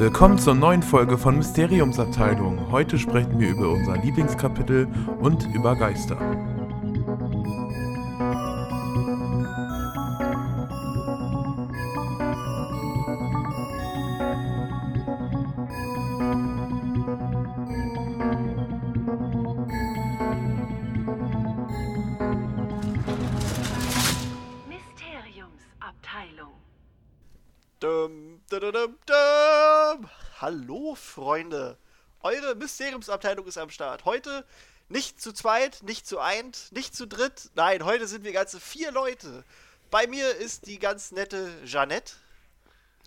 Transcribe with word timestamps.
Willkommen 0.00 0.38
zur 0.38 0.54
neuen 0.54 0.82
Folge 0.82 1.18
von 1.18 1.36
Mysteriumsabteilung. 1.36 2.70
Heute 2.70 2.98
sprechen 2.98 3.38
wir 3.38 3.50
über 3.50 3.68
unser 3.68 3.98
Lieblingskapitel 3.98 4.88
und 5.20 5.46
über 5.54 5.76
Geister. 5.76 6.16
Eure 32.70 32.76
Mysteriumsabteilung 32.90 33.46
ist 33.46 33.58
am 33.58 33.70
Start. 33.70 34.04
Heute 34.04 34.44
nicht 34.88 35.20
zu 35.20 35.32
zweit, 35.32 35.82
nicht 35.82 36.06
zu 36.06 36.18
eint, 36.20 36.70
nicht 36.72 36.94
zu 36.94 37.06
dritt. 37.06 37.50
Nein, 37.54 37.84
heute 37.84 38.06
sind 38.06 38.24
wir 38.24 38.32
ganze 38.32 38.60
vier 38.60 38.92
Leute. 38.92 39.44
Bei 39.90 40.06
mir 40.06 40.36
ist 40.36 40.66
die 40.66 40.78
ganz 40.78 41.10
nette 41.10 41.50
Jeannette, 41.64 42.12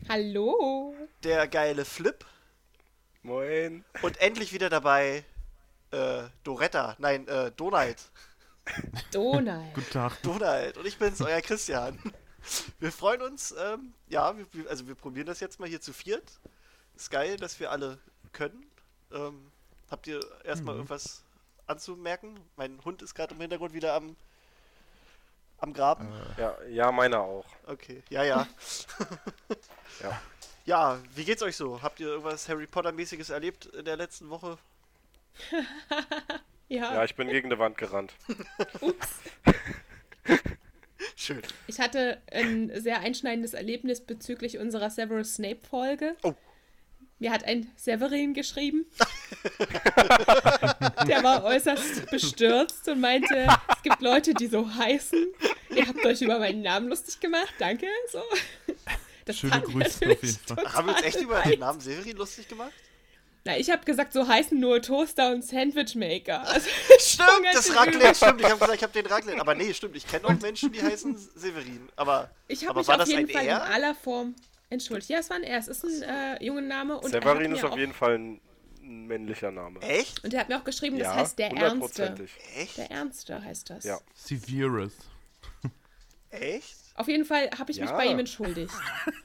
Hallo. 0.09 0.93
der 1.23 1.47
geile 1.47 1.85
Flip 1.85 2.25
Moin. 3.21 3.85
und 4.01 4.17
endlich 4.19 4.51
wieder 4.51 4.69
dabei 4.69 5.23
äh, 5.91 6.23
Doretta, 6.43 6.95
nein, 6.99 7.25
äh, 7.29 7.51
Donald. 7.55 8.01
Donald. 9.11 9.73
Guten 9.75 9.89
Tag. 9.91 10.21
Donald 10.23 10.77
und 10.77 10.85
ich 10.85 10.97
bin's, 10.97 11.21
euer 11.21 11.41
Christian. 11.41 11.99
Wir 12.79 12.91
freuen 12.91 13.21
uns, 13.21 13.53
ähm, 13.57 13.93
ja, 14.09 14.37
wir, 14.37 14.45
wir- 14.51 14.69
also 14.69 14.85
wir 14.87 14.95
probieren 14.95 15.27
das 15.27 15.39
jetzt 15.39 15.59
mal 15.61 15.69
hier 15.69 15.79
zu 15.79 15.93
viert. 15.93 16.23
Ist 16.97 17.09
geil, 17.11 17.37
dass 17.37 17.59
wir 17.61 17.71
alle 17.71 17.97
können. 18.33 18.65
Ähm, 19.13 19.51
habt 19.93 20.07
ihr 20.07 20.19
erstmal 20.43 20.75
irgendwas 20.75 21.23
anzumerken? 21.67 22.39
Mein 22.57 22.83
Hund 22.83 23.03
ist 23.03 23.13
gerade 23.13 23.35
im 23.35 23.39
Hintergrund 23.41 23.73
wieder 23.73 23.93
am, 23.93 24.15
am 25.59 25.71
Graben. 25.71 26.11
Ja, 26.37 26.57
ja, 26.67 26.91
meiner 26.91 27.21
auch. 27.21 27.45
Okay, 27.67 28.01
ja, 28.09 28.23
ja. 28.23 28.47
Ja. 30.01 30.19
Ja, 30.65 30.99
wie 31.13 31.23
geht's 31.23 31.43
euch 31.43 31.55
so? 31.55 31.83
Habt 31.83 31.99
ihr 31.99 32.07
irgendwas 32.07 32.49
Harry 32.49 32.65
Potter-mäßiges 32.65 33.29
erlebt 33.29 33.67
in 33.67 33.85
der 33.85 33.95
letzten 33.95 34.29
Woche? 34.29 34.57
Ja, 36.69 36.95
Ja, 36.95 37.03
ich 37.03 37.15
bin 37.15 37.27
gegen 37.27 37.51
die 37.51 37.59
Wand 37.59 37.77
gerannt. 37.77 38.13
ups. 38.81 39.19
Schön. 41.15 41.41
Ich 41.67 41.79
hatte 41.79 42.19
ein 42.31 42.71
sehr 42.81 43.01
einschneidendes 43.01 43.53
Erlebnis 43.53 44.01
bezüglich 44.01 44.57
unserer 44.57 44.89
Severus 44.89 45.35
Snape-Folge. 45.35 46.15
Oh. 46.23 46.33
Mir 47.23 47.31
hat 47.31 47.45
ein 47.45 47.71
Severin 47.77 48.33
geschrieben. 48.33 48.85
Der 51.07 51.23
war 51.23 51.45
äußerst 51.45 52.11
bestürzt 52.11 52.85
und 52.89 52.99
meinte, 52.99 53.47
es 53.69 53.81
gibt 53.81 54.01
Leute, 54.01 54.33
die 54.33 54.47
so 54.47 54.69
heißen. 54.75 55.27
Ihr 55.73 55.87
habt 55.87 56.05
euch 56.05 56.21
über 56.21 56.39
meinen 56.39 56.63
Namen 56.63 56.89
lustig 56.89 57.21
gemacht. 57.21 57.53
Danke. 57.59 57.87
So. 58.11 58.21
Das 59.23 59.37
Schöne 59.37 59.61
Grüße 59.61 60.05
auf 60.05 60.21
jeden 60.21 60.37
Fall. 60.37 60.73
Haben 60.73 60.87
wir 60.87 60.95
uns 60.97 61.03
echt 61.05 61.21
über 61.21 61.41
den 61.43 61.61
Namen 61.61 61.79
Severin 61.79 62.17
lustig 62.17 62.49
gemacht? 62.49 62.73
Na, 63.45 63.57
ich 63.57 63.69
habe 63.69 63.85
gesagt, 63.85 64.11
so 64.11 64.27
heißen 64.27 64.59
nur 64.59 64.81
Toaster 64.81 65.31
und 65.31 65.45
Sandwichmaker. 65.45 66.43
Also, 66.45 66.67
Stimmt, 66.99 67.47
das 67.53 67.73
Raclette, 67.73 68.15
stimmt. 68.15 68.41
Ich 68.41 68.47
habe 68.49 68.59
gesagt, 68.59 68.75
ich 68.75 68.83
habe 68.83 68.91
den 68.91 69.05
Raclette. 69.05 69.39
Aber 69.39 69.55
nee, 69.55 69.73
stimmt. 69.73 69.95
Ich 69.95 70.05
kenne 70.05 70.25
auch 70.27 70.37
Menschen, 70.41 70.73
die 70.73 70.81
heißen 70.83 71.15
Severin. 71.35 71.87
Aber, 71.95 72.29
Ich 72.49 72.63
habe 72.63 72.71
aber 72.71 72.79
mich 72.81 72.87
war 72.89 72.95
auf 72.95 72.99
das 73.03 73.09
jeden 73.09 73.29
ein 73.29 73.33
Fall 73.33 73.43
in 73.43 73.47
Er? 73.47 73.63
aller 73.63 73.95
Form 73.95 74.35
entschuldigt. 74.69 75.09
Ja, 75.09 75.19
es 75.19 75.29
war 75.29 75.37
ein 75.37 75.43
Er. 75.43 75.57
Es 75.57 75.67
ist 75.67 75.83
ein 75.83 76.01
äh, 76.03 76.43
junger 76.43 76.61
Name. 76.61 76.95
Und 76.99 77.13
er 77.13 77.21
hat 77.21 77.23
Severin 77.23 77.51
ist 77.53 77.63
auf 77.63 77.77
jeden 77.77 77.93
Fall 77.93 78.17
ein, 78.17 78.41
männlicher 78.81 79.51
Name. 79.51 79.79
Echt? 79.81 80.23
Und 80.23 80.33
er 80.33 80.41
hat 80.41 80.49
mir 80.49 80.57
auch 80.59 80.63
geschrieben, 80.63 80.97
das 80.99 81.07
ja, 81.07 81.15
heißt 81.15 81.39
der 81.39 81.51
Ernste. 81.51 82.15
Echt? 82.55 82.77
Der 82.77 82.91
Ernste 82.91 83.41
heißt 83.43 83.69
das. 83.69 83.83
Ja. 83.85 83.99
Severus. 84.13 84.93
Echt? 86.29 86.75
Auf 86.95 87.07
jeden 87.07 87.25
Fall 87.25 87.49
habe 87.57 87.71
ich 87.71 87.79
mich 87.79 87.89
Ja. 87.89 87.95
bei 87.95 88.05
ihm 88.05 88.19
entschuldigt. 88.19 88.73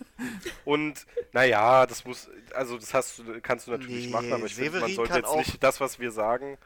Und 0.65 1.07
naja, 1.33 1.87
das 1.87 2.05
muss, 2.05 2.29
also 2.55 2.79
das 2.79 2.93
hast 2.95 3.19
du, 3.19 3.41
kannst 3.41 3.67
du 3.67 3.73
natürlich 3.73 4.07
Nee, 4.07 4.13
machen, 4.13 4.33
aber 4.33 4.47
ich 4.47 4.55
finde, 4.55 4.81
man 4.81 4.93
sollte 4.93 5.15
jetzt 5.15 5.27
auch- 5.27 5.39
nicht 5.39 5.63
das, 5.63 5.81
was 5.81 5.99
wir 5.99 6.11
sagen, 6.11 6.59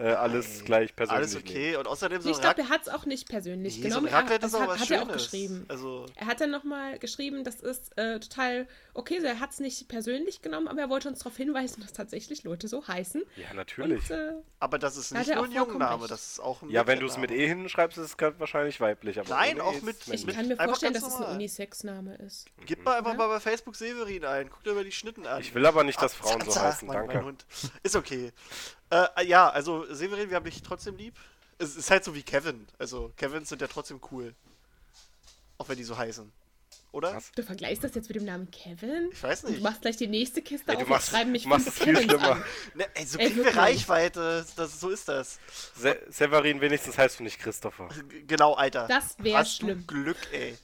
äh, 0.00 0.12
alles 0.12 0.64
gleich 0.64 0.94
persönlich 0.96 1.18
Alles 1.18 1.34
nehmen. 1.34 1.46
okay. 1.48 1.76
Und 1.76 1.86
außerdem 1.86 2.20
so 2.22 2.30
ich 2.30 2.36
ein 2.36 2.40
glaube, 2.42 2.60
er 2.62 2.68
hat 2.68 2.82
es 2.82 2.88
auch 2.88 3.04
nicht 3.06 3.28
persönlich 3.28 3.76
nee, 3.76 3.82
so 3.82 3.88
genommen. 4.00 4.08
ein 4.08 4.14
Raclette 4.14 4.42
er, 4.42 4.46
ist 4.46 4.54
das 4.54 4.54
auch 4.54 4.60
hat, 4.62 4.68
was 4.70 4.80
hat 4.80 4.90
er 4.90 5.02
auch 5.02 5.12
geschrieben. 5.12 5.64
Also, 5.68 6.06
Er 6.16 6.26
hat 6.26 6.40
dann 6.40 6.50
nochmal 6.50 6.98
geschrieben, 6.98 7.44
das 7.44 7.60
ist 7.60 7.96
äh, 7.98 8.18
total 8.20 8.66
okay, 8.94 9.20
so 9.20 9.26
er 9.26 9.40
hat 9.40 9.50
es 9.50 9.60
nicht 9.60 9.88
persönlich 9.88 10.42
genommen, 10.42 10.68
aber 10.68 10.80
er 10.80 10.88
wollte 10.90 11.08
uns 11.08 11.20
darauf 11.20 11.36
hinweisen, 11.36 11.80
dass 11.82 11.92
tatsächlich 11.92 12.42
Leute 12.44 12.68
so 12.68 12.86
heißen. 12.86 13.22
Ja, 13.36 13.54
natürlich. 13.54 14.10
Und, 14.10 14.16
äh, 14.16 14.32
aber 14.58 14.78
das 14.78 14.96
ist 14.96 15.12
nicht 15.12 15.34
nur 15.34 15.44
ein 15.44 15.52
Jungenname, 15.52 16.02
recht. 16.02 16.10
das 16.10 16.32
ist 16.32 16.40
auch 16.40 16.62
ein 16.62 16.70
ja, 16.70 16.86
wenn 16.86 17.00
du 17.00 17.06
es 17.06 17.16
mit. 17.16 17.30
E 17.30 17.46
hinschreibst, 17.46 17.98
ist 17.98 18.16
es 18.20 18.38
wahrscheinlich 18.38 18.80
weiblich. 18.80 19.18
Aber 19.20 19.28
Nein, 19.30 19.60
auch 19.60 19.72
ist 19.74 19.84
mit- 19.84 19.96
ich 20.02 20.08
männlich. 20.08 20.36
kann 20.36 20.48
mir 20.48 20.56
vorstellen, 20.56 20.94
dass 20.94 21.06
es 21.06 21.14
ein. 21.14 21.34
Unisex-Name 21.36 22.16
ist. 22.16 22.46
Gib 22.66 22.84
mal 22.84 22.98
einfach 22.98 23.16
mal 23.16 23.28
bei 23.28 23.40
Facebook 23.40 23.76
Severin 23.76 24.24
ein. 24.24 24.50
Guck 24.50 24.64
dir 24.64 24.74
mal 24.74 24.84
die 24.84 24.92
Schnitten 24.92 25.26
an. 25.26 25.40
Ich 25.40 25.54
will 25.54 25.64
aber 25.64 25.84
nicht, 25.84 26.00
dass 26.02 26.14
Frauen 26.14 26.40
so 26.48 26.60
heißen, 26.60 26.88
danke. 26.88 27.34
Ist 27.82 27.96
okay. 27.96 28.32
Äh, 28.90 29.24
ja, 29.26 29.48
also 29.48 29.86
Severin, 29.92 30.28
wir 30.30 30.36
haben 30.36 30.44
dich 30.44 30.62
trotzdem 30.62 30.96
lieb. 30.96 31.14
Es 31.58 31.76
ist 31.76 31.90
halt 31.90 32.04
so 32.04 32.14
wie 32.14 32.22
Kevin. 32.22 32.66
Also 32.78 33.12
Kevins 33.16 33.48
sind 33.48 33.60
ja 33.60 33.68
trotzdem 33.68 34.00
cool. 34.10 34.34
Auch 35.58 35.68
wenn 35.68 35.76
die 35.76 35.84
so 35.84 35.96
heißen. 35.96 36.30
Oder? 36.92 37.14
Was? 37.14 37.30
Du 37.32 37.42
vergleichst 37.44 37.84
das 37.84 37.94
jetzt 37.94 38.08
mit 38.08 38.16
dem 38.16 38.24
Namen 38.24 38.50
Kevin? 38.50 39.10
Ich 39.12 39.22
weiß 39.22 39.44
Und 39.44 39.50
du 39.50 39.54
nicht. 39.54 39.62
machst 39.62 39.82
gleich 39.82 39.96
die 39.96 40.08
nächste 40.08 40.42
Kiste 40.42 40.72
Ey, 40.72 40.76
du 40.78 40.82
auf 40.82 40.88
machst- 40.88 41.08
und 41.10 41.16
schreiben 41.18 41.30
mich 41.32 41.44
du 41.44 41.48
machst 41.48 41.70
viel 41.70 41.94
Kevins 41.94 42.04
schlimmer. 42.10 42.32
an. 42.32 42.44
Ne, 42.74 42.86
ey, 42.94 43.06
so 43.06 43.18
Ey, 43.18 43.26
kriegen 43.30 43.44
wir. 43.44 43.56
Reichweite. 43.56 44.44
Das, 44.56 44.80
so 44.80 44.88
ist 44.90 45.06
das. 45.08 45.38
Se 45.76 46.00
Severin, 46.08 46.60
wenigstens 46.60 46.98
heißt 46.98 47.20
du 47.20 47.22
nicht 47.22 47.38
Christopher. 47.38 47.88
G- 48.08 48.22
Genau, 48.22 48.54
Alter. 48.54 48.88
Das 48.88 49.14
wäre 49.18 49.38
Hast 49.38 49.60
du 49.62 49.66
schlimm. 49.66 49.86
Glück, 49.86 50.16
ey. 50.32 50.56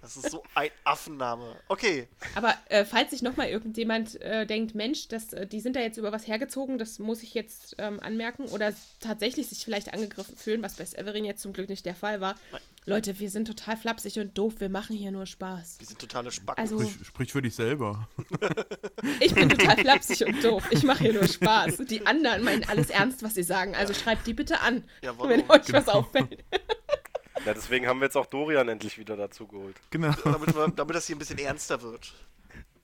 Das 0.00 0.16
ist 0.16 0.30
so 0.30 0.42
ein 0.54 0.70
Affenname. 0.84 1.56
Okay. 1.68 2.08
Aber 2.34 2.54
äh, 2.68 2.84
falls 2.84 3.10
sich 3.10 3.22
nochmal 3.22 3.48
irgendjemand 3.48 4.20
äh, 4.22 4.46
denkt, 4.46 4.74
Mensch, 4.74 5.08
das, 5.08 5.32
äh, 5.32 5.46
die 5.46 5.60
sind 5.60 5.76
da 5.76 5.80
jetzt 5.80 5.98
über 5.98 6.10
was 6.12 6.26
hergezogen, 6.26 6.78
das 6.78 6.98
muss 6.98 7.22
ich 7.22 7.34
jetzt 7.34 7.76
ähm, 7.78 8.00
anmerken, 8.00 8.44
oder 8.46 8.72
tatsächlich 9.00 9.48
sich 9.48 9.64
vielleicht 9.64 9.92
angegriffen 9.92 10.36
fühlen, 10.36 10.62
was 10.62 10.74
bei 10.74 10.84
Severin 10.84 11.24
jetzt 11.24 11.42
zum 11.42 11.52
Glück 11.52 11.68
nicht 11.68 11.84
der 11.86 11.94
Fall 11.94 12.20
war. 12.20 12.34
Leute, 12.86 13.18
wir 13.18 13.30
sind 13.30 13.46
total 13.46 13.76
flapsig 13.76 14.18
und 14.18 14.36
doof, 14.36 14.54
wir 14.58 14.68
machen 14.68 14.96
hier 14.96 15.10
nur 15.10 15.26
Spaß. 15.26 15.78
Die 15.78 15.84
sind 15.86 15.98
totale 15.98 16.30
Spacken. 16.30 16.60
Also, 16.60 16.80
Sprich, 16.80 17.06
sprich 17.06 17.32
für 17.32 17.42
dich 17.42 17.54
selber. 17.54 18.08
ich 19.20 19.34
bin 19.34 19.48
total 19.48 19.76
flapsig 19.78 20.26
und 20.26 20.42
doof. 20.44 20.64
Ich 20.70 20.82
mache 20.82 21.04
hier 21.04 21.12
nur 21.14 21.26
Spaß. 21.26 21.78
Die 21.88 22.06
anderen 22.06 22.42
meinen 22.44 22.64
alles 22.68 22.90
ernst, 22.90 23.22
was 23.22 23.34
sie 23.34 23.42
sagen. 23.42 23.74
Also 23.74 23.94
schreibt 23.94 24.26
die 24.26 24.34
bitte 24.34 24.60
an, 24.60 24.84
Jawohl. 25.02 25.28
wenn 25.30 25.50
euch 25.50 25.64
Genau. 25.66 25.78
was 25.78 25.88
auffällt. 25.88 26.44
Ja, 27.44 27.52
deswegen 27.54 27.86
haben 27.86 28.00
wir 28.00 28.06
jetzt 28.06 28.16
auch 28.16 28.26
Dorian 28.26 28.68
endlich 28.68 28.98
wieder 28.98 29.16
dazu 29.16 29.46
geholt. 29.46 29.76
Genau. 29.90 30.12
damit, 30.24 30.54
wir, 30.54 30.68
damit 30.68 30.94
das 30.94 31.06
hier 31.06 31.16
ein 31.16 31.18
bisschen 31.18 31.38
ernster 31.38 31.82
wird. 31.82 32.14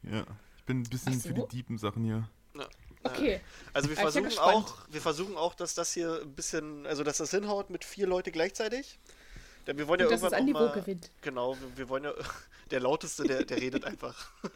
Ja. 0.03 0.25
Ich 0.56 0.65
bin 0.65 0.81
ein 0.81 0.91
bisschen 0.91 1.19
so. 1.21 1.28
für 1.28 1.34
die 1.34 1.47
tiefen 1.47 1.78
Sachen 1.78 2.05
hier. 2.05 2.28
Ja. 2.55 2.69
Okay. 3.03 3.41
Also 3.72 3.89
wir 3.89 3.97
versuchen 3.97 4.39
auch, 4.39 4.75
wir 4.91 5.00
versuchen 5.00 5.37
auch, 5.37 5.55
dass 5.55 5.75
das 5.75 5.93
hier 5.93 6.21
ein 6.22 6.34
bisschen, 6.34 6.87
also 6.87 7.03
dass 7.03 7.19
das 7.19 7.31
hinhaut 7.31 7.71
mit 7.71 7.84
vier 7.84 8.06
Leute 8.06 8.31
gleichzeitig. 8.31 8.99
Denn 9.66 9.78
wir 9.78 9.89
wollen 9.89 10.00
ja 10.00 10.06
Und 10.06 10.12
dass 10.12 10.22
es 10.22 10.25
irgendwann 10.25 10.39
an 10.39 10.43
auch 10.43 10.60
Niveau 10.60 10.75
mal, 10.75 10.81
gewinnt. 10.81 11.10
Genau, 11.22 11.56
wir, 11.59 11.77
wir 11.77 11.89
wollen 11.89 12.05
ja, 12.05 12.12
der 12.71 12.81
lauteste, 12.81 13.25
der, 13.25 13.44
der 13.44 13.60
redet 13.60 13.84
einfach. 13.84 14.31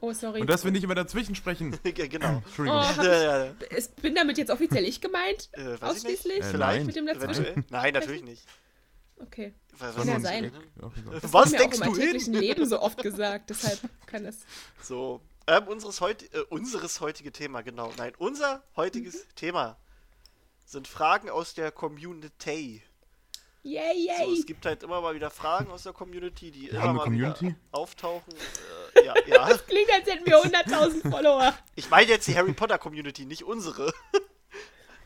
Oh, 0.00 0.12
sorry. 0.12 0.40
Und 0.40 0.50
dass 0.50 0.64
wir 0.64 0.72
nicht 0.72 0.82
immer 0.82 0.96
dazwischen 0.96 1.36
sprechen. 1.36 1.78
Ja, 1.84 2.08
genau. 2.08 2.42
Entschuldigung. 2.44 2.80
Oh, 2.80 3.02
Ja, 3.02 3.44
ja, 3.44 3.54
ich, 3.70 3.76
ist, 3.76 4.02
bin 4.02 4.12
damit 4.12 4.38
jetzt 4.38 4.50
offiziell 4.50 4.84
ich 4.84 5.00
gemeint? 5.00 5.50
Äh, 5.52 5.58
weiß 5.58 5.64
ich 5.64 5.70
nicht. 5.70 5.82
Ausschließlich? 5.82 6.38
Äh, 6.40 6.42
Vielleicht. 6.42 6.58
nein. 6.58 6.86
Mit 6.86 6.96
dem 6.96 7.06
dazwischen? 7.06 7.64
Nein, 7.70 7.94
natürlich 7.94 8.24
nicht. 8.24 8.44
Okay. 9.18 9.54
Was, 9.78 9.94
Kann 9.96 10.08
ja 10.08 10.18
denkst 10.18 10.22
du 10.22 10.28
sein. 10.28 10.44
egal. 10.44 11.32
Was 11.32 11.52
wir 11.52 11.58
denkst 11.58 11.80
du 11.80 11.94
hin? 11.96 12.32
Leben 12.34 12.66
so 12.66 12.80
oft 12.80 13.02
gesagt, 13.02 13.50
deshalb 13.50 13.80
kann 14.06 14.24
das. 14.24 14.36
So, 14.82 15.20
ähm, 15.46 15.68
unseres, 15.68 16.00
heut, 16.00 16.22
äh, 16.34 16.40
unseres 16.50 17.00
heutige 17.00 17.32
Thema, 17.32 17.62
genau. 17.62 17.92
Nein, 17.96 18.12
unser 18.18 18.62
heutiges 18.76 19.14
Mhm. 19.14 19.34
Thema 19.36 19.76
sind 20.64 20.88
Fragen 20.88 21.30
aus 21.30 21.54
der 21.54 21.70
Community. 21.72 22.82
Yay, 23.62 24.08
So, 24.18 24.22
yay! 24.24 24.38
es 24.38 24.46
gibt 24.46 24.64
halt 24.66 24.82
immer 24.82 25.00
mal 25.00 25.14
wieder 25.14 25.30
Fragen 25.30 25.70
aus 25.70 25.82
der 25.84 25.92
Community, 25.92 26.50
die 26.52 26.68
immer 26.68 26.82
haben 26.82 26.96
mal 26.96 27.04
Community? 27.04 27.46
wieder 27.46 27.56
auftauchen. 27.72 28.32
Äh, 28.94 29.04
ja, 29.06 29.14
ja. 29.26 29.56
Klingt, 29.66 29.90
als 29.92 30.06
hätten 30.08 30.26
wir 30.26 30.36
100.000 30.38 31.10
Follower. 31.10 31.52
Ich 31.74 31.90
meine 31.90 32.08
jetzt 32.10 32.28
die 32.28 32.36
Harry 32.36 32.52
Potter 32.52 32.78
Community, 32.78 33.24
nicht 33.26 33.42
unsere. 33.44 33.92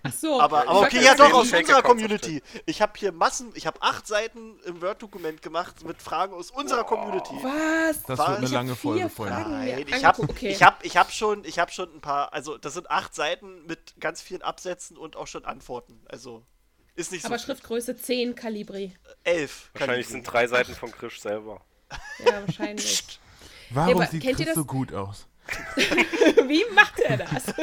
Ach 0.03 0.13
so. 0.13 0.41
Aber, 0.41 0.69
aber 0.69 0.81
okay, 0.81 1.03
ja 1.03 1.15
doch, 1.15 1.33
aus 1.33 1.53
unserer 1.53 1.83
Community. 1.83 2.43
Ich 2.67 2.81
habe 2.81 2.93
hier 2.97 3.13
Massen, 3.13 3.53
ich 3.55 3.67
habe 3.67 3.81
acht 3.83 4.07
Seiten 4.07 4.59
im 4.65 4.81
Word-Dokument 4.81 5.43
gemacht 5.43 5.85
mit 5.85 6.01
Fragen 6.01 6.35
aus 6.35 6.51
unserer 6.51 6.85
Community. 6.85 7.35
Was? 7.43 8.03
Das 8.05 8.19
War- 8.19 8.29
wird 8.29 8.39
eine 8.39 8.47
ich 8.47 8.53
hab 8.53 8.59
lange 8.59 8.77
Folge. 8.77 9.09
Fragen. 9.11 9.51
Nein, 9.51 9.85
ich 9.87 10.05
habe 10.05 10.23
okay. 10.23 10.49
ich 10.49 10.63
hab, 10.63 10.85
ich 10.85 10.97
hab 10.97 11.13
schon, 11.13 11.45
ich 11.45 11.59
hab 11.59 11.73
schon 11.73 11.95
ein 11.95 12.01
paar, 12.01 12.33
also 12.33 12.57
das 12.59 12.75
sind 12.75 12.91
acht 12.91 13.15
Seiten 13.15 13.67
mit 13.67 13.95
ganz 14.01 14.23
vielen 14.23 14.43
Absätzen 14.43 14.97
und 14.97 15.17
auch 15.17 15.27
schon 15.27 15.45
Antworten. 15.45 16.01
Also 16.09 16.45
ist 16.95 17.13
nicht 17.13 17.23
so 17.23 17.29
Aber. 17.29 17.39
Schriftgröße 17.39 17.97
10 17.97 18.35
Kalibri. 18.35 18.95
elf. 19.25 19.71
Wahrscheinlich 19.75 20.07
Kalibri. 20.07 20.13
sind 20.13 20.23
drei 20.25 20.47
Seiten 20.47 20.75
von 20.75 20.91
Krisch 20.93 21.21
selber. 21.21 21.61
Ja, 22.25 22.43
wahrscheinlich. 22.47 23.05
Warum 23.71 23.97
aber 23.97 24.07
sieht 24.07 24.23
kennt 24.23 24.41
ihr 24.41 24.47
Chris 24.47 24.55
so 24.55 24.65
gut 24.65 24.93
aus? 24.93 25.27
Wie 25.77 26.65
macht 26.75 26.99
er 27.01 27.19
das? 27.19 27.45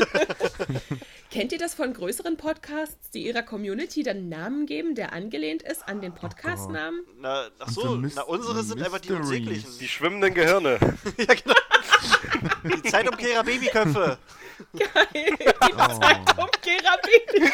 Kennt 1.37 1.51
ihr 1.51 1.59
das 1.59 1.75
von 1.75 1.93
größeren 1.93 2.35
Podcasts, 2.35 3.11
die 3.11 3.27
ihrer 3.27 3.43
Community 3.43 4.01
dann 4.01 4.17
einen 4.17 4.29
Namen 4.29 4.65
geben, 4.65 4.95
der 4.95 5.13
angelehnt 5.13 5.61
ist 5.61 5.87
an 5.87 6.01
den 6.01 6.11
Podcast-Namen? 6.15 7.01
Na, 7.19 7.45
ach 7.59 7.69
so, 7.69 7.95
na, 7.95 8.23
unsere 8.23 8.63
sind 8.63 8.81
einfach 8.81 8.97
die 8.97 9.11
unsäglichen. 9.11 9.69
Die 9.79 9.87
schwimmenden 9.87 10.33
Gehirne. 10.33 10.79
ja, 11.19 11.35
genau. 11.35 11.53
Die 12.63 12.89
Zeitumkehrer 12.89 13.43
Babyköpfe. 13.43 14.17
Geil. 14.79 14.87
Die 15.13 15.77
Zeitumkehrer 15.77 16.97
Baby. 17.03 17.51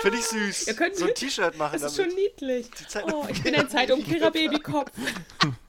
Finde 0.00 0.18
ich 0.18 0.24
süß. 0.24 0.68
Ihr 0.68 0.74
könnt- 0.74 0.94
so 0.96 1.06
ein 1.06 1.14
T-Shirt 1.16 1.58
machen 1.58 1.80
Das 1.80 1.90
ist 1.90 1.98
damit. 1.98 2.12
schon 2.12 2.20
niedlich. 2.22 2.70
Oh, 3.12 3.26
ich 3.28 3.42
bin 3.42 3.56
ein 3.56 3.68
Zeitumkehrer 3.68 4.30
Babykopf. 4.30 4.92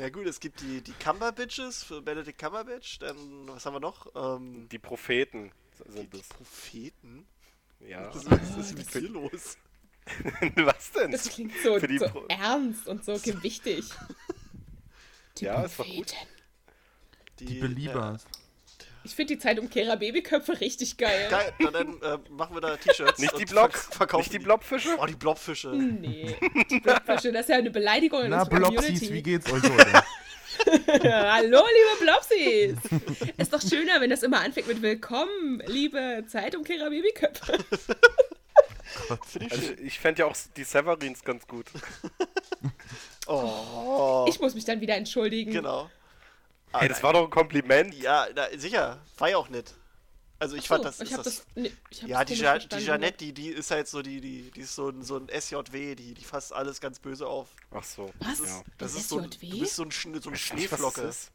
Ja 0.00 0.08
gut, 0.08 0.26
es 0.26 0.40
gibt 0.40 0.62
die, 0.62 0.80
die 0.80 0.92
Cumberbitches 0.94 1.82
für 1.84 2.00
Benedict 2.00 2.38
Cumberbatch. 2.38 3.00
Dann, 3.00 3.46
was 3.48 3.66
haben 3.66 3.74
wir 3.74 3.80
noch? 3.80 4.06
Ähm, 4.16 4.66
Die 4.72 4.78
Propheten 4.78 5.52
sind 5.88 6.14
es. 6.14 6.26
Propheten? 6.28 7.26
Ja. 7.80 8.08
Was 8.08 8.24
ist, 8.24 8.30
was 8.30 8.56
ist 8.70 8.78
mit 8.78 8.90
hier 8.92 9.10
los? 9.10 9.58
Was 10.56 10.92
denn? 10.92 11.10
Das 11.10 11.28
klingt 11.28 11.52
so, 11.62 11.78
Für 11.78 11.86
die 11.86 11.98
so 11.98 12.24
ernst 12.28 12.88
und 12.88 13.04
so 13.04 13.12
gewichtig. 13.18 13.84
Die 15.36 15.44
Ja, 15.44 15.62
ist 15.62 15.78
doch 15.78 15.84
gut. 15.86 16.06
Propheten. 16.06 16.28
Die 17.38 17.60
Beliebers. 17.60 18.24
Ich 19.02 19.14
finde 19.14 19.34
die 19.34 19.38
Zeitumkehrer 19.38 19.96
Babyköpfe 19.96 20.60
richtig 20.60 20.96
geil. 20.98 21.28
Geil, 21.30 21.52
na, 21.58 21.70
dann 21.70 22.00
äh, 22.02 22.18
machen 22.30 22.54
wir 22.54 22.60
da 22.60 22.76
T-Shirts. 22.76 23.18
Nicht 23.18 23.38
die 23.38 23.46
Blob, 23.46 23.72
verk- 23.72 23.94
verkaufen 23.94 24.20
nicht 24.22 24.32
die 24.34 24.38
Blobfische? 24.38 24.96
Oh, 25.00 25.06
die 25.06 25.14
Blobfische. 25.14 25.68
Nee, 25.68 26.36
die 26.70 26.80
Blobfische, 26.80 27.32
das 27.32 27.42
ist 27.42 27.48
ja 27.48 27.56
eine 27.56 27.70
Beleidigung 27.70 28.24
in 28.24 28.30
Na, 28.30 28.42
unserer 28.42 28.58
Blopsies, 28.70 29.10
wie 29.10 29.22
geht's 29.22 29.50
euch 29.50 29.62
heute? 29.62 30.02
Hallo, 31.32 31.62
liebe 31.64 32.00
Blobsies. 32.00 32.76
Ist 33.38 33.52
doch 33.52 33.62
schöner, 33.62 34.00
wenn 34.02 34.10
das 34.10 34.22
immer 34.22 34.40
anfängt 34.40 34.68
mit 34.68 34.82
Willkommen, 34.82 35.62
liebe 35.66 36.24
Zeitumkehrer 36.26 36.90
Babyköpfe. 36.90 37.58
Also 39.08 39.72
ich 39.82 39.98
fände 39.98 40.20
ja 40.20 40.26
auch 40.26 40.36
die 40.56 40.64
Severins 40.64 41.24
ganz 41.24 41.46
gut. 41.46 41.66
Oh, 43.26 44.24
Ich 44.28 44.40
muss 44.40 44.54
mich 44.54 44.64
dann 44.64 44.80
wieder 44.80 44.96
entschuldigen. 44.96 45.52
genau. 45.52 45.88
Ey, 46.72 46.88
das 46.88 47.02
war 47.02 47.12
doch 47.12 47.24
ein 47.24 47.30
Kompliment. 47.30 47.94
Ja, 47.94 48.26
na, 48.34 48.46
sicher. 48.56 48.98
War 49.18 49.28
ja 49.30 49.36
auch 49.36 49.48
nett. 49.48 49.74
Also 50.38 50.56
ich 50.56 50.62
So, 50.62 50.68
fand 50.74 50.84
das. 50.86 51.00
ich 51.00 51.08
ist 51.10 51.12
habe 51.12 51.24
das, 51.24 51.36
das, 51.36 51.46
nee, 51.54 51.70
ich 51.90 52.02
hab 52.02 52.08
ja, 52.08 52.24
das 52.24 52.28
die, 52.34 52.42
ja 52.42 52.58
die. 52.58 52.76
Jeanette, 52.78 53.16
die, 53.18 53.32
die 53.34 53.48
ist 53.48 53.70
halt 53.70 53.88
so, 53.88 54.00
die, 54.00 54.20
die, 54.22 54.50
die 54.50 54.60
ist 54.60 54.74
so 54.74 54.88
ein, 54.88 55.02
so 55.02 55.16
ein 55.18 55.28
SJW, 55.28 55.94
die, 55.94 56.14
die 56.14 56.24
fasst 56.24 56.52
alles 56.54 56.80
ganz 56.80 56.98
böse 56.98 57.26
auf. 57.26 57.48
Ach 57.72 57.84
so. 57.84 58.10
Was? 58.20 58.38
Ja. 58.40 58.62
Das 58.78 58.94
ist 58.94 59.08
so, 59.10 59.18
ein- 59.18 59.30
SJW? 59.30 59.50
du 59.50 59.58
bist 59.60 59.76
so 59.76 59.82
ein, 59.84 59.90
so 59.90 60.08
ein 60.08 60.32
nicht, 60.32 60.46
Schneeflocke. 60.46 61.02
das 61.02 61.16
ist. 61.24 61.32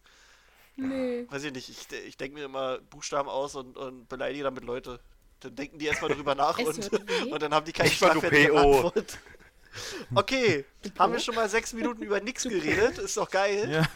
Nee. 0.78 1.26
Weiß 1.30 1.44
ich 1.44 1.54
nicht, 1.54 1.70
ich, 1.70 1.88
ich 2.06 2.18
denke 2.18 2.40
mir 2.40 2.46
immer 2.46 2.80
Buchstaben 2.80 3.30
aus 3.30 3.56
und, 3.56 3.78
und 3.78 4.10
beleidige 4.10 4.44
damit 4.44 4.64
Leute. 4.64 5.00
Dann 5.42 5.56
denken 5.56 5.78
die 5.78 5.86
erstmal 5.86 6.10
darüber 6.10 6.34
nach 6.36 6.58
und, 6.58 6.74
SJW? 6.84 6.98
und 7.32 7.42
dann 7.42 7.54
haben 7.54 7.66
die 7.66 7.74
keine 7.74 7.92
schlagfertige 7.92 8.50
PO. 8.54 8.58
Antwort. 8.88 9.18
Okay, 10.16 10.66
haben 10.98 11.14
wir 11.14 11.20
schon 11.20 11.36
mal 11.36 11.50
sechs 11.50 11.74
Minuten 11.74 12.02
über 12.02 12.20
nichts 12.20 12.44
geredet, 12.44 12.98
ist 12.98 13.18
doch 13.18 13.30
geil. 13.30 13.70
Ja. 13.70 13.88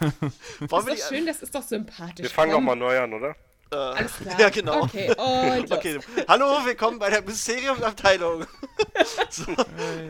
Wollen 0.68 0.86
wir 0.86 0.94
Ist 0.94 1.04
doch 1.04 1.08
schön, 1.08 1.26
das 1.26 1.42
ist 1.42 1.54
doch 1.54 1.62
sympathisch. 1.62 2.22
Wir 2.22 2.30
fangen 2.30 2.52
nochmal 2.52 2.76
neu 2.76 2.98
an, 2.98 3.12
oder? 3.12 3.36
äh, 3.72 3.76
Alles 3.76 4.12
klar. 4.20 4.40
Ja, 4.40 4.50
genau. 4.50 4.82
Okay, 4.82 5.08
und 5.16 5.68
los. 5.70 5.78
Okay, 5.78 5.98
hallo, 6.28 6.64
willkommen 6.64 6.98
bei 6.98 7.10
der 7.10 7.22
Mysteriumsabteilung. 7.22 8.46
so, 9.30 9.44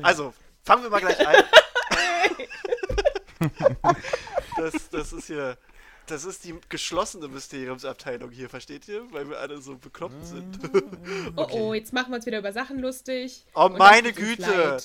also, 0.03 0.35
fangen 0.65 0.83
wir 0.85 0.91
mal 0.91 1.01
gleich 1.01 1.27
an. 1.27 1.45
Das, 4.57 4.91
das 4.91 5.13
ist 5.13 5.27
hier, 5.27 5.57
das 6.07 6.25
ist 6.25 6.45
die 6.45 6.55
geschlossene 6.69 7.29
Mysteriumsabteilung 7.29 8.31
hier, 8.31 8.49
versteht 8.51 8.89
ihr? 8.89 9.11
Weil 9.13 9.29
wir 9.29 9.39
alle 9.39 9.61
so 9.61 9.77
bekloppt 9.77 10.27
sind. 10.27 10.59
Oh, 11.37 11.47
oh, 11.51 11.75
jetzt 11.75 11.93
machen 11.93 12.11
wir 12.11 12.17
uns 12.17 12.27
wieder 12.27 12.39
über 12.39 12.53
Sachen 12.53 12.81
lustig. 12.81 13.47
Oh, 13.55 13.69
meine 13.69 14.13
Güte. 14.13 14.79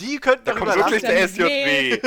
Die 0.00 0.18
könnten 0.18 0.44
Da 0.44 0.52
darüber 0.54 0.72
kommt 0.74 0.90
wirklich 0.90 1.02
lachen. 1.02 1.14
der 1.14 1.28
SJW. 1.28 2.00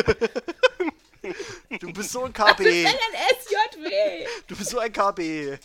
Du 1.79 1.93
bist 1.93 2.11
so 2.11 2.23
ein 2.25 2.33
Was 2.37 2.57
KB. 2.57 2.63
ist 2.63 2.91
denn 2.91 2.99
ein 3.13 3.35
SJW? 3.39 4.27
Du 4.47 4.57
bist 4.57 4.69
so 4.71 4.79
ein 4.79 4.91
KB. 4.91 5.57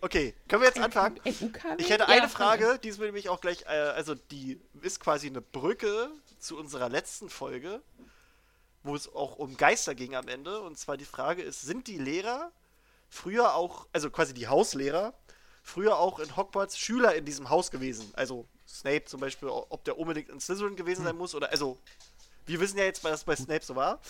Okay, 0.00 0.34
können 0.48 0.62
wir 0.62 0.68
jetzt 0.68 0.80
anfangen? 0.80 1.20
Ich 1.78 1.90
hätte 1.90 2.08
eine 2.08 2.28
Frage, 2.28 2.78
die 2.82 2.88
ist 2.88 2.98
mir 2.98 3.04
nämlich 3.06 3.28
auch 3.28 3.40
gleich, 3.40 3.62
äh, 3.66 3.68
also 3.68 4.14
die 4.16 4.60
ist 4.82 4.98
quasi 5.00 5.28
eine 5.28 5.40
Brücke 5.40 6.10
zu 6.40 6.56
unserer 6.58 6.88
letzten 6.88 7.28
Folge, 7.30 7.82
wo 8.82 8.96
es 8.96 9.12
auch 9.14 9.36
um 9.36 9.56
Geister 9.56 9.94
ging 9.94 10.16
am 10.16 10.26
Ende. 10.26 10.60
Und 10.60 10.76
zwar 10.78 10.96
die 10.96 11.04
Frage 11.04 11.42
ist, 11.42 11.62
sind 11.62 11.86
die 11.86 11.98
Lehrer 11.98 12.50
früher 13.08 13.54
auch, 13.54 13.86
also 13.92 14.10
quasi 14.10 14.34
die 14.34 14.48
Hauslehrer, 14.48 15.14
früher 15.62 15.98
auch 15.98 16.18
in 16.18 16.36
Hogwarts 16.36 16.78
Schüler 16.78 17.14
in 17.14 17.24
diesem 17.24 17.48
Haus 17.48 17.70
gewesen? 17.70 18.10
Also 18.14 18.48
Snape 18.80 19.04
zum 19.06 19.20
Beispiel, 19.20 19.48
ob 19.48 19.84
der 19.84 19.98
unbedingt 19.98 20.28
in 20.28 20.40
Slytherin 20.40 20.76
gewesen 20.76 21.04
sein 21.04 21.16
muss 21.16 21.34
oder, 21.34 21.50
also 21.50 21.78
wir 22.46 22.60
wissen 22.60 22.78
ja 22.78 22.84
jetzt, 22.84 23.04
dass 23.04 23.24
bei 23.24 23.36
Snape 23.36 23.64
so 23.64 23.74
war. 23.76 24.00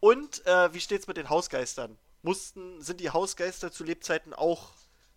Und 0.00 0.46
äh, 0.46 0.72
wie 0.72 0.80
steht's 0.80 1.06
mit 1.06 1.16
den 1.16 1.28
Hausgeistern? 1.28 1.96
Mussten, 2.22 2.80
sind 2.82 3.00
die 3.00 3.10
Hausgeister 3.10 3.70
zu 3.70 3.84
Lebzeiten 3.84 4.32
auch 4.32 4.70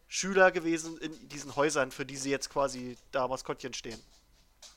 Schüler 0.08 0.52
gewesen 0.52 0.98
in 0.98 1.30
diesen 1.30 1.56
Häusern, 1.56 1.92
für 1.92 2.06
die 2.06 2.18
sie 2.18 2.30
jetzt 2.30 2.50
quasi 2.50 2.98
da 3.12 3.28
Maskottchen 3.28 3.74
stehen? 3.74 4.00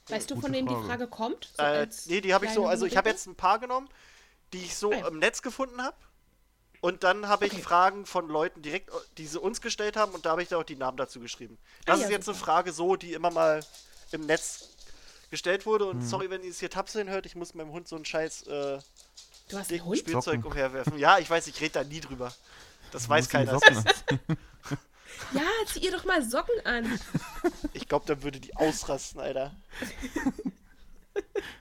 Weißt 0.09 0.31
du, 0.31 0.35
Gute 0.35 0.47
von 0.47 0.55
wem 0.55 0.67
die 0.67 0.75
Frage. 0.75 1.07
Kommt? 1.07 1.51
So 1.57 1.63
Äh, 1.63 1.89
nee, 2.07 2.21
die 2.21 2.35
habe 2.35 2.47
ich 2.47 2.53
so, 2.53 2.67
also 2.67 2.87
ich 2.87 2.97
habe 2.97 3.09
jetzt 3.09 3.27
ein 3.27 3.37
paar 3.37 3.59
genommen, 3.59 3.89
die 4.53 4.59
ich 4.65 4.77
so 4.77 4.93
Ah 4.93 4.97
ja. 4.97 5.09
im 5.09 5.19
Netz 5.19 5.43
gefunden 5.43 5.83
habe. 5.83 5.97
Und 6.81 7.05
dann 7.05 7.29
habe 7.29 7.47
ich 7.47 7.53
Okay. 7.53 7.63
Fragen 7.63 8.07
von 8.07 8.29
Leuten 8.29 8.63
direkt, 8.63 8.91
die 9.19 9.27
sie 9.27 9.39
uns 9.39 9.61
gestellt 9.61 9.97
haben 9.97 10.13
und 10.13 10.25
da 10.25 10.31
habe 10.31 10.43
ich 10.43 10.49
da 10.49 10.57
auch 10.57 10.65
die 10.65 10.77
Namen 10.77 10.97
dazu 10.97 11.21
geschrieben. 11.21 11.59
Das 11.85 11.97
Ah 11.97 11.99
ja, 12.01 12.05
ist 12.07 12.11
jetzt 12.11 12.25
super. 12.25 12.37
eine 12.37 12.45
Frage 12.45 12.73
so, 12.73 12.97
die 12.97 13.13
immer 13.13 13.31
mal 13.31 13.61
im 14.13 14.27
Netz 14.27 14.69
gestellt 15.31 15.67
wurde. 15.67 15.87
Und 15.87 16.03
sorry, 16.03 16.31
wenn 16.31 16.43
ihr 16.43 16.51
es 16.51 16.61
hier 16.61 16.71
tapseln 16.71 17.09
hört, 17.09 17.27
ich 17.27 17.37
muss 17.37 17.55
meinem 17.55 17.73
Hund 17.73 17.89
so 17.89 17.97
einen 17.97 18.05
scheiß 18.05 18.43
äh, 18.47 18.79
Du 19.51 19.59
hast 19.59 19.71
einen 19.71 19.79
dicken 19.79 19.87
Hund? 19.87 19.99
Spielzeug 19.99 20.25
Socken. 20.37 20.45
umherwerfen. 20.45 20.99
Ja, 20.99 21.19
ich 21.19 21.29
weiß, 21.29 21.47
ich 21.49 21.61
rede 21.61 21.73
da 21.73 21.85
nie 21.85 22.01
drüber. 22.01 22.33
Das 22.93 23.09
weiß 23.09 23.29
keiner. 23.29 23.59
Ja, 25.35 25.43
zieh 25.67 25.81
ihr 25.81 25.93
doch 25.93 26.05
mal 26.05 26.23
Socken 26.23 26.65
an. 26.65 26.99
Ich 27.75 27.89
glaube, 27.89 28.07
dann 28.07 28.23
würde 28.23 28.41
die 28.41 28.57
ausrasten, 28.57 29.21
Alter. 29.21 29.55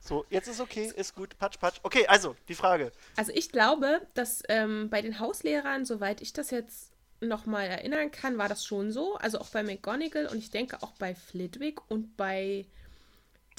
So, 0.02 0.26
jetzt 0.30 0.48
ist 0.48 0.60
okay, 0.60 0.92
ist 0.96 1.16
gut, 1.16 1.38
patsch, 1.38 1.60
patsch. 1.60 1.80
Okay, 1.84 2.08
also, 2.08 2.36
die 2.48 2.56
Frage. 2.56 2.92
Also 3.16 3.32
ich 3.34 3.52
glaube, 3.52 4.02
dass 4.14 4.42
ähm, 4.48 4.90
bei 4.90 5.02
den 5.02 5.20
Hauslehrern, 5.20 5.86
soweit 5.86 6.22
ich 6.22 6.34
das 6.34 6.52
jetzt 6.52 6.92
nochmal 7.22 7.68
erinnern 7.68 8.12
kann, 8.12 8.38
war 8.38 8.50
das 8.50 8.66
schon 8.66 8.92
so. 8.92 9.16
Also 9.16 9.40
auch 9.40 9.50
bei 9.50 9.64
McGonagall 9.64 10.28
und 10.28 10.38
ich 10.38 10.52
denke 10.52 10.82
auch 10.82 10.92
bei 10.94 11.16
Flitwick 11.16 11.90
und 11.90 12.16
bei 12.18 12.66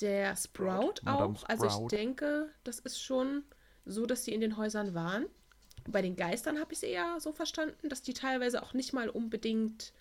der 0.01 0.37
Sprout 0.37 0.95
Madame 1.03 1.37
auch. 1.37 1.45
Also 1.45 1.67
ich 1.67 1.73
Sprout. 1.73 1.89
denke, 1.89 2.49
das 2.65 2.79
ist 2.79 3.03
schon 3.03 3.45
so, 3.85 4.07
dass 4.07 4.23
die 4.23 4.33
in 4.33 4.41
den 4.41 4.57
Häusern 4.57 4.95
waren. 4.95 5.27
Bei 5.89 6.03
den 6.03 6.17
Geistern 6.17 6.59
habe 6.59 6.73
ich 6.73 6.79
es 6.79 6.83
eher 6.83 7.21
so 7.21 7.33
verstanden, 7.33 7.89
dass 7.89 8.03
die 8.03 8.15
teilweise 8.15 8.63
auch 8.63 8.75
nicht 8.75 8.93
mal 8.93 9.09
unbedingt 9.09 9.93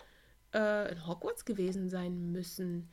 äh, 0.54 0.92
in 0.92 1.06
Hogwarts 1.06 1.44
gewesen 1.44 1.88
sein 1.88 2.32
müssen. 2.32 2.88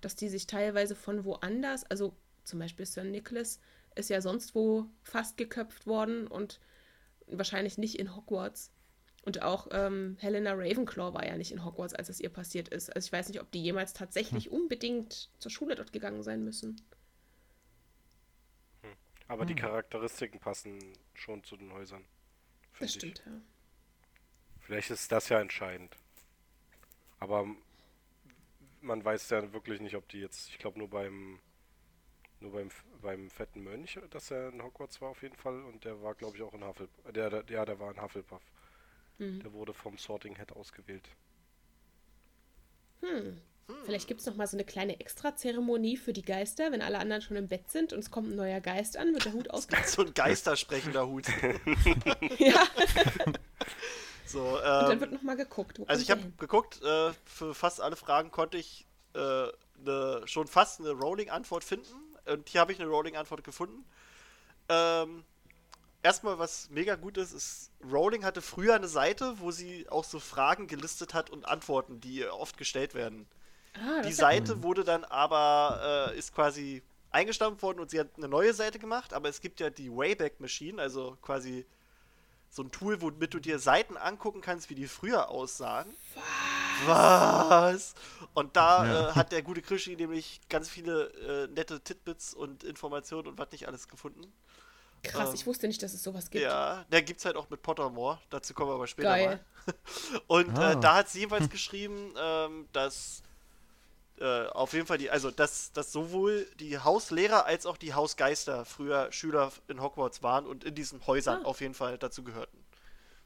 Dass 0.00 0.16
die 0.16 0.28
sich 0.28 0.46
teilweise 0.46 0.94
von 0.94 1.24
woanders, 1.24 1.84
also 1.84 2.14
zum 2.44 2.58
Beispiel 2.58 2.86
Sir 2.86 3.04
Nicholas 3.04 3.60
ist 3.94 4.10
ja 4.10 4.20
sonst 4.20 4.54
wo 4.54 4.86
fast 5.02 5.36
geköpft 5.36 5.86
worden 5.86 6.28
und 6.28 6.60
wahrscheinlich 7.26 7.78
nicht 7.78 7.98
in 7.98 8.14
Hogwarts. 8.14 8.70
Und 9.28 9.42
auch 9.42 9.68
ähm, 9.72 10.16
Helena 10.20 10.52
Ravenclaw 10.54 11.12
war 11.12 11.26
ja 11.26 11.36
nicht 11.36 11.52
in 11.52 11.62
Hogwarts, 11.64 11.92
als 11.94 12.08
es 12.08 12.18
ihr 12.18 12.30
passiert 12.30 12.68
ist. 12.70 12.88
Also 12.96 13.06
ich 13.08 13.12
weiß 13.12 13.28
nicht, 13.28 13.42
ob 13.42 13.50
die 13.52 13.62
jemals 13.62 13.92
tatsächlich 13.92 14.48
Hm. 14.48 14.50
unbedingt 14.50 15.28
zur 15.38 15.50
Schule 15.50 15.74
dort 15.74 15.92
gegangen 15.92 16.22
sein 16.22 16.44
müssen. 16.44 16.80
Aber 19.28 19.46
Hm. 19.46 19.46
die 19.46 19.54
Charakteristiken 19.54 20.40
passen 20.40 20.92
schon 21.14 21.44
zu 21.44 21.56
den 21.56 21.72
Häusern. 21.72 22.04
Das 22.78 22.92
find 22.92 22.96
ich. 22.96 23.06
stimmt, 23.08 23.22
ja. 23.26 23.32
Vielleicht 24.60 24.90
ist 24.90 25.10
das 25.10 25.30
ja 25.30 25.40
entscheidend. 25.40 25.96
Aber 27.20 27.46
man 28.80 29.04
weiß 29.04 29.30
ja 29.30 29.52
wirklich 29.52 29.80
nicht, 29.80 29.94
ob 29.96 30.08
die 30.08 30.18
jetzt, 30.20 30.48
ich 30.50 30.58
glaube 30.58 30.78
nur 30.78 30.88
beim 30.90 31.38
nur 32.40 32.52
beim 32.52 32.70
beim 33.02 33.30
fetten 33.30 33.62
Mönch, 33.62 33.98
dass 34.10 34.30
er 34.32 34.48
in 34.50 34.62
Hogwarts 34.62 35.00
war 35.00 35.10
auf 35.10 35.22
jeden 35.22 35.36
Fall 35.36 35.62
und 35.64 35.84
der 35.84 36.02
war 36.02 36.14
glaube 36.14 36.36
ich 36.36 36.42
auch 36.42 36.54
in 36.54 36.64
Hufflepuff. 36.64 37.12
Der, 37.12 37.30
der 37.30 37.44
ja, 37.48 37.64
der 37.64 37.78
war 37.80 37.90
in 37.92 38.00
Hufflepuff. 38.02 38.42
Mhm. 39.18 39.40
Der 39.40 39.52
wurde 39.52 39.74
vom 39.74 39.98
Sorting 39.98 40.36
Head 40.36 40.52
ausgewählt. 40.52 41.08
Hm. 43.00 43.40
Vielleicht 43.84 44.08
gibt 44.08 44.20
es 44.20 44.26
noch 44.26 44.34
mal 44.34 44.46
so 44.46 44.56
eine 44.56 44.64
kleine 44.64 44.98
Extra-Zeremonie 44.98 45.98
für 45.98 46.14
die 46.14 46.22
Geister, 46.22 46.72
wenn 46.72 46.80
alle 46.80 46.98
anderen 46.98 47.20
schon 47.20 47.36
im 47.36 47.48
Bett 47.48 47.70
sind 47.70 47.92
und 47.92 47.98
es 47.98 48.10
kommt 48.10 48.30
ein 48.30 48.36
neuer 48.36 48.60
Geist 48.60 48.96
an, 48.96 49.12
wird 49.12 49.26
der 49.26 49.34
Hut 49.34 49.50
ausgezogen. 49.50 49.88
So 49.88 50.02
ein 50.02 50.14
geistersprechender 50.14 51.06
Hut. 51.06 51.26
ja, 52.38 52.66
So, 54.28 54.56
und 54.56 54.62
dann 54.62 54.92
ähm, 54.92 55.00
wird 55.00 55.12
noch 55.12 55.22
mal 55.22 55.36
geguckt. 55.36 55.78
Wo 55.78 55.84
also 55.84 56.02
ich 56.02 56.10
habe 56.10 56.22
geguckt, 56.36 56.82
äh, 56.82 57.12
für 57.24 57.54
fast 57.54 57.80
alle 57.80 57.96
Fragen 57.96 58.30
konnte 58.30 58.58
ich 58.58 58.86
äh, 59.14 59.46
ne, 59.84 60.22
schon 60.26 60.46
fast 60.46 60.80
eine 60.80 60.90
Rolling-Antwort 60.90 61.64
finden. 61.64 61.88
Und 62.26 62.48
hier 62.48 62.60
habe 62.60 62.72
ich 62.72 62.80
eine 62.80 62.90
Rolling-Antwort 62.90 63.42
gefunden. 63.42 63.86
Ähm, 64.68 65.24
erstmal, 66.02 66.38
was 66.38 66.70
mega 66.70 66.96
gut 66.96 67.16
ist, 67.18 67.32
ist, 67.32 67.70
Rowling 67.84 68.24
hatte 68.24 68.42
früher 68.42 68.74
eine 68.74 68.88
Seite, 68.88 69.38
wo 69.40 69.50
sie 69.50 69.88
auch 69.88 70.04
so 70.04 70.20
Fragen 70.20 70.66
gelistet 70.66 71.14
hat 71.14 71.30
und 71.30 71.46
Antworten, 71.46 72.00
die 72.00 72.26
oft 72.26 72.56
gestellt 72.56 72.94
werden. 72.94 73.26
Ah, 73.74 74.02
Die 74.02 74.12
Seite 74.12 74.62
wurde 74.62 74.84
dann 74.84 75.04
aber, 75.04 76.10
äh, 76.14 76.18
ist 76.18 76.34
quasi 76.34 76.82
eingestampft 77.10 77.62
worden 77.62 77.80
und 77.80 77.90
sie 77.90 78.00
hat 78.00 78.08
eine 78.16 78.28
neue 78.28 78.54
Seite 78.54 78.78
gemacht, 78.78 79.12
aber 79.14 79.28
es 79.28 79.40
gibt 79.40 79.60
ja 79.60 79.70
die 79.70 79.90
Wayback 79.90 80.40
Machine, 80.40 80.80
also 80.80 81.16
quasi 81.22 81.66
so 82.50 82.62
ein 82.62 82.70
Tool, 82.70 83.00
womit 83.02 83.34
du 83.34 83.40
dir 83.40 83.58
Seiten 83.58 83.96
angucken 83.96 84.40
kannst, 84.40 84.70
wie 84.70 84.74
die 84.74 84.88
früher 84.88 85.30
aussahen. 85.30 85.96
Was? 86.86 87.94
Und 88.34 88.56
da 88.56 88.84
Ja. 88.86 89.10
äh, 89.10 89.12
hat 89.14 89.32
der 89.32 89.42
gute 89.42 89.62
Krischi 89.62 89.96
nämlich 89.96 90.40
ganz 90.48 90.68
viele 90.68 91.08
äh, 91.14 91.48
nette 91.48 91.80
Titbits 91.80 92.34
und 92.34 92.64
Informationen 92.64 93.28
und 93.28 93.38
was 93.38 93.50
nicht 93.52 93.66
alles 93.68 93.88
gefunden. 93.88 94.32
Krass, 95.02 95.28
ähm, 95.30 95.34
ich 95.34 95.46
wusste 95.46 95.66
nicht, 95.68 95.82
dass 95.82 95.92
es 95.94 96.02
sowas 96.02 96.30
gibt. 96.30 96.44
Ja, 96.44 96.84
der 96.90 97.02
gibt's 97.02 97.24
halt 97.24 97.36
auch 97.36 97.48
mit 97.50 97.62
Pottermore. 97.62 98.18
Dazu 98.30 98.54
kommen 98.54 98.70
wir 98.70 98.74
aber 98.74 98.86
später 98.86 99.08
Geil. 99.08 99.40
mal. 99.66 99.74
Und 100.26 100.58
Ah. 100.58 100.72
äh, 100.72 100.80
da 100.80 100.96
hat 100.96 101.08
sie 101.08 101.20
jeweils 101.20 101.48
geschrieben, 101.50 102.14
ähm, 102.18 102.68
dass 102.72 103.22
äh, 104.20 104.46
auf 104.48 104.72
jeden 104.72 104.86
Fall 104.86 104.98
die, 104.98 105.10
also 105.10 105.30
dass, 105.30 105.72
dass 105.72 105.92
sowohl 105.92 106.46
die 106.58 106.78
Hauslehrer 106.78 107.46
als 107.46 107.66
auch 107.66 107.76
die 107.76 107.94
Hausgeister 107.94 108.64
früher 108.64 109.12
Schüler 109.12 109.52
in 109.68 109.80
Hogwarts 109.80 110.22
waren 110.22 110.46
und 110.46 110.64
in 110.64 110.74
diesen 110.74 111.06
Häusern 111.06 111.42
Ah. 111.44 111.46
auf 111.46 111.60
jeden 111.60 111.74
Fall 111.74 111.98
dazu 111.98 112.24
gehörten. 112.24 112.58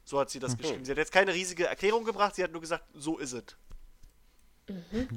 So 0.05 0.19
hat 0.19 0.29
sie 0.29 0.39
das 0.39 0.57
geschrieben. 0.57 0.83
Sie 0.85 0.91
hat 0.91 0.97
jetzt 0.97 1.13
keine 1.13 1.33
riesige 1.33 1.65
Erklärung 1.65 2.03
gebracht, 2.03 2.35
sie 2.35 2.43
hat 2.43 2.51
nur 2.51 2.59
gesagt, 2.61 2.83
so 2.93 3.17
ist 3.17 3.31
es. 3.33 3.43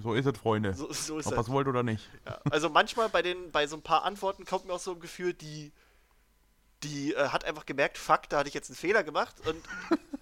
So 0.02 0.14
ist 0.14 0.26
es, 0.26 0.36
Freunde. 0.38 0.74
So, 0.74 0.92
so 0.92 1.18
ist 1.18 1.26
Ob 1.26 1.32
es. 1.32 1.38
was 1.38 1.48
wollt 1.50 1.68
oder 1.68 1.82
nicht. 1.84 2.08
Ja, 2.24 2.40
also 2.50 2.68
manchmal 2.68 3.08
bei 3.08 3.22
den, 3.22 3.50
bei 3.52 3.66
so 3.66 3.76
ein 3.76 3.82
paar 3.82 4.04
Antworten 4.04 4.44
kommt 4.44 4.64
mir 4.64 4.72
auch 4.72 4.80
so 4.80 4.92
ein 4.92 5.00
Gefühl, 5.00 5.34
die, 5.34 5.72
die 6.82 7.14
äh, 7.14 7.28
hat 7.28 7.44
einfach 7.44 7.64
gemerkt, 7.66 7.96
fuck, 7.98 8.28
da 8.28 8.38
hatte 8.38 8.48
ich 8.48 8.54
jetzt 8.54 8.68
einen 8.68 8.76
Fehler 8.76 9.02
gemacht 9.02 9.34
und 9.48 9.56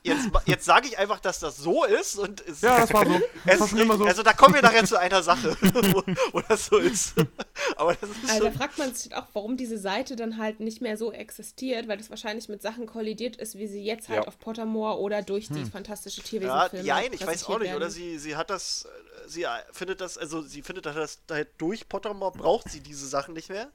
jetzt, 0.04 0.32
ma- 0.32 0.42
jetzt 0.46 0.64
sage 0.64 0.87
ich 0.87 0.96
einfach, 0.99 1.18
dass 1.18 1.40
das 1.40 1.56
so 1.56 1.84
ist 1.84 2.16
und 2.16 2.46
es, 2.46 2.61
Ja, 2.61 2.78
das 2.80 2.92
war 2.92 3.04
so. 3.04 3.12
Das 3.44 3.54
es 3.54 3.61
war 3.61 3.66
ist 3.66 3.70
schon 3.70 3.78
immer 3.80 3.94
richtig, 3.94 3.99
so. 3.99 4.04
also 4.06 4.23
da 4.23 4.32
kommen 4.34 4.54
wir 4.54 4.62
nachher 4.62 4.84
zu 4.84 4.96
einer 4.99 5.23
Sache, 5.23 5.56
wo, 5.92 6.02
wo 6.32 6.40
das 6.49 6.66
so 6.66 6.78
ist. 6.78 7.14
Aber 7.76 7.94
das 7.94 8.08
ist 8.08 8.30
Also 8.30 8.44
da 8.44 8.50
fragt 8.52 8.78
man 8.78 8.94
sich 8.94 9.14
auch, 9.14 9.26
warum 9.32 9.56
diese 9.56 9.78
Seite 9.78 10.14
dann 10.16 10.38
halt 10.38 10.61
nicht 10.61 10.80
mehr 10.80 10.96
so 10.96 11.12
existiert, 11.12 11.88
weil 11.88 11.99
das 11.99 12.08
wahrscheinlich 12.11 12.49
mit 12.49 12.62
Sachen 12.62 12.87
kollidiert 12.87 13.37
ist, 13.37 13.56
wie 13.58 13.66
sie 13.66 13.82
jetzt 13.84 14.08
halt 14.08 14.23
Ja. 14.23 14.28
auf 14.28 14.38
Pottermore 14.38 15.00
oder 15.00 15.23
durch 15.23 15.49
Hm. 15.49 15.56
die 15.56 15.64
fantastische 15.70 16.20
ja, 16.20 16.26
Tierwesen-Filme 16.28 16.87
ja, 16.87 17.00
ich 17.00 17.26
weiß 17.26 17.44
auch 17.46 17.58
nicht, 17.58 17.70
oder 17.70 17.80
werden. 17.80 17.90
sie, 17.90 18.18
sie 18.18 18.37
hat 18.37 18.49
das, 18.50 18.84
äh, 18.84 19.28
sie 19.28 19.42
äh, 19.42 19.49
findet 19.73 20.00
das, 20.00 20.16
also 20.18 20.40
sie 20.42 20.62
findet 20.62 20.87
das 20.87 21.18
halt 21.30 21.49
durch 21.58 21.88
Pottermore 21.88 22.32
braucht 22.38 22.70
sie 22.70 22.80
diese 22.80 23.08
Sachen 23.08 23.34
nicht 23.34 23.49
mehr. 23.50 23.70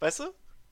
Weißt 0.00 0.20
du? 0.20 0.24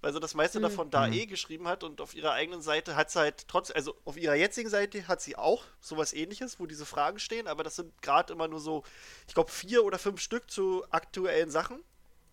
Weil 0.07 0.13
sie 0.13 0.21
das 0.21 0.35
meiste 0.35 0.59
Hm. 0.59 0.63
davon 0.63 0.89
da 0.89 1.09
eh 1.09 1.27
geschrieben 1.27 1.67
hat 1.67 1.83
und 1.83 2.01
auf 2.01 2.15
ihrer 2.15 2.31
eigenen 2.31 2.63
Seite 2.63 2.95
hat 2.95 3.11
sie 3.11 3.19
halt 3.19 3.49
trotz, 3.49 3.73
also 3.73 3.97
auf 4.05 4.17
ihrer 4.17 4.37
jetzigen 4.37 4.71
Seite 4.71 5.09
hat 5.09 5.21
sie 5.21 5.35
auch 5.35 5.65
sowas 5.81 6.13
ähnliches, 6.13 6.61
wo 6.61 6.67
diese 6.67 6.87
Fragen 6.87 7.19
stehen, 7.19 7.49
aber 7.49 7.65
das 7.65 7.75
sind 7.75 8.01
gerade 8.03 8.33
immer 8.33 8.47
nur 8.47 8.61
so, 8.61 8.85
ich 9.27 9.35
glaube, 9.35 9.51
vier 9.51 9.85
oder 9.85 9.99
fünf 9.99 10.21
Stück 10.21 10.49
zu 10.49 10.85
aktuellen 10.93 11.51
Sachen. 11.51 11.83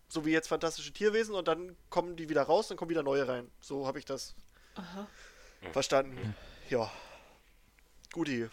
So 0.08 0.24
wie 0.24 0.30
jetzt 0.30 0.50
fantastische 0.50 0.94
Tierwesen 0.94 1.34
und 1.34 1.48
dann 1.48 1.75
kommen 1.89 2.15
die 2.15 2.30
wieder 2.30 2.44
raus, 2.44 2.68
dann 2.68 2.77
kommen 2.77 2.92
wieder 2.92 3.01
neue 3.01 3.27
rein. 3.27 3.50
So 3.60 3.88
habe 3.88 3.98
ich 3.98 4.06
das 4.06 4.36
Aha. 4.75 5.08
verstanden. 5.72 6.36
Ja. 6.70 6.92
Guti. 8.12 8.50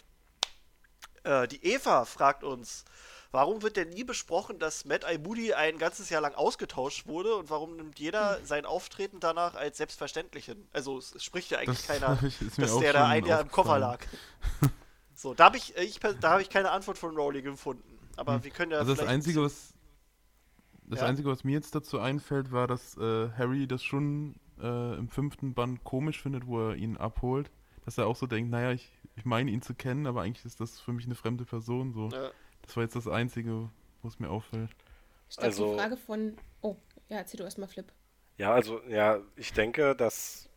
Äh, 1.23 1.47
die 1.47 1.63
Eva 1.63 2.05
fragt 2.05 2.43
uns, 2.43 2.85
warum 3.31 3.61
wird 3.61 3.77
denn 3.77 3.89
nie 3.89 4.03
besprochen, 4.03 4.59
dass 4.59 4.85
Matt 4.85 5.05
I. 5.09 5.17
Moody 5.17 5.53
ein 5.53 5.77
ganzes 5.77 6.09
Jahr 6.09 6.21
lang 6.21 6.35
ausgetauscht 6.35 7.07
wurde 7.07 7.35
und 7.35 7.49
warum 7.49 7.75
nimmt 7.75 7.99
jeder 7.99 8.39
sein 8.43 8.65
Auftreten 8.65 9.19
danach 9.19 9.55
als 9.55 9.77
selbstverständlich 9.77 10.45
hin? 10.45 10.67
Also 10.73 10.97
es, 10.97 11.23
spricht 11.23 11.51
ja 11.51 11.59
eigentlich 11.59 11.85
Das 11.85 11.87
keiner, 11.87 12.19
dass 12.57 12.79
der 12.79 12.93
da 12.93 13.07
ein 13.07 13.25
Jahr 13.25 13.41
im 13.41 13.51
Koffer 13.51 13.79
lag. 13.79 13.99
so, 15.15 15.33
da 15.33 15.45
habe 15.45 15.57
ich, 15.57 15.75
ich, 15.77 15.99
da 15.99 16.31
hab 16.31 16.41
ich 16.41 16.49
keine 16.49 16.71
Antwort 16.71 16.97
von 16.97 17.15
Rowling 17.15 17.43
gefunden. 17.43 17.99
Aber 18.17 18.43
wir 18.43 18.51
können 18.51 18.71
ja 18.71 18.79
Also 18.79 18.93
das 18.93 19.07
Einzige, 19.07 19.41
was 19.41 19.73
das 20.83 20.99
Ja. 20.99 21.05
Einzige, 21.05 21.29
was 21.29 21.45
mir 21.45 21.53
jetzt 21.53 21.73
dazu 21.73 21.99
einfällt, 21.99 22.51
war, 22.51 22.67
dass 22.67 22.97
äh, 22.97 23.29
Harry 23.37 23.65
das 23.65 23.81
schon 23.81 24.35
äh, 24.61 24.95
im 24.97 25.07
fünften 25.07 25.53
Band 25.53 25.85
komisch 25.85 26.21
findet, 26.21 26.47
wo 26.47 26.69
er 26.69 26.75
ihn 26.75 26.97
abholt. 26.97 27.49
Dass 27.85 27.97
er 27.97 28.07
auch 28.07 28.15
so 28.17 28.27
denkt, 28.27 28.51
naja, 28.51 28.73
ich, 28.73 28.91
ich 29.15 29.23
meine 29.23 29.49
ihn 29.51 29.61
zu 29.61 29.73
kennen, 29.73 30.05
aber 30.05 30.21
eigentlich 30.21 30.45
ist 30.45 30.59
das 30.59 30.79
für 30.79 30.91
mich 30.91 31.05
eine 31.05 31.15
fremde 31.15 31.45
Person. 31.45 31.93
So. 31.93 32.09
Ja. 32.09 32.29
Das 32.63 32.75
war 32.75 32.83
jetzt 32.83 32.95
das 32.95 33.07
Einzige, 33.07 33.69
wo 34.01 34.07
es 34.07 34.19
mir 34.19 34.29
auffällt. 34.29 34.69
Ich 35.29 35.35
glaube, 35.37 35.45
Also- 35.47 35.71
die 35.73 35.79
Frage 35.79 35.97
von. 35.97 36.37
Oh, 36.61 36.75
ja, 37.09 37.17
erzähl 37.17 37.37
du 37.37 37.43
erstmal 37.43 37.67
Flip. 37.67 37.91
Ja, 38.37 38.53
also, 38.53 38.81
ja, 38.87 39.19
ich 39.35 39.53
denke, 39.53 39.95
dass 39.95 40.49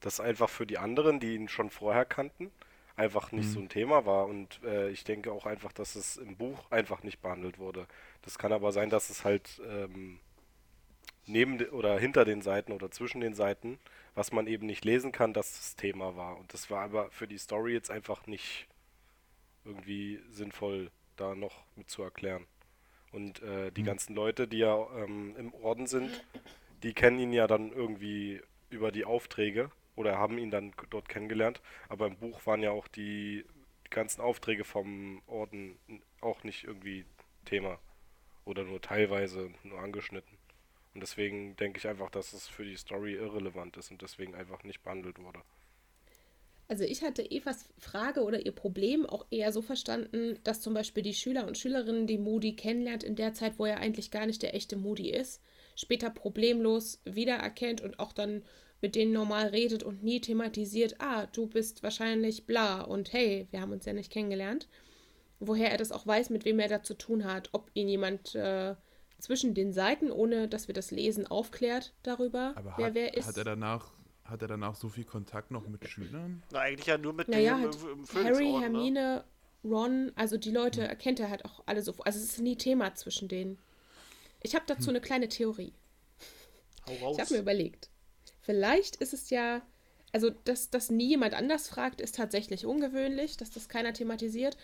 das 0.00 0.18
einfach 0.20 0.48
für 0.48 0.66
die 0.66 0.78
anderen, 0.78 1.20
die 1.20 1.34
ihn 1.34 1.48
schon 1.48 1.70
vorher 1.70 2.04
kannten, 2.04 2.50
einfach 2.96 3.32
nicht 3.32 3.46
Mhm. 3.48 3.52
so 3.52 3.60
ein 3.60 3.68
Thema 3.68 4.06
war. 4.06 4.26
Und 4.26 4.62
äh, 4.64 4.88
ich 4.90 5.04
denke 5.04 5.32
auch 5.32 5.46
einfach, 5.46 5.72
dass 5.72 5.94
es 5.94 6.16
im 6.16 6.36
Buch 6.36 6.70
einfach 6.70 7.02
nicht 7.02 7.20
behandelt 7.22 7.58
wurde. 7.58 7.86
Das 8.22 8.38
kann 8.38 8.52
aber 8.52 8.72
sein, 8.72 8.90
dass 8.90 9.10
es 9.10 9.24
halt 9.24 9.60
ähm, 9.66 10.18
neben 11.26 11.58
de- 11.58 11.68
oder 11.70 11.98
hinter 11.98 12.24
den 12.24 12.42
Seiten 12.42 12.72
oder 12.72 12.90
zwischen 12.90 13.20
den 13.20 13.34
Seiten, 13.34 13.78
was 14.14 14.32
man 14.32 14.46
eben 14.46 14.66
nicht 14.66 14.84
lesen 14.84 15.12
kann, 15.12 15.32
dass 15.34 15.52
das 15.56 15.76
Thema 15.76 16.16
war. 16.16 16.38
Und 16.38 16.52
das 16.54 16.70
war 16.70 16.82
aber 16.82 17.10
für 17.10 17.28
die 17.28 17.38
Story 17.38 17.72
jetzt 17.72 17.90
einfach 17.90 18.26
nicht 18.26 18.66
irgendwie 19.64 20.20
sinnvoll, 20.30 20.90
da 21.20 21.34
noch 21.34 21.62
mit 21.76 21.90
zu 21.90 22.02
erklären. 22.02 22.46
Und 23.12 23.42
äh, 23.42 23.72
die 23.72 23.82
ganzen 23.82 24.14
Leute, 24.14 24.46
die 24.46 24.58
ja 24.58 24.86
ähm, 24.96 25.34
im 25.36 25.52
Orden 25.54 25.86
sind, 25.86 26.24
die 26.82 26.94
kennen 26.94 27.18
ihn 27.18 27.32
ja 27.32 27.46
dann 27.46 27.72
irgendwie 27.72 28.40
über 28.70 28.92
die 28.92 29.04
Aufträge 29.04 29.70
oder 29.96 30.16
haben 30.16 30.38
ihn 30.38 30.50
dann 30.50 30.72
dort 30.90 31.08
kennengelernt. 31.08 31.60
Aber 31.88 32.06
im 32.06 32.16
Buch 32.16 32.46
waren 32.46 32.62
ja 32.62 32.70
auch 32.70 32.88
die, 32.88 33.44
die 33.86 33.90
ganzen 33.90 34.20
Aufträge 34.20 34.64
vom 34.64 35.22
Orden 35.26 35.76
auch 36.20 36.44
nicht 36.44 36.64
irgendwie 36.64 37.04
Thema. 37.44 37.78
Oder 38.44 38.64
nur 38.64 38.80
teilweise 38.80 39.50
nur 39.64 39.80
angeschnitten. 39.80 40.38
Und 40.94 41.00
deswegen 41.00 41.56
denke 41.56 41.78
ich 41.78 41.86
einfach, 41.86 42.10
dass 42.10 42.32
es 42.32 42.48
für 42.48 42.64
die 42.64 42.76
Story 42.76 43.14
irrelevant 43.14 43.76
ist 43.76 43.90
und 43.90 44.02
deswegen 44.02 44.34
einfach 44.34 44.64
nicht 44.64 44.82
behandelt 44.82 45.18
wurde. 45.18 45.40
Also 46.70 46.84
ich 46.84 47.02
hatte 47.02 47.28
Evas 47.28 47.64
Frage 47.78 48.22
oder 48.22 48.46
ihr 48.46 48.52
Problem 48.52 49.04
auch 49.04 49.26
eher 49.32 49.50
so 49.50 49.60
verstanden, 49.60 50.38
dass 50.44 50.60
zum 50.60 50.72
Beispiel 50.72 51.02
die 51.02 51.14
Schüler 51.14 51.48
und 51.48 51.58
Schülerinnen, 51.58 52.06
die 52.06 52.16
Moody 52.16 52.54
kennenlernt 52.54 53.02
in 53.02 53.16
der 53.16 53.34
Zeit, 53.34 53.58
wo 53.58 53.64
er 53.66 53.78
eigentlich 53.78 54.12
gar 54.12 54.24
nicht 54.24 54.40
der 54.40 54.54
echte 54.54 54.76
Moody 54.76 55.10
ist, 55.10 55.42
später 55.74 56.10
problemlos 56.10 57.00
wiedererkennt 57.04 57.80
und 57.80 57.98
auch 57.98 58.12
dann 58.12 58.44
mit 58.80 58.94
denen 58.94 59.12
normal 59.12 59.48
redet 59.48 59.82
und 59.82 60.04
nie 60.04 60.20
thematisiert, 60.20 60.94
ah, 61.00 61.26
du 61.26 61.48
bist 61.48 61.82
wahrscheinlich 61.82 62.46
bla 62.46 62.82
und 62.82 63.12
hey, 63.12 63.48
wir 63.50 63.62
haben 63.62 63.72
uns 63.72 63.84
ja 63.84 63.92
nicht 63.92 64.12
kennengelernt. 64.12 64.68
Woher 65.40 65.72
er 65.72 65.76
das 65.76 65.90
auch 65.90 66.06
weiß, 66.06 66.30
mit 66.30 66.44
wem 66.44 66.60
er 66.60 66.68
da 66.68 66.84
zu 66.84 66.94
tun 66.94 67.24
hat, 67.24 67.48
ob 67.50 67.68
ihn 67.74 67.88
jemand 67.88 68.36
äh, 68.36 68.76
zwischen 69.18 69.54
den 69.54 69.72
Seiten, 69.72 70.12
ohne 70.12 70.46
dass 70.46 70.68
wir 70.68 70.74
das 70.74 70.92
lesen, 70.92 71.26
aufklärt 71.26 71.94
darüber, 72.04 72.52
Aber 72.54 72.74
wer 72.76 72.86
hat, 72.86 72.94
wer 72.94 73.14
ist. 73.14 73.26
hat 73.26 73.38
er 73.38 73.44
danach 73.44 73.90
hat 74.30 74.42
er 74.42 74.48
danach 74.48 74.74
so 74.74 74.88
viel 74.88 75.04
Kontakt 75.04 75.50
noch 75.50 75.66
mit 75.68 75.86
Schülern? 75.88 76.42
Na, 76.52 76.60
eigentlich 76.60 76.86
ja 76.86 76.98
nur 76.98 77.12
mit 77.12 77.28
Naja, 77.28 77.56
dem 77.56 77.62
halt 77.62 77.74
im, 77.82 78.04
im 78.04 78.24
Harry, 78.24 78.52
ne? 78.52 78.60
Hermine, 78.60 79.24
Ron, 79.64 80.12
also 80.16 80.36
die 80.36 80.50
Leute 80.50 80.82
erkennt 80.86 81.20
er 81.20 81.30
halt 81.30 81.44
auch 81.44 81.62
alle 81.66 81.82
so. 81.82 81.94
Also 82.04 82.18
es 82.18 82.24
ist 82.24 82.40
nie 82.40 82.56
Thema 82.56 82.94
zwischen 82.94 83.28
denen. 83.28 83.58
Ich 84.42 84.54
habe 84.54 84.64
dazu 84.66 84.88
eine 84.88 85.00
kleine 85.00 85.28
Theorie. 85.28 85.74
Hau 86.86 86.94
raus. 86.94 87.16
Ich 87.16 87.22
habe 87.22 87.34
mir 87.34 87.40
überlegt, 87.40 87.90
vielleicht 88.40 88.96
ist 88.96 89.12
es 89.12 89.30
ja, 89.30 89.60
also 90.12 90.30
dass 90.44 90.70
das 90.70 90.90
nie 90.90 91.08
jemand 91.08 91.34
anders 91.34 91.68
fragt, 91.68 92.00
ist 92.00 92.16
tatsächlich 92.16 92.64
ungewöhnlich, 92.64 93.36
dass 93.36 93.50
das 93.50 93.68
keiner 93.68 93.92
thematisiert. 93.92 94.56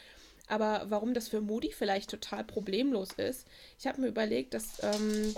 Aber 0.49 0.87
warum 0.89 1.13
das 1.13 1.29
für 1.29 1.41
Moody 1.41 1.73
vielleicht 1.73 2.11
total 2.11 2.45
problemlos 2.45 3.13
ist, 3.15 3.47
ich 3.79 3.87
habe 3.87 4.01
mir 4.01 4.09
überlegt, 4.09 4.55
dass 4.55 4.81
ähm, 4.83 5.35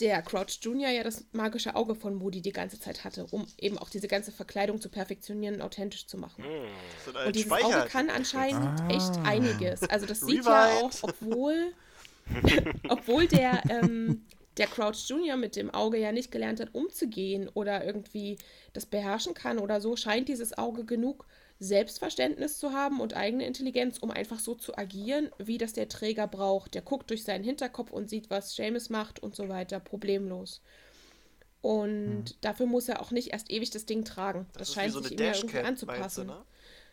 der 0.00 0.22
Crouch 0.22 0.58
Junior 0.62 0.90
ja 0.90 1.02
das 1.02 1.24
magische 1.32 1.74
Auge 1.74 1.94
von 1.94 2.14
Moody 2.14 2.40
die 2.42 2.52
ganze 2.52 2.78
Zeit 2.80 3.04
hatte, 3.04 3.26
um 3.30 3.46
eben 3.58 3.78
auch 3.78 3.88
diese 3.90 4.08
ganze 4.08 4.32
Verkleidung 4.32 4.80
zu 4.80 4.88
perfektionieren 4.88 5.56
und 5.56 5.62
authentisch 5.62 6.06
zu 6.06 6.16
machen. 6.18 6.44
Ein 6.44 7.26
Und 7.26 7.36
dieses 7.36 7.50
Speicher. 7.52 7.80
Auge 7.80 7.88
kann 7.88 8.10
anscheinend 8.10 8.80
Ah. 8.80 8.88
echt 8.88 9.16
einiges. 9.24 9.82
Also 9.84 10.06
das 10.06 10.20
sieht 10.20 10.44
ja 10.44 10.68
auch, 10.80 10.90
obwohl, 11.02 11.72
obwohl 12.88 13.26
der, 13.26 13.62
ähm, 13.70 14.24
der 14.56 14.66
Crouch 14.68 15.08
Junior 15.08 15.36
mit 15.36 15.56
dem 15.56 15.70
Auge 15.72 15.98
ja 15.98 16.12
nicht 16.12 16.30
gelernt 16.30 16.60
hat, 16.60 16.74
umzugehen 16.74 17.48
oder 17.54 17.84
irgendwie 17.84 18.38
das 18.72 18.86
beherrschen 18.86 19.34
kann 19.34 19.58
oder 19.58 19.80
so, 19.80 19.96
scheint 19.96 20.28
dieses 20.28 20.56
Auge 20.56 20.84
genug 20.84 21.26
Selbstverständnis 21.60 22.58
zu 22.58 22.72
haben 22.72 23.00
und 23.00 23.14
eigene 23.14 23.46
Intelligenz, 23.46 23.98
um 23.98 24.10
einfach 24.10 24.40
so 24.40 24.54
zu 24.54 24.76
agieren, 24.76 25.30
wie 25.38 25.58
das 25.58 25.72
der 25.72 25.88
Träger 25.88 26.26
braucht. 26.26 26.74
Der 26.74 26.82
guckt 26.82 27.10
durch 27.10 27.24
seinen 27.24 27.44
Hinterkopf 27.44 27.90
und 27.90 28.10
sieht, 28.10 28.30
was 28.30 28.54
Seamus 28.54 28.90
macht 28.90 29.22
und 29.22 29.34
so 29.36 29.48
weiter, 29.48 29.80
problemlos. 29.80 30.60
Und 31.60 32.44
dafür 32.44 32.66
muss 32.66 32.88
er 32.88 33.00
auch 33.00 33.10
nicht 33.10 33.28
erst 33.32 33.50
ewig 33.50 33.70
das 33.70 33.86
Ding 33.86 34.04
tragen. 34.04 34.46
Das, 34.52 34.68
Das 34.68 34.74
scheint 34.74 34.92
so 34.92 35.00
sich 35.00 35.12
ihm 35.12 35.18
ja 35.18 35.34
irgendwie 35.34 35.56
meinst 35.62 35.82
du, 35.82 35.86
anzupassen. 35.88 36.26
ne? 36.26 36.44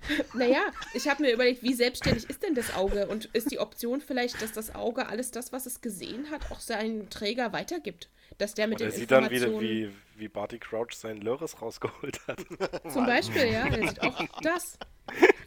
Naja, 0.33 0.61
ich 0.93 1.07
habe 1.09 1.23
mir 1.23 1.33
überlegt, 1.33 1.61
wie 1.61 1.73
selbstständig 1.73 2.29
ist 2.29 2.41
denn 2.41 2.55
das 2.55 2.73
Auge? 2.73 3.07
Und 3.07 3.25
ist 3.33 3.51
die 3.51 3.59
Option 3.59 4.01
vielleicht, 4.01 4.41
dass 4.41 4.53
das 4.53 4.73
Auge 4.73 5.07
alles 5.07 5.31
das, 5.31 5.51
was 5.51 5.65
es 5.65 5.81
gesehen 5.81 6.31
hat, 6.31 6.51
auch 6.51 6.59
seinen 6.59 7.09
Träger 7.09 7.51
weitergibt? 7.53 8.09
Dass 8.37 8.53
der 8.53 8.67
mit 8.67 8.79
Und 8.79 8.87
er 8.87 8.91
den 8.91 8.99
sieht 8.99 9.11
dann 9.11 9.29
wieder, 9.29 9.59
wie, 9.59 9.91
wie 10.15 10.27
Barty 10.27 10.59
Crouch 10.59 10.93
seinen 10.93 11.21
Lörres 11.21 11.61
rausgeholt 11.61 12.19
hat. 12.27 12.39
Zum 12.91 13.05
Beispiel, 13.05 13.51
ja, 13.51 13.69
der 13.69 13.87
sieht 13.87 14.01
auch 14.01 14.21
das. 14.41 14.77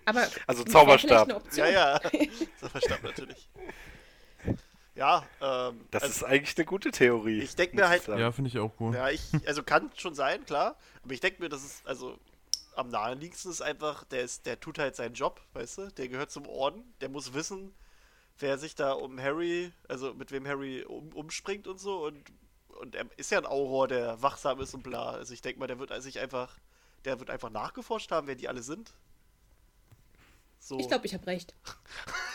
Aber 0.04 0.26
Also 0.46 0.64
Zauberstab. 0.64 1.42
Ja, 1.56 1.68
ja. 1.68 2.00
Verstanden 2.56 3.06
natürlich. 3.06 3.48
Ja, 4.94 5.26
ähm, 5.40 5.80
Das 5.90 6.04
also, 6.04 6.14
ist 6.14 6.22
eigentlich 6.24 6.56
eine 6.56 6.66
gute 6.66 6.90
Theorie. 6.90 7.40
Ich 7.40 7.56
denk 7.56 7.74
mir 7.74 7.88
halt-. 7.88 8.06
Ja, 8.06 8.30
finde 8.30 8.48
ich 8.48 8.58
auch 8.58 8.72
cool. 8.78 8.94
ja, 8.94 9.10
ich, 9.10 9.22
also 9.46 9.62
kann 9.62 9.90
schon 9.96 10.14
sein, 10.14 10.44
klar. 10.44 10.76
Aber 11.02 11.12
ich 11.12 11.20
denke 11.20 11.42
mir, 11.42 11.48
das 11.48 11.64
ist, 11.64 11.86
also 11.86 12.16
am 12.76 12.90
naheliegendsten 12.90 13.50
ist 13.50 13.60
einfach, 13.60 14.04
der 14.04 14.22
ist, 14.22 14.46
der 14.46 14.60
tut 14.60 14.78
halt 14.78 14.96
seinen 14.96 15.14
Job, 15.14 15.40
weißt 15.52 15.78
du? 15.78 15.88
Der 15.92 16.08
gehört 16.08 16.30
zum 16.30 16.46
Orden, 16.46 16.82
der 17.00 17.08
muss 17.08 17.34
wissen, 17.34 17.74
wer 18.38 18.58
sich 18.58 18.74
da 18.74 18.92
um 18.92 19.20
Harry, 19.20 19.72
also 19.88 20.14
mit 20.14 20.32
wem 20.32 20.46
Harry 20.46 20.82
um, 20.82 21.12
umspringt 21.12 21.66
und 21.66 21.78
so 21.78 22.04
und 22.06 22.18
und 22.84 22.94
er 22.94 23.06
ist 23.16 23.30
ja 23.30 23.38
ein 23.38 23.46
Auror, 23.46 23.88
der 23.88 24.20
wachsam 24.22 24.60
ist 24.60 24.74
und 24.74 24.82
bla. 24.82 25.10
Also 25.10 25.32
ich 25.34 25.42
denke 25.42 25.58
mal, 25.58 25.66
der 25.66 25.78
wird 25.78 25.90
sich 26.02 26.20
einfach, 26.20 26.58
der 27.04 27.18
wird 27.18 27.30
einfach 27.30 27.50
nachgeforscht 27.50 28.10
haben, 28.10 28.26
wer 28.26 28.36
die 28.36 28.48
alle 28.48 28.62
sind. 28.62 28.94
So. 30.66 30.78
Ich 30.78 30.88
glaube, 30.88 31.04
ich 31.04 31.12
habe 31.12 31.26
recht. 31.26 31.54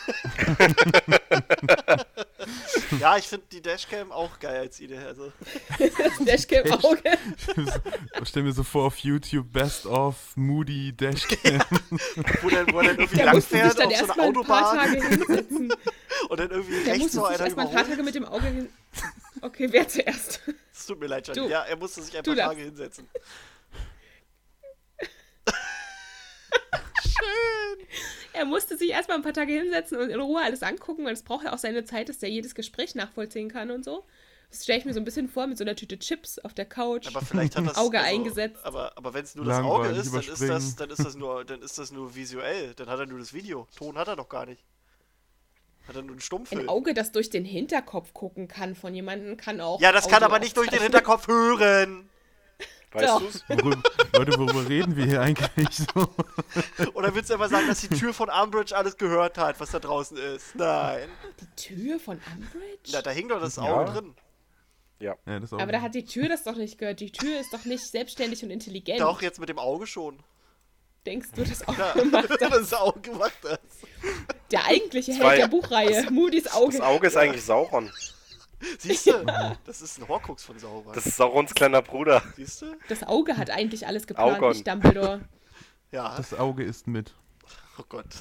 ja, 3.00 3.16
ich 3.16 3.26
finde 3.26 3.46
die 3.50 3.60
Dashcam 3.60 4.12
auch 4.12 4.38
geil 4.38 4.60
als 4.60 4.78
Idee. 4.78 4.98
Also 4.98 5.32
Das 5.78 6.24
Dashcam-Auge. 6.24 7.18
Ich 8.22 8.28
stell 8.28 8.44
mir 8.44 8.52
so 8.52 8.62
vor 8.62 8.86
auf 8.86 8.98
YouTube 8.98 9.52
Best 9.52 9.84
of 9.84 10.14
Moody 10.36 10.92
Dashcam. 10.92 11.60
wo 12.42 12.50
dann, 12.50 12.72
wo 12.72 12.82
dann 12.82 13.00
irgendwie 13.00 13.20
langfährt 13.20 13.76
dann 13.76 13.88
auf 13.88 13.96
so 13.96 14.06
erstmal 14.06 14.28
einer 14.28 14.38
ein 14.38 14.44
paar 14.46 14.68
Autobahn 14.70 14.78
Tage 14.78 15.08
hinsetzen. 15.08 15.72
und 16.28 16.40
dann 16.40 16.50
irgendwie 16.52 16.84
Der 16.84 16.94
rechts 16.94 17.12
sich 17.12 17.20
einer 17.20 17.40
erstmal 17.40 17.66
ein 17.66 17.74
paar. 17.74 17.88
Tage 17.88 18.02
mit 18.04 18.14
dem 18.14 18.26
Auge 18.26 18.46
hin... 18.46 18.68
Okay, 19.40 19.66
wer 19.72 19.88
zuerst? 19.88 20.40
Es 20.72 20.86
tut 20.86 21.00
mir 21.00 21.08
leid, 21.08 21.26
Johnny. 21.26 21.50
Ja, 21.50 21.62
er 21.62 21.76
musste 21.76 22.00
sich 22.00 22.16
ein 22.16 22.22
paar. 22.22 22.36
Tage 22.36 22.62
hinsetzen. 22.62 23.08
Er 28.32 28.44
musste 28.44 28.76
sich 28.76 28.90
erstmal 28.90 29.16
ein 29.16 29.22
paar 29.22 29.32
Tage 29.32 29.52
hinsetzen 29.52 29.98
und 29.98 30.10
in 30.10 30.20
Ruhe 30.20 30.40
alles 30.40 30.62
angucken, 30.62 31.04
weil 31.04 31.12
es 31.12 31.22
braucht 31.22 31.44
ja 31.44 31.52
auch 31.52 31.58
seine 31.58 31.84
Zeit, 31.84 32.08
dass 32.08 32.18
der 32.18 32.30
jedes 32.30 32.54
Gespräch 32.54 32.94
nachvollziehen 32.94 33.50
kann 33.50 33.70
und 33.70 33.84
so. 33.84 34.04
Das 34.50 34.64
stelle 34.64 34.80
ich 34.80 34.84
mir 34.84 34.92
so 34.92 35.00
ein 35.00 35.04
bisschen 35.04 35.28
vor 35.28 35.46
mit 35.46 35.58
so 35.58 35.64
einer 35.64 35.76
Tüte 35.76 35.98
Chips 35.98 36.38
auf 36.40 36.54
der 36.54 36.64
Couch. 36.64 37.06
Aber 37.06 37.24
vielleicht 37.24 37.56
hat 37.56 37.66
das 37.66 37.76
Auge 37.76 38.00
also, 38.00 38.10
eingesetzt. 38.10 38.64
Aber, 38.64 38.96
aber 38.96 39.14
wenn 39.14 39.24
es 39.24 39.36
nur 39.36 39.44
das 39.44 39.58
Auge 39.58 39.88
ist, 39.88 40.12
dann 40.12 40.20
ist 40.22 40.48
das, 40.48 40.76
dann 40.76 40.90
ist 40.90 41.04
das 41.04 41.14
nur, 41.14 41.44
dann 41.44 41.62
ist 41.62 41.78
das 41.78 41.92
nur 41.92 42.14
visuell. 42.16 42.74
Dann 42.74 42.88
hat 42.88 42.98
er 42.98 43.06
nur 43.06 43.20
das 43.20 43.32
Video. 43.32 43.68
Ton 43.76 43.96
hat 43.96 44.08
er 44.08 44.16
doch 44.16 44.28
gar 44.28 44.46
nicht. 44.46 44.64
Hat 45.86 45.94
er 45.94 46.02
nur 46.02 46.10
einen 46.10 46.18
Ein 46.18 46.22
Stummfilm. 46.22 46.68
Auge, 46.68 46.94
das 46.94 47.12
durch 47.12 47.30
den 47.30 47.44
Hinterkopf 47.44 48.12
gucken 48.12 48.48
kann 48.48 48.74
von 48.74 48.92
jemandem, 48.92 49.36
kann 49.36 49.60
auch. 49.60 49.80
Ja, 49.80 49.92
das 49.92 50.08
kann 50.08 50.16
Audio 50.16 50.26
aber 50.26 50.38
nicht 50.40 50.56
durch 50.56 50.68
den. 50.68 50.82
Hinterkopf 50.82 51.28
hören. 51.28 52.08
Weißt 52.92 53.08
Doch. 53.08 53.20
du's? 53.20 53.44
Worüber, 53.48 53.82
Leute, 54.14 54.38
worüber 54.38 54.68
reden 54.68 54.96
wir 54.96 55.04
hier 55.06 55.20
eigentlich 55.20 55.68
so? 55.76 56.08
Oder 56.94 57.14
willst 57.14 57.30
du 57.30 57.34
einfach 57.34 57.48
sagen, 57.50 57.68
dass 57.68 57.80
die 57.82 57.88
Tür 57.88 58.12
von 58.12 58.28
Umbridge 58.28 58.76
alles 58.76 58.96
gehört 58.96 59.38
hat, 59.38 59.60
was 59.60 59.70
da 59.70 59.78
draußen 59.78 60.16
ist? 60.16 60.56
Nein. 60.56 61.08
Die 61.40 61.62
Tür 61.74 62.00
von 62.00 62.20
Umbridge? 62.34 62.90
Na, 62.92 63.02
da 63.02 63.10
hing 63.10 63.28
doch 63.28 63.40
das 63.40 63.56
Ja. 63.56 63.62
Auge 63.62 63.92
drin. 63.92 64.14
Ja, 64.98 65.16
das 65.24 65.52
auch. 65.52 65.60
aber 65.60 65.72
da 65.72 65.80
hat 65.80 65.94
die 65.94 66.04
Tür 66.04 66.28
das 66.28 66.42
doch 66.44 66.56
nicht 66.56 66.78
gehört. 66.78 67.00
Die 67.00 67.10
Tür 67.12 67.40
ist 67.40 67.52
doch 67.54 67.64
nicht 67.64 67.82
selbstständig 67.84 68.42
und 68.42 68.50
intelligent. 68.50 69.00
Doch, 69.00 69.22
jetzt 69.22 69.38
mit 69.40 69.48
dem 69.48 69.58
Auge 69.58 69.86
schon. 69.86 70.18
Denkst 71.06 71.28
du, 71.34 71.44
das 71.44 71.66
auch 71.68 71.78
Ja, 71.78 71.92
gemacht 71.92 72.28
hat? 72.28 72.40
das 72.52 72.74
Auge 72.74 73.00
gemacht 73.00 73.38
hat. 73.48 73.60
Der 74.50 74.66
eigentliche 74.66 75.12
Held 75.12 75.38
der 75.38 75.48
Buchreihe, 75.48 76.10
Moody's 76.10 76.52
Auge. 76.52 76.76
Das 76.76 76.86
Auge 76.86 77.06
ist 77.06 77.16
eigentlich 77.16 77.44
Sauron. 77.44 77.90
Siehst 78.78 79.06
du? 79.06 79.24
Das 79.64 79.80
ist 79.80 79.98
ein 79.98 80.08
Horcrux 80.08 80.44
von 80.44 80.58
Sauron. 80.58 80.92
Das 80.94 81.06
ist 81.06 81.16
Saurons 81.16 81.54
kleiner 81.54 81.82
Bruder. 81.82 82.22
Siehst 82.36 82.62
du? 82.62 82.76
Das 82.88 83.02
Auge 83.02 83.36
hat 83.36 83.50
eigentlich 83.50 83.86
alles 83.86 84.06
geplant, 84.06 84.36
Augon. 84.36 84.52
nicht 84.52 84.66
Dumbledore. 84.66 85.20
Ja. 85.92 86.14
das 86.16 86.34
Auge 86.34 86.62
ist 86.64 86.86
mit. 86.86 87.12
Oh 87.78 87.84
Gott. 87.88 88.06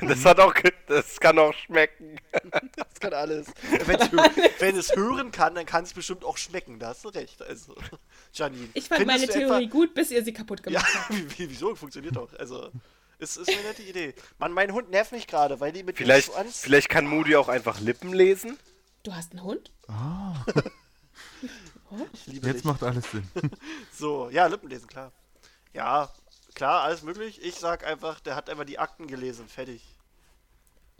Das 0.00 0.24
hat 0.24 0.38
auch, 0.40 0.54
das 0.86 1.18
kann 1.20 1.38
auch 1.38 1.52
schmecken. 1.54 2.16
Das 2.76 3.00
kann 3.00 3.12
alles. 3.12 3.46
Wenn 4.58 4.76
es 4.76 4.94
hören 4.94 5.30
kann, 5.32 5.54
dann 5.54 5.66
kann 5.66 5.84
es 5.84 5.92
bestimmt 5.92 6.24
auch 6.24 6.36
schmecken. 6.36 6.78
Da 6.78 6.88
hast 6.88 7.04
du 7.04 7.08
recht. 7.08 7.40
Also, 7.42 7.74
Janine. 8.32 8.68
Ich 8.74 8.88
fand 8.88 9.06
meine 9.06 9.26
Theorie 9.26 9.64
Etwa, 9.64 9.72
gut, 9.72 9.94
bis 9.94 10.10
ihr 10.10 10.24
sie 10.24 10.32
kaputt 10.32 10.60
ja, 10.66 10.80
gemacht 10.80 10.94
habt. 10.94 11.10
wie, 11.12 11.30
wie, 11.38 11.50
wieso? 11.50 11.74
Funktioniert 11.74 12.16
doch. 12.16 12.32
Also, 12.38 12.70
ist, 13.18 13.36
ist 13.36 13.48
eine 13.48 13.62
nette 13.62 13.82
Idee. 13.82 14.14
Mann, 14.38 14.52
mein 14.52 14.72
Hund 14.72 14.90
nervt 14.90 15.12
mich 15.12 15.26
gerade, 15.26 15.58
weil 15.60 15.72
die 15.72 15.82
mit 15.84 15.96
dem 15.98 16.04
Vielleicht, 16.04 16.32
Schwanz- 16.32 16.60
vielleicht 16.60 16.88
kann 16.88 17.06
Moody 17.06 17.36
auch 17.36 17.48
einfach 17.48 17.80
Lippen 17.80 18.12
lesen. 18.12 18.58
Du 19.02 19.14
hast 19.14 19.32
einen 19.32 19.42
Hund? 19.42 19.70
Ich 22.14 22.26
liebe 22.26 22.46
Jetzt 22.46 22.56
dich. 22.58 22.64
macht 22.64 22.82
alles 22.82 23.10
Sinn. 23.10 23.28
So, 23.92 24.30
ja, 24.30 24.46
Lippenlesen, 24.46 24.88
klar. 24.88 25.12
Ja, 25.74 26.10
klar, 26.54 26.82
alles 26.84 27.02
möglich. 27.02 27.42
Ich 27.42 27.56
sag 27.56 27.84
einfach, 27.84 28.20
der 28.20 28.34
hat 28.34 28.48
einfach 28.48 28.64
die 28.64 28.78
Akten 28.78 29.06
gelesen. 29.06 29.46
Fertig. 29.46 29.91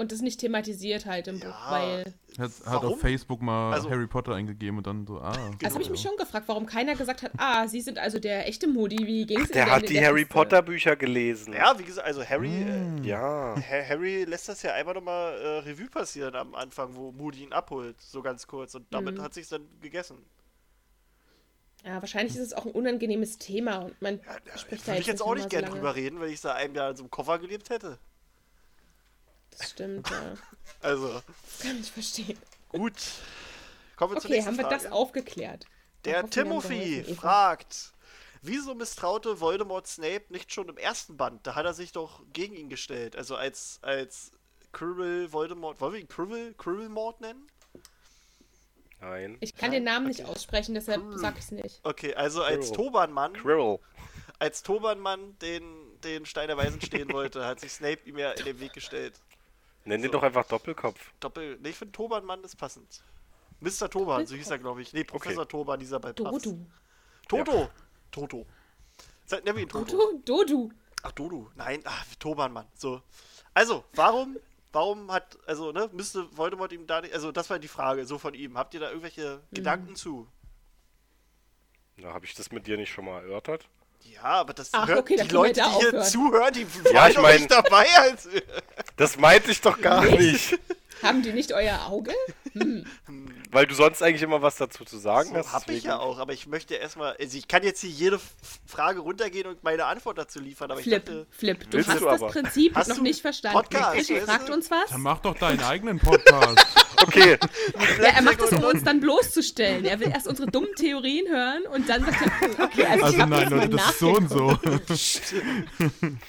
Und 0.03 0.11
das 0.13 0.21
nicht 0.21 0.41
thematisiert 0.41 1.07
halt 1.07 1.29
im 1.29 1.39
Ja. 1.39 1.47
Buch, 1.47 1.71
weil. 1.71 2.15
Hat, 2.39 2.51
hat 2.67 2.85
auf 2.85 2.99
Facebook 3.01 3.41
mal 3.41 3.73
Also- 3.73 3.89
Harry 3.91 4.07
Potter 4.07 4.35
eingegeben 4.35 4.79
und 4.79 4.87
dann 4.87 5.07
so, 5.07 5.19
ah. 5.21 5.33
Das 5.61 5.75
habe 5.75 5.83
ich 5.83 5.91
mich 5.91 6.01
schon 6.03 6.17
gefragt, 6.17 6.49
warum 6.49 6.67
keiner 6.67 6.95
gesagt 6.97 7.23
hat, 7.23 7.31
ah, 7.39 7.69
Sie 7.69 7.81
sind 7.81 7.99
also 7.99 8.19
der 8.19 8.49
echte 8.49 8.67
Moody, 8.67 9.07
wie 9.07 9.25
ging's 9.27 9.51
Der 9.51 9.63
Ihnen 9.63 9.71
hat 9.73 9.83
denn 9.83 9.89
die 9.89 9.95
der 9.95 10.07
Harry? 10.09 10.25
Potter 10.25 10.61
Bücher 10.63 10.97
gelesen. 10.97 11.53
Ja, 11.55 11.79
wie 11.79 11.85
gesagt, 11.85 12.07
also 12.07 12.25
Harry, 12.25 12.49
Hm. 12.49 13.05
Ja. 13.05 13.55
äh, 13.55 13.61
Ha- 13.61 13.89
Harry 13.91 14.25
lässt 14.25 14.49
das 14.49 14.63
ja 14.63 14.73
einfach 14.75 14.95
nochmal 14.95 15.35
äh, 15.39 15.47
Revue 15.69 15.89
passieren 15.89 16.35
am 16.35 16.55
Anfang, 16.55 16.97
wo 16.97 17.13
Moody 17.13 17.45
ihn 17.45 17.53
abholt. 17.53 18.01
So 18.01 18.23
ganz 18.23 18.47
kurz. 18.47 18.75
Und 18.75 18.87
damit 18.93 19.17
Mhm. 19.19 19.23
hat 19.23 19.35
sich's 19.35 19.49
dann 19.51 19.67
gegessen. 19.81 20.17
Ja, 21.85 22.01
wahrscheinlich 22.01 22.35
ist 22.37 22.41
es 22.43 22.53
auch 22.53 22.65
ein 22.65 22.73
unangenehmes 22.73 23.39
Thema 23.39 23.79
und 23.79 24.01
man 24.01 24.19
Ja, 24.19 24.37
da 24.45 24.57
spricht 24.59 24.83
da 24.83 24.87
würde 24.89 24.99
jetzt 24.99 25.01
ich 25.01 25.07
jetzt 25.09 25.19
nicht 25.19 25.23
auch 25.23 25.35
nicht 25.35 25.43
so 25.45 25.49
gern 25.49 25.63
lange. 25.65 25.75
drüber 25.75 25.95
reden, 25.97 26.21
wenn 26.21 26.31
ich 26.31 26.41
da 26.41 26.55
einem 26.55 26.75
Jahr 26.75 26.91
in 26.91 26.97
so 26.97 27.03
einem 27.03 27.11
Koffer 27.11 27.39
gelebt 27.39 27.71
hätte. 27.71 27.99
Das 29.59 29.71
stimmt, 29.71 30.09
ja. 30.11 30.35
Also, 30.81 31.23
Kann 31.61 31.81
ich 31.81 31.93
verstehen. 31.93 32.39
gut. 32.69 32.95
Kommen 33.97 34.15
wir 34.15 34.21
zur 34.21 34.29
Okay, 34.31 34.35
nächsten 34.35 34.49
haben 34.51 34.57
wir 34.59 34.65
Frage. 34.65 34.83
das 34.83 34.91
aufgeklärt. 34.93 35.67
Der 36.05 36.29
Timothy 36.29 37.05
fragt, 37.15 37.93
wieso 38.41 38.75
misstraute 38.75 39.41
Voldemort 39.41 39.87
Snape 39.87 40.25
nicht 40.31 40.53
schon 40.53 40.69
im 40.69 40.77
ersten 40.77 41.17
Band? 41.17 41.47
Da 41.47 41.55
hat 41.55 41.65
er 41.67 41.75
sich 41.75 41.93
doch 41.93 42.23
gegen 42.33 42.57
ihn 42.57 42.69
gestellt. 42.69 43.15
Also 43.15 43.37
als, 43.37 43.79
als 43.83 44.33
Quirrell 44.73 45.33
Voldemort, 45.33 45.81
wollen 45.81 45.93
wir 45.93 46.01
ihn 46.01 46.09
Quirrell, 46.09 46.55
Quirrellmort 46.55 47.21
nennen? 47.21 47.47
Nein. 49.01 49.37
Ich 49.41 49.55
kann 49.57 49.73
Ja, 49.73 49.79
den 49.79 49.85
Namen 49.85 50.07
nicht 50.09 50.21
okay. 50.21 50.31
aussprechen, 50.31 50.75
deshalb 50.75 51.01
Hm. 51.03 51.19
sag 51.19 51.37
ich's 51.39 51.51
nicht. 51.51 51.81
Okay, 51.85 52.15
also 52.15 52.43
als 52.43 52.69
Quirrell. 52.71 52.77
Tobanmann, 52.77 53.33
Quirrell. 53.35 53.79
als 54.39 54.63
Tobanmann 54.63 55.39
den, 55.41 56.01
den 56.03 56.27
Stein 56.27 56.49
der 56.49 56.57
Weisen 56.57 56.81
stehen 56.81 57.13
wollte, 57.13 57.45
hat 57.45 57.61
sich 57.61 57.73
Snape 57.73 58.01
ihm 58.09 58.19
ja 58.19 58.33
in 58.33 58.45
den 58.45 58.59
Weg 58.61 58.73
gestellt. 58.73 59.15
Nenn 59.85 60.01
den 60.01 60.11
So. 60.11 60.19
doch 60.19 60.23
einfach 60.23 60.47
Doppelkopf. 60.47 61.13
Doppel, 61.21 61.59
nee, 61.61 61.71
ich 61.71 61.77
finde 61.77 61.93
Tobanmann 61.93 62.43
ist 62.45 62.57
passend. 62.57 63.03
Mr. 63.61 63.89
Toban, 63.89 64.27
so 64.27 64.35
hieß 64.35 64.51
er, 64.51 64.59
glaube 64.59 64.83
ich. 64.83 64.93
Nee, 64.93 65.05
Professor 65.05 65.47
Toban, 65.49 65.79
dieser 65.79 66.01
bei 66.01 66.13
Puffs. 66.13 66.43
Dodu. 66.43 66.67
Toto. 67.29 67.71
Toto. 68.11 68.47
Sag, 69.25 69.45
nenn 69.45 69.55
wir 69.55 69.63
ihn 69.63 69.69
Toto. 69.69 70.19
Dodu? 70.25 70.71
Ach, 71.03 71.13
Dodu. 71.13 71.49
Nein, 71.55 71.81
ach, 71.85 72.05
Toban, 72.19 72.53
Mann. 72.53 72.67
So. 72.75 73.03
Also, 73.55 73.85
warum, 73.95 74.37
warum 74.73 75.11
hat, 75.13 75.39
also, 75.47 75.71
ne, 75.73 75.89
müsste 75.93 76.27
Voldemort 76.37 76.73
ihm 76.73 76.87
da 76.87 77.01
nicht, 77.01 77.15
also, 77.15 77.31
das 77.31 77.51
war 77.51 77.59
die 77.61 77.69
Frage, 77.69 78.05
so 78.05 78.19
von 78.19 78.35
ihm. 78.35 78.59
Habt 78.59 78.75
ihr 78.75 78.81
da 78.81 78.89
irgendwelche 78.89 79.41
Mhm. 79.51 79.55
Gedanken 79.55 79.95
zu? 79.97 80.27
Na, 81.97 82.13
habe 82.13 82.25
ich 82.25 82.35
das 82.35 82.51
mit 82.51 82.67
dir 82.67 82.77
nicht 82.77 82.91
schon 82.91 83.05
mal 83.05 83.23
erörtert? 83.23 83.69
Ja, 84.05 84.23
aber 84.23 84.53
das 84.55 84.69
Ach, 84.73 84.87
hört, 84.87 84.99
okay, 85.01 85.17
die 85.21 85.29
Leute, 85.29 85.61
da 85.61 85.69
die 85.69 85.91
hier 85.91 86.03
zuhören, 86.03 86.53
die 86.53 86.67
Ja, 86.85 86.95
waren 86.95 87.09
ich 87.11 87.15
doch 87.17 87.23
mein- 87.23 87.37
nicht 87.37 87.51
dabei. 87.51 87.87
Als, 87.99 88.29
Das 88.97 89.17
meinte 89.17 89.51
ich 89.51 89.61
doch 89.61 89.81
gar 89.81 90.05
nicht. 90.05 90.59
Haben 91.03 91.23
die 91.23 91.33
nicht 91.33 91.53
euer 91.53 91.87
Auge? 91.87 92.13
Weil 93.51 93.67
du 93.67 93.75
sonst 93.75 94.03
eigentlich 94.03 94.23
immer 94.23 94.43
was 94.43 94.57
dazu 94.57 94.85
zu 94.85 94.99
sagen 94.99 95.31
so 95.31 95.37
hast. 95.37 95.53
hab 95.53 95.61
ich 95.63 95.67
deswegen- 95.67 95.87
ja 95.89 95.99
auch, 95.99 96.19
aber 96.19 96.33
ich 96.33 96.47
möchte 96.47 96.75
erstmal, 96.75 97.17
also 97.19 97.37
ich 97.39 97.49
kann 97.49 97.63
jetzt 97.63 97.81
hier 97.81 97.91
jede 97.91 98.21
Frage 98.67 99.01
runtergehen 99.01 99.47
und 99.47 99.63
meine 99.65 99.85
Antwort 99.87 100.19
dazu 100.19 100.41
liefern, 100.41 100.71
aber 100.71 100.81
ich 100.81 100.87
Flip, 100.87 101.05
dachte, 101.05 101.27
Flip, 101.31 101.71
du 101.71 101.79
hast 101.79 101.89
du 101.89 102.05
das 102.05 102.21
aber. 102.23 102.29
Prinzip 102.33 102.75
Hast 102.75 102.89
noch 102.89 102.97
du 102.97 103.03
nicht 103.03 103.21
verstanden. 103.21 103.59
Podcast, 103.59 103.97
Michi 104.11 104.21
fragt 104.21 104.51
uns 104.51 104.71
was. 104.71 104.91
Dann 104.91 105.01
mach 105.03 105.21
doch 105.21 105.37
deinen 105.37 105.61
eigenen 105.63 105.99
Podcast. 105.99 106.59
Okay, 107.05 107.37
Ja, 108.01 108.11
er 108.15 108.23
macht 108.23 108.41
das, 108.41 108.53
um 108.53 108.63
uns 108.63 108.85
dann 108.85 109.01
bloßzustellen. 109.01 109.85
Er 109.85 109.99
will 109.99 110.11
erst 110.11 110.29
unsere 110.29 110.49
dummen 110.49 110.73
Theorien 110.77 111.27
hören 111.29 111.63
und 111.75 111.89
dann 111.89 112.05
sagt 112.05 112.23
er, 112.23 112.41
hm, 112.41 112.51
okay, 112.63 112.85
also, 112.85 112.97
ich 112.99 113.03
Also 113.05 113.27
nein, 113.27 113.51
Leute, 113.51 113.69
das 113.71 113.91
ist 113.91 113.99
so 113.99 114.13
und 114.17 114.31
so. 114.31 114.57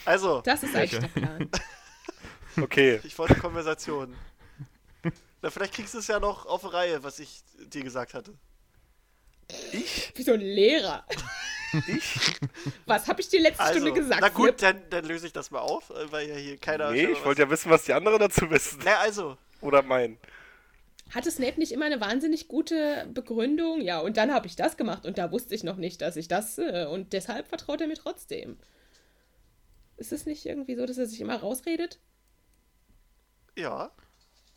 also, 0.06 0.42
Das 0.42 0.64
ist 0.64 0.76
eigentlich 0.76 1.00
der 1.00 1.08
Plan. 1.10 1.50
okay. 2.62 3.00
ich 3.04 3.16
wollte 3.20 3.36
Konversation. 3.36 4.16
Na, 5.44 5.50
vielleicht 5.50 5.74
kriegst 5.74 5.94
du 5.94 5.98
es 5.98 6.08
ja 6.08 6.20
noch 6.22 6.46
auf 6.46 6.72
Reihe, 6.74 7.04
was 7.04 7.20
ich 7.20 7.42
dir 7.58 7.84
gesagt 7.84 8.14
hatte. 8.14 8.34
Ich? 9.74 10.14
Wie 10.16 10.24
so 10.24 10.34
ein 10.34 10.40
Lehrer. 10.40 11.06
Ich? 11.88 12.40
Was 12.86 13.08
habe 13.08 13.20
ich 13.20 13.30
dir 13.30 13.42
letzte 13.42 13.64
Also, 13.64 13.80
Stunde 13.80 14.00
gesagt? 14.00 14.22
na 14.22 14.30
gut, 14.30 14.46
Flip? 14.50 14.58
dann, 14.60 14.90
dann 14.92 15.06
löse 15.06 15.26
ich 15.26 15.34
das 15.34 15.50
mal 15.50 15.58
auf, 15.62 15.90
äh, 15.90 16.12
weil 16.12 16.30
ja 16.30 16.36
hier 16.36 16.60
keiner... 16.60 16.92
Nee, 16.92 17.06
ich 17.08 17.26
wollte 17.26 17.42
ja 17.42 17.50
wissen, 17.50 17.72
was 17.72 17.84
die 17.86 17.94
anderen 17.94 18.20
dazu 18.20 18.48
wissen. 18.52 18.80
Na, 18.86 18.98
also, 19.00 19.40
Oder 19.60 19.82
meinen. 19.82 20.20
hatte 21.16 21.32
Snape 21.32 21.58
nicht 21.58 21.72
immer 21.72 21.86
eine 21.86 22.00
wahnsinnig 22.00 22.48
gute 22.48 23.10
Begründung? 23.12 23.82
Ja, 23.82 24.02
und 24.02 24.18
dann 24.18 24.32
habe 24.32 24.46
ich 24.46 24.56
das 24.56 24.78
gemacht 24.78 25.04
und 25.08 25.18
da 25.18 25.32
wusste 25.32 25.56
ich 25.56 25.64
noch 25.64 25.78
nicht, 25.78 26.02
dass 26.04 26.16
ich 26.16 26.28
das. 26.28 26.60
Äh, 26.60 26.86
und 26.92 27.12
deshalb 27.12 27.48
vertraut 27.48 27.82
er 27.82 27.88
mir 27.88 27.96
trotzdem. 27.98 28.60
Ist 29.98 30.12
es 30.14 30.28
nicht 30.28 30.46
irgendwie 30.46 30.76
so, 30.76 30.86
dass 30.86 31.00
er 31.00 31.08
sich 31.08 31.22
immer 31.22 31.38
rausredet? 31.38 31.98
Ja. 33.58 33.90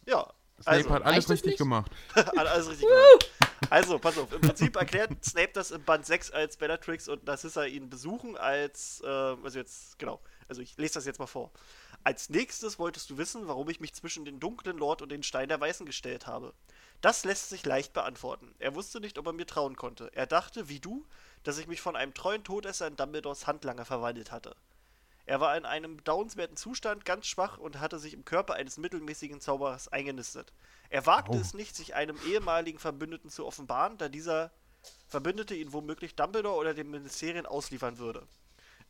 Ja. 0.06 0.34
Snape 0.62 0.76
Also, 0.76 0.90
hat 0.90 1.02
alles 1.04 1.28
richtig 1.28 1.56
gemacht. 1.56 1.90
Hat 2.14 2.38
alles 2.38 2.68
richtig 2.68 2.86
gemacht. 2.86 3.30
Also, 3.70 3.98
pass 3.98 4.18
auf. 4.18 4.32
Im 4.32 4.40
Prinzip 4.40 4.76
erklärt 4.76 5.12
Snape 5.24 5.50
das 5.52 5.70
im 5.70 5.82
Band 5.84 6.06
6, 6.06 6.30
als 6.30 6.56
Bellatrix 6.56 7.08
und 7.08 7.24
Narcissa 7.24 7.64
ihn 7.64 7.90
besuchen, 7.90 8.36
als, 8.36 9.02
äh, 9.04 9.06
also 9.06 9.58
jetzt, 9.58 9.98
genau. 9.98 10.20
Also, 10.48 10.62
ich 10.62 10.76
lese 10.76 10.94
das 10.94 11.04
jetzt 11.04 11.18
mal 11.18 11.26
vor. 11.26 11.50
Als 12.04 12.30
nächstes 12.30 12.78
wolltest 12.78 13.10
du 13.10 13.18
wissen, 13.18 13.48
warum 13.48 13.68
ich 13.68 13.80
mich 13.80 13.92
zwischen 13.92 14.24
den 14.24 14.38
dunklen 14.38 14.78
Lord 14.78 15.02
und 15.02 15.10
den 15.10 15.22
Stein 15.22 15.48
der 15.48 15.60
Weißen 15.60 15.84
gestellt 15.86 16.26
habe. 16.26 16.54
Das 17.00 17.24
lässt 17.24 17.48
sich 17.48 17.66
leicht 17.66 17.92
beantworten. 17.92 18.54
Er 18.58 18.74
wusste 18.74 19.00
nicht, 19.00 19.18
ob 19.18 19.26
er 19.26 19.32
mir 19.32 19.46
trauen 19.46 19.76
konnte. 19.76 20.10
Er 20.14 20.26
dachte, 20.26 20.68
wie 20.68 20.80
du, 20.80 21.04
dass 21.42 21.58
ich 21.58 21.66
mich 21.66 21.80
von 21.80 21.96
einem 21.96 22.14
treuen 22.14 22.44
Todesser 22.44 22.86
in 22.86 22.96
Dumbledores 22.96 23.46
Handlanger 23.46 23.84
verwandelt 23.84 24.30
hatte. 24.30 24.54
Er 25.26 25.40
war 25.40 25.56
in 25.56 25.64
einem 25.64 25.96
bedauernswerten 25.96 26.56
Zustand, 26.56 27.04
ganz 27.04 27.26
schwach 27.26 27.58
und 27.58 27.80
hatte 27.80 27.98
sich 27.98 28.14
im 28.14 28.24
Körper 28.24 28.54
eines 28.54 28.78
mittelmäßigen 28.78 29.40
Zauberers 29.40 29.88
eingenistet. 29.88 30.52
Er 30.88 31.04
wagte 31.04 31.36
Au. 31.36 31.40
es 31.40 31.52
nicht, 31.52 31.74
sich 31.74 31.96
einem 31.96 32.16
ehemaligen 32.26 32.78
Verbündeten 32.78 33.28
zu 33.28 33.44
offenbaren, 33.44 33.98
da 33.98 34.08
dieser 34.08 34.52
Verbündete 35.08 35.56
ihn 35.56 35.72
womöglich 35.72 36.14
Dumbledore 36.14 36.56
oder 36.56 36.74
den 36.74 36.90
Ministerien 36.90 37.44
ausliefern 37.44 37.98
würde. 37.98 38.26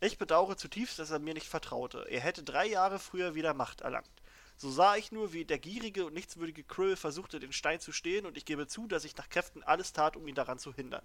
Ich 0.00 0.18
bedauere 0.18 0.58
zutiefst, 0.58 0.98
dass 0.98 1.10
er 1.10 1.20
mir 1.20 1.32
nicht 1.32 1.48
vertraute. 1.48 2.06
Er 2.10 2.20
hätte 2.20 2.42
drei 2.42 2.66
Jahre 2.66 2.98
früher 2.98 3.34
wieder 3.34 3.54
Macht 3.54 3.80
erlangt. 3.80 4.10
So 4.58 4.70
sah 4.70 4.96
ich 4.96 5.12
nur, 5.12 5.32
wie 5.32 5.46
der 5.46 5.58
gierige 5.58 6.04
und 6.04 6.12
nichtswürdige 6.12 6.64
Krill 6.64 6.96
versuchte, 6.96 7.40
den 7.40 7.52
Stein 7.52 7.80
zu 7.80 7.92
stehlen, 7.92 8.26
und 8.26 8.36
ich 8.36 8.44
gebe 8.44 8.66
zu, 8.66 8.86
dass 8.86 9.04
ich 9.04 9.16
nach 9.16 9.30
Kräften 9.30 9.62
alles 9.62 9.94
tat, 9.94 10.16
um 10.16 10.28
ihn 10.28 10.34
daran 10.34 10.58
zu 10.58 10.74
hindern. 10.74 11.04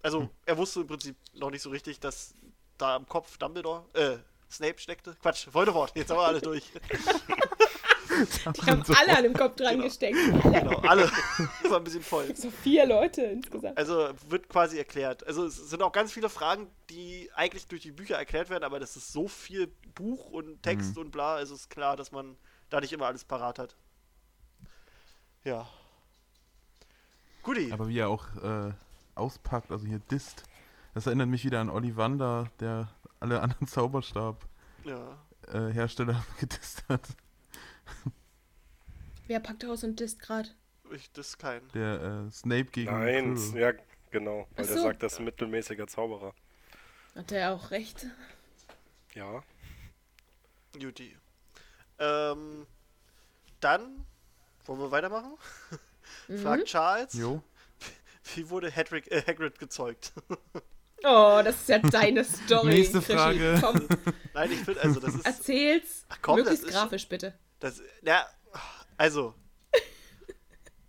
Also, 0.00 0.30
er 0.46 0.56
wusste 0.56 0.80
im 0.80 0.86
Prinzip 0.86 1.16
noch 1.34 1.50
nicht 1.50 1.62
so 1.62 1.70
richtig, 1.70 2.00
dass 2.00 2.34
da 2.78 2.96
im 2.96 3.06
Kopf 3.06 3.36
Dumbledore, 3.38 3.84
äh, 3.94 4.16
Snape 4.50 4.78
steckte. 4.78 5.16
Quatsch, 5.20 5.46
Voldemort, 5.52 5.92
jetzt 5.94 6.10
haben 6.10 6.18
wir 6.18 6.26
alle 6.26 6.40
durch. 6.40 6.64
Die 8.56 8.62
haben 8.66 8.82
alle 8.96 9.16
an 9.16 9.22
dem 9.22 9.34
Kopf 9.34 9.56
dran 9.56 9.74
Genau. 9.74 9.84
gesteckt. 9.84 10.16
genau, 10.42 10.78
alle. 10.80 11.08
war 11.68 11.76
ein 11.76 11.84
bisschen 11.84 12.02
voll. 12.02 12.34
So 12.34 12.50
vier 12.50 12.86
Leute 12.86 13.22
insgesamt. 13.22 13.76
Also 13.78 14.08
wird 14.28 14.48
quasi 14.48 14.78
erklärt. 14.78 15.24
Also 15.26 15.44
es 15.44 15.56
sind 15.70 15.82
auch 15.82 15.92
ganz 15.92 16.12
viele 16.12 16.28
Fragen, 16.28 16.68
die 16.90 17.30
eigentlich 17.34 17.68
durch 17.68 17.82
die 17.82 17.92
Bücher 17.92 18.16
erklärt 18.16 18.50
werden, 18.50 18.64
aber 18.64 18.80
das 18.80 18.96
ist 18.96 19.12
so 19.12 19.28
viel 19.28 19.68
Buch 19.94 20.30
und 20.30 20.62
Text 20.62 20.98
und 20.98 21.10
bla, 21.12 21.34
also 21.36 21.54
ist 21.54 21.70
klar, 21.70 21.96
dass 21.96 22.10
man 22.10 22.36
da 22.70 22.80
nicht 22.80 22.92
immer 22.92 23.06
alles 23.06 23.24
parat 23.24 23.58
hat. 23.58 23.76
Ja. 25.44 25.68
Guti. 27.42 27.70
Aber 27.72 27.88
wie 27.88 27.98
er 27.98 28.08
auch 28.08 28.24
äh, 28.42 28.72
auspackt, 29.14 29.70
also 29.70 29.86
hier 29.86 30.00
disst. 30.10 30.42
Das 30.98 31.06
erinnert 31.06 31.28
mich 31.28 31.44
wieder 31.44 31.60
an 31.60 31.70
Ollivander, 31.70 32.50
der 32.58 32.88
alle 33.20 33.40
anderen 33.40 33.68
Zauberstab-Hersteller 34.82 36.12
Ja. 36.12 36.24
gedisst 36.40 36.82
hat. 36.88 37.02
Wer 39.28 39.38
packt 39.38 39.64
aus 39.64 39.84
und 39.84 40.00
disst 40.00 40.18
gerade? 40.18 40.48
Ich, 40.90 41.12
das 41.12 41.28
ist 41.28 41.38
kein. 41.38 41.60
Der 41.68 42.24
äh, 42.26 42.30
Snape 42.32 42.64
gegen 42.72 42.90
Nein, 42.90 43.36
Quirrell. 43.36 43.60
ja, 43.60 43.72
genau. 44.10 44.48
Weil 44.56 44.64
Ach 44.64 44.66
der 44.66 44.76
so. 44.76 44.82
sagt, 44.82 45.04
das 45.04 45.12
ist 45.12 45.18
ein 45.20 45.26
mittelmäßiger 45.26 45.86
Zauberer. 45.86 46.34
Hat 47.14 47.30
der 47.30 47.52
auch 47.52 47.70
recht? 47.70 48.04
Ja. 49.14 49.44
Juti. 50.76 51.16
Ähm, 52.00 52.66
dann 53.60 54.04
wollen 54.64 54.80
wir 54.80 54.90
weitermachen? 54.90 55.34
Mhm. 56.26 56.38
Fragt 56.38 56.64
Charles, 56.64 57.12
Jo. 57.12 57.40
wie 58.34 58.50
wurde 58.50 58.68
Hedrick, 58.68 59.08
äh, 59.12 59.22
Hagrid 59.24 59.60
gezeugt? 59.60 60.12
Oh, 61.04 61.40
das 61.44 61.56
ist 61.56 61.68
ja 61.68 61.78
deine 61.90 62.24
Story. 62.24 62.68
Nächste 62.68 63.00
Krischi. 63.00 63.12
Frage. 63.18 63.58
Komm, 63.60 63.88
Nein, 64.34 64.52
ich 64.52 64.58
finde, 64.60 64.80
also 64.80 65.00
das 65.00 65.14
ist, 65.14 65.26
erzähl's. 65.26 66.04
Ach 66.08 66.18
komm, 66.22 66.36
möglichst 66.36 66.64
das 66.64 66.70
ist- 66.70 66.76
grafisch, 66.76 67.08
bitte. 67.08 67.34
Das, 67.60 67.82
ja, 68.02 68.26
also. 68.96 69.34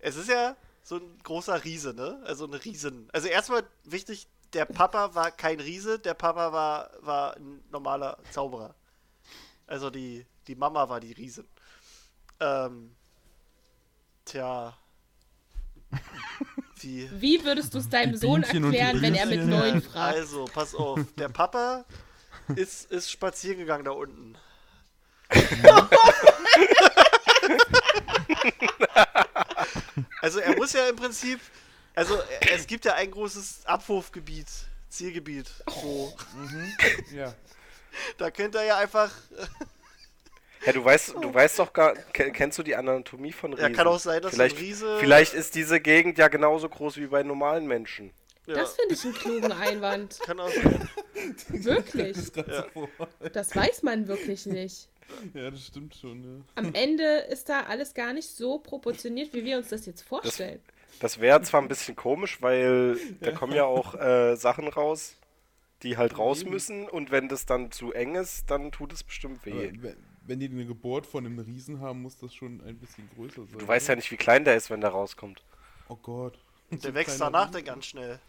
es 0.00 0.16
ist 0.16 0.28
ja 0.28 0.56
so 0.82 0.96
ein 0.96 1.18
großer 1.22 1.64
Riese, 1.64 1.94
ne? 1.94 2.22
Also 2.24 2.46
ein 2.46 2.54
Riesen. 2.54 3.08
Also 3.12 3.28
erstmal 3.28 3.64
wichtig, 3.84 4.28
der 4.52 4.64
Papa 4.64 5.14
war 5.14 5.30
kein 5.30 5.60
Riese, 5.60 5.98
der 5.98 6.14
Papa 6.14 6.52
war, 6.52 6.90
war 7.00 7.36
ein 7.36 7.62
normaler 7.70 8.18
Zauberer. 8.30 8.74
Also 9.66 9.90
die, 9.90 10.24
die 10.46 10.54
Mama 10.54 10.88
war 10.88 11.00
die 11.00 11.12
Riesin. 11.12 11.46
Ähm. 12.40 12.94
Tja. 14.24 14.76
Wie. 16.82 17.08
Wie 17.12 17.44
würdest 17.44 17.74
du 17.74 17.78
es 17.78 17.88
deinem 17.88 18.16
Sohn 18.16 18.42
erklären, 18.42 19.02
wenn 19.02 19.14
er 19.14 19.26
mit 19.26 19.44
neun 19.44 19.82
fragt? 19.82 20.16
Also, 20.16 20.44
pass 20.46 20.74
auf. 20.74 21.00
Der 21.16 21.28
Papa 21.28 21.84
ist, 22.56 22.90
ist 22.90 23.10
spazieren 23.10 23.58
gegangen 23.58 23.84
da 23.84 23.90
unten. 23.92 24.36
also 30.22 30.38
er 30.40 30.56
muss 30.56 30.72
ja 30.72 30.88
im 30.88 30.96
Prinzip, 30.96 31.40
also 31.94 32.18
es 32.52 32.66
gibt 32.66 32.84
ja 32.86 32.94
ein 32.94 33.10
großes 33.10 33.66
Abwurfgebiet, 33.66 34.48
Zielgebiet. 34.88 35.50
So. 35.68 36.16
Ja. 37.14 37.34
Da 38.16 38.30
könnte 38.30 38.58
er 38.58 38.64
ja 38.64 38.76
einfach, 38.78 39.10
Ja, 40.66 40.72
du 40.72 40.84
weißt, 40.84 41.14
du 41.20 41.32
weißt 41.32 41.58
doch 41.58 41.72
gar, 41.72 41.94
ke- 41.94 42.32
kennst 42.32 42.58
du 42.58 42.62
die 42.62 42.74
Anatomie 42.76 43.32
von 43.32 43.52
Riesen? 43.54 43.70
ja 43.70 43.76
kann 43.76 43.86
auch 43.86 43.98
sein, 43.98 44.20
dass 44.22 44.32
vielleicht, 44.34 44.56
ein 44.56 44.62
Riese... 44.62 44.96
vielleicht 44.98 45.34
ist 45.34 45.54
diese 45.54 45.80
Gegend 45.80 46.18
ja 46.18 46.28
genauso 46.28 46.68
groß 46.68 46.96
wie 46.98 47.06
bei 47.06 47.22
normalen 47.22 47.66
Menschen. 47.66 48.10
ja, 48.46 48.54
Das 48.56 48.74
finde 48.74 48.94
ich 48.94 49.04
einen 49.04 49.14
klugen 49.14 49.52
Einwand. 49.52 50.18
kann 50.24 50.40
auch 50.40 50.50
sein. 50.50 50.88
Wirklich. 51.48 52.16
Ja. 52.34 52.66
Das 53.32 53.54
weiß 53.54 53.82
man 53.82 54.08
wirklich 54.08 54.46
nicht. 54.46 54.88
ja, 55.34 55.50
das 55.50 55.66
stimmt 55.66 55.94
schon, 55.94 56.22
ja. 56.22 56.44
Am 56.54 56.74
Ende 56.74 57.04
ist 57.30 57.48
da 57.48 57.62
alles 57.62 57.94
gar 57.94 58.12
nicht 58.12 58.28
so 58.28 58.58
proportioniert, 58.58 59.32
wie 59.34 59.44
wir 59.44 59.58
uns 59.58 59.68
das 59.68 59.86
jetzt 59.86 60.02
vorstellen. 60.02 60.60
Das 61.00 61.20
wäre 61.20 61.40
zwar 61.42 61.62
ein 61.62 61.68
bisschen 61.68 61.94
komisch, 61.96 62.42
weil 62.42 62.98
da 63.20 63.30
kommen 63.32 63.52
ja 63.54 63.64
auch 63.64 63.94
äh, 63.94 64.36
Sachen 64.36 64.68
raus, 64.68 65.14
die 65.82 65.96
halt 65.96 66.18
raus 66.18 66.44
müssen 66.44 66.88
und 66.88 67.10
wenn 67.12 67.28
das 67.28 67.46
dann 67.46 67.70
zu 67.70 67.92
eng 67.92 68.16
ist, 68.16 68.50
dann 68.50 68.72
tut 68.72 68.92
es 68.92 69.04
bestimmt 69.04 69.40
Aber 69.46 69.56
weh. 69.56 69.72
Wenn, 70.28 70.38
die 70.40 70.46
eine 70.48 70.64
Geburt 70.66 71.06
von 71.06 71.26
einem 71.26 71.38
Riesen 71.38 71.80
haben, 71.80 72.02
muss 72.02 72.16
das 72.18 72.32
schon 72.34 72.60
ein 72.66 72.78
bisschen 72.78 73.08
größer 73.16 73.46
sein. 73.46 73.58
Du 73.58 73.66
weißt 73.66 73.88
ja 73.88 73.96
nicht, 73.96 74.10
wie 74.10 74.16
klein 74.16 74.44
der 74.44 74.56
ist, 74.56 74.70
wenn 74.70 74.80
der 74.80 74.90
rauskommt. 74.90 75.42
Oh 75.88 75.96
Gott. 75.96 76.38
Der 76.70 76.94
wächst 76.94 77.20
danach 77.20 77.50
dann 77.50 77.64
ganz 77.64 77.86
schnell. 77.86 78.20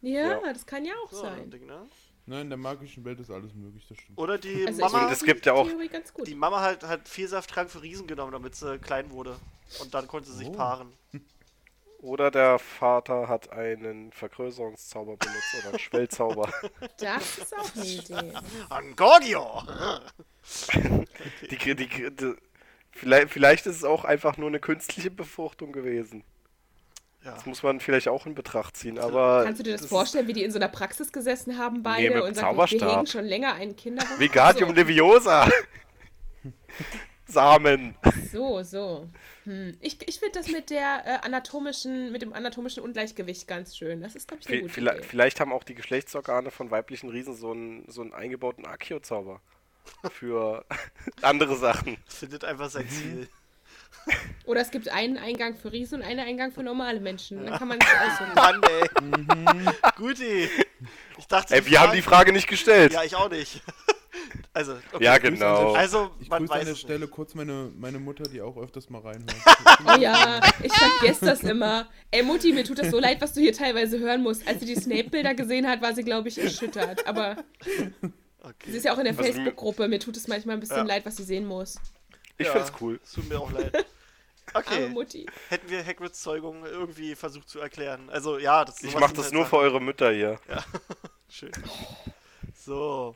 Ja, 0.00 0.40
Ja. 0.40 0.52
das 0.52 0.64
kann 0.64 0.84
ja 0.84 0.92
auch 1.04 1.10
So, 1.12 1.22
ein 1.24 1.36
sein. 1.38 1.50
Ding, 1.50 1.66
ne? 1.66 1.86
Nein, 2.26 2.42
in 2.42 2.48
der 2.50 2.58
magischen 2.58 3.04
Welt 3.04 3.18
ist 3.20 3.30
alles 3.30 3.52
möglich, 3.54 3.84
das 3.88 3.98
stimmt. 3.98 4.18
Oder 4.18 4.38
die 4.38 4.66
Also 4.66 4.80
Mama... 4.82 5.06
Und 5.06 5.12
es 5.12 5.22
gibt 5.24 5.44
ja 5.46 5.54
auch- 5.54 5.64
die 5.64 5.70
Theorie 5.70 5.88
ganz 5.88 6.12
gut. 6.12 6.26
Die 6.26 6.34
Mama 6.34 6.60
hat, 6.60 6.84
hat 6.84 7.08
viel 7.08 7.26
Safttrank 7.26 7.70
für 7.70 7.82
Riesen 7.82 8.06
genommen, 8.06 8.32
damit 8.32 8.54
sie 8.54 8.78
klein 8.78 9.10
wurde. 9.10 9.36
Und 9.80 9.92
dann 9.94 10.06
konnte 10.06 10.30
sie 10.30 10.36
sich 10.36 10.48
Oh. 10.48 10.52
paaren. 10.52 10.88
Oder 12.00 12.30
der 12.30 12.60
Vater 12.60 13.26
hat 13.26 13.52
einen 13.52 14.12
Vergrößerungszauber 14.12 15.16
benutzt 15.16 15.54
oder 15.58 15.70
einen 15.70 15.78
Schwellzauber. 15.78 16.52
Das 16.98 17.38
ist 17.38 17.56
auch 17.56 17.74
eine 17.74 17.84
Idee. 17.84 18.32
Angorgio! 18.68 19.62
Die, 21.50 21.56
die, 21.56 21.74
die, 21.74 21.86
die, 21.86 22.34
vielleicht, 22.92 23.30
vielleicht 23.30 23.66
ist 23.66 23.76
es 23.76 23.84
auch 23.84 24.04
einfach 24.04 24.36
nur 24.36 24.48
eine 24.48 24.60
künstliche 24.60 25.10
Befruchtung 25.10 25.72
gewesen. 25.72 26.22
Ja. 27.24 27.34
Das 27.34 27.46
muss 27.46 27.64
man 27.64 27.80
vielleicht 27.80 28.06
auch 28.08 28.26
in 28.26 28.34
Betracht 28.34 28.76
ziehen, 28.76 28.98
aber 28.98 29.42
Kannst 29.44 29.58
du 29.58 29.64
dir 29.64 29.72
das, 29.72 29.82
das 29.82 29.90
vorstellen, 29.90 30.28
wie 30.28 30.32
die 30.32 30.44
in 30.44 30.52
so 30.52 30.58
einer 30.58 30.68
Praxis 30.68 31.12
gesessen 31.12 31.58
haben, 31.58 31.82
beide, 31.82 32.14
mit 32.14 32.22
und 32.22 32.34
sagen, 32.36 32.48
Zauberstab. 32.48 32.80
wir 32.80 32.96
hegen 32.96 33.06
schon 33.06 33.24
länger 33.24 33.54
einen 33.54 33.74
Kinder. 33.74 34.04
Vigadium 34.18 34.72
Leviosa. 34.72 35.48
Samen. 37.28 37.94
So, 38.32 38.62
so. 38.62 39.08
Hm. 39.44 39.76
Ich, 39.80 39.98
ich 40.08 40.18
finde 40.18 40.38
das 40.38 40.48
mit 40.48 40.70
der 40.70 41.02
äh, 41.06 41.26
anatomischen, 41.26 42.10
mit 42.10 42.22
dem 42.22 42.32
anatomischen 42.32 42.82
Ungleichgewicht 42.82 43.46
ganz 43.46 43.76
schön. 43.76 44.00
Das 44.00 44.14
ist, 44.14 44.28
glaube 44.28 44.42
ich, 44.42 44.48
eine 44.48 44.56
Vi- 44.58 44.60
gute 44.62 44.72
Vielleicht, 44.74 44.98
Idee. 45.00 45.06
vielleicht 45.08 45.40
haben 45.40 45.52
auch 45.52 45.64
die 45.64 45.74
Geschlechtsorgane 45.74 46.50
von 46.50 46.70
weiblichen 46.70 47.10
Riesen 47.10 47.34
so 47.36 47.52
einen, 47.52 47.84
so 47.88 48.00
einen 48.02 48.12
eingebauten 48.14 48.64
Akio-Zauber. 48.66 49.40
Für 50.10 50.64
andere 51.22 51.56
Sachen. 51.56 51.96
Findet 52.06 52.44
einfach 52.44 52.70
sein 52.70 52.88
Ziel. 52.88 53.28
Oder 54.44 54.60
es 54.62 54.70
gibt 54.70 54.88
einen 54.88 55.16
Eingang 55.18 55.56
für 55.56 55.72
Riesen 55.72 56.00
und 56.00 56.06
einen 56.06 56.20
Eingang 56.20 56.52
für 56.52 56.62
normale 56.62 57.00
Menschen. 57.00 57.44
Dann 57.44 57.58
kann 57.58 57.68
man 57.68 57.78
sich 57.80 57.88
aussuchen. 57.88 58.34
Mann, 58.34 58.60
ey. 58.62 59.90
Guti. 59.96 60.48
Ich 61.18 61.26
dachte, 61.26 61.54
Ey, 61.54 61.66
wir 61.66 61.80
haben 61.80 61.92
die 61.92 62.02
Frage 62.02 62.32
nicht 62.32 62.46
gestellt. 62.48 62.92
Ja, 62.92 63.02
ich 63.02 63.14
auch 63.16 63.30
nicht. 63.30 63.62
Also, 64.58 64.72
okay. 64.92 65.04
Ja, 65.04 65.18
genau. 65.18 65.70
an 65.70 65.76
Also, 65.76 66.10
Ich 66.18 66.28
man 66.28 66.40
grüße 66.46 66.52
an 66.60 66.66
der 66.66 66.74
Stelle 66.74 67.00
nicht. 67.00 67.10
kurz 67.12 67.34
meine, 67.36 67.70
meine 67.78 68.00
Mutter, 68.00 68.24
die 68.24 68.42
auch 68.42 68.56
öfters 68.56 68.90
mal 68.90 69.00
reinhört. 69.00 69.36
Oh 69.86 69.96
ja, 70.00 70.40
ich 70.60 70.72
vergesse 70.72 71.24
das 71.26 71.42
immer. 71.44 71.88
Ey, 72.10 72.24
Mutti, 72.24 72.52
mir 72.52 72.64
tut 72.64 72.80
das 72.80 72.90
so 72.90 72.98
leid, 72.98 73.20
was 73.20 73.32
du 73.34 73.40
hier 73.40 73.52
teilweise 73.52 74.00
hören 74.00 74.24
musst. 74.24 74.46
Als 74.48 74.58
sie 74.58 74.66
die 74.66 74.74
Snape-Bilder 74.74 75.34
gesehen 75.34 75.68
hat, 75.68 75.80
war 75.80 75.94
sie, 75.94 76.02
glaube 76.02 76.26
ich, 76.28 76.38
erschüttert. 76.38 77.06
Aber 77.06 77.36
sie 77.62 77.92
Okay. 78.42 78.76
ist 78.76 78.84
ja 78.84 78.92
auch 78.94 78.98
in 78.98 79.04
der 79.04 79.16
Also, 79.16 79.22
Facebook-Gruppe. 79.22 79.86
Mir 79.86 80.00
tut 80.00 80.16
es 80.16 80.26
manchmal 80.26 80.56
ein 80.56 80.60
bisschen 80.60 80.78
Ja. 80.78 80.82
leid, 80.82 81.06
was 81.06 81.16
sie 81.18 81.22
sehen 81.22 81.46
muss. 81.46 81.76
Ich 82.38 82.46
Ja, 82.48 82.52
find's 82.54 82.72
cool. 82.80 82.98
Es 83.04 83.12
tut 83.12 83.28
mir 83.28 83.38
auch 83.38 83.52
leid. 83.52 83.86
Okay, 84.54 84.88
Mutti. 84.88 85.26
hätten 85.50 85.68
wir 85.70 85.84
Hagrids 85.84 86.22
Zeugung 86.22 86.64
irgendwie 86.64 87.14
versucht 87.14 87.50
zu 87.50 87.60
erklären. 87.60 88.08
Also 88.08 88.38
ja, 88.38 88.64
das 88.64 88.82
Ich 88.82 88.90
sowas 88.92 89.00
mach 89.02 89.12
das 89.12 89.30
nur 89.30 89.42
Sachen. 89.42 89.50
für 89.50 89.56
eure 89.58 89.78
Mütter 89.80 90.10
hier. 90.10 90.40
Schön. 91.28 91.52
So. 92.58 93.14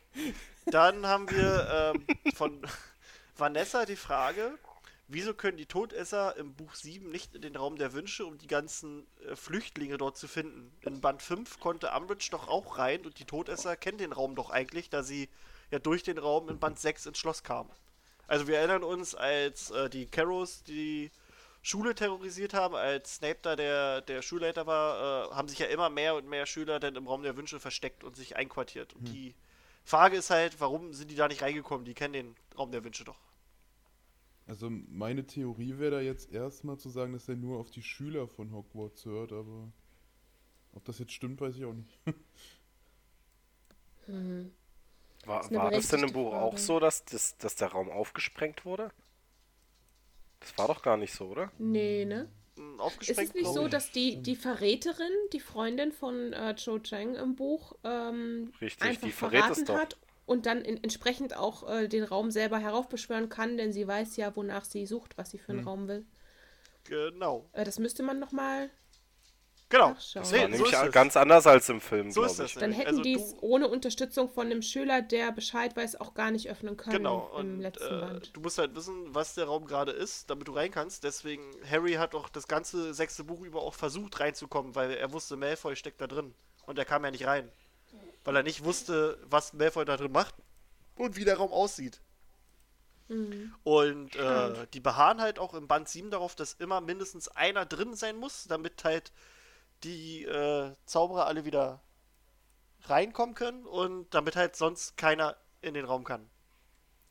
Dann 0.67 1.07
haben 1.07 1.31
wir 1.31 1.95
ähm, 1.95 2.07
von 2.35 2.63
Vanessa 3.37 3.85
die 3.85 3.97
Frage, 3.97 4.59
wieso 5.09 5.35
können 5.35 5.57
die 5.57 5.67
Todesser 5.67 6.37
im 6.37 6.55
Buch 6.55 6.75
7 6.75 7.11
nicht 7.11 7.35
in 7.35 7.43
den 7.43 7.57
Raum 7.57 7.77
der 7.77 7.93
Wünsche, 7.93 8.25
um 8.25 8.39
die 8.39 8.47
ganzen 8.47 9.07
äh, 9.27 9.37
Flüchtlinge 9.37 9.99
dort 9.99 10.17
zu 10.17 10.29
finden? 10.29 10.73
In 10.83 11.01
Band 11.01 11.23
5 11.23 11.61
konnte 11.61 11.91
Umbridge 11.91 12.29
doch 12.31 12.49
auch 12.49 12.79
rein 12.79 13.05
und 13.05 13.19
die 13.19 13.25
Todesser 13.25 13.77
kennen 13.77 13.99
den 13.99 14.13
Raum 14.13 14.35
doch 14.35 14.51
eigentlich, 14.51 14.91
da 14.91 15.03
sie 15.03 15.29
ja 15.71 15.79
durch 15.79 16.03
den 16.03 16.19
Raum 16.19 16.49
in 16.49 16.59
Band 16.59 16.79
6 16.79 17.07
ins 17.07 17.19
Schloss 17.19 17.43
kamen. 17.43 17.71
Also 18.27 18.47
wir 18.47 18.59
erinnern 18.59 18.85
uns, 18.85 19.15
als 19.15 19.71
äh, 19.71 19.91
die 19.91 20.07
Carrows 20.07 20.63
die 20.63 21.11
Schule 21.63 21.95
terrorisiert 21.95 22.55
haben, 22.55 22.75
als 22.75 23.17
Snape 23.17 23.39
da 23.43 23.57
der, 23.57 24.01
der 24.01 24.23
Schulleiter 24.23 24.67
war, 24.67 25.31
äh, 25.31 25.35
haben 25.35 25.49
sich 25.49 25.59
ja 25.59 25.67
immer 25.67 25.91
mehr 25.91 26.15
und 26.15 26.29
mehr 26.29 26.47
Schüler 26.47 26.81
dann 26.81 26.97
im 26.97 27.07
Raum 27.07 27.23
der 27.23 27.37
Wünsche 27.37 27.61
versteckt 27.61 28.05
und 28.05 28.17
sich 28.17 28.37
einquartiert. 28.37 28.95
Und 28.95 29.09
die 29.09 29.35
Frage 29.85 30.17
ist 30.17 30.31
halt, 30.31 30.61
warum 30.61 30.93
sind 30.93 31.11
die 31.11 31.17
da 31.17 31.29
nicht 31.29 31.43
reingekommen? 31.43 31.85
Die 31.85 31.95
kennen 31.95 32.15
den 32.15 32.37
Raum 32.57 32.71
der 32.73 32.85
Wünsche 32.85 33.05
doch. 33.05 33.19
Also 34.47 34.69
meine 34.71 35.27
Theorie 35.27 35.79
wäre 35.79 35.93
da 35.93 36.01
jetzt 36.01 36.33
erstmal 36.33 36.79
zu 36.79 36.89
sagen, 36.89 37.13
dass 37.13 37.29
er 37.29 37.37
nur 37.37 37.59
auf 37.59 37.71
die 37.71 37.83
Schüler 37.83 38.27
von 38.27 38.53
Hogwarts 38.53 39.05
hört, 39.05 39.33
aber 39.33 39.73
ob 40.73 40.85
das 40.85 40.99
jetzt 40.99 41.13
stimmt, 41.13 41.41
weiß 41.41 41.57
ich 41.57 41.65
auch 41.65 41.75
nicht. 41.75 41.99
War, 45.25 45.41
ist 45.41 45.51
eine 45.51 45.59
war 45.59 45.71
das 45.71 45.89
denn 45.89 46.03
im 46.03 46.13
Buch 46.13 46.31
Frage. 46.31 46.45
auch 46.45 46.59
so, 46.59 46.81
dass, 46.81 47.05
das, 47.05 47.37
dass 47.39 47.55
der 47.55 47.69
Raum 47.69 47.89
aufgesprengt 47.91 48.65
wurde? 48.65 48.91
Das 50.41 50.59
war 50.59 50.67
doch 50.67 50.83
gar 50.83 50.97
nicht 50.97 51.15
so, 51.15 51.29
oder? 51.29 51.53
Nee, 51.59 52.05
ne? 52.05 52.29
Hm, 52.57 52.75
Ist 52.75 52.81
Aufgesprengt, 52.81 53.29
es 53.31 53.35
nicht 53.35 53.53
so, 53.53 53.65
ich. 53.67 53.71
dass 53.71 53.91
die, 53.93 54.23
die 54.23 54.37
Verräterin, 54.37 55.13
die 55.33 55.41
Freundin 55.41 55.93
von 55.93 56.33
äh, 56.33 56.55
Cho 56.57 56.79
Chang 56.81 57.15
im 57.15 57.35
Buch, 57.35 57.75
ähm, 57.85 58.53
Richtig, 58.61 58.83
einfach 58.83 59.07
die 59.07 59.13
verraten 59.13 59.65
doch. 59.65 59.77
hat 59.77 59.97
und 60.27 60.47
dann 60.47 60.63
in, 60.63 60.83
entsprechend 60.83 61.37
auch 61.37 61.69
äh, 61.69 61.89
den 61.89 62.05
Raum 62.05 62.31
selber 62.31 62.59
heraufbeschwören 62.59 63.29
kann, 63.29 63.57
denn 63.57 63.73
sie 63.73 63.87
weiß 63.87 64.17
ja, 64.17 64.35
wonach 64.37 64.65
sie 64.65 64.87
sucht, 64.87 65.17
was 65.19 65.31
sie 65.31 65.39
für 65.39 65.53
einen 65.53 65.61
Hm. 65.61 65.69
Raum 65.69 65.89
will. 65.89 66.07
Genau. 66.85 67.49
Äh, 67.53 67.65
das 67.65 67.79
müsste 67.79 68.03
man 68.03 68.19
nochmal. 68.19 68.71
Genau. 69.73 69.95
Das 69.95 70.15
Nee, 70.15 70.21
war 70.23 70.29
so 70.31 70.49
nämlich 70.49 70.73
es. 70.73 70.93
ganz 70.93 71.17
anders 71.17 71.47
als 71.47 71.69
im 71.71 71.81
Film, 71.81 72.11
So 72.11 72.21
glaube 72.23 72.45
ich. 72.45 72.55
Dann 72.55 72.73
hätten 72.73 72.89
Also 72.89 73.03
die 73.03 73.15
es 73.15 73.35
ohne 73.41 73.69
Unterstützung 73.69 74.29
von 74.31 74.47
einem 74.47 74.61
Schüler, 74.63 75.01
der 75.03 75.33
Bescheid 75.33 75.75
weiß, 75.75 76.01
auch 76.01 76.13
gar 76.15 76.31
nicht 76.31 76.49
öffnen 76.51 76.77
können 76.77 76.97
Genau, 76.99 77.31
im 77.39 77.57
und 77.57 77.61
letzten 77.61 77.95
äh, 77.95 78.01
Band. 78.01 78.37
du 78.37 78.41
musst 78.41 78.59
halt 78.59 78.75
wissen, 78.75 79.15
was 79.15 79.35
der 79.35 79.47
Raum 79.47 79.65
gerade 79.67 79.93
ist, 79.93 80.29
damit 80.29 80.47
du 80.47 80.53
rein 80.53 80.71
kannst. 80.71 81.05
Deswegen, 81.05 81.43
Harry 81.71 81.95
hat 81.95 82.15
auch 82.15 82.29
das 82.29 82.49
ganze 82.49 82.93
sechste 82.93 83.25
Buch 83.25 83.41
über 83.43 83.63
auch 83.63 83.75
versucht 83.75 84.21
reinzukommen, 84.21 84.75
weil 84.75 84.91
er 84.93 85.13
wusste, 85.13 85.37
Malfoy 85.37 85.75
steckt 85.75 86.01
da 86.01 86.07
drin. 86.07 86.35
Und 86.67 86.79
er 86.79 86.85
kam 86.85 87.05
ja 87.05 87.11
nicht 87.11 87.27
rein. 87.27 87.51
Weil 88.25 88.37
er 88.37 88.43
nicht 88.43 88.65
wusste, 88.65 89.19
was 89.25 89.53
Malfoy 89.55 89.85
da 89.85 89.97
drin 89.97 90.13
macht 90.13 90.35
und 90.97 91.17
wie 91.17 91.25
der 91.25 91.39
Raum 91.39 91.53
aussieht. 91.53 92.01
Mhm. 93.09 93.53
Und 93.65 94.17
äh, 94.17 94.67
die 94.73 94.81
beharren 94.81 95.21
halt 95.21 95.39
auch 95.39 95.55
im 95.55 95.67
Band 95.69 95.89
7 95.89 96.11
darauf, 96.11 96.35
dass 96.35 96.55
immer 96.55 96.81
mindestens 96.81 97.29
einer 97.29 97.67
drin 97.67 97.95
sein 97.95 98.17
muss, 98.17 98.45
damit 98.49 98.85
halt 98.85 99.13
die 99.85 100.25
äh, 100.25 100.75
Zauberer 100.85 101.27
alle 101.27 101.45
wieder 101.45 101.83
reinkommen 102.83 103.35
können 103.35 103.65
und 103.67 104.13
damit 104.15 104.37
halt 104.37 104.57
sonst 104.57 104.97
keiner 104.97 105.37
in 105.61 105.75
den 105.75 105.85
Raum 105.85 106.05
kann. 106.05 106.29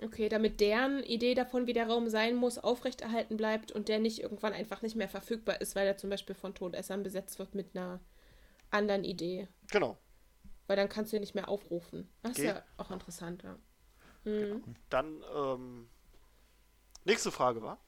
Okay, 0.03 0.29
damit 0.29 0.59
deren 0.59 1.03
Idee 1.03 1.35
davon, 1.35 1.67
wie 1.67 1.73
der 1.73 1.87
Raum 1.87 2.09
sein 2.09 2.35
muss, 2.35 2.57
aufrechterhalten 2.57 3.37
bleibt 3.37 3.71
und 3.71 3.87
der 3.87 3.99
nicht 3.99 4.19
irgendwann 4.19 4.53
einfach 4.53 4.81
nicht 4.81 4.95
mehr 4.95 5.09
verfügbar 5.09 5.61
ist, 5.61 5.75
weil 5.75 5.85
er 5.85 5.97
zum 5.97 6.09
Beispiel 6.09 6.33
von 6.33 6.55
Todessern 6.55 7.03
besetzt 7.03 7.37
wird 7.37 7.53
mit 7.53 7.75
einer 7.75 7.99
anderen 8.71 9.03
Idee. 9.03 9.47
Genau. 9.69 9.99
Weil 10.65 10.77
dann 10.77 10.89
kannst 10.89 11.11
du 11.11 11.17
ihn 11.17 11.21
nicht 11.21 11.35
mehr 11.35 11.49
aufrufen. 11.49 12.11
Das 12.23 12.31
ist 12.31 12.37
Geht. 12.37 12.47
ja 12.47 12.63
auch 12.77 12.89
interessant, 12.89 13.43
ja. 13.43 13.59
Mhm. 14.23 14.63
Dann, 14.89 15.23
ähm, 15.35 15.89
nächste 17.05 17.31
Frage 17.31 17.61
war. 17.61 17.79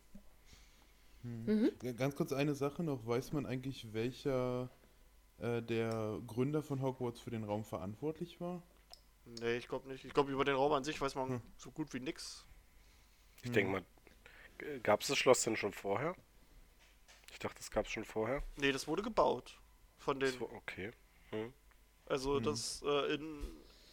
Ja, 1.83 1.93
Ganz 1.93 2.15
kurz 2.15 2.33
eine 2.33 2.53
Sache 2.53 2.83
noch. 2.83 3.05
Weiß 3.05 3.31
man 3.31 3.45
eigentlich, 3.45 3.93
welcher 3.93 4.69
äh, 5.39 5.61
der 5.61 6.19
Gründer 6.27 6.61
von 6.61 6.81
Hogwarts 6.81 7.19
für 7.19 7.31
den 7.31 7.43
Raum 7.43 7.63
verantwortlich 7.63 8.41
war? 8.41 8.61
Nee, 9.25 9.57
ich 9.57 9.67
glaube 9.67 9.87
nicht. 9.87 10.03
Ich 10.03 10.13
glaube, 10.13 10.31
über 10.31 10.43
den 10.43 10.55
Raum 10.55 10.73
an 10.73 10.83
sich 10.83 10.99
weiß 10.99 11.15
man 11.15 11.29
Hm. 11.29 11.41
so 11.57 11.71
gut 11.71 11.93
wie 11.93 11.99
nix. 11.99 12.45
Ich 13.41 13.51
denke 13.51 13.71
mal, 13.71 14.79
gab 14.83 15.01
es 15.01 15.07
das 15.07 15.17
Schloss 15.17 15.43
denn 15.43 15.55
schon 15.55 15.73
vorher? 15.73 16.15
Ich 17.31 17.39
dachte, 17.39 17.57
das 17.57 17.71
gab 17.71 17.85
es 17.85 17.91
schon 17.91 18.05
vorher. 18.05 18.43
Nee, 18.57 18.71
das 18.71 18.87
wurde 18.87 19.01
gebaut. 19.01 19.59
Von 19.97 20.19
den. 20.19 20.31
So, 20.37 20.49
okay. 20.51 20.91
Hm. 21.31 21.53
Also, 22.05 22.39
das 22.39 22.81
äh, 22.85 23.15
in. 23.15 23.39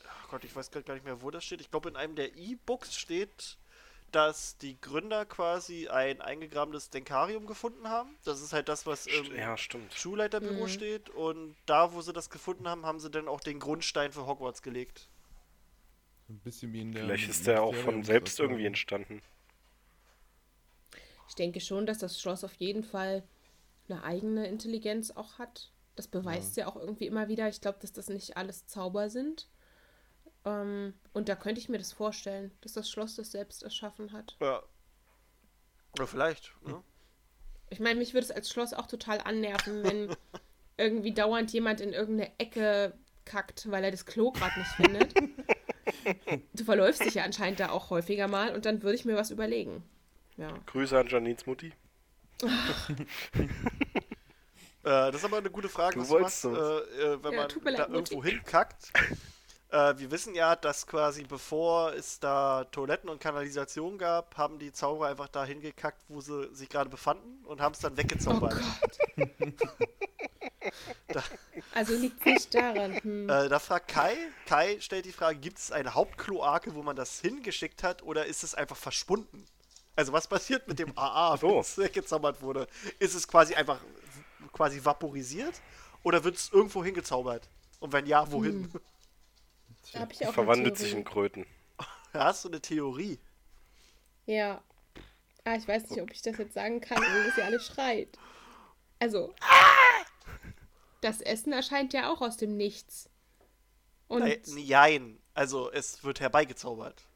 Ach 0.09 0.29
Gott, 0.29 0.45
ich 0.45 0.55
weiß 0.55 0.71
grad 0.71 0.87
gar 0.87 0.95
nicht 0.95 1.05
mehr, 1.05 1.23
wo 1.23 1.31
das 1.31 1.45
steht. 1.45 1.61
Ich 1.61 1.71
glaube, 1.71 1.88
in 1.88 1.97
einem 1.97 2.16
der 2.16 2.37
E-Books 2.37 2.97
steht, 2.97 3.59
dass 4.14 4.57
die 4.59 4.81
Gründer 4.81 5.27
quasi 5.27 5.88
ein 5.88 6.20
eingegrabenes 6.20 6.90
Denkarium 6.90 7.46
gefunden 7.46 7.88
haben. 7.88 8.18
Das 8.25 8.40
ist 8.40 8.53
halt 8.53 8.68
das, 8.68 8.87
was 8.87 9.07
im 9.07 9.35
Ja, 9.35 9.57
stimmt. 9.57 9.94
Schulleiterbüro 9.94 10.66
Mhm. 10.66 10.68
steht. 10.68 11.11
Und 11.11 11.57
da, 11.66 11.92
wo 11.92 12.01
sie 12.03 12.12
das 12.12 12.31
gefunden 12.31 12.68
haben, 12.68 12.87
haben 12.87 13.01
sie 13.01 13.11
dann 13.11 13.29
auch 13.29 13.40
den 13.40 13.59
Grundstein 13.61 14.12
für 14.12 14.27
Hogwarts 14.27 14.62
gelegt. 14.62 15.09
Ein 16.31 16.38
bisschen 16.38 16.73
wie 16.73 16.81
in 16.81 16.92
der. 16.94 17.03
Vielleicht 17.05 17.29
ist 17.29 17.46
der 17.46 17.62
auch 17.62 17.75
von 17.75 18.05
selbst 18.05 18.40
irgendwie 18.40 18.64
entstanden. 18.66 19.20
Ich 21.29 21.35
denke 21.35 21.61
schon, 21.61 21.87
dass 21.87 21.99
das 21.99 22.20
Schloss 22.20 22.44
auf 22.44 22.55
jeden 22.55 22.83
Fall 22.83 23.23
eine 23.88 24.05
eigene 24.05 24.46
Intelligenz 24.49 25.11
auch 25.12 25.38
hat. 25.38 25.73
Das 25.96 26.09
beweist 26.09 26.57
ja, 26.57 26.66
auch 26.68 26.77
irgendwie 26.77 27.07
immer 27.07 27.29
wieder. 27.29 27.49
Ich 27.49 27.61
glaube, 27.61 27.79
dass 27.81 27.92
das 27.92 28.09
nicht 28.09 28.37
alles 28.37 28.66
Zauber 28.66 29.11
sind. 29.11 29.49
Ähm, 30.44 30.94
und 31.12 31.29
da 31.29 31.35
könnte 31.37 31.61
ich 31.61 31.68
mir 31.68 31.79
das 31.79 31.92
vorstellen, 31.92 32.50
dass 32.62 32.72
das 32.72 32.90
Schloss 32.90 33.16
das 33.16 33.31
selbst 33.31 33.62
erschaffen 33.62 34.12
hat. 34.12 34.37
Ja. 34.40 34.62
Oder 35.92 36.07
vielleicht. 36.07 36.53
Ne? 36.66 36.83
Ich 37.68 37.81
meine, 37.81 37.98
mich 37.98 38.14
würde 38.14 38.24
es 38.24 38.31
als 38.31 38.50
Schloss 38.50 38.72
auch 38.72 38.87
total 38.87 39.20
annerven, 39.20 39.85
wenn 39.85 40.16
irgendwie 40.76 41.12
dauernd 41.12 41.53
jemand 41.53 41.81
in 41.81 41.92
irgendeine 41.92 42.33
Ecke 42.38 42.94
kackt, 43.24 43.70
weil 43.70 43.85
er 43.85 43.90
das 43.90 44.07
Klo 44.07 44.33
gerade 44.33 44.59
nicht 44.59 44.70
findet. 44.72 45.14
Du 46.55 46.64
verläufst 46.64 47.05
dich 47.05 47.14
ja 47.14 47.24
anscheinend 47.24 47.59
da 47.59 47.70
auch 47.70 47.90
häufiger 47.90 48.29
mal 48.29 48.55
und 48.55 48.64
dann 48.64 48.83
würde 48.83 48.94
ich 48.94 49.05
mir 49.05 49.16
was 49.16 49.31
überlegen. 49.31 49.83
Ja. 50.37 50.57
Grüße 50.66 50.96
an 50.98 51.09
Janins 51.09 51.46
Mutti. 51.46 51.72
Äh, 54.83 55.12
das 55.12 55.16
ist 55.16 55.24
aber 55.26 55.37
eine 55.38 55.50
gute 55.50 55.68
Frage, 55.68 55.96
Du 55.96 56.00
was 56.00 56.09
du 56.09 56.18
machst, 56.20 56.44
wolltest 56.44 56.98
äh, 56.98 57.03
äh, 57.03 57.22
wenn 57.22 57.33
Ja, 57.35 57.38
man 57.40 57.48
da 57.64 57.70
leid, 57.70 57.90
Mutti. 57.90 58.14
irgendwo 58.14 58.24
hinkackt. 58.24 58.92
Äh, 59.70 59.98
wir 59.98 60.11
wissen 60.11 60.35
ja, 60.35 60.56
dass 60.56 60.87
quasi 60.87 61.24
bevor 61.24 61.92
es 61.94 62.20
da 62.20 62.64
Toiletten 62.64 63.09
und 63.11 63.20
Kanalisation 63.20 63.98
gab, 63.98 64.37
haben 64.37 64.59
die 64.59 64.72
Zauberer 64.72 65.09
einfach 65.09 65.28
da 65.28 65.44
hingekackt, 65.44 66.02
wo 66.09 66.20
sie 66.20 66.48
sich 66.54 66.68
gerade 66.68 66.90
befanden 66.90 67.44
und 67.46 67.61
haben 67.61 67.72
es 67.74 67.80
dann 67.80 67.92
Oh 67.92 67.96
weggezaubert. 67.96 68.54
Gott. 69.16 69.16
Also 71.72 71.94
liegt 71.94 72.24
nicht 72.26 72.54
daran. 72.54 72.94
Hm. 73.02 73.28
Äh, 73.28 73.48
da 73.48 73.59
fragt 73.59 73.88
Kai, 73.88 74.16
Kai 74.46 74.78
stellt 74.80 75.04
die 75.04 75.12
Frage, 75.12 75.38
gibt 75.38 75.59
es 75.59 75.72
eine 75.72 75.94
Hauptkloake, 75.94 76.74
wo 76.74 76.83
man 76.83 76.96
das 76.96 77.20
hingeschickt 77.20 77.83
hat 77.83 78.02
oder 78.02 78.26
ist 78.26 78.44
es 78.44 78.54
einfach 78.54 78.76
verschwunden? 78.76 79.44
Also 79.96 80.12
was 80.12 80.28
passiert 80.28 80.68
mit 80.68 80.78
dem 80.78 80.96
AA, 80.96 81.37
So. 81.38 81.48
wenn 81.48 81.59
es 81.61 81.78
weggezaubert 81.78 82.42
wurde? 82.42 82.66
Ist 82.98 83.14
es 83.14 83.26
quasi 83.26 83.54
einfach 83.54 83.80
quasi 84.52 84.85
vaporisiert 84.85 85.61
oder 86.02 86.24
wird 86.24 86.37
es 86.37 86.50
irgendwo 86.52 86.85
hingezaubert? 86.85 87.48
Und 87.80 87.92
wenn 87.92 88.06
ja, 88.06 88.30
wohin? 88.30 88.70
Da 89.92 90.07
ich 90.12 90.26
auch 90.26 90.33
Verwandelt 90.33 90.76
sich 90.79 90.92
in 90.92 91.05
Kröten. 91.05 91.46
Da 92.12 92.24
hast 92.24 92.44
du 92.44 92.48
eine 92.48 92.61
Theorie. 92.61 93.18
Ja. 94.26 94.62
Ah, 95.44 95.57
ich 95.57 95.66
weiß 95.66 95.88
nicht, 95.90 96.00
ob 96.03 96.11
ich 96.12 96.22
das 96.22 96.37
jetzt 96.38 96.55
sagen 96.55 96.81
kann, 96.81 96.98
ohne 96.98 97.24
dass 97.24 97.37
ihr 97.38 97.44
alle 97.44 97.61
schreit. 97.61 98.18
Also. 98.98 99.35
Das 101.00 101.20
Essen 101.22 101.53
erscheint 101.53 101.92
ja 101.94 102.11
auch 102.12 102.20
aus 102.20 102.37
dem 102.37 102.57
Nichts. 102.57 103.09
Und 104.07 104.24
Nein, 104.48 105.18
also 105.35 105.70
es 105.72 106.05
wird 106.05 106.20
herbeigezaubert. 106.20 107.07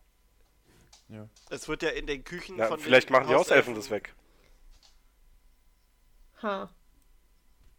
Ja. 1.09 1.29
Es 1.51 1.69
wird 1.69 1.83
ja 1.83 1.91
in 1.91 2.07
den 2.07 2.25
Küchen 2.25 2.57
Na, 2.57 2.67
von 2.69 2.81
vielleicht 2.81 3.09
den 3.11 3.13
machen 3.13 3.29
die 3.29 3.35
Hauselfen 3.35 3.75
Hauselfen- 3.75 3.77
das 3.77 3.91
weg. 3.91 4.15
ha. 6.43 6.71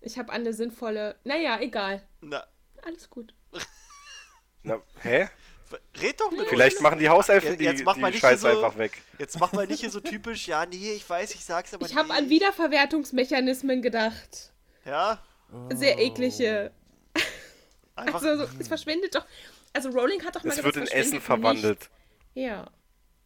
Ich 0.02 0.20
habe 0.20 0.32
eine 0.32 0.54
sinnvolle. 0.54 1.18
Naja, 1.24 1.60
egal. 1.60 2.08
Na, 2.22 2.46
Alles 2.84 3.10
gut. 3.10 3.34
Na, 4.66 4.82
hä? 5.02 5.30
red 6.00 6.20
doch 6.22 6.32
mit 6.32 6.48
Vielleicht 6.48 6.76
uns. 6.78 6.84
machen 6.84 7.00
die 7.00 7.10
Hauselfen 7.10 7.50
Jetzt- 7.50 7.60
die, 7.60 7.66
jetzt 7.66 7.84
mach 7.84 7.98
mal 7.98 8.08
die 8.08 8.14
nicht 8.16 8.22
Scheiße 8.22 8.48
hier 8.48 8.56
so- 8.60 8.64
einfach 8.66 8.78
weg. 8.78 9.02
Jetzt 9.20 9.40
mach 9.40 9.52
mal 9.52 9.66
nicht 9.68 9.80
hier 9.82 9.90
so 9.90 10.00
typisch, 10.00 10.48
ja, 10.48 10.66
nee, 10.66 10.94
ich 10.94 11.10
weiß, 11.10 11.34
ich 11.36 11.44
sag's 11.44 11.74
aber 11.74 11.86
Ich 11.86 11.96
habe 11.96 12.10
nee. 12.10 12.14
an 12.18 12.30
Wiederverwertungsmechanismen 12.30 13.82
gedacht. 13.82 14.52
Ja, 14.86 15.20
Sehr 15.74 15.98
eklige. 16.00 16.72
einfach. 17.96 18.24
Also, 18.24 18.46
so, 18.46 18.50
es 18.60 18.68
verschwindet 18.68 19.16
doch. 19.16 19.26
Also, 19.74 19.90
Rowling 19.90 20.24
hat 20.24 20.36
doch 20.36 20.44
mal 20.44 20.50
Es 20.52 20.58
gesagt, 20.58 20.76
wird 20.76 20.88
in 20.90 20.92
Essen 20.98 21.14
nicht. 21.16 21.24
verwandelt. 21.24 21.90
Ja. 22.34 22.70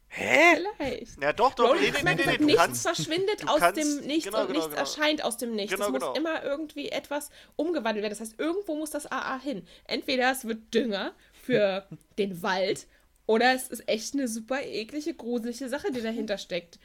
Hä? 0.08 0.56
Vielleicht. 0.56 1.22
Ja, 1.22 1.32
doch, 1.32 1.54
doch. 1.54 1.68
Rowling 1.70 1.92
Nee, 1.92 1.98
nee, 2.02 2.02
nee, 2.02 2.10
nee, 2.14 2.16
gesagt, 2.16 2.40
du 2.40 2.44
nichts 2.46 2.60
kannst. 2.62 2.82
verschwindet 2.82 3.48
aus 3.48 3.60
kannst- 3.60 3.80
dem 3.80 4.06
Nichts 4.06 4.24
genau, 4.24 4.40
und 4.40 4.46
genau, 4.48 4.58
nichts 4.58 4.68
genau. 4.70 4.80
erscheint 4.80 5.22
aus 5.24 5.36
dem 5.36 5.54
Nichts. 5.54 5.72
Genau, 5.72 5.86
es 5.86 5.92
muss 5.92 6.00
genau. 6.00 6.14
immer 6.14 6.42
irgendwie 6.42 6.88
etwas 6.88 7.30
umgewandelt 7.54 8.02
werden. 8.02 8.10
Das 8.18 8.20
heißt, 8.20 8.40
irgendwo 8.40 8.74
muss 8.74 8.90
das 8.90 9.06
AA 9.10 9.38
hin. 9.38 9.66
Entweder 9.84 10.32
es 10.32 10.44
wird 10.44 10.74
Dünger 10.74 11.14
für 11.50 11.86
den 12.18 12.42
Wald 12.42 12.86
oder 13.26 13.54
es 13.54 13.68
ist 13.68 13.88
echt 13.88 14.14
eine 14.14 14.28
super 14.28 14.62
eklige, 14.62 15.14
gruselige 15.14 15.68
Sache, 15.68 15.90
die 15.92 16.00
dahinter 16.00 16.38
steckt. 16.38 16.78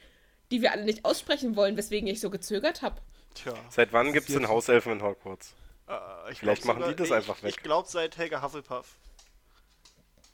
Die 0.50 0.62
wir 0.62 0.72
alle 0.72 0.84
nicht 0.84 1.04
aussprechen 1.04 1.56
wollen, 1.56 1.76
weswegen 1.76 2.08
ich 2.08 2.20
so 2.20 2.30
gezögert 2.30 2.82
habe. 2.82 3.00
Tja. 3.34 3.52
Seit 3.70 3.92
wann 3.92 4.12
gibt 4.12 4.28
es 4.28 4.34
denn 4.34 4.48
Hauselfen 4.48 4.92
in 4.92 5.02
Hogwarts? 5.02 5.54
Äh, 5.88 6.32
ich 6.32 6.38
Vielleicht 6.38 6.64
machen 6.64 6.84
die 6.88 6.94
das 6.94 7.08
ich, 7.08 7.14
einfach 7.14 7.42
weg. 7.42 7.50
Ich 7.50 7.62
glaube 7.62 7.88
seit 7.88 8.16
Helga 8.16 8.42
Hufflepuff. 8.42 8.96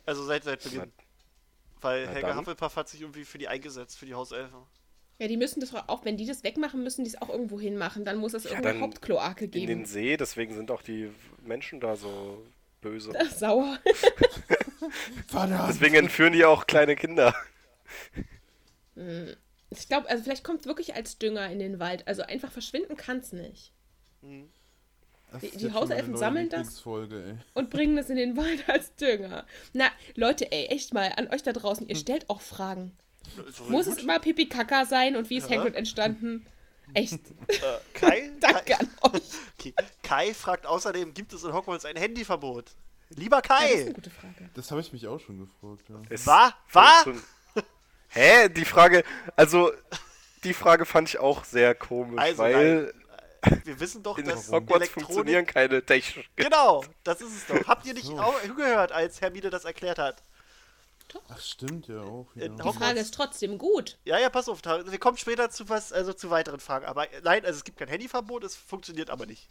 Also 0.05 0.25
seit, 0.25 0.45
seit 0.45 0.63
Beginn. 0.63 0.93
Weil 1.81 2.05
na 2.07 2.13
Helga 2.13 2.29
dann. 2.29 2.39
Hufflepuff 2.39 2.77
hat 2.77 2.89
sich 2.89 3.01
irgendwie 3.01 3.25
für 3.25 3.39
die 3.39 3.49
eingesetzt, 3.49 3.99
für 3.99 4.07
die 4.07 4.15
Hauselfen. 4.15 4.59
Ja, 5.19 5.29
die 5.29 5.37
müssen 5.37 5.61
das 5.61 5.75
auch, 5.75 6.05
wenn 6.05 6.17
die 6.17 6.27
das 6.27 6.43
wegmachen, 6.43 6.83
müssen 6.83 7.05
die 7.05 7.11
es 7.11 7.21
auch 7.23 7.29
irgendwo 7.31 7.61
hinmachen. 7.61 8.05
Dann 8.05 8.19
muss 8.19 8.35
es 8.35 8.45
Ja, 8.45 8.51
irgendeine 8.51 8.81
Hauptkloake 8.81 9.45
In 9.47 9.51
geben. 9.51 9.67
den 9.67 9.85
See, 9.87 10.17
deswegen 10.17 10.55
sind 10.55 10.71
auch 10.71 10.83
die 10.83 11.11
Menschen 11.43 11.81
da 11.81 11.97
so 11.97 12.45
böse. 12.83 13.13
Sauer. 13.35 13.79
Verdammt! 15.29 15.71
Deswegen 15.71 15.95
entführen 15.95 16.35
die 16.35 16.45
auch 16.45 16.67
kleine 16.67 16.97
Kinder. 16.97 17.35
Ich 19.71 19.89
glaube, 19.89 20.09
also 20.11 20.23
vielleicht 20.23 20.45
kommt 20.45 20.61
es 20.61 20.67
wirklich 20.67 20.95
als 20.95 21.19
Dünger 21.19 21.51
in 21.51 21.59
den 21.59 21.79
Wald. 21.79 22.07
Also 22.07 22.23
einfach 22.23 22.53
verschwinden 22.53 22.97
kann 22.97 23.19
es 23.19 23.33
nicht. 23.33 23.73
Das 25.33 25.41
die- 25.41 25.57
die 25.57 25.73
Hauselfen 25.73 26.17
sammeln 26.17 26.51
das? 26.51 26.85
Und 27.55 27.71
bringen 27.71 27.97
es 27.97 28.11
in 28.11 28.17
den 28.17 28.37
Wald 28.37 28.65
als 28.69 28.95
Dünger. 28.97 29.47
Na, 29.73 29.87
Leute, 30.15 30.53
ey, 30.53 30.67
echt 30.67 30.93
mal, 30.93 31.11
an 31.17 31.29
euch 31.29 31.43
da 31.43 31.53
draußen, 31.55 31.89
ihr 31.89 31.97
stellt 31.97 32.29
auch 32.29 32.43
Fragen. 32.43 32.93
Muss 33.69 33.87
gut. 33.87 33.97
es 33.97 34.03
immer 34.03 34.19
Pipi 34.19 34.47
Kaka 34.49 34.85
sein 34.85 35.17
und 35.17 35.31
wie 35.31 35.39
ist 35.39 35.49
Ja. 35.49 35.57
Hagrid 35.59 35.75
entstanden? 35.75 36.45
Echt, 36.95 37.21
Äh, 37.49 37.55
Kai, 37.95 38.31
danke 38.41 38.65
Kai, 38.65 38.75
an 38.79 38.89
euch. 39.15 39.23
okay. 39.59 39.75
Kai 40.03 40.35
fragt 40.35 40.67
außerdem, 40.67 41.15
gibt 41.15 41.33
es 41.33 41.45
in 41.45 41.53
Hogwarts 41.53 41.85
ein 41.85 41.97
Handyverbot? 41.97 42.73
Lieber 43.11 43.37
Ja, 43.37 43.41
das 43.43 43.63
ist 43.63 43.69
Kai! 43.77 43.81
eine 43.83 43.93
gute 43.93 44.11
Frage. 44.11 44.51
Das 44.55 44.71
habe 44.71 44.81
ich 44.81 44.93
mich 44.93 45.07
auch 45.07 45.21
schon 45.21 45.39
gefragt, 45.39 45.89
ja. 45.89 45.97
Es 46.09 46.27
Wa? 46.27 46.55
Wa? 46.73 47.03
funktion- 47.03 47.23
Hä? 48.09 48.49
Die 48.51 48.65
Frage, 48.65 49.05
also 49.37 49.73
die 50.45 50.53
Frage 50.55 50.85
fand 50.85 51.09
ich 51.09 51.19
auch 51.19 51.45
sehr 51.45 51.75
komisch, 51.75 52.21
Also, 52.21 52.43
weil 52.43 52.93
Wir 53.65 53.81
wissen 53.81 54.03
doch, 54.03 54.19
in 54.19 54.27
dass 54.27 54.51
Hogwarts 54.51 54.89
funktionieren 54.91 55.47
keine 55.47 55.85
technischen. 55.85 56.25
Genau, 56.37 56.85
das 57.05 57.21
ist 57.23 57.33
es 57.37 57.47
doch. 57.47 57.67
Habt 57.67 57.87
ihr 57.87 57.95
nicht 57.95 58.07
So. 58.07 58.19
auch 58.19 58.35
gehört, 58.57 58.93
als 58.93 59.21
Hermine 59.21 59.51
das 59.51 59.65
erklärt 59.65 59.99
hat? 59.99 60.23
Ach, 61.29 61.41
stimmt 61.41 61.89
ja 61.89 62.01
auch. 62.03 62.27
In 62.35 62.57
Ja. 62.57 62.65
Die 62.65 62.73
Frage 62.79 63.01
ist 63.01 63.15
trotzdem 63.15 63.59
gut. 63.59 63.99
Ja, 64.05 64.19
ja, 64.19 64.29
pass 64.31 64.49
auf, 64.49 64.61
wir 64.65 64.99
kommen 64.99 65.17
später 65.17 65.51
zu 65.51 65.69
was, 65.69 65.93
also 65.93 66.13
zu 66.13 66.31
weiteren 66.31 66.61
Fragen. 66.61 66.87
Aber 66.87 67.13
äh, 67.13 67.21
nein, 67.23 67.45
also 67.45 67.57
es 67.59 67.65
gibt 67.65 67.79
kein 67.79 67.89
Handyverbot, 67.89 68.45
es 68.45 68.57
funktioniert 68.57 69.11
aber 69.11 69.27
nicht. 69.27 69.49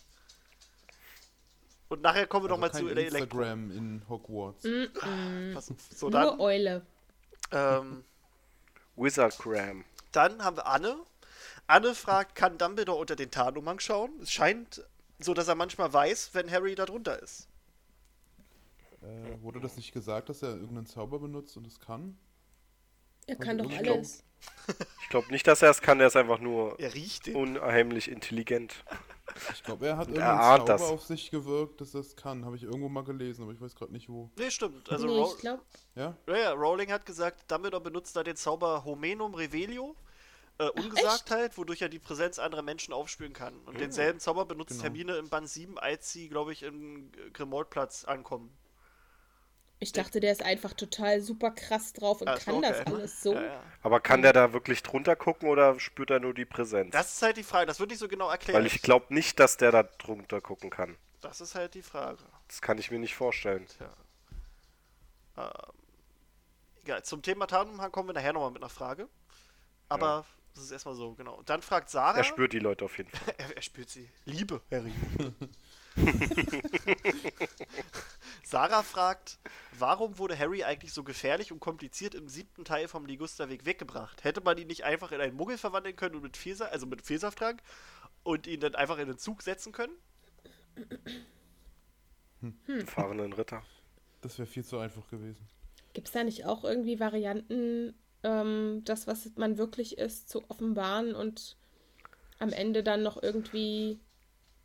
Und 1.89 2.01
nachher 2.01 2.25
kommen 2.27 2.45
wir 2.45 2.51
Also 2.51 2.55
noch 2.55 2.59
mal 2.61 2.69
kein 2.71 2.81
zu 2.81 2.87
Elektro. 2.89 3.17
Instagram 3.17 3.71
in 3.71 4.01
Hogwarts. 4.07 4.65
Pass 5.53 5.71
auf. 5.71 5.77
So, 5.93 6.09
Nur 6.09 6.11
dann, 6.11 6.39
Eule. 6.39 6.85
ähm, 7.51 8.03
Wizardgram. 8.95 9.83
dann 10.11 10.43
haben 10.43 10.57
wir 10.57 10.65
Anne. 10.67 10.97
Anne 11.67 11.93
fragt, 11.95 12.35
kann 12.35 12.57
Dumbledore 12.57 12.97
unter 12.99 13.15
den 13.15 13.29
Tarnumhang 13.31 13.79
schauen? 13.79 14.11
Es 14.21 14.31
scheint 14.31 14.83
so, 15.19 15.33
dass 15.33 15.47
er 15.47 15.55
manchmal 15.55 15.91
weiß, 15.91 16.29
wenn 16.33 16.49
Harry 16.49 16.75
da 16.75 16.85
drunter 16.85 17.21
ist. 17.21 17.47
Äh, 19.01 19.41
wurde 19.41 19.59
das 19.59 19.75
nicht 19.77 19.91
gesagt, 19.93 20.29
dass 20.29 20.41
er 20.43 20.49
irgendeinen 20.51 20.85
Zauber 20.85 21.19
benutzt 21.19 21.57
und 21.57 21.65
es 21.67 21.79
kann? 21.79 22.17
Er 23.27 23.35
kann 23.35 23.57
doch 23.57 23.69
ich 23.69 23.77
alles. 23.77 24.23
Ich 25.01 25.09
glaube 25.09 25.27
nicht, 25.31 25.45
dass 25.45 25.61
er 25.61 25.69
es 25.69 25.81
kann, 25.81 25.99
er 25.99 26.07
ist 26.07 26.15
einfach 26.15 26.39
nur 26.39 26.79
Er 26.79 26.91
unheimlich 27.35 28.09
intelligent. 28.09 28.83
Ich 29.53 29.63
glaube, 29.63 29.87
er 29.87 29.97
hat 29.97 30.07
Und 30.07 30.15
irgendeinen 30.15 30.39
er 30.39 30.57
Zauber 30.57 30.65
das. 30.65 30.81
auf 30.81 31.03
sich 31.03 31.31
gewirkt, 31.31 31.79
dass 31.79 31.93
er 31.93 32.01
es 32.01 32.15
kann. 32.15 32.43
Habe 32.45 32.55
ich 32.55 32.63
irgendwo 32.63 32.89
mal 32.89 33.03
gelesen, 33.03 33.43
aber 33.43 33.53
ich 33.53 33.61
weiß 33.61 33.75
gerade 33.75 33.91
nicht 33.91 34.09
wo. 34.09 34.29
Nee, 34.37 34.49
stimmt. 34.51 34.89
Also 34.91 35.07
nee, 35.07 35.23
ich 35.23 35.37
glaube, 35.39 35.63
Ja? 35.95 36.17
ja, 36.27 36.37
ja, 36.37 36.51
Rowling 36.51 36.91
hat 36.91 37.05
gesagt, 37.05 37.49
Dumbledore 37.51 37.81
benutzt 37.83 38.15
da 38.15 38.23
den 38.23 38.35
Zauber 38.35 38.83
Homenum 38.83 39.33
Revelio. 39.35 39.95
Äh, 40.57 40.69
Ungesagtheit, 40.69 41.57
wodurch 41.57 41.81
er 41.81 41.89
die 41.89 41.99
Präsenz 41.99 42.37
anderer 42.39 42.61
Menschen 42.61 42.93
aufspüren 42.93 43.33
kann. 43.33 43.57
Und 43.61 43.79
denselben 43.79 44.19
Zauber 44.19 44.45
benutzt 44.45 44.71
Genau. 44.71 44.83
Hermine 44.83 45.15
im 45.17 45.29
Band 45.29 45.49
7, 45.49 45.77
als 45.79 46.11
sie, 46.11 46.27
glaube 46.29 46.51
ich, 46.51 46.63
im 46.63 47.11
Grimmauld-Platz 47.33 48.05
ankommen. 48.05 48.51
Ich 49.81 49.93
dachte, 49.93 50.19
der 50.19 50.31
ist 50.31 50.43
einfach 50.43 50.73
total 50.73 51.21
super 51.21 51.49
krass 51.49 51.91
drauf 51.91 52.21
und 52.21 52.29
ist 52.29 52.45
kann 52.45 52.55
okay. 52.55 52.69
das 52.69 52.85
alles 52.85 53.23
so. 53.23 53.33
Ja, 53.33 53.41
ja. 53.41 53.63
Aber 53.81 53.99
kann 53.99 54.21
der 54.21 54.31
da 54.31 54.53
wirklich 54.53 54.83
drunter 54.83 55.15
gucken 55.15 55.49
oder 55.49 55.79
spürt 55.79 56.11
er 56.11 56.19
nur 56.19 56.35
die 56.35 56.45
Präsenz? 56.45 56.91
Das 56.91 57.15
ist 57.15 57.21
halt 57.23 57.35
die 57.35 57.43
Frage, 57.43 57.65
das 57.65 57.79
wird 57.79 57.89
nicht 57.89 57.97
so 57.97 58.07
genau 58.07 58.29
erklärt. 58.29 58.55
Weil 58.55 58.67
ich 58.67 58.83
glaube 58.83 59.11
nicht, 59.11 59.39
dass 59.39 59.57
der 59.57 59.71
da 59.71 59.81
drunter 59.81 60.39
gucken 60.39 60.69
kann. 60.69 60.97
Das 61.21 61.41
ist 61.41 61.55
halt 61.55 61.73
die 61.73 61.81
Frage. 61.81 62.19
Das 62.47 62.61
kann 62.61 62.77
ich 62.77 62.91
mir 62.91 62.99
nicht 62.99 63.15
vorstellen. 63.15 63.65
Tja. 63.65 63.89
Ähm, 65.37 65.73
egal, 66.83 67.03
zum 67.03 67.23
Thema 67.23 67.47
Tarnumhang 67.47 67.91
kommen 67.91 68.09
wir 68.09 68.13
nachher 68.13 68.33
nochmal 68.33 68.51
mit 68.51 68.61
einer 68.61 68.69
Frage. 68.69 69.09
Aber 69.89 70.25
das 70.53 70.65
ist 70.65 70.71
erstmal 70.71 70.93
so, 70.93 71.13
genau. 71.15 71.33
Und 71.33 71.49
dann 71.49 71.63
fragt 71.63 71.89
Sarah. 71.89 72.17
Er 72.17 72.23
spürt 72.23 72.53
die 72.53 72.59
Leute 72.59 72.85
auf 72.85 72.99
jeden 72.99 73.09
Fall. 73.17 73.33
Er, 73.39 73.55
er 73.55 73.61
spürt 73.63 73.89
sie. 73.89 74.07
Liebe, 74.25 74.61
Harry. 74.69 74.93
Sarah 78.43 78.83
fragt, 78.83 79.39
warum 79.77 80.17
wurde 80.17 80.37
Harry 80.37 80.63
eigentlich 80.63 80.93
so 80.93 81.03
gefährlich 81.03 81.51
und 81.51 81.59
kompliziert 81.59 82.15
im 82.15 82.27
siebten 82.27 82.65
Teil 82.65 82.87
vom 82.87 83.05
Ligusterweg 83.05 83.65
weggebracht? 83.65 84.23
Hätte 84.23 84.41
man 84.41 84.57
ihn 84.57 84.67
nicht 84.67 84.83
einfach 84.83 85.11
in 85.11 85.21
einen 85.21 85.35
Muggel 85.35 85.57
verwandeln 85.57 85.95
können 85.95 86.15
und 86.15 86.23
mit 86.23 86.37
Fehlsaft, 86.37 86.71
also 86.71 86.85
mit 86.85 87.01
Fehlsafttrank 87.01 87.61
und 88.23 88.47
ihn 88.47 88.59
dann 88.59 88.75
einfach 88.75 88.97
in 88.97 89.07
den 89.07 89.17
Zug 89.17 89.41
setzen 89.41 89.71
können? 89.71 89.93
Fahrenden 92.85 93.33
Ritter. 93.33 93.63
Das 94.21 94.37
wäre 94.37 94.47
viel 94.47 94.63
zu 94.63 94.77
einfach 94.79 95.07
gewesen. 95.09 95.47
Gibt 95.93 96.07
es 96.07 96.13
da 96.13 96.23
nicht 96.23 96.45
auch 96.45 96.63
irgendwie 96.63 96.99
Varianten, 96.99 97.93
ähm, 98.23 98.81
das, 98.85 99.07
was 99.07 99.29
man 99.35 99.57
wirklich 99.57 99.97
ist, 99.97 100.29
zu 100.29 100.49
offenbaren 100.49 101.15
und 101.15 101.57
am 102.39 102.49
Ende 102.49 102.83
dann 102.83 103.03
noch 103.03 103.21
irgendwie 103.21 103.99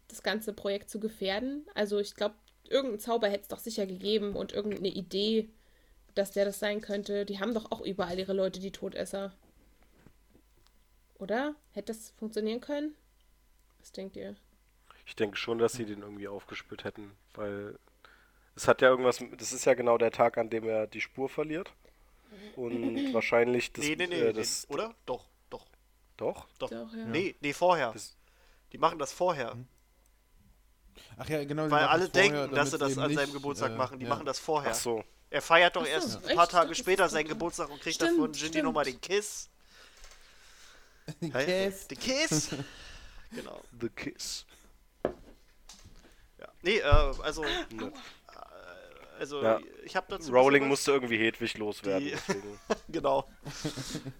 das 0.08 0.22
ganze 0.22 0.52
Projekt 0.52 0.90
zu 0.90 1.00
gefährden? 1.00 1.66
Also 1.74 1.98
ich 1.98 2.14
glaube, 2.14 2.34
irgendein 2.68 3.00
Zauber 3.00 3.28
hätte 3.28 3.42
es 3.42 3.48
doch 3.48 3.58
sicher 3.58 3.86
gegeben 3.86 4.34
und 4.34 4.52
irgendeine 4.52 4.88
Idee, 4.88 5.48
dass 6.14 6.32
der 6.32 6.44
das 6.44 6.58
sein 6.58 6.80
könnte. 6.80 7.26
Die 7.26 7.38
haben 7.40 7.54
doch 7.54 7.70
auch 7.70 7.80
überall 7.80 8.18
ihre 8.18 8.32
Leute, 8.32 8.60
die 8.60 8.72
Todesser. 8.72 9.32
Oder? 11.18 11.54
Hätte 11.72 11.92
das 11.92 12.10
funktionieren 12.18 12.60
können? 12.60 12.94
Was 13.80 13.92
denkt 13.92 14.16
ihr? 14.16 14.36
Ich 15.06 15.16
denke 15.16 15.36
schon, 15.36 15.58
dass 15.58 15.74
sie 15.74 15.84
den 15.84 16.02
irgendwie 16.02 16.28
aufgespürt 16.28 16.84
hätten, 16.84 17.12
weil 17.34 17.78
es 18.56 18.66
hat 18.66 18.82
ja 18.82 18.88
irgendwas, 18.88 19.22
das 19.38 19.52
ist 19.52 19.64
ja 19.64 19.74
genau 19.74 19.98
der 19.98 20.10
Tag, 20.10 20.36
an 20.36 20.50
dem 20.50 20.64
er 20.68 20.86
die 20.86 21.00
Spur 21.00 21.28
verliert. 21.28 21.70
Und 22.56 22.96
wahrscheinlich 23.14 23.72
das, 23.72 23.84
nee, 23.84 23.94
nee, 23.96 24.06
nee, 24.08 24.20
äh, 24.20 24.24
nee, 24.26 24.32
das 24.32 24.66
oder? 24.68 24.94
Doch, 25.06 25.26
doch, 25.48 25.66
doch. 26.16 26.48
doch. 26.58 26.70
Doch, 26.70 26.94
ja. 26.94 27.04
Nee, 27.06 27.36
nee, 27.40 27.52
vorher. 27.52 27.92
Das- 27.92 28.16
die 28.72 28.78
machen 28.78 28.98
das 28.98 29.12
vorher. 29.12 29.56
Ach 31.18 31.28
ja, 31.28 31.44
genau. 31.44 31.70
Weil 31.70 31.84
alle 31.84 32.08
denken, 32.08 32.54
dass 32.54 32.70
sie 32.70 32.78
das 32.78 32.98
an 32.98 33.14
seinem 33.14 33.32
Geburtstag 33.32 33.72
äh, 33.72 33.76
machen. 33.76 33.98
Die 33.98 34.04
ja. 34.04 34.10
machen 34.10 34.26
das 34.26 34.38
vorher. 34.38 34.72
Ach 34.72 34.76
so. 34.76 35.04
Er 35.30 35.42
feiert 35.42 35.74
doch 35.76 35.82
so, 35.84 35.88
erst 35.90 36.26
ein 36.28 36.36
paar 36.36 36.48
Tage 36.48 36.74
später 36.74 37.08
seinen 37.08 37.28
Geburtstag 37.28 37.68
und 37.70 37.80
kriegt 37.80 37.96
Stimmt, 37.96 38.18
davon 38.18 38.32
Ginny 38.32 38.62
nochmal 38.62 38.84
den 38.84 39.00
Kiss. 39.00 39.48
Hä? 41.20 41.68
Kiss. 41.70 41.88
Den 41.88 41.98
Kiss? 41.98 42.48
genau. 43.32 43.60
The 43.80 43.88
Kiss. 43.88 44.46
Ja. 46.38 46.48
Nee, 46.62 46.78
äh, 46.78 46.82
also, 47.22 47.42
Ne. 47.70 47.92
also 49.18 49.42
Ja. 49.42 49.58
ich 49.84 49.96
habe 49.96 50.06
dazu. 50.10 50.30
Rowling 50.32 50.60
bisschen 50.60 50.68
musste 50.68 50.92
irgendwie 50.92 51.18
Hedwig 51.18 51.58
loswerden. 51.58 52.08
Die- 52.08 52.16
Genau. 52.88 53.28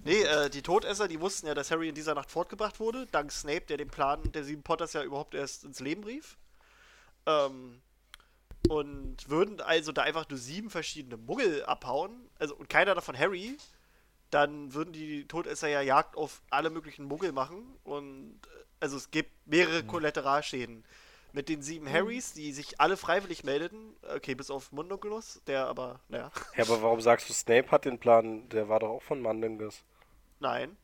nee, 0.05 0.23
äh, 0.23 0.51
die 0.51 0.63
Todesser, 0.63 1.09
die 1.09 1.21
wussten 1.21 1.47
ja, 1.47 1.55
dass 1.55 1.71
Harry 1.71 1.89
in 1.89 1.95
dieser 1.95 2.15
Nacht 2.15 2.31
fortgebracht 2.31 2.81
wurde, 2.81 3.07
dank 3.07 3.31
Snape, 3.33 3.63
der 3.63 3.77
den 3.77 3.89
Plan 3.89 4.21
der 4.33 4.45
sieben 4.45 4.63
Potters 4.63 4.93
ja 4.93 5.03
überhaupt 5.03 5.35
erst 5.35 5.65
ins 5.65 5.81
Leben 5.81 6.05
rief. 6.05 6.37
Ähm, 7.27 7.81
und 8.69 9.29
würden 9.29 9.61
also 9.61 9.93
da 9.93 10.03
einfach 10.03 10.29
nur 10.29 10.39
sieben 10.39 10.71
verschiedene 10.71 11.17
Muggel 11.17 11.65
abhauen, 11.65 12.29
also 12.39 12.57
und 12.57 12.69
keiner 12.69 12.95
davon 12.95 13.17
Harry, 13.19 13.57
dann 14.31 14.75
würden 14.75 14.93
die 14.93 15.27
Todesser 15.29 15.69
ja 15.69 15.83
Jagd 15.83 16.17
auf 16.17 16.43
alle 16.51 16.71
möglichen 16.71 17.05
Muggel 17.05 17.33
machen 17.33 17.79
und 17.85 18.41
äh, 18.47 18.65
also 18.81 18.97
es 18.97 19.11
gibt 19.11 19.31
mehrere 19.47 19.85
Kollateralschäden. 19.85 20.85
Mit 21.33 21.49
den 21.51 21.61
sieben 21.61 21.91
Harrys, 21.91 22.33
die 22.33 22.53
sich 22.53 22.81
alle 22.81 22.97
freiwillig 22.97 23.45
meldeten, 23.45 23.95
okay, 24.15 24.35
bis 24.35 24.51
auf 24.51 24.73
Mundunculus, 24.73 25.43
der 25.47 25.67
aber, 25.67 26.01
naja, 26.09 26.33
Ja, 26.57 26.65
aber 26.65 26.81
warum 26.83 27.01
sagst 27.03 27.29
du, 27.29 27.35
Snape 27.35 27.71
hat 27.71 27.85
den 27.85 27.99
Plan? 27.99 28.49
Der 28.49 28.69
war 28.71 28.81
doch 28.81 28.89
auch 28.89 29.03
von 29.03 29.21
Mandingus. 29.21 29.85
nein. 30.41 30.77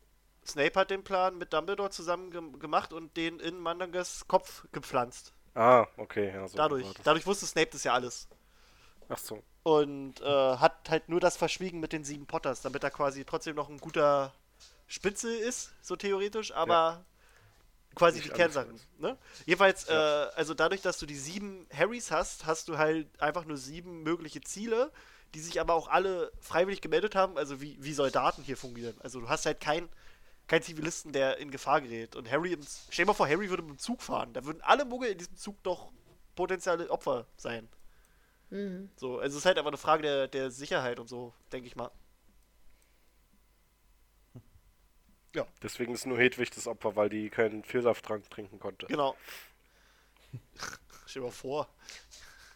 Snape 0.45 0.79
hat 0.79 0.91
den 0.91 1.05
Plan 1.05 1.39
mit 1.39 1.53
Dumbledore 1.53 1.91
zusammen 1.91 2.31
gem 2.33 2.59
gemacht 2.59 2.93
und 2.93 3.17
den 3.17 3.39
in 3.39 3.59
Mandangas 3.61 4.27
Kopf 4.27 4.67
gepflanzt. 4.73 5.33
Ah, 5.55 5.87
okay. 5.97 6.33
Ja, 6.35 6.49
so 6.49 6.57
Dadurch, 6.57 6.87
dadurch 7.05 7.27
wusste 7.27 7.47
Snape 7.47 7.71
das 7.73 7.85
ja 7.85 7.93
alles. 7.93 8.29
Ach 9.09 9.19
so. 9.19 9.43
und 9.63 10.21
äh, 10.23 10.57
hat 10.57 10.89
halt 10.89 11.09
nur 11.09 11.21
das 11.21 11.37
verschwiegen 11.37 11.81
mit 11.81 11.93
den 11.93 12.05
sieben 12.05 12.27
Potters, 12.27 12.63
damit 12.63 12.83
er 12.83 12.91
quasi 12.91 13.25
trotzdem 13.25 13.57
noch 13.57 13.69
ein 13.69 13.79
guter 13.79 14.33
Spitze 14.87 15.35
ist, 15.35 15.73
so 15.83 15.97
theoretisch, 15.97 16.53
aber 16.53 16.75
ja. 16.75 17.05
quasi 17.95 18.19
Nicht 18.19 18.31
die 18.31 18.35
Kernsachen. 18.35 18.81
Ne? 18.99 19.17
Jedenfalls, 19.47 19.87
ja. 19.87 20.25
äh, 20.25 20.31
also 20.35 20.55
dadurch, 20.55 20.83
dass 20.83 20.99
du 20.99 21.07
die 21.07 21.17
sieben 21.17 21.67
Harrys 21.73 22.11
hast, 22.11 22.47
hast 22.47 22.69
du 22.69 22.79
halt 22.79 23.09
einfach 23.21 23.45
nur 23.45 23.57
sieben 23.57 24.03
mögliche 24.03 24.41
Ziele, 24.41 24.91
die 25.35 25.41
sich 25.41 25.61
aber 25.61 25.75
auch 25.75 25.89
alle 25.89 26.33
freiwillig 26.41 26.81
gemeldet 26.81 27.15
haben, 27.15 27.39
also 27.39 27.61
wie, 27.61 27.77
wie 27.81 27.95
Soldaten 27.95 28.43
hier 28.43 28.57
fungieren. 28.57 28.97
Also 29.01 29.21
du 29.21 29.29
hast 29.29 29.47
halt 29.47 29.61
kein, 29.61 29.89
kein 30.53 30.63
Zivilisten, 30.63 31.13
der 31.13 31.39
in 31.39 31.51
Gefahr 31.51 31.81
gerät. 31.81 32.15
Und 32.15 32.31
Harry, 32.31 32.55
stell 32.91 33.05
dir 33.05 33.07
mal 33.07 33.15
vor, 33.15 33.27
Harry 33.27 33.49
würde 33.49 33.63
mit 33.63 33.71
dem 33.71 33.79
Zug 33.79 34.03
fahren. 34.03 34.35
Da 34.35 34.45
würden 34.45 34.61
alle 34.61 34.85
Muggel 34.85 35.13
in 35.13 35.17
diesem 35.17 35.35
Zug 35.35 35.63
doch 35.63 35.91
potenzielle 36.35 36.91
Opfer 36.91 37.27
sein. 37.39 37.71
Mhm. 38.51 38.91
So, 38.97 39.19
also 39.19 39.33
es 39.33 39.41
ist 39.41 39.47
halt 39.47 39.57
einfach 39.57 39.71
eine 39.71 39.79
Frage 39.79 40.03
der, 40.03 40.29
der 40.29 40.51
Sicherheit 40.51 40.99
und 40.99 41.09
so, 41.09 41.33
denke 41.53 41.69
ich 41.69 41.75
mal. 41.75 41.91
Ja. 45.35 45.47
Deswegen 45.63 45.95
ist 45.95 46.05
nur 46.05 46.19
Hedwig 46.19 46.51
das 46.51 46.67
Opfer, 46.67 46.97
weil 46.97 47.09
die 47.09 47.31
keinen 47.31 47.65
Vielsafttrank 47.65 48.29
trinken 48.29 48.59
konnte. 48.59 48.89
Genau. 48.89 49.17
Stell 51.07 51.23
dir 51.23 51.29
mal 51.29 51.33
vor. 51.33 51.75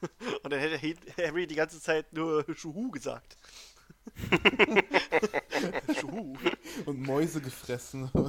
Und 0.42 0.52
dann 0.52 0.60
hätte 0.60 0.78
Harry 1.16 1.46
die 1.46 1.54
ganze 1.54 1.80
Zeit 1.80 2.12
nur 2.12 2.44
Schuhu 2.54 2.90
gesagt. 2.90 3.38
Und 6.86 7.00
Mäuse 7.00 7.40
gefressen. 7.40 8.10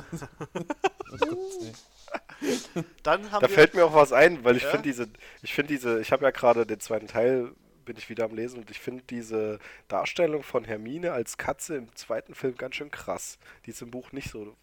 Dann 3.03 3.31
haben 3.31 3.41
da 3.41 3.47
fällt 3.47 3.73
mir 3.73 3.85
auch 3.85 3.93
was 3.93 4.11
ein, 4.13 4.43
weil 4.43 4.57
ich 4.57 4.63
ja? 4.63 4.69
finde 4.69 4.83
diese, 4.83 5.07
ich 5.41 5.53
finde 5.53 5.73
diese, 5.73 5.99
ich 5.99 6.11
habe 6.11 6.25
ja 6.25 6.31
gerade 6.31 6.65
den 6.65 6.79
zweiten 6.79 7.07
Teil, 7.07 7.53
bin 7.85 7.97
ich 7.97 8.09
wieder 8.09 8.25
am 8.25 8.35
Lesen 8.35 8.59
und 8.59 8.69
ich 8.69 8.79
finde 8.79 9.03
diese 9.09 9.59
Darstellung 9.87 10.43
von 10.43 10.65
Hermine 10.65 11.13
als 11.13 11.37
Katze 11.37 11.77
im 11.77 11.95
zweiten 11.95 12.35
Film 12.35 12.55
ganz 12.55 12.75
schön 12.75 12.91
krass. 12.91 13.39
Die 13.65 13.71
ist 13.71 13.81
im 13.81 13.91
Buch 13.91 14.11
nicht 14.11 14.29
so 14.29 14.55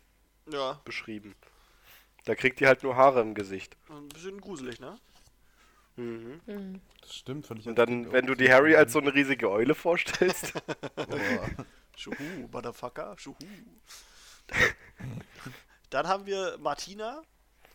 ja. 0.51 0.80
beschrieben. 0.84 1.34
Da 2.26 2.34
kriegt 2.34 2.61
die 2.61 2.66
halt 2.66 2.82
nur 2.82 2.97
Haare 2.97 3.20
im 3.20 3.34
Gesicht. 3.34 3.76
Ein 3.88 4.09
bisschen 4.09 4.40
gruselig, 4.40 4.80
ne? 4.80 4.99
Mhm. 5.97 6.40
mhm. 6.47 6.80
Das 7.01 7.14
stimmt, 7.14 7.47
fand 7.47 7.61
ich 7.61 7.68
Und 7.68 7.76
dann, 7.76 8.12
wenn 8.12 8.26
du 8.26 8.34
die 8.34 8.51
Harry 8.51 8.74
als 8.76 8.92
so 8.92 8.99
eine 8.99 9.14
riesige 9.14 9.51
Eule 9.51 9.74
vorstellst. 9.74 10.53
Schuhu, 11.97 12.49
Motherfucker, 12.51 13.16
Schuhu. 13.18 13.36
Dann 15.90 16.09
haben 16.09 16.26
wir 16.26 16.59
Martina. 16.59 17.22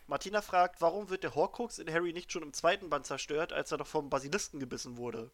Martina 0.06 0.42
fragt, 0.42 0.80
warum 0.80 1.08
wird 1.08 1.22
der 1.22 1.34
Horcrux 1.34 1.78
in 1.78 1.90
Harry 1.90 2.12
nicht 2.12 2.32
schon 2.32 2.42
im 2.42 2.52
zweiten 2.52 2.90
Band 2.90 3.06
zerstört, 3.06 3.52
als 3.52 3.70
er 3.70 3.78
doch 3.78 3.86
vom 3.86 4.10
Basilisken 4.10 4.58
gebissen 4.60 4.96
wurde? 4.96 5.30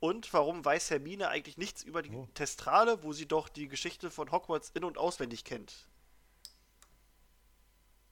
Und 0.00 0.32
warum 0.32 0.64
weiß 0.64 0.90
Hermine 0.90 1.28
eigentlich 1.28 1.56
nichts 1.56 1.82
über 1.82 2.02
die 2.02 2.10
oh. 2.10 2.26
Testrale, 2.34 3.02
wo 3.02 3.12
sie 3.12 3.26
doch 3.26 3.48
die 3.48 3.68
Geschichte 3.68 4.10
von 4.10 4.30
Hogwarts 4.30 4.70
in- 4.70 4.84
und 4.84 4.98
auswendig 4.98 5.44
kennt? 5.44 5.86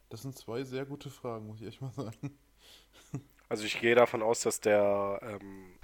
Das 0.09 0.23
sind 0.23 0.37
zwei 0.37 0.65
sehr 0.65 0.87
gute 0.87 1.11
Fragen, 1.11 1.47
muss 1.47 1.61
ich 1.61 1.67
echt 1.67 1.81
mal 1.81 1.93
sagen. 1.93 2.39
Also 3.51 3.65
ich 3.65 3.81
gehe 3.81 3.97
davon 3.97 4.23
aus, 4.23 4.43
dass 4.43 4.61
der, 4.61 5.19
ähm, 5.23 5.75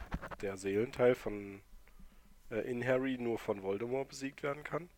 der 0.40 0.56
Seelenteil 0.56 1.16
von 1.16 1.60
äh, 2.48 2.60
in 2.60 2.86
Harry 2.86 3.18
nur 3.18 3.40
von 3.40 3.64
Voldemort 3.64 4.08
besiegt 4.08 4.44
werden 4.44 4.62
kann. 4.62 4.88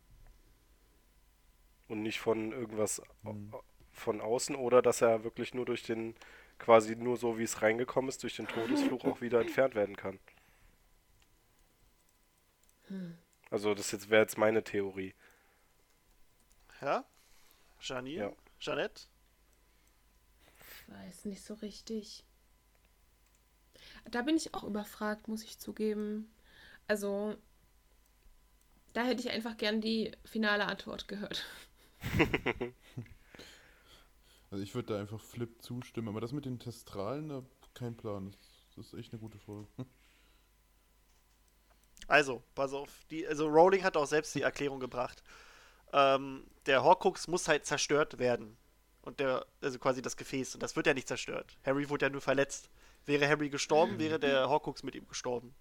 Und 1.87 2.03
nicht 2.03 2.19
von 2.19 2.51
irgendwas 2.51 3.01
mhm. 3.23 3.55
von 3.91 4.21
außen 4.21 4.55
oder 4.55 4.83
dass 4.83 5.01
er 5.01 5.23
wirklich 5.23 5.55
nur 5.55 5.65
durch 5.65 5.81
den, 5.81 6.15
quasi 6.59 6.95
nur 6.95 7.17
so 7.17 7.39
wie 7.39 7.43
es 7.43 7.63
reingekommen 7.63 8.07
ist, 8.07 8.21
durch 8.21 8.35
den 8.35 8.47
Todesfluch 8.47 9.03
auch 9.03 9.19
wieder 9.19 9.41
entfernt 9.41 9.73
werden 9.73 9.95
kann. 9.95 10.19
Hm. 12.89 13.17
Also 13.49 13.73
das 13.73 13.91
jetzt 13.91 14.11
wäre 14.11 14.21
jetzt 14.21 14.37
meine 14.37 14.63
Theorie. 14.63 15.15
Ja? 16.81 17.03
Janine? 17.81 18.25
Ja. 18.25 18.31
Jeanette? 18.59 19.07
Ich 20.59 20.93
weiß 20.93 21.25
nicht 21.25 21.41
so 21.41 21.55
richtig. 21.55 22.23
Da 24.11 24.21
bin 24.21 24.37
ich 24.37 24.53
auch 24.53 24.63
überfragt, 24.63 25.27
muss 25.27 25.43
ich 25.43 25.59
zugeben. 25.59 26.31
Also, 26.87 27.35
da 28.93 29.03
hätte 29.03 29.21
ich 29.21 29.29
einfach 29.29 29.57
gern 29.57 29.81
die 29.81 30.11
finale 30.25 30.65
Antwort 30.65 31.07
gehört. 31.07 31.45
also 34.51 34.63
ich 34.63 34.73
würde 34.73 34.93
da 34.93 34.99
einfach 34.99 35.21
Flip 35.21 35.61
zustimmen, 35.61 36.07
aber 36.07 36.21
das 36.21 36.31
mit 36.31 36.45
den 36.45 36.59
Testralen, 36.59 37.29
da 37.29 37.43
kein 37.73 37.95
Plan. 37.95 38.35
Das, 38.75 38.87
ist 38.87 38.93
echt 38.93 39.13
eine 39.13 39.19
gute 39.19 39.39
Frage. 39.39 39.67
Also, 42.07 42.41
pass 42.55 42.73
auf. 42.73 42.89
Die, 43.11 43.27
also 43.27 43.45
Rowling 43.47 43.83
hat 43.83 43.95
auch 43.95 44.07
selbst 44.07 44.33
die 44.33 44.41
Erklärung 44.41 44.79
gebracht. 44.79 45.21
Ähm, 45.93 46.47
der 46.65 46.83
Horcrux 46.83 47.27
muss 47.27 47.47
halt 47.47 47.67
zerstört 47.67 48.17
werden. 48.17 48.57
Und 49.03 49.19
der, 49.19 49.45
also 49.61 49.77
quasi 49.77 50.01
das 50.01 50.17
Gefäß. 50.17 50.55
Und 50.55 50.63
das 50.63 50.75
wird 50.75 50.87
ja 50.87 50.95
nicht 50.95 51.07
zerstört. 51.07 51.57
Harry 51.63 51.87
wurde 51.87 52.07
ja 52.07 52.09
nur 52.09 52.21
verletzt. 52.21 52.71
Wäre 53.09 53.27
Harry 53.27 53.49
gestorben, 53.49 53.97
wäre 53.97 54.19
der 54.19 54.49
Horcrux 54.49 54.83
mit 54.83 54.93
ihm 54.93 55.07
gestorben. 55.07 55.55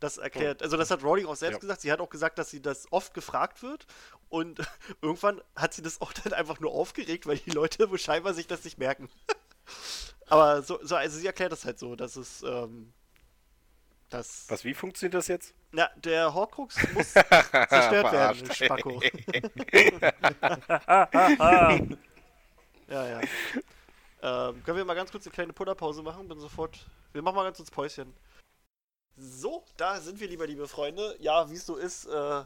Das 0.00 0.16
erklärt, 0.16 0.62
also 0.62 0.78
das 0.78 0.90
hat 0.90 1.04
Rowling 1.04 1.26
auch 1.26 1.36
selbst 1.36 1.56
ja. 1.56 1.60
gesagt. 1.60 1.82
Sie 1.82 1.92
hat 1.92 2.00
auch 2.00 2.08
gesagt, 2.08 2.38
dass 2.38 2.50
sie 2.50 2.62
das 2.62 2.90
oft 2.90 3.12
gefragt 3.12 3.62
wird 3.62 3.86
und 4.30 4.58
irgendwann 5.02 5.42
hat 5.54 5.74
sie 5.74 5.82
das 5.82 6.00
auch 6.00 6.14
dann 6.14 6.32
einfach 6.32 6.60
nur 6.60 6.72
aufgeregt, 6.72 7.26
weil 7.26 7.36
die 7.36 7.50
Leute 7.50 7.86
scheinbar 7.98 8.32
sich 8.32 8.46
das 8.46 8.64
nicht 8.64 8.78
merken. 8.78 9.10
Aber 10.28 10.62
so, 10.62 10.80
so, 10.82 10.96
also 10.96 11.18
sie 11.18 11.26
erklärt 11.26 11.52
das 11.52 11.66
halt 11.66 11.78
so, 11.78 11.94
dass 11.94 12.16
es, 12.16 12.42
ähm, 12.42 12.94
das. 14.08 14.46
Was, 14.48 14.64
wie 14.64 14.72
funktioniert 14.72 15.14
das 15.14 15.28
jetzt? 15.28 15.52
Na, 15.72 15.90
der 15.96 16.32
Horcrux 16.32 16.76
muss 16.94 17.12
zerstört 17.12 18.12
werden, 18.12 18.50
Spacko. 18.50 19.02
ja, 22.88 23.08
ja. 23.08 23.20
Ähm, 24.22 24.62
können 24.62 24.78
wir 24.78 24.84
mal 24.84 24.94
ganz 24.94 25.10
kurz 25.10 25.26
eine 25.26 25.32
kleine 25.32 25.52
Pullerpause 25.52 26.02
machen? 26.02 26.28
Bin 26.28 26.38
sofort. 26.38 26.86
Wir 27.12 27.22
machen 27.22 27.36
mal 27.36 27.44
ganz 27.44 27.56
kurz 27.56 27.70
Päuschen. 27.70 28.14
So, 29.16 29.64
da 29.76 30.00
sind 30.00 30.20
wir, 30.20 30.28
lieber 30.28 30.46
liebe 30.46 30.68
Freunde. 30.68 31.16
Ja, 31.18 31.50
wie 31.50 31.56
es 31.56 31.66
so 31.66 31.76
ist, 31.76 32.06
äh, 32.06 32.44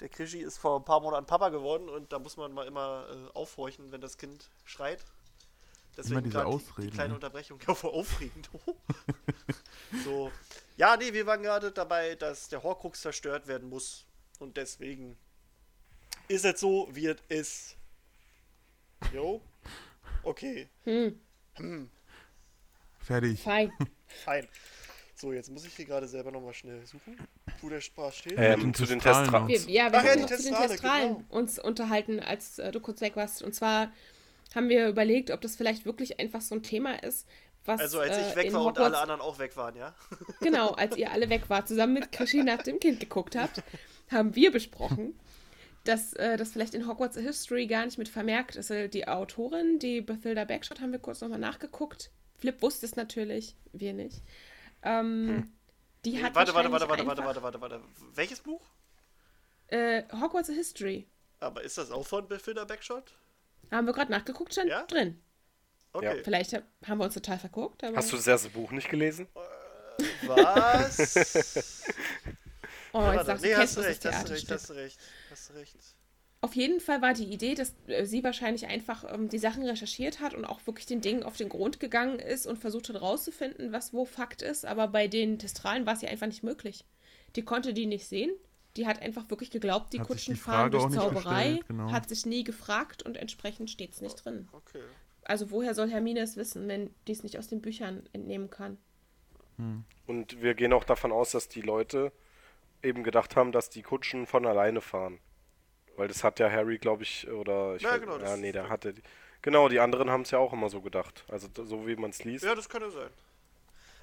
der 0.00 0.08
Krischi 0.10 0.40
ist 0.40 0.58
vor 0.58 0.78
ein 0.78 0.84
paar 0.84 1.00
Monaten 1.00 1.26
Papa 1.26 1.48
geworden 1.50 1.88
und 1.88 2.12
da 2.12 2.18
muss 2.18 2.36
man 2.36 2.52
mal 2.52 2.66
immer 2.66 3.06
äh, 3.08 3.38
aufhorchen, 3.38 3.92
wenn 3.92 4.00
das 4.00 4.18
Kind 4.18 4.50
schreit. 4.64 5.04
Deswegen 5.96 6.14
immer 6.18 6.22
diese 6.22 6.44
Ausreden, 6.44 6.82
die, 6.82 6.86
die 6.88 6.94
kleine 6.94 7.10
ne? 7.10 7.14
Unterbrechung. 7.14 7.60
Ja, 7.66 7.74
voll 7.74 7.92
aufregend. 7.92 8.50
so. 10.04 10.32
Ja, 10.76 10.96
nee, 10.96 11.12
wir 11.12 11.26
waren 11.26 11.42
gerade 11.42 11.70
dabei, 11.70 12.16
dass 12.16 12.48
der 12.48 12.62
Horcrux 12.62 13.00
zerstört 13.00 13.46
werden 13.46 13.68
muss. 13.68 14.04
Und 14.40 14.56
deswegen 14.56 15.16
ist 16.26 16.44
es 16.44 16.58
so, 16.58 16.88
wie 16.90 17.06
es 17.06 17.20
ist. 17.28 17.76
Jo. 19.12 19.40
Okay. 20.24 20.68
Hm. 20.84 21.20
Hm. 21.54 21.90
Fertig. 22.98 23.40
Fein. 23.40 23.70
Fein. 24.24 24.48
So, 25.14 25.32
jetzt 25.32 25.50
muss 25.50 25.64
ich 25.64 25.74
hier 25.74 25.84
gerade 25.84 26.08
selber 26.08 26.32
nochmal 26.32 26.54
schnell 26.54 26.84
suchen, 26.86 27.16
wo 27.60 27.68
der 27.68 27.80
Spaß 27.80 28.16
steht. 28.16 28.34
Ähm, 28.36 28.74
zu 28.74 28.84
den 28.84 28.98
Testralen. 28.98 29.46
Wir, 29.46 29.58
ja, 29.60 29.92
wir 29.92 30.00
Ach, 30.00 30.04
haben 30.04 30.20
ja, 30.20 30.26
zu 30.26 30.42
den 30.42 30.54
Testralen 30.54 31.14
genau. 31.14 31.24
uns 31.28 31.58
unterhalten, 31.58 32.20
als 32.20 32.58
äh, 32.58 32.72
du 32.72 32.80
kurz 32.80 33.00
weg 33.00 33.14
warst. 33.14 33.42
Und 33.42 33.54
zwar 33.54 33.92
haben 34.54 34.68
wir 34.68 34.88
überlegt, 34.88 35.30
ob 35.30 35.40
das 35.40 35.56
vielleicht 35.56 35.86
wirklich 35.86 36.18
einfach 36.18 36.40
so 36.40 36.56
ein 36.56 36.62
Thema 36.62 37.02
ist, 37.02 37.28
was. 37.64 37.80
Also, 37.80 38.00
als 38.00 38.18
ich 38.18 38.32
äh, 38.32 38.36
weg 38.36 38.52
war 38.52 38.60
Hogwarts, 38.60 38.78
und 38.78 38.84
alle 38.86 38.98
anderen 38.98 39.20
auch 39.20 39.38
weg 39.38 39.56
waren, 39.56 39.76
ja? 39.76 39.94
Genau, 40.40 40.70
als 40.70 40.96
ihr 40.96 41.12
alle 41.12 41.30
weg 41.30 41.48
wart, 41.48 41.68
zusammen 41.68 41.94
mit 41.94 42.12
Kashi 42.12 42.42
nach 42.42 42.62
dem 42.62 42.80
Kind 42.80 43.00
geguckt 43.00 43.36
habt, 43.36 43.62
haben 44.10 44.34
wir 44.34 44.50
besprochen, 44.50 45.18
dass 45.84 46.14
äh, 46.14 46.36
das 46.36 46.52
vielleicht 46.52 46.74
in 46.74 46.88
Hogwarts 46.88 47.16
History 47.16 47.66
gar 47.66 47.84
nicht 47.84 47.98
mit 47.98 48.08
vermerkt 48.08 48.56
ist. 48.56 48.70
Die 48.70 49.06
Autorin, 49.06 49.78
die 49.78 50.00
Bathilda 50.00 50.44
Backshot, 50.44 50.80
haben 50.80 50.92
wir 50.92 50.98
kurz 50.98 51.20
nochmal 51.20 51.38
nachgeguckt. 51.38 52.10
Flip 52.38 52.60
wusste 52.62 52.86
es 52.86 52.96
natürlich, 52.96 53.56
wir 53.72 53.92
nicht. 53.92 54.22
Ähm, 54.82 55.28
hm. 55.28 55.52
Die 56.04 56.22
hat 56.22 56.34
warte, 56.34 56.54
warte, 56.54 56.70
warte, 56.70 56.88
warte, 56.88 57.06
warte, 57.06 57.24
warte, 57.24 57.42
warte, 57.42 57.60
warte. 57.60 57.80
Welches 58.14 58.40
Buch? 58.40 58.62
Äh, 59.68 60.02
Hogwarts 60.12 60.48
History. 60.48 61.06
Aber 61.40 61.62
ist 61.62 61.78
das 61.78 61.90
auch 61.90 62.06
von 62.06 62.28
Bathilda 62.28 62.64
Backshot? 62.64 63.14
Haben 63.70 63.86
wir 63.86 63.92
gerade 63.92 64.10
nachgeguckt, 64.10 64.52
stand 64.52 64.70
ja? 64.70 64.82
drin. 64.84 65.20
Okay. 65.92 66.22
Vielleicht 66.24 66.52
haben 66.54 66.98
wir 66.98 67.04
uns 67.04 67.14
total 67.14 67.38
verguckt. 67.38 67.82
Hast 67.82 68.12
du 68.12 68.16
das 68.16 68.26
erste 68.26 68.50
Buch 68.50 68.72
nicht 68.72 68.88
gelesen? 68.88 69.28
Äh, 69.34 70.04
was? 70.26 71.84
Oh, 72.94 73.10
jetzt 73.12 73.26
sagst 73.26 73.44
du, 73.44 73.48
nee, 73.48 73.56
hast 73.56 73.76
du 73.76 73.80
recht, 73.80 74.04
hast 74.04 74.28
du 74.28 74.32
recht, 74.32 74.50
hast 74.52 74.70
du 74.70 74.72
recht, 74.74 75.00
hast 75.34 75.54
recht. 75.54 75.76
Auf 76.40 76.54
jeden 76.54 76.78
Fall 76.78 77.00
war 77.00 77.14
die 77.14 77.24
Idee, 77.24 77.54
dass 77.54 77.74
äh, 77.86 78.04
sie 78.04 78.22
wahrscheinlich 78.22 78.66
einfach 78.66 79.04
ähm, 79.10 79.30
die 79.30 79.38
Sachen 79.38 79.62
recherchiert 79.64 80.20
hat 80.20 80.34
und 80.34 80.44
auch 80.44 80.60
wirklich 80.66 80.84
den 80.84 81.00
Dingen 81.00 81.22
auf 81.22 81.38
den 81.38 81.48
Grund 81.48 81.80
gegangen 81.80 82.18
ist 82.18 82.46
und 82.46 82.58
versucht 82.58 82.90
hat 82.90 83.00
rauszufinden, 83.00 83.72
was 83.72 83.94
wo 83.94 84.04
Fakt 84.04 84.42
ist. 84.42 84.66
Aber 84.66 84.88
bei 84.88 85.08
den 85.08 85.38
Testralen 85.38 85.86
war 85.86 85.94
es 85.94 86.02
ja 86.02 86.10
einfach 86.10 86.26
nicht 86.26 86.42
möglich. 86.42 86.84
Die 87.34 87.46
konnte 87.46 87.72
die 87.72 87.86
nicht 87.86 88.06
sehen. 88.06 88.30
Die 88.76 88.86
hat 88.86 89.00
einfach 89.00 89.30
wirklich 89.30 89.50
geglaubt, 89.50 89.92
die 89.92 90.00
hat 90.00 90.06
Kutschen 90.06 90.34
die 90.34 90.40
fahren 90.40 90.70
durch 90.70 90.92
Zauberei, 90.92 91.60
genau. 91.68 91.92
hat 91.92 92.08
sich 92.08 92.26
nie 92.26 92.42
gefragt 92.42 93.04
und 93.04 93.16
entsprechend 93.16 93.70
steht 93.70 93.92
es 93.92 94.00
nicht 94.00 94.16
drin. 94.24 94.48
Okay. 94.52 94.82
Also 95.22 95.50
woher 95.50 95.74
soll 95.74 95.88
Hermine 95.88 96.20
es 96.20 96.36
wissen, 96.36 96.68
wenn 96.68 96.90
die 97.06 97.12
es 97.12 97.22
nicht 97.22 97.38
aus 97.38 97.46
den 97.46 97.62
Büchern 97.62 98.02
entnehmen 98.12 98.50
kann? 98.50 98.76
Hm. 99.56 99.84
Und 100.06 100.42
wir 100.42 100.54
gehen 100.54 100.72
auch 100.72 100.84
davon 100.84 101.12
aus, 101.12 101.30
dass 101.30 101.48
die 101.48 101.60
Leute 101.60 102.12
eben 102.84 103.02
gedacht 103.04 103.36
haben, 103.36 103.52
dass 103.52 103.70
die 103.70 103.82
Kutschen 103.82 104.26
von 104.26 104.46
alleine 104.46 104.80
fahren. 104.80 105.18
Weil 105.96 106.08
das 106.08 106.24
hat 106.24 106.38
ja 106.40 106.50
Harry, 106.50 106.78
glaube 106.78 107.02
ich, 107.04 107.28
oder 107.28 107.76
ich 107.76 107.82
Ja, 107.82 107.92
weiß- 107.92 108.00
genau, 108.00 108.18
ja, 108.18 108.36
nee, 108.36 108.52
der 108.52 108.68
hatte 108.68 108.94
die- 108.94 109.02
Genau, 109.42 109.68
die 109.68 109.78
anderen 109.78 110.10
haben 110.10 110.22
es 110.22 110.30
ja 110.30 110.38
auch 110.38 110.52
immer 110.54 110.70
so 110.70 110.80
gedacht. 110.80 111.24
Also 111.28 111.48
so 111.54 111.86
wie 111.86 111.96
man 111.96 112.10
es 112.10 112.24
liest. 112.24 112.44
Ja, 112.44 112.54
das 112.54 112.68
könnte 112.68 112.90
sein. 112.90 113.10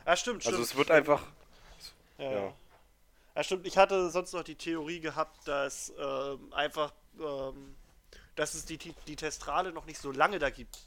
Ja, 0.05 0.15
stimmt, 0.15 0.43
stimmt. 0.43 0.53
also 0.53 0.61
es 0.63 0.75
wird 0.77 0.91
einfach 0.91 1.23
Ja. 2.19 2.31
ja. 2.31 2.53
ja. 3.35 3.43
stimmt. 3.43 3.65
Ich 3.65 3.77
hatte 3.77 4.09
sonst 4.11 4.33
noch 4.33 4.43
die 4.43 4.55
Theorie 4.55 4.99
gehabt, 4.99 5.47
dass 5.47 5.91
ähm, 5.99 6.53
einfach, 6.53 6.93
ähm, 7.19 7.75
dass 8.35 8.53
es 8.53 8.65
die, 8.65 8.77
die, 8.77 8.93
die 9.07 9.15
Testrale 9.15 9.71
noch 9.73 9.85
nicht 9.85 9.99
so 9.99 10.11
lange 10.11 10.37
da 10.39 10.49
gibt. 10.51 10.77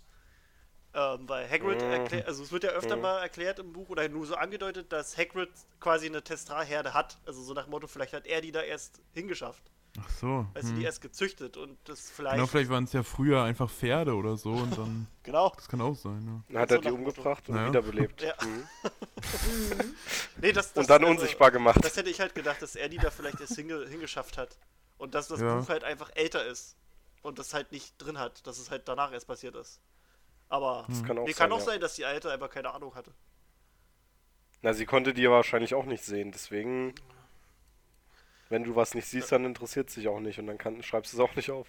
Ähm, 0.96 1.28
weil 1.28 1.50
Hagrid 1.50 1.82
Mhm. 1.82 1.90
erklärt, 1.90 2.26
also 2.28 2.44
es 2.44 2.52
wird 2.52 2.62
ja 2.62 2.70
öfter 2.70 2.94
Mhm. 2.94 3.02
mal 3.02 3.18
erklärt 3.18 3.58
im 3.58 3.72
Buch 3.72 3.88
oder 3.88 4.08
nur 4.08 4.26
so 4.26 4.36
angedeutet, 4.36 4.92
dass 4.92 5.18
Hagrid 5.18 5.50
quasi 5.80 6.06
eine 6.06 6.22
Testralherde 6.22 6.94
hat. 6.94 7.18
Also 7.26 7.42
so 7.42 7.52
nach 7.52 7.64
dem 7.64 7.70
Motto, 7.72 7.88
vielleicht 7.88 8.12
hat 8.12 8.26
er 8.26 8.40
die 8.40 8.52
da 8.52 8.62
erst 8.62 9.00
hingeschafft. 9.12 9.62
Ach 10.00 10.08
so. 10.10 10.46
Also 10.54 10.68
hm. 10.70 10.76
die 10.76 10.82
erst 10.84 11.00
gezüchtet 11.00 11.56
und 11.56 11.78
das 11.84 12.10
vielleicht. 12.10 12.36
Genau, 12.36 12.46
vielleicht 12.46 12.70
waren 12.70 12.84
es 12.84 12.92
ja 12.92 13.02
früher 13.04 13.42
einfach 13.42 13.70
Pferde 13.70 14.14
oder 14.14 14.36
so 14.36 14.50
und 14.52 14.76
dann. 14.78 15.06
Genau. 15.24 15.52
Das 15.56 15.68
kann 15.68 15.80
auch 15.80 15.94
sein, 15.96 16.22
ja. 16.26 16.52
Dann 16.52 16.62
hat 16.62 16.68
So 16.68 16.74
er 16.76 16.80
die 16.82 16.90
umgebracht 16.90 17.48
und 17.48 17.56
Ja. 17.56 17.66
wiederbelebt. 17.68 18.22
Ja. 18.22 18.34
Mhm. 18.44 18.68
Nee, 20.40 20.52
das, 20.52 20.72
das, 20.72 20.82
Und 20.82 20.90
dann 20.90 21.02
also, 21.02 21.12
unsichtbar 21.12 21.50
gemacht. 21.50 21.78
Das 21.82 21.96
hätte 21.96 22.10
ich 22.10 22.20
halt 22.20 22.34
gedacht, 22.34 22.60
dass 22.62 22.76
er 22.76 22.88
die 22.88 22.98
da 22.98 23.10
vielleicht 23.10 23.40
erst 23.40 23.54
hinge 23.56 23.86
hingeschafft 23.88 24.36
hat. 24.38 24.56
Und 24.98 25.14
dass 25.14 25.28
das 25.28 25.40
Ja. 25.40 25.56
Buch 25.58 25.68
halt 25.68 25.84
einfach 25.84 26.10
älter 26.14 26.44
ist. 26.44 26.76
Und 27.22 27.38
das 27.38 27.54
halt 27.54 27.72
nicht 27.72 27.94
drin 27.98 28.18
hat, 28.18 28.46
dass 28.46 28.58
es 28.58 28.70
halt 28.70 28.86
danach 28.86 29.12
erst 29.12 29.26
passiert 29.26 29.54
ist. 29.56 29.80
Aber 30.48 30.84
Das 30.88 31.02
kann 31.02 31.18
auch 31.18 31.24
nee, 31.24 31.32
sein. 31.32 31.48
kann 31.48 31.52
auch 31.52 31.58
ja. 31.60 31.64
sein, 31.64 31.80
dass 31.80 31.94
die 31.94 32.04
Alte 32.04 32.30
einfach 32.30 32.50
keine 32.50 32.72
Ahnung 32.72 32.94
hatte. 32.94 33.12
Na, 34.62 34.72
sie 34.72 34.86
konnte 34.86 35.12
die 35.12 35.28
wahrscheinlich 35.28 35.74
auch 35.74 35.84
nicht 35.84 36.04
sehen, 36.04 36.32
deswegen. 36.32 36.94
Wenn 38.50 38.64
du 38.64 38.76
was 38.76 38.94
nicht 38.94 39.06
siehst, 39.06 39.32
dann 39.32 39.44
interessiert 39.44 39.90
sich 39.90 40.06
auch 40.08 40.20
nicht 40.20 40.38
und 40.38 40.46
dann 40.46 40.58
kann, 40.58 40.82
schreibst 40.82 41.12
du 41.12 41.16
es 41.16 41.20
auch 41.20 41.34
nicht 41.34 41.50
auf. 41.50 41.68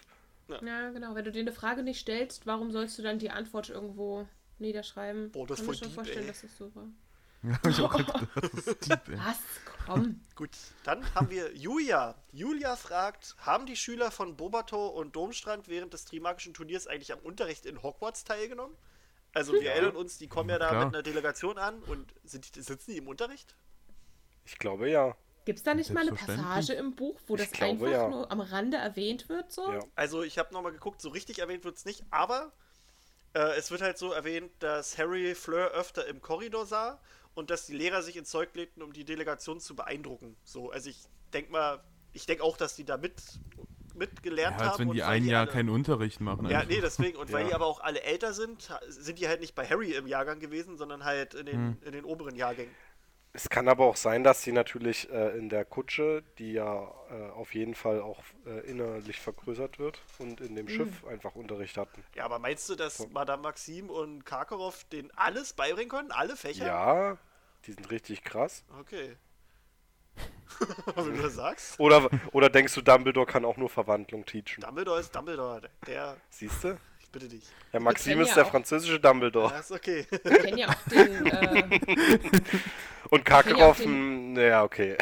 Ja, 0.50 0.90
genau. 0.92 1.16
Wenn 1.16 1.26
du 1.26 1.32
dir 1.32 1.40
eine 1.40 1.52
Frage 1.52 1.84
nicht 1.84 2.00
stellst, 2.00 2.46
warum 2.46 2.72
sollst 2.72 2.98
du 3.00 3.02
dann 3.02 3.18
die 3.18 3.32
Antwort 3.32 3.70
irgendwo 3.70 4.28
niederschreiben? 4.60 5.32
Boah, 5.32 5.48
das 5.48 5.60
ist 5.60 5.66
Kann 5.66 5.66
voll 5.66 5.74
mir 5.76 5.84
schon 5.84 5.92
vorstellen, 5.94 6.22
ey. 6.22 6.28
dass 6.28 6.42
das 6.42 6.58
so 6.58 6.76
war. 6.76 6.88
Ja, 7.44 7.52
hab 7.54 7.68
ich 7.68 7.82
auch 7.82 7.96
gedacht. 7.98 8.28
Das 8.36 8.68
ist 8.68 8.90
deep, 8.90 9.10
ey. 9.10 9.18
Was? 9.18 9.40
Komm. 9.86 10.22
Gut, 10.36 10.52
dann 10.84 11.04
haben 11.16 11.30
wir 11.30 11.56
Julia. 11.56 12.16
Julia 12.32 12.76
fragt, 12.76 13.36
haben 13.40 13.66
die 13.66 13.76
Schüler 13.76 14.12
von 14.12 14.36
Bobato 14.36 14.88
und 14.88 15.16
Domstrand 15.16 15.68
während 15.68 15.94
des 15.94 16.06
Trimagischen 16.06 16.54
Turniers 16.54 16.88
eigentlich 16.88 17.14
am 17.14 17.20
Unterricht 17.20 17.66
in 17.66 17.82
Hogwarts 17.82 18.24
teilgenommen? 18.24 18.76
Also 19.34 19.54
wir 19.54 19.64
Ja. 19.64 19.72
erinnern 19.74 19.96
uns, 19.96 20.18
die 20.18 20.28
kommen 20.28 20.50
ja 20.50 20.58
da 20.60 20.70
Klar. 20.70 20.86
mit 20.86 20.96
einer 20.96 21.04
Delegation 21.04 21.58
an 21.58 21.84
und 21.84 22.14
sind 22.24 22.56
die, 22.56 22.62
sitzen 22.62 22.92
die 22.92 22.98
im 22.98 23.08
Unterricht? 23.08 23.56
Ich 24.46 24.58
glaube 24.58 24.90
ja. 24.90 25.16
Gibt 25.46 25.60
es 25.60 25.64
da 25.64 25.74
nicht 25.76 25.92
mal 25.92 26.02
eine. 26.02 26.14
Passage 26.14 26.74
im 26.74 26.96
Buch, 26.96 27.20
wo 27.28 27.36
Ich 27.36 27.42
das 27.42 27.52
glaube, 27.52 27.86
einfach 27.86 27.92
ja. 27.92 28.10
nur 28.10 28.32
am 28.32 28.42
Rande 28.42 28.78
erwähnt 28.78 29.30
wird? 29.30 29.52
So? 29.52 29.72
ja. 29.72 29.80
Also 29.96 30.24
ich 30.24 30.38
habe 30.40 30.54
nochmal 30.54 30.72
geguckt, 30.72 31.02
so 31.02 31.10
richtig 31.10 31.40
erwähnt 31.40 31.64
wird 31.66 31.78
es 31.78 31.86
nicht, 31.86 32.04
aber 32.10 32.52
äh, 33.34 33.56
es 33.58 33.70
wird 33.70 33.82
halt 33.82 33.98
so 33.98 34.12
erwähnt, 34.12 34.52
dass 34.60 34.98
Harry 34.98 35.36
Fleur 35.36 35.70
öfter 35.72 36.08
im 36.08 36.22
Korridor 36.22 36.66
sah 36.66 37.00
und 37.36 37.50
dass 37.52 37.68
die 37.68 37.76
Lehrer 37.76 38.02
sich 38.02 38.18
ins 38.18 38.30
Zeug 38.30 38.50
legten, 38.56 38.82
um 38.82 38.92
die 38.94 39.06
Delegation 39.06 39.60
zu 39.60 39.76
beeindrucken. 39.76 40.36
So, 40.44 40.72
also 40.72 40.90
ich 40.90 40.98
denke 41.34 41.52
mal, 41.52 41.84
ich 42.14 42.26
denke 42.26 42.44
auch, 42.44 42.58
dass 42.58 42.76
die 42.76 42.86
da 42.86 42.98
mit, 42.98 43.14
mitgelernt 43.94 44.58
Ja, 44.60 44.64
als 44.66 44.74
haben. 44.74 44.80
wenn 44.82 44.90
und 44.90 44.96
die 44.96 45.02
weil 45.02 45.08
ein 45.10 45.26
Jahr 45.26 45.42
alle- 45.44 45.52
keinen 45.52 45.70
Unterricht 45.70 46.20
machen. 46.22 46.50
Ja, 46.50 46.60
einfach. 46.60 46.70
nee, 46.70 46.82
deswegen. 46.82 47.18
Und 47.18 47.32
weil 47.32 47.44
Ja. 47.44 47.48
die 47.50 47.54
aber 47.54 47.66
auch 47.66 47.80
alle 47.82 48.02
älter 48.02 48.34
sind, 48.34 48.70
sind 48.88 49.20
die 49.20 49.28
halt 49.28 49.42
nicht 49.42 49.56
bei 49.56 49.66
Harry 49.68 49.94
im 49.94 50.08
Jahrgang 50.08 50.40
gewesen, 50.40 50.78
sondern 50.78 51.04
halt 51.06 51.34
in 51.34 51.46
den, 51.46 51.56
Hm. 51.56 51.78
in 51.86 51.92
den 51.92 52.06
oberen 52.06 52.36
Jahrgängen. 52.36 52.74
Es 53.36 53.50
kann 53.50 53.68
aber 53.68 53.84
auch 53.84 53.98
sein, 53.98 54.24
dass 54.24 54.44
sie 54.44 54.54
natürlich 54.54 55.10
äh, 55.12 55.38
in 55.38 55.50
der 55.50 55.66
Kutsche, 55.66 56.24
die 56.38 56.54
ja 56.54 56.90
äh, 57.10 57.30
auf 57.32 57.54
jeden 57.54 57.76
Fall 57.76 58.00
auch 58.02 58.24
äh, 58.46 58.62
innerlich 58.62 59.20
vergrößert 59.20 59.78
wird, 59.78 60.02
und 60.20 60.40
in 60.40 60.56
dem 60.56 60.70
Schiff 60.70 61.06
einfach 61.06 61.36
Unterricht 61.36 61.76
hatten. 61.76 62.02
Ja, 62.16 62.24
aber 62.24 62.40
meinst 62.40 62.70
du, 62.70 62.76
dass 62.76 63.10
Madame 63.10 63.44
Maxim 63.44 63.90
und 63.90 64.26
Karkaroff 64.26 64.86
denen 64.86 65.12
alles 65.18 65.52
beibringen 65.52 65.90
können? 65.90 66.12
Alle 66.12 66.38
Fächer? 66.38 66.66
Ja, 66.66 67.18
die 67.66 67.74
sind 67.74 67.92
richtig 67.92 68.24
krass. 68.24 68.64
Okay. 68.80 69.18
Wenn 70.96 71.18
du 71.18 71.24
das 71.24 71.36
sagst. 71.36 71.78
Oder, 71.78 72.10
oder 72.32 72.50
denkst 72.50 72.74
du, 72.74 72.82
Dumbledore 72.82 73.26
kann 73.26 73.44
auch 73.44 73.58
nur 73.58 73.70
Verwandlung 73.70 74.26
teachen? 74.26 74.62
Dumbledore 74.62 75.02
ist 75.02 75.14
Dumbledore. 75.14 75.70
Der, 75.88 76.16
Siehst 76.30 76.64
du? 76.64 76.78
Bitte 77.16 77.30
dich. 77.30 77.44
Herr 77.72 77.80
Maxim 77.80 78.20
ist 78.20 78.30
ja 78.30 78.36
der 78.36 78.46
auch- 78.46 78.52
französische 78.52 79.00
Dumbledore. 79.00 79.52
Ja, 79.52 79.60
ist 79.60 79.72
okay. 79.72 80.06
Wir 80.10 80.38
kennen 80.38 80.58
ja 80.58 80.70
auch 80.70 80.90
den, 80.90 81.26
äh, 81.28 81.80
Und 83.10 83.24
Karkaroff, 83.24 83.80
ja, 83.84 84.64
okay. 84.64 84.98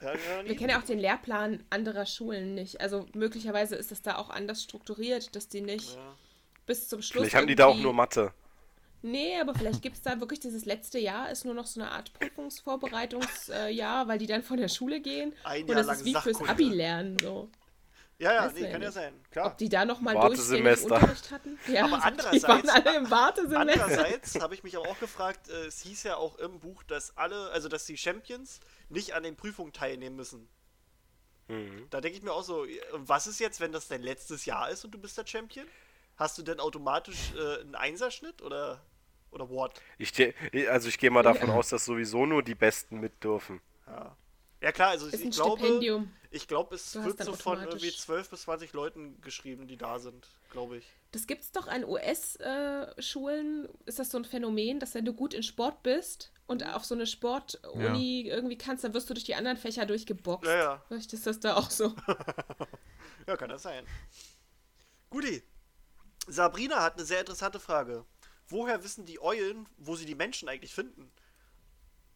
Ja, 0.00 0.12
ja, 0.12 0.44
wir 0.44 0.56
kennen 0.56 0.70
ja 0.70 0.78
auch 0.78 0.84
den 0.84 0.98
Lehrplan 0.98 1.64
anderer 1.70 2.06
Schulen 2.06 2.54
nicht. 2.54 2.80
Also 2.80 3.06
möglicherweise 3.14 3.76
ist 3.76 3.90
das 3.90 4.02
da 4.02 4.16
auch 4.16 4.30
anders 4.30 4.62
strukturiert, 4.62 5.34
dass 5.36 5.48
die 5.48 5.60
nicht 5.60 5.94
ja. 5.94 6.16
bis 6.66 6.88
zum 6.88 7.02
Schluss. 7.02 7.22
Vielleicht 7.22 7.36
haben 7.36 7.46
die 7.46 7.56
da 7.56 7.66
auch 7.66 7.78
nur 7.78 7.92
Mathe. 7.92 8.32
Nee, 9.02 9.38
aber 9.40 9.54
vielleicht 9.54 9.82
gibt 9.82 9.96
es 9.96 10.02
da 10.02 10.18
wirklich 10.18 10.40
dieses 10.40 10.64
letzte 10.64 10.98
Jahr, 10.98 11.30
ist 11.30 11.44
nur 11.44 11.54
noch 11.54 11.66
so 11.66 11.80
eine 11.80 11.92
Art 11.92 12.12
Prüfungsvorbereitungsjahr, 12.14 13.68
äh, 13.68 13.72
Jahr, 13.72 14.08
weil 14.08 14.18
die 14.18 14.26
dann 14.26 14.42
von 14.42 14.56
der 14.56 14.66
Schule 14.66 15.00
gehen. 15.00 15.32
Ein 15.44 15.62
und 15.62 15.68
Jahr 15.68 15.76
das 15.78 15.86
lang 15.86 15.96
ist 15.96 16.04
wie 16.04 16.12
fürs 16.14 16.24
Sachkunde. 16.38 16.50
Abi 16.50 16.64
lernen. 16.64 17.16
So. 17.20 17.48
Ja, 18.20 18.32
ja, 18.34 18.50
nee, 18.50 18.62
ja 18.62 18.70
kann 18.72 18.82
ja 18.82 18.90
sein. 18.90 19.14
Klar. 19.30 19.46
Ob 19.46 19.58
die 19.58 19.68
da 19.68 19.84
nochmal 19.84 20.16
Wartesemester. 20.16 20.88
durchgängig 20.88 21.02
Unterricht 21.02 21.30
hatten? 21.30 21.58
Ja, 21.72 21.84
Aber 21.84 21.96
die 21.98 22.02
andererseits- 22.02 22.42
waren 22.48 22.68
alle 22.68 22.96
im 22.96 23.10
Wartesemester. 23.10 23.60
Andererseits 23.84 24.40
habe 24.40 24.54
ich 24.54 24.64
mich 24.64 24.76
aber 24.76 24.88
auch 24.88 24.98
gefragt, 24.98 25.48
äh, 25.48 25.66
es 25.66 25.80
hieß 25.82 26.02
ja 26.02 26.16
auch 26.16 26.36
im 26.38 26.58
Buch, 26.58 26.82
dass 26.82 27.16
alle, 27.16 27.50
also 27.50 27.68
dass 27.68 27.84
die 27.86 27.96
Champions 27.96 28.58
nicht 28.88 29.12
an 29.14 29.22
den 29.22 29.36
Prüfungen 29.36 29.72
teilnehmen 29.72 30.16
müssen. 30.16 30.48
Mhm. 31.46 31.86
Da 31.90 32.00
denke 32.00 32.18
ich 32.18 32.24
mir 32.24 32.32
auch 32.32 32.42
so, 32.42 32.66
was 32.92 33.26
ist 33.28 33.38
jetzt, 33.38 33.60
wenn 33.60 33.70
das 33.72 33.86
dein 33.88 34.02
letztes 34.02 34.44
Jahr 34.46 34.68
ist 34.68 34.84
und 34.84 34.90
du 34.90 34.98
bist 34.98 35.16
der 35.16 35.26
Champion? 35.26 35.66
Hast 36.16 36.36
du 36.38 36.42
denn 36.42 36.58
automatisch 36.58 37.32
äh, 37.36 37.60
einen 37.60 37.76
Einserschnitt 37.76 38.42
oder 38.42 38.80
oder 39.30 39.48
what? 39.50 39.80
Ich, 39.98 40.12
also 40.70 40.88
ich 40.88 40.98
gehe 40.98 41.10
mal 41.10 41.22
davon 41.22 41.50
aus, 41.50 41.68
dass 41.68 41.84
sowieso 41.84 42.26
nur 42.26 42.42
die 42.42 42.54
Besten 42.54 42.98
mit 42.98 43.22
dürfen. 43.22 43.60
Ja. 43.86 44.16
Ja 44.60 44.72
klar, 44.72 44.88
also 44.90 45.06
Ist 45.06 45.14
ich 45.20 45.24
ein 45.26 45.30
glaube, 45.30 45.58
Stipendium. 45.60 46.10
Ich 46.30 46.46
glaube, 46.46 46.74
es 46.74 46.92
Du 46.92 47.04
wird 47.04 47.22
so 47.22 47.32
von 47.34 47.60
irgendwie 47.62 47.90
12 47.90 48.30
bis 48.30 48.42
20 48.42 48.72
Leuten 48.72 49.20
geschrieben, 49.20 49.66
die 49.66 49.76
da 49.76 49.98
sind, 49.98 50.26
glaube 50.50 50.78
ich. 50.78 50.86
Das 51.12 51.26
gibt 51.26 51.42
es 51.42 51.52
doch 51.52 51.66
an 51.68 51.84
US-Schulen. 51.84 53.68
ist 53.86 53.98
das 53.98 54.10
so 54.10 54.18
ein 54.18 54.24
Phänomen, 54.24 54.78
dass 54.78 54.94
wenn 54.94 55.04
du 55.04 55.14
gut 55.14 55.32
in 55.32 55.42
Sport 55.42 55.82
bist 55.82 56.32
und 56.46 56.66
auf 56.66 56.84
so 56.84 56.94
eine 56.94 57.06
Sportuni 57.06 58.28
irgendwie 58.28 58.58
kannst, 58.58 58.84
dann 58.84 58.92
wirst 58.94 59.08
du 59.08 59.14
durch 59.14 59.24
die 59.24 59.34
anderen 59.34 59.56
Fächer 59.56 59.86
durchgeboxt. 59.86 60.46
Ja, 60.46 60.56
ja. 60.56 60.84
Vielleicht 60.88 61.12
ist 61.12 61.26
das 61.26 61.40
da 61.40 61.56
auch 61.56 61.70
so. 61.70 61.94
Ja, 63.26 63.36
kann 63.36 63.50
das 63.50 63.62
sein. 63.62 63.84
Guti. 65.10 65.42
Sabrina 66.28 66.82
hat 66.82 66.94
eine 66.94 67.04
sehr 67.04 67.20
interessante 67.20 67.60
Frage. 67.60 68.06
Woher 68.46 68.82
wissen 68.82 69.04
die 69.04 69.20
Eulen, 69.20 69.68
wo 69.76 69.96
sie 69.96 70.06
die 70.06 70.14
Menschen 70.14 70.48
eigentlich 70.48 70.72
finden? 70.74 71.12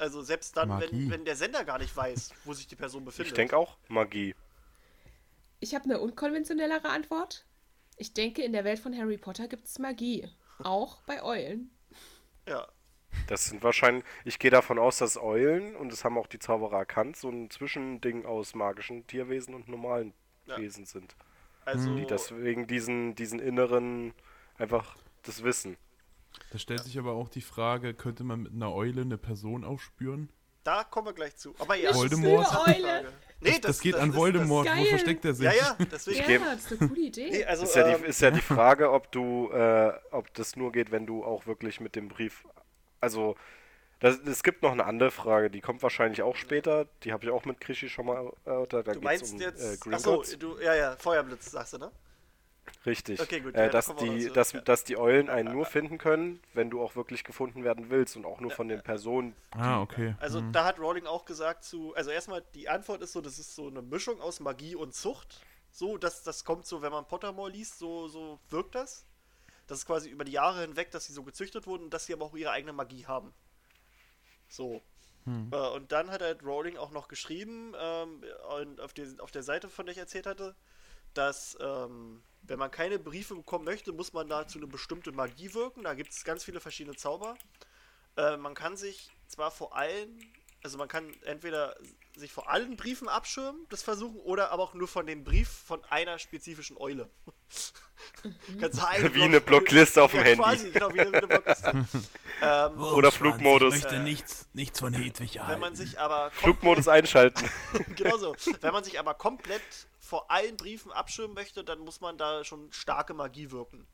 Also 0.02 0.20
selbst 0.20 0.56
dann, 0.56 0.80
wenn, 0.80 1.10
wenn 1.12 1.24
der 1.24 1.36
Sender 1.36 1.64
gar 1.64 1.78
nicht 1.78 1.96
weiß, 1.96 2.32
wo 2.44 2.52
sich 2.52 2.66
die 2.66 2.74
Person 2.74 3.04
befindet. 3.04 3.28
Ich 3.28 3.34
denke 3.34 3.56
auch 3.56 3.76
Magie. 3.86 4.34
Ich 5.60 5.76
habe 5.76 5.84
eine 5.84 6.00
unkonventionellere 6.00 6.88
Antwort. 6.88 7.46
Ich 7.96 8.12
denke, 8.12 8.42
in 8.42 8.52
der 8.52 8.64
Welt 8.64 8.80
von 8.80 8.98
Harry 8.98 9.16
Potter 9.16 9.46
gibt 9.46 9.68
es 9.68 9.78
Magie. 9.78 10.28
Auch 10.64 11.02
bei 11.02 11.22
Eulen. 11.22 11.70
Ja. 12.48 12.66
Das 13.28 13.44
sind 13.44 13.62
wahrscheinlich, 13.62 14.04
ich 14.24 14.40
gehe 14.40 14.50
davon 14.50 14.76
aus, 14.80 14.98
dass 14.98 15.16
Eulen, 15.16 15.76
und 15.76 15.92
das 15.92 16.04
haben 16.04 16.18
auch 16.18 16.26
die 16.26 16.40
Zauberer 16.40 16.78
erkannt, 16.78 17.16
so 17.16 17.28
ein 17.28 17.48
Zwischending 17.50 18.26
aus 18.26 18.56
magischen 18.56 19.06
Tierwesen 19.06 19.54
und 19.54 19.68
normalen 19.68 20.14
Ja. 20.46 20.58
Wesen 20.58 20.84
sind. 20.84 21.14
Also, 21.64 21.94
Die 21.94 22.06
deswegen 22.06 22.66
diesen, 22.66 23.14
diesen 23.14 23.38
inneren, 23.38 24.14
einfach 24.58 24.96
das 25.22 25.44
Wissen. 25.44 25.76
Da 26.52 26.58
stellt 26.58 26.84
sich 26.84 26.98
aber 26.98 27.12
auch 27.12 27.28
die 27.28 27.40
Frage, 27.40 27.94
könnte 27.94 28.24
man 28.24 28.42
mit 28.42 28.52
einer 28.52 28.72
Eule 28.74 29.02
eine 29.02 29.18
Person 29.18 29.64
aufspüren? 29.64 30.28
da 30.64 30.84
kommen 30.84 31.08
wir 31.08 31.12
gleich 31.12 31.34
zu. 31.34 31.54
Aber 31.58 31.74
ja, 31.74 31.92
Voldemort? 31.92 32.46
das 32.46 32.52
ist 32.52 32.58
eine 32.68 32.76
Eule. 32.86 33.12
Nee, 33.40 33.58
Das, 33.58 33.80
geht 33.80 33.94
das 33.94 34.00
an 34.00 34.14
Voldemort. 34.14 34.68
das- 34.68 34.78
Wo 34.78 34.84
versteckt 34.84 35.24
er 35.24 35.34
sich? 35.34 35.44
Das, 35.44 35.56
ja, 35.56 35.76
ja, 35.76 35.86
deswegen. 35.90 36.30
Ja, 36.30 36.38
das 36.54 36.70
ist 36.70 36.80
eine 36.80 36.88
coole 36.88 37.00
Idee. 37.00 37.30
Nee, 37.30 37.44
also, 37.44 37.64
Ist 37.64 37.74
ja, 37.74 37.88
ähm, 37.88 38.02
die, 38.02 38.06
ist 38.08 38.20
ja 38.20 38.30
die 38.30 38.40
Frage, 38.40 38.92
ob 38.92 39.10
du, 39.10 39.50
äh, 39.50 39.92
ob 40.12 40.32
das 40.34 40.54
nur 40.54 40.70
geht, 40.70 40.92
wenn 40.92 41.04
du 41.04 41.24
auch 41.24 41.46
wirklich 41.46 41.80
mit 41.80 41.96
dem 41.96 42.06
Brief, 42.06 42.44
also 43.00 43.34
das, 43.98 44.18
es 44.20 44.44
gibt 44.44 44.62
noch 44.62 44.70
eine 44.70 44.84
andere 44.84 45.10
Frage, 45.10 45.50
die 45.50 45.60
kommt 45.60 45.82
wahrscheinlich 45.82 46.22
auch 46.22 46.36
später, 46.36 46.86
die 47.02 47.12
habe 47.12 47.24
ich 47.24 47.30
auch 47.32 47.44
mit 47.44 47.60
Krischi 47.60 47.88
schon 47.88 48.06
mal 48.06 48.32
erörtert, 48.44 48.86
da 48.86 48.92
du 48.92 49.00
geht's 49.00 49.04
meinst 49.04 49.32
um 49.34 49.40
jetzt. 49.40 49.86
äh, 49.86 49.94
achso, 49.94 50.22
du, 50.38 50.60
ja, 50.60 50.76
ja, 50.76 50.96
Feuerblitz, 50.96 51.50
sagst 51.50 51.72
du, 51.72 51.78
ne? 51.78 51.90
Richtig. 52.86 53.20
Okay, 53.20 53.40
gut, 53.40 53.54
Äh, 53.54 53.60
ja, 53.60 53.66
da 53.66 53.72
dass, 53.72 53.94
die, 53.96 54.24
dazu. 54.24 54.32
dass, 54.32 54.52
Ja. 54.52 54.60
dass 54.60 54.84
die 54.84 54.96
Eulen 54.96 55.28
einen 55.28 55.52
nur 55.52 55.66
finden 55.66 55.98
können, 55.98 56.40
wenn 56.54 56.70
du 56.70 56.80
auch 56.82 56.96
wirklich 56.96 57.22
gefunden 57.24 57.64
werden 57.64 57.90
willst 57.90 58.16
und 58.16 58.24
auch 58.24 58.40
nur 58.40 58.50
von 58.50 58.68
den 58.68 58.82
Personen. 58.82 59.34
Ah, 59.50 59.80
okay. 59.80 60.14
Also 60.18 60.40
Mhm. 60.40 60.52
da 60.52 60.64
hat 60.64 60.78
Rowling 60.78 61.06
auch 61.06 61.24
gesagt 61.24 61.64
zu, 61.64 61.94
also 61.94 62.10
erstmal 62.10 62.42
die 62.54 62.68
Antwort 62.68 63.02
ist 63.02 63.12
so, 63.12 63.20
das 63.20 63.38
ist 63.38 63.54
so 63.54 63.68
eine 63.68 63.82
Mischung 63.82 64.20
aus 64.20 64.40
Magie 64.40 64.74
und 64.74 64.94
Zucht. 64.94 65.40
So, 65.70 65.96
das, 65.96 66.22
das 66.22 66.44
kommt 66.44 66.66
so, 66.66 66.82
wenn 66.82 66.92
man 66.92 67.06
Pottermore 67.06 67.50
liest, 67.50 67.78
so, 67.78 68.08
so 68.08 68.38
wirkt 68.50 68.74
das. 68.74 69.06
Das 69.66 69.78
ist 69.78 69.86
quasi 69.86 70.10
über 70.10 70.24
die 70.24 70.32
Jahre 70.32 70.60
hinweg, 70.62 70.90
dass 70.90 71.06
sie 71.06 71.12
so 71.12 71.22
gezüchtet 71.22 71.66
wurden 71.66 71.84
und 71.84 71.94
dass 71.94 72.06
sie 72.06 72.12
aber 72.12 72.24
auch 72.26 72.34
ihre 72.34 72.50
eigene 72.50 72.72
Magie 72.72 73.06
haben. 73.06 73.32
So. 74.48 74.82
Hm. 75.24 75.50
Äh, 75.52 75.56
und 75.56 75.92
dann 75.92 76.10
hat 76.10 76.20
halt 76.20 76.42
Rowling 76.42 76.76
auch 76.76 76.90
noch 76.90 77.08
geschrieben, 77.08 77.74
ähm, 77.78 78.24
auf, 78.80 78.92
die, 78.92 79.06
auf 79.20 79.30
der 79.30 79.42
Seite, 79.44 79.68
von 79.68 79.86
der 79.86 79.92
ich 79.92 79.98
erzählt 79.98 80.26
hatte, 80.26 80.54
dass 81.14 81.56
ähm, 81.60 82.22
wenn 82.42 82.58
man 82.58 82.70
keine 82.70 82.98
Briefe 82.98 83.34
bekommen 83.34 83.64
möchte, 83.64 83.92
muss 83.92 84.12
man 84.12 84.28
dazu 84.28 84.58
eine 84.58 84.66
bestimmte 84.66 85.12
Magie 85.12 85.54
wirken. 85.54 85.84
Da 85.84 85.94
gibt 85.94 86.12
es 86.12 86.24
ganz 86.24 86.44
viele 86.44 86.60
verschiedene 86.60 86.96
Zauber. 86.96 87.36
Äh, 88.16 88.36
man 88.36 88.54
kann 88.54 88.76
sich 88.76 89.10
zwar 89.28 89.50
vor 89.50 89.76
allen, 89.76 90.20
also 90.62 90.76
man 90.76 90.88
kann 90.88 91.14
entweder 91.24 91.76
sich 92.16 92.32
vor 92.32 92.50
allen 92.50 92.76
Briefen 92.76 93.08
abschirmen, 93.08 93.66
das 93.70 93.82
versuchen, 93.82 94.20
oder 94.20 94.50
aber 94.50 94.62
auch 94.64 94.74
nur 94.74 94.88
von 94.88 95.06
dem 95.06 95.24
Brief 95.24 95.48
von 95.48 95.82
einer 95.86 96.18
spezifischen 96.18 96.76
Eule. 96.76 97.08
Mhm. 98.22 98.60
wie 99.14 99.22
eine 99.22 99.40
Blockliste 99.40 100.02
auf 100.02 100.10
dem 100.10 100.18
ja, 100.18 100.24
Handy. 100.24 100.42
Quasi, 100.42 100.70
genau, 100.72 100.92
wie 100.92 101.00
eine, 101.00 101.12
wie 101.12 101.16
eine 101.16 101.26
Blockliste. 101.26 101.86
ähm, 102.42 102.82
oder 102.82 103.12
Flugmodus. 103.12 103.76
Ich 103.76 103.82
möchte 103.82 103.96
äh, 103.96 104.02
nichts, 104.02 104.48
nichts 104.52 104.80
von 104.80 104.92
Hedwig 104.92 105.40
Wenn 105.46 105.60
man 105.60 105.74
sich 105.74 105.98
aber 105.98 106.30
Flugmodus 106.32 106.88
einschalten. 106.88 107.48
genau 107.96 108.18
so. 108.18 108.36
Wenn 108.60 108.72
man 108.72 108.84
sich 108.84 108.98
aber 108.98 109.14
komplett 109.14 109.62
vor 110.12 110.30
allen 110.30 110.58
Briefen 110.58 110.92
abschirmen 110.92 111.32
möchte, 111.32 111.64
dann 111.64 111.78
muss 111.78 112.02
man 112.02 112.18
da 112.18 112.44
schon 112.44 112.70
starke 112.70 113.14
Magie 113.14 113.50
wirken. 113.50 113.86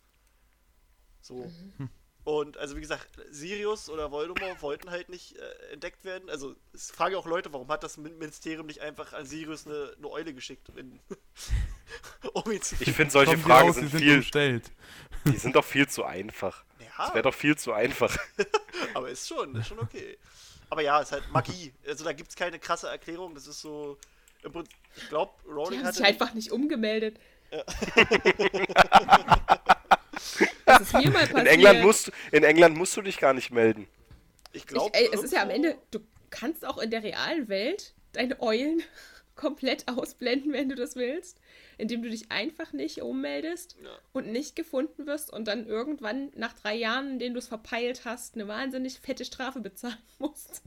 So. 1.20 1.44
Mhm. 1.76 1.90
Und 2.24 2.56
also 2.56 2.74
wie 2.74 2.80
gesagt, 2.80 3.08
Sirius 3.30 3.88
oder 3.88 4.10
Voldemort 4.10 4.60
wollten 4.60 4.90
halt 4.90 5.10
nicht 5.10 5.36
äh, 5.36 5.72
entdeckt 5.72 6.04
werden. 6.04 6.28
Also 6.28 6.56
es 6.72 6.90
fragen 6.90 7.14
auch 7.14 7.26
Leute, 7.26 7.52
warum 7.52 7.68
hat 7.68 7.84
das 7.84 7.98
Ministerium 7.98 8.66
nicht 8.66 8.80
einfach 8.80 9.12
an 9.12 9.26
Sirius 9.26 9.68
eine, 9.68 9.94
eine 9.96 10.10
Eule 10.10 10.34
geschickt, 10.34 10.68
in, 10.70 10.98
um 12.32 12.50
ihn 12.50 12.62
zu 12.62 12.74
Ich 12.80 12.90
finde 12.90 13.12
solche 13.12 13.34
Kommt 13.34 13.44
Fragen 13.44 13.68
raus, 13.68 13.76
sind, 13.76 13.90
sind 13.90 14.00
viel 14.00 14.16
umstellt. 14.16 14.72
Die 15.24 15.36
sind 15.36 15.54
doch 15.54 15.64
viel 15.64 15.88
zu 15.88 16.02
einfach. 16.02 16.64
Ja. 16.80 16.86
Das 16.96 17.14
wäre 17.14 17.22
doch 17.22 17.34
viel 17.34 17.56
zu 17.56 17.72
einfach. 17.72 18.18
Aber 18.94 19.08
ist 19.08 19.28
schon, 19.28 19.54
ist 19.54 19.68
schon 19.68 19.78
okay. 19.78 20.18
Aber 20.68 20.82
ja, 20.82 21.00
es 21.00 21.10
ist 21.10 21.12
halt 21.12 21.30
Magie. 21.30 21.72
Also 21.86 22.02
da 22.02 22.12
gibt 22.12 22.30
es 22.30 22.34
keine 22.34 22.58
krasse 22.58 22.88
Erklärung. 22.88 23.36
Das 23.36 23.46
ist 23.46 23.60
so. 23.60 23.96
Ich 24.42 25.08
glaube, 25.08 25.32
Rowling 25.46 25.84
hat 25.84 25.94
sich 25.94 26.04
einfach 26.04 26.34
nicht 26.34 26.52
umgemeldet. 26.52 27.18
Ja. 27.50 27.64
Das 30.64 30.82
ist 30.82 30.92
mir 30.92 31.10
mal 31.10 31.26
passiert. 31.26 31.38
In 31.38 31.46
England, 31.46 31.82
musst, 31.82 32.12
in 32.32 32.44
England 32.44 32.76
musst 32.76 32.96
du 32.96 33.02
dich 33.02 33.18
gar 33.18 33.32
nicht 33.32 33.50
melden. 33.50 33.86
Ich 34.52 34.66
glaube. 34.66 34.92
Es 35.12 35.22
ist 35.22 35.32
ja 35.32 35.42
am 35.42 35.50
Ende, 35.50 35.76
du 35.90 36.00
kannst 36.30 36.66
auch 36.66 36.78
in 36.78 36.90
der 36.90 37.02
realen 37.02 37.48
Welt 37.48 37.94
deine 38.12 38.40
Eulen 38.40 38.82
komplett 39.34 39.88
ausblenden, 39.88 40.52
wenn 40.52 40.68
du 40.68 40.74
das 40.74 40.96
willst, 40.96 41.38
indem 41.76 42.02
du 42.02 42.10
dich 42.10 42.30
einfach 42.30 42.72
nicht 42.72 43.02
ummeldest 43.02 43.76
ja. 43.82 43.90
und 44.12 44.26
nicht 44.26 44.56
gefunden 44.56 45.06
wirst 45.06 45.32
und 45.32 45.46
dann 45.46 45.66
irgendwann 45.66 46.30
nach 46.34 46.54
drei 46.54 46.74
Jahren, 46.74 47.12
in 47.12 47.18
denen 47.18 47.34
du 47.34 47.38
es 47.38 47.48
verpeilt 47.48 48.02
hast, 48.04 48.34
eine 48.34 48.48
wahnsinnig 48.48 48.98
fette 48.98 49.24
Strafe 49.24 49.60
bezahlen 49.60 49.98
musst. 50.18 50.62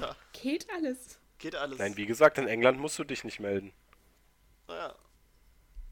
Ja. 0.00 0.16
Geht 0.32 0.66
alles. 0.74 1.18
Geht 1.42 1.56
alles. 1.56 1.80
Nein, 1.80 1.96
wie 1.96 2.06
gesagt, 2.06 2.38
in 2.38 2.46
England 2.46 2.78
musst 2.78 2.96
du 3.00 3.04
dich 3.04 3.24
nicht 3.24 3.40
melden. 3.40 3.72
Naja. 4.68 4.94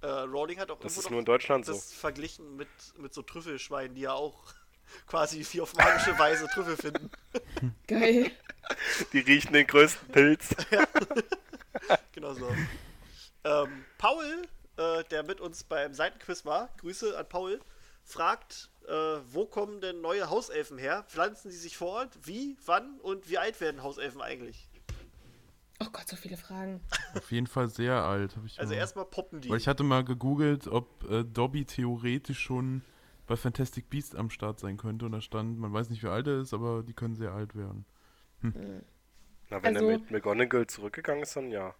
Äh, 0.01 0.07
Rowling 0.07 0.61
hat 0.61 0.70
auch 0.70 0.78
das 0.78 0.96
ist 0.96 1.11
nur 1.11 1.18
in 1.18 1.24
Deutschland 1.24 1.66
das 1.66 1.90
so. 1.90 1.96
verglichen 1.96 2.55
mit, 2.55 2.68
mit 2.98 3.12
so 3.12 3.22
Trüffelschweinen, 3.22 3.96
die 3.96 4.03
ja 4.03 4.12
auch 4.12 4.55
quasi 5.09 5.44
wie 5.51 5.61
auf 5.61 5.74
magische 5.74 6.16
Weise 6.20 6.46
Trüffel 6.46 6.76
finden. 6.76 7.11
Geil. 7.88 8.30
Die 9.12 9.18
riechen 9.18 9.53
den 9.53 9.66
größten 9.66 10.09
Pilz. 10.12 10.55
ja. 10.70 10.86
genau 12.12 12.32
so. 12.34 12.48
Ähm, 13.42 13.84
Paul, 13.98 14.42
äh, 14.76 15.03
der 15.11 15.24
mit 15.24 15.40
uns 15.40 15.64
beim 15.64 15.94
Seitenquiz 15.94 16.44
war, 16.44 16.68
Grüße 16.76 17.18
an 17.18 17.28
Paul, 17.28 17.61
fragt, 18.05 18.70
äh, 18.86 18.92
wo 18.92 19.46
kommen 19.46 19.80
denn 19.80 20.01
neue 20.01 20.30
Hauselfen 20.30 20.78
her? 20.78 21.05
Pflanzen 21.09 21.51
sie 21.51 21.59
sich 21.59 21.76
vor 21.76 21.88
Ort? 21.88 22.16
Wie, 22.22 22.57
wann 22.64 23.01
und 23.01 23.28
wie 23.28 23.38
alt 23.38 23.61
werden 23.61 23.82
Hauselfen 23.82 24.22
eigentlich? 24.22 24.69
Oh 25.82 25.88
Gott, 25.92 26.06
so 26.06 26.16
viele 26.16 26.36
Fragen. 26.36 26.80
Auf 27.14 27.32
jeden 27.32 27.46
Fall 27.46 27.70
sehr 27.70 28.04
alt. 28.04 28.36
also 28.58 28.74
erstmal 28.74 29.06
poppen 29.06 29.40
die. 29.40 29.48
Weil 29.48 29.56
ich 29.56 29.66
hatte 29.66 29.82
mal 29.82 30.04
gegoogelt, 30.04 30.68
ob 30.68 31.08
äh, 31.10 31.24
Dobby 31.24 31.64
theoretisch 31.64 32.38
schon 32.38 32.82
bei 33.26 33.36
Fantastic 33.36 33.88
Beast 33.88 34.14
am 34.14 34.28
Start 34.28 34.60
sein 34.60 34.76
könnte. 34.76 35.06
Und 35.06 35.12
da 35.12 35.20
stand, 35.20 35.58
man 35.58 35.72
weiß 35.72 35.88
nicht, 35.88 36.02
wie 36.02 36.08
alt 36.08 36.26
er 36.26 36.40
ist, 36.40 36.52
aber 36.52 36.82
die 36.82 36.92
können 36.92 37.16
sehr 37.16 37.32
alt 37.32 37.54
werden. 37.56 37.86
Hm. 38.42 38.54
hm. 38.54 38.82
Na, 39.48 39.62
wenn 39.62 39.76
also, 39.76 39.88
er 39.88 39.98
mit 39.98 40.10
McGonagall 40.10 40.66
zurückgegangen 40.66 41.22
ist, 41.22 41.34
dann 41.34 41.50
ja. 41.50 41.74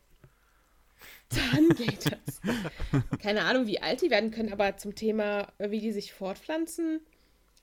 Dann 1.29 1.69
geht 1.71 2.11
das. 2.11 2.41
Keine 3.23 3.45
Ahnung, 3.45 3.67
wie 3.67 3.81
alt 3.81 4.03
die 4.03 4.11
werden 4.11 4.31
können, 4.31 4.53
aber 4.53 4.77
zum 4.77 4.95
Thema, 4.95 5.53
wie 5.59 5.81
die 5.81 5.93
sich 5.93 6.13
fortpflanzen, 6.13 7.01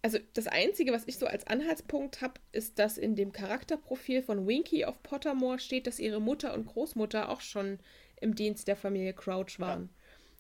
also 0.01 0.19
das 0.33 0.47
Einzige, 0.47 0.91
was 0.91 1.03
ich 1.07 1.17
so 1.17 1.25
als 1.25 1.47
Anhaltspunkt 1.47 2.21
habe, 2.21 2.35
ist, 2.51 2.79
dass 2.79 2.97
in 2.97 3.15
dem 3.15 3.31
Charakterprofil 3.31 4.21
von 4.21 4.47
Winky 4.47 4.85
auf 4.85 5.01
Pottermore 5.03 5.59
steht, 5.59 5.87
dass 5.87 5.99
ihre 5.99 6.21
Mutter 6.21 6.53
und 6.53 6.65
Großmutter 6.65 7.29
auch 7.29 7.41
schon 7.41 7.79
im 8.19 8.35
Dienst 8.35 8.67
der 8.67 8.75
Familie 8.75 9.13
Crouch 9.13 9.59
waren. 9.59 9.89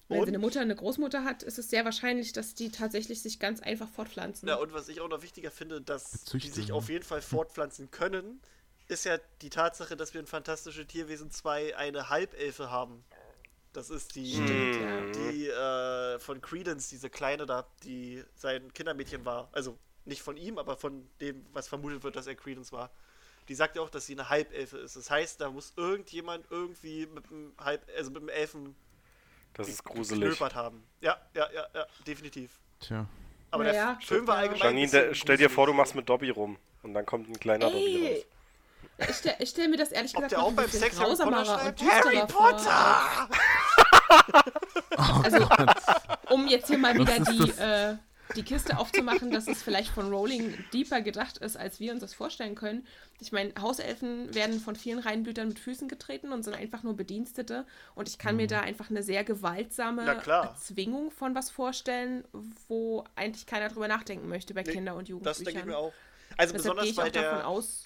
Ja. 0.09 0.15
Wenn 0.15 0.23
sie 0.23 0.27
eine 0.29 0.39
Mutter 0.39 0.59
und 0.59 0.65
eine 0.65 0.75
Großmutter 0.75 1.23
hat, 1.23 1.43
ist 1.43 1.59
es 1.59 1.69
sehr 1.69 1.83
wahrscheinlich, 1.83 2.31
dass 2.31 2.55
die 2.55 2.69
tatsächlich 2.69 3.21
sich 3.21 3.39
ganz 3.39 3.61
einfach 3.61 3.89
fortpflanzen. 3.89 4.47
Ja, 4.47 4.55
und 4.55 4.73
was 4.73 4.87
ich 4.87 5.01
auch 5.01 5.09
noch 5.09 5.21
wichtiger 5.21 5.51
finde, 5.51 5.81
dass 5.81 6.23
Züchten, 6.23 6.53
die 6.53 6.61
sich 6.61 6.71
auf 6.71 6.89
jeden 6.89 7.03
Fall 7.03 7.21
fortpflanzen 7.21 7.91
können, 7.91 8.41
ist 8.87 9.03
ja 9.03 9.17
die 9.41 9.49
Tatsache, 9.49 9.97
dass 9.97 10.13
wir 10.13 10.21
in 10.21 10.27
Fantastische 10.27 10.87
Tierwesen 10.87 11.29
2 11.29 11.75
eine 11.75 12.09
Halbelfe 12.09 12.71
haben. 12.71 13.03
Das 13.77 13.91
ist 13.91 14.15
die, 14.15 14.33
Stimmt, 14.33 15.15
die 15.17 15.49
äh, 15.49 16.17
von 16.17 16.41
Credence, 16.41 16.89
diese 16.89 17.11
Kleine 17.11 17.45
da, 17.45 17.67
die 17.83 18.23
sein 18.33 18.73
Kindermädchen 18.73 19.23
war. 19.23 19.49
Also 19.51 19.77
nicht 20.03 20.23
von 20.23 20.35
ihm, 20.35 20.57
aber 20.57 20.77
von 20.77 21.07
dem, 21.21 21.45
was 21.53 21.67
vermutet 21.67 22.01
wird, 22.01 22.15
dass 22.15 22.25
er 22.25 22.33
Credence 22.33 22.71
war. 22.71 22.89
Die 23.47 23.53
sagt 23.53 23.75
ja 23.75 23.83
auch, 23.83 23.91
dass 23.91 24.07
sie 24.07 24.13
eine 24.13 24.31
Halbelfe 24.31 24.79
ist. 24.79 24.95
Das 24.95 25.11
heißt, 25.11 25.41
da 25.41 25.51
muss 25.51 25.73
irgendjemand 25.75 26.47
irgendwie 26.49 27.05
mit 27.05 27.29
einem 27.29 27.53
Halb, 27.59 27.87
also 27.95 28.09
mit 28.09 28.21
einem 28.21 28.29
Elfen 28.29 28.75
das 29.53 29.69
ist 29.69 29.83
gruselig. 29.83 30.41
haben. 30.41 30.83
Ja, 30.99 31.15
ja, 31.35 31.47
ja, 31.53 31.67
ja, 31.75 31.85
definitiv. 32.07 32.59
Tja. 32.79 33.07
Aber 33.51 33.63
naja, 33.63 33.93
der 33.93 34.07
Film 34.07 34.25
war 34.25 34.37
allgemein. 34.37 34.75
Janine, 34.75 35.13
stell 35.13 35.37
dir 35.37 35.51
vor, 35.51 35.67
du 35.67 35.73
machst 35.73 35.93
mit 35.93 36.09
Dobby 36.09 36.31
rum 36.31 36.57
und 36.81 36.95
dann 36.95 37.05
kommt 37.05 37.29
ein 37.29 37.39
kleiner 37.39 37.67
Ey, 37.67 37.71
Dobby 37.71 38.07
raus. 38.07 38.25
Ich 38.99 39.15
stelle 39.15 39.45
stell 39.45 39.67
mir 39.67 39.77
das 39.77 39.91
ehrlich 39.91 40.15
Ob 40.15 40.23
gesagt 40.23 40.31
der 40.31 40.43
auch 40.43 40.51
beim 40.53 40.69
Sex 40.69 40.99
Harry 40.99 41.15
Potter 41.15 41.45
schreibt? 41.45 41.83
Harry 41.83 42.25
Potter! 42.27 43.29
also, 45.23 45.49
um 46.29 46.47
jetzt 46.47 46.67
hier 46.67 46.79
mal 46.79 46.95
wieder 46.95 47.19
die, 47.19 47.49
äh, 47.59 47.97
die 48.35 48.43
Kiste 48.43 48.77
aufzumachen, 48.77 49.31
dass 49.31 49.47
es 49.47 49.61
vielleicht 49.61 49.89
von 49.89 50.09
Rowling 50.09 50.57
deeper 50.73 51.01
gedacht 51.01 51.37
ist, 51.37 51.57
als 51.57 51.79
wir 51.79 51.91
uns 51.91 52.01
das 52.01 52.13
vorstellen 52.13 52.55
können. 52.55 52.85
Ich 53.19 53.31
meine, 53.31 53.53
Hauselfen 53.61 54.33
werden 54.33 54.59
von 54.59 54.75
vielen 54.75 54.99
Reihenblütern 54.99 55.47
mit 55.47 55.59
Füßen 55.59 55.87
getreten 55.87 56.31
und 56.31 56.43
sind 56.43 56.55
einfach 56.55 56.83
nur 56.83 56.95
Bedienstete. 56.95 57.65
Und 57.95 58.09
ich 58.09 58.17
kann 58.17 58.35
mhm. 58.35 58.41
mir 58.41 58.47
da 58.47 58.61
einfach 58.61 58.89
eine 58.89 59.03
sehr 59.03 59.23
gewaltsame 59.23 60.05
Erzwingung 60.05 61.11
von 61.11 61.35
was 61.35 61.49
vorstellen, 61.49 62.23
wo 62.67 63.03
eigentlich 63.15 63.45
keiner 63.45 63.69
drüber 63.69 63.87
nachdenken 63.87 64.27
möchte 64.27 64.53
bei 64.53 64.63
nee, 64.63 64.71
Kinder- 64.71 64.95
und 64.95 65.07
Jugendbüchern. 65.07 65.45
Das 65.45 65.53
denke 65.53 65.59
ich 65.59 65.65
mir 65.65 65.77
auch. 65.77 65.93
Also 66.35 66.53
Deshalb 66.53 66.75
besonders 66.77 66.95
bei 66.95 67.09
der, 67.09 67.47
aus, 67.47 67.83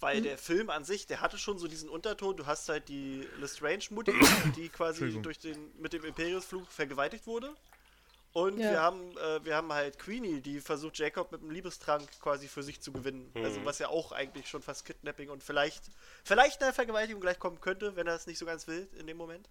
weil 0.00 0.16
hm. 0.16 0.24
der 0.24 0.38
Film 0.38 0.70
an 0.70 0.84
sich, 0.84 1.06
der 1.06 1.20
hatte 1.20 1.38
schon 1.38 1.58
so 1.58 1.68
diesen 1.68 1.88
Unterton, 1.88 2.36
du 2.36 2.46
hast 2.46 2.68
halt 2.68 2.88
die 2.88 3.28
Lestrange-Mutti, 3.38 4.12
die 4.56 4.68
quasi 4.68 5.20
durch 5.22 5.38
den, 5.38 5.70
mit 5.78 5.92
dem 5.92 6.04
Imperiusflug 6.04 6.66
vergewaltigt 6.70 7.26
wurde. 7.26 7.54
Und 8.32 8.58
ja. 8.58 8.70
wir 8.70 8.80
haben 8.80 9.16
äh, 9.16 9.44
wir 9.44 9.56
haben 9.56 9.72
halt 9.72 9.98
Queenie, 9.98 10.40
die 10.40 10.60
versucht 10.60 10.98
Jacob 10.98 11.32
mit 11.32 11.40
einem 11.40 11.50
Liebestrank 11.50 12.08
quasi 12.20 12.46
für 12.46 12.62
sich 12.62 12.80
zu 12.80 12.92
gewinnen. 12.92 13.28
Mhm. 13.34 13.44
Also 13.44 13.64
was 13.64 13.80
ja 13.80 13.88
auch 13.88 14.12
eigentlich 14.12 14.48
schon 14.48 14.62
fast 14.62 14.84
Kidnapping 14.84 15.30
und 15.30 15.42
vielleicht 15.42 15.82
vielleicht 16.22 16.62
eine 16.62 16.72
Vergewaltigung 16.72 17.20
gleich 17.20 17.40
kommen 17.40 17.60
könnte, 17.60 17.96
wenn 17.96 18.06
er 18.06 18.14
es 18.14 18.28
nicht 18.28 18.38
so 18.38 18.46
ganz 18.46 18.68
will 18.68 18.88
in 18.98 19.08
dem 19.08 19.16
Moment. 19.16 19.48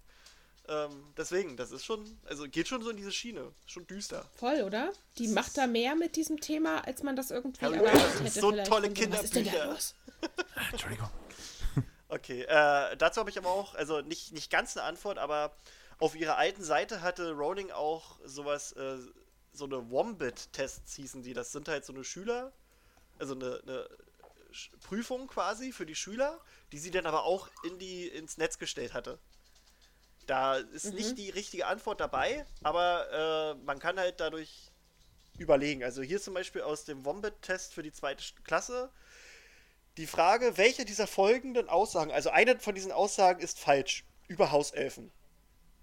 Ähm, 0.69 1.03
deswegen, 1.17 1.57
das 1.57 1.71
ist 1.71 1.83
schon, 1.83 2.05
also 2.25 2.47
geht 2.47 2.67
schon 2.67 2.83
so 2.83 2.91
in 2.91 2.97
diese 2.97 3.11
Schiene. 3.11 3.51
Schon 3.65 3.87
düster. 3.87 4.29
Voll, 4.35 4.61
oder? 4.61 4.93
Die 5.17 5.27
macht 5.27 5.57
da 5.57 5.65
mehr 5.65 5.95
mit 5.95 6.15
diesem 6.15 6.39
Thema, 6.39 6.85
als 6.85 7.01
man 7.01 7.15
das 7.15 7.31
irgendwie 7.31 7.65
Harry 7.65 7.77
erwartet 7.77 8.23
hätte. 8.23 8.39
So 8.39 8.51
tolle 8.51 8.91
Kinderbücher. 8.91 9.11
Was 9.11 9.23
ist 9.23 9.35
denn 9.35 9.45
da 9.45 9.65
los? 9.65 9.95
Entschuldigung. 10.71 11.09
Okay, 12.09 12.41
äh, 12.41 12.97
dazu 12.97 13.19
habe 13.19 13.29
ich 13.29 13.37
aber 13.37 13.49
auch, 13.49 13.75
also 13.75 14.01
nicht, 14.01 14.31
nicht 14.33 14.49
ganz 14.49 14.75
eine 14.75 14.85
Antwort, 14.85 15.19
aber 15.19 15.55
auf 15.99 16.15
ihrer 16.15 16.37
alten 16.37 16.63
Seite 16.63 17.01
hatte 17.01 17.33
Rowling 17.33 17.69
auch 17.71 18.19
sowas, 18.25 18.71
äh, 18.71 18.97
so 19.53 19.65
eine 19.65 19.91
Wombat-Tests 19.91 20.95
hießen 20.95 21.21
die. 21.21 21.33
Das 21.33 21.51
sind 21.51 21.67
halt 21.67 21.85
so 21.85 21.93
eine 21.93 22.03
Schüler, 22.03 22.51
also 23.19 23.35
eine, 23.35 23.61
eine 23.61 23.89
Prüfung 24.81 25.27
quasi 25.27 25.71
für 25.71 25.85
die 25.85 25.95
Schüler, 25.95 26.39
die 26.71 26.79
sie 26.79 26.89
dann 26.89 27.05
aber 27.05 27.23
auch 27.23 27.47
in 27.63 27.77
die, 27.77 28.07
ins 28.07 28.37
Netz 28.37 28.57
gestellt 28.57 28.93
hatte. 28.93 29.19
Da 30.25 30.57
ist 30.57 30.85
mhm. 30.85 30.95
nicht 30.95 31.17
die 31.17 31.29
richtige 31.29 31.67
Antwort 31.67 31.99
dabei, 31.99 32.45
aber 32.63 33.55
äh, 33.59 33.65
man 33.65 33.79
kann 33.79 33.99
halt 33.99 34.19
dadurch 34.19 34.71
überlegen. 35.37 35.83
Also 35.83 36.01
hier 36.01 36.21
zum 36.21 36.33
Beispiel 36.33 36.61
aus 36.61 36.85
dem 36.85 37.05
Wombat-Test 37.05 37.73
für 37.73 37.83
die 37.83 37.91
zweite 37.91 38.23
Klasse 38.43 38.91
die 39.99 40.07
Frage, 40.07 40.55
welche 40.55 40.85
dieser 40.85 41.07
folgenden 41.07 41.67
Aussagen, 41.67 42.13
also 42.13 42.29
eine 42.29 42.57
von 42.57 42.73
diesen 42.73 42.93
Aussagen 42.93 43.41
ist 43.41 43.59
falsch 43.59 44.05
über 44.29 44.49
Hauselfen. 44.49 45.11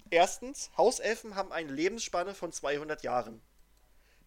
Erstens, 0.09 0.71
Hauselfen 0.79 1.35
haben 1.35 1.53
eine 1.53 1.71
Lebensspanne 1.71 2.35
von 2.35 2.51
200 2.51 3.03
Jahren. 3.03 3.43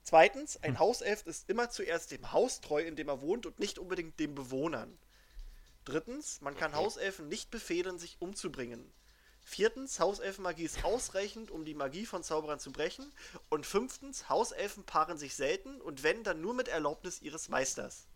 Zweitens, 0.04 0.62
ein 0.62 0.74
hm. 0.74 0.80
Hauself 0.80 1.26
ist 1.26 1.50
immer 1.50 1.72
zuerst 1.72 2.12
dem 2.12 2.32
Haus 2.32 2.62
treu, 2.62 2.84
in 2.84 2.96
dem 2.96 3.08
er 3.08 3.22
wohnt 3.22 3.48
und 3.48 3.58
nicht 3.58 3.80
unbedingt 3.80 4.20
den 4.20 4.36
Bewohnern. 4.36 4.96
Drittens, 5.86 6.40
man 6.42 6.56
kann 6.56 6.76
Hauselfen 6.76 7.28
nicht 7.28 7.50
befehlen, 7.50 7.98
sich 7.98 8.18
umzubringen. 8.20 8.94
Viertens, 9.42 10.00
Hauselfenmagie 10.00 10.66
ist 10.66 10.84
ausreichend, 10.84 11.50
um 11.50 11.66
die 11.66 11.74
Magie 11.74 12.06
von 12.06 12.22
Zauberern 12.22 12.60
zu 12.60 12.72
brechen. 12.72 13.12
Und 13.50 13.66
fünftens, 13.66 14.30
Hauselfen 14.30 14.84
paaren 14.84 15.18
sich 15.18 15.36
selten 15.36 15.82
und 15.82 16.04
wenn, 16.04 16.24
dann 16.24 16.42
nur 16.42 16.54
mit 16.54 16.68
Erlaubnis 16.68 17.24
ihres 17.24 17.50
Meisters. 17.50 18.09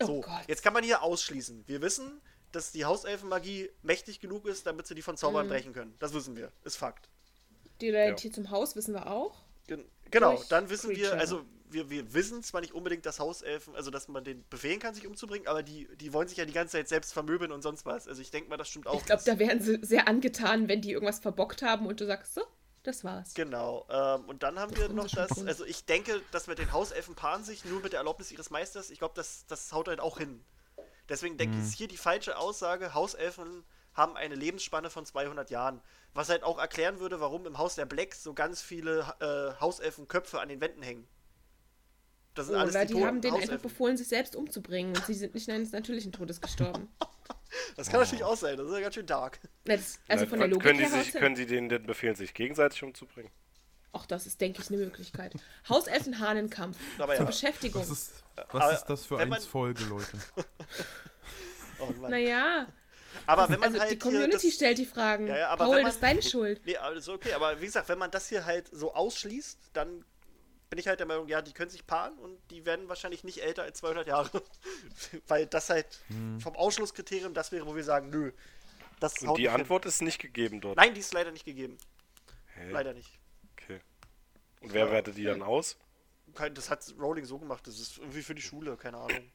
Oh 0.00 0.06
So, 0.06 0.20
Gott. 0.20 0.42
jetzt 0.48 0.62
kann 0.62 0.72
man 0.72 0.84
hier 0.84 1.02
ausschließen. 1.02 1.64
Wir 1.66 1.82
wissen, 1.82 2.20
dass 2.52 2.72
die 2.72 2.84
Hauselfenmagie 2.84 3.70
mächtig 3.82 4.20
genug 4.20 4.46
ist, 4.46 4.66
damit 4.66 4.86
sie 4.86 4.94
die 4.94 5.02
von 5.02 5.16
Zauberern 5.16 5.46
Mhm. 5.46 5.50
brechen 5.50 5.72
können. 5.72 5.94
Das 5.98 6.14
wissen 6.14 6.36
wir. 6.36 6.50
Ist 6.64 6.76
Fakt. 6.76 7.08
Die 7.80 7.90
Loyalität 7.90 8.34
zum 8.34 8.50
Haus 8.50 8.74
wissen 8.76 8.94
wir 8.94 9.10
auch. 9.10 9.44
Gen 9.66 9.84
genau, 10.10 10.36
Durch 10.36 10.48
dann 10.48 10.70
wissen 10.70 10.90
wir, 10.90 10.96
Creature. 10.96 11.20
also 11.20 11.44
wir, 11.70 11.90
wir 11.90 12.14
wissen 12.14 12.42
zwar 12.42 12.62
nicht 12.62 12.72
unbedingt, 12.72 13.04
dass 13.04 13.18
Hauselfen, 13.18 13.76
also 13.76 13.90
dass 13.90 14.08
man 14.08 14.24
den 14.24 14.42
befehlen 14.48 14.78
kann, 14.80 14.94
sich 14.94 15.06
umzubringen, 15.06 15.46
aber 15.46 15.62
die, 15.62 15.86
die 16.00 16.14
wollen 16.14 16.26
sich 16.26 16.38
ja 16.38 16.46
die 16.46 16.54
ganze 16.54 16.72
Zeit 16.78 16.88
selbst 16.88 17.12
vermöbeln 17.12 17.52
und 17.52 17.60
sonst 17.60 17.84
was. 17.84 18.08
Also 18.08 18.22
ich 18.22 18.30
denke 18.30 18.48
mal, 18.48 18.56
das 18.56 18.68
stimmt 18.68 18.86
auch. 18.86 18.98
Ich 18.98 19.04
glaube, 19.04 19.22
da 19.26 19.38
wären 19.38 19.60
sie 19.60 19.78
sehr 19.82 20.08
angetan, 20.08 20.66
wenn 20.68 20.80
die 20.80 20.92
irgendwas 20.92 21.18
verbockt 21.20 21.60
haben 21.60 21.86
und 21.86 22.00
du 22.00 22.06
sagst, 22.06 22.34
so, 22.34 22.42
das 22.88 23.04
war's. 23.04 23.34
Genau. 23.34 23.86
Ähm, 23.90 24.24
und 24.24 24.42
dann 24.42 24.58
haben 24.58 24.72
Das 24.72 24.80
wir 24.80 24.88
noch 24.88 25.08
das, 25.08 25.46
also 25.46 25.64
ich 25.64 25.84
denke, 25.84 26.20
dass 26.32 26.46
mit 26.46 26.58
den 26.58 26.72
Hauselfen 26.72 27.14
paaren 27.14 27.44
sich 27.44 27.64
nur 27.64 27.80
mit 27.80 27.92
der 27.92 27.98
Erlaubnis 27.98 28.32
ihres 28.32 28.50
Meisters. 28.50 28.90
Ich 28.90 28.98
glaube, 28.98 29.14
das, 29.14 29.44
das 29.46 29.72
haut 29.72 29.88
halt 29.88 30.00
auch 30.00 30.18
hin. 30.18 30.44
Deswegen 31.08 31.38
denke 31.38 31.56
ich, 31.56 31.62
ist 31.64 31.74
hier 31.74 31.88
die 31.88 31.96
falsche 31.96 32.36
Aussage, 32.36 32.94
Hauselfen 32.94 33.64
haben 33.94 34.16
eine 34.16 34.34
Lebensspanne 34.34 34.90
von 34.90 35.04
200 35.04 35.50
Jahren. 35.50 35.80
Was 36.14 36.28
halt 36.28 36.42
auch 36.42 36.58
erklären 36.58 37.00
würde, 37.00 37.20
warum 37.20 37.46
im 37.46 37.58
Haus 37.58 37.74
der 37.74 37.86
Blacks 37.86 38.22
so 38.22 38.34
ganz 38.34 38.62
viele 38.62 39.00
äh, 39.20 39.60
Hauselfenköpfe 39.60 40.40
an 40.40 40.48
den 40.48 40.60
Wänden 40.60 40.82
hängen. 40.82 41.06
Das 42.38 42.46
sind 42.46 42.54
alles 42.54 42.72
Oder 42.74 42.86
die, 42.86 42.94
die 42.94 43.04
haben 43.04 43.20
denen 43.20 43.34
einfach 43.34 43.46
Hauselfen. 43.48 43.68
befohlen, 43.68 43.96
sich 43.96 44.06
selbst 44.06 44.36
umzubringen 44.36 44.94
und 44.94 45.04
sie 45.06 45.14
sind 45.14 45.34
nicht 45.34 45.50
eines 45.50 45.72
natürlichen 45.72 46.12
Todes 46.12 46.40
gestorben. 46.40 46.88
Das 47.76 47.88
kann 47.88 48.00
natürlich 48.00 48.24
auch 48.24 48.36
sein, 48.36 48.58
das 48.58 48.66
ist 48.68 48.74
ja 48.74 48.80
ganz 48.80 48.94
schön 48.94 49.06
dark. 49.06 49.40
Das, 49.64 49.98
also 50.06 50.26
von 50.26 50.38
der 50.38 50.48
Logik 50.48 50.64
können, 50.64 50.78
die 50.78 50.84
her 50.84 51.02
sich, 51.02 51.12
können 51.12 51.34
die 51.34 51.46
denen 51.46 51.70
denn 51.70 51.86
befehlen, 51.86 52.14
sich 52.14 52.34
gegenseitig 52.34 52.82
umzubringen? 52.82 53.32
Auch 53.92 54.04
das 54.04 54.26
ist, 54.26 54.40
denke 54.42 54.60
ich, 54.60 54.68
eine 54.68 54.76
Möglichkeit. 54.76 55.32
Hauselfen-Hahnenkampf 55.68 56.76
Aber 56.98 57.14
zur 57.14 57.24
ja. 57.24 57.30
Beschäftigung. 57.30 57.80
Was 57.80 57.90
ist, 57.90 58.12
aber 58.36 58.60
was 58.60 58.74
ist 58.80 58.84
das 58.84 59.06
für 59.06 59.18
eins 59.18 59.46
Folge, 59.46 59.82
Leute? 59.84 60.18
Oh 61.80 61.86
Mann. 62.00 62.10
Naja, 62.10 62.66
aber 63.26 63.48
wenn 63.48 63.60
man 63.60 63.70
also 63.70 63.80
halt 63.80 63.90
die 63.90 63.94
hier 63.94 63.98
Community 63.98 64.48
das, 64.48 64.54
stellt 64.54 64.78
die 64.78 64.86
Fragen. 64.86 65.26
Ja, 65.26 65.38
ja, 65.38 65.48
aber 65.48 65.64
Paul, 65.64 65.76
man- 65.76 65.84
das 65.86 65.94
ist 65.94 66.02
deine 66.02 66.22
Schuld. 66.22 66.60
Nee, 66.64 66.76
ist 66.96 67.08
okay. 67.08 67.32
Aber 67.32 67.60
wie 67.60 67.66
gesagt, 67.66 67.88
wenn 67.88 67.98
man 67.98 68.10
das 68.10 68.28
hier 68.28 68.44
halt 68.44 68.68
so 68.72 68.94
ausschließt, 68.94 69.58
dann 69.72 70.04
bin 70.70 70.78
ich 70.78 70.86
halt 70.86 71.00
der 71.00 71.06
Meinung, 71.06 71.28
ja, 71.28 71.40
die 71.42 71.52
können 71.52 71.70
sich 71.70 71.86
paaren 71.86 72.18
und 72.18 72.38
die 72.50 72.64
werden 72.66 72.88
wahrscheinlich 72.88 73.24
nicht 73.24 73.42
älter 73.42 73.62
als 73.62 73.78
200 73.78 74.06
Jahre. 74.06 74.42
Weil 75.28 75.46
das 75.46 75.70
halt 75.70 75.86
Hm. 76.08 76.40
vom 76.40 76.56
Ausschlusskriterium 76.56 77.34
das 77.34 77.52
wäre, 77.52 77.66
wo 77.66 77.74
wir 77.74 77.84
sagen, 77.84 78.10
nö. 78.10 78.32
Das 79.00 79.18
Und 79.22 79.28
haut 79.28 79.38
die 79.38 79.42
nicht 79.42 79.52
hin. 79.52 79.60
Antwort 79.60 79.86
ist 79.86 80.02
nicht 80.02 80.18
gegeben 80.18 80.60
dort. 80.60 80.76
Nein, 80.76 80.92
die 80.94 81.00
ist 81.00 81.14
leider 81.14 81.30
nicht 81.30 81.44
gegeben. 81.44 81.78
Hä? 82.54 82.70
Leider 82.70 82.92
nicht. 82.92 83.18
Okay. 83.52 83.80
Und 84.60 84.72
wer 84.72 84.86
Ja. 84.86 84.92
wertet 84.92 85.16
die 85.16 85.24
dann 85.24 85.42
aus? 85.42 85.76
Kein- 86.34 86.54
Das 86.54 86.68
hat 86.68 86.84
Rowling 86.98 87.24
so 87.24 87.38
gemacht. 87.38 87.66
Das 87.66 87.78
ist 87.78 87.98
irgendwie 87.98 88.22
für 88.22 88.34
die 88.34 88.42
Schule, 88.42 88.76
keine 88.76 88.98
Ahnung. 88.98 89.30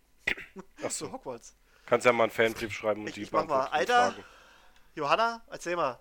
Ach 0.83 0.91
so. 0.91 1.11
Hogwarts. 1.11 1.55
Kannst 1.85 2.05
ja 2.05 2.11
mal 2.13 2.23
einen 2.25 2.31
Fanbrief 2.31 2.71
schreiben 2.73 3.01
und 3.01 3.07
Ich- 3.07 3.13
die 3.15 3.21
ich 3.23 3.31
mach 3.31 3.45
mal. 3.45 3.67
beantworten 3.69 3.75
Alter. 3.75 4.11
Fragen. 4.13 4.25
Johanna, 4.95 5.41
erzähl 5.49 5.75
mal. 5.75 5.99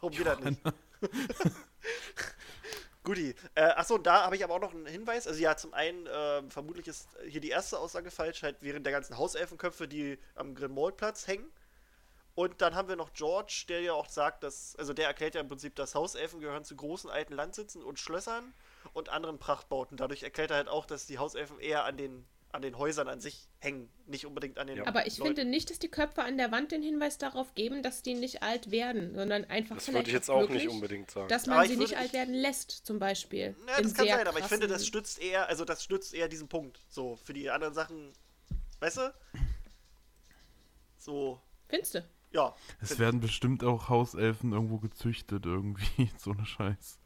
Warum 0.00 0.10
geht 0.16 0.26
das 0.26 0.40
nicht? 0.40 0.60
Guti. 3.04 3.34
Äh, 3.54 3.62
achso, 3.62 3.98
da 3.98 4.24
habe 4.24 4.36
ich 4.36 4.44
aber 4.44 4.54
auch 4.54 4.60
noch 4.60 4.74
einen 4.74 4.86
Hinweis. 4.86 5.26
Also 5.26 5.40
ja, 5.40 5.56
zum 5.56 5.74
einen, 5.74 6.08
ähm, 6.12 6.50
vermutlich 6.50 6.86
ist 6.86 7.08
hier 7.26 7.40
die 7.40 7.50
erste 7.50 7.78
Aussage 7.78 8.10
falsch, 8.10 8.42
halt 8.42 8.56
während 8.60 8.86
der 8.86 8.92
ganzen 8.92 9.18
Hauselfenköpfe, 9.18 9.88
die 9.88 10.18
am 10.36 10.54
Grimmauld-Platz 10.54 11.26
hängen. 11.26 11.50
Und 12.34 12.62
dann 12.62 12.74
haben 12.74 12.88
wir 12.88 12.96
noch 12.96 13.12
George, 13.12 13.64
der 13.68 13.82
ja 13.82 13.92
auch 13.92 14.08
sagt, 14.08 14.42
dass, 14.42 14.74
also 14.76 14.94
der 14.94 15.06
erklärt 15.06 15.34
ja 15.34 15.40
im 15.40 15.48
Prinzip, 15.48 15.74
dass 15.74 15.94
Hauselfen 15.94 16.40
gehören 16.40 16.64
zu 16.64 16.74
großen 16.74 17.10
alten 17.10 17.34
Landsitzen 17.34 17.82
und 17.82 17.98
Schlössern 17.98 18.54
und 18.94 19.10
anderen 19.10 19.38
Prachtbauten. 19.38 19.98
Dadurch 19.98 20.22
erklärt 20.22 20.50
er 20.50 20.56
halt 20.58 20.68
auch, 20.68 20.86
dass 20.86 21.06
die 21.06 21.18
Hauselfen 21.18 21.58
eher 21.58 21.84
an 21.84 21.98
den, 21.98 22.24
an 22.52 22.62
den 22.62 22.76
Häusern 22.78 23.08
an 23.08 23.18
sich 23.20 23.48
hängen, 23.60 23.88
nicht 24.06 24.26
unbedingt 24.26 24.58
an 24.58 24.66
den 24.66 24.76
Ja. 24.76 24.86
Aber 24.86 25.06
ich 25.06 25.18
Leuten. 25.18 25.36
finde 25.36 25.50
nicht, 25.50 25.70
dass 25.70 25.78
die 25.78 25.88
Köpfe 25.88 26.22
an 26.22 26.36
der 26.36 26.52
Wand 26.52 26.70
den 26.70 26.82
Hinweis 26.82 27.16
darauf 27.18 27.54
geben, 27.54 27.82
dass 27.82 28.02
die 28.02 28.14
nicht 28.14 28.42
alt 28.42 28.70
werden, 28.70 29.14
sondern 29.14 29.44
einfach 29.46 29.76
Das 29.76 29.86
vielleicht 29.86 29.98
würde 30.00 30.10
ich 30.10 30.14
jetzt 30.14 30.30
auch 30.30 30.44
auch 30.44 30.48
nicht 30.50 30.68
unbedingt 30.68 31.10
sagen. 31.10 31.28
dass 31.28 31.44
Aber 31.48 31.56
man 31.56 31.64
ich 31.64 31.70
sie 31.72 31.76
nicht 31.78 31.96
alt 31.96 32.12
werden 32.12 32.34
lässt, 32.34 32.70
zum 32.70 32.98
Beispiel. 32.98 33.56
Ja, 33.66 33.80
das 33.82 33.94
kann 33.94 34.06
sein, 34.06 34.26
aber 34.28 34.38
ich 34.38 34.44
finde, 34.46 34.68
das 34.68 34.86
stützt 34.86 35.20
eher, 35.20 35.48
also 35.48 35.64
das 35.64 35.82
stützt 35.82 36.12
eher 36.14 36.28
diesen 36.28 36.48
Punkt. 36.48 36.78
So, 36.88 37.16
für 37.16 37.32
die 37.32 37.48
anderen 37.50 37.72
Sachen, 37.74 38.12
weißt 38.80 38.98
du? 38.98 39.14
So, 40.98 41.40
Findest 41.68 41.94
du? 41.96 42.04
ja. 42.32 42.54
Es 42.80 42.98
werden 42.98 43.20
bestimmt 43.20 43.64
auch 43.64 43.88
Hauselfen 43.88 44.52
irgendwo 44.52 44.78
gezüchtet, 44.78 45.46
irgendwie. 45.46 46.10
So 46.18 46.32
eine 46.32 46.46
Scheiß. 46.46 46.98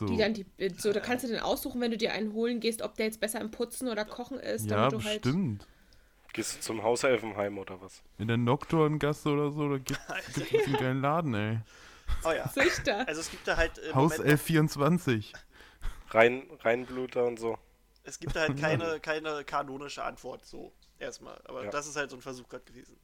So. 0.00 0.06
Die 0.06 0.16
dann 0.16 0.32
die, 0.32 0.46
äh, 0.56 0.70
so, 0.74 0.94
da 0.94 1.00
kannst 1.00 1.24
du 1.24 1.28
dann 1.28 1.40
aussuchen, 1.40 1.78
wenn 1.82 1.90
du 1.90 1.98
dir 1.98 2.14
einen 2.14 2.32
holen 2.32 2.58
gehst, 2.58 2.80
ob 2.80 2.94
der 2.94 3.04
jetzt 3.04 3.20
besser 3.20 3.38
im 3.38 3.50
Putzen 3.50 3.86
oder 3.86 4.06
Kochen 4.06 4.38
ist, 4.40 4.70
ja, 4.70 4.88
damit 4.88 4.92
du 4.92 5.04
halt. 5.04 5.20
bestimmt. 5.20 5.66
Gehst 6.32 6.56
du 6.56 6.60
zum 6.62 6.82
Hauselfenheim 6.82 7.58
oder 7.58 7.82
was? 7.82 8.02
In 8.16 8.26
der 8.28 8.38
Nocturngasse 8.38 9.28
oder 9.28 9.50
so, 9.50 9.68
da 9.68 9.76
gibt 9.76 10.00
es 10.36 10.52
einen 10.66 10.76
geilen 10.78 11.00
Laden, 11.02 11.34
ey. 11.34 11.58
Oh 12.24 12.30
ja. 12.32 12.50
Züchter. 12.50 13.06
Also 13.06 13.20
es 13.20 13.30
gibt 13.30 13.46
da 13.46 13.58
halt 13.58 13.76
Moment, 13.76 13.94
Hauself 13.94 14.40
24. 14.40 15.34
Rein, 16.12 16.44
Reinbluter 16.60 17.24
und 17.26 17.38
so. 17.38 17.58
es 18.04 18.18
gibt 18.18 18.34
da 18.34 18.40
halt 18.40 18.56
keine, 18.60 19.00
keine 19.00 19.44
kanonische 19.44 20.02
Antwort, 20.02 20.46
so 20.46 20.72
erstmal. 20.98 21.38
Aber 21.44 21.64
Ja. 21.64 21.70
das 21.70 21.86
ist 21.86 21.96
halt 21.96 22.08
so 22.08 22.16
ein 22.16 22.22
Versuch 22.22 22.48
gerade 22.48 22.64
gewesen. 22.64 22.96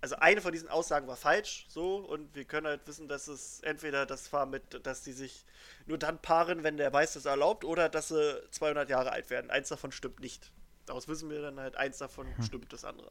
Also 0.00 0.16
eine 0.16 0.40
von 0.40 0.52
diesen 0.52 0.68
Aussagen 0.68 1.08
war 1.08 1.16
falsch, 1.16 1.66
so, 1.68 1.96
und 1.96 2.34
wir 2.34 2.44
können 2.44 2.68
halt 2.68 2.86
wissen, 2.86 3.08
dass 3.08 3.26
es 3.26 3.60
entweder 3.60 4.06
das 4.06 4.32
war 4.32 4.46
mit, 4.46 4.86
dass 4.86 5.02
die 5.02 5.12
sich 5.12 5.44
nur 5.86 5.98
dann 5.98 6.22
paaren, 6.22 6.62
wenn 6.62 6.76
der 6.76 6.92
Weiß 6.92 7.14
das 7.14 7.24
erlaubt, 7.24 7.64
oder 7.64 7.88
dass 7.88 8.08
sie 8.08 8.42
200 8.52 8.88
Jahre 8.88 9.10
alt 9.10 9.28
werden. 9.30 9.50
Eins 9.50 9.68
davon 9.68 9.90
stimmt 9.90 10.20
nicht. 10.20 10.52
Daraus 10.86 11.08
wissen 11.08 11.28
wir 11.30 11.42
dann 11.42 11.58
halt, 11.58 11.76
eins 11.76 11.98
davon 11.98 12.28
stimmt 12.44 12.72
das 12.72 12.84
andere. 12.84 13.10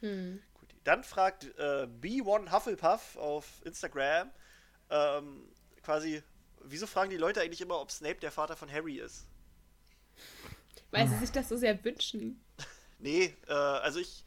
Hm. 0.00 0.42
Gut. 0.54 0.74
Dann 0.82 1.04
fragt 1.04 1.44
äh, 1.56 1.86
B1 2.00 2.50
Hufflepuff 2.50 3.16
auf 3.16 3.46
Instagram 3.64 4.32
ähm, 4.92 5.48
quasi, 5.82 6.22
wieso 6.62 6.86
fragen 6.86 7.10
die 7.10 7.16
Leute 7.16 7.40
eigentlich 7.40 7.60
immer, 7.60 7.80
ob 7.80 7.90
Snape 7.90 8.20
der 8.20 8.30
Vater 8.30 8.56
von 8.56 8.70
Harry 8.70 8.98
ist? 8.98 9.26
Weil 10.90 11.08
sie 11.08 11.16
sich 11.16 11.32
das 11.32 11.48
so 11.48 11.56
sehr 11.56 11.82
wünschen. 11.84 12.40
Nee, 13.04 13.34
äh, 13.48 13.52
also 13.52 13.98
ich, 13.98 14.24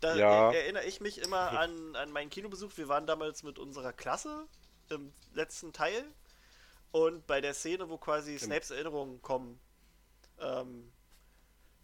da 0.00 0.16
Ja. 0.16 0.52
er, 0.52 0.62
erinnere 0.62 0.84
ich 0.84 1.00
mich 1.00 1.18
immer 1.18 1.58
an, 1.58 1.96
an 1.96 2.10
meinen 2.10 2.30
Kinobesuch. 2.30 2.76
Wir 2.76 2.88
waren 2.88 3.06
damals 3.06 3.42
mit 3.42 3.58
unserer 3.58 3.92
Klasse 3.92 4.46
im 4.90 5.12
letzten 5.34 5.72
Teil 5.72 6.04
und 6.90 7.26
bei 7.26 7.40
der 7.40 7.54
Szene, 7.54 7.88
wo 7.88 7.98
quasi 7.98 8.38
Snapes 8.38 8.70
Erinnerungen 8.70 9.20
kommen. 9.22 9.60
Ähm, 10.40 10.92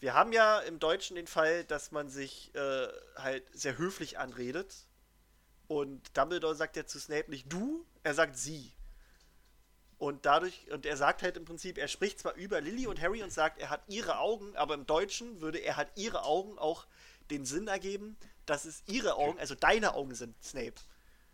wir 0.01 0.15
haben 0.15 0.33
ja 0.33 0.61
im 0.61 0.79
Deutschen 0.79 1.17
den 1.17 1.27
Fall, 1.27 1.65
dass 1.65 1.91
man 1.91 2.09
sich 2.09 2.55
äh, 2.55 2.89
halt 3.17 3.45
sehr 3.53 3.79
höflich 3.79 4.19
anredet 4.19 4.87
und 5.67 6.17
Dumbledore 6.17 6.55
sagt 6.55 6.77
ja 6.77 6.87
zu 6.87 6.99
Snape 6.99 7.31
nicht 7.31 7.53
du, 7.53 7.87
er 8.03 8.15
sagt 8.15 8.37
sie. 8.37 8.73
Und 9.97 10.27
dadurch, 10.27 10.71
und 10.71 10.85
er 10.85 10.97
sagt 10.97 11.23
halt 11.23 11.37
im 11.37 11.45
Prinzip, 11.45 11.79
er 11.79 11.89
spricht 11.89 12.19
zwar 12.19 12.35
über 12.35 12.61
Lily 12.61 12.87
und 12.87 13.01
Harry 13.01 13.23
und 13.23 13.33
sagt, 13.33 13.59
er 13.59 13.71
hat 13.71 13.83
ihre 13.89 14.19
Augen, 14.19 14.55
aber 14.57 14.75
im 14.75 14.87
Deutschen 14.87 15.41
würde 15.41 15.59
er 15.59 15.77
hat 15.77 15.89
ihre 15.97 16.25
Augen 16.25 16.59
auch 16.59 16.87
den 17.31 17.45
Sinn 17.45 17.69
ergeben, 17.69 18.17
dass 18.47 18.65
es 18.65 18.83
ihre 18.87 19.15
Augen, 19.17 19.39
also 19.39 19.55
deine 19.55 19.95
Augen 19.95 20.15
sind, 20.15 20.35
Snape. 20.43 20.75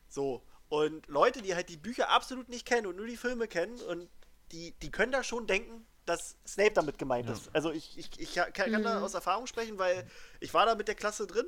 So. 0.09 0.43
Und 0.69 1.07
Leute, 1.09 1.43
die 1.43 1.55
halt 1.55 1.69
die 1.69 1.77
Bücher 1.77 2.11
absolut 2.11 2.49
nicht 2.49 2.65
kennen 2.67 2.87
und 2.87 2.97
nur 2.97 3.07
die 3.07 3.17
Filme 3.17 3.49
kennen 3.49 3.81
und 3.81 4.09
die, 4.53 4.73
die 4.81 4.91
können 4.91 5.13
da 5.13 5.25
schon 5.25 5.47
denken, 5.47 5.87
dass 6.07 6.37
Snape 6.47 6.73
damit 6.73 6.99
gemeint 6.99 7.29
ist. 7.29 7.51
Also 7.53 7.73
ich, 7.73 7.99
ich, 7.99 8.19
ich 8.19 8.35
kann, 8.35 8.53
kann 8.53 8.83
da 8.83 9.01
aus 9.01 9.15
Erfahrung 9.15 9.47
sprechen, 9.47 9.79
weil 9.79 10.09
ich 10.41 10.55
war 10.55 10.67
da 10.67 10.75
mit 10.75 10.89
der 10.89 10.95
Klasse 10.95 11.27
drin 11.27 11.47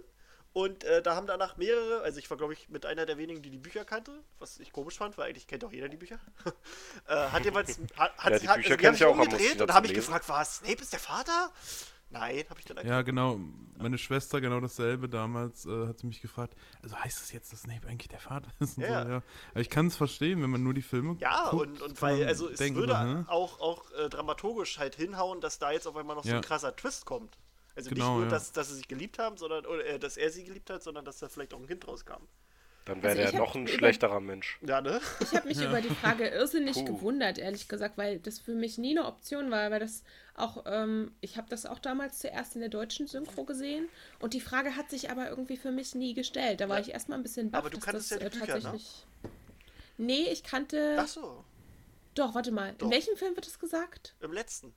und 0.52 0.84
äh, 0.84 1.02
da 1.02 1.14
haben 1.16 1.26
danach 1.26 1.56
mehrere, 1.56 2.02
also 2.02 2.18
ich 2.18 2.28
war 2.30 2.36
glaube 2.36 2.52
ich 2.52 2.68
mit 2.68 2.84
einer 2.84 3.06
der 3.06 3.16
wenigen, 3.18 3.42
die 3.42 3.50
die 3.50 3.58
Bücher 3.58 3.84
kannte, 3.84 4.22
was 4.38 4.60
ich 4.60 4.70
komisch 4.72 4.98
fand, 4.98 5.16
weil 5.18 5.30
eigentlich 5.30 5.46
kennt 5.46 5.64
auch 5.64 5.72
jeder 5.72 5.88
die 5.88 5.96
Bücher. 5.96 6.20
äh, 7.08 7.14
hat 7.14 7.44
jeweils, 7.44 7.80
hat, 7.96 8.16
hat, 8.18 8.32
Ja, 8.32 8.38
die 8.38 8.48
hat, 8.48 8.56
Bücher 8.56 8.76
die 8.76 8.76
kenn 8.76 8.88
haben 8.88 8.94
ich 8.94 8.98
sich 8.98 9.06
auch, 9.06 9.18
umgedreht 9.18 9.56
ich 9.56 9.60
und 9.62 9.68
dazu 9.68 9.74
haben 9.74 9.82
mich 9.82 9.92
lesen? 9.92 10.06
gefragt, 10.06 10.28
was, 10.28 10.56
Snape 10.56 10.82
ist 10.82 10.92
der 10.92 11.00
Vater? 11.00 11.50
Nein, 12.12 12.44
habe 12.50 12.60
ich 12.60 12.66
dann 12.66 12.86
Ja, 12.86 13.02
genau. 13.02 13.38
Meine 13.78 13.96
Schwester 13.98 14.40
genau 14.40 14.60
dasselbe 14.60 15.08
damals 15.08 15.64
äh, 15.66 15.86
hat 15.88 15.98
sie 15.98 16.06
mich 16.06 16.20
gefragt. 16.20 16.54
Also 16.82 16.96
heißt 16.96 17.20
es 17.22 17.32
jetzt, 17.32 17.52
dass 17.52 17.62
Snape 17.62 17.88
eigentlich 17.88 18.08
der 18.08 18.20
Vater 18.20 18.50
ist? 18.60 18.76
Und 18.78 18.84
Ja. 18.84 19.02
So, 19.04 19.08
ja. 19.10 19.22
Aber 19.52 19.60
ich 19.60 19.70
kann 19.70 19.86
es 19.86 19.96
verstehen, 19.96 20.42
wenn 20.42 20.50
man 20.50 20.62
nur 20.62 20.74
die 20.74 20.82
Filme 20.82 21.16
Ja, 21.20 21.48
guckt. 21.50 21.66
und, 21.66 21.82
und 21.82 22.02
weil, 22.02 22.26
also 22.26 22.48
es 22.48 22.60
würde 22.60 23.00
hm? 23.00 23.28
auch, 23.28 23.58
auch 23.60 23.90
äh, 23.92 24.08
dramaturgisch 24.08 24.78
halt 24.78 24.94
hinhauen, 24.94 25.40
dass 25.40 25.58
da 25.58 25.72
jetzt 25.72 25.86
auf 25.86 25.96
einmal 25.96 26.16
noch 26.16 26.24
so 26.24 26.30
Ja. 26.30 26.36
ein 26.36 26.42
krasser 26.42 26.76
Twist 26.76 27.06
kommt. 27.06 27.38
Also 27.74 27.88
Genau, 27.88 28.04
nicht 28.08 28.14
nur, 28.16 28.24
ja. 28.24 28.30
dass, 28.30 28.52
dass 28.52 28.68
sie 28.68 28.74
sich 28.76 28.88
geliebt 28.88 29.18
haben, 29.18 29.38
sondern 29.38 29.64
oder, 29.64 29.84
äh, 29.86 29.98
dass 29.98 30.16
er 30.18 30.30
sie 30.30 30.44
geliebt 30.44 30.68
hat, 30.70 30.82
sondern 30.82 31.04
dass 31.06 31.18
da 31.18 31.28
vielleicht 31.28 31.54
auch 31.54 31.58
ein 31.60 31.66
Kind 31.66 31.88
rauskam. 31.88 32.22
Dann 32.84 33.00
wäre 33.02 33.16
Also 33.20 33.32
hab 33.34 33.46
noch 33.46 33.54
ein 33.54 33.62
über- 33.66 33.72
schlechterer 33.72 34.18
Mensch. 34.20 34.58
Ja, 34.66 34.80
ne? 34.80 35.00
Ich 35.20 35.32
habe 35.32 35.46
mich 35.46 35.60
über 35.60 35.80
die 35.80 35.88
Frage 36.02 36.26
irrsinnig 36.28 36.74
Puh. 36.74 36.84
gewundert, 36.84 37.38
ehrlich 37.38 37.68
gesagt, 37.68 37.96
weil 37.96 38.18
das 38.18 38.40
für 38.40 38.54
mich 38.54 38.76
nie 38.78 38.98
eine 38.98 39.06
Option 39.06 39.50
war, 39.52 39.70
weil 39.70 39.78
das 39.80 40.02
auch, 40.34 40.64
ähm, 40.66 41.12
ich 41.20 41.36
habe 41.36 41.48
das 41.48 41.64
auch 41.66 41.78
damals 41.78 42.18
zuerst 42.18 42.54
in 42.56 42.60
der 42.60 42.70
deutschen 42.70 43.06
Synchro 43.06 43.44
gesehen 43.44 43.88
und 44.18 44.34
die 44.34 44.40
Frage 44.40 44.74
hat 44.76 44.90
sich 44.90 45.10
aber 45.10 45.28
irgendwie 45.28 45.56
für 45.56 45.70
mich 45.70 45.94
nie 45.94 46.14
gestellt. 46.14 46.60
Da 46.60 46.68
war 46.68 46.78
Ja. 46.78 46.82
ich 46.82 46.90
erstmal 46.92 47.18
ein 47.18 47.22
bisschen 47.22 47.50
baff, 47.52 47.60
Aber 47.60 47.70
du 47.70 47.76
dass 47.76 47.84
kanntest 47.84 48.10
das 48.12 48.20
ja 48.22 48.28
die 48.28 48.36
äh, 48.36 48.40
Bücher, 48.40 48.54
ne? 48.56 48.62
tatsächlich. 48.62 49.06
Nee, 49.98 50.24
ich 50.32 50.42
kannte. 50.42 50.96
Ach 50.98 51.06
so, 51.06 51.44
Doch, 52.14 52.34
warte 52.34 52.50
mal. 52.50 52.74
Doch. 52.78 52.86
In 52.86 52.92
welchem 52.92 53.16
Film 53.16 53.36
wird 53.36 53.46
das 53.46 53.58
gesagt? 53.58 54.14
im 54.20 54.32
letzten. 54.32 54.74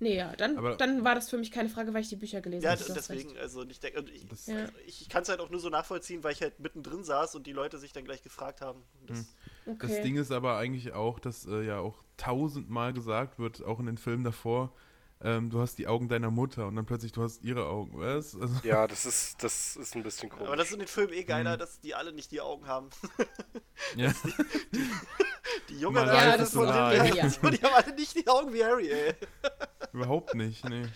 Nee, 0.00 0.16
ja, 0.16 0.34
dann, 0.36 0.58
Aber- 0.58 0.76
dann 0.76 1.04
war 1.04 1.14
das 1.14 1.30
für 1.30 1.38
mich 1.38 1.50
keine 1.52 1.68
Frage, 1.68 1.94
weil 1.94 2.02
ich 2.02 2.08
die 2.08 2.16
Bücher 2.16 2.40
gelesen 2.40 2.64
Ja, 2.64 2.70
habe. 2.72 2.82
du 2.82 2.88
hast 2.88 2.96
deswegen, 3.08 3.30
recht. 3.30 3.40
also 3.40 3.62
ich 3.64 3.78
denke, 3.80 4.04
ich, 4.12 4.26
Das- 4.28 4.46
Ja. 4.46 4.66
ich, 4.86 5.02
ich 5.02 5.08
kann 5.08 5.22
es 5.22 5.28
halt 5.28 5.40
auch 5.40 5.50
nur 5.50 5.60
so 5.60 5.68
nachvollziehen, 5.68 6.24
weil 6.24 6.32
ich 6.32 6.42
halt 6.42 6.58
mittendrin 6.60 7.04
saß 7.04 7.34
und 7.36 7.46
die 7.46 7.52
Leute 7.52 7.78
sich 7.78 7.92
dann 7.92 8.04
gleich 8.04 8.22
gefragt 8.22 8.60
haben. 8.60 8.82
Das, 9.06 9.18
Hm. 9.18 9.26
Okay. 9.74 9.86
Das 9.86 10.02
Ding 10.02 10.16
ist 10.16 10.30
aber 10.32 10.58
eigentlich 10.58 10.92
auch, 10.92 11.18
dass 11.20 11.46
äh, 11.46 11.62
ja 11.64 11.78
auch 11.78 12.02
tausendmal 12.16 12.92
gesagt 12.92 13.38
wird, 13.38 13.62
auch 13.64 13.80
in 13.80 13.86
den 13.86 13.96
Filmen 13.96 14.24
davor, 14.24 14.72
ähm, 15.22 15.48
du 15.50 15.60
hast 15.60 15.76
die 15.78 15.86
Augen 15.86 16.08
deiner 16.08 16.30
Mutter 16.30 16.66
und 16.66 16.76
dann 16.76 16.86
plötzlich 16.86 17.12
du 17.12 17.22
hast 17.22 17.42
ihre 17.42 17.66
Augen, 17.66 17.98
was? 17.98 18.34
Also, 18.34 18.54
Ja, 18.62 18.86
das 18.86 19.06
ist, 19.06 19.42
das 19.42 19.76
ist 19.76 19.94
ein 19.94 20.02
bisschen 20.02 20.28
komisch. 20.28 20.46
Aber 20.48 20.56
das 20.56 20.68
ist 20.68 20.72
in 20.74 20.78
den 20.80 20.88
Filmen 20.88 21.12
eh 21.12 21.20
Hm. 21.20 21.26
geiler, 21.26 21.56
dass 21.56 21.80
die 21.80 21.94
alle 21.94 22.12
nicht 22.12 22.30
die 22.30 22.40
Augen 22.40 22.66
haben. 22.66 22.90
ja. 23.96 24.12
Die 25.68 25.78
Jungen 25.78 25.94
Man 25.96 26.08
Ja, 26.08 26.14
weiß 26.14 26.38
das 26.38 26.52
von 26.52 26.66
ja. 26.68 26.90
die 26.92 27.62
haben 27.62 27.74
alle 27.74 27.94
nicht 27.94 28.16
die 28.16 28.26
Augen 28.28 28.52
wie 28.52 28.64
Harry, 28.64 28.90
ey. 28.90 29.14
Überhaupt 29.92 30.34
nicht, 30.34 30.68
nee. 30.68 30.86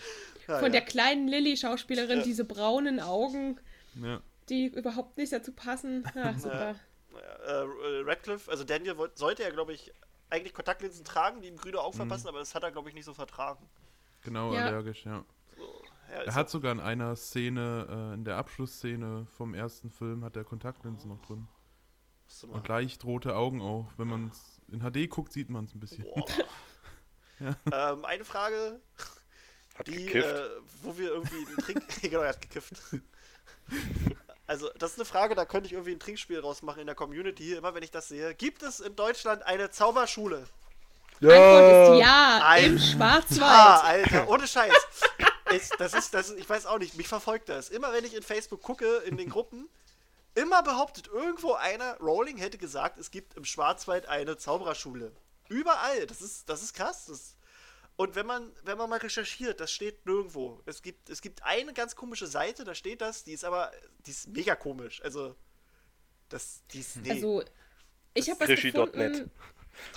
Ja, 0.47 0.55
Von 0.59 0.65
ja. 0.65 0.69
der 0.69 0.81
kleinen 0.81 1.27
Lilly-Schauspielerin, 1.27 2.19
Ja. 2.19 2.23
diese 2.23 2.43
braunen 2.45 2.99
Augen, 2.99 3.59
Ja. 3.95 4.21
die 4.49 4.67
überhaupt 4.67 5.17
nicht 5.17 5.31
dazu 5.31 5.51
passen. 5.53 6.03
Ja, 6.15 6.33
super. 6.37 6.75
Naja, 7.11 7.63
äh, 7.63 8.01
Radcliffe, 8.05 8.49
also 8.51 8.63
Daniel 8.63 8.97
wollt, 8.97 9.17
sollte 9.17 9.43
ja, 9.43 9.49
glaube 9.49 9.73
ich, 9.73 9.91
eigentlich 10.29 10.53
Kontaktlinsen 10.53 11.03
tragen, 11.05 11.41
die 11.41 11.47
ihm 11.47 11.57
grüne 11.57 11.79
Augen 11.79 11.95
verpassen, 11.95 12.27
aber 12.27 12.39
das 12.39 12.53
hat 12.55 12.63
er, 12.63 12.71
glaube 12.71 12.89
ich, 12.89 12.95
nicht 12.95 13.05
so 13.05 13.13
vertragen. 13.13 13.67
Genau, 14.21 14.53
Ja. 14.53 14.65
allergisch, 14.67 15.05
ja. 15.05 15.23
Ja, 16.09 16.23
Er 16.23 16.33
hat 16.33 16.49
sogar 16.49 16.71
in 16.71 16.79
einer 16.79 17.15
Szene, 17.15 17.87
äh, 18.11 18.13
in 18.15 18.25
der 18.25 18.37
Abschlussszene 18.37 19.27
vom 19.37 19.53
ersten 19.53 19.91
Film, 19.91 20.23
hat 20.23 20.35
er 20.35 20.43
Kontaktlinsen 20.43 21.09
noch 21.09 21.21
drin. 21.21 21.47
Und 22.47 22.67
leicht 22.67 23.05
rote 23.05 23.35
Augen 23.35 23.61
auch. 23.61 23.91
Wenn 23.97 24.07
man 24.07 24.27
es 24.29 24.59
in 24.67 24.79
HD 24.81 25.07
guckt, 25.09 25.31
sieht 25.33 25.49
man 25.49 25.65
es 25.65 25.73
ein 25.75 25.79
bisschen. 25.79 26.03
Boah. 26.03 26.25
ähm, 27.71 28.05
eine 28.05 28.25
Frage, 28.25 28.79
Hat 29.75 29.87
die, 29.87 30.05
gekifft. 30.05 30.27
äh, 30.27 30.49
wo 30.83 30.97
wir 30.97 31.11
irgendwie 31.11 31.45
einen 31.47 31.57
Trink... 31.57 31.83
genau, 32.01 32.19
er 32.21 32.29
hat 32.29 32.41
gekifft. 32.41 32.73
Also, 34.47 34.69
das 34.79 34.91
ist 34.93 34.97
eine 34.97 35.05
Frage, 35.05 35.35
da 35.35 35.45
könnte 35.45 35.67
ich 35.67 35.73
irgendwie 35.73 35.91
ein 35.93 35.99
Trinkspiel 35.99 36.39
rausmachen 36.39 36.81
in 36.81 36.87
der 36.87 36.95
Community, 36.95 37.53
immer 37.53 37.73
wenn 37.75 37.83
ich 37.83 37.91
das 37.91 38.07
sehe. 38.07 38.33
Gibt 38.35 38.63
es 38.63 38.79
in 38.79 38.95
Deutschland 38.95 39.43
eine 39.43 39.69
Zauberschule? 39.69 40.47
Antwort 41.21 41.95
ist 41.95 42.01
ja, 42.01 42.39
Ein- 42.43 42.65
im 42.65 42.75
Ah, 42.77 42.79
Schwarzwald. 42.79 43.83
Alter, 43.83 44.29
ohne 44.29 44.47
Scheiß. 44.47 44.73
Ich, 45.51 45.69
das 45.77 45.93
ist, 45.93 46.13
das 46.13 46.29
ist, 46.29 46.39
ich 46.39 46.49
weiß 46.49 46.65
auch 46.67 46.77
nicht, 46.77 46.95
mich 46.95 47.07
verfolgt 47.07 47.49
das. 47.49 47.69
Immer 47.69 47.91
wenn 47.91 48.05
ich 48.05 48.15
in 48.15 48.23
Facebook 48.23 48.61
gucke, 48.61 48.97
in 49.05 49.17
den 49.17 49.29
Gruppen, 49.29 49.67
immer 50.35 50.61
behauptet 50.63 51.07
irgendwo 51.07 51.53
einer, 51.53 51.97
Rowling 51.97 52.37
hätte 52.37 52.57
gesagt, 52.57 52.97
es 52.99 53.11
gibt 53.11 53.35
im 53.35 53.45
Schwarzwald 53.45 54.07
eine 54.07 54.37
Zaubererschule. 54.37 55.11
Überall. 55.49 56.05
Das 56.07 56.21
ist, 56.21 56.47
das 56.47 56.61
ist 56.61 56.73
krass. 56.73 57.05
Das, 57.07 57.35
und 57.95 58.15
wenn 58.15 58.25
man, 58.27 58.51
wenn 58.63 58.77
man 58.77 58.89
mal 58.89 58.99
recherchiert, 58.99 59.59
das 59.59 59.71
steht 59.71 60.05
nirgendwo. 60.05 60.61
Es 60.65 60.81
gibt, 60.81 61.09
es 61.09 61.19
gibt 61.21 61.43
eine 61.43 61.73
ganz 61.73 61.95
komische 61.95 62.27
Seite, 62.27 62.63
da 62.63 62.73
steht 62.75 63.01
das, 63.01 63.23
die 63.23 63.33
ist 63.33 63.43
aber, 63.43 63.71
die 64.05 64.11
ist 64.11 64.27
mega 64.27 64.55
komisch. 64.55 65.01
Also, 65.03 65.35
das, 66.29 66.61
die 66.71 66.79
ist, 66.81 66.95
nee. 66.97 67.11
Also, 67.11 67.43
ich 68.13 68.29
habe 68.29 68.39
was 68.41 68.47
gefunden. 68.61 69.31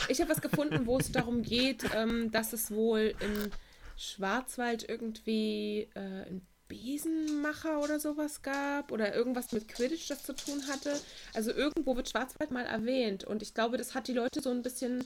Ich 0.09 0.21
habe 0.21 0.31
was 0.31 0.41
gefunden, 0.41 0.87
wo 0.87 0.99
es 0.99 1.13
darum 1.13 1.43
geht, 1.43 1.85
ähm, 1.95 2.31
dass 2.31 2.53
es 2.53 2.71
wohl 2.71 3.15
im 3.21 3.51
Schwarzwald 3.97 4.89
irgendwie 4.89 5.89
äh, 5.95 5.99
einen 5.99 6.47
Besenmacher 6.69 7.81
oder 7.81 8.01
sowas 8.01 8.43
gab 8.43 8.93
oder 8.93 9.15
irgendwas 9.15 9.53
mit 9.53 9.69
Quidditch 9.69 10.09
das 10.09 10.23
zu 10.23 10.35
tun 10.35 10.67
hatte. 10.69 10.99
Also 11.35 11.51
irgendwo 11.51 11.97
wird 11.97 12.09
Schwarzwald 12.09 12.51
mal 12.51 12.65
erwähnt 12.65 13.25
und 13.25 13.43
ich 13.43 13.53
glaube, 13.55 13.77
das 13.77 13.95
hat 13.95 14.09
die 14.09 14.15
Leute 14.15 14.41
so 14.41 14.51
ein 14.51 14.63
bisschen 14.63 15.05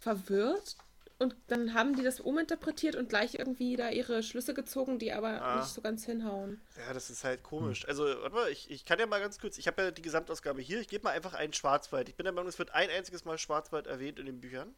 verwirrt 0.00 0.76
und 1.18 1.34
dann 1.48 1.74
haben 1.74 1.96
die 1.96 2.02
das 2.02 2.20
uminterpretiert 2.20 2.94
und 2.96 3.08
gleich 3.08 3.34
irgendwie 3.34 3.76
da 3.76 3.90
ihre 3.90 4.22
Schlüsse 4.22 4.54
gezogen, 4.54 4.98
die 4.98 5.12
aber 5.12 5.42
Ah. 5.42 5.56
nicht 5.56 5.68
so 5.68 5.80
ganz 5.80 6.04
hinhauen. 6.04 6.60
Ja, 6.86 6.92
das 6.92 7.10
ist 7.10 7.24
halt 7.24 7.42
komisch. 7.42 7.86
Also, 7.88 8.04
warte 8.04 8.34
mal, 8.34 8.50
ich, 8.50 8.70
ich 8.70 8.84
kann 8.84 8.98
ja 8.98 9.06
mal 9.06 9.20
ganz 9.20 9.38
kurz, 9.38 9.58
ich 9.58 9.66
habe 9.66 9.82
ja 9.82 9.90
die 9.90 10.02
Gesamtausgabe 10.02 10.60
hier, 10.60 10.80
ich 10.80 10.88
gebe 10.88 11.04
mal 11.04 11.10
einfach 11.10 11.34
einen 11.34 11.52
Schwarzwald. 11.52 12.08
Ich 12.08 12.14
bin 12.16 12.24
der 12.24 12.32
Meinung, 12.32 12.48
es 12.48 12.58
wird 12.58 12.70
ein 12.72 12.88
einziges 12.90 13.24
Mal 13.24 13.36
Schwarzwald 13.38 13.86
erwähnt 13.86 14.18
in 14.18 14.26
den 14.26 14.40
Büchern. 14.40 14.74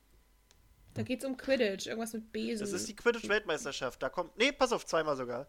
Da 0.94 1.02
geht 1.02 1.20
es 1.20 1.24
um 1.24 1.36
Quidditch, 1.36 1.86
irgendwas 1.86 2.12
mit 2.14 2.32
Besen. 2.32 2.60
Das 2.60 2.72
ist 2.72 2.88
die 2.88 2.96
Quidditch-Weltmeisterschaft. 2.96 4.02
Da 4.02 4.08
kommt, 4.08 4.36
nee, 4.36 4.50
pass 4.50 4.72
auf, 4.72 4.84
zweimal 4.86 5.16
sogar. 5.16 5.46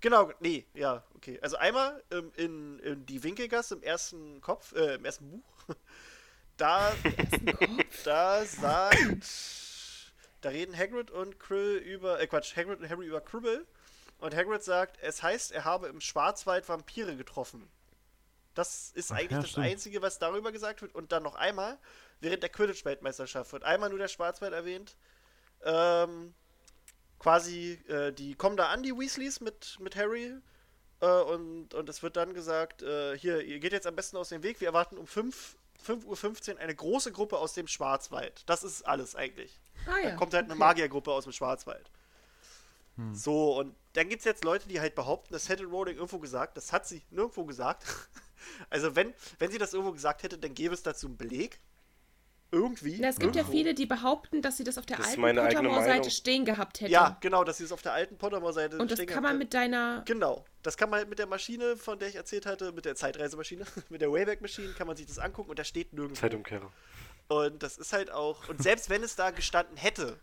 Genau, 0.00 0.30
nee, 0.38 0.64
ja, 0.74 1.04
okay. 1.16 1.40
Also 1.42 1.56
einmal 1.56 2.04
ähm, 2.12 2.30
in, 2.36 2.78
in 2.78 3.04
die 3.06 3.24
Winkelgasse 3.24 3.74
im 3.74 3.82
ersten 3.82 4.40
Kopf, 4.40 4.72
äh, 4.74 4.94
im 4.94 5.04
ersten 5.04 5.30
Buch. 5.30 5.42
Da, 6.56 6.92
Kopf. 7.56 8.02
da 8.04 8.44
sagt, 8.44 9.24
da 10.40 10.50
reden 10.50 10.76
Hagrid 10.76 11.10
und 11.10 11.38
Krill 11.40 11.76
über, 11.76 12.20
äh 12.20 12.26
Quatsch, 12.26 12.56
Hagrid 12.56 12.80
und 12.80 12.88
Harry 12.88 13.06
über 13.06 13.20
Kribbel. 13.20 13.66
Und 14.18 14.34
Hagrid 14.34 14.62
sagt, 14.62 14.98
es 15.00 15.22
heißt, 15.22 15.52
er 15.52 15.64
habe 15.64 15.88
im 15.88 16.00
Schwarzwald 16.00 16.68
Vampire 16.68 17.16
getroffen. 17.16 17.68
Das 18.54 18.90
ist 18.90 19.12
Ach, 19.12 19.16
eigentlich 19.16 19.30
ja, 19.30 19.40
das 19.40 19.50
stimmt. 19.50 19.66
Einzige, 19.66 20.02
was 20.02 20.18
darüber 20.18 20.50
gesagt 20.50 20.82
wird. 20.82 20.94
Und 20.94 21.12
dann 21.12 21.22
noch 21.22 21.36
einmal, 21.36 21.78
während 22.20 22.42
der 22.42 22.50
Quidditch-Weltmeisterschaft 22.50 23.52
wird 23.52 23.62
einmal 23.62 23.88
nur 23.88 23.98
der 23.98 24.08
Schwarzwald 24.08 24.52
erwähnt. 24.52 24.96
Ähm, 25.62 26.34
quasi, 27.20 27.80
äh, 27.88 28.12
die 28.12 28.34
kommen 28.34 28.56
da 28.56 28.68
an, 28.68 28.82
die 28.82 28.96
Weasleys 28.96 29.40
mit, 29.40 29.76
mit 29.80 29.94
Harry. 29.94 30.34
Äh, 31.00 31.06
und, 31.06 31.74
und 31.74 31.88
es 31.88 32.02
wird 32.02 32.16
dann 32.16 32.34
gesagt, 32.34 32.82
äh, 32.82 33.16
hier, 33.16 33.42
ihr 33.42 33.60
geht 33.60 33.72
jetzt 33.72 33.86
am 33.86 33.94
besten 33.94 34.16
aus 34.16 34.30
dem 34.30 34.42
Weg. 34.42 34.60
Wir 34.60 34.68
erwarten 34.68 34.98
um 34.98 35.06
5, 35.06 35.56
5.15 35.86 36.54
Uhr 36.54 36.60
eine 36.60 36.74
große 36.74 37.12
Gruppe 37.12 37.38
aus 37.38 37.54
dem 37.54 37.68
Schwarzwald. 37.68 38.42
Das 38.46 38.64
ist 38.64 38.82
alles 38.82 39.14
eigentlich. 39.14 39.60
Ah, 39.88 39.98
ja. 40.02 40.10
Da 40.10 40.16
kommt 40.16 40.34
halt 40.34 40.44
eine. 40.44 40.54
Magiergruppe 40.54 41.12
aus 41.12 41.24
dem 41.24 41.32
Schwarzwald. 41.32 41.90
So, 43.12 43.60
und 43.60 43.76
dann 43.92 44.08
gibt 44.08 44.20
es 44.20 44.24
jetzt 44.24 44.42
Leute, 44.44 44.68
die 44.68 44.80
halt 44.80 44.96
behaupten, 44.96 45.32
das 45.32 45.48
hätte 45.48 45.64
Rowling 45.64 45.96
irgendwo 45.96 46.18
gesagt. 46.18 46.56
Das 46.56 46.72
hat 46.72 46.86
sie 46.86 47.02
nirgendwo 47.10 47.44
gesagt. 47.44 47.84
Also, 48.70 48.94
wenn, 48.94 49.12
wenn 49.40 49.50
sie 49.50 49.58
das 49.58 49.74
irgendwo 49.74 49.92
gesagt 49.92 50.22
hätte, 50.22 50.38
dann 50.38 50.54
gäbe 50.54 50.72
es 50.72 50.82
dazu 50.84 51.08
einen 51.08 51.16
Beleg. 51.16 51.58
Irgendwie. 52.50 52.96
Na, 52.98 53.08
es 53.08 53.18
gibt 53.18 53.34
ja 53.34 53.42
irgendwo. 53.42 53.58
viele, 53.58 53.74
die 53.74 53.84
behaupten, 53.84 54.40
dass 54.42 54.56
sie 54.56 54.64
das 54.64 54.78
auf 54.78 54.86
der 54.86 54.96
Das 54.96 55.08
alten 55.08 55.20
Pottermore-Seite 55.20 56.10
stehen 56.10 56.44
gehabt 56.44 56.80
hätte. 56.80 56.90
Ja, 56.90 57.18
genau, 57.20 57.42
dass 57.42 57.58
sie 57.58 57.64
es 57.64 57.72
auf 57.72 57.82
der 57.82 57.92
alten 57.92 58.16
Pottermore-Seite 58.16 58.78
Und 58.78 58.90
das 58.92 58.98
stehen 58.98 59.08
kann 59.08 59.24
man 59.24 59.36
mit 59.36 59.52
deiner. 59.52 60.02
Genau. 60.06 60.44
Das 60.62 60.76
kann 60.76 60.88
man 60.88 61.00
halt 61.00 61.10
mit 61.10 61.18
der 61.18 61.26
Maschine, 61.26 61.76
von 61.76 61.98
der 61.98 62.08
ich 62.08 62.14
erzählt 62.14 62.46
hatte, 62.46 62.72
mit 62.72 62.84
der 62.84 62.94
Zeitreisemaschine, 62.94 63.66
mit 63.90 64.00
der 64.00 64.10
Wayback 64.10 64.40
Machine, 64.40 64.72
kann 64.78 64.86
man 64.86 64.96
sich 64.96 65.06
das 65.06 65.18
angucken 65.18 65.50
und 65.50 65.58
da 65.58 65.64
steht 65.64 65.92
nirgendwo. 65.92 66.18
Zeitumkehrer. 66.20 66.72
Und 67.28 67.62
das 67.62 67.76
ist 67.76 67.92
halt 67.92 68.10
auch. 68.10 68.48
Und 68.48 68.62
selbst 68.62 68.88
wenn 68.90 69.02
es 69.02 69.14
da 69.14 69.30
gestanden 69.30 69.76
hätte, 69.76 70.18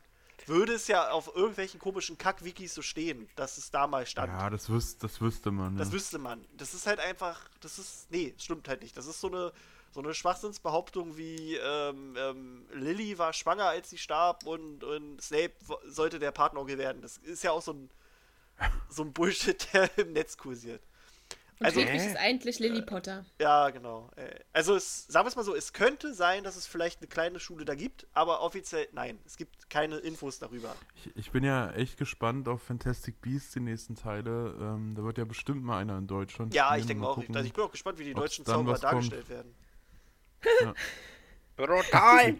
würde 0.48 0.74
es 0.74 0.88
ja 0.88 1.10
auf 1.10 1.36
irgendwelchen 1.36 1.80
komischen 1.80 2.18
Kack-Wikis 2.18 2.74
so 2.74 2.82
stehen, 2.82 3.30
dass 3.36 3.58
es 3.58 3.72
da 3.72 3.88
mal 3.88 4.06
stand. 4.06 4.32
Ja, 4.32 4.50
das, 4.50 4.70
wüs 4.70 4.98
das 4.98 5.22
wüsste 5.22 5.52
man. 5.52 5.78
Das 5.78 5.90
ja. 5.90 5.94
wüsste 5.94 6.18
man. 6.18 6.46
Das 6.58 6.74
ist 6.74 6.88
halt 6.88 7.00
einfach. 7.00 7.40
Das 7.62 7.80
ist. 7.80 8.12
Nee, 8.12 8.34
stimmt 8.38 8.68
halt 8.68 8.82
nicht. 8.82 8.98
Das 8.98 9.06
ist 9.06 9.22
so 9.22 9.28
eine. 9.28 9.52
So 9.92 10.02
eine 10.02 10.14
Schwachsinnsbehauptung 10.14 11.16
wie 11.16 11.56
ähm, 11.56 12.18
ähm, 12.18 12.66
Lily 12.74 13.18
war 13.18 13.32
schwanger, 13.32 13.68
als 13.68 13.90
sie 13.90 13.98
starb 13.98 14.46
und, 14.46 14.84
und 14.84 15.22
Snape 15.22 15.54
sollte 15.86 16.20
der 16.20 16.34
Partneronkel 16.34 16.78
werden. 16.78 17.02
Das 17.02 17.16
ist 17.20 17.46
ja 17.46 17.52
auch 17.52 17.62
so 17.62 17.72
ein, 17.72 17.90
so 18.90 19.04
ein 19.04 19.14
Bullshit, 19.14 19.70
der 19.74 19.98
im 19.98 20.12
Netz 20.12 20.36
kursiert. 20.36 20.82
Und 21.58 21.66
Also- 21.68 21.80
Hedwig 21.80 22.06
ist 22.06 22.18
eigentlich 22.18 22.60
Lily 22.60 22.82
Potter. 22.82 23.26
Ja, 23.40 23.70
genau. 23.70 24.10
Äh, 24.18 24.40
Also 24.52 24.76
es, 24.76 25.08
sagen 25.08 25.26
wir 25.26 25.30
es 25.30 25.36
mal 25.38 25.44
so, 25.44 25.56
es 25.56 25.72
könnte 25.72 26.14
sein, 26.14 26.44
dass 26.44 26.58
es 26.58 26.68
vielleicht 26.68 27.00
eine 27.00 27.08
kleine 27.08 27.40
Schule 27.40 27.64
da 27.64 27.76
gibt, 27.76 28.08
aber 28.14 28.42
offiziell 28.42 28.88
nein, 28.92 29.20
es 29.26 29.38
gibt 29.38 29.70
keine 29.70 29.98
Infos 29.98 30.38
darüber. 30.40 30.76
Ich, 30.96 31.16
ich 31.16 31.32
bin 31.32 31.44
ja 31.46 31.72
echt 31.72 31.98
gespannt 31.98 32.50
auf 32.50 32.62
Fantastic 32.62 33.22
Beasts, 33.22 33.54
die 33.54 33.62
nächsten 33.62 33.96
Teile. 33.96 34.54
Ähm, 34.60 34.96
da 34.96 35.04
wird 35.04 35.18
ja 35.18 35.24
bestimmt 35.26 35.64
mal 35.64 35.80
einer 35.80 35.98
in 35.98 36.08
Deutschland. 36.08 36.54
Ja, 36.54 36.66
spielen. 36.68 36.80
ich 36.82 36.86
denke 36.88 37.04
Mal 37.04 37.10
auch. 37.10 37.16
gucken. 37.16 37.36
Also 37.36 37.48
ich 37.48 37.54
bin 37.54 37.64
auch 37.64 37.72
gespannt, 37.72 38.00
wie 38.00 38.04
die 38.04 38.14
deutschen 38.14 38.46
Zauberer 38.46 38.74
was 38.74 38.82
kommt. 38.82 38.94
dargestellt 38.94 39.30
werden. 39.30 39.56
Brutal! 41.56 42.36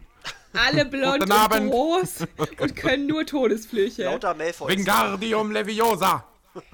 Alle 0.54 0.86
blond 0.86 1.24
und 1.24 1.32
Abend. 1.32 1.72
groß 1.72 2.28
und 2.60 2.76
können 2.76 3.08
nur 3.08 3.26
Todesflüche. 3.26 4.04
Lauter 4.06 4.34
Malfoys. 4.34 4.76
Wingardium 4.78 5.52
Leviosa! 5.52 6.26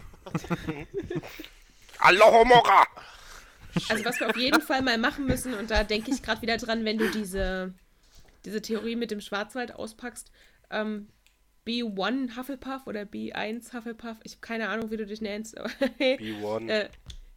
Alohomora! 2.02 2.86
Also 3.90 4.04
was 4.04 4.20
wir 4.20 4.30
auf 4.30 4.38
jeden 4.38 4.62
Fall 4.62 4.82
mal 4.82 4.98
machen 4.98 5.26
müssen, 5.26 5.54
und 5.54 5.72
da 5.72 5.84
denke 5.84 6.12
ich 6.12 6.22
gerade 6.22 6.42
wieder 6.42 6.58
dran, 6.58 6.84
wenn 6.84 6.98
du 6.98 7.10
diese, 7.10 7.74
diese 8.46 8.62
Theorie 8.62 8.96
mit 8.96 9.12
dem 9.12 9.22
Schwarzwald 9.22 9.74
auspackst, 9.74 10.32
ähm, 10.70 11.08
B1 11.66 12.36
Hufflepuff 12.38 12.86
oder 12.88 13.02
B1 13.04 13.74
Hufflepuff, 13.74 14.18
ich 14.24 14.34
habe 14.34 14.42
keine 14.42 14.70
Ahnung, 14.70 14.92
wie 14.92 14.98
du 14.98 15.06
dich 15.06 15.22
nennst, 15.22 15.58
aber 15.58 15.70
B1. 16.00 16.70
äh, 16.70 16.90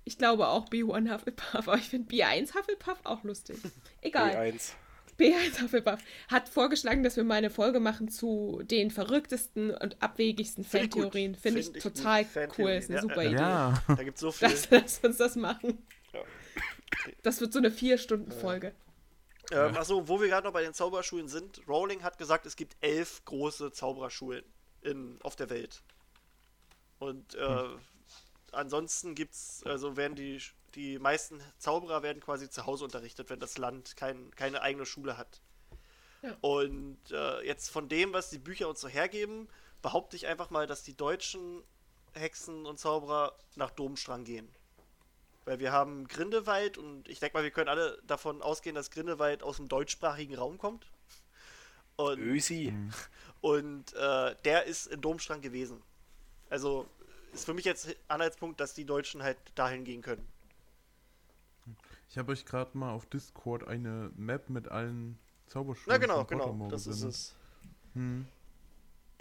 Ich 0.05 0.19
glaube 0.19 0.49
auch 0.49 0.69
B1 0.69 1.13
Hufflepuff, 1.13 1.55
aber 1.69 1.77
ich 1.77 1.89
finde 1.91 2.13
B1 2.13 2.55
Hufflepuff 2.55 2.99
auch 3.05 3.23
lustig. 3.23 3.59
Egal. 4.01 4.31
B1. 4.35 4.73
B1 5.19 5.63
Hufflepuff 5.63 6.01
hat 6.29 6.49
vorgeschlagen, 6.49 7.03
dass 7.03 7.17
wir 7.17 7.25
mal 7.25 7.37
eine 7.37 7.51
Folge 7.51 7.81
machen 7.81 8.09
zu 8.09 8.63
den 8.65 8.91
verrücktesten 8.91 9.71
und 9.71 10.03
abwegigsten. 10.03 10.65
Fantheorien. 10.65 11.35
Finde 11.35 11.61
ich 11.61 11.67
Find 11.67 11.77
ich 11.77 11.83
total 11.83 12.27
cool. 12.59 12.71
Ist 12.71 12.91
eine 12.91 12.97
ja, 12.97 13.03
super 13.03 13.23
ja. 13.23 13.29
Idee. 13.29 13.37
Ja. 13.39 13.83
Da 13.89 14.03
gibt 14.03 14.17
es 14.17 14.21
so 14.21 14.33
viel. 14.33 14.49
Lass, 14.49 14.71
lass 14.71 14.99
uns 14.99 15.17
das 15.17 15.37
machen. 15.37 15.87
Ja. 16.13 16.21
Das 17.23 17.41
wird 17.41 17.53
so 17.53 17.59
eine 17.59 17.71
Vier-Stunden-Folge. 17.71 18.75
Ähm, 19.51 19.77
achso, 19.77 20.09
wo 20.09 20.21
wir 20.21 20.29
gerade 20.29 20.47
noch 20.47 20.53
bei 20.53 20.63
den 20.63 20.73
Zauberschulen 20.73 21.29
sind, 21.29 21.61
Rowling 21.69 22.03
hat 22.03 22.19
gesagt, 22.19 22.47
es 22.47 22.57
gibt 22.57 22.77
elf 22.81 23.25
große 23.25 23.73
Zaubererschulen 23.73 24.45
in, 24.83 25.19
auf 25.23 25.37
der 25.37 25.51
Welt. 25.51 25.83
Und 26.99 27.35
äh, 27.35 27.69
ansonsten 28.53 29.15
gibt's, 29.15 29.63
also 29.65 29.97
werden 29.97 30.15
die, 30.15 30.41
die 30.75 30.99
meisten 30.99 31.41
Zauberer 31.59 32.03
werden 32.03 32.21
quasi 32.21 32.51
zu 32.51 32.67
Hause 32.67 32.85
unterrichtet, 32.85 33.31
wenn 33.31 33.41
das 33.41 33.59
Land 33.59 33.97
kein, 33.97 34.31
keine 34.35 34.63
eigene 34.63 34.87
Schule 34.87 35.17
hat. 35.17 35.41
Ja. 36.23 36.37
Und 36.41 36.99
äh, 37.11 37.47
jetzt 37.47 37.71
von 37.71 37.89
dem, 37.89 38.13
was 38.13 38.31
die 38.31 38.39
Bücher 38.39 38.69
uns 38.69 38.81
so 38.81 38.89
hergeben, 38.89 39.49
behaupte 39.83 40.17
ich 40.17 40.27
einfach 40.27 40.51
mal, 40.51 40.67
dass 40.67 40.83
die 40.83 40.97
deutschen 40.97 41.63
Hexen 42.15 42.67
und 42.67 42.79
Zauberer 42.79 43.37
nach 43.57 43.71
Domstrang 43.71 44.25
gehen. 44.25 44.49
Weil 45.45 45.59
wir 45.59 45.73
haben 45.73 46.09
Grindelwald 46.09 46.79
und 46.79 47.09
ich 47.09 47.21
denke 47.21 47.37
mal, 47.37 47.45
wir 47.45 47.51
können 47.51 47.69
alle 47.69 48.01
davon 48.07 48.41
ausgehen, 48.41 48.75
dass 48.75 48.91
Grindelwald 48.91 49.43
aus 49.43 49.57
dem 49.57 49.69
deutschsprachigen 49.69 50.37
Raum 50.37 50.57
kommt. 50.57 50.87
Und, 51.97 52.19
Ösi. 52.19 52.73
und 53.43 53.93
äh, 53.93 54.35
der 54.45 54.65
ist 54.65 54.87
in 54.87 55.01
Domstrang 55.03 55.43
gewesen. 55.43 55.83
Also 56.49 56.87
ist 57.33 57.45
für 57.45 57.55
mich 57.55 57.65
jetzt 57.65 57.95
Anhaltspunkt, 58.09 58.61
dass 58.61 58.75
die 58.75 58.85
Deutschen 58.85 59.23
halt 59.23 59.37
dahin 59.55 59.85
gehen 59.85 60.03
können. 60.03 60.27
Ich 62.15 62.19
habe 62.19 62.31
euch 62.31 62.45
gerade 62.45 62.79
mal 62.79 62.93
auf 62.93 63.07
Discord 63.07 63.67
eine 63.67 64.13
Map 64.15 64.49
mit 64.49 64.69
allen 64.69 65.19
Zauberschulen 65.49 65.89
Na 65.89 65.97
genau, 65.97 66.25
von 66.25 66.27
genau. 66.29 66.69
Das 66.71 66.83
ist 66.83 67.03
gesendet. 67.03 67.15
es. 67.17 67.37
Hm. 67.95 68.27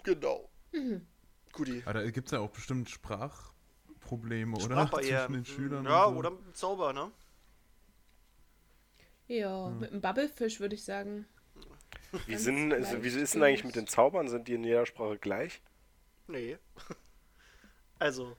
Genau. 0.04 0.48
Guti. 1.52 1.82
Aber 1.86 1.94
da 1.94 2.10
gibt 2.12 2.28
es 2.28 2.30
ja 2.30 2.38
auch 2.38 2.50
bestimmt 2.50 2.88
Sprachprobleme, 2.88 4.56
oder? 4.58 4.88
Zwischen 4.94 5.32
den 5.32 5.44
Schülern. 5.44 5.84
Ja, 5.86 6.08
so. 6.08 6.14
oder 6.14 6.30
mit 6.30 6.46
dem 6.46 6.54
Zauber, 6.54 6.92
ne? 6.92 7.10
Ja, 9.26 9.70
mit 9.70 9.90
einem 9.90 10.00
Bubblefish 10.00 10.60
würde 10.60 10.76
ich 10.76 10.84
sagen. 10.84 11.26
Wie, 12.26 12.36
sind, 12.36 12.72
also, 12.72 13.02
wie 13.02 13.08
ist 13.08 13.34
denn 13.34 13.42
eigentlich 13.42 13.64
mit 13.64 13.74
den 13.74 13.88
Zaubern? 13.88 14.28
Sind 14.28 14.46
die 14.46 14.54
in 14.54 14.62
jeder 14.62 14.86
Sprache 14.86 15.18
gleich? 15.18 15.60
Nee. 16.28 16.58
Also, 18.00 18.36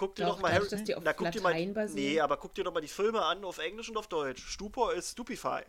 guck 0.00 0.14
dir 0.14 0.24
Doch, 0.24 0.36
doch, 0.36 0.40
mal 0.40 0.52
dadurch, 0.52 0.70
dass 0.70 0.82
die 0.82 0.94
auf 0.94 1.02
na, 1.04 1.12
guck 1.12 1.30
dir 1.30 1.42
mal. 1.42 1.54
Nee, 1.88 2.20
aber 2.20 2.38
guck 2.38 2.54
dir 2.54 2.64
doch 2.64 2.72
mal 2.72 2.80
die 2.80 2.88
Filme 2.88 3.22
an 3.22 3.44
auf 3.44 3.58
Englisch 3.58 3.90
und 3.90 3.98
auf 3.98 4.06
Deutsch. 4.06 4.42
Stupor 4.46 4.94
ist 4.94 5.10
Stupefy. 5.12 5.60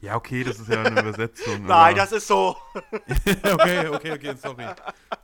Ja, 0.00 0.16
okay, 0.16 0.42
das 0.42 0.58
ist 0.58 0.68
ja 0.68 0.82
eine 0.82 1.00
Übersetzung. 1.00 1.66
Nein, 1.66 1.94
das 1.96 2.12
ist 2.12 2.26
so. 2.26 2.56
okay, 2.74 3.88
okay, 3.88 4.12
okay, 4.12 4.34
sorry. 4.36 4.66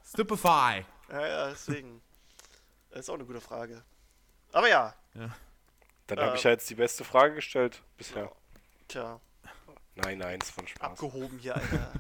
Stupefy. 0.05 0.85
Ja, 1.11 1.27
ja, 1.27 1.49
deswegen. 1.49 2.03
Das 2.91 3.01
ist 3.01 3.11
auch 3.11 3.15
eine 3.15 3.25
gute 3.25 3.41
Frage. 3.41 3.83
Aber 4.53 4.69
ja, 4.69 4.95
Dann 6.07 6.19
Äh, 6.19 6.23
habe 6.23 6.37
ich 6.37 6.43
ja 6.43 6.51
jetzt 6.51 6.69
die 6.69 6.75
beste 6.75 7.05
Frage 7.05 7.35
gestellt 7.35 7.83
bisher. 7.97 8.31
tja, 8.89 9.21
Nein, 10.05 10.19
nein, 10.19 10.39
ist 10.41 10.51
von 10.53 10.67
Spaß. 10.67 10.91
abgehoben 10.93 11.39
hier, 11.39 11.57
Alter. 11.57 11.93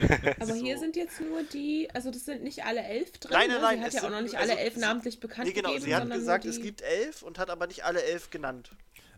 Aber 0.40 0.54
hier 0.54 0.76
So. 0.76 0.82
sind 0.82 0.96
jetzt 0.96 1.20
nur 1.20 1.42
die, 1.44 1.88
also 1.94 2.10
das 2.10 2.24
sind 2.24 2.42
nicht 2.42 2.64
alle 2.64 2.82
elf 2.82 3.12
drin. 3.12 3.30
Nein, 3.32 3.48
nein, 3.48 3.56
ne? 3.56 3.62
nein, 3.62 3.78
Sie 3.78 3.84
hat 3.84 3.92
ja 3.94 4.02
auch 4.04 4.10
noch 4.10 4.20
nicht 4.22 4.34
also 4.36 4.52
alle 4.52 4.60
elf 4.60 4.76
namentlich 4.76 5.20
bekannt 5.20 5.46
Nee, 5.46 5.52
genau, 5.54 5.68
gegeben, 5.68 5.84
sie 5.84 5.94
hat 5.94 6.10
gesagt, 6.10 6.44
nur 6.44 6.50
es 6.50 6.56
die- 6.56 6.62
gibt 6.62 6.82
elf 6.82 7.22
und 7.22 7.38
hat 7.38 7.50
aber 7.50 7.66
nicht 7.66 7.84
alle 7.84 8.02
elf 8.02 8.30
genannt. 8.30 8.72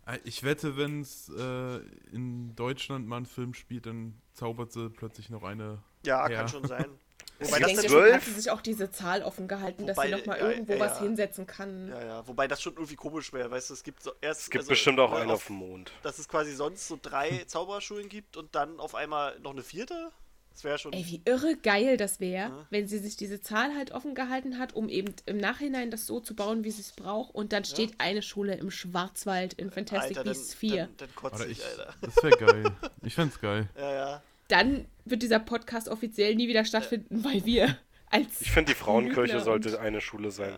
Äh, 0.05 0.19
Ich 0.23 0.43
wette, 0.43 0.77
wenn 0.77 1.01
es 1.01 1.29
äh, 1.29 1.77
in 2.11 2.55
Deutschland 2.55 3.07
mal 3.07 3.17
einen 3.17 3.25
Film 3.25 3.53
spielt, 3.53 3.85
dann 3.85 4.13
zaubert 4.33 4.71
sie 4.71 4.89
plötzlich 4.89 5.29
noch 5.29 5.43
eine. 5.43 5.79
Ja, 6.05 6.29
Ja. 6.29 6.37
kann 6.39 6.47
schon 6.47 6.67
sein. 6.67 6.85
Es 7.41 7.47
Wobei 7.47 7.57
Ich 7.57 7.63
das 7.63 7.71
denke, 7.73 7.81
dann, 7.81 7.81
deshalb 7.91 8.13
hat 8.13 8.21
zwölf? 8.21 8.25
sie 8.35 8.41
sich 8.41 8.51
auch 8.51 8.61
diese 8.61 8.91
Zahl 8.91 9.23
offen 9.23 9.47
gehalten, 9.47 9.87
dass 9.87 9.97
Wobei, 9.97 10.07
sie 10.09 10.13
nochmal 10.15 10.39
ja, 10.39 10.49
irgendwo 10.51 10.73
ja, 10.73 10.79
was 10.79 10.97
ja. 10.99 11.03
hinsetzen 11.05 11.47
kann. 11.47 11.89
ja, 11.89 12.03
ja, 12.05 12.27
wobei 12.27 12.47
das 12.47 12.61
schon 12.61 12.73
irgendwie 12.73 12.95
komisch 12.95 13.33
wäre, 13.33 13.49
weißt 13.49 13.71
du, 13.71 13.73
es 13.73 13.83
gibt 13.83 14.03
so 14.03 14.11
erst. 14.21 14.41
Es 14.41 14.49
gibt 14.51 14.61
also, 14.61 14.69
bestimmt 14.69 14.99
auch 14.99 15.11
ne, 15.11 15.17
einen 15.21 15.31
auf- 15.31 15.37
auf 15.37 15.47
dem 15.47 15.55
Mond. 15.55 15.91
Dass 16.03 16.19
es 16.19 16.27
quasi 16.27 16.53
sonst 16.53 16.87
so 16.87 16.99
drei 17.01 17.43
Zauberschulen 17.47 18.09
gibt 18.09 18.37
und 18.37 18.53
dann 18.53 18.79
auf 18.79 18.93
einmal 18.95 19.39
noch 19.39 19.51
eine 19.51 19.63
vierte? 19.63 20.11
Das 20.53 20.65
wäre 20.65 20.77
schon. 20.77 20.91
Ey, 20.91 21.05
wie 21.07 21.21
irre 21.25 21.55
geil 21.55 21.95
das 21.95 22.19
wäre, 22.19 22.49
Ja. 22.49 22.67
wenn 22.69 22.85
sie 22.87 22.99
sich 22.99 23.15
diese 23.15 23.41
Zahl 23.41 23.73
halt 23.75 23.91
offen 23.93 24.13
gehalten 24.15 24.59
hat, 24.59 24.73
um 24.75 24.89
eben 24.89 25.15
im 25.25 25.37
Nachhinein 25.37 25.89
das 25.91 26.05
so 26.05 26.19
zu 26.19 26.35
bauen, 26.35 26.65
wie 26.65 26.71
sie 26.71 26.81
es 26.81 26.91
braucht. 26.91 27.33
Und 27.33 27.53
dann 27.53 27.63
steht 27.63 27.93
eine 27.99 28.21
Schule 28.21 28.55
im 28.55 28.69
Schwarzwald 28.69 29.53
in 29.53 29.71
Fantastic 29.71 30.17
Alter, 30.17 30.29
Beasts 30.29 30.53
4. 30.53 30.75
dann, 30.87 30.97
dann 30.97 31.15
kotze 31.15 31.45
ich, 31.47 31.59
ich. 31.59 31.65
Alter. 31.65 31.93
Das 32.01 32.15
wäre 32.21 32.37
geil. 32.37 32.63
Ich 33.01 33.15
find's 33.15 33.39
geil. 33.39 33.69
Ja, 33.79 33.91
ja. 33.93 34.23
Dann 34.51 34.85
wird 35.05 35.23
dieser 35.23 35.39
Podcast 35.39 35.87
offiziell 35.87 36.35
nie 36.35 36.47
wieder 36.47 36.65
stattfinden, 36.65 37.23
weil 37.23 37.45
wir 37.45 37.77
als. 38.07 38.41
Ich 38.41 38.51
finde, 38.51 38.73
die 38.73 38.77
Frauenkirche 38.77 39.39
sollte 39.39 39.79
eine 39.79 40.01
Schule 40.01 40.31
sein. 40.31 40.57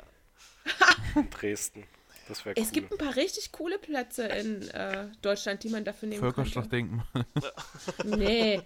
In 1.15 1.29
Dresden. 1.29 1.83
Das 2.27 2.45
wäre 2.45 2.55
cool. 2.57 2.63
Es 2.63 2.71
gibt 2.71 2.91
ein 2.91 2.97
paar 2.97 3.15
richtig 3.15 3.51
coole 3.51 3.77
Plätze 3.77 4.23
in 4.23 4.67
äh, 4.69 5.07
Deutschland, 5.21 5.63
die 5.63 5.69
man 5.69 5.83
dafür 5.83 6.09
nehmen 6.09 6.21
könnte. 6.21 6.35
Völkerschlachtdenken. 6.35 7.03
Nee. 8.05 8.61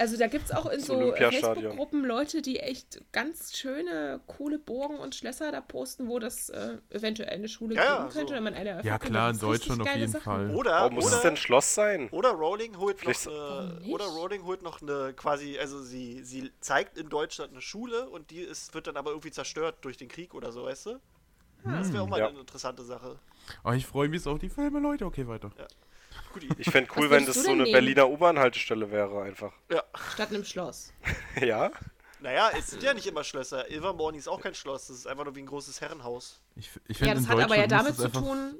Also 0.00 0.16
da 0.16 0.28
gibt 0.28 0.46
es 0.46 0.50
auch 0.50 0.64
in 0.66 0.80
so. 0.80 1.12
Facebook-Gruppen 1.14 2.04
Leute, 2.06 2.40
die 2.40 2.58
echt 2.58 3.02
ganz 3.12 3.54
schöne, 3.56 4.20
coole 4.26 4.58
Burgen 4.58 4.96
und 4.98 5.14
Schlösser 5.14 5.52
da 5.52 5.60
posten, 5.60 6.08
wo 6.08 6.18
das 6.18 6.48
äh, 6.48 6.78
eventuell 6.88 7.28
eine 7.28 7.48
Schule 7.48 7.74
Ja, 7.74 7.84
ja, 7.84 7.96
geben 7.98 8.08
könnte, 8.10 8.28
so. 8.28 8.34
wenn 8.34 8.42
man 8.44 8.54
eine 8.54 8.82
Ja, 8.82 8.98
klar, 8.98 9.30
in 9.30 9.38
Deutschland 9.38 9.82
auf 9.82 9.94
jeden 9.94 10.10
Sachen. 10.10 10.22
Fall. 10.22 10.54
Oder, 10.56 10.70
Warum 10.70 10.94
muss 10.94 11.04
es 11.06 11.12
oder, 11.12 11.20
denn 11.22 11.32
ein 11.34 11.36
Schloss 11.36 11.74
sein? 11.74 12.08
oder 12.12 12.30
Rowling 12.30 12.78
holt 12.78 12.96
noch, 12.96 13.02
Vielleicht- 13.02 13.26
Warum 13.26 13.82
äh, 13.84 13.92
oder 13.92 14.06
Rowling 14.06 14.42
holt 14.44 14.62
noch 14.62 14.80
eine 14.80 15.12
quasi, 15.12 15.58
also 15.58 15.82
sie, 15.82 16.22
sie 16.24 16.50
zeigt 16.60 16.96
in 16.96 17.10
Deutschland 17.10 17.52
eine 17.52 17.60
Schule 17.60 18.08
und 18.08 18.30
die 18.30 18.40
ist, 18.40 18.72
wird 18.72 18.86
dann 18.86 18.96
aber 18.96 19.10
irgendwie 19.10 19.30
zerstört 19.30 19.76
durch 19.82 19.98
den 19.98 20.08
Krieg 20.08 20.32
oder 20.34 20.50
so, 20.50 20.64
weißt 20.64 20.86
du? 20.86 21.00
Das 21.62 21.92
wäre 21.92 22.02
auch 22.04 22.08
mal 22.08 22.18
Ja. 22.20 22.28
eine 22.28 22.40
interessante 22.40 22.82
Sache. 22.84 23.18
Oh, 23.64 23.72
ich 23.72 23.86
freue 23.86 24.08
mich 24.08 24.22
so 24.22 24.30
auf 24.30 24.38
die 24.38 24.48
Filme, 24.48 24.80
Leute. 24.80 25.04
Okay, 25.04 25.28
weiter. 25.28 25.50
Ich 26.58 26.70
fände 26.70 26.90
cool, 26.96 27.10
Was 27.10 27.18
wenn 27.18 27.26
das 27.26 27.42
so 27.42 27.50
eine 27.50 27.62
nehmen? 27.64 27.72
Berliner 27.72 28.08
U-Bahn-Haltestelle 28.08 28.90
wäre, 28.90 29.22
einfach. 29.22 29.52
Ja. 29.70 29.82
Statt 30.14 30.28
einem 30.30 30.44
Schloss. 30.44 30.92
ja? 31.40 31.70
Naja, 32.20 32.50
es 32.56 32.68
sind 32.68 32.82
ja 32.82 32.92
nicht 32.92 33.06
immer 33.06 33.24
Schlösser. 33.24 33.70
Ilvermorny 33.70 34.18
ist 34.18 34.28
auch 34.28 34.40
kein 34.40 34.54
Schloss, 34.54 34.88
das 34.88 34.98
ist 34.98 35.06
einfach 35.06 35.24
nur 35.24 35.34
wie 35.34 35.40
ein 35.40 35.46
großes 35.46 35.80
Herrenhaus. 35.80 36.40
Ich, 36.56 36.70
ich 36.86 37.00
Ja, 37.00 37.14
das 37.14 37.26
hat 37.26 37.38
aber 37.38 37.56
ja 37.56 37.66
damit 37.66 37.96
zu 37.96 38.08
tun, 38.10 38.56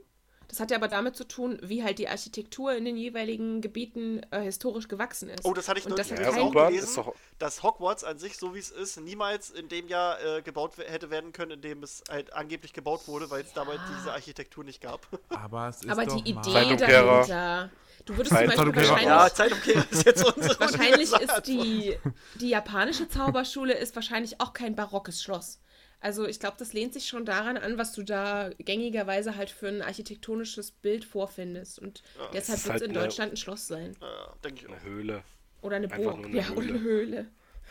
das 0.51 0.59
hat 0.59 0.73
ja 0.73 0.79
aber 0.79 0.89
damit 0.89 1.15
zu 1.15 1.23
tun, 1.23 1.61
wie 1.63 1.85
halt 1.85 2.01
die 2.01 2.09
Architektur 2.09 2.75
in 2.75 2.85
den 2.85 2.97
jeweiligen 2.97 3.61
Gebieten 3.61 4.21
äh, 4.33 4.41
historisch 4.41 4.89
gewachsen 4.89 5.31
ist. 5.31 5.45
Oh, 5.45 5.55
das 5.55 5.69
hatte 5.69 5.79
ich 5.79 5.87
neulich 5.87 6.09
das 6.09 6.19
das 6.19 6.35
hat 6.35 6.43
Ja, 6.43 6.67
gelesen, 6.67 6.89
ist 6.89 6.97
doch. 6.97 7.15
dass 7.39 7.63
Hogwarts 7.63 8.03
an 8.03 8.19
sich, 8.19 8.37
so 8.37 8.53
wie 8.53 8.59
es 8.59 8.73
ist, 8.73 8.99
niemals 9.01 9.51
in 9.51 9.69
dem 9.69 9.87
Jahr 9.87 10.21
äh, 10.21 10.43
gebaut 10.43 10.73
hätte 10.79 11.09
werden 11.11 11.33
können, 11.33 11.53
in 11.53 11.61
dem 11.61 11.85
es 11.85 12.03
halt 12.11 12.33
angeblich 12.33 12.73
gebaut 12.73 13.07
wurde, 13.07 13.31
weil 13.31 13.43
es 13.43 13.53
damals 13.53 13.81
diese 13.97 14.13
Architektur 14.13 14.65
nicht 14.65 14.81
gab. 14.81 15.07
Aber 15.29 15.69
es 15.69 15.83
ist 15.83 15.89
aber 15.89 16.05
doch 16.05 16.21
die 16.21 16.31
Idee 16.31 16.53
dahinter. 16.53 17.71
Du 18.07 18.17
würdest 18.17 18.35
zum 18.35 18.47
Beispiel 18.47 18.75
wahrscheinlich 18.75 19.07
ja, 19.07 19.33
Zeitumkehrer 19.33 19.87
ist 19.91 20.07
jetzt 20.07 20.25
unsere 20.25 20.59
Wahrscheinlich 20.59 21.13
ist 21.13 21.47
die, 21.47 21.97
die 22.35 22.49
japanische 22.49 23.09
Zauberschule 23.09 23.75
ist 23.75 23.95
wahrscheinlich 23.95 24.41
auch 24.41 24.53
kein 24.53 24.75
barockes 24.75 25.23
Schloss. 25.23 25.61
Also 26.01 26.27
ich 26.27 26.41
glaube, 26.41 26.57
das 26.59 26.73
lehnt 26.73 26.95
sich 26.95 27.07
schon 27.09 27.25
daran 27.27 27.57
an, 27.59 27.77
was 27.77 27.93
du 27.93 28.03
da 28.03 28.51
gängigerweise 28.59 29.37
halt 29.37 29.51
für 29.51 29.69
ein 29.69 29.83
architektonisches 29.83 30.71
Bild 30.71 31.05
vorfindest. 31.05 31.79
Und 31.79 32.03
deshalb 32.33 32.59
ist 32.59 32.65
wird 32.67 32.77
es 32.77 32.81
halt 32.81 32.83
in 32.83 32.91
eine- 32.93 33.01
Deutschland 33.01 33.33
ein 33.35 33.37
Schloss 33.37 33.67
sein. 33.67 33.95
Ja, 34.01 34.33
denke 34.43 34.61
ich 34.63 34.67
auch. 34.67 34.73
Eine 34.73 34.83
Höhle. 34.83 35.23
Oder 35.63 35.77
eine 35.77 35.93
Einfach 35.93 36.15
Burg. 36.15 36.25
eine 36.27 36.37
ja, 36.39 36.49
oder 36.51 36.69
eine 36.69 36.81
Höhle. 36.81 37.27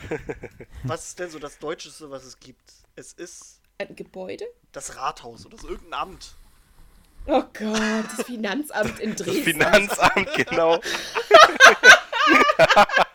Was 0.84 1.07
ist 1.07 1.19
denn 1.19 1.30
so 1.32 1.39
das 1.39 1.57
Deutscheste, 1.59 2.09
was 2.11 2.23
es 2.23 2.39
gibt? 2.39 2.61
Es 2.95 3.11
ist 3.13 3.59
Ein 3.80 3.95
Gebäude? 3.95 4.45
das 4.71 4.95
Rathaus 4.95 5.45
oder 5.47 5.57
so 5.57 5.67
irgendein 5.67 5.99
Amt. 5.99 6.32
Oh 7.25 7.41
Gott, 7.41 8.05
das 8.17 8.25
Finanzamt 8.27 8.99
in 8.99 9.15
Das 9.15 9.25
Dresden. 9.25 9.43
Finanzamt, 9.43 10.30
genau. 10.36 10.80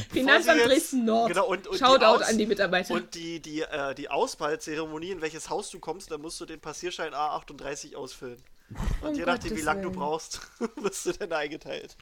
Finanzamt 0.12 0.12
Bevor 0.12 0.42
sie 0.42 0.58
jetzt- 0.58 0.68
Dresden 0.68 1.04
Nord. 1.04 1.28
Genau, 1.28 1.46
und- 1.48 1.66
und 1.66 1.78
Shoutout 1.78 2.04
Aus- 2.04 2.22
an 2.22 2.38
die 2.38 2.46
Mitarbeiter. 2.46 2.94
Und 2.94 3.14
die, 3.14 3.40
die, 3.40 3.60
äh, 3.62 3.94
die 3.94 4.08
Auswahlzeremonie, 4.08 5.10
in 5.10 5.20
welches 5.22 5.48
Haus 5.50 5.70
du 5.70 5.78
kommst, 5.78 6.10
da 6.10 6.18
musst 6.18 6.40
du 6.40 6.46
den 6.46 6.60
Passierschein 6.60 7.12
A38 7.14 7.94
ausfüllen. 7.96 8.38
Und 9.00 9.10
Um 9.10 9.14
je 9.14 9.24
nachdem, 9.24 9.44
wie 9.44 9.48
Gottes 9.50 9.64
lange 9.64 9.82
du 9.82 9.92
brauchst, 9.92 10.40
wirst 10.76 11.06
du 11.06 11.12
dann 11.12 11.32
eingeteilt. 11.32 11.96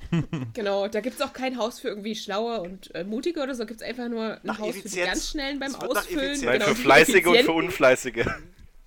Genau, 0.54 0.88
da 0.88 1.00
gibt 1.00 1.16
es 1.16 1.20
auch 1.22 1.34
kein 1.34 1.58
Haus 1.58 1.78
für 1.78 1.88
irgendwie 1.88 2.14
Schlaue 2.14 2.62
und 2.62 2.94
äh, 2.94 3.04
Mutige 3.04 3.42
oder 3.42 3.54
so. 3.54 3.66
gibt 3.66 3.82
es 3.82 3.86
einfach 3.86 4.08
nur 4.08 4.36
ein 4.36 4.40
Nach 4.44 4.58
Haus 4.58 4.68
für 4.68 4.72
die 4.72 4.78
Effizienz. 4.80 5.06
ganz 5.06 5.28
Schnellen 5.28 5.58
beim 5.58 5.74
Ausfüllen. 5.74 6.20
Effizienz. 6.30 6.42
Nein, 6.42 6.60
genau, 6.60 6.70
für 6.70 6.74
Fleißige 6.76 7.26
und 7.26 7.38
für. 7.42 7.52
Unfleißige. 7.52 8.24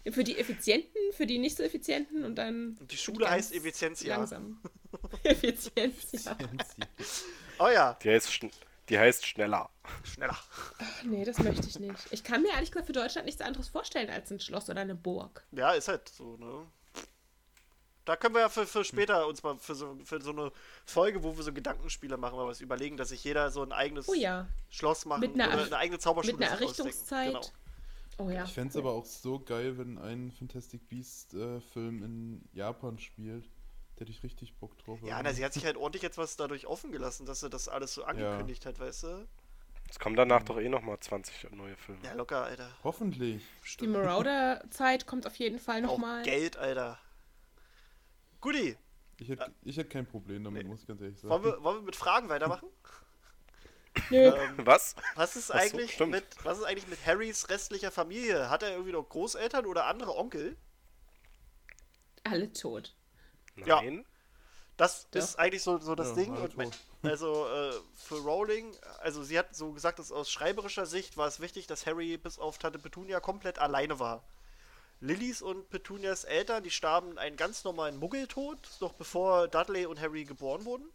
Für 0.09 0.23
die 0.23 0.39
Effizienten, 0.39 0.89
für 1.15 1.27
die 1.27 1.37
nicht 1.37 1.55
so 1.55 1.61
Effizienten 1.61 2.23
und 2.23 2.35
dann. 2.35 2.77
Und 2.79 2.91
die 2.91 2.97
Schule 2.97 3.29
heißt 3.29 3.53
Effizienzia. 3.53 4.15
Langsam. 4.15 4.59
Effizienz, 5.21 5.95
ja. 6.25 6.35
Oh 7.59 7.67
ja, 7.67 7.95
Die 8.01 8.09
heißt, 8.09 8.31
schn 8.33 8.49
die 8.89 8.97
heißt 8.97 9.25
schneller. 9.25 9.69
Schneller. 10.03 10.37
Ach, 10.79 11.03
nee, 11.03 11.25
das 11.25 11.39
möchte 11.39 11.67
ich 11.67 11.79
nicht. 11.79 12.07
Ich 12.11 12.23
kann 12.23 12.41
mir 12.41 12.53
ehrlich 12.53 12.71
gesagt 12.71 12.87
für 12.87 12.93
Deutschland 12.93 13.25
nichts 13.25 13.41
anderes 13.41 13.67
vorstellen 13.69 14.09
als 14.09 14.31
ein 14.31 14.39
Schloss 14.39 14.69
oder 14.69 14.81
eine 14.81 14.95
Burg. 14.95 15.45
Ja, 15.51 15.71
ist 15.71 15.87
halt 15.87 16.07
so, 16.09 16.37
ne? 16.37 16.65
Da 18.05 18.15
können 18.15 18.35
wir 18.35 18.41
ja 18.41 18.49
für, 18.49 18.65
für 18.65 18.85
später 18.85 19.27
uns 19.27 19.43
mal 19.43 19.57
für 19.59 19.75
so, 19.75 19.97
für 20.05 20.21
so 20.21 20.31
eine 20.31 20.51
Folge, 20.85 21.23
wo 21.23 21.35
wir 21.35 21.43
so 21.43 21.51
Gedankenspiele 21.51 22.15
machen, 22.15 22.37
mal 22.37 22.47
was 22.47 22.61
überlegen, 22.61 22.95
dass 22.95 23.09
sich 23.09 23.21
jeder 23.25 23.51
so 23.51 23.61
ein 23.63 23.73
eigenes 23.73 24.07
Oh 24.07 24.13
ja. 24.13 24.47
Schloss 24.69 25.05
machen 25.05 25.19
Mit 25.19 25.33
einer 25.33 25.47
oder 25.49 25.57
Er- 25.63 25.65
eine 25.65 25.77
eigene 25.77 25.99
Zauberschule 25.99 26.37
Mit 26.37 26.47
einer. 26.47 26.55
Errichtungszeit. 26.55 27.27
Genau. 27.33 27.41
Oh 28.19 28.29
ja. 28.29 28.45
Ich 28.45 28.53
fände 28.53 28.69
es 28.69 28.77
aber 28.77 28.93
auch 28.93 29.05
so 29.05 29.39
geil, 29.39 29.77
wenn 29.77 29.97
ein 29.97 30.31
Fantastic 30.31 30.87
Beast 30.87 31.33
äh, 31.33 31.59
Film 31.59 32.01
in 32.01 32.49
Japan 32.53 32.97
spielt. 32.97 33.49
Da 33.97 34.01
hätte 34.01 34.11
ich 34.11 34.21
richtig 34.23 34.53
Bock 34.55 34.77
drauf. 34.77 34.99
Ja, 35.03 35.21
na, 35.23 35.33
sie 35.33 35.43
hat 35.43 35.53
sich 35.53 35.65
halt 35.65 35.75
ordentlich 35.75 36.03
jetzt 36.03 36.17
was 36.19 36.35
dadurch 36.37 36.67
offen 36.67 36.91
gelassen, 36.91 37.25
dass 37.25 37.39
sie 37.41 37.49
das 37.49 37.67
alles 37.67 37.93
so 37.95 38.03
angekündigt 38.03 38.65
hat, 38.65 38.79
weißt 38.79 39.03
du? 39.03 39.27
Es 39.89 39.97
kommen 39.99 40.15
danach 40.15 40.43
doch 40.43 40.59
eh 40.59 40.69
nochmal 40.69 40.99
20 40.99 41.49
neue 41.51 41.75
Filme. 41.77 42.01
Ja, 42.03 42.13
locker, 42.13 42.43
Alter. 42.43 42.69
Hoffentlich. 42.83 43.41
Die 43.63 43.67
Stimmt. 43.67 43.93
Marauder-Zeit 43.93 45.07
kommt 45.07 45.25
auf 45.25 45.35
jeden 45.37 45.59
Fall 45.59 45.81
nochmal. 45.81 46.23
Geld, 46.23 46.57
Alter. 46.57 46.99
Guti, 48.41 48.77
Ich 49.19 49.29
hätte 49.29 49.51
ich 49.63 49.77
hätt 49.77 49.89
kein 49.89 50.05
Problem 50.05 50.43
damit, 50.43 50.63
Nee. 50.63 50.69
muss 50.69 50.81
ich 50.81 50.87
ganz 50.87 51.01
ehrlich 51.01 51.17
sagen. 51.17 51.29
wollen 51.31 51.43
wir, 51.43 51.63
wollen 51.63 51.77
wir 51.77 51.83
mit 51.83 51.95
Fragen 51.95 52.29
weitermachen? 52.29 52.69
Nö. 54.11 54.17
ähm, 54.27 54.57
Was? 54.65 54.95
was 55.15 55.35
ist 55.35 55.49
Ach 55.51 55.59
so, 55.59 55.59
eigentlich 55.77 55.93
stimmt. 55.93 56.11
mit 56.11 56.25
was 56.43 56.59
ist 56.59 56.65
eigentlich 56.65 56.87
mit 56.87 57.03
Harrys 57.03 57.49
restlicher 57.49 57.89
Familie? 57.89 58.49
Hat 58.51 58.61
er 58.61 58.71
irgendwie 58.71 58.91
noch 58.91 59.09
Großeltern 59.09 59.65
oder 59.65 59.85
andere 59.85 60.15
Onkel? 60.15 60.55
Alle 62.23 62.51
tot. 62.53 62.93
Ja. 63.65 63.81
Nein. 63.81 64.05
Das 64.77 65.07
Doch. 65.09 65.19
ist 65.19 65.39
eigentlich 65.39 65.63
so, 65.63 65.79
so 65.79 65.95
das 65.95 66.09
Ja, 66.09 66.15
Ding. 66.15 66.35
Und 66.35 66.79
also 67.03 67.47
äh, 67.47 67.73
für 67.95 68.19
Rowling, 68.19 68.75
also 68.99 69.23
sie 69.23 69.37
hat 69.37 69.55
so 69.55 69.71
gesagt, 69.71 69.97
dass 69.97 70.11
aus 70.11 70.29
schreiberischer 70.29 70.85
Sicht 70.85 71.17
war 71.17 71.27
es 71.27 71.39
wichtig, 71.39 71.65
dass 71.67 71.85
Harry 71.85 72.17
bis 72.17 72.37
auf 72.37 72.59
Tante 72.59 72.77
Petunia 72.77 73.19
komplett 73.19 73.57
alleine 73.59 73.99
war. 73.99 74.23
Lillys 74.99 75.41
und 75.41 75.69
Petunias 75.69 76.23
Eltern, 76.23 76.63
die 76.63 76.71
starben 76.71 77.17
einen 77.17 77.37
ganz 77.37 77.63
normalen 77.63 77.97
Muggeltod, 77.97 78.57
noch 78.79 78.93
bevor 78.93 79.47
Dudley 79.47 79.85
und 79.85 79.99
Harry 79.99 80.25
geboren 80.25 80.65
wurden. 80.65 80.89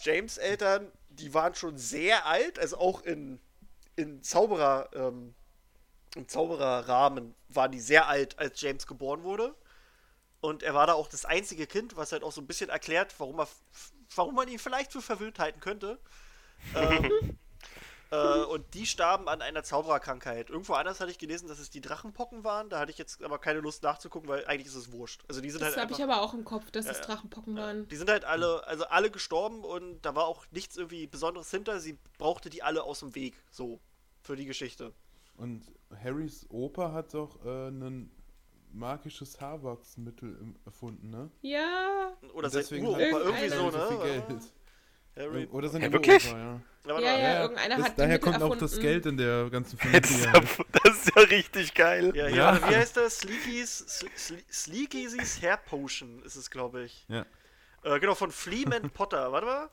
James 0.00 0.38
Eltern, 0.38 0.90
die 1.10 1.34
waren 1.34 1.54
schon 1.54 1.78
sehr 1.78 2.26
alt, 2.26 2.58
also 2.58 2.78
auch 2.78 3.02
in, 3.02 3.40
in 3.96 4.22
Zauberer, 4.22 4.88
ähm, 4.92 5.34
im 6.14 6.28
Zaubererrahmen 6.28 7.34
waren 7.48 7.72
die 7.72 7.80
sehr 7.80 8.06
alt, 8.06 8.38
als 8.38 8.60
James 8.60 8.86
geboren 8.86 9.24
wurde. 9.24 9.54
Und 10.40 10.62
er 10.62 10.74
war 10.74 10.86
da 10.86 10.92
auch 10.94 11.08
das 11.08 11.24
einzige 11.24 11.66
Kind, 11.66 11.96
was 11.96 12.12
halt 12.12 12.22
auch 12.22 12.32
so 12.32 12.40
ein 12.40 12.46
bisschen 12.46 12.70
erklärt, 12.70 13.14
warum, 13.18 13.38
er, 13.40 13.44
f- 13.44 13.92
warum 14.14 14.34
man 14.36 14.48
ihn 14.48 14.58
vielleicht 14.60 14.92
für 14.92 15.02
verwöhnt 15.02 15.38
halten 15.40 15.58
könnte. 15.60 15.98
ähm, 16.76 17.10
äh, 18.10 18.44
und 18.44 18.72
die 18.74 18.86
starben 18.86 19.28
an 19.28 19.42
einer 19.42 19.64
Zaubererkrankheit. 19.64 20.48
Irgendwo 20.50 20.74
anders 20.74 21.00
hatte 21.00 21.10
ich 21.10 21.18
gelesen, 21.18 21.48
dass 21.48 21.58
es 21.58 21.70
die 21.70 21.80
Drachenpocken 21.80 22.44
waren. 22.44 22.68
Da 22.70 22.78
hatte 22.78 22.90
ich 22.92 22.98
jetzt 22.98 23.22
aber 23.22 23.38
keine 23.38 23.60
Lust 23.60 23.82
nachzugucken, 23.82 24.28
weil 24.28 24.46
eigentlich 24.46 24.68
ist 24.68 24.76
es 24.76 24.92
wurscht. 24.92 25.22
Also 25.28 25.40
die 25.40 25.50
sind 25.50 25.60
Das 25.60 25.70
halt 25.76 25.80
habe 25.82 25.92
ich 25.92 26.02
aber 26.02 26.22
auch 26.22 26.34
im 26.34 26.44
Kopf, 26.44 26.70
dass 26.70 26.86
es 26.86 26.98
ja. 26.98 27.04
Drachenpocken 27.04 27.56
waren. 27.56 27.88
die 27.88 27.96
sind 27.96 28.08
halt 28.08 28.24
alle, 28.24 28.64
also 28.66 28.84
alle 28.86 29.10
gestorben 29.10 29.64
und 29.64 30.00
da 30.02 30.14
war 30.14 30.26
auch 30.26 30.46
nichts 30.52 30.76
irgendwie 30.76 31.06
Besonderes 31.06 31.50
hinter. 31.50 31.80
Sie 31.80 31.98
brauchte 32.16 32.48
die 32.48 32.62
alle 32.62 32.84
aus 32.84 33.00
dem 33.00 33.14
Weg, 33.14 33.34
so 33.50 33.80
für 34.22 34.36
die 34.36 34.46
Geschichte. 34.46 34.92
Und 35.36 35.64
Harrys 36.02 36.46
Opa 36.48 36.92
hat 36.92 37.14
doch 37.14 37.44
äh, 37.44 37.68
ein 37.68 38.10
magisches 38.78 39.40
Haarwachsmittel 39.40 40.54
erfunden, 40.64 41.10
ne? 41.10 41.30
Ja. 41.42 42.12
Oder 42.34 42.48
deswegen 42.50 42.86
hat 42.94 43.00
irgendwie 43.00 43.48
so, 43.48 43.70
so 43.70 43.78
ne? 43.78 43.86
viel 43.88 43.98
Geld. 43.98 44.42
Harry, 45.16 45.46
Oder 45.50 45.68
sein 45.68 45.82
Ja, 45.82 45.88
Uropa, 45.88 46.06
wirklich? 46.06 46.30
ja. 46.32 46.38
Ja, 46.38 46.60
Ja, 46.86 46.94
mal. 46.94 47.02
ja, 47.02 47.40
irgendeiner 47.42 47.76
das, 47.76 47.86
hat 47.86 47.98
daher 47.98 48.08
Mittel 48.18 48.32
kommt 48.32 48.42
auch 48.42 48.56
das 48.56 48.72
erfunden. 48.72 48.82
Geld 48.82 49.06
in 49.06 49.16
der 49.16 49.50
ganzen 49.50 49.78
Das 49.78 50.10
ist, 50.10 50.24
Familie. 50.24 50.32
ja, 50.32 50.64
das 50.84 50.96
ist 50.96 51.16
ja 51.16 51.22
richtig 51.22 51.74
geil. 51.74 52.12
Ja, 52.16 52.28
Ja. 52.28 52.70
wie 52.70 52.76
heißt 52.76 52.96
das? 52.96 53.18
Sleekies, 53.18 53.84
Sle- 53.88 54.10
Sle- 54.16 54.52
Sleekies 54.52 55.42
Hair 55.42 55.56
Potion 55.56 56.22
ist 56.22 56.36
es, 56.36 56.50
glaube 56.50 56.84
ich. 56.84 57.04
ja. 57.08 57.26
Äh, 57.82 58.00
genau, 58.00 58.14
von 58.14 58.30
Fleeman 58.32 58.90
Potter. 58.90 59.30
Warte 59.32 59.46
mal. 59.46 59.70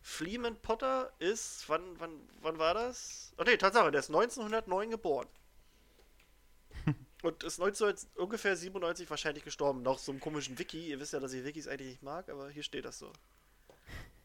Fleeman 0.00 0.56
Potter 0.60 1.10
ist, 1.18 1.64
wann, 1.68 1.82
wann, 1.98 2.10
wann 2.42 2.58
war 2.58 2.74
das? 2.74 3.32
Oh 3.38 3.42
ne, 3.42 3.56
Tatsache, 3.56 3.90
der 3.90 4.00
ist 4.00 4.10
1909 4.10 4.90
geboren. 4.90 5.26
Und 7.24 7.42
ist 7.42 7.58
19, 7.58 7.94
ungefähr 8.16 8.54
97 8.54 9.08
wahrscheinlich 9.08 9.44
gestorben. 9.44 9.80
Nach 9.82 9.96
so 9.98 10.12
einem 10.12 10.20
komischen 10.20 10.58
Wiki. 10.58 10.88
Ihr 10.88 11.00
wisst 11.00 11.14
ja, 11.14 11.20
dass 11.20 11.32
ich 11.32 11.42
Wikis 11.44 11.66
eigentlich 11.68 11.88
nicht 11.88 12.02
mag, 12.02 12.28
aber 12.28 12.50
hier 12.50 12.62
steht 12.62 12.84
das 12.84 12.98
so. 12.98 13.10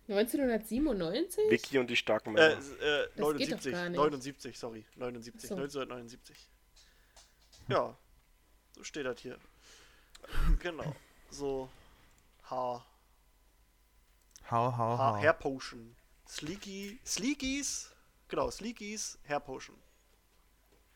1997? 0.10 1.50
Vicky 1.50 1.78
und 1.78 1.89
die 1.89 1.95
starken 1.95 2.36
Äh, 2.36 2.50
Männer. 2.56 2.58
äh, 2.82 3.08
Das 3.16 3.38
geht 3.38 3.52
doch 3.54 3.64
79. 3.64 3.72
gar 3.72 3.89
nicht. 3.89 3.97
79, 3.97 4.60
sorry. 4.60 4.86
79. 4.95 5.45
Ach 5.45 5.47
so. 5.50 5.56
1979. 5.56 6.50
Ja, 7.70 7.97
so 8.76 8.84
steht 8.84 9.06
das 9.06 9.20
hier. 9.22 9.38
Genau. 10.60 10.95
So. 11.30 11.70
Haar. 12.43 12.86
Hau, 14.52 14.76
hau, 14.78 14.97
Haar 14.97 15.22
Hair 15.22 15.34
Potion. 15.34 15.95
Sleeky. 16.28 17.00
Sleekies. 17.06 17.91
Genau, 18.28 18.50
Sleekies 18.52 19.20
Hair 19.24 19.39
Potion. 19.39 19.78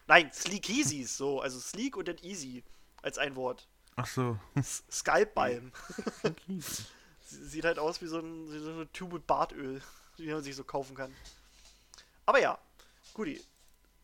Nein, 0.07 0.31
Sleekeasies, 0.33 1.17
so. 1.17 1.39
Also 1.41 1.59
Sleek 1.59 1.95
und 1.97 2.07
dann 2.07 2.17
Easy. 2.19 2.63
Als 3.01 3.17
ein 3.17 3.35
Wort. 3.35 3.67
Ach 3.95 4.07
so. 4.07 4.37
S 4.55 4.83
Scalp 4.91 5.33
Balm. 5.35 5.71
Sie- 6.47 6.83
Sieht 7.47 7.65
halt 7.65 7.79
aus 7.79 8.01
wie 8.01 8.07
so, 8.07 8.19
ein, 8.19 8.51
wie 8.51 8.59
so 8.59 8.69
eine 8.71 8.91
Tube 8.91 9.13
mit 9.13 9.27
Bartöl, 9.27 9.81
die 10.17 10.27
man 10.27 10.43
sich 10.43 10.55
so 10.55 10.63
kaufen 10.63 10.95
kann. 10.95 11.13
Aber 12.25 12.39
ja, 12.39 12.57
guti. 13.13 13.41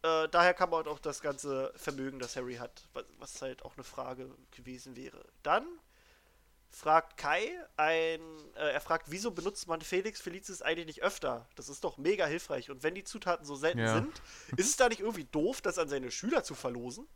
Äh, 0.02 0.30
daher 0.30 0.54
kam 0.54 0.72
halt 0.72 0.88
auch 0.88 1.00
das 1.00 1.22
ganze 1.22 1.74
Vermögen, 1.76 2.20
das 2.20 2.36
Harry 2.38 2.56
hat, 2.56 2.88
was, 2.93 3.04
was 3.20 3.41
halt 3.41 3.64
auch 3.64 3.76
eine 3.76 3.84
Frage 3.84 4.30
gewesen 4.52 4.95
wäre. 4.95 5.26
Dann 5.43 5.68
fragt 6.72 7.17
Kai 7.17 7.51
ein, 7.78 8.22
äh, 8.55 8.72
er 8.74 8.82
fragt, 8.82 9.11
wieso 9.11 9.32
benutzt 9.32 9.67
man 9.67 9.82
Felix 9.82 10.22
Felicis 10.22 10.61
eigentlich 10.61 10.86
nicht 10.86 11.03
öfter? 11.03 11.47
Das 11.55 11.67
ist 11.70 11.84
doch 11.84 11.97
mega 11.97 12.26
hilfreich. 12.26 12.70
Und 12.70 12.84
wenn 12.84 12.95
die 12.95 13.03
Zutaten 13.03 13.45
so 13.45 13.55
selten 13.55 13.80
Ja. 13.80 13.93
sind, 13.93 14.22
ist 14.57 14.70
es 14.70 14.78
da 14.78 14.88
nicht 14.89 14.99
irgendwie 15.01 15.26
doof, 15.26 15.61
das 15.61 15.78
an 15.78 15.89
seine 15.89 16.11
Schüler 16.11 16.43
zu 16.43 16.55
verlosen? 16.55 17.07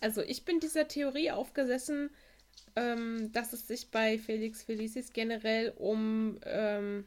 Also 0.00 0.22
ich 0.22 0.44
bin 0.44 0.60
dieser 0.60 0.86
Theorie 0.86 1.30
aufgesessen, 1.32 2.10
ähm, 2.76 3.32
dass 3.32 3.52
es 3.52 3.66
sich 3.66 3.90
bei 3.90 4.18
Felix 4.18 4.62
Felicis 4.62 5.12
generell 5.12 5.72
um 5.76 6.38
ähm, 6.44 7.06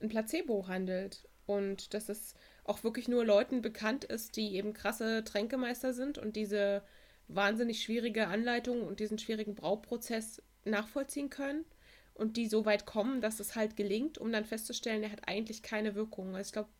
ein 0.00 0.08
Placebo 0.08 0.68
handelt 0.68 1.28
und 1.46 1.92
dass 1.94 2.08
es 2.08 2.34
auch 2.64 2.82
wirklich 2.82 3.08
nur 3.08 3.24
Leuten 3.24 3.62
bekannt 3.62 4.04
ist, 4.04 4.36
die 4.36 4.54
eben 4.56 4.72
krasse 4.72 5.22
Tränkemeister 5.24 5.92
sind 5.92 6.18
und 6.18 6.34
diese 6.36 6.82
wahnsinnig 7.28 7.82
schwierige 7.82 8.28
Anleitung 8.28 8.82
und 8.82 9.00
diesen 9.00 9.18
schwierigen 9.18 9.54
Brauprozess 9.54 10.42
nachvollziehen 10.64 11.30
können 11.30 11.64
und 12.14 12.36
die 12.36 12.48
so 12.48 12.64
weit 12.64 12.86
kommen, 12.86 13.20
dass 13.20 13.40
es 13.40 13.56
halt 13.56 13.76
gelingt, 13.76 14.18
um 14.18 14.32
dann 14.32 14.44
festzustellen, 14.44 15.02
er 15.02 15.12
hat 15.12 15.28
eigentlich 15.28 15.62
keine 15.62 15.94
Wirkung. 15.94 16.34
Also 16.34 16.48
ich 16.48 16.52
glaube, 16.52 16.70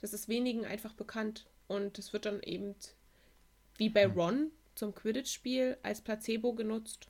das 0.00 0.12
ist 0.12 0.28
wenigen 0.28 0.64
einfach 0.64 0.94
bekannt 0.94 1.46
und 1.68 1.98
es 1.98 2.12
wird 2.12 2.26
dann 2.26 2.42
eben 2.42 2.74
wie 3.76 3.88
bei 3.88 4.06
Ron 4.06 4.50
zum 4.74 4.94
Quidditch-Spiel 4.94 5.78
als 5.82 6.00
Placebo 6.00 6.54
genutzt. 6.54 7.08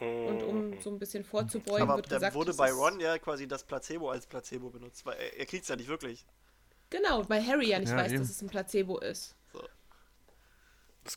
Und 0.00 0.42
um 0.42 0.80
so 0.80 0.90
ein 0.90 0.98
bisschen 0.98 1.24
vorzubeugen, 1.24 1.82
Aber 1.82 1.96
wird 1.96 2.10
dann 2.10 2.18
gesagt, 2.18 2.34
wurde 2.34 2.54
bei 2.54 2.72
Ron 2.72 2.98
ja 2.98 3.18
quasi 3.18 3.46
das 3.46 3.62
Placebo 3.64 4.10
als 4.10 4.26
Placebo 4.26 4.70
benutzt, 4.70 5.06
weil 5.06 5.16
er, 5.16 5.38
er 5.38 5.46
kriegt 5.46 5.62
es 5.62 5.68
ja 5.68 5.76
nicht 5.76 5.88
wirklich. 5.88 6.26
Genau, 6.90 7.28
weil 7.28 7.46
Harry 7.46 7.68
ja 7.68 7.78
nicht 7.78 7.90
Ja, 7.90 7.96
weiß, 7.96 8.12
eben. 8.12 8.20
dass 8.22 8.30
es 8.30 8.42
ein 8.42 8.48
Placebo 8.48 8.98
ist. 8.98 9.36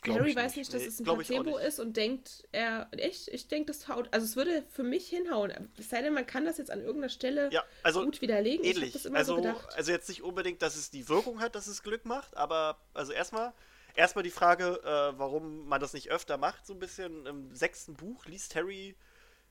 Harry 0.08 0.36
weiß 0.36 0.56
nicht. 0.56 0.74
dass 0.74 0.82
Nee, 0.82 0.88
es 0.88 1.00
ein 1.00 1.04
Placebo 1.06 1.58
ist 1.58 1.80
und 1.80 1.96
denkt, 1.96 2.44
er, 2.52 2.88
echt, 2.92 3.28
ich 3.28 3.48
denke, 3.48 3.68
das 3.72 3.88
haut, 3.88 4.08
also 4.12 4.26
es 4.26 4.36
würde 4.36 4.64
für 4.70 4.84
mich 4.84 5.08
hinhauen. 5.08 5.54
Es 5.78 5.90
sei 5.90 6.02
denn, 6.02 6.14
man 6.14 6.26
kann 6.26 6.46
das 6.46 6.58
jetzt 6.58 6.72
an 6.72 6.80
irgendeiner 6.80 7.10
Stelle 7.10 7.50
Ja, 7.52 7.64
also 7.84 8.04
gut 8.04 8.22
widerlegen. 8.22 8.66
Ähnlich. 8.66 8.94
das 8.94 9.06
immer 9.06 9.18
Also, 9.18 9.42
so 9.42 9.56
also 9.76 9.92
jetzt 9.92 10.10
nicht 10.10 10.24
unbedingt, 10.24 10.62
dass 10.62 10.76
es 10.76 10.90
die 10.90 11.08
Wirkung 11.08 11.40
hat, 11.40 11.56
dass 11.56 11.68
es 11.68 11.84
Glück 11.84 12.06
macht, 12.06 12.36
aber 12.36 12.80
also 12.94 13.12
erstmal 13.12 13.54
erstmal 13.96 14.24
die 14.24 14.32
Frage, 14.32 14.82
äh, 14.84 15.18
warum 15.20 15.68
man 15.68 15.80
das 15.80 15.94
nicht 15.94 16.12
öfter 16.12 16.38
macht, 16.38 16.66
so 16.66 16.74
ein 16.74 16.80
bisschen. 16.80 17.26
Im 17.26 17.56
sechsten 17.56 17.94
Buch 17.96 18.26
liest 18.26 18.56
Harry 18.56 18.96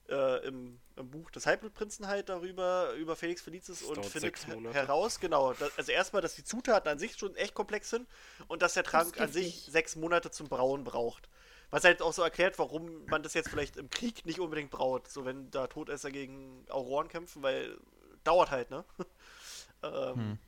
äh, 0.09 0.47
im, 0.47 0.81
im 0.97 1.10
Buch 1.10 1.31
des 1.31 1.47
Halbblutprinzen 1.47 2.06
halt 2.06 2.28
darüber, 2.28 2.93
über 2.94 3.16
Felix 3.16 3.43
Felicis 3.43 3.82
und 3.82 4.05
findet 4.05 4.47
heraus, 4.74 5.20
genau, 5.20 5.52
da, 5.55 5.68
also 5.76 5.93
erstmal, 5.93 6.22
dass 6.22 6.35
die 6.35 6.44
Zutaten 6.44 6.90
an 6.90 6.98
sich 6.98 7.16
schon 7.16 7.35
echt 7.36 7.55
komplex 7.55 7.90
sind 7.90 8.06
und 8.48 8.62
dass 8.62 8.74
der 8.74 8.85
Trank 8.85 9.20
an 9.20 9.32
sich 9.32 9.55
giftig. 9.55 9.72
sechs 9.72 9.97
Monate 9.97 10.31
zum 10.31 10.48
Brauen 10.48 10.85
braucht. 10.85 11.28
Was 11.70 11.85
halt 11.85 12.02
auch 12.02 12.12
so 12.12 12.22
erklärt, 12.22 12.59
warum 12.59 13.05
man 13.06 13.22
das 13.22 13.35
jetzt 13.35 13.48
vielleicht 13.48 13.76
im 13.76 13.90
Krieg 13.90 14.24
nicht 14.26 14.39
unbedingt 14.39 14.70
braut, 14.70 15.09
so 15.09 15.24
wenn 15.24 15.51
da 15.51 15.66
Todesser 15.66 16.10
gegen 16.10 16.64
Auroren 16.68 17.09
kämpfen, 17.09 17.43
weil 17.43 17.76
dauert 18.22 18.51
halt, 18.51 18.70
ne? 18.70 18.85
ähm, 19.82 20.39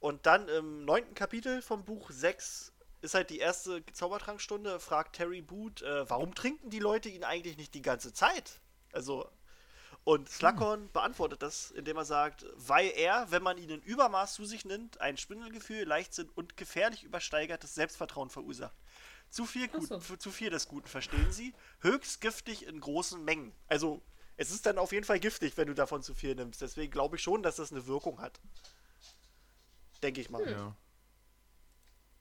Und 0.00 0.26
dann 0.26 0.48
im 0.48 0.84
neunten 0.84 1.14
Kapitel 1.14 1.62
vom 1.62 1.84
Buch 1.84 2.10
6 2.10 2.72
ist 3.00 3.14
halt 3.14 3.30
die 3.30 3.38
erste 3.38 3.84
Zaubertrankstunde, 3.92 4.80
fragt 4.80 5.16
Terry 5.16 5.42
Boot, 5.42 5.82
äh, 5.82 6.08
warum 6.08 6.34
trinken 6.34 6.70
die 6.70 6.78
Leute 6.80 7.08
ihn 7.08 7.24
eigentlich 7.24 7.56
nicht 7.56 7.74
die 7.74 7.82
ganze 7.82 8.12
Zeit? 8.12 8.60
Also, 8.92 9.30
Und 10.04 10.28
Slughorn 10.28 10.90
beantwortet 10.92 11.42
das, 11.42 11.70
indem 11.70 11.96
er 11.98 12.04
sagt, 12.04 12.46
weil 12.54 12.90
er, 12.96 13.30
wenn 13.30 13.42
man 13.42 13.58
ihn 13.58 13.68
in 13.68 13.82
Übermaß 13.82 14.34
zu 14.34 14.44
sich 14.46 14.64
nimmt, 14.64 15.00
ein 15.00 15.16
Schwindelgefühl, 15.16 15.84
Leichtsinn 15.84 16.30
und 16.30 16.56
gefährlich 16.56 17.04
übersteigertes 17.04 17.74
Selbstvertrauen 17.74 18.30
verursacht. 18.30 18.74
Zu 19.30 19.44
viel, 19.44 19.68
gut, 19.68 19.88
so. 19.88 19.98
zu 19.98 20.30
viel 20.30 20.48
des 20.50 20.68
Guten, 20.68 20.88
verstehen 20.88 21.30
Sie? 21.30 21.52
Höchst 21.80 22.20
giftig 22.20 22.66
in 22.66 22.80
großen 22.80 23.22
Mengen. 23.22 23.52
Also, 23.66 24.00
es 24.38 24.50
ist 24.50 24.64
dann 24.64 24.78
auf 24.78 24.92
jeden 24.92 25.04
Fall 25.04 25.20
giftig, 25.20 25.56
wenn 25.56 25.68
du 25.68 25.74
davon 25.74 26.02
zu 26.02 26.14
viel 26.14 26.34
nimmst. 26.34 26.62
Deswegen 26.62 26.90
glaube 26.90 27.16
ich 27.16 27.22
schon, 27.22 27.42
dass 27.42 27.56
das 27.56 27.72
eine 27.72 27.86
Wirkung 27.86 28.20
hat. 28.20 28.40
Denke 30.02 30.20
ich 30.20 30.30
mal. 30.30 30.48
Ja. 30.48 30.76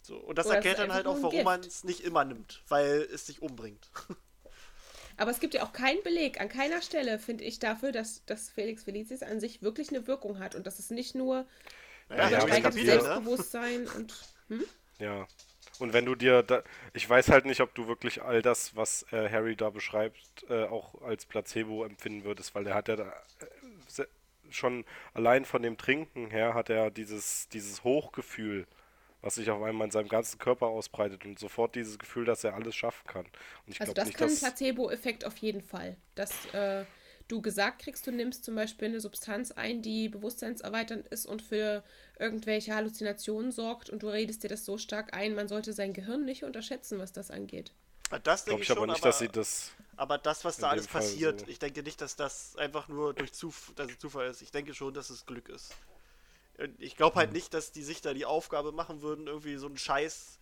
So. 0.01 0.17
Und 0.17 0.37
das 0.37 0.47
Oder 0.47 0.55
erklärt 0.55 0.79
dann 0.79 0.93
halt 0.93 1.05
auch, 1.05 1.21
warum 1.21 1.43
man 1.43 1.61
es 1.61 1.83
nicht 1.83 2.01
immer 2.01 2.25
nimmt, 2.25 2.63
weil 2.67 3.07
es 3.13 3.25
dich 3.25 3.41
umbringt. 3.41 3.89
Aber 5.17 5.31
es 5.31 5.39
gibt 5.39 5.55
ja 5.55 5.63
auch 5.63 5.73
keinen 5.73 6.01
Beleg, 6.03 6.39
an 6.39 6.49
keiner 6.49 6.81
Stelle, 6.81 7.19
finde 7.19 7.43
ich, 7.43 7.59
dafür, 7.59 7.91
dass, 7.91 8.23
dass 8.25 8.49
Felix 8.49 8.83
Felicis 8.83 9.23
an 9.23 9.39
sich 9.39 9.61
wirklich 9.63 9.89
eine 9.89 10.07
Wirkung 10.07 10.39
hat 10.39 10.55
und 10.55 10.67
dass 10.67 10.79
es 10.79 10.91
nicht 10.91 11.15
nur 11.15 11.45
Naja, 12.09 12.29
Ja, 12.29 12.29
durchs 12.29 12.43
aber 12.43 12.59
übersteigertes 12.59 12.63
Kapitel, 12.63 12.95
ne? 12.97 13.01
Selbstbewusstsein 13.01 13.87
und. 13.87 14.13
Hm? 14.49 14.63
Ja. 14.99 15.27
Und 15.79 15.93
wenn 15.93 16.05
du 16.05 16.15
dir 16.15 16.43
da, 16.43 16.63
ich 16.93 17.07
weiß 17.07 17.29
halt 17.29 17.45
nicht, 17.45 17.61
ob 17.61 17.75
du 17.75 17.87
wirklich 17.87 18.21
all 18.23 18.41
das, 18.41 18.75
was 18.75 19.05
äh, 19.11 19.29
Harry 19.29 19.55
da 19.55 19.69
beschreibt, 19.69 20.45
äh, 20.49 20.63
auch 20.65 21.01
als 21.01 21.25
Placebo 21.25 21.83
empfinden 21.83 22.23
würdest, 22.23 22.55
weil 22.55 22.63
der 22.63 22.73
hat 22.75 22.87
ja 22.87 22.95
da, 22.95 23.13
äh, 23.39 24.05
schon 24.49 24.85
allein 25.13 25.45
von 25.45 25.61
dem 25.61 25.77
Trinken 25.77 26.29
her 26.31 26.53
hat 26.53 26.69
er 26.69 26.89
dieses, 26.91 27.49
dieses 27.49 27.83
Hochgefühl, 27.83 28.65
was 29.21 29.35
sich 29.35 29.49
auf 29.49 29.61
einmal 29.63 29.85
in 29.85 29.91
seinem 29.91 30.09
ganzen 30.09 30.39
Körper 30.39 30.67
ausbreitet 30.67 31.25
und 31.25 31.39
sofort 31.39 31.75
dieses 31.75 31.99
Gefühl, 31.99 32.25
dass 32.25 32.43
er 32.43 32.55
alles 32.55 32.75
schaffen 32.75 33.07
kann. 33.07 33.25
Und 33.65 33.73
ich 33.73 33.79
Also 33.79 33.93
das 33.93 34.13
nicht, 34.13 34.13
kann 34.13 34.29
ein 34.29 34.35
Placebo-Effekt 34.37 35.25
auf 35.25 35.37
jeden 35.37 35.61
Fall. 35.61 35.97
Dass 36.15 36.45
äh, 36.45 36.85
du 37.27 37.41
gesagt 37.41 37.81
kriegst, 37.81 38.05
du 38.07 38.11
nimmst 38.11 38.43
zum 38.45 38.53
Beispiel 38.55 38.87
eine 38.87 38.99
Substanz 38.99 39.51
ein, 39.51 39.81
die 39.81 40.09
bewusstseinserweiternd 40.09 41.07
ist 41.07 41.25
und 41.25 41.41
für 41.41 41.83
irgendwelche 42.19 42.73
Halluzinationen 42.75 43.51
sorgt 43.51 43.89
und 43.89 44.01
du 44.03 44.07
redest 44.09 44.43
dir 44.43 44.47
das 44.49 44.65
so 44.65 44.77
stark 44.77 45.13
ein, 45.15 45.33
man 45.35 45.47
sollte 45.47 45.73
sein 45.73 45.93
Gehirn 45.93 46.23
nicht 46.25 46.43
unterschätzen, 46.43 46.99
was 46.99 47.13
das 47.13 47.29
angeht. 47.31 47.71
Das 48.23 48.43
denke 48.45 48.45
glaube 48.45 48.63
ich 48.63 48.67
ich 48.67 48.71
aber 48.71 48.85
schon, 48.85 48.87
nicht, 48.87 49.05
aber, 49.05 49.05
dass 49.05 49.17
sie 49.19 49.29
das. 49.29 49.71
aber 49.95 50.17
das, 50.17 50.43
was 50.45 50.59
da 50.59 50.69
alles 50.69 50.87
Fall 50.87 50.89
passiert, 50.89 51.43
so- 51.43 51.47
ich 51.47 51.59
denke 51.59 51.83
nicht, 51.83 52.01
dass 52.01 52.15
das 52.17 52.55
einfach 52.57 52.87
nur 52.89 53.13
durch 53.13 53.33
Zuf 53.33 53.71
dass 53.75 53.89
es 53.91 53.99
Zufall 53.99 54.27
ist. 54.27 54.41
Ich 54.41 54.51
denke 54.51 54.73
schon, 54.73 54.93
dass 54.93 55.09
es 55.09 55.25
Glück 55.25 55.49
ist. 55.49 55.73
Und 56.57 56.79
Ich 56.81 56.95
glaube 56.97 57.15
Mhm. 57.15 57.19
halt 57.19 57.31
nicht, 57.33 57.53
dass 57.53 57.71
die 57.71 57.83
sich 57.83 58.01
da 58.01 58.13
die 58.13 58.25
Aufgabe 58.25 58.71
machen 58.71 59.01
würden, 59.01 59.27
irgendwie 59.27 59.57
so 59.57 59.67
ein 59.67 59.77
scheiß 59.77 60.39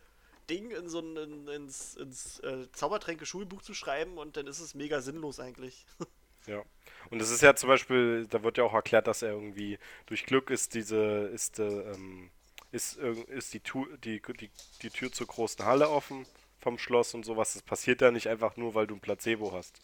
Ding 0.50 0.72
in 0.72 0.90
so 0.90 1.00
ein 1.00 1.18
in, 1.18 1.48
ins, 1.48 1.96
ins 1.96 2.40
äh, 2.40 2.72
Zaubertränke-Schulbuch 2.72 3.62
zu 3.64 3.74
schreiben 3.74 4.18
und 4.18 4.38
dann 4.38 4.48
ist 4.48 4.60
es 4.60 4.76
mega 4.76 5.02
sinnlos 5.02 5.40
eigentlich. 5.40 5.86
Ja. 6.48 6.64
Und 7.10 7.22
es 7.22 7.32
ist 7.32 7.42
ja 7.42 7.56
zum 7.56 7.70
Beispiel, 7.70 8.28
da 8.30 8.44
wird 8.44 8.58
ja 8.58 8.64
auch 8.64 8.74
erklärt, 8.74 9.08
dass 9.08 9.22
er 9.22 9.32
irgendwie 9.32 9.80
durch 10.06 10.26
Glück 10.26 10.50
ist 10.50 10.74
diese, 10.76 11.28
ist, 11.34 11.60
äh, 11.60 11.64
ähm, 11.92 12.30
ist, 12.72 12.98
ist 12.98 13.54
die, 13.54 13.62
Tu 13.62 13.86
die, 13.98 14.22
die, 14.22 14.52
die 14.82 14.92
Tür 14.92 15.12
zur 15.12 15.28
großen 15.28 15.66
Halle 15.66 15.90
offen 15.90 16.28
vom 16.60 16.78
Schloss 16.78 17.14
und 17.14 17.26
sowas. 17.26 17.54
Das 17.54 17.64
passiert 17.64 18.02
ja 18.02 18.12
nicht 18.12 18.28
einfach 18.30 18.58
nur, 18.58 18.76
weil 18.76 18.86
du 18.88 18.96
ein 18.96 19.00
Placebo 19.02 19.54
hast. 19.54 19.82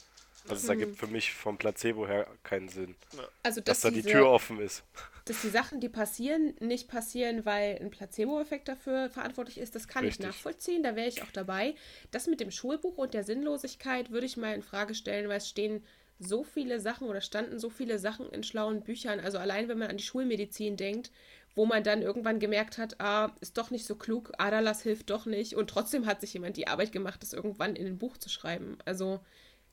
Also 0.48 0.60
es 0.62 0.70
ergibt 0.70 0.96
für 0.98 1.08
mich 1.08 1.34
vom 1.34 1.58
Placebo 1.58 2.08
her 2.08 2.28
keinen 2.44 2.70
Sinn, 2.70 2.96
Also 3.44 3.62
dass 3.66 3.80
dass, 3.80 3.82
da 3.82 3.92
die 3.92 4.04
Tür 4.04 4.30
offen 4.30 4.60
ist. 4.60 4.84
Dass 5.26 5.42
die 5.42 5.50
Sachen, 5.50 5.80
die 5.80 5.90
passieren, 5.90 6.56
nicht 6.60 6.88
passieren, 6.88 7.46
weil 7.46 7.78
ein 7.80 7.92
Placebo-Effekt 7.92 8.68
dafür 8.68 9.10
verantwortlich 9.10 9.60
ist, 9.60 9.76
das 9.76 9.88
kann 9.88 10.06
Richtig. 10.06 10.26
ich 10.26 10.32
nachvollziehen, 10.32 10.84
da 10.84 10.96
wäre 10.96 11.08
ich 11.08 11.24
auch 11.24 11.32
dabei. 11.32 11.76
Das 12.12 12.28
mit 12.28 12.40
dem 12.40 12.52
Schulbuch 12.52 12.98
und 12.98 13.14
der 13.14 13.24
Sinnlosigkeit 13.24 14.12
würde 14.12 14.26
ich 14.26 14.38
mal 14.38 14.56
in 14.56 14.64
Frage 14.64 14.96
stellen, 14.96 15.30
weil 15.30 15.38
es 15.38 15.50
stehen 15.50 15.84
so 16.20 16.44
viele 16.44 16.80
Sachen 16.80 17.08
oder 17.08 17.22
standen 17.22 17.60
so 17.60 17.70
viele 17.70 18.00
Sachen 18.00 18.30
in 18.30 18.44
schlauen 18.44 18.82
Büchern, 18.82 19.20
also 19.20 19.38
allein 19.38 19.68
wenn 19.68 19.80
man 19.80 19.90
an 19.90 19.98
die 19.98 20.04
Schulmedizin 20.04 20.78
denkt, 20.78 21.12
wo 21.56 21.66
man 21.66 21.84
dann 21.84 22.02
irgendwann 22.02 22.40
gemerkt 22.40 22.78
hat, 22.78 23.00
ah, 23.02 23.36
ist 23.42 23.58
doch 23.58 23.72
nicht 23.72 23.86
so 23.86 23.96
klug, 23.96 24.32
Adalas 24.38 24.84
hilft 24.84 25.10
doch 25.10 25.26
nicht 25.26 25.56
und 25.56 25.70
trotzdem 25.70 26.06
hat 26.06 26.22
sich 26.22 26.34
jemand 26.34 26.58
die 26.58 26.68
Arbeit 26.68 26.92
gemacht, 26.92 27.22
das 27.22 27.34
irgendwann 27.34 27.76
in 27.76 27.88
ein 27.88 27.98
Buch 27.98 28.18
zu 28.18 28.30
schreiben. 28.30 28.78
Also 28.86 29.20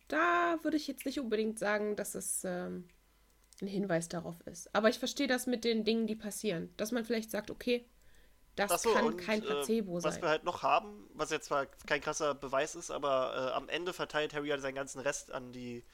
da 0.09 0.59
würde 0.63 0.77
ich 0.77 0.89
jetzt 0.89 1.07
nicht 1.07 1.21
unbedingt 1.21 1.59
sagen, 1.59 1.95
dass 1.95 2.15
es 2.15 2.43
ähm, 2.45 2.89
ein 3.63 3.69
Hinweis 3.69 4.09
darauf 4.09 4.41
ist. 4.47 4.75
Aber 4.75 4.89
ich 4.89 4.99
verstehe 4.99 5.27
das 5.27 5.47
mit 5.47 5.65
den 5.65 5.85
Dingen, 5.85 6.07
die 6.07 6.17
passieren. 6.17 6.73
Dass 6.77 6.93
man 6.93 7.05
vielleicht 7.05 7.31
sagt, 7.31 7.51
okay, 7.51 7.89
das 8.57 8.83
so, 8.83 8.93
kann 8.93 9.07
und, 9.07 9.19
kein 9.19 9.43
äh, 9.43 9.47
Placebo 9.47 10.03
Was 10.03 10.15
sein. 10.15 10.23
wir 10.23 10.29
halt 10.31 10.45
noch 10.45 10.63
haben, 10.63 11.09
was 11.15 11.31
jetzt 11.31 11.47
zwar 11.47 11.67
kein 11.67 12.01
krasser 12.01 12.35
Beweis 12.35 12.75
ist, 12.75 12.91
aber 12.91 13.35
äh, 13.35 13.55
am 13.55 13.69
Ende 13.69 13.93
verteilt 13.93 14.35
Harry 14.35 14.49
halt 14.49 14.63
seinen 14.63 14.75
ganzen 14.75 15.01
Rest 15.01 15.33
an 15.33 15.53
die 15.53 15.85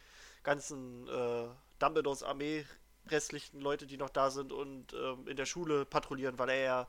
ganzen 0.43 1.07
äh, 1.09 1.47
Dumbledores 1.78 2.23
Armee 2.23 2.65
restlichen 3.09 3.61
Leute, 3.61 3.86
die 3.86 3.99
noch 3.99 4.09
da 4.09 4.31
sind 4.31 4.53
und 4.53 4.95
ähm, 4.95 5.28
in 5.28 5.36
der 5.36 5.45
Schule 5.45 5.85
patrouillieren, 5.85 6.39
weil 6.39 6.49
er 6.49 6.59
ja 6.59 6.89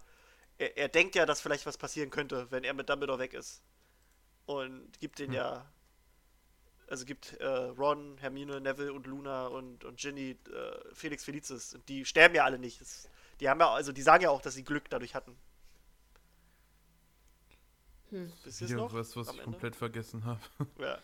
er, 0.57 0.77
er 0.77 0.87
denkt 0.87 1.15
ja, 1.15 1.25
dass 1.25 1.41
vielleicht 1.41 1.65
was 1.65 1.77
passieren 1.77 2.09
könnte, 2.09 2.47
wenn 2.51 2.63
er 2.63 2.73
mit 2.73 2.89
Dumbledore 2.89 3.19
weg 3.19 3.33
ist. 3.33 3.61
Und 4.45 4.99
gibt 4.99 5.19
den 5.19 5.33
ja 5.33 5.65
also 6.87 7.05
gibt 7.05 7.33
äh, 7.39 7.45
Ron, 7.45 8.17
Hermine, 8.19 8.61
Neville 8.61 8.93
und 8.93 9.07
Luna 9.07 9.47
und, 9.47 9.83
und 9.85 9.97
Ginny 9.99 10.31
äh, 10.31 10.93
Felix 10.93 11.23
Felicis. 11.23 11.73
Und 11.75 11.87
die 11.89 12.05
sterben 12.05 12.35
ja 12.35 12.43
alle 12.43 12.59
nicht. 12.59 12.81
Das, 12.81 13.09
die 13.39 13.49
haben 13.49 13.59
ja, 13.59 13.71
also 13.71 13.91
die 13.91 14.01
sagen 14.01 14.23
ja 14.23 14.29
auch, 14.29 14.41
dass 14.41 14.53
sie 14.53 14.63
Glück 14.63 14.89
dadurch 14.89 15.15
hatten. 15.15 15.35
Hm. 18.09 18.31
Es 18.45 18.59
Hier 18.59 18.77
noch? 18.77 18.93
was, 18.93 19.15
ich 19.15 19.27
Ende? 19.27 19.43
komplett 19.43 19.75
vergessen 19.75 20.25
habe. 20.25 20.39
Ja. 20.79 20.99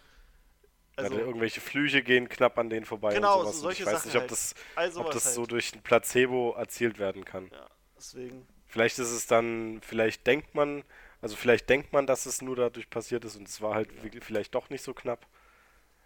Also, 0.98 1.16
Also, 1.16 1.26
irgendwelche 1.26 1.62
Flüche 1.62 2.04
gehen 2.04 2.28
knapp 2.28 2.58
an 2.58 2.70
denen 2.70 2.86
vorbei 2.86 3.14
Genau, 3.14 3.40
und 3.40 3.46
sowas. 3.46 3.60
so 3.62 3.68
und 3.68 3.72
ich 3.72 3.78
solche 3.80 3.86
weiß 3.86 4.04
Sachen 4.04 4.08
nicht, 4.10 4.16
ob 4.18 4.22
halt. 4.24 4.32
das, 4.32 4.56
ob 4.98 5.12
das 5.12 5.26
halt. 5.26 5.36
so 5.36 5.46
durch 5.46 5.74
ein 5.74 5.82
Placebo 5.82 6.54
erzielt 6.58 7.00
werden 7.00 7.24
kann. 7.24 7.50
Ja, 7.52 7.68
deswegen. 7.98 8.46
Vielleicht 8.68 9.00
ist 9.00 9.10
es 9.10 9.26
dann, 9.26 9.82
vielleicht 9.82 10.28
denkt 10.28 10.54
man, 10.54 10.84
also 11.22 11.36
vielleicht 11.38 11.70
denkt 11.70 11.94
man, 11.94 12.08
dass 12.08 12.26
es 12.26 12.42
nur 12.42 12.56
dadurch 12.58 12.90
passiert 12.90 13.24
ist 13.26 13.36
und 13.38 13.48
es 13.48 13.62
war 13.62 13.74
halt 13.74 14.04
wirklich 14.04 14.24
vielleicht 14.24 14.54
doch 14.54 14.70
nicht 14.70 14.84
so 14.84 14.94
knapp. 14.94 15.26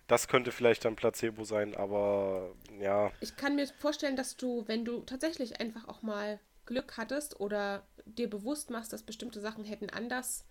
Das 0.07 0.27
könnte 0.27 0.51
vielleicht 0.51 0.85
dann 0.85 0.95
Placebo 0.95 1.43
sein, 1.43 1.75
aber 1.75 2.53
ja, 2.79 3.11
Ich 3.21 3.35
kann 3.35 3.55
mir 3.55 3.67
vorstellen, 3.67 4.15
dass 4.15 4.37
du, 4.37 4.63
wenn 4.67 4.85
du 4.85 4.99
tatsächlich 5.01 5.59
einfach 5.59 5.87
auch 5.87 6.01
mal 6.03 6.39
Glück 6.65 6.97
hattest 6.97 7.39
oder 7.39 7.87
dir 8.05 8.29
bewusst 8.29 8.69
machst, 8.69 8.93
dass 8.93 9.03
bestimmte 9.03 9.39
Sachen 9.41 9.65
hätten 9.65 9.89
anders 9.89 10.45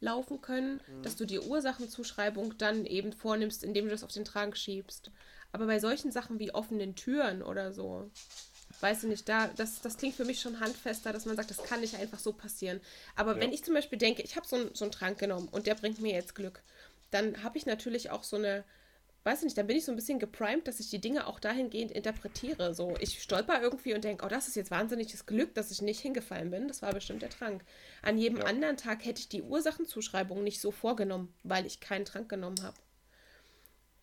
laufen 0.00 0.40
können, 0.40 0.80
Mhm. 0.86 1.02
dass 1.02 1.16
du 1.16 1.24
die 1.26 1.38
Ursachenzuschreibung 1.40 2.56
dann 2.58 2.86
eben 2.86 3.12
vornimmst, 3.12 3.62
indem 3.64 3.86
du 3.86 3.90
das 3.90 4.04
auf 4.04 4.12
den 4.12 4.24
Trank 4.24 4.56
schiebst. 4.56 5.10
Aber 5.52 5.66
bei 5.66 5.78
solchen 5.78 6.10
Sachen 6.12 6.38
wie 6.38 6.52
offenen 6.52 6.94
Türen 6.96 7.42
oder 7.42 7.72
so, 7.72 8.10
weiß 8.80 9.04
ich 9.04 9.08
nicht, 9.08 9.28
da, 9.28 9.48
das, 9.56 9.80
das 9.82 9.96
klingt 9.96 10.16
für 10.16 10.24
mich 10.24 10.40
schon 10.40 10.60
handfester, 10.60 11.12
dass 11.12 11.26
man 11.26 11.36
sagt, 11.36 11.50
das 11.50 11.62
kann 11.62 11.80
nicht 11.80 11.94
einfach 11.96 12.18
so 12.18 12.32
passieren. 12.32 12.80
Aber 13.16 13.36
Ja. 13.36 13.40
wenn 13.42 13.52
ich 13.52 13.64
zum 13.64 13.74
Beispiel 13.74 13.98
denke, 13.98 14.22
ich 14.22 14.36
habe 14.36 14.46
so, 14.46 14.56
einen- 14.56 14.74
so 14.74 14.84
einen 14.84 14.92
Trank 14.92 15.18
genommen 15.18 15.48
und 15.48 15.66
der 15.66 15.74
bringt 15.74 16.00
mir 16.00 16.12
jetzt 16.12 16.34
Glück, 16.34 16.62
dann 17.10 17.42
habe 17.42 17.56
ich 17.58 17.66
natürlich 17.66 18.10
auch 18.10 18.24
so 18.24 18.36
eine, 18.36 18.64
weiß 19.24 19.38
ich 19.40 19.44
nicht, 19.44 19.58
dann 19.58 19.66
bin 19.66 19.76
ich 19.76 19.84
so 19.84 19.92
ein 19.92 19.96
bisschen 19.96 20.18
geprimed, 20.18 20.68
dass 20.68 20.80
ich 20.80 20.90
die 20.90 21.00
Dinge 21.00 21.26
auch 21.26 21.40
dahingehend 21.40 21.90
interpretiere. 21.90 22.74
So, 22.74 22.94
ich 23.00 23.22
stolper 23.22 23.60
irgendwie 23.62 23.94
und 23.94 24.04
denke, 24.04 24.24
oh, 24.24 24.28
das 24.28 24.48
ist 24.48 24.54
jetzt 24.56 24.70
wahnsinniges 24.70 25.26
Glück, 25.26 25.54
dass 25.54 25.70
ich 25.70 25.80
nicht 25.82 26.00
hingefallen 26.00 26.50
bin. 26.50 26.68
Das 26.68 26.82
war 26.82 26.92
bestimmt 26.92 27.22
der 27.22 27.30
Trank. 27.30 27.64
An 28.02 28.18
jedem 28.18 28.38
Ja. 28.38 28.44
anderen 28.44 28.76
Tag 28.76 29.04
hätte 29.04 29.20
ich 29.20 29.28
die 29.28 29.42
Ursachenzuschreibung 29.42 30.44
nicht 30.44 30.60
so 30.60 30.70
vorgenommen, 30.70 31.34
weil 31.42 31.64
ich 31.66 31.80
keinen 31.80 32.04
Trank 32.04 32.28
genommen 32.28 32.62
habe. 32.62 32.76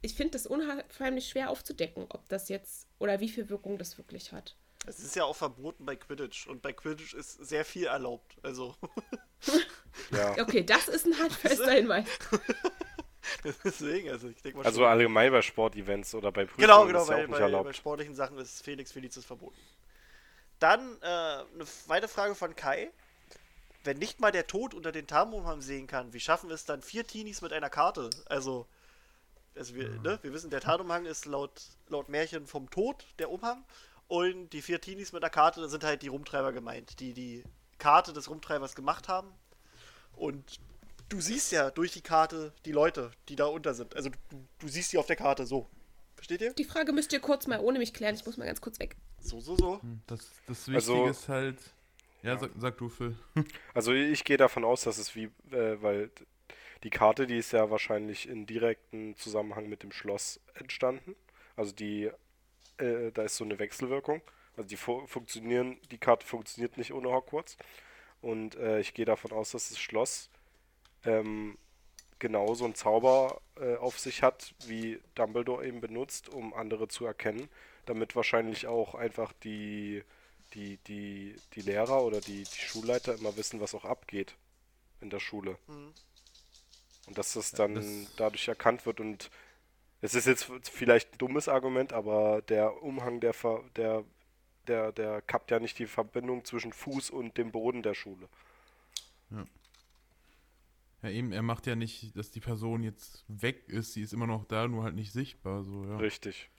Ich 0.01 0.15
finde 0.15 0.31
das 0.31 0.47
unheimlich 0.47 1.29
schwer 1.29 1.51
aufzudecken, 1.51 2.05
ob 2.09 2.27
das 2.27 2.49
jetzt 2.49 2.87
oder 2.97 3.19
wie 3.19 3.29
viel 3.29 3.49
Wirkung 3.49 3.77
das 3.77 3.99
wirklich 3.99 4.31
hat. 4.31 4.55
Es 4.87 4.97
ist 4.97 5.15
ja 5.15 5.25
auch 5.25 5.35
verboten 5.35 5.85
bei 5.85 5.95
Quidditch 5.95 6.47
und 6.47 6.63
bei 6.63 6.73
Quidditch 6.73 7.13
ist 7.13 7.33
sehr 7.33 7.63
viel 7.63 7.85
erlaubt. 7.85 8.35
Also, 8.41 8.75
ja. 10.11 10.31
Okay, 10.41 10.63
das 10.63 10.87
ist 10.87 11.05
ein 11.05 11.19
handfester 11.19 11.71
Hinweis. 11.73 12.07
deswegen, 13.63 14.09
also 14.09 14.27
ich 14.29 14.41
denke 14.41 14.59
mal 14.59 14.65
Also 14.65 14.81
schon. 14.81 14.89
allgemein 14.89 15.31
bei 15.31 15.41
Sportevents 15.41 16.13
oder 16.15 16.31
bei 16.31 16.45
Prüfungen 16.45 16.61
Genau, 16.61 16.85
genau, 16.85 17.01
ist 17.03 17.09
ja 17.09 17.15
bei, 17.15 17.23
auch 17.23 17.27
nicht 17.27 17.31
bei, 17.31 17.37
bei 17.39 17.43
erlaubt. 17.45 17.75
sportlichen 17.75 18.15
Sachen 18.15 18.37
ist 18.37 18.63
Felix 18.63 18.91
Felicis 18.91 19.25
verboten. 19.25 19.57
Dann 20.59 20.97
äh, 21.01 21.05
eine 21.05 21.65
weitere 21.87 22.07
Frage 22.09 22.35
von 22.35 22.55
Kai. 22.55 22.91
Wenn 23.83 23.97
nicht 23.97 24.19
mal 24.19 24.31
der 24.31 24.45
Tod 24.45 24.75
unter 24.75 24.91
den 24.91 25.07
Tarnumhang 25.07 25.61
sehen 25.61 25.87
kann, 25.87 26.13
wie 26.13 26.19
schaffen 26.19 26.51
es 26.51 26.65
dann 26.65 26.83
vier 26.83 27.05
Teenies 27.07 27.41
mit 27.41 27.51
einer 27.51 27.69
Karte? 27.71 28.11
Also, 28.27 28.67
also 29.55 29.73
wir, 29.73 29.89
ne, 29.89 30.19
wir 30.21 30.33
wissen, 30.33 30.51
der 30.51 30.61
Tarnumhang 30.61 31.05
ist 31.05 31.25
laut, 31.25 31.63
laut 31.89 32.07
Märchen 32.09 32.45
vom 32.45 32.69
Tod 32.69 33.05
der 33.17 33.31
Umhang. 33.31 33.63
Und 34.07 34.49
die 34.51 34.61
vier 34.61 34.81
Teenies 34.81 35.13
mit 35.13 35.23
einer 35.23 35.31
Karte 35.31 35.67
sind 35.67 35.83
halt 35.83 36.03
die 36.03 36.09
Rumtreiber 36.09 36.51
gemeint, 36.53 36.99
die 36.99 37.13
die 37.13 37.43
Karte 37.79 38.13
des 38.13 38.29
Rumtreibers 38.29 38.75
gemacht 38.75 39.07
haben. 39.07 39.31
Und 40.13 40.59
du 41.11 41.21
siehst 41.21 41.51
ja 41.51 41.69
durch 41.71 41.91
die 41.91 42.01
Karte 42.01 42.53
die 42.65 42.71
Leute, 42.71 43.11
die 43.29 43.35
da 43.35 43.45
unter 43.45 43.73
sind. 43.73 43.95
Also 43.95 44.09
du, 44.09 44.47
du 44.59 44.67
siehst 44.67 44.91
sie 44.91 44.97
auf 44.97 45.05
der 45.05 45.15
Karte 45.15 45.45
so. 45.45 45.67
Versteht 46.15 46.41
ihr? 46.41 46.53
Die 46.53 46.63
Frage 46.63 46.93
müsst 46.93 47.11
ihr 47.13 47.19
kurz 47.19 47.47
mal 47.47 47.59
ohne 47.59 47.79
mich 47.79 47.93
klären. 47.93 48.15
Ich 48.15 48.25
muss 48.25 48.37
mal 48.37 48.45
ganz 48.45 48.61
kurz 48.61 48.79
weg. 48.79 48.95
So, 49.19 49.39
so, 49.39 49.55
so. 49.55 49.81
Hm, 49.81 50.01
Das, 50.07 50.19
das 50.47 50.67
Wichtige 50.67 50.75
Also- 50.77 51.07
ist 51.07 51.29
halt. 51.29 51.57
Ja, 52.23 52.37
Sag, 52.37 52.51
sag 52.57 52.77
du, 52.77 52.87
Phil. 52.89 53.15
Also 53.73 53.93
ich 53.93 54.23
gehe 54.23 54.37
davon 54.37 54.63
aus, 54.63 54.81
dass 54.83 54.99
es 54.99 55.15
wie, 55.15 55.25
äh, 55.51 55.81
weil 55.81 56.11
die 56.83 56.91
Karte, 56.91 57.25
die 57.25 57.37
ist 57.37 57.51
ja 57.51 57.71
wahrscheinlich 57.71 58.29
in 58.29 58.45
direkten 58.45 59.15
Zusammenhang 59.17 59.67
mit 59.67 59.81
dem 59.81 59.91
Schloss 59.91 60.39
entstanden. 60.53 61.15
Also 61.55 61.71
die 61.71 62.11
äh, 62.77 63.11
da 63.11 63.23
ist 63.23 63.37
so 63.37 63.43
eine 63.43 63.57
Wechselwirkung. 63.57 64.21
Also 64.55 64.67
die 64.67 64.77
fu 64.77 65.05
funktionieren, 65.07 65.77
die 65.89 65.97
Karte 65.97 66.25
funktioniert 66.27 66.77
nicht 66.77 66.93
ohne 66.93 67.09
Hogwarts. 67.11 67.57
Und 68.21 68.53
äh, 68.55 68.79
ich 68.79 68.93
gehe 68.93 69.05
davon 69.05 69.31
aus, 69.31 69.51
dass 69.51 69.69
das 69.69 69.79
Schloss 69.79 70.29
ähm, 71.05 71.57
genau 72.19 72.53
so 72.55 72.65
einen 72.65 72.75
Zauber 72.75 73.41
äh, 73.57 73.75
auf 73.77 73.99
sich 73.99 74.23
hat, 74.23 74.53
wie 74.67 74.99
Dumbledore 75.15 75.65
eben 75.65 75.81
benutzt, 75.81 76.29
um 76.29 76.53
andere 76.53 76.87
zu 76.87 77.05
erkennen, 77.05 77.49
damit 77.85 78.15
wahrscheinlich 78.15 78.67
auch 78.67 78.95
einfach 78.95 79.33
die, 79.43 80.03
die, 80.53 80.77
die, 80.87 81.35
die 81.53 81.61
Lehrer 81.61 82.03
oder 82.03 82.21
die, 82.21 82.43
die 82.43 82.59
Schulleiter 82.59 83.15
immer 83.15 83.35
wissen, 83.37 83.59
was 83.61 83.75
auch 83.75 83.85
abgeht 83.85 84.35
in 85.01 85.09
der 85.09 85.19
Schule. 85.19 85.57
Mhm. 85.67 85.93
Und 87.07 87.17
dass 87.17 87.33
das 87.33 87.51
dann 87.51 87.75
das- 87.75 88.07
dadurch 88.15 88.47
erkannt 88.47 88.85
wird 88.85 88.99
und 88.99 89.29
es 90.01 90.15
ist 90.15 90.27
jetzt 90.27 90.51
vielleicht 90.71 91.13
ein 91.13 91.17
dummes 91.19 91.47
Argument, 91.47 91.93
aber 91.93 92.41
der 92.43 92.83
Umhang, 92.83 93.19
der, 93.21 93.33
ver, 93.33 93.63
der, 93.75 94.03
der, 94.67 94.91
der 94.93 95.21
kappt 95.23 95.51
ja 95.51 95.59
nicht 95.59 95.79
die 95.79 95.87
Verbindung 95.87 96.45
zwischen 96.45 96.73
Fuß 96.73 97.09
und 97.11 97.37
dem 97.37 97.51
Boden 97.51 97.83
der 97.83 97.95
Schule. 97.95 98.29
Ja, 99.31 99.45
eben, 101.09 101.31
er 101.31 101.41
macht 101.41 101.65
ja 101.67 101.75
nicht, 101.75 102.15
dass 102.17 102.31
die 102.31 102.39
Person 102.39 102.83
jetzt 102.83 103.25
weg 103.27 103.67
ist, 103.69 103.93
sie 103.93 104.01
ist 104.01 104.13
immer 104.13 104.27
noch 104.27 104.45
da, 104.45 104.67
nur 104.67 104.83
halt 104.83 104.95
nicht 104.95 105.11
sichtbar, 105.11 105.63
so, 105.63 105.85
ja. 105.85 105.97
Richtig. 105.97 106.49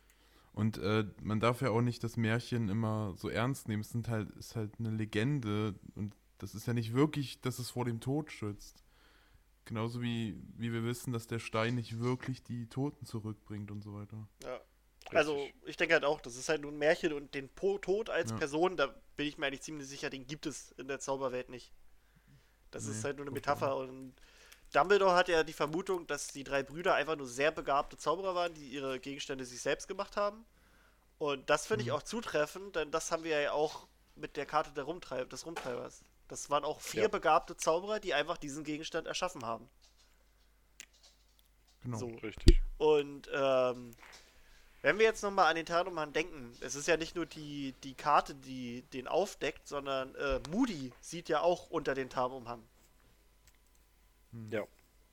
Und 0.53 0.79
äh, 0.79 1.05
man 1.23 1.41
darf 1.41 1.63
ja 1.63 1.71
auch 1.71 1.81
nicht 1.81 2.05
das 2.05 2.17
Märchen 2.17 2.69
immer 2.69 3.15
so 3.17 3.29
ernst 3.31 3.69
nehmen. 3.69 3.81
Es 3.81 3.91
sind 3.91 4.09
halt, 4.09 4.31
ist 4.33 4.55
halt 4.55 4.73
eine 4.79 4.91
Legende 4.91 5.75
und 5.95 6.15
das 6.39 6.55
ist 6.55 6.67
ja 6.67 6.75
nicht 6.75 6.93
wirklich, 6.93 7.41
dass 7.41 7.59
es 7.59 7.71
vor 7.71 7.85
dem 7.85 8.01
Tod 8.01 8.31
schützt. 8.31 8.85
Genauso 9.65 10.03
wie, 10.03 10.37
wie 10.57 10.73
wir 10.73 10.85
wissen, 10.85 11.13
dass 11.13 11.27
der 11.29 11.39
Stein 11.39 11.77
nicht 11.77 12.01
wirklich 12.01 12.43
die 12.43 12.69
Toten 12.69 13.07
zurückbringt 13.07 13.71
und 13.71 13.83
so 13.83 13.95
weiter. 13.95 14.29
Ja. 14.43 14.61
richtig. 15.13 15.17
Also, 15.17 15.49
ich 15.67 15.77
denke 15.77 15.95
halt 15.95 16.05
auch, 16.05 16.21
das 16.21 16.37
ist 16.37 16.49
halt 16.49 16.61
nur 16.63 16.73
ein 16.73 16.79
Märchen 16.79 17.13
und 17.13 17.35
den 17.35 17.49
po 17.49 17.79
Tod 17.79 18.11
als 18.11 18.33
Ja. 18.33 18.37
Person, 18.37 18.77
da 18.77 18.95
bin 19.17 19.27
ich 19.29 19.39
mir 19.39 19.47
eigentlich 19.47 19.63
ziemlich 19.63 19.87
sicher, 19.89 20.11
den 20.11 20.27
gibt 20.27 20.47
es 20.47 20.73
in 20.73 20.89
der 20.89 20.99
Zauberwelt 21.01 21.49
nicht. 21.49 21.73
Das 22.73 22.87
ist 22.87 22.99
Nee, 22.99 23.05
halt 23.05 23.17
nur 23.19 23.25
eine 23.27 23.31
Metapher 23.31 23.77
und 23.77 24.15
Dumbledore 24.73 25.15
hat 25.15 25.29
ja 25.29 25.45
die 25.45 25.53
Vermutung, 25.53 26.07
dass 26.07 26.29
die 26.29 26.45
drei 26.45 26.63
Brüder 26.63 26.95
einfach 26.95 27.17
nur 27.17 27.27
sehr 27.27 27.51
begabte 27.51 27.97
Zauberer 27.97 28.35
waren, 28.35 28.55
die 28.55 28.69
ihre 28.69 28.99
Gegenstände 29.01 29.45
sich 29.45 29.61
selbst 29.61 29.87
gemacht 29.89 30.17
haben. 30.17 30.45
Und 31.19 31.49
das 31.51 31.67
finde 31.67 31.83
ich 31.85 31.91
Mhm. 31.91 31.97
auch 31.97 32.03
zutreffend, 32.03 32.75
denn 32.77 32.91
das 32.91 33.13
haben 33.13 33.23
wir 33.25 33.39
ja 33.41 33.53
auch 33.53 33.87
mit 34.17 34.37
der 34.37 34.47
Karte 34.47 34.71
der 34.73 34.85
Rumtreib 34.85 35.31
des 35.31 35.47
Rumtreibers. 35.47 36.03
Das 36.29 36.49
waren 36.51 36.65
auch 36.65 36.81
vier 36.81 37.03
Ja. 37.03 37.09
begabte 37.09 37.57
Zauberer, 37.57 38.01
die 38.01 38.15
einfach 38.15 38.39
diesen 38.39 38.65
Gegenstand 38.65 39.07
erschaffen 39.07 39.45
haben. 39.45 39.69
Genau. 41.83 41.99
So. 41.99 42.07
Richtig. 42.23 42.61
Und 42.79 43.29
ähm, 43.33 43.91
wenn 44.83 44.99
wir 44.99 45.05
jetzt 45.05 45.23
nochmal 45.23 45.47
an 45.51 45.57
den 45.57 45.67
Tarnumhang 45.67 46.13
denken, 46.13 46.57
es 46.61 46.75
ist 46.75 46.89
ja 46.89 46.97
nicht 46.97 47.15
nur 47.15 47.27
die, 47.27 47.73
die 47.85 47.95
Karte, 47.95 48.35
die 48.35 48.83
den 48.93 49.07
aufdeckt, 49.07 49.69
sondern 49.69 50.15
äh, 50.17 50.41
Moody 50.51 50.93
sieht 51.01 51.29
ja 51.29 51.41
auch 51.41 51.71
unter 51.71 51.95
den 51.95 52.09
Tarnumhang. 52.11 52.63
Ja. 54.51 54.67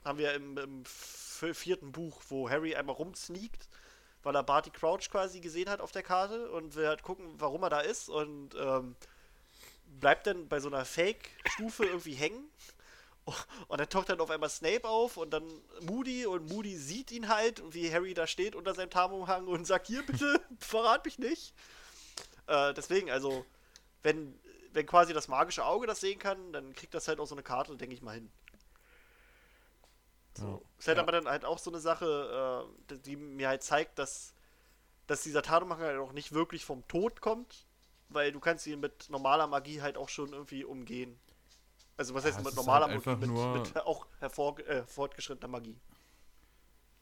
Haben 0.03 0.17
wir 0.17 0.33
im, 0.33 0.57
im 0.57 0.85
vierten 0.85 1.91
Buch, 1.91 2.21
wo 2.29 2.49
Harry 2.49 2.75
einmal 2.75 2.95
rumsneakt, 2.95 3.67
weil 4.23 4.35
er 4.35 4.43
Barty 4.43 4.69
Crouch 4.69 5.09
quasi 5.09 5.39
gesehen 5.39 5.69
hat 5.69 5.81
auf 5.81 5.91
der 5.91 6.03
Karte 6.03 6.51
und 6.51 6.75
will 6.75 6.87
halt 6.87 7.03
gucken, 7.03 7.25
warum 7.37 7.63
er 7.63 7.69
da 7.69 7.81
ist 7.81 8.09
und 8.09 8.55
ähm, 8.55 8.95
bleibt 9.99 10.27
dann 10.27 10.47
bei 10.47 10.59
so 10.59 10.67
einer 10.67 10.85
Fake-Stufe 10.85 11.85
irgendwie 11.85 12.13
hängen. 12.13 12.49
Und 13.67 13.79
dann 13.79 13.89
taucht 13.89 14.09
dann 14.09 14.21
auf 14.21 14.31
einmal 14.31 14.49
Snape 14.49 14.87
auf 14.87 15.17
und 15.17 15.31
dann 15.31 15.43
Moody 15.81 16.25
und 16.25 16.49
Moody 16.49 16.75
sieht 16.75 17.11
ihn 17.11 17.27
halt, 17.27 17.61
wie 17.73 17.91
Harry 17.93 18.15
da 18.15 18.25
steht 18.25 18.55
unter 18.55 18.73
seinem 18.73 18.89
Tarnumhang 18.89 19.45
und 19.45 19.67
sagt, 19.67 19.85
hier 19.85 20.03
bitte, 20.03 20.41
verrat 20.59 21.05
mich 21.05 21.19
nicht. 21.19 21.53
Äh, 22.47 22.73
deswegen, 22.73 23.11
also, 23.11 23.45
wenn, 24.01 24.39
wenn 24.73 24.87
quasi 24.87 25.13
das 25.13 25.27
magische 25.27 25.63
Auge 25.63 25.85
das 25.85 25.99
sehen 25.99 26.17
kann, 26.17 26.51
dann 26.53 26.73
kriegt 26.73 26.95
das 26.95 27.07
halt 27.07 27.19
auch 27.19 27.27
so 27.27 27.35
eine 27.35 27.43
Karte, 27.43 27.77
denke 27.77 27.93
ich 27.93 28.01
mal 28.01 28.15
hin. 28.15 28.31
So. 30.37 30.45
Ja. 30.47 30.59
Ist 30.77 30.87
halt 30.87 30.97
Ja. 30.97 31.03
aber 31.03 31.11
dann 31.13 31.27
halt 31.27 31.45
auch 31.45 31.57
so 31.59 31.69
eine 31.71 31.79
Sache, 31.79 32.65
äh, 32.89 32.97
die- 32.99 33.15
mir 33.15 33.47
halt 33.49 33.63
zeigt, 33.63 33.99
dass, 33.99 34.33
dass 35.07 35.23
dieser 35.23 35.41
Tarnumhang 35.41 35.79
halt 35.79 35.99
auch 35.99 36.11
nicht 36.13 36.31
wirklich 36.33 36.65
vom 36.65 36.87
Tod 36.87 37.21
kommt, 37.21 37.65
weil 38.09 38.31
du 38.31 38.39
kannst 38.39 38.65
ihn 38.67 38.79
mit 38.79 39.09
normaler 39.09 39.47
Magie 39.47 39.81
halt 39.81 39.97
auch 39.97 40.09
schon 40.09 40.33
irgendwie 40.33 40.63
umgehen. 40.63 41.19
Also 41.97 42.13
was 42.13 42.23
Ja, 42.23 42.29
heißt 42.29 42.39
es 42.39 42.45
mit 42.45 42.55
normaler 42.55 42.87
halt 42.87 42.95
Magie? 42.95 43.09
einfach 43.09 43.19
Mit, 43.19 43.29
nur- 43.29 43.57
mit 43.59 43.77
auch 43.77 44.07
hervor, 44.19 44.57
äh, 44.59 44.83
fortgeschrittener 44.85 45.49
Magie. 45.49 45.77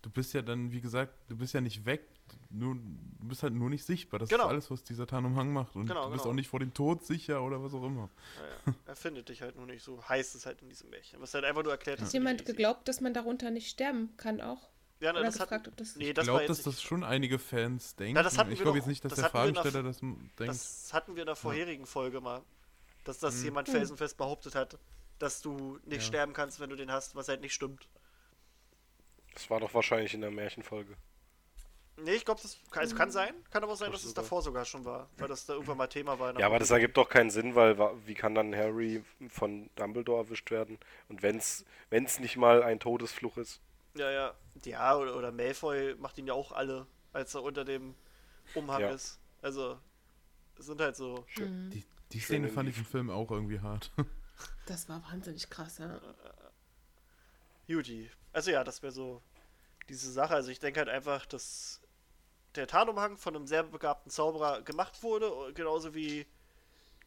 Du 0.01 0.09
bist 0.09 0.33
ja 0.33 0.41
dann, 0.41 0.71
wie 0.71 0.79
gesagt, 0.79 1.13
du 1.27 1.35
bist 1.37 1.53
ja 1.53 1.61
nicht 1.61 1.85
weg, 1.85 2.01
nur, 2.49 2.75
du 2.75 3.27
bist 3.27 3.43
halt 3.43 3.53
nur 3.53 3.69
nicht 3.69 3.83
sichtbar. 3.83 4.19
Das 4.19 4.29
Genau. 4.29 4.43
ist 4.45 4.49
alles, 4.49 4.71
was 4.71 4.83
dieser 4.83 5.07
Tarnumhang 5.07 5.51
macht. 5.51 5.75
Und 5.75 5.87
Genau, 5.87 6.05
du 6.05 6.11
bist 6.11 6.23
genau. 6.23 6.31
auch 6.31 6.35
nicht 6.35 6.47
vor 6.49 6.59
dem 6.59 6.73
Tod 6.73 7.03
sicher 7.03 7.41
oder 7.41 7.61
was 7.63 7.73
auch 7.73 7.83
immer. 7.83 8.09
Naja, 8.65 8.75
er 8.85 8.95
findet 8.95 9.29
dich 9.29 9.41
halt 9.41 9.55
nur 9.55 9.65
nicht, 9.65 9.83
so 9.83 10.01
heißt 10.07 10.35
es 10.35 10.45
halt 10.45 10.61
in 10.61 10.69
diesem 10.69 10.89
Märchen. 10.89 11.19
Was 11.19 11.33
halt 11.33 11.43
einfach 11.45 11.63
nur 11.63 11.71
erklärt 11.71 11.99
Hat 11.99 12.13
jemand 12.13 12.45
geglaubt, 12.45 12.87
dass 12.87 13.01
man 13.01 13.13
darunter 13.13 13.49
nicht 13.51 13.69
sterben 13.69 14.15
kann 14.17 14.39
auch? 14.39 14.69
Ja, 14.99 15.13
na, 15.13 15.21
das 15.21 15.39
hat, 15.39 15.49
gefragt, 15.49 15.67
ob 15.67 15.77
das. 15.77 15.95
nee, 15.95 16.09
Ich 16.09 16.13
das 16.15 16.25
war 16.27 16.35
glaube, 16.35 16.47
dass 16.47 16.63
das 16.63 16.81
schon 16.81 17.03
einige 17.03 17.37
Fans 17.37 17.95
denken. 17.95 18.15
das 18.15 18.37
hatten 18.37 18.51
ich 18.51 18.59
glaube 18.61 18.77
jetzt 18.77 18.87
nicht, 18.87 19.03
dass 19.05 19.11
das 19.11 19.19
der 19.21 19.29
Fragesteller 19.29 19.83
das 19.83 19.99
denkt. 19.99 20.31
Das 20.37 20.91
hatten 20.93 21.15
wir 21.15 21.23
in 21.23 21.27
der 21.27 21.35
vorherigen 21.35 21.85
Folge 21.85 22.21
mal. 22.21 22.43
Dass 23.03 23.19
das 23.19 23.35
Mhm. 23.39 23.43
jemand 23.45 23.67
Hm. 23.67 23.75
felsenfest 23.75 24.17
behauptet 24.17 24.55
hat, 24.55 24.77
dass 25.19 25.41
du 25.41 25.79
nicht 25.85 26.01
Ja. 26.01 26.07
sterben 26.07 26.33
kannst, 26.33 26.59
wenn 26.59 26.69
du 26.69 26.75
den 26.75 26.91
hast, 26.91 27.15
was 27.15 27.27
halt 27.27 27.41
nicht 27.41 27.53
stimmt. 27.53 27.87
Das 29.37 29.51
war 29.51 29.59
doch 29.59 29.71
wahrscheinlich 29.75 30.15
in 30.15 30.21
der 30.21 30.31
Märchenfolge. 30.31 30.97
Nee, 31.97 32.13
ich 32.13 32.25
glaube, 32.25 32.41
das 32.41 32.57
kann, 32.71 32.81
also 32.81 32.95
kann 32.95 33.11
sein. 33.11 33.35
Kann 33.51 33.61
aber 33.63 33.73
auch 33.73 33.77
sein, 33.77 33.91
Das 33.91 34.01
dass 34.01 34.07
es 34.07 34.15
davor 34.15 34.41
sogar 34.41 34.65
schon 34.65 34.83
war. 34.83 35.11
Weil 35.17 35.27
das 35.27 35.45
da 35.45 35.53
irgendwann 35.53 35.77
mal 35.77 35.85
Thema 35.85 36.17
war. 36.17 36.29
in 36.29 36.35
der 36.35 36.41
Ja, 36.41 36.47
aber 36.47 36.57
das 36.57 36.71
ergibt 36.71 36.97
doch 36.97 37.07
keinen 37.07 37.29
Sinn, 37.29 37.53
weil 37.53 37.77
wie 38.07 38.15
kann 38.15 38.33
dann 38.33 38.55
Harry 38.55 39.03
von 39.29 39.69
Dumbledore 39.75 40.23
erwischt 40.23 40.49
werden? 40.49 40.79
Und 41.07 41.21
wenn's 41.21 41.65
wenn's 41.91 42.19
nicht 42.19 42.35
mal 42.35 42.63
ein 42.63 42.79
Todesfluch 42.79 43.37
ist. 43.37 43.61
Ja, 43.95 44.09
ja. 44.09 44.33
Ja, 44.63 44.97
oder, 44.97 45.15
oder 45.15 45.31
Malfoy 45.31 45.93
macht 45.99 46.17
ihn 46.17 46.25
ja 46.25 46.33
auch 46.33 46.51
alle, 46.51 46.87
als 47.13 47.35
er 47.35 47.43
unter 47.43 47.63
dem 47.63 47.93
Umhang 48.55 48.81
Ja. 48.81 48.89
ist. 48.89 49.19
Also, 49.43 49.77
es 50.57 50.65
sind 50.65 50.81
halt 50.81 50.95
so. 50.95 51.25
Mhm. 51.37 51.69
Die, 51.69 51.85
die 52.11 52.19
Schön 52.19 52.25
Szene 52.37 52.49
fand 52.49 52.69
ich 52.69 52.77
im 52.79 52.85
Film 52.85 53.11
auch 53.11 53.29
irgendwie 53.29 53.59
hart. 53.59 53.91
Das 54.65 54.89
war 54.89 55.01
wahnsinnig 55.03 55.49
krass, 55.49 55.77
ja. 55.77 55.99
Judy. 57.67 58.09
Also 58.33 58.51
ja, 58.51 58.63
das 58.63 58.81
wäre 58.83 58.91
so 58.91 59.21
diese 59.89 60.11
Sache. 60.11 60.33
Also 60.35 60.49
ich 60.51 60.59
denke 60.59 60.79
halt 60.79 60.89
einfach, 60.89 61.25
dass 61.25 61.81
der 62.55 62.67
Tarnumhang 62.67 63.17
von 63.17 63.35
einem 63.35 63.47
sehr 63.47 63.63
begabten 63.63 64.09
Zauberer 64.11 64.61
gemacht 64.61 65.03
wurde, 65.03 65.31
genauso 65.53 65.93
wie 65.93 66.25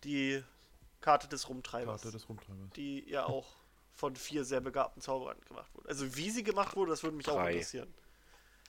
die 0.05 0.43
Karte 1.01 1.29
des 1.29 1.49
Rumtreibers, 1.49 2.03
Karte 2.03 2.13
des 2.17 2.29
Rumtreibers. 2.29 2.71
die 2.77 3.09
ja 3.09 3.25
auch 3.27 3.57
von 3.95 4.17
vier 4.17 4.45
sehr 4.45 4.61
begabten 4.61 5.03
Zauberern 5.03 5.39
gemacht 5.47 5.71
wurde. 5.75 5.89
Also 5.89 6.17
wie 6.17 6.31
sie 6.31 6.43
gemacht 6.43 6.77
wurde, 6.77 6.91
das 6.93 7.03
würde 7.03 7.17
mich 7.17 7.29
auch 7.29 7.35
Drei. 7.37 7.53
interessieren. 7.53 7.93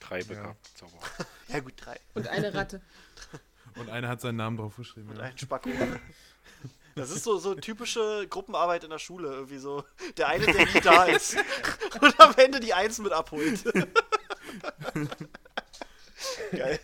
Drei 0.00 0.22
begabte 0.24 0.74
Zauberer. 0.74 1.00
Ja 1.48 1.60
gut, 1.60 1.74
drei. 1.76 2.00
Und 2.14 2.26
eine 2.28 2.52
Ratte. 2.54 2.80
Und 3.76 3.88
einer 3.90 4.08
hat 4.08 4.20
seinen 4.20 4.36
Namen 4.36 4.56
drauf 4.56 4.76
geschrieben. 4.76 5.10
Und 5.10 5.16
Ja. 5.16 5.22
ein 5.24 5.38
Spacko. 5.38 5.70
Das 6.94 7.10
ist 7.10 7.24
so, 7.24 7.38
so 7.38 7.54
typische 7.54 8.26
Gruppenarbeit 8.28 8.84
in 8.84 8.90
der 8.90 8.98
Schule, 8.98 9.28
irgendwie 9.32 9.58
so. 9.58 9.84
Der 10.16 10.28
eine, 10.28 10.44
der 10.46 10.66
nie 10.66 10.80
da 10.82 11.04
ist. 11.04 11.36
Und 12.00 12.20
am 12.20 12.34
Ende 12.36 12.60
die 12.60 12.74
Eins 12.74 12.98
mit 12.98 13.12
abholt. 13.12 13.64
Geil. 16.52 16.78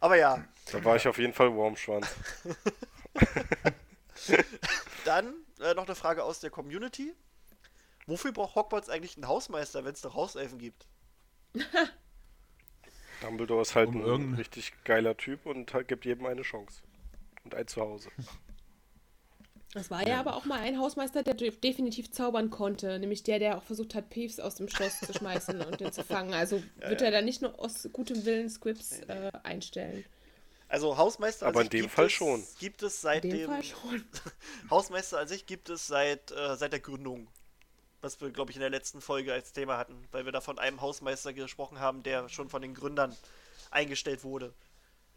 Aber 0.00 0.16
ja, 0.16 0.44
Da 0.70 0.84
war 0.84 0.96
ich 0.96 1.08
auf 1.08 1.18
jeden 1.18 1.32
Fall 1.32 1.52
Wurmschwanz. 1.54 2.06
dann 5.04 5.34
äh, 5.60 5.74
noch 5.74 5.86
eine 5.86 5.94
Frage 5.94 6.22
aus 6.24 6.40
der 6.40 6.50
Community. 6.50 7.14
Wofür 8.06 8.32
braucht 8.32 8.54
Hogwarts 8.56 8.88
eigentlich 8.88 9.16
einen 9.16 9.28
Hausmeister, 9.28 9.84
wenn 9.84 9.92
es 9.94 10.00
doch 10.02 10.14
Hauselfen 10.14 10.58
gibt? 10.58 10.86
Dumbledore 13.20 13.62
ist 13.62 13.74
halt 13.74 13.88
Um 13.88 13.96
ein 13.96 14.02
irgendein- 14.06 14.34
richtig 14.36 14.72
geiler 14.84 15.16
Typ 15.16 15.46
und 15.46 15.72
halt 15.74 15.88
gibt 15.88 16.04
jedem 16.04 16.26
eine 16.26 16.42
Chance. 16.42 16.82
Und 17.44 17.54
ein 17.54 17.66
Zuhause. 17.66 18.10
Es 19.74 19.88
war 19.90 20.06
ja 20.06 20.18
aber 20.18 20.34
auch 20.34 20.44
mal 20.46 20.60
ein 20.60 20.78
Hausmeister, 20.80 21.22
der 21.22 21.34
de- 21.34 21.52
definitiv 21.52 22.10
zaubern 22.10 22.50
konnte, 22.50 22.98
nämlich 22.98 23.22
der, 23.22 23.38
der 23.38 23.56
auch 23.56 23.62
versucht 23.62 23.94
hat, 23.94 24.10
Peeves 24.10 24.40
aus 24.40 24.56
dem 24.56 24.68
Schloss 24.68 24.98
zu 24.98 25.12
schmeißen 25.12 25.60
und 25.60 25.78
den 25.80 25.92
zu 25.92 26.02
fangen. 26.02 26.34
Also 26.34 26.60
wird 26.80 27.02
er 27.02 27.12
da 27.12 27.22
nicht 27.22 27.40
nur 27.40 27.58
aus 27.60 27.88
gutem 27.92 28.24
Willen 28.24 28.50
Scripts 28.50 28.98
äh, 29.06 29.30
einstellen. 29.44 30.04
Also 30.68 30.96
Hausmeister 30.96 31.46
Aber 31.46 31.60
an 31.60 31.66
in 31.66 31.70
sich 31.70 31.80
dem 31.80 31.82
gibt 31.82 31.94
Fall 31.94 32.06
es, 32.06 32.12
schon. 32.12 32.44
Gibt 32.58 32.82
es 32.82 32.94
In 32.96 33.00
seit 33.00 33.24
dem 33.24 33.30
dem 33.30 33.46
Fall 33.48 33.62
schon. 33.62 34.04
Hausmeister 34.70 35.18
an 35.20 35.28
sich 35.28 35.46
gibt 35.46 35.68
es 35.68 35.86
seit, 35.86 36.32
äh, 36.32 36.56
seit 36.56 36.72
der 36.72 36.80
Gründung. 36.80 37.28
Was 38.02 38.20
wir, 38.20 38.30
glaube 38.30 38.50
ich, 38.50 38.56
in 38.56 38.60
der 38.60 38.70
letzten 38.70 39.00
Folge 39.00 39.32
als 39.32 39.52
Thema 39.52 39.76
hatten, 39.76 39.94
weil 40.10 40.24
wir 40.24 40.32
da 40.32 40.40
von 40.40 40.58
einem 40.58 40.80
Hausmeister 40.80 41.32
gesprochen 41.32 41.80
haben, 41.80 42.02
der 42.02 42.28
schon 42.28 42.48
von 42.48 42.62
den 42.62 42.74
Gründern 42.74 43.14
eingestellt 43.70 44.24
wurde. 44.24 44.52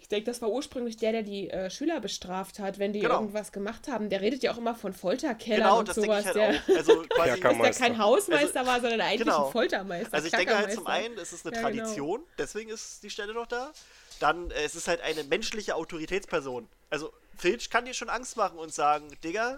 Ich 0.03 0.09
denke, 0.09 0.25
das 0.29 0.41
war 0.41 0.49
ursprünglich 0.49 0.97
der, 0.97 1.13
der 1.13 1.23
die 1.23 1.49
äh, 1.49 1.69
Schüler 1.69 2.01
bestraft 2.01 2.59
hat, 2.59 2.77
wenn 2.77 2.91
die 2.91 2.99
Genau. 2.99 3.21
irgendwas 3.21 3.53
gemacht 3.53 3.87
haben. 3.87 4.09
Der 4.09 4.19
redet 4.19 4.43
ja 4.43 4.51
auch 4.51 4.57
immer 4.57 4.75
von 4.75 4.91
Folterkellern 4.91 5.61
Genau, 5.63 5.79
und 5.79 5.87
das 5.87 5.95
denke 5.95 6.09
sowas. 6.09 6.25
ich 6.25 6.33
der, 6.33 6.47
halt 6.49 6.61
auch. 6.69 6.75
Also 6.75 7.01
quasi, 7.09 7.41
dass 7.41 7.57
der 7.57 7.71
kein 7.87 7.97
Hausmeister 7.97 8.65
war, 8.65 8.81
sondern 8.81 8.99
eigentlich 8.99 9.21
genau. 9.21 9.45
ein 9.45 9.51
Foltermeister. 9.53 10.13
Also 10.13 10.27
ich 10.27 10.33
denke 10.33 10.57
halt 10.57 10.73
zum 10.73 10.87
einen, 10.87 11.17
es 11.17 11.31
ist 11.31 11.47
eine 11.47 11.55
Ja, 11.55 11.69
genau. 11.69 11.83
Tradition, 11.83 12.23
deswegen 12.37 12.69
ist 12.69 13.01
die 13.01 13.09
Stelle 13.09 13.33
noch 13.33 13.47
da. 13.47 13.71
Dann, 14.19 14.51
äh, 14.51 14.63
es 14.65 14.75
ist 14.75 14.89
halt 14.89 14.99
eine 14.99 15.23
menschliche 15.23 15.73
Autoritätsperson. 15.75 16.67
Also 16.89 17.13
Filch 17.37 17.69
kann 17.69 17.85
dir 17.85 17.93
schon 17.93 18.09
Angst 18.09 18.35
machen 18.35 18.59
und 18.59 18.73
sagen, 18.73 19.07
Digga, 19.23 19.57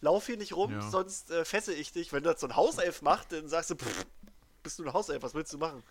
lauf 0.00 0.26
hier 0.26 0.38
nicht 0.38 0.56
rum, 0.56 0.72
Ja. 0.72 0.90
sonst 0.90 1.30
äh, 1.30 1.44
fesse 1.44 1.72
ich 1.72 1.92
dich. 1.92 2.12
Wenn 2.12 2.24
du 2.24 2.32
das 2.32 2.40
so 2.40 2.48
ein 2.48 2.56
Hauself 2.56 3.00
macht, 3.02 3.30
dann 3.30 3.48
sagst 3.48 3.70
du, 3.70 3.76
pff, 3.76 4.06
bist 4.64 4.80
du 4.80 4.82
ein 4.84 4.92
Hauself, 4.92 5.22
was 5.22 5.34
willst 5.34 5.52
du 5.52 5.58
machen? 5.58 5.84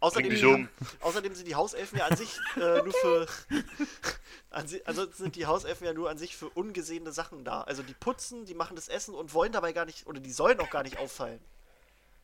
Außerdem, 0.00 0.30
dich 0.30 0.44
um. 0.44 0.68
außerdem 1.00 1.34
sind 1.34 1.48
die 1.48 1.54
Hauselfen 1.54 1.98
ja 1.98 2.06
an 2.06 2.16
sich 2.16 2.38
äh, 2.56 2.82
nur 2.82 2.92
für. 2.92 3.26
an 4.50 4.68
si 4.68 4.82
ansonsten 4.84 5.22
sind 5.22 5.36
die 5.36 5.46
Hauselfen 5.46 5.86
ja 5.86 5.92
nur 5.92 6.10
an 6.10 6.18
sich 6.18 6.36
für 6.36 6.48
ungesehene 6.48 7.12
Sachen 7.12 7.44
da. 7.44 7.62
Also 7.62 7.82
die 7.82 7.94
putzen, 7.94 8.44
die 8.44 8.54
machen 8.54 8.76
das 8.76 8.88
Essen 8.88 9.14
und 9.14 9.34
wollen 9.34 9.52
dabei 9.52 9.72
gar 9.72 9.84
nicht, 9.84 10.06
oder 10.06 10.20
die 10.20 10.32
sollen 10.32 10.60
auch 10.60 10.70
gar 10.70 10.82
nicht 10.82 10.98
auffallen. 10.98 11.40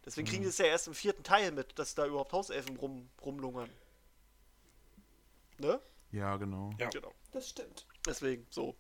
Deswegen 0.05 0.29
kriegen 0.29 0.43
die 0.43 0.51
es 0.51 0.59
ja 0.59 0.67
erst 0.67 0.87
im 0.87 0.95
vierten 0.95 1.23
Teil 1.23 1.51
mit, 1.51 1.79
dass 1.79 1.95
da 1.95 2.07
überhaupt 2.07 2.33
Hauselfen 2.33 2.77
rum, 2.77 3.09
rumlungern. 3.25 3.71
Ne? 5.59 5.81
Ja, 6.13 6.37
genau. 6.37 6.71
Ja. 6.79 6.91
Genau. 6.91 7.13
Das 7.33 7.49
stimmt. 7.49 7.87
Deswegen, 8.07 8.47
so. 8.51 8.77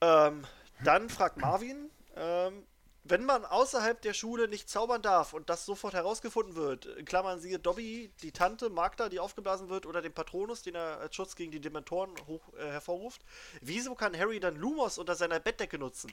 Ähm, 0.00 0.46
dann 0.84 1.08
fragt 1.08 1.38
Marvin, 1.38 1.90
ähm, 2.14 2.64
wenn 3.06 3.24
man 3.24 3.44
außerhalb 3.44 4.00
der 4.00 4.14
Schule 4.14 4.48
nicht 4.48 4.68
zaubern 4.68 5.02
darf 5.02 5.34
und 5.34 5.50
das 5.50 5.66
sofort 5.66 5.92
herausgefunden 5.94 6.56
wird, 6.56 6.86
in 6.86 7.04
Klammern 7.04 7.38
siehe 7.38 7.58
Dobby, 7.58 8.10
die 8.22 8.32
Tante 8.32 8.70
Magda, 8.70 9.08
die 9.10 9.20
aufgeblasen 9.20 9.68
wird, 9.68 9.84
oder 9.84 10.00
den 10.00 10.12
Patronus, 10.14 10.62
den 10.62 10.74
er 10.74 10.98
als 11.00 11.14
Schutz 11.14 11.36
gegen 11.36 11.52
die 11.52 11.60
Dementoren 11.60 12.12
hoch, 12.26 12.40
äh, 12.54 12.64
hervorruft, 12.70 13.20
wieso 13.60 13.94
kann 13.94 14.16
Harry 14.18 14.40
dann 14.40 14.56
Lumos 14.56 14.96
unter 14.98 15.14
seiner 15.14 15.38
Bettdecke 15.38 15.78
nutzen? 15.78 16.10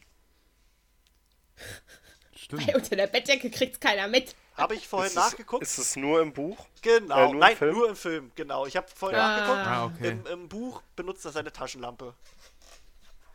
Stimmt. 2.35 2.65
Hey, 2.67 2.75
unter 2.75 2.95
der 2.95 3.07
Bettdecke 3.07 3.49
kriegt's 3.51 3.79
keiner 3.79 4.07
mit. 4.07 4.35
Habe 4.57 4.75
ich 4.75 4.87
vorhin 4.87 5.07
Ist 5.11 5.17
es- 5.17 5.23
nachgeguckt? 5.31 5.63
Ist 5.63 5.77
es 5.77 5.95
nur 5.95 6.21
im 6.21 6.33
Buch? 6.33 6.57
genau, 6.81 7.15
äh, 7.15 7.23
nur 7.25 7.31
im 7.33 7.39
nein, 7.39 7.57
Film? 7.57 7.73
nur 7.75 7.89
im 7.89 7.95
Film, 7.95 8.31
genau. 8.35 8.65
Ich 8.65 8.75
habe 8.75 8.87
vorhin 8.93 9.19
Ah. 9.19 9.37
nachgeguckt. 9.37 9.67
Ah, 9.67 9.85
okay. 9.85 10.09
Im, 10.09 10.25
Im 10.25 10.49
Buch 10.49 10.81
benutzt 10.95 11.23
er 11.25 11.31
seine 11.31 11.51
Taschenlampe. 11.53 12.15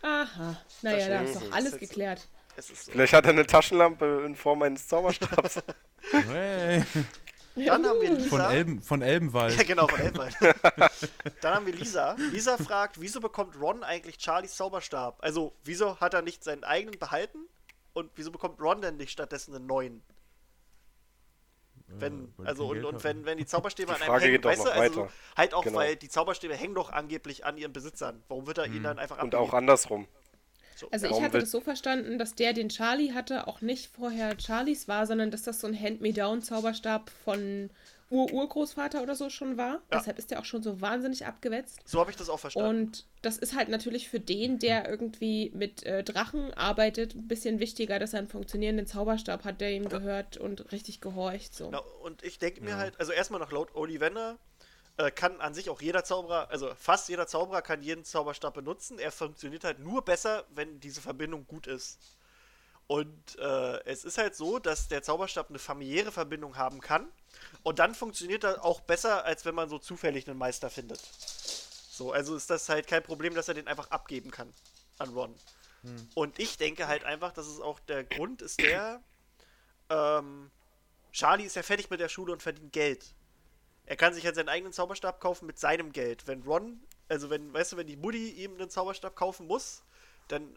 Aha. 0.02 0.56
Naja, 0.82 1.08
da 1.08 1.20
ist 1.22 1.36
doch 1.36 1.52
alles 1.52 1.78
geklärt. 1.78 2.26
Es 2.56 2.70
ist 2.70 2.86
so. 2.86 2.92
Vielleicht 2.92 3.12
hat 3.12 3.24
er 3.26 3.30
eine 3.32 3.46
Taschenlampe 3.46 4.22
in 4.26 4.34
Form 4.34 4.62
eines 4.62 4.88
Zauberstabs. 4.88 5.60
Hey. 6.12 6.84
Dann 7.56 7.84
haben 7.86 8.00
wir 8.00 8.10
Lisa. 8.10 8.28
Von, 8.28 8.40
Elben, 8.42 8.80
von 8.82 9.02
Elbenwald. 9.02 9.56
Ja, 9.56 9.62
genau, 9.64 9.88
von 9.88 9.98
Elfenbein. 9.98 10.32
Dann 11.40 11.54
haben 11.54 11.66
wir 11.66 11.72
Lisa. 11.74 12.14
Lisa 12.30 12.58
fragt, 12.58 13.00
wieso 13.00 13.18
bekommt 13.18 13.58
Ron 13.58 13.82
eigentlich 13.82 14.16
Charlies 14.20 14.54
Zauberstab? 14.54 15.16
Also, 15.22 15.52
wieso 15.64 15.98
hat 15.98 16.14
er 16.14 16.22
nicht 16.22 16.44
seinen 16.44 16.62
eigenen 16.64 16.98
behalten? 16.98 17.38
Und 17.94 18.10
wieso 18.14 18.30
bekommt 18.30 18.60
Ron 18.60 18.82
denn 18.82 18.98
nicht 18.98 19.10
stattdessen 19.10 19.54
einen 19.54 19.66
neuen? 19.66 20.02
Wenn, 21.88 22.24
Äh, 22.24 22.28
die 22.42 22.46
also, 22.46 22.68
und, 22.68 22.84
und 22.84 23.04
wenn, 23.04 23.24
wenn 23.24 23.38
die 23.38 23.46
Zauberstäbe 23.46 23.88
Die 23.88 23.94
an 23.94 24.02
einem 24.02 24.10
Frage 24.10 24.24
hängen, 24.24 24.34
geht 24.34 24.44
doch 24.44 24.50
weißt 24.50 24.60
du, 24.60 24.64
noch 24.68 24.74
also 24.74 24.94
so, 24.94 25.00
weiter. 25.02 25.12
halt 25.36 25.54
auch, 25.54 25.62
Genau. 25.64 25.78
weil 25.78 25.96
die 25.96 26.08
Zauberstäbe 26.08 26.54
hängen 26.54 26.74
doch 26.74 26.90
angeblich 26.92 27.44
an 27.44 27.56
ihren 27.58 27.72
Besitzern. 27.72 28.22
Warum 28.28 28.46
wird 28.46 28.58
er 28.58 28.66
ihnen 28.66 28.82
dann 28.82 28.98
einfach 28.98 29.20
Und 29.22 29.34
auch 29.34 29.54
andersrum. 29.54 30.06
So. 30.76 30.88
Also 30.90 31.06
ich 31.06 31.22
hatte 31.22 31.38
das 31.38 31.50
so 31.50 31.60
verstanden, 31.60 32.18
dass 32.18 32.34
der, 32.34 32.52
den 32.52 32.68
Charlie 32.68 33.12
hatte, 33.12 33.48
auch 33.48 33.62
nicht 33.62 33.90
vorher 33.94 34.36
Charlies 34.38 34.88
war, 34.88 35.06
sondern 35.06 35.30
dass 35.30 35.42
das 35.42 35.60
so 35.60 35.66
ein 35.66 35.78
Hand-Me-Down-Zauberstab 35.78 37.10
von 37.24 37.70
Ur-Urgroßvater 38.10 39.02
oder 39.02 39.16
so 39.16 39.30
schon 39.30 39.56
war. 39.56 39.80
Deshalb 39.92 40.18
ist 40.18 40.30
der 40.30 40.38
auch 40.38 40.44
schon 40.44 40.62
so 40.62 40.80
wahnsinnig 40.80 41.26
abgewetzt. 41.26 41.80
So 41.86 41.98
habe 41.98 42.10
ich 42.10 42.16
das 42.16 42.28
auch 42.28 42.38
verstanden. 42.38 42.68
Und 42.68 43.04
das 43.22 43.38
ist 43.38 43.56
halt 43.56 43.68
natürlich 43.68 44.08
für 44.08 44.20
den, 44.20 44.58
der 44.60 44.88
irgendwie 44.88 45.50
mit 45.54 45.82
äh, 45.84 46.04
Drachen 46.04 46.54
arbeitet, 46.54 47.16
ein 47.16 47.26
bisschen 47.26 47.58
wichtiger, 47.58 47.98
dass 47.98 48.12
er 48.12 48.20
einen 48.20 48.28
funktionierenden 48.28 48.86
Zauberstab 48.86 49.44
hat, 49.44 49.60
der 49.60 49.72
ihm 49.72 49.88
gehört 49.88 50.36
und 50.36 50.70
richtig 50.70 51.00
gehorcht. 51.00 51.54
So. 51.54 51.66
Genau, 51.66 51.84
und 52.02 52.22
ich 52.22 52.38
denke 52.38 52.62
mir 52.62 52.76
halt, 52.76 53.00
also 53.00 53.12
erstmal 53.12 53.40
noch 53.40 53.50
laut 53.50 53.74
Ollivander, 53.74 54.38
äh, 54.96 55.10
kann 55.10 55.40
an 55.40 55.54
sich 55.54 55.70
auch 55.70 55.80
jeder 55.80 56.04
Zauberer, 56.04 56.50
also 56.50 56.74
fast 56.74 57.08
jeder 57.08 57.26
Zauberer 57.26 57.62
kann 57.62 57.82
jeden 57.82 58.04
Zauberstab 58.04 58.54
benutzen. 58.54 58.98
Er 58.98 59.12
funktioniert 59.12 59.64
halt 59.64 59.78
nur 59.78 60.04
besser, 60.04 60.44
wenn 60.54 60.80
diese 60.80 61.00
Verbindung 61.00 61.46
gut 61.46 61.66
ist. 61.66 61.98
Und 62.86 63.36
äh, 63.38 63.84
es 63.84 64.04
ist 64.04 64.16
halt 64.18 64.36
so, 64.36 64.58
dass 64.58 64.88
der 64.88 65.02
Zauberstab 65.02 65.50
eine 65.50 65.58
familiäre 65.58 66.12
Verbindung 66.12 66.56
haben 66.56 66.80
kann. 66.80 67.08
Und 67.62 67.78
dann 67.80 67.94
funktioniert 67.94 68.44
er 68.44 68.64
auch 68.64 68.80
besser, 68.80 69.24
als 69.24 69.44
wenn 69.44 69.54
man 69.54 69.68
so 69.68 69.78
zufällig 69.78 70.28
einen 70.28 70.38
Meister 70.38 70.70
findet. 70.70 71.00
So, 71.00 72.12
also 72.12 72.36
ist 72.36 72.48
das 72.50 72.68
halt 72.68 72.86
kein 72.86 73.02
Problem, 73.02 73.34
dass 73.34 73.48
er 73.48 73.54
den 73.54 73.66
einfach 73.66 73.90
abgeben 73.90 74.30
kann 74.30 74.52
an 74.98 75.10
Ron. 75.10 75.34
Und 76.14 76.38
ich 76.38 76.56
denke 76.56 76.88
halt 76.88 77.04
einfach, 77.04 77.32
dass 77.32 77.46
es 77.46 77.60
auch 77.60 77.80
der 77.80 78.04
Grund 78.04 78.42
ist 78.42 78.60
der, 78.60 79.00
ähm, 79.88 80.50
Charlie 81.12 81.44
ist 81.44 81.56
ja 81.56 81.62
fertig 81.62 81.90
mit 81.90 82.00
der 82.00 82.08
Schule 82.08 82.32
und 82.32 82.42
verdient 82.42 82.72
Geld. 82.72 83.14
Er 83.86 83.96
kann 83.96 84.14
sich 84.14 84.24
halt 84.26 84.34
seinen 84.34 84.48
eigenen 84.48 84.72
Zauberstab 84.72 85.20
kaufen 85.20 85.46
mit 85.46 85.58
seinem 85.58 85.92
Geld. 85.92 86.26
Wenn 86.26 86.42
Ron, 86.42 86.80
also 87.08 87.30
wenn, 87.30 87.52
weißt 87.52 87.72
du, 87.72 87.76
wenn 87.76 87.86
die 87.86 87.96
Mutti 87.96 88.30
ihm 88.30 88.54
einen 88.54 88.68
Zauberstab 88.68 89.16
kaufen 89.16 89.46
muss, 89.46 89.84
dann 90.28 90.56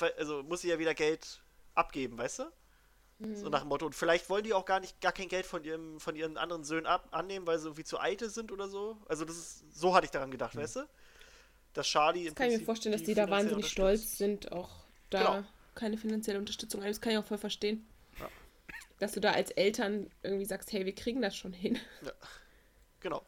äh, 0.00 0.10
also 0.16 0.42
muss 0.42 0.60
sie 0.62 0.68
ja 0.68 0.78
wieder 0.78 0.94
Geld 0.94 1.42
abgeben, 1.74 2.16
weißt 2.18 2.40
du? 2.40 2.44
So 3.34 3.48
nach 3.48 3.62
dem 3.62 3.68
Motto. 3.68 3.84
Und 3.84 3.96
vielleicht 3.96 4.30
wollen 4.30 4.44
die 4.44 4.54
auch 4.54 4.64
gar 4.64 4.78
nicht 4.78 5.00
gar 5.00 5.10
kein 5.10 5.28
Geld 5.28 5.44
von 5.44 5.64
ihrem, 5.64 5.98
von 5.98 6.14
ihren 6.14 6.36
anderen 6.36 6.62
Söhnen 6.62 6.86
ab, 6.86 7.08
annehmen, 7.10 7.48
weil 7.48 7.58
sie 7.58 7.66
irgendwie 7.66 7.82
zu 7.82 7.98
eitel 7.98 8.30
sind 8.30 8.52
oder 8.52 8.68
so. 8.68 8.96
Also 9.08 9.24
das 9.24 9.36
ist, 9.36 9.64
so 9.74 9.92
hatte 9.92 10.04
ich 10.04 10.12
daran 10.12 10.30
gedacht, 10.30 10.54
weißt 10.54 10.76
du? 10.76 10.88
Dass 11.72 11.88
Charlie 11.88 12.28
im 12.28 12.36
Kann 12.36 12.48
ich 12.48 12.60
mir 12.60 12.64
vorstellen, 12.64 12.92
dass 12.92 13.02
die 13.02 13.08
die 13.08 13.14
da 13.14 13.28
wahnsinnig 13.28 13.66
stolz 13.66 14.18
sind, 14.18 14.52
auch 14.52 14.70
da 15.10 15.18
Genau. 15.38 15.48
keine 15.74 15.98
finanzielle 15.98 16.38
Unterstützung 16.38 16.80
haben. 16.80 16.88
Das 16.90 17.00
kann 17.00 17.10
ich 17.12 17.18
auch 17.18 17.24
voll 17.24 17.38
verstehen. 17.38 17.88
Ja. 18.20 18.28
Dass 19.00 19.12
du 19.12 19.20
da 19.20 19.32
als 19.32 19.50
Eltern 19.50 20.08
irgendwie 20.22 20.44
sagst, 20.44 20.72
hey, 20.72 20.86
wir 20.86 20.94
kriegen 20.94 21.20
das 21.20 21.36
schon 21.36 21.52
hin. 21.52 21.76
Genau. 23.00 23.24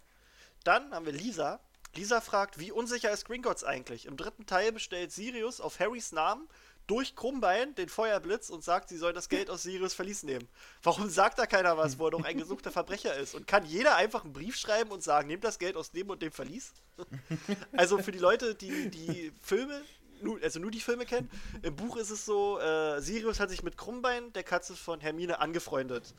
Dann 0.65 0.93
haben 0.93 1.07
wir 1.07 1.13
Lisa. 1.13 1.61
Lisa 1.95 2.21
fragt, 2.21 2.59
wie 2.59 2.71
unsicher 2.71 3.11
ist 3.11 3.25
Gringotts 3.25 3.65
eigentlich? 3.65 4.07
Im 4.07 4.17
dritten 4.17 4.47
Teil 4.47 4.73
bestellt 4.73 5.11
Sirius 5.13 5.61
auf 5.61 5.81
Harrys 5.81 6.13
Namen 6.13 6.49
durch 6.91 7.15
Krummbein 7.15 7.75
den 7.77 7.89
Feuerblitz 7.89 8.51
und 8.51 8.65
sagt, 8.65 8.89
sie 8.89 8.97
soll 8.97 9.13
das 9.13 9.29
Geld 9.29 9.49
aus 9.49 9.63
Sirius 9.63 9.95
Verlies 9.95 10.25
nehmen. 10.25 10.49
Warum 10.83 11.09
sagt 11.09 11.39
da 11.39 11.47
keiner 11.47 11.77
was, 11.77 12.01
wo 12.01 12.07
er 12.07 12.11
doch 12.11 12.25
ein 12.25 12.37
gesuchter 12.37 12.73
Verbrecher 12.73 13.15
ist? 13.17 13.37
Und 13.37 13.47
kann 13.47 13.65
jeder 13.65 13.95
einfach 13.95 14.25
einen 14.25 14.33
Brief 14.33 14.57
schreiben 14.57 14.91
und 14.91 15.01
sagen, 15.01 15.29
nehmt 15.29 15.45
das 15.45 15.61
Geld 15.61 15.77
aus 15.77 15.93
dem 15.93 16.11
und 16.11 16.21
dem 16.21 16.33
Verlies? 16.33 16.73
Also 17.73 17.99
für 17.99 18.13
die 18.13 18.19
Leute, 18.19 18.57
die 18.57 18.91
die 18.91 19.33
Filme, 19.41 19.83
also 20.43 20.59
nur 20.59 20.73
die 20.73 20.81
Filme 20.81 21.07
kennen, 21.07 21.31
im 21.63 21.77
Buch 21.77 21.97
ist 21.97 22.11
es 22.11 22.25
so, 22.25 22.59
äh, 22.59 23.01
Sirius 23.01 23.39
hat 23.39 23.51
sich 23.51 23.63
mit 23.63 23.77
Krummbein, 23.77 24.33
der 24.33 24.43
Katze 24.43 24.75
von 24.75 25.01
Hermine, 25.01 25.39
angefreundet. 25.39 26.15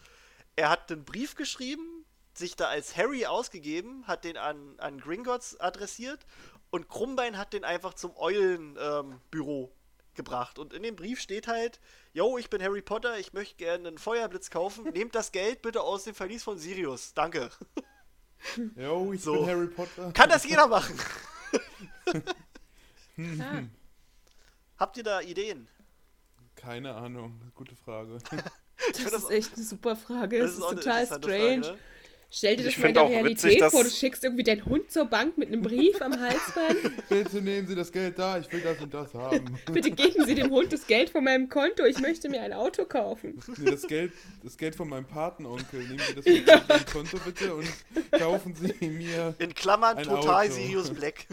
Er 0.56 0.70
hat 0.70 0.90
einen 0.92 1.04
Brief 1.04 1.36
geschrieben, 1.36 2.01
sich 2.34 2.56
da 2.56 2.68
als 2.68 2.96
Harry 2.98 3.26
ausgegeben, 3.26 4.06
hat 4.08 4.24
den 4.24 4.38
an, 4.38 4.76
an 4.78 5.00
Gringotts 5.00 5.60
adressiert 5.60 6.26
und 6.70 6.88
Krummbein 6.88 7.38
hat 7.38 7.54
den 7.54 7.64
einfach 7.64 7.94
zum 7.94 8.16
Eulenbüro 8.16 9.72
gebracht. 10.14 10.60
Und 10.60 10.74
in 10.74 10.84
dem 10.84 10.96
Brief 10.96 11.20
steht 11.20 11.48
halt, 11.48 11.80
yo, 12.14 12.38
ich 12.38 12.50
bin 12.50 12.62
Harry 12.62 12.82
Potter, 12.82 13.18
ich 13.20 13.34
möchte 13.34 13.56
gerne 13.56 13.88
einen 13.88 13.98
Feuerblitz 13.98 14.50
kaufen, 14.50 14.84
nehmt 14.94 15.16
das 15.16 15.32
Geld 15.32 15.62
bitte 15.62 15.82
aus 15.82 16.04
dem 16.06 16.16
Verlies 16.16 16.44
von 16.44 16.58
Sirius. 16.58 17.14
Danke. 17.14 17.50
Yo, 18.76 19.14
ich 19.14 19.22
So. 19.22 19.34
bin 19.34 19.46
Harry 19.48 19.68
Potter. 19.68 20.12
Kann 20.14 20.30
das 20.30 20.44
jeder 20.46 20.68
machen? 20.68 21.00
Ah, 23.40 23.62
Habt 24.78 24.98
ihr 24.98 25.04
da 25.04 25.22
Ideen? 25.22 25.68
Keine 26.56 26.96
Ahnung, 26.96 27.40
gute 27.54 27.76
Frage. 27.76 28.18
das 28.94 29.04
das 29.04 29.14
ist 29.14 29.30
echt 29.30 29.56
eine 29.56 29.64
super 29.64 29.96
Frage. 29.96 30.40
Das, 30.40 30.54
ist 30.54 30.62
auch 30.62 30.72
eine 30.72 30.80
total 30.80 31.06
strange. 31.06 31.22
Frage, 31.22 31.60
ne? 31.60 31.80
Stell 32.34 32.56
dir 32.56 32.64
das 32.64 32.72
Ich 32.72 32.80
mal 32.80 32.88
in 32.88 32.94
der 32.94 33.10
Realität 33.10 33.56
witzig, 33.56 33.72
vor. 33.72 33.84
Du 33.84 33.90
schickst 33.90 34.24
irgendwie 34.24 34.44
deinen 34.44 34.64
Hund 34.64 34.90
zur 34.90 35.04
Bank 35.04 35.38
mit 35.38 35.50
einem 35.50 35.62
Brief 35.62 36.02
am 36.02 36.18
Halsband. 36.18 36.80
Bitte 37.10 37.42
nehmen 37.42 37.68
Sie 37.68 37.76
das 37.76 37.92
Geld 37.92 38.18
da, 38.18 38.38
ich 38.40 38.50
will 38.54 38.62
das 38.62 38.80
und 38.80 38.94
das 38.94 39.14
haben. 39.14 39.60
Bitte 39.74 39.92
geben 39.92 40.26
Sie 40.26 40.34
dem 40.34 40.50
Hund 40.50 40.72
das 40.72 40.88
Geld 40.88 41.10
von 41.10 41.26
meinem 41.26 41.50
Konto. 41.50 41.84
Ich 41.84 42.00
möchte 42.00 42.30
mir 42.30 42.42
ein 42.42 42.54
Auto 42.54 42.86
kaufen. 42.86 43.38
Nee, 43.58 43.70
das, 43.70 43.86
Geld, 43.86 44.14
das 44.44 44.58
Geld 44.58 44.76
von 44.76 44.88
meinem 44.88 45.06
Patenonkel, 45.06 45.82
nehmen 45.82 46.00
Sie 46.00 46.16
das 46.16 46.26
von 46.26 46.68
meinem 46.68 46.86
Konto 46.86 47.18
bitte 47.26 47.54
und 47.54 47.68
kaufen 48.12 48.56
Sie 48.56 48.88
mir. 48.88 49.36
In 49.40 49.54
Klammern 49.54 49.98
Ein 49.98 50.06
total 50.06 50.46
Auto. 50.48 50.54
Sirius 50.56 50.90
Black. 50.90 51.28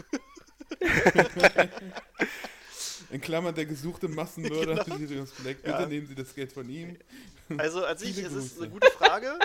In 3.09 3.21
Klammern 3.21 3.55
der 3.55 3.65
gesuchte 3.65 4.09
Massenmörder 4.09 4.83
Sirius 4.83 5.31
Black. 5.31 5.57
Bitte 5.57 5.63
Genau. 5.63 5.79
Ja. 5.79 5.85
nehmen 5.87 6.07
Sie 6.07 6.15
das 6.15 6.35
Geld 6.35 6.51
von 6.51 6.69
ihm. 6.69 6.97
Also 7.57 7.85
an 7.85 7.97
sich 7.97 8.17
ist 8.17 8.33
es 8.33 8.59
eine 8.59 8.69
gute 8.69 8.91
Frage. 8.91 9.39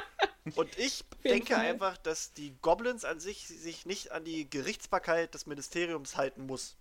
Und 0.57 0.79
ich 0.79 1.05
denke 1.25 1.55
Fall. 1.55 1.67
einfach, 1.67 1.97
dass 1.97 2.35
die 2.35 2.55
Goblins 2.61 3.05
an 3.05 3.19
sich 3.19 3.47
sich 3.49 3.87
nicht 3.87 4.13
an 4.13 4.25
die 4.25 4.49
Gerichtsbarkeit 4.49 5.33
des 5.33 5.47
Ministeriums 5.47 6.17
halten 6.17 6.47
muss. 6.47 6.77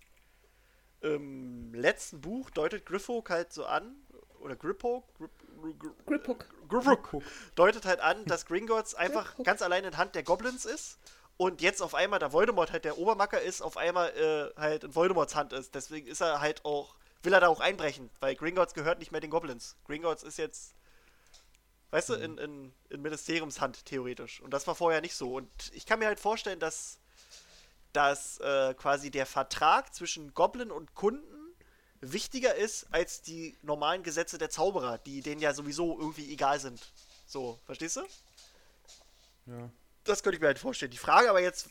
Im 1.02 1.74
letzten 1.74 2.22
Buch 2.22 2.50
deutet 2.50 2.86
Griffock 2.86 3.30
halt 3.30 3.54
so 3.54 3.66
an, 3.66 3.96
oder 4.40 4.56
Grippo, 4.56 5.04
Grip, 5.18 5.32
Grip, 5.80 6.06
Griphook. 6.06 6.46
Griphook 6.68 7.24
deutet 7.56 7.86
halt 7.86 8.02
an, 8.02 8.26
dass 8.26 8.46
Gringotts 8.46 8.96
einfach 8.96 9.28
Griphook. 9.28 9.46
ganz 9.46 9.62
allein 9.62 9.86
in 9.86 9.98
Hand 9.98 10.16
der 10.16 10.24
Goblins 10.24 10.66
ist 10.66 10.98
und 11.38 11.62
jetzt 11.62 11.82
auf 11.82 11.96
einmal, 11.96 12.20
da 12.20 12.32
Voldemort 12.32 12.72
halt 12.72 12.86
der 12.86 12.98
Obermacker 12.98 13.42
ist, 13.42 13.62
auf 13.62 13.78
einmal 13.78 14.10
äh, 14.12 14.60
halt 14.60 14.84
in 14.84 14.96
Voldemorts 14.96 15.36
Hand 15.36 15.54
ist. 15.54 15.74
Deswegen 15.74 16.08
ist 16.08 16.22
er 16.22 16.42
halt 16.42 16.64
auch, 16.66 16.96
will 17.24 17.34
er 17.34 17.40
da 17.40 17.48
auch 17.48 17.60
einbrechen, 17.60 18.10
weil 18.20 18.36
Gringotts 18.36 18.74
gehört 18.74 19.00
nicht 19.00 19.12
mehr 19.12 19.22
den 19.22 19.32
Goblins. 19.32 19.76
Gringotts 19.88 20.24
ist 20.24 20.38
jetzt, 20.38 20.76
weißt 21.94 22.10
du, 22.10 22.14
in, 22.16 22.40
in, 22.40 22.74
in 22.90 23.02
Ministeriumshand 23.04 23.86
theoretisch. 23.86 24.42
Und 24.42 24.52
das 24.52 24.66
war 24.66 24.74
vorher 24.74 25.00
nicht 25.00 25.16
so. 25.16 25.36
Und 25.36 25.48
ich 25.74 25.86
kann 25.86 26.00
mir 26.00 26.08
halt 26.08 26.20
vorstellen, 26.20 26.60
dass, 26.60 26.98
dass 27.92 28.40
äh, 28.40 28.74
quasi 28.74 29.12
der 29.12 29.28
Vertrag 29.28 29.94
zwischen 29.94 30.34
Goblin 30.34 30.72
und 30.72 30.96
Kunden 30.96 31.54
wichtiger 32.02 32.56
ist 32.56 32.88
als 32.92 33.22
die 33.22 33.56
normalen 33.62 34.02
Gesetze 34.02 34.40
der 34.40 34.50
Zauberer, 34.50 34.98
die 34.98 35.22
denen 35.22 35.40
ja 35.40 35.54
sowieso 35.54 36.00
irgendwie 36.00 36.34
egal 36.34 36.60
sind. 36.60 36.82
So, 37.28 37.60
verstehst 37.64 37.98
du? 37.98 38.02
Ja. 39.46 39.70
Das 40.04 40.24
könnte 40.24 40.38
ich 40.38 40.42
mir 40.42 40.48
halt 40.48 40.58
vorstellen. 40.58 40.92
Die 40.92 40.98
Frage 40.98 41.30
aber 41.30 41.42
jetzt, 41.42 41.70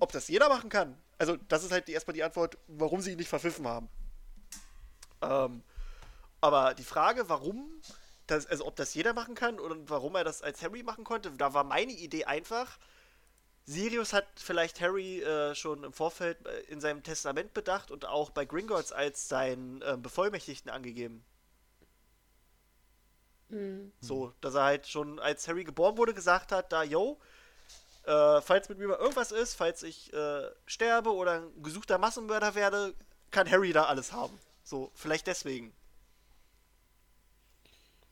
ob 0.00 0.10
das 0.10 0.26
jeder 0.26 0.48
machen 0.48 0.70
kann. 0.70 1.00
Also, 1.18 1.36
das 1.36 1.62
ist 1.62 1.70
halt 1.70 1.86
die, 1.86 1.92
erstmal 1.92 2.14
die 2.14 2.24
Antwort, 2.24 2.58
warum 2.66 3.00
sie 3.00 3.12
ihn 3.12 3.18
nicht 3.18 3.28
verpfiffen 3.28 3.68
haben. 3.68 3.88
Ähm, 5.22 5.62
aber 6.40 6.74
die 6.74 6.82
Frage, 6.82 7.28
warum, 7.28 7.80
das, 8.26 8.46
also 8.46 8.66
ob 8.66 8.76
das 8.76 8.94
jeder 8.94 9.12
machen 9.12 9.34
kann 9.34 9.58
und 9.58 9.90
warum 9.90 10.14
er 10.14 10.24
das 10.24 10.42
als 10.42 10.62
Harry 10.62 10.82
machen 10.82 11.04
konnte, 11.04 11.30
da 11.32 11.54
war 11.54 11.64
meine 11.64 11.92
Idee 11.92 12.24
einfach. 12.24 12.78
Sirius 13.64 14.12
hat 14.12 14.26
vielleicht 14.36 14.80
Harry 14.80 15.22
äh, 15.22 15.54
schon 15.54 15.84
im 15.84 15.92
Vorfeld 15.92 16.44
äh, 16.46 16.60
in 16.62 16.80
seinem 16.80 17.02
Testament 17.02 17.54
bedacht 17.54 17.90
und 17.90 18.04
auch 18.06 18.30
bei 18.30 18.44
Gringotts 18.44 18.92
als 18.92 19.28
seinen 19.28 19.82
äh, 19.82 19.96
Bevollmächtigten 19.96 20.70
angegeben. 20.70 21.24
Hm. 23.50 23.92
So, 24.00 24.32
dass 24.40 24.54
er 24.54 24.64
halt 24.64 24.86
schon, 24.88 25.20
als 25.20 25.46
Harry 25.46 25.62
geboren 25.62 25.96
wurde, 25.96 26.14
gesagt 26.14 26.50
hat, 26.50 26.72
da, 26.72 26.82
yo, 26.82 27.20
äh, 28.04 28.40
falls 28.40 28.68
mit 28.68 28.78
mir 28.78 28.88
mal 28.88 28.98
irgendwas 28.98 29.30
ist, 29.30 29.54
falls 29.54 29.82
ich 29.82 30.12
äh, 30.12 30.50
sterbe 30.66 31.12
oder 31.12 31.42
ein 31.42 31.62
gesuchter 31.62 31.98
Massenmörder 31.98 32.54
werde, 32.54 32.94
kann 33.30 33.48
Harry 33.48 33.72
da 33.72 33.84
alles 33.84 34.12
haben. 34.12 34.36
So, 34.64 34.90
vielleicht 34.94 35.26
deswegen. 35.26 35.72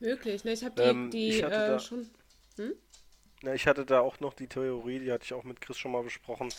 Möglich, 0.01 0.43
ne? 0.43 0.51
Ich 0.51 0.63
habe 0.65 0.75
die, 0.75 0.81
Ähm, 0.89 1.09
die 1.11 1.29
ich 1.29 1.43
hatte 1.43 1.61
äh, 1.61 1.65
da- 1.65 1.79
schon. 1.79 2.09
Na, 3.43 3.53
ich 3.55 3.65
hatte 3.67 3.85
da 3.85 4.01
auch 4.01 4.19
noch 4.19 4.33
die 4.35 4.47
Theorie, 4.47 4.99
die 4.99 5.11
hatte 5.11 5.23
ich 5.25 5.33
auch 5.33 5.43
mit 5.43 5.61
Chris 5.61 5.77
schon 5.77 5.91
mal 5.91 6.03
besprochen. 6.03 6.49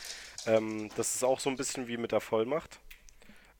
Ähm, 0.46 0.90
das 0.96 1.14
ist 1.14 1.24
auch 1.24 1.38
so 1.40 1.48
ein 1.50 1.56
bisschen 1.56 1.86
wie 1.88 1.96
mit 1.96 2.12
der 2.12 2.20
Vollmacht. 2.20 2.80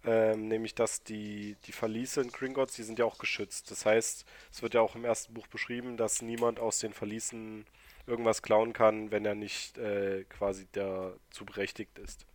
Ähm, 0.05 0.49
nämlich, 0.49 0.75
dass 0.75 1.05
die, 1.05 1.57
die 1.67 1.73
Verliese 1.73 2.23
in 2.23 2.33
Gringotts, 2.33 2.77
die 2.77 2.85
sind 2.85 2.99
ja 2.99 3.05
auch 3.07 3.19
geschützt. 3.19 3.71
Das 3.71 3.87
heißt, 3.87 4.27
es 4.53 4.63
wird 4.63 4.75
ja 4.75 4.81
auch 4.83 4.97
im 4.97 5.05
ersten 5.05 5.35
Buch 5.35 5.47
beschrieben, 5.49 5.97
dass 5.97 6.23
niemand 6.23 6.61
aus 6.61 6.79
den 6.81 6.93
Verliesen 6.95 7.67
irgendwas 8.07 8.43
klauen 8.43 8.73
kann, 8.75 9.11
wenn 9.13 9.27
er 9.27 9.35
nicht 9.37 9.79
äh, 9.79 10.25
quasi 10.25 10.69
dazu 10.73 11.45
berechtigt 11.47 11.99
ist. 12.01 12.27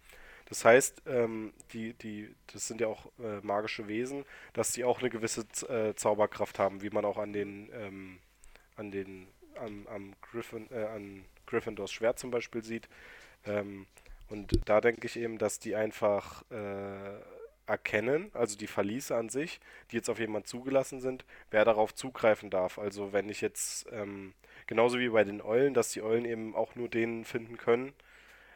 Das 0.49 0.63
heißt, 0.63 1.03
ähm, 1.07 1.53
die, 1.73 1.93
die, 1.93 2.33
das 2.53 2.67
sind 2.67 2.79
ja 2.79 2.87
auch 2.87 3.07
äh, 3.19 3.41
magische 3.41 3.87
Wesen, 3.87 4.23
dass 4.53 4.71
die 4.71 4.85
auch 4.85 4.99
eine 4.99 5.09
gewisse 5.09 5.45
äh, 5.67 5.93
Zauberkraft 5.95 6.57
haben, 6.57 6.81
wie 6.81 6.89
man 6.89 7.03
auch 7.03 7.17
an 7.17 7.33
den, 7.33 7.69
ähm, 7.73 8.19
an 8.77 8.91
den, 8.91 9.27
am, 9.59 9.85
am 9.87 10.13
Griffin, 10.21 10.67
äh, 10.71 10.85
an 10.85 11.25
Gryffindors 11.47 11.91
Schwert 11.91 12.17
zum 12.17 12.31
Beispiel 12.31 12.63
sieht. 12.63 12.87
Ähm, 13.45 13.87
und 14.29 14.59
da 14.65 14.79
denke 14.79 15.07
ich 15.07 15.17
eben, 15.17 15.37
dass 15.37 15.59
die 15.59 15.75
einfach 15.75 16.43
äh, 16.49 17.19
erkennen, 17.65 18.31
also 18.33 18.57
die 18.57 18.67
Verliese 18.67 19.15
an 19.15 19.27
sich, 19.29 19.59
die 19.91 19.97
jetzt 19.97 20.09
auf 20.09 20.19
jemanden 20.19 20.47
zugelassen 20.47 21.01
sind, 21.01 21.25
wer 21.51 21.65
darauf 21.65 21.93
zugreifen 21.93 22.49
darf. 22.49 22.79
Also 22.79 23.11
wenn 23.11 23.29
ich 23.29 23.41
jetzt, 23.41 23.85
ähm, 23.91 24.33
genauso 24.65 24.99
wie 24.99 25.09
bei 25.09 25.25
den 25.25 25.41
Eulen, 25.41 25.73
dass 25.73 25.91
die 25.91 26.01
Eulen 26.01 26.25
eben 26.25 26.55
auch 26.55 26.75
nur 26.75 26.87
den 26.87 27.25
finden 27.25 27.57
können, 27.57 27.93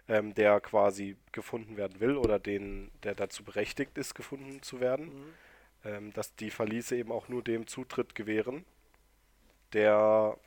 ähm, 0.07 0.34
der 0.34 0.60
quasi 0.61 1.18
gefunden 1.32 1.78
werden 1.78 1.99
will 1.99 2.18
oder 2.18 2.40
den, 2.40 2.91
der 3.03 3.15
dazu 3.15 3.44
berechtigt 3.44 3.98
ist, 3.98 4.15
gefunden 4.15 4.61
zu 4.61 4.80
werden, 4.80 5.06
Mhm. 5.06 5.34
ähm, 5.86 6.14
dass 6.14 6.36
die 6.36 6.49
Verliese 6.52 6.95
eben 6.95 7.11
auch 7.11 7.28
nur 7.30 7.44
dem 7.44 7.68
Zutritt 7.68 8.15
gewähren, 8.15 8.65
der, 9.73 10.38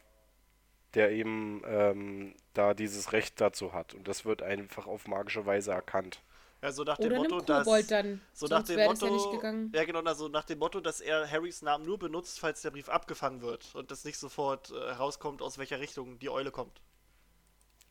der 0.95 1.11
eben 1.13 1.63
ähm, 1.67 2.35
da 2.53 2.75
dieses 2.75 3.13
Recht 3.13 3.41
dazu 3.41 3.73
hat. 3.73 3.95
Und 3.95 4.07
das 4.09 4.25
wird 4.25 4.43
einfach 4.43 4.87
auf 4.87 5.07
magische 5.09 5.47
Weise 5.47 5.73
erkannt. 5.73 6.23
Ja, 6.63 6.73
so 6.73 6.83
nach 6.83 6.99
Oder 6.99 7.09
dem 7.09 7.13
einem 7.21 7.31
Motto, 7.31 7.41
dass. 7.41 7.87
Dann. 7.89 8.21
So 8.33 8.47
nach 8.47 8.63
dem 8.63 8.81
Motto. 8.81 9.41
ja. 9.43 9.81
Ja, 9.81 9.85
genau, 9.85 10.01
also 10.03 10.29
nach 10.29 10.45
dem 10.45 10.59
Motto, 10.59 10.81
dass 10.81 11.01
er 11.03 11.31
Harrys 11.31 11.61
Namen 11.63 11.85
nur 11.85 11.99
benutzt, 11.99 12.41
falls 12.41 12.63
der 12.63 12.71
Brief 12.71 12.89
abgefangen 12.89 13.43
wird 13.43 13.75
und 13.75 13.91
das 13.91 14.05
nicht 14.05 14.17
sofort 14.19 14.71
äh, 14.71 14.75
herauskommt, 14.95 15.43
aus 15.43 15.59
welcher 15.59 15.81
Richtung 15.81 16.19
die 16.19 16.31
Eule 16.31 16.51
kommt. 16.51 16.81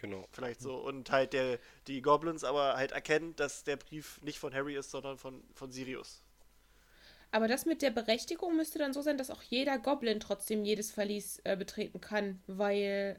Genau. 0.04 0.28
Vielleicht 0.34 0.60
so. 0.60 0.76
Und 0.76 1.12
halt 1.12 1.32
der, 1.32 1.60
die 1.88 2.02
Goblins 2.02 2.44
aber 2.44 2.76
halt 2.76 2.92
erkennen, 2.92 3.38
dass 3.38 3.64
der 3.64 3.78
Brief 3.78 4.22
nicht 4.22 4.38
von 4.38 4.54
Harry 4.54 4.76
ist, 4.76 4.92
sondern 4.92 5.18
von, 5.18 5.42
von 5.54 5.72
Sirius. 5.72 6.22
Aber 7.32 7.48
das 7.48 7.66
mit 7.66 7.82
der 7.82 7.90
Berechtigung 7.90 8.58
müsste 8.58 8.80
dann 8.80 8.92
so 8.92 9.02
sein, 9.02 9.18
dass 9.18 9.32
auch 9.32 9.42
jeder 9.44 9.80
Goblin 9.80 10.20
trotzdem 10.20 10.66
jedes 10.66 10.92
Verlies 10.92 11.40
äh, 11.46 11.56
betreten 11.56 12.02
kann, 12.02 12.42
weil 12.48 13.18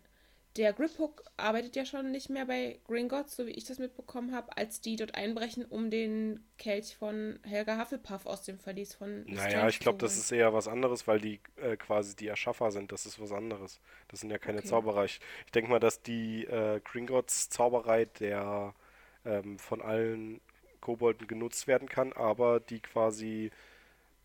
der 0.56 0.72
Griphook 0.72 1.24
arbeitet 1.36 1.76
ja 1.76 1.85
schon 1.85 2.10
nicht 2.12 2.31
mehr 2.31 2.47
bei 2.47 2.81
Gringotts, 2.86 3.36
so 3.36 3.47
wie 3.47 3.51
ich 3.52 3.64
das 3.64 3.78
mitbekommen 3.78 4.35
habe, 4.35 4.56
als 4.56 4.81
die 4.81 4.97
dort 4.97 5.14
einbrechen, 5.14 5.64
um 5.64 5.90
den 5.90 6.44
Kelch 6.59 6.97
von 6.97 7.39
Helga 7.43 7.78
Hufflepuff 7.81 8.26
aus 8.26 8.43
dem 8.44 8.59
Verlies 8.59 8.94
von 8.94 9.26
Naja, 9.26 9.68
Strange 9.68 9.70
ich 9.70 9.81
glaube, 9.81 9.98
das 9.98 10.18
ist 10.18 10.31
eher 10.32 10.52
was 10.52 10.68
anderes, 10.68 11.06
weil 11.09 11.18
die 11.20 11.40
äh, 11.56 11.76
quasi 11.78 12.14
die 12.14 12.26
Erschaffer 12.28 12.70
sind. 12.70 12.93
Das 12.93 13.06
ist 13.06 13.18
was 13.20 13.32
anderes. 13.32 13.81
Das 14.09 14.20
sind 14.20 14.31
ja 14.31 14.39
keine 14.39 14.62
Okay. 14.62 14.64
Zauberer. 14.64 15.05
Ich, 15.06 15.20
ich 15.47 15.52
denke 15.52 15.70
mal, 15.70 15.81
dass 15.81 16.02
die 16.02 16.44
äh, 16.44 16.81
Gringotts 16.85 17.48
Zauberei 17.48 18.05
der 18.05 18.74
ähm, 19.24 19.59
von 19.59 19.81
allen 19.81 20.40
Kobolden 20.81 21.26
genutzt 21.26 21.66
werden 21.66 21.89
kann, 21.89 22.12
aber 22.12 22.60
die 22.60 22.81
quasi 22.81 23.51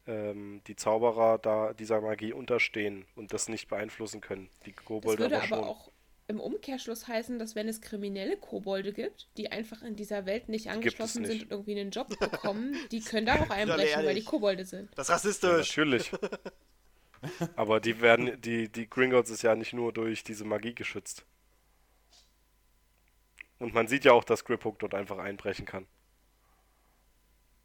ähm, 0.07 0.61
die 0.68 0.76
Zauberer 0.77 1.39
da 1.39 1.73
dieser 1.73 2.01
Magie 2.01 2.34
unterstehen 2.34 3.06
und 3.15 3.34
das 3.34 3.49
nicht 3.49 3.69
beeinflussen 3.69 4.22
können. 4.22 4.49
Die 4.65 4.73
Das 5.01 5.18
Kobolde 5.18 5.18
würde 5.18 5.38
aber 5.38 5.41
aber 5.41 5.43
schon. 5.43 5.65
auch 5.65 5.88
im 6.30 6.39
Umkehrschluss 6.39 7.07
heißen, 7.07 7.39
dass 7.39 7.56
wenn 7.56 7.68
es 7.68 7.81
kriminelle 7.81 8.38
Kobolde 8.38 8.93
gibt, 8.93 9.27
die 9.35 9.51
einfach 9.51 9.81
in 9.81 9.95
dieser 9.95 10.26
Welt 10.26 10.47
nicht 10.47 10.69
angeschlossen 10.69 11.23
nicht. 11.23 11.31
sind 11.31 11.41
und 11.43 11.51
irgendwie 11.51 11.80
einen 11.80 11.91
Job 11.91 12.07
bekommen, 12.19 12.76
die 12.91 13.01
können 13.01 13.26
da 13.26 13.35
auch 13.41 13.49
einbrechen, 13.49 14.06
weil 14.06 14.15
die. 14.15 14.23
Kobolde 14.23 14.64
sind. 14.65 14.89
Das 14.95 15.07
ist 15.07 15.10
Ja, 15.10 15.15
rassistisch. 15.15 15.76
natürlich. 15.76 16.11
Aber 17.57 17.80
die 17.81 17.99
werden, 17.99 18.39
die, 18.41 18.69
die 18.72 18.89
Gringotts 18.89 19.30
ist 19.30 19.41
ja 19.41 19.56
nicht 19.56 19.73
nur 19.73 19.91
durch 19.91 20.23
diese 20.23 20.45
Magie 20.45 20.73
geschützt. 20.73 21.26
Und 23.57 23.73
man 23.73 23.88
sieht 23.89 24.06
ja 24.06 24.14
auch, 24.14 24.23
dass 24.23 24.45
Griphook 24.45 24.80
dort 24.80 24.93
einfach 24.93 25.18
einbrechen 25.18 25.65
kann. 25.65 25.85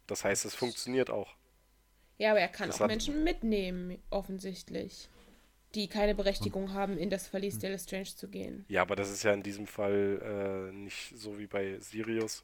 Das 0.07 0.23
heißt, 0.25 0.43
es 0.45 0.53
funktioniert 0.55 1.09
auch. 1.09 1.33
Ja, 2.17 2.31
aber 2.31 2.39
er 2.41 2.47
kann 2.49 2.67
Das 2.67 2.77
auch 2.77 2.81
hat- 2.81 2.87
Menschen 2.87 3.23
mitnehmen, 3.23 3.97
offensichtlich. 4.09 5.07
Die 5.75 5.87
keine 5.89 6.15
Berechtigung 6.15 6.73
haben, 6.73 6.97
in 6.97 7.09
das 7.09 7.27
Verlies 7.27 7.59
der 7.59 7.71
Lestrange 7.71 8.05
zu 8.05 8.29
gehen. 8.29 8.65
Ja, 8.69 8.81
aber 8.81 8.95
das 8.95 9.11
ist 9.11 9.23
ja 9.23 9.33
in 9.33 9.43
diesem 9.43 9.67
Fall 9.67 10.69
äh, 10.71 10.73
nicht 10.73 11.13
so 11.17 11.37
wie 11.37 11.47
bei 11.47 11.77
Sirius. 11.81 12.43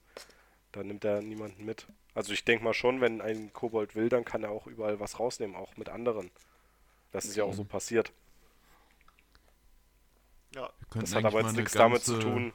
Da 0.74 0.84
nimmt 0.84 1.04
er 1.06 1.22
niemanden 1.22 1.64
mit. 1.66 1.88
Also 2.14 2.34
ich 2.34 2.44
denke 2.44 2.64
mal 2.64 2.74
schon, 2.74 3.00
wenn 3.02 3.22
ein 3.22 3.54
Kobold 3.54 3.96
will, 3.96 4.10
dann 4.10 4.26
kann 4.26 4.44
er 4.44 4.52
auch 4.52 4.68
überall 4.68 5.00
was 5.00 5.20
rausnehmen, 5.20 5.56
auch 5.56 5.78
mit 5.78 5.88
anderen. 5.90 6.30
Das 7.12 7.26
ist 7.26 7.36
ja 7.38 7.44
auch 7.46 7.54
so 7.54 7.64
passiert. 7.64 8.12
Ja. 10.56 10.70
Das 10.96 11.16
hat 11.16 11.24
aber 11.26 11.42
jetzt 11.42 11.56
nichts 11.56 11.72
damit 11.74 12.04
zu 12.04 12.14
ganze- 12.14 12.28
tun, 12.28 12.54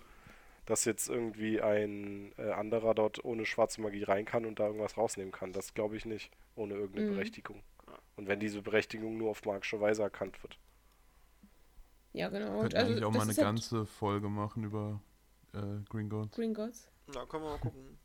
dass 0.67 0.85
jetzt 0.85 1.09
irgendwie 1.09 1.61
ein 1.61 2.33
äh, 2.39 2.51
anderer 2.51 2.95
dort 2.95 3.25
ohne 3.25 3.47
schwarze 3.47 3.81
Magie 3.81 4.03
rein 4.03 4.25
kann 4.25 4.45
und 4.45 4.59
da 4.61 4.67
irgendwas 4.67 4.97
rausnehmen 4.97 5.33
kann. 5.33 5.53
Das 5.53 5.75
glaube 5.75 5.97
ich 5.97 6.05
nicht, 6.05 6.31
ohne 6.55 6.75
irgendeine 6.75 7.11
Mhm. 7.11 7.15
Berechtigung. 7.15 7.63
Und 8.17 8.29
wenn 8.29 8.41
diese 8.41 8.63
Berechtigung 8.63 9.17
nur 9.17 9.31
auf 9.31 9.45
magische 9.45 9.81
Weise 9.81 10.03
erkannt 10.03 10.43
wird. 10.43 10.59
Ja, 12.17 12.31
genau. 12.31 12.61
Könnten 12.61 12.77
also, 12.79 12.93
eigentlich 12.93 13.05
auch 13.05 13.11
mal 13.13 13.21
eine 13.21 13.29
halt 13.29 13.37
ganze 13.37 13.85
Folge 13.85 14.31
machen 14.31 14.65
über 14.65 15.03
äh, 15.53 15.61
Gringotts. 15.91 16.35
Gringotts. 16.35 16.89
Na, 17.09 17.27
können 17.27 17.45
wir 17.45 17.51
mal 17.51 17.59
gucken. 17.59 17.99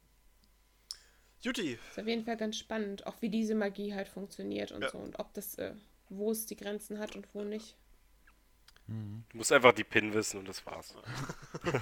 Juti, 1.40 1.80
Ist 1.90 1.98
auf 1.98 2.06
jeden 2.06 2.26
Fall 2.26 2.36
ganz 2.36 2.58
spannend, 2.58 3.08
auch 3.08 3.22
wie 3.22 3.30
diese 3.30 3.56
Magie 3.56 3.96
halt 3.96 4.10
funktioniert 4.10 4.74
und 4.74 4.82
Ja. 4.82 4.90
so. 4.90 4.98
Und 4.98 5.18
ob 5.18 5.34
das, 5.34 5.56
äh, 5.56 5.76
wo 6.10 6.30
es 6.32 6.46
die 6.46 6.58
Grenzen 6.58 7.00
hat 7.00 7.16
und 7.16 7.34
wo 7.34 7.46
nicht. 7.46 7.78
Mhm. 8.88 9.24
Du 9.30 9.38
musst 9.38 9.54
einfach 9.54 9.72
die 9.72 9.86
PIN 9.86 10.14
wissen 10.14 10.40
und 10.40 10.48
das 10.50 10.66
war's. 10.66 10.94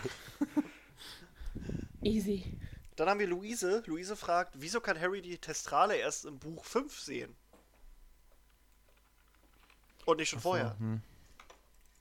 Easy. 2.03 2.59
dann 2.95 3.09
haben 3.09 3.19
wir 3.19 3.27
Luise. 3.27 3.81
Luise 3.87 4.15
fragt, 4.15 4.53
wieso 4.61 4.81
kann 4.81 4.99
Harry 4.99 5.23
die 5.23 5.39
Testrale 5.39 5.95
erst 5.97 6.25
im 6.25 6.37
Buch 6.37 6.63
5 6.63 6.95
sehen? 6.99 7.35
Und 10.05 10.17
nicht 10.17 10.29
schon 10.29 10.37
Ach 10.39 10.43
so, 10.43 10.49
vorher. 10.49 10.77
hm. 10.77 11.01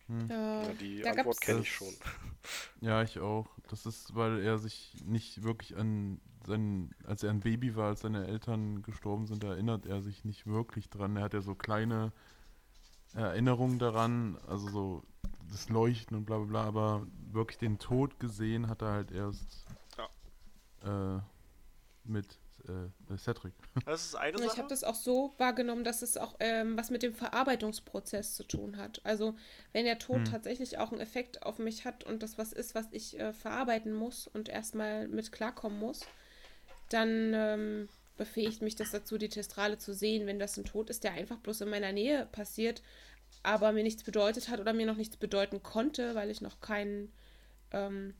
Ja, 0.09 0.63
Ja, 0.63 0.73
die 0.75 1.01
da 1.03 1.11
Antwort 1.11 1.27
gab's- 1.27 1.41
kenne 1.41 1.61
ich 1.61 1.73
schon. 1.73 1.95
Ja, 2.81 3.03
ich 3.03 3.19
auch. 3.19 3.49
Das 3.69 3.87
ist, 3.87 4.15
weil 4.15 4.39
er 4.41 4.59
sich 4.59 4.97
nicht 5.05 5.43
wirklich 5.43 5.77
an 5.77 6.21
sein, 6.47 6.95
als 7.05 7.23
er 7.25 7.31
ein 7.31 7.41
Baby 7.41 7.75
war, 7.75 7.89
als 7.89 8.01
seine 8.03 8.27
Eltern 8.27 8.83
gestorben 8.83 9.27
sind, 9.27 9.43
erinnert 9.43 9.85
er 9.85 10.01
sich 10.01 10.25
nicht 10.25 10.47
wirklich 10.47 10.89
dran. 10.89 11.17
Er 11.17 11.25
hat 11.25 11.35
ja 11.35 11.41
so 11.41 11.55
kleine 11.57 12.13
Erinnerungen 13.15 13.79
daran, 13.81 14.39
also 14.47 14.69
so 14.69 15.03
das 15.51 15.69
Leuchten 15.69 16.17
und 16.17 16.25
bla 16.25 16.39
bla 16.39 16.47
bla, 16.47 16.65
aber 16.65 17.07
wirklich 17.33 17.59
den 17.59 17.79
Tod 17.79 18.21
gesehen 18.21 18.69
hat 18.69 18.83
er 18.83 18.93
halt 18.93 19.11
erst 19.11 19.67
äh, 20.85 21.19
mit 22.05 22.39
äh, 22.69 23.16
Cedric. 23.19 23.55
Das 23.85 24.05
ist 24.05 24.15
eine 24.15 24.40
Ich 24.40 24.43
Sache. 24.43 24.59
habe 24.59 24.69
das 24.69 24.85
auch 24.85 24.95
so 24.95 25.35
wahrgenommen, 25.39 25.85
dass 25.85 26.03
es 26.03 26.16
auch 26.16 26.36
ähm, 26.40 26.77
was 26.77 26.90
mit 26.90 27.03
dem 27.03 27.12
Verarbeitungsprozess 27.15 28.35
zu 28.35 28.45
tun 28.45 28.77
hat. 28.77 29.01
Also 29.05 29.35
wenn 29.73 29.85
der 29.85 29.99
Tod 29.99 30.16
Hm. 30.16 30.28
tatsächlich 30.28 30.78
auch 30.78 30.93
einen 30.93 31.01
Effekt 31.01 31.43
auf 31.43 31.59
mich 31.59 31.85
hat 31.85 32.05
und 32.05 32.23
das 32.23 32.39
was 32.39 32.53
ist, 32.53 32.74
was 32.74 32.86
ich 32.93 33.19
äh, 33.19 33.32
verarbeiten 33.32 33.93
muss 33.93 34.27
und 34.28 34.49
erstmal 34.49 35.09
mit 35.09 35.32
klarkommen 35.32 35.78
muss, 35.78 36.11
dann 36.90 37.32
ähm, 37.35 37.89
befähigt 38.16 38.62
mich 38.62 38.77
das 38.77 38.90
dazu, 38.93 39.19
die 39.19 39.28
Testrale 39.31 39.78
zu 39.78 39.95
sehen, 39.95 40.27
wenn 40.27 40.39
das 40.39 40.57
ein 40.59 40.65
Tod 40.65 40.90
ist, 40.90 41.05
der 41.05 41.12
einfach 41.15 41.39
bloß 41.39 41.62
in 41.62 41.70
meiner 41.70 41.93
Nähe 41.93 42.27
passiert, 42.32 42.82
aber 43.43 43.73
mir 43.73 43.85
nichts 43.85 44.05
bedeutet 44.05 44.49
hat 44.49 44.61
oder 44.61 44.73
mir 44.74 44.86
noch 44.86 44.97
nichts 44.97 45.16
bedeuten 45.16 45.62
konnte, 45.62 46.15
weil 46.15 46.31
ich 46.31 46.40
noch 46.43 46.61
kein 46.61 47.12
ähm, 47.73 48.15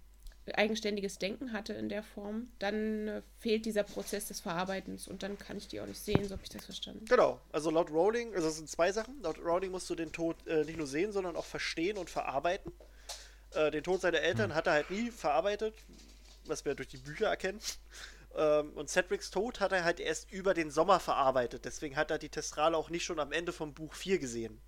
eigenständiges 0.53 1.19
Denken 1.19 1.53
hatte 1.53 1.73
in 1.73 1.89
der 1.89 2.03
Form, 2.03 2.49
dann 2.59 3.09
äh, 3.09 3.23
fehlt 3.39 3.67
dieser 3.67 3.83
Prozess 3.83 4.27
des 4.27 4.41
Verarbeitens 4.41 5.09
und 5.09 5.23
dann 5.23 5.39
kann 5.39 5.57
ich 5.57 5.69
die 5.69 5.81
auch 5.81 5.87
nicht 5.87 6.01
sehen, 6.01 6.25
so 6.25 6.33
habe 6.33 6.43
ich 6.43 6.51
das 6.51 6.65
verstanden. 6.65 7.05
Genau, 7.07 7.41
also 7.53 7.71
laut 7.71 7.91
Rowling, 7.91 8.35
also 8.35 8.49
es 8.49 8.57
sind 8.57 8.69
zwei 8.69 8.93
Sachen. 8.93 9.21
Laut 9.23 9.39
Rowling 9.39 9.71
musst 9.71 9.89
du 9.91 9.95
den 9.95 10.13
Tod 10.13 10.37
äh, 10.47 10.65
nicht 10.65 10.79
nur 10.79 10.87
sehen, 10.87 11.13
sondern 11.13 11.37
auch 11.37 11.45
verstehen 11.45 11.99
und 11.99 12.11
verarbeiten. 12.11 12.73
Äh, 13.55 13.71
den 13.71 13.83
Tod 13.83 14.01
seiner 14.01 14.21
Eltern 14.21 14.55
hat 14.55 14.67
er 14.67 14.75
halt 14.75 14.91
nie 14.91 15.11
verarbeitet, 15.11 15.75
was 16.47 16.65
wir 16.65 16.75
durch 16.75 16.89
die 16.89 16.99
Bücher 16.99 17.27
erkennen. 17.27 17.61
Ähm, 18.37 18.73
und 18.75 18.89
Cedrics 18.89 19.31
Tod 19.31 19.61
hat 19.61 19.73
er 19.73 19.85
halt 19.85 20.01
erst 20.01 20.31
über 20.31 20.55
den 20.55 20.71
Sommer 20.71 21.01
verarbeitet. 21.01 21.65
Deswegen 21.65 21.97
hat 21.97 22.11
er 22.11 22.19
die 22.19 22.29
Testrale 22.29 22.77
auch 22.77 22.91
nicht 22.91 23.05
schon 23.05 23.19
am 23.21 23.33
Ende 23.33 23.53
vom 23.53 23.75
Buch 23.75 23.95
4 23.95 24.19
gesehen. 24.19 24.61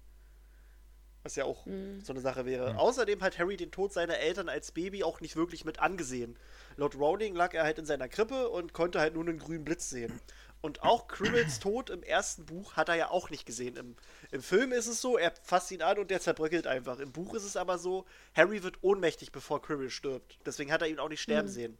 Was 1.22 1.36
ja 1.36 1.44
auch 1.44 1.66
so 2.02 2.12
eine 2.12 2.20
Sache 2.20 2.46
wäre. 2.46 2.78
Außerdem 2.78 3.20
hat 3.20 3.38
Harry 3.38 3.56
den 3.58 3.70
Tod 3.70 3.92
seiner 3.92 4.16
Eltern 4.18 4.48
als 4.48 4.72
Baby 4.72 5.04
auch 5.04 5.20
nicht 5.20 5.36
wirklich 5.36 5.66
mit 5.66 5.78
angesehen. 5.78 6.38
Laut 6.76 6.94
Rowling 6.94 7.34
lag 7.34 7.52
er 7.52 7.64
halt 7.64 7.78
in 7.78 7.84
seiner 7.84 8.08
Krippe 8.08 8.48
und 8.48 8.72
konnte 8.72 9.00
halt 9.00 9.12
nur 9.14 9.24
einen 9.24 9.38
grünen 9.38 9.64
Blitz 9.64 9.90
sehen. 9.90 10.18
Und 10.62 10.82
auch 10.82 11.08
Quirrells 11.08 11.58
Tod 11.60 11.90
im 11.90 12.02
ersten 12.02 12.46
Buch 12.46 12.74
hat 12.76 12.88
er 12.88 12.94
ja 12.94 13.10
auch 13.10 13.28
nicht 13.28 13.44
gesehen. 13.44 13.76
Im, 13.76 13.96
Im 14.30 14.42
Film 14.42 14.72
ist 14.72 14.86
es 14.86 15.02
so, 15.02 15.18
er 15.18 15.32
fasst 15.42 15.70
ihn 15.72 15.82
an 15.82 15.98
und 15.98 16.10
der 16.10 16.20
zerbröckelt 16.22 16.66
einfach. 16.66 16.98
Im 17.00 17.12
Buch 17.12 17.34
ist 17.34 17.44
es 17.44 17.56
aber 17.56 17.76
so, 17.78 18.06
Harry 18.34 18.62
wird 18.62 18.82
ohnmächtig, 18.82 19.30
bevor 19.30 19.60
Quirrell 19.60 19.90
stirbt. 19.90 20.38
Deswegen 20.46 20.72
hat 20.72 20.80
er 20.80 20.88
ihn 20.88 20.98
auch 21.00 21.08
nicht 21.10 21.20
sterben 21.20 21.48
sehen. 21.48 21.76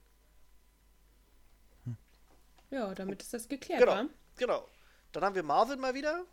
Ja, 2.71 2.95
damit 2.95 3.23
ist 3.23 3.33
das 3.35 3.49
geklärt, 3.49 3.81
Genau, 3.81 3.93
wa? 3.93 4.07
genau. 4.37 4.69
Dann 5.13 5.25
haben 5.25 5.35
wir 5.35 5.43
Marvin 5.43 5.81
mal 5.81 5.95
wieder. 5.95 6.25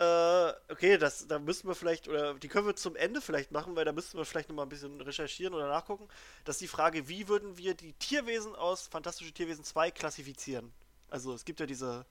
Äh, 0.00 0.52
okay, 0.70 0.96
das, 0.96 1.26
da 1.26 1.38
müssen 1.40 1.66
wir 1.66 1.74
vielleicht, 1.74 2.06
oder 2.08 2.34
die 2.34 2.46
können 2.48 2.66
wir 2.66 2.76
zum 2.76 2.94
Ende 2.94 3.20
vielleicht 3.20 3.50
machen, 3.50 3.74
weil 3.74 3.84
da 3.84 3.90
müssten 3.92 4.16
wir 4.16 4.24
vielleicht 4.24 4.48
nochmal 4.48 4.66
ein 4.66 4.68
bisschen 4.68 5.00
recherchieren 5.00 5.54
oder 5.54 5.66
nachgucken. 5.68 6.06
Das 6.44 6.56
ist 6.56 6.60
die 6.60 6.68
Frage, 6.68 7.08
wie 7.08 7.26
würden 7.28 7.56
wir 7.58 7.74
die 7.74 7.94
Tierwesen 7.94 8.54
aus 8.54 8.86
Fantastische 8.86 9.32
Tierwesen 9.32 9.64
2 9.64 9.90
klassifizieren? 9.90 10.72
Also 11.10 11.34
es 11.34 11.44
gibt 11.44 11.58
ja 11.58 11.66
diese, 11.66 12.06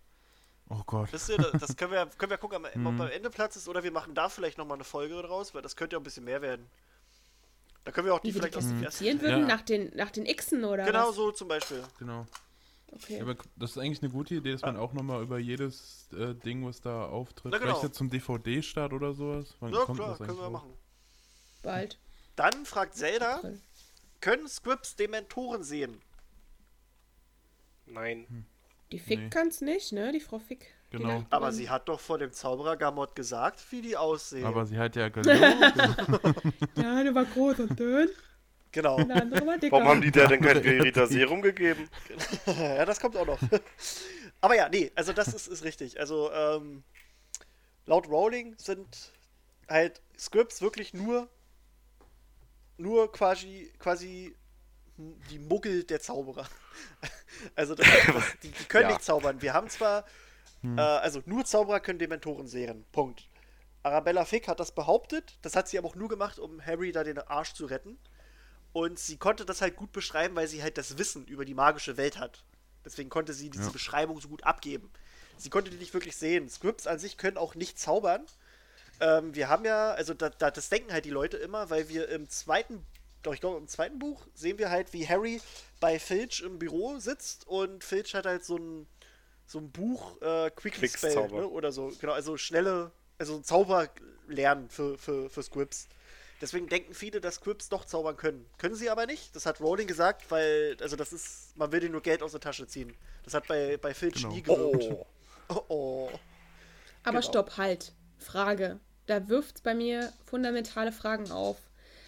Oh 0.70 0.82
Gott. 0.86 1.14
wisst 1.14 1.30
ihr, 1.30 1.38
das 1.38 1.78
können 1.78 1.94
wir, 1.94 2.06
können 2.18 2.30
wir 2.32 2.38
gucken, 2.38 2.66
ob 2.66 2.76
mhm. 2.76 2.98
beim 2.98 3.10
Ende 3.10 3.30
Platz 3.30 3.56
ist, 3.56 3.70
oder 3.70 3.84
wir 3.84 3.92
machen 3.92 4.14
da 4.14 4.28
vielleicht 4.28 4.58
nochmal 4.58 4.76
eine 4.76 4.84
Folge 4.84 5.16
draus, 5.22 5.54
weil 5.54 5.62
das 5.62 5.78
könnte 5.78 5.96
ja 5.96 6.00
ein 6.00 6.04
bisschen 6.04 6.26
mehr 6.26 6.42
werden. 6.42 6.70
Da 7.86 7.94
können 7.94 8.08
wir 8.08 8.14
auch 8.16 8.20
die 8.20 8.34
die 8.34 8.34
vielleicht 8.34 8.58
aus 8.58 8.64
dem 8.66 8.84
ersten. 8.84 9.06
klassifizieren 9.06 9.22
würden 9.22 9.48
Ja. 9.48 9.56
nach 9.56 9.62
den, 9.62 9.96
nach 9.96 10.12
den 10.12 10.26
Xen 10.26 10.66
oder 10.66 10.84
Genau 10.84 11.08
was? 11.08 11.16
so 11.16 11.32
zum 11.32 11.48
Beispiel. 11.48 11.82
Genau. 12.00 12.28
Okay. 12.92 13.22
Aber 13.22 13.36
das 13.58 13.72
ist 13.72 13.78
eigentlich 13.78 14.02
eine 14.02 14.12
gute 14.12 14.36
Idee, 14.36 14.54
dass 14.54 14.62
man 14.62 14.78
auch 14.78 14.94
nochmal 14.94 15.22
über 15.22 15.38
jedes 15.40 16.08
äh, 16.14 16.34
Ding, 16.34 16.66
was 16.66 16.80
da 16.82 17.06
auftritt, 17.06 17.52
Na, 17.52 17.58
genau. 17.58 17.72
vielleicht 17.72 17.84
jetzt 17.84 17.98
zum 17.98 18.10
DVD-Start 18.10 18.94
oder 18.94 19.14
sowas. 19.14 19.56
Wann 19.60 19.74
Ja, 19.74 19.80
kommt 19.82 20.00
klar, 20.00 20.10
das 20.18 20.20
können 20.20 20.38
wir 20.38 20.44
raus? 20.46 20.52
machen. 20.54 20.74
Bald. 21.64 22.00
Dann 22.38 22.66
fragt 22.66 22.96
Zelda, 22.96 23.42
können 24.22 24.48
Scripts 24.48 24.96
Dementoren 24.96 25.64
sehen? 25.64 26.02
Nein. 27.86 28.46
Die 28.92 29.00
Fick 29.00 29.20
Nee. 29.20 29.30
kann's 29.30 29.62
nicht, 29.62 29.92
ne? 29.92 30.12
Die 30.12 30.20
Frau 30.20 30.40
Fick. 30.40 30.74
Genau. 30.92 31.26
Aber 31.30 31.48
drin. 31.48 31.56
sie 31.56 31.70
hat 31.70 31.90
doch 31.90 32.00
vor 32.00 32.18
dem 32.18 32.32
Zauberer 32.32 32.78
Gamot 32.78 33.16
gesagt, 33.16 33.62
wie 33.72 33.82
die 33.82 33.98
aussehen. 33.98 34.46
Aber 34.46 34.66
sie 34.66 34.78
hat 34.78 34.96
ja 34.96 35.10
gelogen. 35.10 35.42
Der 36.78 36.94
eine 36.96 37.14
war 37.14 37.26
groß 37.26 37.60
und 37.60 37.78
dünn, 37.78 38.08
genau. 38.72 38.98
Warum 38.98 39.88
haben 39.88 40.02
die 40.02 40.11
der 40.11 40.27
denn 40.27 40.41
kein 40.41 40.61
Verita-Serum 40.64 41.41
gegeben? 41.41 41.89
ja, 42.45 42.85
das 42.85 42.99
kommt 42.99 43.15
auch 43.18 43.26
noch. 43.26 43.39
Aber 44.41 44.56
ja, 44.56 44.69
nee, 44.69 44.91
also 44.95 45.14
das 45.14 45.30
ist, 45.30 45.48
ist 45.48 45.64
richtig. 45.64 45.99
Also, 45.99 46.31
ähm, 46.31 46.84
laut 47.85 48.07
Rowling 48.07 48.56
sind 48.57 49.11
halt 49.68 50.02
Scripts 50.18 50.61
wirklich 50.61 50.94
nur, 50.94 51.27
nur 52.77 53.11
quasi, 53.11 53.73
quasi 53.80 54.35
die 54.98 55.39
Muggel 55.39 55.84
der 55.84 55.99
Zauberer. 55.99 56.48
Also, 57.56 57.76
das, 57.76 57.88
das, 57.88 58.23
die, 58.44 58.49
die 58.52 58.64
können 58.65 58.84
Ja. 58.89 58.89
nicht 58.89 59.03
zaubern. 59.03 59.41
Wir 59.41 59.53
haben 59.53 59.69
zwar, 59.69 60.06
äh, 60.64 60.80
also 60.81 61.22
nur 61.26 61.45
Zauberer 61.45 61.80
können 61.80 61.99
Dementoren 61.99 62.48
sehen. 62.48 62.85
Punkt. 62.91 63.27
Arabella 63.84 64.26
Fick 64.26 64.48
hat 64.48 64.60
das 64.60 64.73
behauptet. 64.73 65.38
Das 65.41 65.56
hat 65.56 65.68
sie 65.68 65.77
aber 65.77 65.88
auch 65.88 65.95
nur 65.95 66.10
gemacht, 66.10 66.39
um 66.39 66.64
Harry 66.65 66.91
da 66.91 67.03
den 67.03 67.18
Arsch 67.19 67.53
zu 67.53 67.65
retten. 67.65 67.98
Und 68.78 68.99
sie 68.99 69.18
konnte 69.18 69.44
das 69.44 69.62
halt 69.62 69.76
gut 69.76 69.91
beschreiben, 69.91 70.36
weil 70.36 70.48
sie 70.48 70.62
halt 70.62 70.78
das 70.78 70.99
Wissen 70.99 71.26
über 71.26 71.45
die 71.45 71.56
magische 71.56 71.98
Welt 71.98 72.20
hat. 72.20 72.44
Deswegen 72.86 73.10
konnte 73.10 73.34
sie 73.34 73.49
diese 73.49 73.64
Ja. 73.64 73.70
Beschreibung 73.72 74.22
so 74.22 74.28
gut 74.28 74.44
abgeben. 74.44 74.91
Sie 75.36 75.49
konnte 75.49 75.72
die 75.72 75.78
nicht 75.78 75.95
wirklich 75.95 76.16
sehen. 76.16 76.48
Scripts 76.48 76.86
an 76.86 76.99
sich 76.99 77.18
können 77.18 77.38
auch 77.38 77.56
nicht 77.56 77.80
zaubern. 77.80 78.24
Ähm, 78.99 79.34
wir 79.34 79.49
haben 79.49 79.66
ja, 79.66 79.94
also 79.94 80.14
da, 80.14 80.30
da, 80.30 80.52
das 80.52 80.70
denken 80.70 80.94
halt 80.94 81.06
die 81.06 81.10
Leute 81.10 81.38
immer, 81.38 81.72
weil 81.72 81.90
wir 81.90 82.08
im 82.10 82.30
zweiten, 82.30 82.86
doch 83.24 83.34
ich 83.34 83.40
glaube 83.40 83.58
im 83.58 83.68
zweiten 83.68 83.98
Buch 83.98 84.28
sehen 84.36 84.60
wir 84.60 84.70
halt, 84.70 84.94
wie 84.94 85.08
Harry 85.08 85.41
bei 85.80 85.98
Filch 85.98 86.41
im 86.41 86.60
Büro 86.60 86.99
sitzt 86.99 87.48
und 87.48 87.84
Filch 87.84 88.14
hat 88.14 88.28
halt 88.28 88.45
so 88.45 88.58
ein, 88.58 88.86
so 89.48 89.58
ein 89.58 89.72
Buch, 89.72 90.22
äh, 90.22 90.52
Quickly 90.52 90.88
Spell, 90.88 91.16
ne? 91.30 91.48
oder 91.48 91.72
so, 91.72 91.91
genau, 91.99 92.14
also 92.14 92.38
schnelle, 92.38 92.91
also 93.18 93.40
Zauber 93.40 93.90
lernen 94.28 94.70
für, 94.70 94.99
für, 94.99 95.32
für 95.32 95.41
Scripts. 95.41 95.88
Deswegen 96.42 96.68
denken 96.68 96.94
viele, 96.94 97.20
dass 97.20 97.36
Scripts 97.36 97.70
doch 97.70 97.86
zaubern 97.86 98.16
können. 98.16 98.46
Können 98.58 98.76
sie 98.76 98.90
aber 98.90 99.06
nicht. 99.08 99.36
Das 99.36 99.46
hat 99.46 99.60
Rowling 99.60 99.88
gesagt, 99.88 100.30
weil, 100.30 100.78
also 100.82 100.96
das 100.96 101.12
ist, 101.14 101.58
man 101.58 101.72
will 101.72 101.80
dir 101.80 101.90
nur 101.90 102.02
Geld 102.02 102.22
aus 102.22 102.32
der 102.32 102.40
Tasche 102.42 102.68
ziehen. 102.68 102.94
Das 103.24 103.34
hat 103.34 103.48
bei, 103.48 103.78
bei 103.78 103.94
Filch 103.94 104.16
Genau. 104.16 104.30
nie 104.30 104.42
gewirkt. 104.42 104.84
Oh. 104.92 105.06
Oh, 105.50 105.64
oh. 105.70 106.10
Aber 107.04 107.20
Genau. 107.20 107.30
stopp, 107.32 107.56
halt. 107.58 107.94
Frage. 108.18 108.82
Da 109.06 109.30
wirft 109.30 109.64
bei 109.64 109.74
mir 109.74 110.12
fundamentale 110.26 110.92
Fragen 110.92 111.32
auf. 111.32 111.56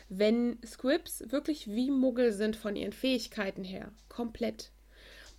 Wenn 0.09 0.59
Scripts 0.65 1.23
wirklich 1.31 1.67
wie 1.67 1.89
Muggel 1.89 2.33
sind 2.33 2.57
von 2.57 2.75
ihren 2.75 2.91
Fähigkeiten 2.91 3.63
her, 3.63 3.93
komplett, 4.09 4.71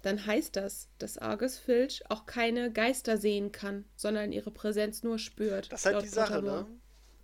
dann 0.01 0.25
heißt 0.25 0.57
das, 0.57 0.89
dass 0.99 1.19
Argus 1.19 1.59
Filch 1.59 2.03
auch 2.09 2.25
keine 2.25 2.73
Geister 2.73 3.19
sehen 3.19 3.53
kann, 3.53 3.85
sondern 3.97 4.33
ihre 4.33 4.51
Präsenz 4.51 5.03
nur 5.03 5.19
spürt. 5.19 5.71
Das 5.71 5.81
ist 5.85 5.87
halt 5.93 6.03
die 6.03 6.09
Sache, 6.09 6.41
ne? 6.41 6.67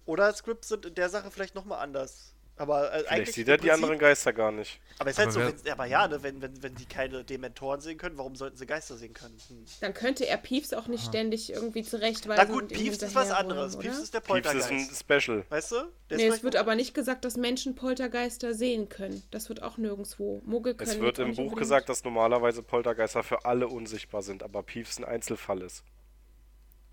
Oder 0.06 0.32
Scripts 0.32 0.68
sind 0.68 0.86
in 0.86 0.94
der 0.94 1.08
Sache 1.08 1.30
vielleicht 1.30 1.54
nochmal 1.54 1.80
anders. 1.80 2.32
Aber 2.58 2.86
äh, 2.90 3.00
Vielleicht 3.00 3.10
eigentlich. 3.12 3.34
sieht 3.34 3.48
er 3.48 3.58
die 3.58 3.66
Prinzip- 3.68 3.74
anderen 3.74 3.98
Geister 3.98 4.32
gar 4.32 4.50
nicht. 4.50 4.80
Aber 4.98 5.10
ist 5.10 5.18
halt 5.18 5.26
Aber 5.28 5.32
so, 5.34 5.40
wer- 5.40 5.64
wenn, 5.64 5.72
aber 5.72 5.84
ja, 5.84 6.08
ne, 6.08 6.22
wenn, 6.22 6.40
wenn, 6.40 6.62
wenn 6.62 6.74
die 6.74 6.86
keine 6.86 7.22
Dementoren 7.22 7.82
sehen 7.82 7.98
können, 7.98 8.16
warum 8.16 8.34
sollten 8.34 8.56
sie 8.56 8.64
Geister 8.64 8.96
sehen 8.96 9.12
können? 9.12 9.36
Hm. 9.48 9.66
Dann 9.82 9.92
könnte 9.92 10.26
er 10.26 10.38
Piefs 10.38 10.72
auch 10.72 10.86
nicht 10.86 11.04
ständig 11.04 11.52
irgendwie 11.52 11.82
zurechtweisen. 11.82 12.42
Na 12.48 12.50
gut, 12.50 12.68
Piefs 12.68 13.02
ist 13.02 13.14
was 13.14 13.30
anderes. 13.30 13.74
oder? 13.76 13.82
Piefs 13.90 13.98
ist 13.98 14.14
der 14.14 14.20
Pieps 14.20 14.38
ist 14.38 14.68
Poltergeist. 14.68 14.70
ein 14.70 15.20
Special. 15.20 15.44
Weißt 15.50 15.72
du? 15.72 15.74
Der 16.08 16.16
ist 16.16 16.22
Nee, 16.22 16.28
es 16.28 16.42
wird 16.42 16.56
aber 16.56 16.76
nicht 16.76 16.94
gesagt, 16.94 17.26
dass 17.26 17.36
Menschen 17.36 17.74
Poltergeister 17.74 18.54
sehen 18.54 18.88
können. 18.88 19.22
Das 19.32 19.50
wird 19.50 19.62
auch 19.62 19.76
nirgendwo. 19.76 20.40
Muggel 20.46 20.76
können 20.76 20.90
Es 20.90 20.98
wird 20.98 21.18
im 21.18 21.32
Buch 21.32 21.38
unbedingt- 21.40 21.58
gesagt, 21.58 21.90
dass 21.90 22.04
normalerweise 22.04 22.62
Poltergeister 22.62 23.22
für 23.22 23.44
alle 23.44 23.68
unsichtbar 23.68 24.22
sind, 24.22 24.42
aber 24.42 24.62
Peeves 24.62 24.96
ein 24.96 25.04
Einzelfall 25.04 25.60
ist. 25.60 25.84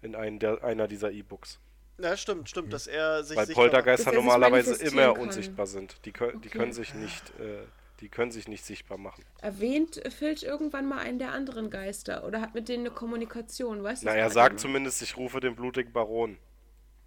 In 0.01 0.13
ein 0.13 0.39
der, 0.39 0.61
einer 0.61 0.89
dieser 0.89 1.11
E-Books. 1.11 1.61
Ja, 1.99 2.17
stimmt, 2.17 2.49
stimmt, 2.49 2.73
dass 2.73 2.87
er 2.87 3.23
sich 3.23 3.37
Weil. 3.37 3.47
Poltergeister 3.47 4.11
er 4.11 4.15
normalerweise 4.15 4.75
immer 4.83 5.13
kann. 5.13 5.21
unsichtbar 5.23 5.67
sind. 5.67 6.03
Die 6.05 6.11
können, 6.11 6.41
die 6.41 6.47
Okay. 6.49 6.57
können 6.57 6.73
sich 6.73 6.93
nicht, 6.95 7.29
äh, 7.39 7.63
die 7.99 8.09
können 8.09 8.31
sich 8.31 8.47
nicht 8.47 8.65
sichtbar 8.65 8.97
machen. 8.97 9.23
Erwähnt 9.41 10.01
Filch 10.17 10.43
irgendwann 10.43 10.87
mal 10.87 10.97
einen 10.99 11.19
der 11.19 11.31
anderen 11.31 11.69
Geister 11.69 12.25
oder 12.25 12.41
hat 12.41 12.55
mit 12.55 12.67
denen 12.67 12.85
eine 12.87 12.95
Kommunikation, 12.95 13.83
weißt 13.83 14.03
du? 14.03 14.07
Na, 14.07 14.15
er 14.15 14.29
sagt 14.31 14.59
zumindest, 14.59 15.01
ich 15.03 15.15
rufe 15.17 15.39
den 15.39 15.55
blutigen 15.55 15.93
Baron. 15.93 16.37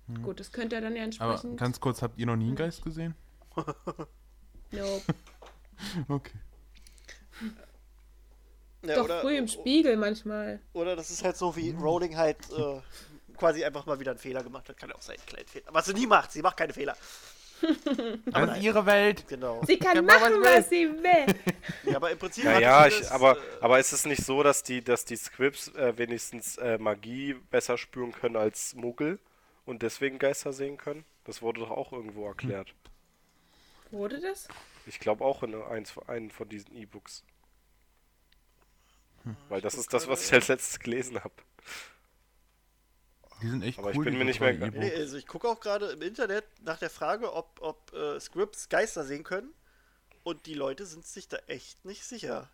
nicht. 0.06 0.22
Gut, 0.22 0.38
das 0.38 0.52
könnte 0.52 0.76
er 0.76 0.82
dann 0.82 0.92
ja 0.94 1.02
Aber 1.02 1.04
entsprechend. 1.32 1.58
ganz 1.58 1.80
kurz, 1.80 2.00
habt 2.00 2.16
ihr 2.18 2.26
noch 2.26 2.36
nie 2.36 2.46
einen 2.46 2.56
Geist 2.56 2.82
gesehen? 2.84 3.14
Nope. 4.70 5.02
Okay. 6.08 6.32
Ja, 8.82 8.94
Doch 8.94 9.04
oder, 9.04 9.20
früh 9.20 9.36
im 9.36 9.48
Spiegel 9.48 9.96
manchmal. 9.96 10.60
Oder 10.72 10.96
das 10.96 11.10
ist 11.10 11.24
halt 11.24 11.36
so, 11.36 11.54
wie 11.56 11.70
Rowling 11.72 12.16
halt 12.16 12.38
äh, 12.50 12.80
quasi 13.36 13.64
einfach 13.64 13.86
mal 13.86 13.98
wieder 14.00 14.12
einen 14.12 14.20
Fehler 14.20 14.42
gemacht 14.42 14.68
hat. 14.68 14.76
Kann 14.76 14.90
ja 14.90 14.96
auch 14.96 15.02
sein, 15.02 15.16
einen 15.16 15.26
kleinen 15.26 15.48
Fehler. 15.48 15.66
Was 15.70 15.86
sie 15.86 15.94
nie 15.94 16.06
macht, 16.06 16.32
sie 16.32 16.42
macht 16.42 16.56
keine 16.56 16.72
Fehler. 16.72 16.96
Das 18.26 18.56
ist 18.56 18.62
ihre 18.62 18.84
Welt. 18.84 19.26
Genau. 19.28 19.62
Sie 19.66 19.78
kann 19.78 19.94
kann 19.94 20.04
machen, 20.04 20.34
was 20.42 20.68
sie 20.68 20.88
will. 20.88 21.34
Ja, 21.90 21.96
aber 21.96 22.10
im 22.10 22.18
Prinzip 22.18 22.44
hat 22.44 22.54
Naja, 22.54 22.82
sie 22.82 22.96
ich, 22.96 23.00
das, 23.00 23.12
aber, 23.12 23.38
äh, 23.38 23.40
aber 23.60 23.78
ist 23.78 23.92
es 23.92 24.04
nicht 24.04 24.24
so, 24.24 24.42
dass 24.42 24.62
die, 24.62 24.82
dass 24.82 25.04
die 25.04 25.16
Scripts 25.16 25.68
äh, 25.68 25.96
wenigstens 25.96 26.58
äh, 26.58 26.78
Magie 26.78 27.34
besser 27.50 27.78
spüren 27.78 28.12
können 28.12 28.36
als 28.36 28.74
Muggel 28.74 29.18
und 29.64 29.82
deswegen 29.82 30.18
Geister 30.18 30.52
sehen 30.52 30.76
können? 30.76 31.04
Das 31.24 31.42
wurde 31.42 31.60
doch 31.60 31.70
auch 31.70 31.92
irgendwo 31.92 32.26
erklärt. 32.26 32.74
Wurde 33.90 34.20
das? 34.20 34.48
Ich 34.86 35.00
glaube 35.00 35.24
auch 35.24 35.42
in 35.42 35.54
eins, 35.54 35.94
einen 36.06 36.30
von 36.30 36.48
diesen 36.48 36.76
E-Books. 36.76 37.24
Hm. 39.24 39.36
Weil 39.48 39.60
das 39.60 39.74
ist 39.74 39.92
das, 39.92 40.06
was 40.08 40.24
ich 40.24 40.32
als 40.32 40.48
letztes 40.48 40.78
gelesen 40.78 41.22
habe. 41.22 41.34
Die 43.46 43.50
sind 43.50 43.62
echt 43.62 43.78
Aber 43.78 43.90
ich 43.92 43.96
cool. 43.96 44.04
bin 44.04 44.14
die 44.14 44.18
mir 44.18 44.24
nicht 44.24 44.40
mehr- 44.40 44.50
E-Books. 44.60 44.92
also 44.96 45.16
ich 45.16 45.26
gucke 45.26 45.48
auch 45.48 45.60
gerade 45.60 45.86
im 45.92 46.02
Internet 46.02 46.44
nach 46.62 46.78
der 46.78 46.90
Frage, 46.90 47.32
ob, 47.32 47.58
ob 47.62 47.92
äh, 47.92 48.18
Scripts 48.18 48.68
Geister 48.68 49.04
sehen 49.04 49.22
können. 49.22 49.54
Und 50.24 50.46
die 50.46 50.54
Leute 50.54 50.84
sind 50.84 51.06
sich 51.06 51.28
da 51.28 51.36
echt 51.46 51.84
nicht 51.84 52.02
sicher. 52.04 52.50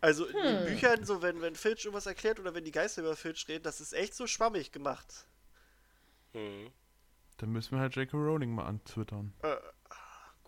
Also 0.00 0.26
in 0.26 0.36
den 0.40 0.64
Büchern, 0.66 1.04
so 1.04 1.20
wenn, 1.22 1.40
wenn 1.42 1.56
Filch 1.56 1.84
irgendwas 1.84 2.06
erklärt 2.06 2.38
oder 2.38 2.54
wenn 2.54 2.64
die 2.64 2.70
Geister 2.70 3.02
über 3.02 3.16
Filch 3.16 3.48
reden, 3.48 3.64
das 3.64 3.80
ist 3.80 3.92
echt 3.92 4.14
so 4.14 4.28
schwammig 4.28 4.70
gemacht. 4.70 5.26
Mhm. 6.34 6.70
Dann 7.38 7.50
müssen 7.50 7.72
wir 7.72 7.80
halt 7.80 7.96
J.K. 7.96 8.16
Rowling 8.16 8.52
mal 8.54 8.66
antwittern. 8.66 9.32
Äh, 9.42 9.56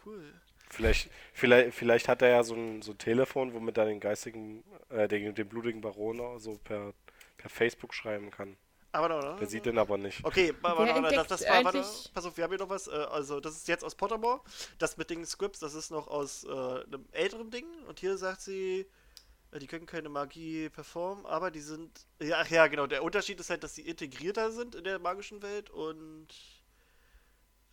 cool. 0.07 0.33
Vielleicht, 0.69 1.11
vielleicht, 1.33 1.75
vielleicht 1.75 2.07
hat 2.07 2.23
er 2.23 2.29
ja 2.29 2.45
so 2.45 2.55
ein, 2.55 2.81
so 2.83 2.93
ein 2.93 2.99
Telefon, 2.99 3.53
womit 3.53 3.77
er 3.77 3.87
den 3.87 3.99
geistigen, 3.99 4.63
äh, 4.89 5.09
den, 5.09 5.35
den 5.35 5.49
blutigen 5.49 5.81
Baron 5.81 6.21
auch 6.21 6.39
so 6.39 6.53
per, 6.63 6.95
per 7.39 7.51
Facebook 7.51 7.93
schreiben 7.93 8.31
kann. 8.31 8.57
Aber 8.93 9.09
noch, 9.09 9.23
ne? 9.23 9.37
Der 9.39 9.47
sieht 9.47 9.67
den 9.67 9.79
aber 9.79 9.97
nicht. 9.99 10.25
Okay, 10.25 10.53
warte, 10.63 11.01
warte, 11.03 11.15
das, 11.15 11.27
das 11.29 11.49
war, 11.49 11.65
warte, 11.65 11.85
pass 12.13 12.25
auf, 12.25 12.37
wir 12.37 12.43
haben 12.45 12.51
hier 12.51 12.59
noch 12.59 12.69
was. 12.69 12.89
Äh, 12.89 12.91
also, 12.91 13.39
das 13.39 13.57
ist 13.57 13.69
jetzt 13.69 13.85
aus 13.85 13.95
Pottermore. 13.95 14.41
Das 14.79 14.97
mit 14.97 15.11
den 15.11 15.25
Scripts, 15.25 15.61
das 15.61 15.75
ist 15.75 15.91
noch 15.91 16.09
aus 16.09 16.43
äh, 16.45 16.49
einem 16.49 17.07
älteren 17.13 17.51
Ding. 17.51 17.67
Und 17.87 18.01
hier 18.01 18.17
sagt 18.17 18.41
sie, 18.41 18.87
äh, 19.53 19.59
die 19.61 19.69
können 19.69 19.87
keine 19.87 20.09
Magie 20.09 20.69
performen, 20.71 21.25
aber 21.27 21.53
die 21.53 21.61
sind. 21.61 22.05
Ja, 22.21 22.39
ach 22.41 22.49
ja, 22.49 22.67
genau. 22.67 22.89
Der 22.89 23.05
Unterschied 23.05 23.39
ist 23.39 23.51
halt, 23.51 23.63
dass 23.63 23.77
sie 23.77 23.83
integrierter 23.83 24.51
sind 24.51 24.75
in 24.75 24.83
der 24.83 24.99
magischen 24.99 25.41
Welt 25.43 25.71
und. 25.71 26.27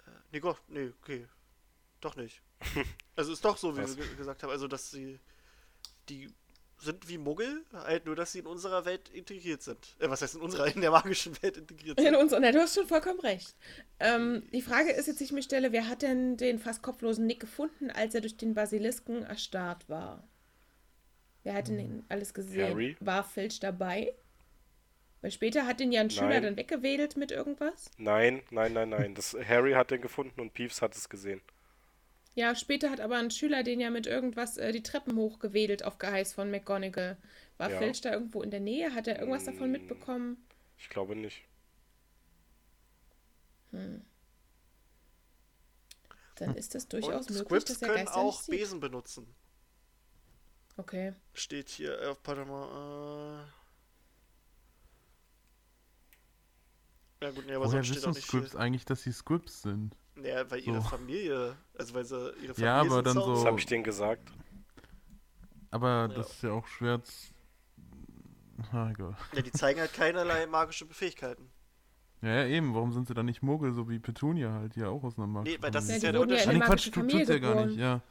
Äh, 0.06 0.12
nee, 0.32 0.40
Gott, 0.40 0.62
nee, 0.68 0.92
okay. 1.02 1.28
Doch 2.02 2.16
nicht. 2.16 2.42
Also, 3.16 3.34
ist 3.34 3.44
doch 3.44 3.58
so, 3.58 3.76
wie 3.76 3.82
Was? 3.82 3.98
wir 3.98 4.06
ge- 4.06 4.16
gesagt 4.16 4.44
haben. 4.44 4.52
Also, 4.52 4.68
dass 4.68 4.92
sie. 4.92 5.20
Die 6.10 6.30
sind 6.80 7.08
wie 7.10 7.18
Muggel, 7.18 7.66
halt 7.74 8.06
nur, 8.06 8.16
dass 8.16 8.32
sie 8.32 8.40
in 8.40 8.46
unserer 8.46 8.86
Welt 8.86 9.10
integriert 9.10 9.62
sind. 9.62 9.96
Äh, 10.00 10.10
was 10.10 10.22
heißt 10.22 10.36
in 10.36 10.42
unserer, 10.42 10.74
in 10.74 10.82
der 10.82 10.92
magischen 10.92 11.42
Welt 11.42 11.58
integriert 11.58 12.00
sind? 12.00 12.08
In 12.08 12.16
uns, 12.16 12.32
na, 12.32 12.52
du 12.52 12.60
hast 12.60 12.76
schon 12.76 12.88
vollkommen 12.88 13.20
recht. 13.20 13.56
Ähm, 14.00 14.44
die 14.54 14.62
Frage 14.62 14.92
ist 14.92 15.08
jetzt, 15.08 15.20
die 15.20 15.26
ich 15.26 15.32
mir 15.32 15.44
stelle, 15.44 15.72
wer 15.72 15.88
hat 15.88 16.02
denn 16.02 16.38
den 16.38 16.60
fast 16.60 16.82
kopflosen 16.82 17.26
Nick 17.26 17.40
gefunden, 17.40 17.90
als 17.90 18.14
er 18.16 18.22
durch 18.22 18.38
den 18.38 18.54
Basilisken 18.54 19.24
erstarrt 19.24 19.90
war? 19.90 20.28
Wer 21.44 21.54
hat 21.54 21.70
denn 21.70 22.04
alles 22.10 22.34
gesehen? 22.34 22.72
Harry? 22.72 22.98
War 23.00 23.24
Filch 23.24 23.60
dabei? 23.60 24.14
Weil 25.22 25.32
später 25.32 25.66
hat 25.66 25.80
den 25.80 25.92
ja 25.92 26.02
ein 26.02 26.10
Schüler 26.10 26.30
Nein. 26.30 26.44
dann 26.44 26.58
weggewedelt 26.58 27.18
mit 27.18 27.32
irgendwas. 27.32 27.90
Nein, 27.98 28.44
nein, 28.52 28.74
nein, 28.74 28.90
nein. 28.90 29.16
Das, 29.16 29.36
Harry 29.48 29.72
hat 29.74 29.90
den 29.90 30.02
gefunden 30.02 30.40
und 30.40 30.54
Peeves 30.54 30.82
hat 30.82 30.96
es 30.96 31.10
gesehen. 31.10 31.42
Ja, 32.38 32.54
später 32.54 32.92
hat 32.92 33.00
aber 33.00 33.18
ein 33.18 33.32
Schüler 33.32 33.64
den 33.64 33.80
ja 33.80 33.90
mit 33.90 34.06
irgendwas 34.06 34.58
äh, 34.58 34.72
die 34.72 34.84
Treppen 34.84 35.16
hochgewedelt 35.18 35.84
auf 35.84 35.98
Geheiß 35.98 36.34
von 36.34 36.52
McGonagall. 36.52 37.18
War 37.58 37.72
Ja. 37.72 37.78
Filch 37.80 38.02
da 38.02 38.12
irgendwo 38.14 38.44
in 38.44 38.52
der 38.52 38.60
Nähe? 38.60 38.94
Hat 38.94 39.08
er 39.08 39.18
irgendwas 39.20 39.46
davon 39.46 39.70
Mm. 39.70 39.72
mitbekommen? 39.72 40.38
Ich 40.78 40.88
glaube 40.90 41.16
nicht. 41.16 41.44
Dann 46.36 46.56
ist 46.56 46.76
das 46.76 46.88
durchaus 46.88 47.28
Und 47.28 47.36
möglich, 47.38 47.64
Scripts 47.64 47.66
dass 47.66 47.82
er 47.82 47.90
können 47.90 48.06
Geister 48.06 48.18
auch 48.18 48.26
nicht 48.26 48.44
sieht. 48.44 48.52
Besen 48.52 48.80
benutzen. 48.80 49.36
Okay. 50.78 51.14
Steht 51.34 51.70
hier 51.70 52.12
auf 52.12 52.22
Panama. 52.22 53.50
Äh... 57.22 57.26
Ja 57.26 57.32
gut, 57.32 57.46
nee, 57.48 57.54
aber 57.54 57.66
Woher 57.66 57.84
sonst 57.84 57.88
steht 57.88 58.06
auch 58.06 58.14
wissen 58.14 58.14
nicht 58.14 58.28
Scripts 58.28 58.52
viel. 58.52 58.60
eigentlich, 58.60 58.86
dass 58.86 59.02
sie 59.04 59.12
Scripts 59.12 59.62
sind? 59.64 59.96
Naja, 60.20 60.50
weil 60.50 60.60
ihre 60.62 60.82
So. 60.82 60.90
Familie, 60.90 61.56
also 61.78 61.94
weil 61.94 62.06
sie 62.06 62.16
ihre 62.16 62.54
Familie 62.54 62.66
Ja, 62.66 62.82
aber 62.82 63.04
dann 63.04 63.18
Hause. 63.18 63.32
Das 63.32 63.40
so- 63.42 63.46
habe 63.48 63.60
ich 63.60 63.66
denen 63.66 63.84
gesagt. 63.84 64.32
Aber 65.72 65.88
Ja. 65.90 66.08
das 66.08 66.32
ist 66.32 66.44
ja 66.44 66.52
auch 66.52 66.66
schwer. 66.68 67.04
z- 67.04 67.34
Ah, 68.72 68.90
egal. 68.90 69.16
Ja, 69.34 69.42
die 69.44 69.52
zeigen 69.52 69.80
halt 69.80 69.94
keinerlei 69.94 70.48
magische 70.48 70.88
Fähigkeiten. 70.88 71.50
Ja, 72.24 72.30
ja, 72.30 72.46
eben. 72.48 72.74
Warum 72.74 72.92
sind 72.92 73.08
sie 73.08 73.14
dann 73.14 73.28
nicht 73.28 73.44
Muggel, 73.44 73.72
so 73.74 73.88
wie 73.88 74.00
Petunia 74.00 74.52
halt, 74.52 74.76
die 74.76 74.80
ja 74.80 74.88
auch 74.90 75.04
aus 75.04 75.18
einer 75.18 75.28
Magischen 75.28 75.58
Nee, 75.58 75.64
weil 75.64 75.70
das 75.72 75.88
Ja, 75.88 75.96
ist 75.96 76.02
ja 76.04 76.12
der 76.12 76.14
ja 76.14 76.20
Ah, 76.20 76.24
Unterschied. 76.24 76.48
nee, 76.48 76.52
eine 76.54 76.60
Quatsch, 76.62 76.70
magische 76.70 76.92
tut, 76.92 77.04
Familie 77.04 77.20
tut 77.20 77.28
sie 77.28 77.34
ja 77.34 77.40
gar 77.54 77.66
nicht. 77.66 77.78
Ja, 77.78 78.02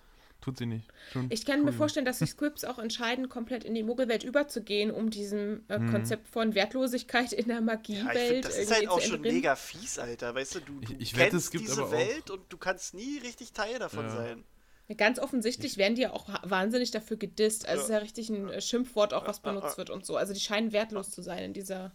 tut 0.40 0.58
sie 0.58 0.66
nicht. 0.66 0.88
Schon. 1.12 1.26
Ich 1.30 1.44
kann 1.44 1.54
mir 1.56 1.68
Entschuldigung. 1.70 1.78
vorstellen, 1.78 2.06
dass 2.06 2.18
die 2.18 2.26
Scripts 2.26 2.64
auch 2.64 2.78
entscheiden, 2.78 3.28
komplett 3.28 3.64
in 3.64 3.74
die 3.74 3.82
Muggelwelt 3.82 4.22
überzugehen, 4.24 4.90
um 4.90 5.10
diesem 5.10 5.62
äh, 5.68 5.78
Mhm. 5.78 5.90
Konzept 5.90 6.28
von 6.28 6.54
Wertlosigkeit 6.54 7.32
in 7.32 7.46
der 7.46 7.56
Ja, 7.56 7.60
ich 7.60 7.66
Magiewelt 7.66 8.28
find, 8.28 8.44
das 8.44 8.58
ist 8.58 8.72
halt 8.72 8.88
auch 8.88 9.00
zu 9.00 9.08
schon 9.10 9.20
mega 9.22 9.56
fies, 9.56 9.98
Alter. 9.98 10.34
Weißt 10.34 10.54
du, 10.56 10.60
du, 10.60 10.72
du 10.80 10.82
Ich- 10.82 10.90
ich 10.90 10.96
kennst 11.14 11.18
wette, 11.18 11.36
es 11.36 11.50
gibt 11.50 11.64
diese 11.64 11.90
Welt 11.90 12.30
und 12.30 12.42
du 12.48 12.56
kannst 12.58 12.94
nie 12.94 13.18
richtig 13.18 13.52
Teil 13.52 13.78
davon 13.78 14.04
Ja. 14.06 14.10
sein. 14.10 14.44
Ja, 14.88 14.94
Ganz 14.94 15.18
offensichtlich 15.18 15.78
werden 15.78 15.96
die 15.96 16.02
ja 16.02 16.12
auch 16.12 16.28
wahnsinnig 16.44 16.92
dafür 16.92 17.16
gedisst. 17.16 17.66
Also 17.66 17.74
Ja. 17.74 17.82
es 17.82 17.84
ist 17.88 17.92
ja 17.92 17.98
richtig 17.98 18.28
ein 18.30 18.48
äh, 18.50 18.60
Schimpfwort 18.60 19.14
auch, 19.14 19.26
was 19.26 19.38
Ja, 19.38 19.42
ja, 19.46 19.50
benutzt 19.54 19.72
ja. 19.74 19.78
wird 19.78 19.90
und 19.90 20.06
so. 20.06 20.16
Also 20.16 20.32
die 20.32 20.38
scheinen 20.40 20.70
wertlos 20.72 21.10
zu 21.10 21.22
sein 21.22 21.42
in 21.42 21.52
dieser. 21.54 21.90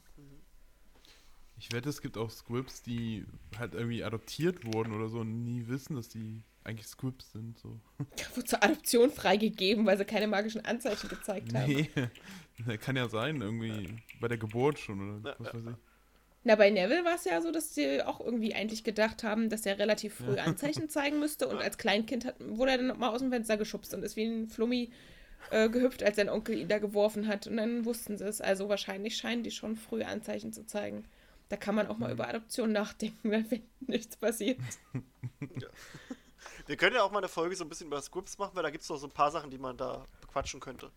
Ich 1.57 1.71
wette, 1.71 1.89
es 1.89 2.01
gibt 2.01 2.17
auch 2.17 2.31
Scripts, 2.31 2.81
die 2.81 3.23
halt 3.57 3.75
irgendwie 3.75 4.03
adoptiert 4.03 4.65
wurden 4.73 4.93
oder 4.93 5.09
so 5.09 5.19
und 5.19 5.43
nie 5.43 5.67
wissen, 5.67 5.95
dass 5.95 6.09
die 6.09 6.41
eigentlich 6.63 6.87
Scripts 6.87 7.31
sind. 7.31 7.57
So. 7.59 7.79
Wurde 8.35 8.45
zur 8.45 8.63
Adoption 8.63 9.11
freigegeben, 9.11 9.85
weil 9.85 9.97
sie 9.97 10.05
keine 10.05 10.27
magischen 10.27 10.63
Anzeichen 10.65 11.09
gezeigt 11.09 11.53
haben. 11.53 11.71
Nee, 11.71 12.77
kann 12.77 12.95
ja 12.95 13.09
sein, 13.09 13.41
irgendwie 13.41 13.95
bei 14.19 14.27
der 14.27 14.37
Geburt 14.37 14.79
schon 14.79 15.19
oder 15.19 15.31
Ja, 15.31 15.35
was 15.39 15.53
weiß 15.53 15.63
ich. 15.71 15.75
Na, 16.43 16.55
bei 16.55 16.71
Neville 16.71 17.05
war 17.05 17.15
es 17.15 17.25
ja 17.25 17.39
so, 17.39 17.51
dass 17.51 17.75
sie 17.75 18.01
auch 18.01 18.19
irgendwie 18.19 18.55
eigentlich 18.55 18.83
gedacht 18.83 19.23
haben, 19.23 19.49
dass 19.49 19.65
er 19.67 19.77
relativ 19.77 20.15
früh 20.15 20.39
Anzeichen 20.39 20.89
zeigen 20.89 21.19
müsste. 21.19 21.47
Und 21.47 21.57
als 21.61 21.77
Kleinkind 21.77 22.25
hat, 22.25 22.35
wurde 22.39 22.71
er 22.71 22.77
dann 22.79 22.97
mal 22.97 23.09
aus 23.09 23.19
dem 23.19 23.29
Fenster 23.29 23.57
geschubst 23.57 23.93
und 23.93 24.03
ist 24.03 24.15
wie 24.15 24.25
ein 24.25 24.47
Flummi 24.47 24.89
äh, 25.51 25.69
gehüpft, 25.69 26.01
als 26.01 26.15
sein 26.15 26.29
Onkel 26.29 26.57
ihn 26.57 26.67
da 26.67 26.79
geworfen 26.79 27.27
hat. 27.27 27.45
Und 27.45 27.57
dann 27.57 27.85
wussten 27.85 28.17
sie 28.17 28.25
es. 28.25 28.41
Also 28.41 28.69
wahrscheinlich 28.69 29.17
scheinen 29.17 29.43
die 29.43 29.51
schon 29.51 29.75
früh 29.75 30.01
Anzeichen 30.01 30.51
zu 30.51 30.65
zeigen. 30.65 31.05
Da 31.49 31.57
kann 31.57 31.75
man 31.75 31.87
auch 31.87 31.97
mal 31.99 32.11
über 32.11 32.27
Adoption 32.27 32.71
nachdenken, 32.71 33.29
wenn 33.29 33.45
nichts 33.81 34.17
passiert. 34.17 34.57
Wir 36.67 36.77
können 36.77 36.95
ja 36.95 37.03
auch 37.03 37.11
mal 37.11 37.19
eine 37.19 37.27
Folge 37.27 37.55
so 37.55 37.63
ein 37.63 37.69
bisschen 37.69 37.87
über 37.87 38.01
Scripts 38.01 38.37
machen, 38.37 38.51
weil 38.55 38.63
da 38.63 38.69
gibt 38.69 38.83
es 38.83 38.89
noch 38.89 38.97
so 38.97 39.07
ein 39.07 39.11
paar 39.11 39.31
Sachen, 39.31 39.49
die 39.49 39.57
man 39.57 39.77
da 39.77 40.05
bequatschen 40.21 40.59
könnte. 40.59 40.91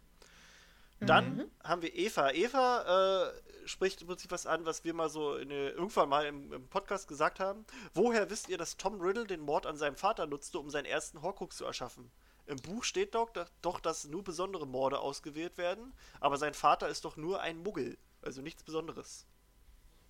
Dann 1.01 1.51
haben 1.63 1.83
wir 1.83 1.95
Eva. 1.95 2.31
Eva 2.31 3.27
äh, 3.29 3.33
spricht 3.69 4.01
im 4.01 4.07
Prinzip 4.09 4.31
was 4.31 4.47
an, 4.47 4.65
was 4.65 4.85
wir 4.85 4.95
mal 4.95 5.11
so 5.11 5.37
in, 5.37 5.51
der- 5.51 5.75
irgendwann 5.75 6.09
mal 6.09 6.25
im, 6.25 6.51
im 6.53 6.69
Podcast 6.69 7.09
gesagt 7.09 7.41
haben. 7.41 7.67
Woher 7.93 8.31
wisst 8.31 8.49
ihr, 8.49 8.57
dass 8.57 8.77
Tom 8.79 9.01
Riddle 9.01 9.27
den 9.27 9.41
Mord 9.41 9.67
an 9.67 9.77
seinem 9.77 9.97
Vater 9.97 10.27
nutzte, 10.27 10.59
um 10.59 10.71
seinen 10.71 10.87
ersten 10.87 11.21
Horcrux 11.21 11.57
zu 11.59 11.65
erschaffen? 11.67 12.11
Im 12.47 12.57
Buch 12.57 12.85
steht 12.85 13.15
doch, 13.15 13.29
da- 13.31 13.47
doch, 13.61 13.81
dass 13.81 14.07
nur 14.07 14.23
besondere 14.25 14.67
Morde 14.67 14.99
ausgewählt 15.01 15.59
werden, 15.59 15.93
aber 16.21 16.39
sein 16.39 16.55
Vater 16.55 16.89
ist 16.89 17.05
doch 17.05 17.17
nur 17.17 17.41
ein 17.41 17.59
Muggel, 17.63 17.99
also 18.23 18.41
nichts 18.41 18.63
Besonderes. 18.63 19.27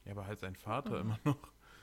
Ja, 0.05 0.13
aber 0.13 0.27
halt 0.27 0.39
sein 0.39 0.55
Vater 0.55 1.01
immer 1.01 1.19
noch. 1.25 1.39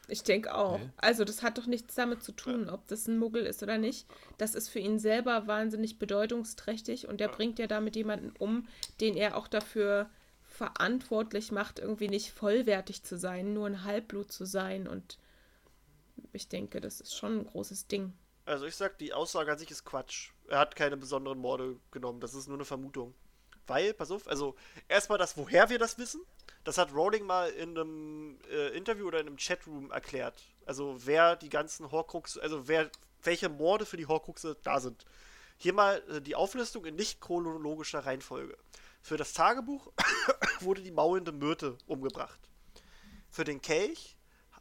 Ich 0.08 0.24
denke 0.24 0.54
auch. 0.54 0.74
Okay. 0.74 0.90
Also 0.98 1.24
das 1.24 1.42
hat 1.42 1.58
doch 1.58 1.68
nichts 1.68 1.96
damit 1.96 2.24
zu 2.24 2.34
tun, 2.34 2.70
ob 2.70 2.88
das 2.88 3.08
ein 3.08 3.18
Muggel 3.18 3.46
ist 3.46 3.64
oder 3.64 3.78
nicht. 3.78 4.08
Das 4.38 4.56
ist 4.56 4.70
für 4.70 4.80
ihn 4.80 5.00
selber 5.00 5.48
wahnsinnig 5.48 6.00
bedeutungsträchtig 6.00 7.08
und 7.08 7.22
er 7.22 7.30
bringt 7.30 7.60
ja 7.60 7.68
damit 7.68 7.96
jemanden 7.96 8.34
um, 8.38 8.68
den 9.00 9.16
er 9.16 9.38
auch 9.38 9.48
dafür 9.48 10.10
verantwortlich 10.44 11.52
macht, 11.52 11.80
irgendwie 11.80 12.10
nicht 12.10 12.32
vollwertig 12.32 13.04
zu 13.04 13.18
sein, 13.18 13.54
nur 13.54 13.68
ein 13.68 13.84
Halbblut 13.86 14.32
zu 14.32 14.46
sein. 14.46 14.88
Und 14.88 15.18
ich 16.34 16.50
denke, 16.50 16.82
das 16.82 17.00
ist 17.00 17.16
schon 17.16 17.40
ein 17.40 17.46
großes 17.46 17.88
Ding. 17.88 18.14
Also 18.46 18.66
ich 18.66 18.76
sag, 18.76 18.98
die 18.98 19.14
Aussage 19.14 19.52
an 19.52 19.58
sich 19.58 19.72
ist 19.72 19.86
Quatsch. 19.86 20.32
Er 20.50 20.60
hat 20.60 20.76
keine 20.76 20.98
besonderen 20.98 21.40
Morde 21.40 21.78
genommen, 21.92 22.20
das 22.20 22.34
ist 22.34 22.48
nur 22.48 22.58
eine 22.58 22.66
Vermutung. 22.66 23.14
Weil, 23.68 23.94
pass 23.94 24.12
auf, 24.12 24.28
also 24.28 24.56
erstmal 24.90 25.18
das, 25.18 25.38
woher 25.38 25.70
wir 25.70 25.80
das 25.80 25.98
wissen, 25.98 26.22
das 26.64 26.78
hat 26.78 26.94
Rowling 26.94 27.26
mal 27.26 27.50
in 27.50 27.78
einem 27.78 28.40
äh, 28.50 28.70
Interview 28.78 29.08
oder 29.08 29.20
in 29.20 29.28
einem 29.28 29.38
Chatroom 29.38 29.92
erklärt. 29.92 30.42
Also 30.66 30.96
wer 31.06 31.36
die 31.36 31.50
ganzen 31.50 31.92
Horcrux, 31.92 32.38
also 32.38 32.68
wer, 32.68 32.90
welche 33.24 33.50
Morde 33.50 33.86
für 33.86 33.98
die 33.98 34.06
Horcruxe 34.06 34.58
da 34.64 34.80
sind. 34.80 35.06
Hier 35.58 35.74
mal 35.74 36.04
äh, 36.10 36.22
die 36.22 36.36
Auflistung 36.36 36.86
in 36.86 36.96
nicht 36.96 37.22
chronologischer 37.22 38.06
Reihenfolge. 38.06 38.58
Für 39.02 39.18
das 39.18 39.34
Tagebuch 39.34 39.92
wurde 40.60 40.82
die 40.82 40.92
maulende 40.92 41.32
Myrte 41.32 41.78
umgebracht. 41.88 42.40
Für 43.30 43.44
den 43.44 43.62
Kelch 43.62 44.16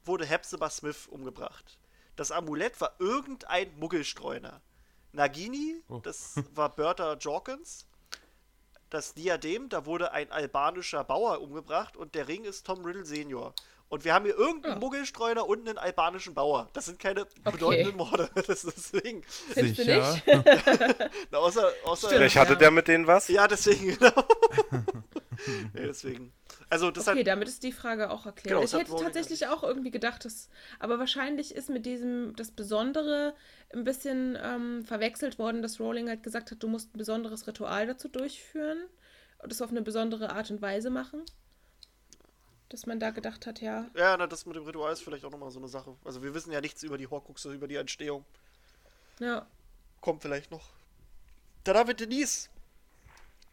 wurde 0.04 0.24
Hepzibah 0.24 0.70
Smith 0.70 1.06
umgebracht. 1.08 1.78
Das 2.16 2.30
Amulett 2.30 2.80
war 2.80 2.94
irgendein 2.98 3.78
Muggelstreuner. 3.78 4.60
Nagini, 5.12 5.82
Oh. 5.88 5.98
das 5.98 6.34
war 6.54 6.74
Bertha 6.74 7.14
Jorkins. 7.14 7.86
Das 8.90 9.14
Diadem, 9.14 9.68
da 9.68 9.86
wurde 9.86 10.12
ein 10.12 10.32
albanischer 10.32 11.04
Bauer 11.04 11.40
umgebracht 11.40 11.96
und 11.96 12.16
der 12.16 12.26
Ring 12.26 12.42
ist 12.44 12.66
Tom 12.66 12.84
Riddle 12.84 13.04
Senior. 13.04 13.54
Und 13.88 14.04
wir 14.04 14.14
haben 14.14 14.24
hier 14.24 14.36
irgendeinen 14.36 14.76
Ah. 14.76 14.78
Muggelstreuner 14.78 15.46
und 15.48 15.68
einen 15.68 15.78
albanischen 15.78 16.34
Bauer. 16.34 16.68
Das 16.72 16.86
sind 16.86 16.98
keine 17.00 17.22
Okay. 17.22 17.50
bedeutenden 17.52 17.96
Morde. 17.96 18.30
Das 18.34 18.64
ist 18.64 18.92
deswegen. 18.92 19.24
Sicher. 19.54 20.20
Na, 21.30 21.38
außer, 21.38 21.72
außer. 21.84 22.08
Vielleicht 22.08 22.36
hatte 22.36 22.52
ja. 22.52 22.58
der 22.58 22.70
mit 22.70 22.86
denen 22.88 23.06
was? 23.06 23.26
Ja, 23.28 23.48
deswegen, 23.48 23.96
genau. 23.98 24.12
ja, 25.74 25.86
deswegen. 25.86 26.32
Also 26.68 26.90
das 26.90 27.08
okay, 27.08 27.20
hat, 27.20 27.26
damit 27.26 27.48
ist 27.48 27.62
die 27.62 27.72
Frage 27.72 28.10
auch 28.10 28.26
erklärt. 28.26 28.54
Genau, 28.54 28.62
ich 28.62 28.72
hätte 28.72 29.02
tatsächlich 29.02 29.46
auch 29.46 29.62
irgendwie 29.62 29.90
gedacht, 29.90 30.24
dass, 30.24 30.48
aber 30.78 30.98
wahrscheinlich 30.98 31.54
ist 31.54 31.70
mit 31.70 31.86
diesem 31.86 32.34
das 32.36 32.50
Besondere 32.50 33.34
ein 33.72 33.84
bisschen 33.84 34.38
ähm, 34.42 34.84
verwechselt 34.84 35.38
worden, 35.38 35.62
dass 35.62 35.80
Rowling 35.80 36.08
halt 36.08 36.22
gesagt 36.22 36.50
hat, 36.50 36.62
du 36.62 36.68
musst 36.68 36.94
ein 36.94 36.98
besonderes 36.98 37.46
Ritual 37.46 37.86
dazu 37.86 38.08
durchführen 38.08 38.78
und 39.38 39.52
das 39.52 39.62
auf 39.62 39.70
eine 39.70 39.82
besondere 39.82 40.30
Art 40.30 40.50
und 40.50 40.60
Weise 40.60 40.90
machen. 40.90 41.22
Dass 42.68 42.86
man 42.86 43.00
da 43.00 43.10
gedacht 43.10 43.46
hat, 43.46 43.60
ja. 43.60 43.88
ja, 43.96 44.16
na, 44.16 44.28
das 44.28 44.46
mit 44.46 44.54
dem 44.54 44.64
Ritual 44.64 44.92
ist 44.92 45.02
vielleicht 45.02 45.24
auch 45.24 45.30
nochmal 45.32 45.50
so 45.50 45.58
eine 45.58 45.66
Sache. 45.66 45.96
Also 46.04 46.22
wir 46.22 46.34
wissen 46.34 46.52
ja 46.52 46.60
nichts 46.60 46.84
über 46.84 46.98
die 46.98 47.08
Horcruxe, 47.08 47.52
über 47.52 47.66
die 47.66 47.74
Entstehung. 47.74 48.24
Ja. 49.18 49.46
Kommt 50.00 50.22
vielleicht 50.22 50.50
noch. 50.50 50.70
Haben 51.66 51.88
wir 51.88 51.94
Denise. 51.94 52.48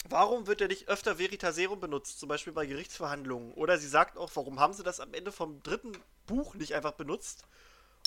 Warum 0.10 0.48
wird 0.48 0.62
er 0.62 0.68
nicht 0.68 0.88
öfter 0.88 1.20
Veritaserum 1.20 1.80
benutzt, 1.80 2.20
zum 2.20 2.30
Beispiel 2.30 2.54
bei 2.54 2.66
Gerichtsverhandlungen? 2.66 3.54
Oder 3.54 3.78
sie 3.78 3.88
sagt 3.88 4.18
auch, 4.18 4.32
warum 4.36 4.60
haben 4.60 4.74
sie 4.74 4.84
das 4.84 5.00
am 5.00 5.14
Ende 5.14 5.32
vom 5.32 5.62
dritten 5.64 5.92
Buch 6.26 6.56
nicht 6.56 6.76
einfach 6.76 6.94
benutzt, 6.94 7.46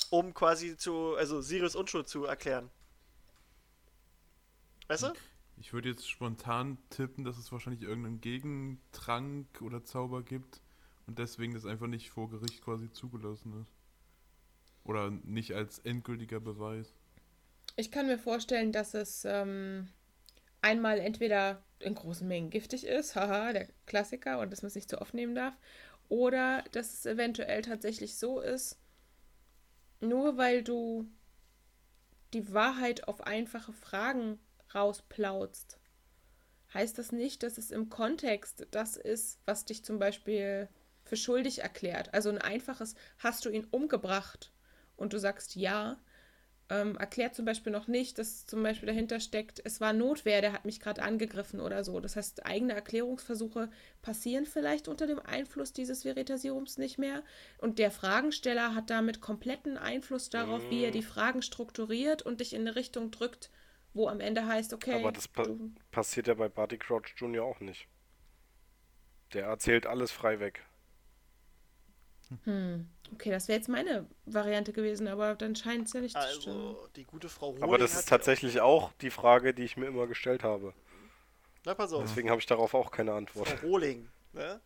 um 0.09 0.32
quasi 0.32 0.77
zu, 0.77 1.14
also 1.16 1.43
Sirius 1.43 1.77
Unschuld 1.77 2.09
zu 2.09 2.24
erklären? 2.24 2.70
Weißt 4.89 5.02
du? 5.02 5.12
Ich 5.59 5.74
würde 5.74 5.90
jetzt 5.90 6.09
spontan 6.09 6.78
tippen, 6.89 7.24
dass 7.24 7.36
es 7.36 7.52
wahrscheinlich 7.52 7.82
irgendeinen 7.82 8.20
Gegentrank 8.22 9.60
oder 9.60 9.85
Zauber 9.85 10.22
gibt 10.22 10.62
und 11.06 11.18
deswegen 11.18 11.52
das 11.52 11.66
einfach 11.66 11.86
nicht 11.86 12.10
vor 12.10 12.31
Gericht 12.31 12.62
quasi 12.64 12.90
zugelassen 12.90 13.60
ist. 13.60 13.72
Oder 14.85 15.10
nicht 15.10 15.52
als 15.55 15.78
endgültiger 15.81 16.40
Beweis. 16.40 16.94
Ich 17.77 17.90
kann 17.90 18.06
mir 18.06 18.18
vorstellen, 18.18 18.72
dass 18.72 18.94
es 18.94 19.24
ähm, 19.27 19.89
einmal 20.62 20.98
entweder 20.98 21.62
in 21.78 21.94
großen 21.94 22.26
Mengen 22.26 22.50
giftig 22.50 22.86
ist, 22.86 23.14
haha, 23.14 23.52
der 23.52 23.68
Klassiker, 23.86 24.40
und 24.40 24.50
dass 24.50 24.62
man 24.62 24.68
es 24.68 24.74
nicht 24.74 24.90
zu 24.90 25.00
oft 25.00 25.14
nehmen 25.14 25.34
darf, 25.34 25.54
oder 26.08 26.64
dass 26.72 26.92
es 26.92 27.06
eventuell 27.06 27.62
tatsächlich 27.62 28.16
so 28.16 28.40
ist, 28.40 28.78
nur 30.00 30.36
weil 30.36 30.62
du 30.62 31.06
die 32.32 32.52
Wahrheit 32.52 33.08
auf 33.08 33.22
einfache 33.22 33.72
Fragen 33.72 34.38
rausplautst, 34.74 35.78
heißt 36.72 36.98
das 36.98 37.12
nicht, 37.12 37.42
dass 37.42 37.58
es 37.58 37.70
im 37.70 37.88
Kontext 37.88 38.66
das 38.70 38.96
ist, 38.96 39.40
was 39.44 39.64
dich 39.64 39.84
zum 39.84 39.98
Beispiel 39.98 40.68
für 41.04 41.16
schuldig 41.16 41.60
erklärt. 41.60 42.14
Also 42.14 42.28
ein 42.28 42.38
einfaches, 42.38 42.94
hast 43.18 43.44
du 43.44 43.50
ihn 43.50 43.66
umgebracht 43.70 44.52
und 44.96 45.12
du 45.12 45.18
sagst 45.18 45.56
ja, 45.56 45.98
ähm, 46.70 46.97
erklärt 46.97 47.34
zum 47.34 47.44
Beispiel 47.44 47.72
noch 47.72 47.88
nicht, 47.88 48.18
dass 48.18 48.47
zum 48.47 48.62
Beispiel 48.62 48.86
dahinter 48.86 49.18
steckt, 49.18 49.60
es 49.64 49.80
war 49.80 49.92
Notwehr, 49.92 50.40
der 50.40 50.52
hat 50.52 50.64
mich 50.64 50.78
gerade 50.78 51.02
angegriffen 51.02 51.60
oder 51.60 51.82
so. 51.82 51.98
Das 51.98 52.14
heißt, 52.14 52.47
eigene 52.47 52.74
Erklärungsversuche 52.74 53.68
passieren 54.02 54.47
vielleicht 54.47 54.86
unter 54.86 55.09
dem 55.09 55.18
Einfluss 55.18 55.72
dieses 55.72 56.05
Veritasierums 56.05 56.78
nicht 56.78 56.97
mehr. 56.97 57.24
Und 57.59 57.80
der 57.80 57.90
Fragensteller 57.90 58.74
hat 58.74 58.88
damit 58.88 59.20
kompletten 59.20 59.76
Einfluss 59.76 60.30
darauf, 60.30 60.70
wie 60.70 60.84
er 60.84 60.92
die 60.92 61.02
Fragen 61.02 61.42
strukturiert 61.42 62.22
und 62.22 62.40
dich 62.40 62.55
in 62.55 62.60
eine 62.60 62.76
Richtung 62.76 63.10
drückt, 63.10 63.51
wo 63.92 64.09
am 64.09 64.20
Ende 64.20 64.47
heißt, 64.47 64.72
okay. 64.72 64.94
Aber 64.94 65.12
das 65.12 65.26
pa 65.26 65.47
passiert 65.90 66.28
ja 66.28 66.34
bei 66.34 66.48
Barty 66.48 66.78
Crouch 66.78 67.14
Jr. 67.16 67.44
auch 67.44 67.59
nicht. 67.60 67.88
Der 69.32 69.47
erzählt 69.47 69.86
alles 69.86 70.12
frei 70.12 70.38
weg. 70.38 70.64
hm, 72.44 72.88
okay, 73.12 73.30
das 73.30 73.48
wäre 73.48 73.58
jetzt 73.58 73.68
meine 73.68 74.06
Variante 74.26 74.72
gewesen, 74.72 75.08
aber 75.08 75.34
dann 75.34 75.56
scheint 75.56 75.86
es 75.86 75.92
ja 75.92 76.00
nicht 76.00 76.16
zu 76.16 76.40
stimmen. 76.40 76.58
Also, 76.58 76.88
die 76.96 77.04
gute 77.04 77.28
Frau 77.28 77.48
Rowling 77.48 77.62
Aber 77.62 77.78
das 77.78 77.94
ist 77.94 78.08
tatsächlich 78.08 78.60
auch 78.60 78.92
die 79.00 79.10
Frage, 79.10 79.54
die 79.54 79.64
ich 79.64 79.76
mir 79.76 79.86
immer 79.86 80.06
gestellt 80.06 80.42
habe. 80.42 80.74
Na, 81.64 81.74
pass 81.74 81.92
auf. 81.92 82.02
Deswegen 82.02 82.30
habe 82.30 82.40
ich 82.40 82.46
darauf 82.46 82.74
auch 82.74 82.90
keine 82.90 83.12
Antwort. 83.12 83.48
Frau 83.48 83.66
Rohling, 83.66 84.08
ne? 84.32 84.60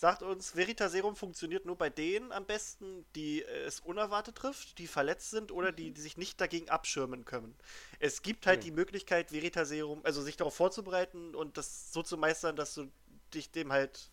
sagt 0.00 0.22
uns, 0.22 0.56
Veritaserum 0.56 1.14
funktioniert 1.14 1.66
nur 1.66 1.76
bei 1.76 1.90
denen 1.90 2.32
am 2.32 2.46
besten, 2.46 3.04
die 3.14 3.42
äh, 3.42 3.64
es 3.66 3.80
unerwartet 3.80 4.34
trifft, 4.36 4.78
die 4.78 4.86
verletzt 4.86 5.30
sind 5.30 5.52
oder 5.52 5.72
die, 5.72 5.92
die 5.92 6.00
sich 6.00 6.16
nicht 6.16 6.40
dagegen 6.40 6.70
abschirmen 6.70 7.26
können. 7.26 7.54
Es 7.98 8.22
gibt 8.22 8.46
halt 8.46 8.60
Hm. 8.60 8.64
die 8.64 8.70
Möglichkeit, 8.70 9.30
Veritaserum, 9.30 10.00
also 10.04 10.22
sich 10.22 10.38
darauf 10.38 10.54
vorzubereiten 10.54 11.34
und 11.34 11.58
das 11.58 11.92
so 11.92 12.02
zu 12.02 12.16
meistern, 12.16 12.56
dass 12.56 12.74
du 12.74 12.90
dich 13.34 13.50
dem 13.50 13.72
halt 13.72 14.10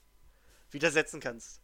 widersetzen 0.71 1.21
kannst. 1.21 1.61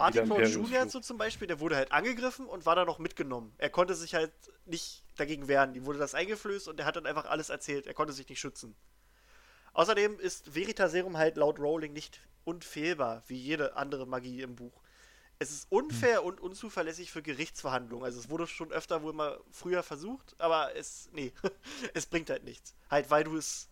Crouch 0.00 0.16
Imperius 0.16 0.54
Jr. 0.54 0.88
So 0.88 1.00
zum 1.00 1.18
Beispiel, 1.18 1.46
der 1.46 1.60
wurde 1.60 1.76
halt 1.76 1.92
angegriffen 1.92 2.46
und 2.46 2.66
war 2.66 2.76
dann 2.76 2.86
noch 2.86 2.98
mitgenommen. 2.98 3.52
Er 3.58 3.70
konnte 3.70 3.94
sich 3.94 4.14
halt 4.14 4.32
nicht 4.66 5.04
dagegen 5.16 5.48
wehren. 5.48 5.74
Ihm 5.74 5.86
wurde 5.86 5.98
das 5.98 6.14
eingeflößt 6.14 6.68
und 6.68 6.80
er 6.80 6.86
hat 6.86 6.96
dann 6.96 7.06
einfach 7.06 7.26
alles 7.26 7.50
erzählt. 7.50 7.86
Er 7.86 7.94
konnte 7.94 8.12
sich 8.12 8.28
nicht 8.28 8.40
schützen. 8.40 8.74
Außerdem 9.72 10.18
ist 10.18 10.54
Veritaserum 10.54 11.16
halt 11.16 11.36
laut 11.36 11.58
Rowling 11.58 11.92
nicht 11.92 12.20
unfehlbar, 12.44 13.22
wie 13.26 13.36
jede 13.36 13.76
andere 13.76 14.06
Magie 14.06 14.42
im 14.42 14.56
Buch. 14.56 14.82
Es 15.38 15.50
ist 15.52 15.66
unfair 15.70 16.22
und 16.22 16.40
unzuverlässig 16.40 17.10
für 17.10 17.22
Gerichtsverhandlungen. 17.22 18.04
Also 18.04 18.20
es 18.20 18.28
wurde 18.28 18.46
schon 18.46 18.72
öfter 18.72 19.02
wohl 19.02 19.14
mal 19.14 19.40
früher 19.50 19.82
versucht, 19.82 20.34
aber 20.38 20.76
es, 20.76 21.08
nee, 21.12 21.32
es 21.94 22.06
bringt 22.06 22.28
halt 22.28 22.44
nichts. 22.44 22.74
Halt, 22.90 23.10
weil 23.10 23.24
du 23.24 23.36
es, 23.36 23.68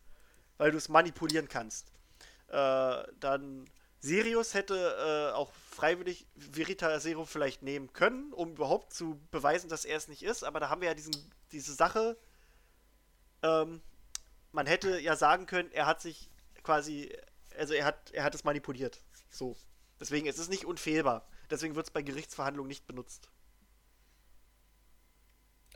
weil 0.56 0.70
du 0.70 0.78
es 0.78 0.88
manipulieren 0.88 1.48
kannst. 1.48 1.92
Äh, 2.48 3.02
dann 3.20 3.68
Sirius 4.00 4.54
hätte 4.54 5.30
äh, 5.32 5.34
auch 5.34 5.52
freiwillig 5.78 6.26
Veritaserum 6.34 7.24
vielleicht 7.24 7.62
nehmen 7.62 7.92
können, 7.92 8.32
um 8.32 8.50
überhaupt 8.50 8.92
zu 8.92 9.20
beweisen, 9.30 9.68
dass 9.68 9.84
er 9.84 9.96
es 9.96 10.08
nicht 10.08 10.24
ist. 10.24 10.42
Aber 10.42 10.58
da 10.58 10.70
haben 10.70 10.80
wir 10.80 10.88
ja 10.88 10.94
diesen, 10.94 11.14
diese 11.52 11.72
Sache, 11.72 12.18
ähm, 13.44 13.80
man 14.50 14.66
hätte 14.66 14.98
ja 14.98 15.14
sagen 15.14 15.46
können, 15.46 15.70
er 15.70 15.86
hat 15.86 16.00
sich 16.02 16.30
quasi, 16.64 17.16
also 17.56 17.74
er 17.74 17.84
hat, 17.84 18.10
er 18.10 18.24
hat 18.24 18.34
es 18.34 18.42
manipuliert. 18.42 19.04
So. 19.30 19.56
Deswegen 20.00 20.26
ist 20.26 20.38
es 20.38 20.48
nicht 20.48 20.64
unfehlbar. 20.64 21.28
Deswegen 21.48 21.76
wird 21.76 21.86
es 21.86 21.92
bei 21.92 22.02
Gerichtsverhandlungen 22.02 22.68
nicht 22.68 22.88
benutzt. 22.88 23.30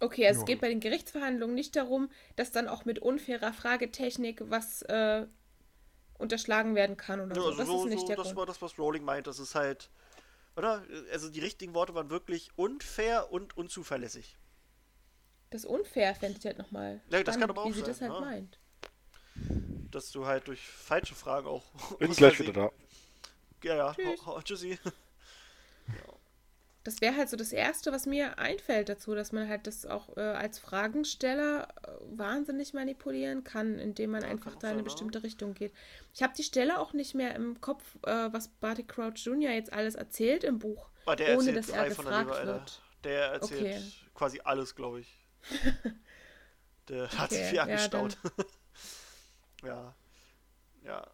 Okay, 0.00 0.26
also 0.26 0.40
es 0.40 0.46
geht 0.46 0.60
bei 0.60 0.68
den 0.68 0.80
Gerichtsverhandlungen 0.80 1.54
nicht 1.54 1.76
darum, 1.76 2.10
dass 2.34 2.50
dann 2.50 2.66
auch 2.66 2.84
mit 2.84 2.98
unfairer 2.98 3.52
Fragetechnik 3.52 4.40
was 4.50 4.82
äh, 4.82 5.28
unterschlagen 6.23 6.74
werden 6.74 6.97
kann 6.97 7.20
oder 7.20 7.35
Ja, 7.36 7.43
so. 7.43 7.49
also 7.49 7.59
Das 7.59 7.66
so, 7.69 7.85
ist 7.85 7.90
nicht 7.90 8.01
so, 8.01 8.07
der 8.07 8.16
das 8.16 8.27
Grund. 8.27 8.36
war 8.39 8.47
das, 8.47 8.62
was 8.62 8.78
Rowling 8.78 9.05
meint. 9.05 9.27
Das 9.27 9.39
ist 9.39 9.55
halt, 9.55 9.90
oder? 10.57 10.82
Also 11.12 11.28
die 11.31 11.40
richtigen 11.40 11.74
Worte 11.74 11.94
waren 11.94 12.09
wirklich 12.11 12.51
unfair 12.57 13.31
und 13.32 13.57
unzuverlässig. 13.57 14.39
Das 15.51 15.65
unfair 15.66 16.15
fände 16.15 16.39
ich 16.39 16.47
halt 16.47 16.57
nochmal. 16.59 17.03
Ja, 17.11 17.23
das 17.23 17.39
kann 17.39 17.51
aber 17.51 17.62
auch 17.62 17.69
wie 17.69 17.73
sie 17.73 17.81
sein, 17.81 17.89
das 17.89 18.01
halt 18.01 18.12
ja. 18.12 18.20
meint. 18.20 18.59
Dass 19.90 20.11
du 20.11 20.24
halt 20.24 20.49
durch 20.49 20.61
falsche 20.66 21.15
Fragen 21.15 21.47
auch. 21.47 21.65
Bin 21.99 22.12
gleich 22.12 22.39
wieder 22.40 22.53
da. 22.55 22.70
Ja, 23.62 23.77
ja. 23.77 23.94
Tschüss. 23.94 24.27
Ho- 24.27 24.36
ho- 24.36 24.43
Tschüssi. 24.43 24.78
Das 26.84 27.00
wäre 27.00 27.16
halt 27.16 27.28
so 27.28 27.36
das 27.36 27.52
Erste, 27.52 27.92
was 27.92 28.06
mir 28.06 28.38
einfällt 28.38 28.88
dazu, 28.88 29.14
dass 29.14 29.30
man 29.32 29.48
halt 29.48 29.66
das 29.68 29.86
auch 29.86 30.16
äh, 30.16 30.20
als 30.20 30.59
Fragensteller 30.59 31.68
äh, 31.84 31.88
wahnsinnig 32.18 32.74
manipulieren 32.74 33.44
kann, 33.44 33.78
indem 33.78 34.10
man 34.10 34.22
Ja, 34.22 34.28
einfach 34.28 34.56
da 34.56 34.66
in 34.68 34.72
eine 34.72 34.78
ja. 34.78 34.84
bestimmte 34.84 35.22
Richtung 35.22 35.54
geht. 35.54 35.72
Ich 36.12 36.22
habe 36.22 36.32
die 36.36 36.42
Stelle 36.42 36.78
auch 36.80 36.92
nicht 36.92 37.14
mehr 37.14 37.34
im 37.36 37.60
Kopf, 37.60 37.84
äh, 38.04 38.32
was 38.32 38.48
Barty 38.48 38.82
Crouch 38.84 39.18
Jr. 39.24 39.52
jetzt 39.52 39.72
alles 39.72 39.94
erzählt 39.94 40.42
im 40.44 40.59
Buch, 40.59 40.90
der 41.18 41.38
ohne 41.38 41.52
dass 41.52 41.68
er 41.68 41.88
gefragt 41.88 42.44
wird. 42.46 42.82
Der 43.04 43.26
erzählt 43.26 43.60
Okay. 43.60 43.82
quasi 44.14 44.40
alles, 44.44 44.74
glaube 44.74 45.00
ich. 45.00 45.18
Der 46.88 47.09
hat 47.16 47.30
sich 47.30 47.38
Okay, 47.38 47.48
viel 47.48 47.56
ja, 47.56 47.62
angestaut. 47.62 48.16
Ja. 49.64 49.94
Ja. 50.84 51.06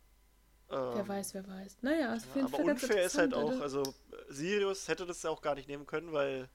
Wer 0.71 0.97
Ähm, 1.01 1.09
weiß, 1.09 1.35
wer 1.35 1.47
weiß. 1.47 1.79
Naja, 1.83 2.15
auf 2.15 2.23
Ja, 2.27 2.35
jeden 2.35 2.47
aber 2.47 2.57
Fall 2.57 2.67
ganz 2.67 2.83
unfair 2.83 3.03
ist 3.05 3.19
halt 3.19 3.35
auch, 3.35 3.61
also- 3.61 3.79
also 3.81 3.95
Sirius 4.29 4.89
hätte 4.89 5.07
das 5.07 5.23
ja 5.23 5.31
auch 5.31 5.43
gar 5.43 5.55
nicht 5.55 5.69
nehmen 5.69 5.87
können, 5.87 6.13
weil 6.13 6.49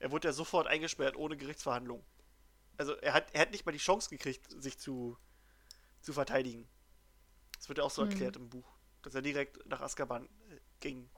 er 0.00 0.12
wurde 0.12 0.28
ja 0.28 0.32
sofort 0.32 0.66
eingesperrt 0.68 1.16
ohne 1.16 1.36
Gerichtsverhandlung. 1.36 2.04
Also 2.78 2.94
er 2.96 3.14
hat, 3.14 3.34
er 3.34 3.42
hat 3.42 3.52
nicht 3.52 3.66
mal 3.66 3.72
die 3.72 3.78
Chance 3.78 4.10
gekriegt, 4.10 4.48
sich 4.62 4.78
zu, 4.78 5.18
zu 6.02 6.12
verteidigen. 6.14 6.68
Das 7.58 7.68
wird 7.68 7.78
ja 7.78 7.84
auch 7.84 7.90
so 7.90 8.02
Hm. 8.02 8.08
erklärt 8.08 8.36
im 8.36 8.50
Buch, 8.50 8.68
dass 9.02 9.14
er 9.14 9.22
direkt 9.22 9.66
nach 9.66 9.80
Azkaban 9.82 10.26
äh, 10.50 10.60
ging. 10.80 11.10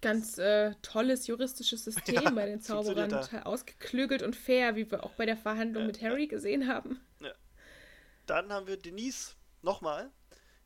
Ganz 0.00 0.38
äh, 0.38 0.74
tolles 0.82 1.26
juristisches 1.28 1.84
System 1.84 2.22
Ja, 2.24 2.34
bei 2.34 2.46
den 2.46 2.60
Zauberern. 2.60 3.10
Total 3.10 3.42
ausgeklügelt 3.44 4.22
und 4.22 4.34
fair, 4.36 4.74
wie 4.76 4.90
wir 4.90 5.04
auch 5.04 5.12
bei 5.12 5.24
der 5.26 5.36
Verhandlung 5.36 5.82
Ja, 5.82 5.86
mit 5.86 6.00
Harry 6.02 6.26
gesehen 6.28 6.66
haben. 6.68 7.00
Dann 8.26 8.52
haben 8.52 8.66
wir 8.68 8.76
Denise 8.76 9.34
nochmal. 9.62 10.12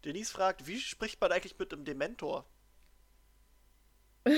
Denise 0.04 0.30
fragt, 0.32 0.66
wie 0.66 0.80
spricht 0.80 1.20
man 1.20 1.32
eigentlich 1.32 1.58
mit 1.58 1.72
einem 1.72 1.84
Dementor? 1.84 2.46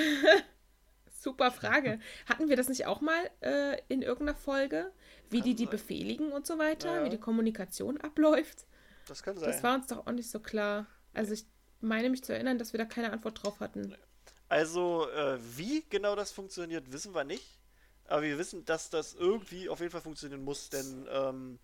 Super 1.20 1.50
Frage. 1.50 2.00
Hatten 2.26 2.48
wir 2.48 2.56
das 2.56 2.68
nicht 2.68 2.86
auch 2.86 3.00
mal 3.00 3.30
äh, 3.40 3.80
in 3.88 4.02
irgendeiner 4.02 4.36
Folge? 4.38 4.92
Wie 5.30 5.38
Kann 5.38 5.44
die 5.48 5.54
die 5.54 5.64
sein. 5.64 5.70
befehligen 5.70 6.32
und 6.32 6.46
so 6.46 6.58
weiter? 6.58 6.96
Ja. 6.96 7.04
Wie 7.04 7.08
die 7.10 7.18
Kommunikation 7.18 7.98
abläuft? 8.00 8.66
Das 9.06 9.22
kann 9.22 9.36
sein. 9.38 9.50
Das 9.50 9.62
war 9.62 9.74
uns 9.74 9.86
doch 9.86 10.06
auch 10.06 10.12
nicht 10.12 10.30
so 10.30 10.40
klar. 10.40 10.86
Also 11.14 11.32
ich 11.32 11.46
meine 11.80 12.10
mich 12.10 12.24
zu 12.24 12.32
erinnern, 12.32 12.58
dass 12.58 12.72
wir 12.72 12.78
da 12.78 12.84
keine 12.84 13.12
Antwort 13.12 13.42
drauf 13.42 13.60
hatten. 13.60 13.94
Also, 14.48 15.08
äh, 15.10 15.38
wie 15.56 15.84
genau 15.88 16.14
das 16.14 16.30
funktioniert, 16.32 16.92
wissen 16.92 17.14
wir 17.14 17.24
nicht. 17.24 17.58
Aber 18.06 18.22
wir 18.22 18.36
wissen, 18.38 18.64
dass 18.66 18.90
das 18.90 19.14
irgendwie 19.14 19.68
auf 19.70 19.80
jeden 19.80 19.90
Fall 19.90 20.02
funktionieren 20.02 20.44
muss, 20.44 20.68
denn 20.68 21.06
ähm, 21.10 21.58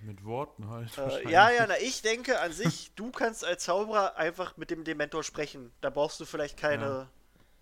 Mit 0.00 0.24
Worten 0.24 0.68
halt. 0.68 0.96
Äh, 0.98 1.30
ja, 1.30 1.50
ja, 1.50 1.66
na, 1.68 1.78
ich 1.80 2.02
denke 2.02 2.40
an 2.40 2.52
sich, 2.52 2.92
du 2.96 3.10
kannst 3.12 3.44
als 3.44 3.64
Zauberer 3.64 4.16
einfach 4.16 4.56
mit 4.56 4.70
dem 4.70 4.82
Dementor 4.84 5.22
sprechen. 5.22 5.72
Da 5.80 5.90
brauchst 5.90 6.18
du 6.20 6.24
vielleicht 6.24 6.56
keine, 6.58 6.84
Ja. 6.84 7.10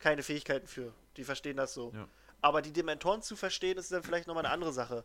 Keine 0.03 0.23
Fähigkeiten 0.23 0.67
für. 0.67 0.93
Die 1.17 1.25
verstehen 1.25 1.57
das 1.57 1.73
so. 1.73 1.93
Ja. 1.95 2.09
Aber 2.43 2.61
die 2.61 2.73
Dementoren 2.73 3.23
zu 3.23 3.37
verstehen, 3.37 3.79
ist 3.79 3.93
dann 3.93 4.03
vielleicht 4.03 4.27
nochmal 4.27 4.45
eine 4.45 4.53
andere 4.53 4.73
Sache. 4.73 5.05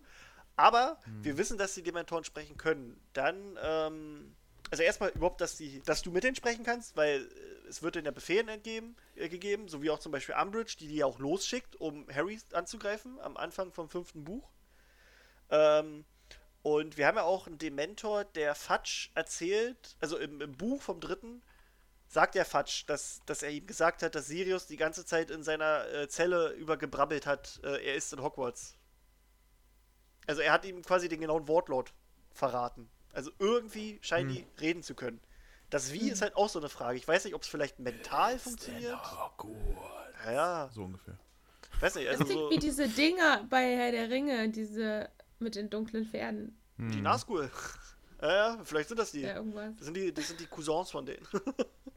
Aber 0.56 0.98
Hm. 1.03 1.24
wir 1.24 1.38
wissen, 1.38 1.57
dass 1.57 1.76
die 1.76 1.84
Dementoren 1.84 2.24
sprechen 2.24 2.57
können. 2.57 2.99
Dann, 3.14 3.57
ähm, 3.61 4.36
also 4.72 4.84
erstmal 4.84 5.11
überhaupt, 5.11 5.40
dass, 5.40 5.56
die, 5.56 5.82
dass 5.84 6.02
du 6.02 6.11
mit 6.11 6.24
denen 6.24 6.36
sprechen 6.36 6.65
kannst, 6.65 6.98
weil 6.98 7.22
äh, 7.22 7.68
es 7.69 7.84
wird 7.84 7.95
denen 7.95 8.06
ja 8.06 8.11
Befehlen 8.11 8.48
entgeben, 8.49 8.95
äh, 9.15 9.30
gegeben, 9.30 9.68
so 9.69 9.84
wie 9.84 9.91
auch 9.91 9.99
zum 9.99 10.11
Beispiel 10.11 10.36
Umbridge, 10.36 10.76
die 10.80 10.88
die 10.88 11.03
auch 11.03 11.19
losschickt, 11.19 11.76
um 11.76 12.07
Harry 12.11 12.40
anzugreifen 12.53 13.19
am 13.19 13.38
Anfang 13.38 13.72
vom 13.72 13.88
fünften 13.88 14.24
Buch. 14.24 14.49
Ähm, 15.52 16.06
und 16.64 16.98
wir 16.98 17.07
haben 17.07 17.18
ja 17.18 17.24
auch 17.24 17.48
einen 17.48 17.60
Dementor, 17.60 18.26
der 18.26 18.56
Fudge 18.56 19.10
erzählt, 19.14 19.95
also 20.02 20.18
im, 20.18 20.41
im 20.41 20.52
Buch 20.53 20.82
vom 20.82 20.99
dritten, 20.99 21.41
sagt 22.07 22.35
der 22.35 22.45
Fudge, 22.45 22.84
dass, 22.88 23.21
dass 23.25 23.43
er 23.43 23.49
ihm 23.51 23.67
gesagt 23.67 24.01
hat, 24.03 24.15
dass 24.15 24.27
Sirius 24.27 24.65
die 24.67 24.77
ganze 24.77 25.05
Zeit 25.05 25.29
in 25.29 25.43
seiner 25.43 25.85
äh, 25.93 26.07
Zelle 26.07 26.51
über 26.53 26.77
gebrabbelt 26.77 27.25
hat, 27.25 27.59
äh, 27.63 27.85
er 27.85 27.95
ist 27.95 28.13
in 28.13 28.21
Hogwarts. 28.21 28.75
Also 30.25 30.41
er 30.41 30.51
hat 30.53 30.65
ihm 30.65 30.81
quasi 30.84 31.07
den 31.09 31.21
genauen 31.21 31.47
Wortlaut 31.47 31.93
verraten. 32.34 32.89
Also 33.13 33.31
irgendwie 33.39 33.99
scheinen 34.01 34.29
die 34.29 34.45
reden 34.59 34.84
zu 34.84 34.93
können. 34.95 35.19
Das 35.69 35.91
Wie 35.91 36.09
ist 36.09 36.21
halt 36.21 36.35
auch 36.35 36.49
so 36.49 36.59
eine 36.59 36.69
Frage. 36.69 36.97
Ich 36.97 37.07
weiß 37.07 37.25
nicht, 37.25 37.34
ob 37.34 37.41
es 37.41 37.47
vielleicht 37.47 37.79
mental 37.79 38.39
funktioniert. 38.39 38.97
Ja, 40.25 40.31
ja, 40.31 40.69
So 40.73 40.84
ungefähr. 40.84 41.17
weiß 41.81 41.95
nicht. 41.95 42.07
Das 42.07 42.13
Also 42.19 42.25
klingt 42.25 42.39
so 42.39 42.49
wie 42.51 42.59
diese 42.59 42.88
Dinger 42.88 43.43
bei 43.49 43.75
Herr 43.75 43.91
der 43.91 44.09
Ringe, 44.09 44.49
diese 44.49 45.09
mit 45.39 45.55
den 45.55 45.69
dunklen 45.69 46.05
Pferden. 46.05 46.57
die 46.77 47.01
Nazgul. 47.01 47.49
Ja, 48.19 48.34
ja, 48.34 48.59
vielleicht 48.63 48.88
sind 48.89 48.97
das 48.99 49.11
die. 49.11 49.21
Ja, 49.21 49.35
irgendwas. 49.35 49.75
Das 49.75 49.85
sind 49.85 49.93
die, 49.95 50.11
das 50.11 50.27
sind 50.27 50.39
die 50.39 50.47
Cousins 50.47 50.89
von 50.89 51.05
denen. 51.05 51.23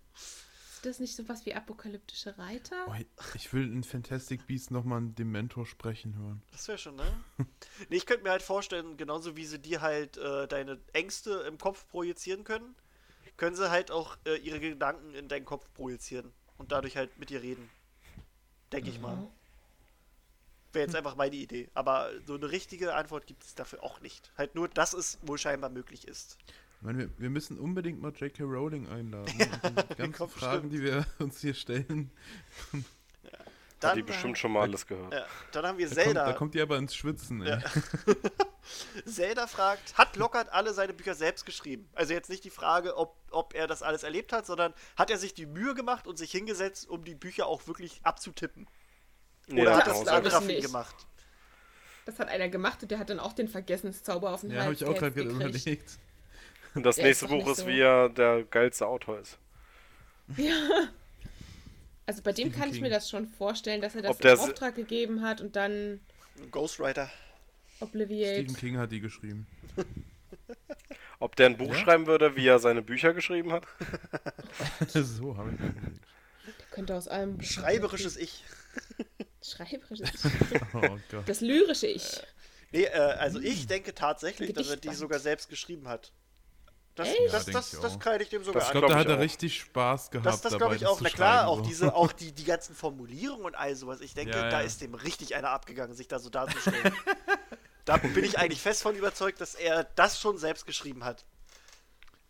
Ist 0.80 0.86
das 0.86 0.98
nicht 0.98 1.14
sowas 1.14 1.44
wie 1.44 1.52
apokalyptische 1.52 2.38
Reiter? 2.38 2.86
Oh, 2.88 2.94
ich 3.34 3.52
will 3.52 3.64
in 3.64 3.84
Fantastic 3.84 4.46
Beasts 4.46 4.70
nochmal 4.70 4.96
einen 4.96 5.14
Dementor 5.14 5.66
sprechen 5.66 6.16
hören. 6.16 6.42
Das 6.52 6.68
wäre 6.68 6.78
schon, 6.78 6.96
ne? 6.96 7.04
nee, 7.90 7.96
ich 7.96 8.06
könnte 8.06 8.22
mir 8.22 8.30
halt 8.30 8.40
vorstellen, 8.40 8.96
genauso 8.96 9.36
wie 9.36 9.44
sie 9.44 9.58
dir 9.58 9.82
halt 9.82 10.16
äh, 10.16 10.48
deine 10.48 10.80
Ängste 10.94 11.44
im 11.46 11.58
Kopf 11.58 11.86
projizieren 11.88 12.44
können, 12.44 12.74
können 13.36 13.56
sie 13.56 13.70
halt 13.70 13.90
auch 13.90 14.16
äh, 14.24 14.36
ihre 14.36 14.58
Gedanken 14.58 15.14
in 15.14 15.28
deinen 15.28 15.44
Kopf 15.44 15.70
projizieren 15.74 16.32
und 16.56 16.72
dadurch 16.72 16.96
halt 16.96 17.18
mit 17.18 17.28
dir 17.28 17.42
reden. 17.42 17.68
Denke 18.72 18.88
ich 18.88 19.02
mal. 19.02 19.28
Wäre 20.72 20.86
jetzt 20.86 20.96
einfach 20.96 21.14
meine 21.14 21.36
Idee. 21.36 21.68
Aber 21.74 22.10
so 22.26 22.36
eine 22.36 22.50
richtige 22.50 22.94
Antwort 22.94 23.26
gibt 23.26 23.44
es 23.44 23.54
dafür 23.54 23.82
auch 23.82 24.00
nicht. 24.00 24.32
Halt 24.38 24.54
nur, 24.54 24.66
dass 24.66 24.94
es 24.94 25.18
wohl 25.20 25.36
scheinbar 25.36 25.68
möglich 25.68 26.08
ist. 26.08 26.38
Ich 26.80 26.86
meine, 26.86 26.98
wir, 26.98 27.10
wir 27.18 27.28
müssen 27.30 27.58
unbedingt 27.58 28.00
mal 28.00 28.10
J.K. 28.10 28.42
Rowling 28.42 28.88
einladen. 28.88 29.30
Und 29.62 29.90
die 29.90 29.94
ganzen 29.96 30.28
Fragen, 30.30 30.70
die 30.70 30.82
wir 30.82 31.04
uns 31.18 31.38
hier 31.40 31.52
stellen. 31.52 32.10
Hat 32.72 32.84
Dann, 33.80 33.96
die 33.96 34.02
bestimmt 34.02 34.38
schon 34.38 34.52
mal 34.52 34.62
alles 34.62 34.86
gehört. 34.86 35.12
ja, 35.12 35.26
dann 35.52 35.66
haben 35.66 35.78
wir 35.78 35.88
Da 35.88 35.94
kommt, 35.94 36.04
Zelda. 36.04 36.24
da 36.26 36.32
kommt 36.32 36.54
die 36.54 36.60
aber 36.62 36.78
ins 36.78 36.94
Schwitzen, 36.94 37.42
ey. 37.42 37.50
Ja. 37.50 37.62
Zelda 39.06 39.46
fragt, 39.46 39.96
hat 39.98 40.16
Lockhart 40.16 40.50
alle 40.52 40.72
seine 40.72 40.94
Bücher 40.94 41.14
selbst 41.14 41.44
geschrieben? 41.44 41.88
Also 41.94 42.14
jetzt 42.14 42.30
nicht 42.30 42.44
die 42.44 42.50
Frage, 42.50 42.96
ob, 42.96 43.16
ob 43.30 43.54
er 43.54 43.66
das 43.66 43.82
alles 43.82 44.02
erlebt 44.02 44.32
hat, 44.32 44.46
sondern 44.46 44.72
hat 44.96 45.10
er 45.10 45.18
sich 45.18 45.34
die 45.34 45.46
Mühe 45.46 45.74
gemacht 45.74 46.06
und 46.06 46.16
sich 46.16 46.30
hingesetzt, 46.30 46.88
um 46.88 47.04
die 47.04 47.14
Bücher 47.14 47.46
auch 47.46 47.66
wirklich 47.66 48.00
abzutippen? 48.04 48.66
Nee, 49.48 49.62
Oder 49.62 49.70
der 49.70 49.76
hat 49.78 49.86
hat 49.86 49.90
das 49.92 50.00
ein 50.00 50.08
auch 50.08 50.12
anderer 50.12 50.60
gemacht? 50.60 51.06
Das 52.06 52.18
hat 52.18 52.28
einer 52.28 52.48
gemacht 52.48 52.82
und 52.82 52.90
der 52.90 52.98
hat 52.98 53.10
dann 53.10 53.20
auch 53.20 53.32
den 53.34 53.48
Vergessenszauber 53.48 54.30
auf 54.32 54.40
den 54.42 54.50
Ja, 54.50 54.56
habe 54.60 54.66
Hals 54.68 54.80
ich 54.80 54.86
auch 54.86 54.94
gerade 54.94 55.20
überlegt. 55.22 55.98
Das 56.82 56.96
Der 56.96 57.06
nächste 57.06 57.26
Buch 57.26 57.48
ist, 57.50 57.58
so. 57.58 57.66
wie 57.66 57.80
er 57.80 58.08
der 58.08 58.44
geilste 58.44 58.86
Autor 58.86 59.18
ist. 59.18 59.38
Also 62.06 62.22
bei 62.22 62.32
dem 62.32 62.48
Stephen 62.48 62.60
kann 62.60 62.74
ich 62.74 62.80
mir 62.80 62.90
das 62.90 63.08
schon 63.08 63.28
vorstellen, 63.28 63.80
dass 63.80 63.94
er 63.94 64.02
das 64.02 64.18
in 64.18 64.30
Auftrag 64.30 64.74
gegeben 64.74 65.22
hat 65.22 65.40
und 65.40 65.54
dann 65.54 66.00
Ghostwriter. 66.50 67.08
Obliviate. 67.78 68.34
Stephen 68.34 68.56
King 68.56 68.78
hat 68.78 68.90
die 68.90 69.00
geschrieben. 69.00 69.46
Ob 71.20 71.36
der 71.36 71.46
ein 71.46 71.56
Buch 71.56 71.72
Ja? 71.72 71.78
schreiben 71.78 72.06
würde, 72.06 72.34
wie 72.34 72.48
er 72.48 72.58
seine 72.58 72.82
Bücher 72.82 73.14
geschrieben 73.14 73.52
hat? 73.52 73.64
so 74.88 75.36
habe 75.36 75.52
ich 75.52 75.60
mir 75.60 75.68
überlegt. 75.68 76.04
Der 76.46 76.66
könnte 76.72 76.96
aus 76.96 77.06
allem 77.06 77.40
Schreiberisches 77.42 78.16
Ich. 78.16 78.42
Schreiberisches 79.40 80.24
Ich. 80.24 80.60
Oh 80.74 80.98
Gott. 81.10 81.28
Das 81.28 81.40
lyrische 81.40 81.86
Ich. 81.86 82.20
Nee, 82.72 82.84
äh, 82.84 82.98
also 82.98 83.38
ich 83.40 83.66
denke 83.66 83.94
tatsächlich, 83.94 84.52
dass 84.52 84.68
er 84.68 84.76
die 84.78 84.94
sogar 84.94 85.20
selbst 85.20 85.48
geschrieben 85.48 85.86
hat. 85.88 86.12
Das, 86.96 87.08
Echt? 87.08 87.18
das, 87.32 87.46
Ja, 87.46 87.52
das, 87.52 87.72
ich 87.72 87.80
das 87.80 87.94
auch. 87.94 87.98
kreide 87.98 88.24
ich 88.24 88.30
dem 88.30 88.42
sogar 88.44 88.60
Das 88.60 88.70
Ich 88.70 88.74
an. 88.74 88.80
glaube, 88.80 88.92
da 88.94 88.98
hat 89.00 89.06
ich 89.06 89.12
er 89.12 89.18
richtig 89.20 89.60
Spaß 89.60 90.10
gehabt 90.10 90.26
Das, 90.26 90.40
das 90.40 90.52
dabei, 90.52 90.58
glaube 90.58 90.76
ich 90.76 90.86
auch. 90.86 91.00
Na 91.00 91.08
klar, 91.08 91.48
auch 91.48 91.58
so. 91.58 91.62
diese, 91.64 91.94
auch 91.94 92.12
die, 92.12 92.32
die 92.32 92.44
ganzen 92.44 92.74
Formulierungen 92.74 93.44
und 93.46 93.54
all 93.54 93.74
sowas. 93.76 94.00
Ich 94.00 94.12
denke, 94.14 94.36
Ja, 94.36 94.50
da 94.50 94.60
ja. 94.60 94.66
ist 94.66 94.80
dem 94.82 94.94
richtig 94.94 95.34
einer 95.36 95.50
abgegangen, 95.50 95.94
sich 95.94 96.08
da 96.08 96.18
so 96.18 96.30
darzustellen. 96.30 96.92
da 97.84 97.96
bin 97.96 98.24
ich 98.24 98.38
eigentlich 98.38 98.60
fest 98.60 98.82
von 98.82 98.94
überzeugt, 98.96 99.40
dass 99.40 99.54
er 99.54 99.84
das 99.94 100.20
schon 100.20 100.36
selbst 100.36 100.66
geschrieben 100.66 101.04
hat. 101.04 101.24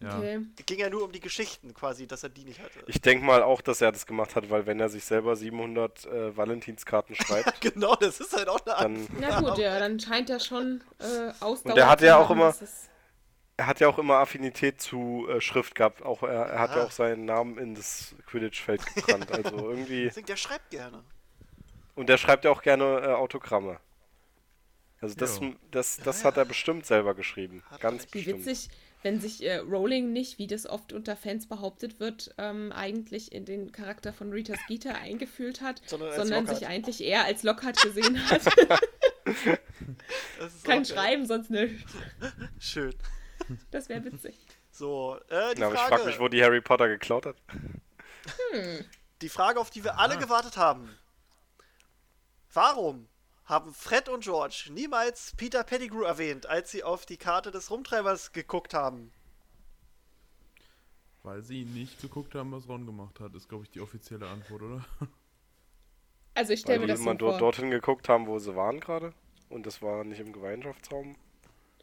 Ja. 0.02 0.16
Okay. 0.16 0.40
Es 0.58 0.64
ging 0.66 0.78
ja 0.78 0.88
nur 0.88 1.04
um 1.04 1.12
die 1.12 1.20
Geschichten 1.20 1.74
quasi, 1.74 2.06
dass 2.06 2.22
er 2.22 2.30
die 2.30 2.44
nicht 2.44 2.60
hatte. 2.60 2.78
Ich 2.86 3.02
denke 3.02 3.24
mal 3.24 3.42
auch, 3.42 3.60
dass 3.60 3.82
er 3.82 3.92
das 3.92 4.06
gemacht 4.06 4.34
hat, 4.34 4.48
weil 4.48 4.64
wenn 4.64 4.80
er 4.80 4.88
sich 4.88 5.04
selber 5.04 5.36
700 5.36 6.06
äh, 6.06 6.36
Valentinskarten 6.36 7.14
schreibt, 7.16 7.60
genau, 7.60 7.94
das 7.96 8.18
ist 8.20 8.34
halt 8.34 8.48
auch 8.48 8.60
eine 8.64 8.74
dann 8.76 8.96
Antwort. 8.96 9.20
Na 9.20 9.40
gut, 9.40 9.58
ja, 9.58 9.78
dann 9.78 10.00
scheint 10.00 10.30
er 10.30 10.40
schon 10.40 10.82
äh, 11.00 11.32
Ausdauer 11.40 11.72
Und 11.72 11.76
der 11.76 11.88
hat 11.90 11.98
zu 12.00 12.06
ja 12.06 12.16
auch 12.16 12.30
immer- 12.30 12.46
dass 12.46 12.62
es- 12.62 12.89
er 13.60 13.66
hat 13.66 13.78
ja 13.80 13.88
auch 13.88 13.98
immer 13.98 14.14
Affinität 14.16 14.80
zu 14.80 15.26
äh, 15.28 15.38
Schrift 15.42 15.74
gehabt. 15.74 16.00
Auch 16.02 16.22
er, 16.22 16.46
er 16.46 16.58
hat 16.60 16.70
ja 16.74 16.82
Ah. 16.82 16.86
auch 16.86 16.90
seinen 16.90 17.26
Namen 17.26 17.58
in 17.58 17.74
das 17.74 18.14
Quidditch-Feld 18.26 18.80
gebrannt. 18.94 19.30
Also 19.30 19.70
irgendwie. 19.70 20.04
Deswegen, 20.04 20.26
der 20.26 20.36
schreibt 20.36 20.70
gerne. 20.70 21.04
Und 21.94 22.08
er 22.08 22.16
schreibt 22.16 22.46
ja 22.46 22.50
auch 22.52 22.62
gerne 22.62 22.84
äh, 23.04 23.06
Autogramme. 23.08 23.78
Also 25.02 25.14
das, 25.14 25.40
Ja. 25.40 25.50
das, 25.70 25.98
das 25.98 26.24
hat 26.24 26.38
er 26.38 26.46
bestimmt 26.46 26.86
selber 26.86 27.14
geschrieben. 27.14 27.62
Ganz 27.80 28.04
recht. 28.04 28.14
Wie 28.14 28.18
bestimmt. 28.18 28.46
witzig, 28.46 28.68
wenn 29.02 29.20
sich 29.20 29.44
äh, 29.44 29.56
Rowling 29.58 30.10
nicht, 30.12 30.38
wie 30.38 30.46
das 30.46 30.66
oft 30.66 30.94
unter 30.94 31.14
Fans 31.14 31.46
behauptet 31.46 32.00
wird, 32.00 32.34
ähm, 32.38 32.72
eigentlich 32.72 33.32
in 33.32 33.44
den 33.44 33.72
Charakter 33.72 34.14
von 34.14 34.32
Rita 34.32 34.56
Skeeter 34.56 34.94
eingefühlt 34.94 35.60
hat, 35.60 35.82
Sondern 35.86 36.16
sondern 36.16 36.46
sich 36.46 36.66
eigentlich 36.66 37.02
eher 37.02 37.24
als 37.26 37.42
Lockhart 37.42 37.80
gesehen 37.82 38.18
hat. 38.30 38.42
Geil. 40.64 40.84
schreiben, 40.86 41.26
sonst 41.26 41.50
nicht. 41.50 41.84
Schön. 42.58 42.94
Das 43.70 43.88
wäre 43.88 44.04
witzig. 44.04 44.36
So, 44.70 45.18
äh, 45.28 45.54
die 45.54 45.60
Ja, 45.60 45.66
aber 45.66 45.74
ich 45.74 45.80
Frage. 45.80 45.94
frage 45.94 46.04
mich, 46.06 46.20
wo 46.20 46.28
die 46.28 46.42
Harry 46.42 46.60
Potter 46.60 46.88
geklaut 46.88 47.26
hat. 47.26 47.36
Die 49.22 49.28
Frage, 49.28 49.60
auf 49.60 49.70
die 49.70 49.84
wir 49.84 49.98
alle 49.98 50.18
gewartet 50.18 50.56
haben. 50.56 50.88
Warum 52.52 53.08
haben 53.44 53.72
Fred 53.74 54.08
und 54.08 54.22
George 54.24 54.68
niemals 54.72 55.34
Peter 55.36 55.64
Pettigrew 55.64 56.02
erwähnt, 56.02 56.46
als 56.46 56.70
sie 56.70 56.84
auf 56.84 57.06
die 57.06 57.16
Karte 57.16 57.50
des 57.50 57.70
Rumtreibers 57.70 58.32
geguckt 58.32 58.74
haben? 58.74 59.12
Weil 61.22 61.42
sie 61.42 61.64
nicht 61.64 62.00
geguckt 62.00 62.34
haben, 62.34 62.52
was 62.52 62.68
Ron 62.68 62.86
gemacht 62.86 63.20
hat, 63.20 63.34
ist, 63.34 63.48
glaube 63.48 63.64
ich, 63.64 63.70
die 63.70 63.80
offizielle 63.80 64.26
Antwort, 64.28 64.62
oder? 64.62 64.84
Also 66.32 66.52
ich 66.52 66.60
stelle 66.60 66.78
mir 66.78 66.86
die 66.86 66.92
das 66.92 67.00
so 67.00 67.10
immer 67.10 67.16
dort, 67.16 67.32
vor. 67.32 67.38
dorthin 67.40 67.70
geguckt 67.72 68.08
haben, 68.08 68.28
wo 68.28 68.38
sie 68.38 68.54
waren 68.54 68.78
gerade. 68.78 69.12
Und 69.48 69.66
das 69.66 69.82
war 69.82 70.04
nicht 70.04 70.20
im 70.20 70.32
Gemeinschaftsraum. 70.32 71.16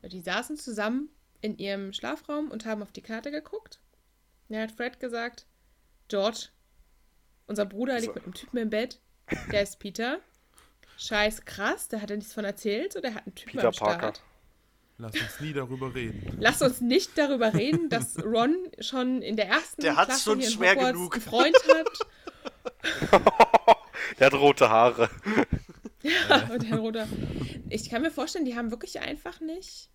Die 0.03 0.22
saßen 0.22 0.56
zusammen 0.56 1.10
in 1.48 1.57
ihrem 1.57 1.94
Schlafraum 1.94 2.52
und 2.52 2.65
haben 2.65 2.82
auf 2.84 2.91
die 2.91 3.02
Karte 3.02 3.32
geguckt. 3.32 3.80
Dann 4.49 4.61
hat 4.61 4.72
Fred 4.72 4.99
gesagt, 4.99 5.45
George, 6.07 6.48
unser 7.48 7.65
Bruder 7.65 7.95
liegt 7.99 8.06
So. 8.07 8.14
mit 8.14 8.24
einem 8.26 8.34
Typen 8.34 8.57
im 8.57 8.69
Bett. 8.69 8.99
Der 9.52 9.61
ist 9.64 9.80
Peter. 9.80 10.19
Scheiß 10.98 11.45
krass, 11.45 11.88
da 11.90 12.02
hat 12.02 12.10
er 12.11 12.18
nichts 12.18 12.34
von 12.34 12.44
erzählt 12.45 12.95
oder 12.95 13.10
er 13.10 13.15
hat 13.15 13.26
einen 13.28 13.36
Typen 13.36 13.52
Peter 13.53 13.68
am 13.68 13.74
Start. 13.74 13.99
Parker. 14.02 14.19
Lass 14.99 15.14
uns 15.14 15.40
nie 15.41 15.53
darüber 15.53 15.94
reden. 15.94 16.38
Lass 16.40 16.61
uns 16.61 16.82
nicht 16.82 17.18
darüber 17.18 17.53
reden, 17.53 17.88
dass 17.90 18.18
Ron 18.24 18.56
schon 18.80 19.22
in 19.22 19.36
der 19.36 19.48
ersten 19.48 19.82
Der 19.82 19.94
Klasse 19.94 20.19
schon 20.24 20.40
hier 20.40 20.48
in 20.48 20.53
schwer 20.53 20.72
Hogwarts 20.76 20.94
genug. 20.94 21.14
einen 21.14 21.22
Freund 21.24 21.57
hat. 21.76 23.07
Der 24.19 24.26
hat 24.28 24.34
rote 24.34 24.69
Haare. 24.69 25.10
Ja, 26.03 26.48
und 26.53 26.64
Herr 26.69 26.78
Roder. 26.78 27.07
Ich 27.69 27.90
kann 27.90 28.02
mir 28.03 28.11
vorstellen, 28.11 28.45
die 28.45 28.56
haben 28.56 28.69
wirklich 28.72 28.99
einfach 29.02 29.41
nicht 29.41 29.90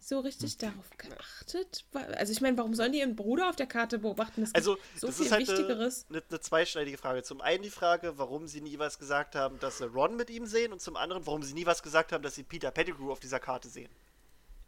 so 0.00 0.20
richtig 0.20 0.52
Hm. 0.52 0.58
darauf 0.60 0.90
geachtet. 0.96 1.84
Also 2.16 2.32
ich 2.32 2.40
meine, 2.40 2.56
warum 2.58 2.74
sollen 2.74 2.92
die 2.92 2.98
ihren 3.00 3.16
Bruder 3.16 3.48
auf 3.48 3.56
der 3.56 3.66
Karte 3.66 3.98
beobachten? 3.98 4.42
Es 4.42 4.54
Also, 4.54 4.76
so 4.96 5.06
das 5.08 5.16
viel 5.16 5.26
ist 5.26 5.32
halt 5.32 5.48
eine, 5.48 5.58
Wichtigeres. 5.58 6.06
eine, 6.08 6.22
eine 6.28 6.40
zweischneidige 6.40 6.98
Frage. 6.98 7.22
Zum 7.22 7.40
einen 7.40 7.62
die 7.62 7.70
Frage, 7.70 8.18
warum 8.18 8.46
sie 8.48 8.60
nie 8.60 8.78
was 8.78 8.98
gesagt 8.98 9.34
haben, 9.34 9.58
dass 9.60 9.78
sie 9.78 9.84
Ron 9.86 10.16
mit 10.16 10.30
ihm 10.30 10.46
sehen, 10.46 10.72
und 10.72 10.80
zum 10.80 10.96
anderen, 10.96 11.26
warum 11.26 11.42
sie 11.42 11.54
nie 11.54 11.66
was 11.66 11.82
gesagt 11.82 12.12
haben, 12.12 12.22
dass 12.22 12.34
sie 12.34 12.42
Peter 12.42 12.70
Pettigrew 12.70 13.12
auf 13.12 13.20
dieser 13.20 13.40
Karte 13.40 13.68
sehen. 13.68 13.90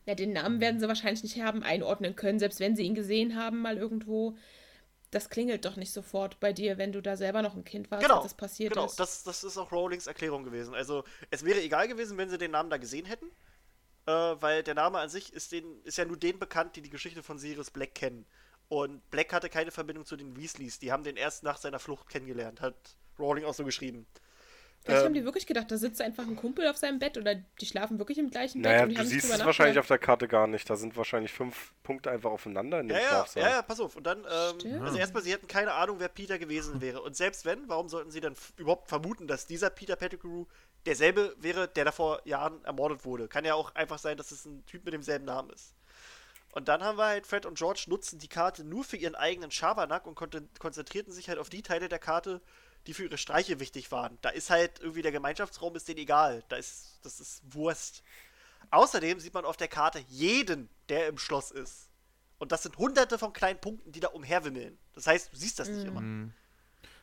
Ja, 0.07 0.15
den 0.15 0.33
Namen 0.33 0.61
werden 0.61 0.81
sie 0.81 0.89
wahrscheinlich 0.89 1.23
nicht 1.23 1.41
haben 1.41 1.63
einordnen 1.63 2.17
können, 2.17 2.39
selbst 2.41 2.59
wenn 2.61 2.75
sie 2.77 2.83
ihn 2.83 2.95
gesehen 2.95 3.37
haben 3.37 3.61
mal 3.63 3.79
irgendwo. 3.79 4.37
Das 5.13 5.29
klingelt 5.29 5.65
doch 5.67 5.77
nicht 5.77 5.93
sofort 5.93 6.41
bei 6.41 6.53
dir, 6.55 6.79
wenn 6.79 6.91
du 6.91 7.03
da 7.03 7.17
selber 7.19 7.43
noch 7.43 7.55
ein 7.55 7.65
Kind 7.65 7.91
warst, 7.91 8.03
Genau, 8.03 8.17
als 8.17 8.25
das 8.25 8.35
passiert 8.35 8.73
genau. 8.73 8.87
ist. 8.87 8.99
Das, 8.99 9.23
das 9.25 9.45
ist 9.45 9.59
auch 9.59 9.71
Rowlings 9.71 10.07
Erklärung 10.07 10.43
gewesen. 10.43 10.75
Also, 10.75 11.05
es 11.31 11.45
wäre 11.45 11.61
egal 11.63 11.87
gewesen, 11.87 12.17
wenn 12.17 12.31
sie 12.31 12.39
den 12.39 12.51
Namen 12.53 12.71
da 12.71 12.79
gesehen 12.79 13.05
hätten. 13.05 13.27
Äh, 14.07 14.11
weil 14.13 14.63
der 14.63 14.75
Name 14.75 14.99
an 14.99 15.09
sich 15.09 15.33
ist, 15.33 15.53
den, 15.53 15.83
ist 15.85 15.99
ja 15.99 16.05
nur 16.05 16.17
denen 16.17 16.39
bekannt, 16.39 16.77
die 16.77 16.83
die 16.83 16.91
Geschichte 16.91 17.23
von 17.23 17.39
Sirius 17.39 17.71
Black 17.71 17.95
kennen. 17.95 18.27
Und 18.69 19.09
Black 19.11 19.33
hatte 19.33 19.49
keine 19.51 19.71
Verbindung 19.71 20.07
zu 20.07 20.17
den 20.17 20.37
Weasleys. 20.37 20.79
Die 20.79 20.93
haben 20.93 21.05
den 21.05 21.17
erst 21.17 21.43
nach 21.43 21.59
seiner 21.59 21.79
Flucht 21.79 22.09
kennengelernt, 22.09 22.61
hat 22.61 22.75
Rowling 23.19 23.45
auch 23.45 23.55
so 23.55 23.65
geschrieben. 23.65 24.07
Vielleicht 24.85 25.01
Ähm, 25.03 25.07
haben 25.07 25.15
die 25.15 25.25
wirklich 25.25 25.47
gedacht, 25.47 25.71
da 25.71 25.77
sitzt 25.77 26.01
einfach 26.01 26.27
ein 26.27 26.35
Kumpel 26.35 26.67
auf 26.67 26.77
seinem 26.77 26.99
Bett 26.99 27.17
oder 27.17 27.37
die 27.37 27.67
schlafen 27.67 27.99
wirklich 28.01 28.19
im 28.19 28.31
gleichen 28.31 28.63
Naja, 28.63 28.79
Bett 28.79 28.89
und 28.89 28.91
die 28.91 28.97
du 28.97 29.05
siehst 29.07 29.31
es 29.31 29.45
wahrscheinlich 29.45 29.79
auf 29.79 29.87
der 29.87 29.99
Karte 29.99 30.27
gar 30.27 30.49
nicht. 30.49 30.69
Da 30.69 30.75
sind 30.75 30.97
wahrscheinlich 30.97 31.31
fünf 31.33 31.73
Punkte 31.85 32.11
einfach 32.11 32.31
aufeinander 32.33 32.81
in 32.81 32.89
dem 32.89 32.97
Ja, 32.97 33.03
ja, 33.03 33.09
Schlafsaal. 33.11 33.43
ja, 33.45 33.51
ja, 33.51 33.63
pass 33.63 33.79
auf. 33.79 33.95
Und 33.95 34.05
dann, 34.05 34.25
ähm, 34.29 34.83
also 34.83 34.99
erstmal, 34.99 35.23
sie 35.23 35.33
hätten 35.33 35.47
keine 35.47 35.73
Ahnung, 35.75 36.01
wer 36.01 36.09
Peter 36.09 36.37
gewesen 36.39 36.81
wäre. 36.81 37.01
Und 37.03 37.15
selbst 37.15 37.45
wenn, 37.45 37.69
warum 37.69 37.89
sollten 37.89 38.11
sie 38.11 38.21
dann 38.21 38.35
überhaupt 38.57 38.89
vermuten, 38.89 39.29
dass 39.29 39.47
dieser 39.47 39.71
Peter 39.71 39.95
Pettigrew 39.95 40.47
derselbe 40.87 41.35
wäre, 41.39 41.69
der 41.69 41.85
da 41.85 41.93
vor 41.93 42.27
Jahren 42.27 42.65
ermordet 42.65 43.05
wurde? 43.05 43.29
Kann 43.29 43.45
ja 43.45 43.55
auch 43.55 43.75
einfach 43.75 43.99
sein, 43.99 44.17
dass 44.17 44.31
es 44.31 44.45
ein 44.45 44.65
Typ 44.67 44.85
mit 44.85 44.95
demselben 44.95 45.25
Namen 45.25 45.51
ist. 45.51 45.75
Und 46.53 46.69
dann 46.69 46.83
haben 46.83 46.99
wir 46.99 47.07
halt, 47.07 47.27
Fred 47.27 47.47
und 47.47 47.57
George 47.57 47.85
nutzen 47.87 48.19
die 48.19 48.29
Karte 48.29 48.63
nur 48.63 48.85
für 48.85 48.97
ihren 48.97 49.15
eigenen 49.15 49.51
Schabernack 49.51 50.07
und 50.07 50.15
kon 50.15 50.31
konzentrierten 50.59 51.13
sich 51.13 51.29
halt 51.29 51.39
auf 51.39 51.49
die 51.49 51.63
Teile 51.63 51.89
der 51.89 51.99
Karte, 51.99 52.43
die 52.87 52.95
für 52.95 53.05
ihre 53.05 53.17
Streiche 53.17 53.59
wichtig 53.59 53.91
waren. 53.91 54.19
Da 54.21 54.29
ist 54.29 54.51
halt 54.51 54.81
irgendwie 54.81 55.03
der 55.03 55.13
Gemeinschaftsraum 55.13 55.75
ist 55.77 55.89
denen 55.89 56.01
egal. 56.01 56.45
Da 56.49 56.57
ist, 56.57 56.99
das 57.03 57.21
ist 57.21 57.43
Wurst. 57.55 58.03
Außerdem 58.71 59.19
sieht 59.19 59.35
man 59.35 59.45
auf 59.45 59.57
der 59.57 59.69
Karte 59.69 60.05
jeden, 60.09 60.69
der 60.89 61.09
im 61.09 61.17
Schloss 61.17 61.51
ist. 61.51 61.89
Und 62.39 62.53
das 62.53 62.65
sind 62.65 62.77
hunderte 62.77 63.19
von 63.19 63.33
kleinen 63.33 63.61
Punkten, 63.61 63.93
die 63.93 64.01
da 64.01 64.09
umherwimmeln. 64.09 64.79
Das 64.95 65.07
heißt, 65.07 65.33
du 65.33 65.37
siehst 65.37 65.59
das 65.59 65.69
nicht 65.69 65.87
immer. 65.87 66.01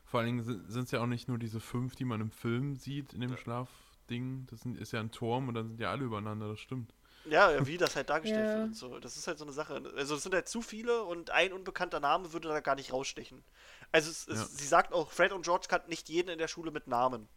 Vor 0.09 0.19
allen 0.21 0.37
Dingen 0.37 0.65
sind 0.67 0.85
es 0.85 0.91
ja 0.91 1.01
auch 1.01 1.05
nicht 1.07 1.27
nur 1.27 1.37
diese 1.37 1.59
fünf, 1.59 1.95
die 1.95 2.05
man 2.05 2.19
im 2.19 2.31
Film 2.31 2.75
sieht 2.75 3.13
in 3.13 3.21
dem 3.21 3.37
Schlafding. 3.37 4.47
Das 4.49 4.61
sind, 4.61 4.75
ist 4.79 4.91
ja 4.91 4.99
ein 4.99 5.11
Turm 5.11 5.47
und 5.49 5.53
dann 5.53 5.67
sind 5.67 5.79
ja 5.79 5.91
alle 5.91 6.05
übereinander, 6.05 6.47
das 6.49 6.59
stimmt. 6.59 6.93
Ja, 7.25 7.51
ja, 7.51 7.67
wie 7.67 7.77
das 7.77 7.95
halt 7.95 8.09
dargestellt 8.09 8.47
Ja. 8.47 8.55
wird 8.55 8.67
und 8.69 8.75
so. 8.75 8.99
Das 8.99 9.17
ist 9.17 9.27
halt 9.27 9.37
so 9.37 9.45
eine 9.45 9.53
Sache. 9.53 9.83
Also 9.95 10.15
es 10.15 10.23
sind 10.23 10.33
halt 10.33 10.47
zu 10.47 10.63
viele 10.63 11.03
und 11.03 11.29
ein 11.29 11.53
unbekannter 11.53 11.99
Name 11.99 12.33
würde 12.33 12.47
da 12.47 12.59
gar 12.59 12.73
nicht 12.75 12.91
rausstechen. 12.91 13.43
Also 13.91 14.09
es, 14.09 14.27
es, 14.27 14.39
Ja. 14.39 14.45
sie 14.47 14.65
sagt 14.65 14.93
auch, 14.93 15.11
Fred 15.11 15.31
und 15.31 15.43
George 15.43 15.67
kannten 15.69 15.89
nicht 15.89 16.09
jeden 16.09 16.29
in 16.29 16.39
der 16.39 16.47
Schule 16.47 16.71
mit 16.71 16.87
Namen. 16.87 17.27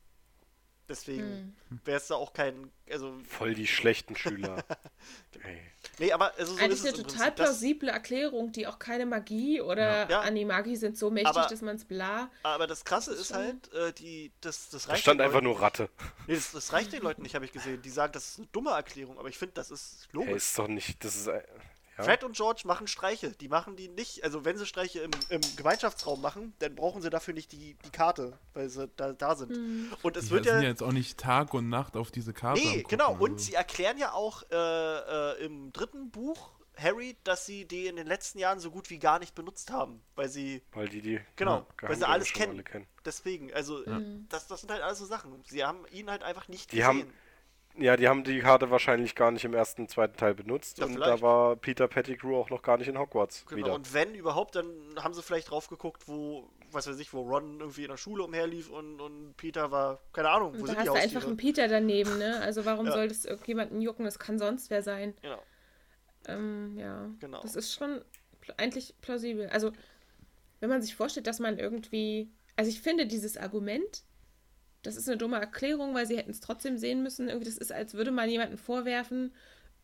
Deswegen 0.88 1.56
wäre 1.84 1.96
es 1.98 2.08
da 2.08 2.16
auch 2.16 2.32
kein, 2.32 2.70
also, 2.90 3.16
Voll 3.28 3.54
die 3.54 3.66
schlechten 3.66 4.16
Schüler. 4.16 4.64
Ey. 5.44 5.58
nee, 5.98 6.12
aber 6.12 6.34
also 6.36 6.52
so 6.54 6.58
Eigentlich 6.60 6.84
ist 6.84 6.86
eine 6.86 6.92
total 7.04 7.32
Prinzip. 7.32 7.34
Plausible 7.36 7.88
Erklärung, 7.90 8.52
die 8.52 8.66
auch 8.66 8.78
keine 8.78 9.06
Magie 9.06 9.60
oder 9.60 10.08
Ja. 10.10 10.20
Animagi 10.20 10.76
sind 10.76 10.98
so 10.98 11.10
mächtig, 11.10 11.34
Aber- 11.36 11.48
dass 11.48 11.62
man 11.62 11.76
es 11.76 11.84
bla. 11.84 12.30
aber 12.42 12.66
das 12.66 12.84
Krasse 12.84 13.12
ist 13.14 13.32
halt, 13.32 13.72
äh, 13.72 13.92
die, 13.92 14.32
das, 14.40 14.68
das 14.70 14.84
Da 14.84 14.90
reicht 14.92 15.02
stand 15.02 15.20
den 15.20 15.24
einfach 15.24 15.36
Leuten 15.36 15.46
nur 15.46 15.60
Ratte. 15.62 15.88
Nee, 16.26 16.34
das, 16.34 16.52
das 16.52 16.72
reicht 16.72 16.92
den 16.92 17.02
Leuten 17.02 17.22
nicht, 17.22 17.34
habe 17.34 17.44
ich 17.44 17.52
gesehen. 17.52 17.80
Die 17.82 17.90
sagen, 17.90 18.12
das 18.12 18.28
ist 18.30 18.38
eine 18.38 18.48
dumme 18.48 18.70
Erklärung, 18.70 19.18
aber 19.18 19.28
ich 19.28 19.38
finde, 19.38 19.54
das 19.54 19.70
ist 19.70 20.08
logisch. 20.12 20.28
Hey, 20.30 20.36
ist 20.36 20.58
doch 20.58 20.68
nicht. 20.68 21.02
Das 21.04 21.16
ist. 21.16 21.28
Ja. 21.98 22.04
Fred 22.04 22.24
und 22.24 22.34
George 22.36 22.62
machen 22.64 22.86
Streiche. 22.86 23.30
Die 23.32 23.48
machen 23.48 23.76
die 23.76 23.88
nicht, 23.88 24.24
also 24.24 24.44
wenn 24.46 24.56
sie 24.56 24.64
Streiche 24.66 25.00
im, 25.00 25.10
im 25.28 25.40
Gemeinschaftsraum 25.56 26.20
machen, 26.22 26.54
dann 26.60 26.74
brauchen 26.74 27.02
sie 27.02 27.10
dafür 27.10 27.34
nicht 27.34 27.52
die, 27.52 27.74
die 27.84 27.90
Karte, 27.90 28.38
weil 28.54 28.68
sie 28.70 28.88
da, 28.96 29.12
da 29.12 29.36
sind. 29.36 29.90
Und 30.02 30.16
es 30.16 30.26
Die 30.26 30.30
wird 30.30 30.44
sind 30.44 30.54
ja. 30.54 30.60
ja 30.62 30.68
jetzt 30.68 30.82
auch 30.82 30.92
nicht 30.92 31.18
Tag 31.18 31.52
und 31.54 31.68
Nacht 31.68 31.96
auf 31.96 32.10
diese 32.10 32.32
Karte. 32.32 32.60
nee, 32.60 32.82
gucken, 32.82 32.88
genau. 32.98 33.12
Und 33.12 33.32
also. 33.32 33.44
sie 33.44 33.54
erklären 33.54 33.98
ja 33.98 34.12
auch 34.12 34.42
äh, 34.50 34.56
äh, 34.56 35.44
im 35.44 35.72
dritten 35.72 36.10
Buch 36.10 36.50
Harry, 36.78 37.18
dass 37.24 37.44
sie 37.44 37.66
die 37.66 37.86
in 37.86 37.96
den 37.96 38.06
letzten 38.06 38.38
Jahren 38.38 38.58
so 38.58 38.70
gut 38.70 38.88
wie 38.88 38.98
gar 38.98 39.18
nicht 39.18 39.34
benutzt 39.34 39.70
haben, 39.70 40.00
weil 40.14 40.30
sie 40.30 40.62
Weil 40.72 40.88
die 40.88 41.02
die. 41.02 41.20
Genau, 41.36 41.66
ja, 41.82 41.88
weil 41.88 41.96
sie 41.96 42.08
alles 42.08 42.32
kennen. 42.32 42.52
alle 42.54 42.62
kennen. 42.64 42.86
deswegen, 43.04 43.52
also 43.52 43.82
das, 44.30 44.46
das 44.46 44.60
sind 44.62 44.70
halt 44.70 44.80
alles 44.82 44.98
so 44.98 45.04
Sachen. 45.04 45.44
Sie 45.46 45.62
haben 45.62 45.84
ihn 45.92 46.10
halt 46.10 46.22
einfach 46.22 46.48
nicht 46.48 46.72
Die 46.72 46.76
gesehen. 46.76 46.88
haben- 46.88 47.12
Ja, 47.78 47.96
die 47.96 48.06
haben 48.06 48.22
die 48.22 48.40
Karte 48.40 48.70
wahrscheinlich 48.70 49.14
gar 49.14 49.30
nicht 49.30 49.44
im 49.44 49.54
ersten, 49.54 49.88
zweiten 49.88 50.16
Teil 50.16 50.34
benutzt. 50.34 50.78
Ja, 50.78 50.84
und 50.86 50.92
vielleicht. 50.94 51.10
da 51.10 51.22
war 51.22 51.56
Peter 51.56 51.88
Pettigrew 51.88 52.36
auch 52.36 52.50
noch 52.50 52.62
gar 52.62 52.76
nicht 52.76 52.88
in 52.88 52.98
Hogwarts 52.98 53.46
Genau, 53.46 53.56
wieder. 53.56 53.74
und 53.74 53.94
wenn 53.94 54.14
überhaupt, 54.14 54.56
dann 54.56 54.66
haben 54.96 55.14
sie 55.14 55.22
vielleicht 55.22 55.50
drauf 55.50 55.68
geguckt, 55.68 56.06
wo, 56.06 56.50
was 56.70 56.86
weiß 56.86 56.98
ich, 56.98 57.14
wo 57.14 57.22
Ron 57.22 57.60
irgendwie 57.60 57.82
in 57.84 57.88
der 57.88 57.96
Schule 57.96 58.24
umherlief 58.24 58.68
und, 58.68 59.00
und 59.00 59.36
Peter 59.38 59.70
war, 59.70 60.00
keine 60.12 60.28
Ahnung, 60.30 60.54
wo 60.58 60.60
Und 60.60 60.68
da 60.68 60.74
sind 60.74 60.76
hast 60.76 60.84
die 60.84 60.88
du 60.88 60.92
einfach 60.92 61.24
Haustiere? 61.24 61.26
einen 61.28 61.36
Peter 61.38 61.68
daneben, 61.68 62.18
ne? 62.18 62.40
Also 62.40 62.64
warum 62.66 62.86
Ja. 62.86 62.92
soll 62.92 63.08
das 63.08 63.24
irgendjemanden 63.24 63.80
jucken? 63.80 64.04
Das 64.04 64.18
kann 64.18 64.38
sonst 64.38 64.68
wer 64.70 64.82
sein. 64.82 65.14
Genau. 65.22 65.42
Ähm, 66.26 66.76
ja. 66.78 67.10
Genau. 67.20 67.40
Das 67.42 67.56
ist 67.56 67.72
schon 67.74 68.04
pl 68.40 68.54
eigentlich 68.58 68.94
plausibel. 69.00 69.48
Also, 69.48 69.72
wenn 70.60 70.70
man 70.70 70.82
sich 70.82 70.94
vorstellt, 70.94 71.26
dass 71.26 71.40
man 71.40 71.58
irgendwie. 71.58 72.30
Also, 72.56 72.70
ich 72.70 72.80
finde 72.82 73.06
dieses 73.06 73.36
Argument, 73.36 74.04
das 74.82 74.96
ist 74.96 75.08
eine 75.08 75.16
dumme 75.18 75.36
Erklärung, 75.38 75.94
weil 75.94 76.06
sie 76.06 76.16
hätten 76.16 76.30
es 76.30 76.40
trotzdem 76.40 76.76
sehen 76.78 77.02
müssen. 77.02 77.28
Irgendwie, 77.28 77.46
das 77.46 77.58
ist, 77.58 77.72
als 77.72 77.94
würde 77.94 78.10
man 78.10 78.28
jemanden 78.28 78.58
vorwerfen, 78.58 79.32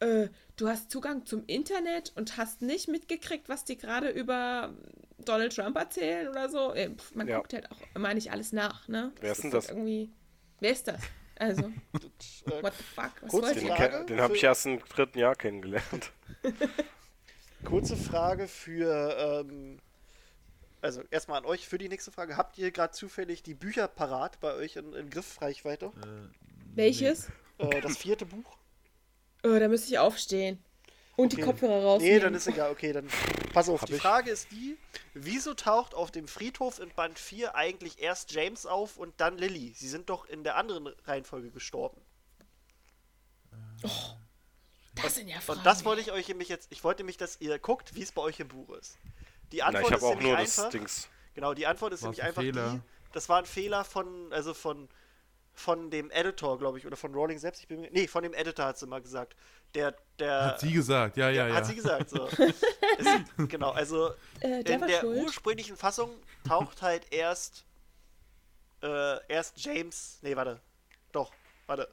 äh, 0.00 0.28
du 0.56 0.68
hast 0.68 0.90
Zugang 0.90 1.26
zum 1.26 1.44
Internet 1.46 2.12
und 2.16 2.36
hast 2.36 2.62
nicht 2.62 2.88
mitgekriegt, 2.88 3.48
was 3.48 3.64
die 3.64 3.76
gerade 3.76 4.10
über 4.10 4.74
Donald 5.18 5.54
Trump 5.54 5.76
erzählen 5.76 6.28
oder 6.28 6.48
so. 6.48 6.72
Äh, 6.74 6.90
pf, 6.94 7.14
man 7.14 7.26
Ja. 7.28 7.38
guckt 7.38 7.52
halt 7.52 7.70
auch 7.70 7.80
immer 7.94 8.14
nicht 8.14 8.30
alles 8.32 8.52
nach, 8.52 8.86
ne? 8.88 9.12
Wer 9.20 9.32
ist 9.32 9.42
denn 9.42 9.50
doch 9.50 9.58
das? 9.62 9.70
Irgendwie. 9.70 10.10
Wer 10.60 10.72
ist 10.72 10.88
das? 10.88 11.00
Also, 11.38 11.72
Äh, 12.46 12.62
what 12.62 12.72
the 12.76 12.84
fuck? 12.84 13.12
Was 13.20 13.30
kurz 13.30 13.52
Den? 13.52 13.66
Frage 13.68 14.04
den 14.06 14.20
habe 14.20 14.34
ich 14.34 14.42
erst 14.42 14.66
im 14.66 14.78
dritten 14.80 15.18
Jahr 15.18 15.34
kennengelernt. 15.36 16.12
kurze 17.64 17.96
Frage 17.96 18.48
für, 18.48 19.44
ähm, 19.48 19.78
also 20.88 21.02
erstmal 21.10 21.36
an 21.36 21.44
euch 21.44 21.68
für 21.68 21.76
die 21.76 21.90
nächste 21.90 22.10
Frage. 22.10 22.38
Habt 22.38 22.56
ihr 22.56 22.70
gerade 22.70 22.94
zufällig 22.94 23.42
die 23.42 23.52
Bücher 23.52 23.88
parat 23.88 24.40
bei 24.40 24.54
euch 24.54 24.76
in, 24.76 24.94
in 24.94 25.10
Griffreichweite? 25.10 25.86
Äh, 25.86 26.74
Welches? 26.74 27.28
Äh, 27.58 27.82
das 27.82 27.98
vierte 27.98 28.24
Buch? 28.24 28.56
Oh, 29.44 29.58
da 29.58 29.68
müsste 29.68 29.88
ich 29.92 29.98
aufstehen. 29.98 30.64
Und 31.14 31.32
die 31.32 31.36
Okay. 31.36 31.44
Kopfhörer 31.44 31.82
rausnehmen. 31.82 32.14
Nee, 32.16 32.20
dann 32.20 32.34
ist 32.34 32.46
egal. 32.46 32.70
Okay, 32.70 32.94
dann 32.94 33.06
pass 33.52 33.68
auf. 33.68 33.82
Hab 33.82 33.88
die 33.88 33.96
ich. 33.96 34.00
Frage 34.00 34.30
ist 34.30 34.50
die, 34.50 34.78
wieso 35.12 35.52
taucht 35.52 35.94
auf 35.94 36.10
dem 36.10 36.26
Friedhof 36.26 36.78
in 36.78 36.88
Band 36.88 37.18
4 37.18 37.54
eigentlich 37.54 38.00
erst 38.00 38.32
James 38.32 38.64
auf 38.64 38.96
und 38.96 39.12
dann 39.20 39.36
Lily? 39.36 39.74
Sie 39.76 39.88
sind 39.88 40.08
doch 40.08 40.24
in 40.24 40.42
der 40.42 40.56
anderen 40.56 40.86
Reihenfolge 41.04 41.50
gestorben. 41.50 42.00
das 44.94 45.14
sind 45.16 45.28
ja 45.28 45.38
Fragen. 45.40 45.58
Und 45.58 45.66
das 45.66 45.84
wollte 45.84 46.00
ich 46.00 46.12
euch 46.12 46.28
nämlich 46.28 46.48
jetzt, 46.48 46.68
ich 46.72 46.82
wollte 46.82 47.02
nämlich, 47.02 47.18
dass 47.18 47.38
ihr 47.42 47.58
guckt, 47.58 47.94
wie 47.94 48.02
es 48.02 48.12
bei 48.12 48.22
euch 48.22 48.40
im 48.40 48.48
Buch 48.48 48.70
ist. 48.70 48.96
Die 49.52 49.62
Na, 49.66 49.66
Antwort 49.66 49.92
ich 49.92 49.96
ist 49.96 50.02
habe 50.02 50.06
auch 50.06 50.16
nämlich 50.16 50.26
nur 50.28 50.36
einfach, 50.36 50.62
das 50.64 50.68
Dings. 50.70 51.08
genau, 51.34 51.54
die 51.54 51.66
Antwort 51.66 51.92
ist 51.92 52.02
War's 52.02 52.18
nämlich 52.18 52.22
ein 52.22 52.28
einfach 52.28 52.42
Fehler? 52.42 52.70
die, 52.72 52.82
das 53.12 53.28
war 53.28 53.38
ein 53.38 53.46
Fehler 53.46 53.84
von, 53.84 54.32
also 54.32 54.54
von, 54.54 54.88
von 55.54 55.90
dem 55.90 56.10
Editor, 56.10 56.58
glaube 56.58 56.78
ich, 56.78 56.86
oder 56.86 56.96
von 56.96 57.14
Rowling 57.14 57.38
selbst, 57.38 57.60
ich 57.62 57.68
bin 57.68 57.80
mir, 57.80 57.90
nee, 57.90 58.06
von 58.06 58.22
dem 58.22 58.34
Editor 58.34 58.66
hat 58.66 58.78
sie 58.78 58.86
mal 58.86 59.00
gesagt. 59.02 59.36
Der, 59.74 59.94
der, 60.18 60.44
Hat 60.46 60.60
sie 60.60 60.72
gesagt, 60.72 61.16
ja, 61.18 61.28
ja, 61.28 61.46
ja. 61.48 61.54
hat 61.54 61.66
sie 61.66 61.74
gesagt, 61.74 62.08
so. 62.10 62.26
es, 62.98 63.06
genau, 63.48 63.70
also 63.72 64.12
Äh, 64.40 64.64
der 64.64 64.76
in 64.76 64.86
der 64.86 65.00
schuld. 65.00 65.24
ursprünglichen 65.24 65.76
Fassung 65.76 66.10
taucht 66.46 66.80
halt 66.80 67.12
erst 67.12 67.66
äh, 68.82 69.26
erst 69.28 69.58
James. 69.62 70.18
Nee, 70.22 70.36
warte. 70.36 70.60
Doch, 71.12 71.32
warte. 71.66 71.88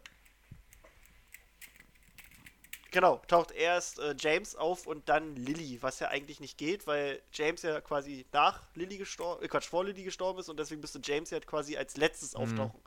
Genau, 2.95 3.21
taucht 3.27 3.51
erst 3.51 3.99
äh, 3.99 4.15
James 4.17 4.55
auf 4.55 4.87
und 4.87 5.09
dann 5.09 5.35
Lily, 5.35 5.79
was 5.81 5.99
ja 5.99 6.07
eigentlich 6.07 6.39
nicht 6.39 6.57
geht, 6.57 6.87
weil 6.87 7.21
James 7.33 7.61
ja 7.61 7.81
quasi 7.81 8.25
nach 8.31 8.69
Lily 8.73 8.95
gestorben, 8.95 9.43
äh, 9.43 9.49
Quatsch, 9.49 9.67
vor 9.67 9.83
Lily 9.83 10.03
gestorben 10.03 10.39
ist 10.39 10.47
und 10.47 10.57
deswegen 10.57 10.79
müsste 10.79 11.01
James 11.03 11.29
ja 11.29 11.41
quasi 11.41 11.75
als 11.75 11.97
letztes 11.97 12.35
auftauchen. 12.35 12.79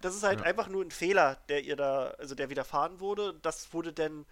Das 0.00 0.14
ist 0.14 0.22
halt 0.22 0.38
Ja. 0.38 0.44
einfach 0.44 0.68
nur 0.68 0.84
ein 0.84 0.92
Fehler, 0.92 1.38
der 1.48 1.64
ihr 1.64 1.74
da, 1.74 2.10
also 2.18 2.36
der 2.36 2.50
widerfahren 2.50 3.00
wurde. 3.00 3.34
Das 3.42 3.74
wurde 3.74 3.92
dann 3.92 4.26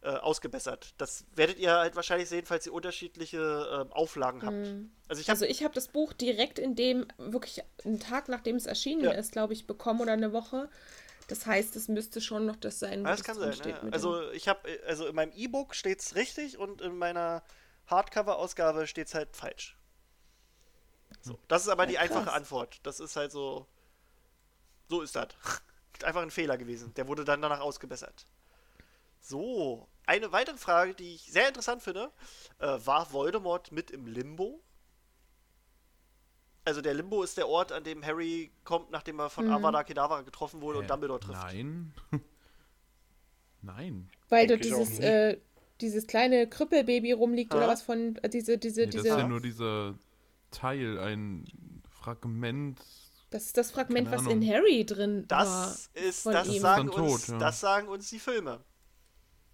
äh, 0.00 0.08
ausgebessert. 0.08 0.94
Das 0.96 1.26
werdet 1.34 1.58
ihr 1.58 1.72
halt 1.72 1.94
wahrscheinlich 1.94 2.30
sehen, 2.30 2.46
falls 2.46 2.64
ihr 2.64 2.72
unterschiedliche 2.72 3.38
ähm, 3.82 3.92
Auflagen 3.92 4.46
habt. 4.46 4.76
Also 5.08 5.20
ich 5.20 5.28
habe 5.28 5.40
Also 5.46 5.64
habe 5.64 5.74
das 5.74 5.88
Buch 5.88 6.14
direkt 6.14 6.58
in 6.58 6.74
dem, 6.74 7.06
wirklich 7.18 7.62
einen 7.84 8.00
Tag 8.00 8.28
nachdem 8.28 8.56
es 8.56 8.64
erschienen 8.64 9.04
Ja. 9.04 9.10
ist, 9.10 9.32
glaube 9.32 9.52
ich, 9.52 9.66
bekommen 9.66 10.00
oder 10.00 10.12
eine 10.12 10.32
Woche. 10.32 10.70
Das 11.28 11.46
heißt, 11.46 11.76
es 11.76 11.88
müsste 11.88 12.20
schon 12.20 12.46
noch 12.46 12.56
das 12.56 12.78
sein, 12.80 13.02
wo 13.02 13.06
das 13.06 13.22
kann 13.22 13.36
sein. 13.36 13.44
drinsteht 13.44 13.76
Ja. 13.82 13.88
Also 13.90 14.30
ich 14.32 14.48
habe, 14.48 14.80
also 14.86 15.06
in 15.06 15.14
meinem 15.14 15.32
E-Book 15.32 15.74
steht 15.74 16.00
es 16.00 16.14
richtig 16.14 16.58
und 16.58 16.80
in 16.80 16.96
meiner 16.96 17.42
Hardcover-Ausgabe 17.86 18.86
steht 18.86 19.08
es 19.08 19.14
halt 19.14 19.36
falsch. 19.36 19.76
So, 21.20 21.38
das 21.48 21.62
ist 21.62 21.68
aber 21.68 21.86
die 21.86 21.94
Ja, 21.94 22.00
einfache 22.00 22.24
krass. 22.24 22.34
Antwort. 22.34 22.80
Das 22.82 23.00
ist 23.00 23.16
halt 23.16 23.30
so, 23.32 23.66
so 24.88 25.02
ist 25.02 25.14
das. 25.16 25.28
Einfach 26.02 26.22
ein 26.22 26.30
Fehler 26.30 26.56
gewesen. 26.56 26.94
Der 26.94 27.08
wurde 27.08 27.24
dann 27.24 27.42
danach 27.42 27.60
ausgebessert. 27.60 28.26
So, 29.20 29.88
eine 30.06 30.32
weitere 30.32 30.56
Frage, 30.56 30.94
die 30.94 31.14
ich 31.16 31.30
sehr 31.30 31.48
interessant 31.48 31.82
finde, 31.82 32.12
äh, 32.58 32.66
war 32.84 33.12
Voldemort 33.12 33.72
mit 33.72 33.90
im 33.90 34.06
Limbo? 34.06 34.62
Also 36.68 36.82
der 36.82 36.92
Limbo 36.92 37.22
ist 37.22 37.38
der 37.38 37.48
Ort, 37.48 37.72
an 37.72 37.82
dem 37.82 38.04
Harry 38.04 38.50
kommt, 38.64 38.90
nachdem 38.90 39.18
er 39.20 39.30
von 39.30 39.46
Mhm. 39.46 39.52
Avada 39.54 39.84
Kedavra 39.84 40.20
getroffen 40.20 40.60
wurde 40.60 40.78
Hä? 40.78 40.82
und 40.82 40.90
Dumbledore 40.90 41.18
trifft. 41.20 41.42
Nein. 41.42 41.94
Nein. 43.62 44.10
Weil 44.28 44.46
dort 44.46 44.62
dieses, 44.64 44.98
äh, 45.00 45.38
dieses 45.80 46.06
kleine 46.06 46.46
Krüppelbaby 46.46 47.12
rumliegt 47.12 47.54
oder 47.54 47.64
Ah. 47.64 47.68
was 47.68 47.80
von, 47.82 48.16
äh, 48.16 48.28
diese, 48.28 48.58
diese, 48.58 48.80
Nee, 48.82 48.86
das 48.88 48.94
diese, 49.02 49.08
ist 49.08 49.16
ja 49.18 49.26
nur 49.26 49.40
dieser 49.40 49.94
Teil, 50.50 50.98
ein 50.98 51.46
Fragment. 51.90 52.80
das 53.30 53.44
ist 53.46 53.56
das 53.56 53.70
Fragment, 53.70 54.10
was 54.10 54.26
in. 54.26 54.46
Harry 54.46 54.84
drin 54.84 55.24
war. 55.28 55.44
Das 55.44 55.90
ist, 55.94 56.22
von 56.24 56.32
das 56.34 56.48
ihm. 56.48 56.60
sagen 56.60 56.86
Das 56.88 56.96
ist 56.96 57.00
uns, 57.02 57.26
tot, 57.26 57.32
ja. 57.32 57.38
das 57.38 57.60
sagen 57.60 57.88
uns 57.88 58.10
die 58.10 58.18
Filme. 58.18 58.60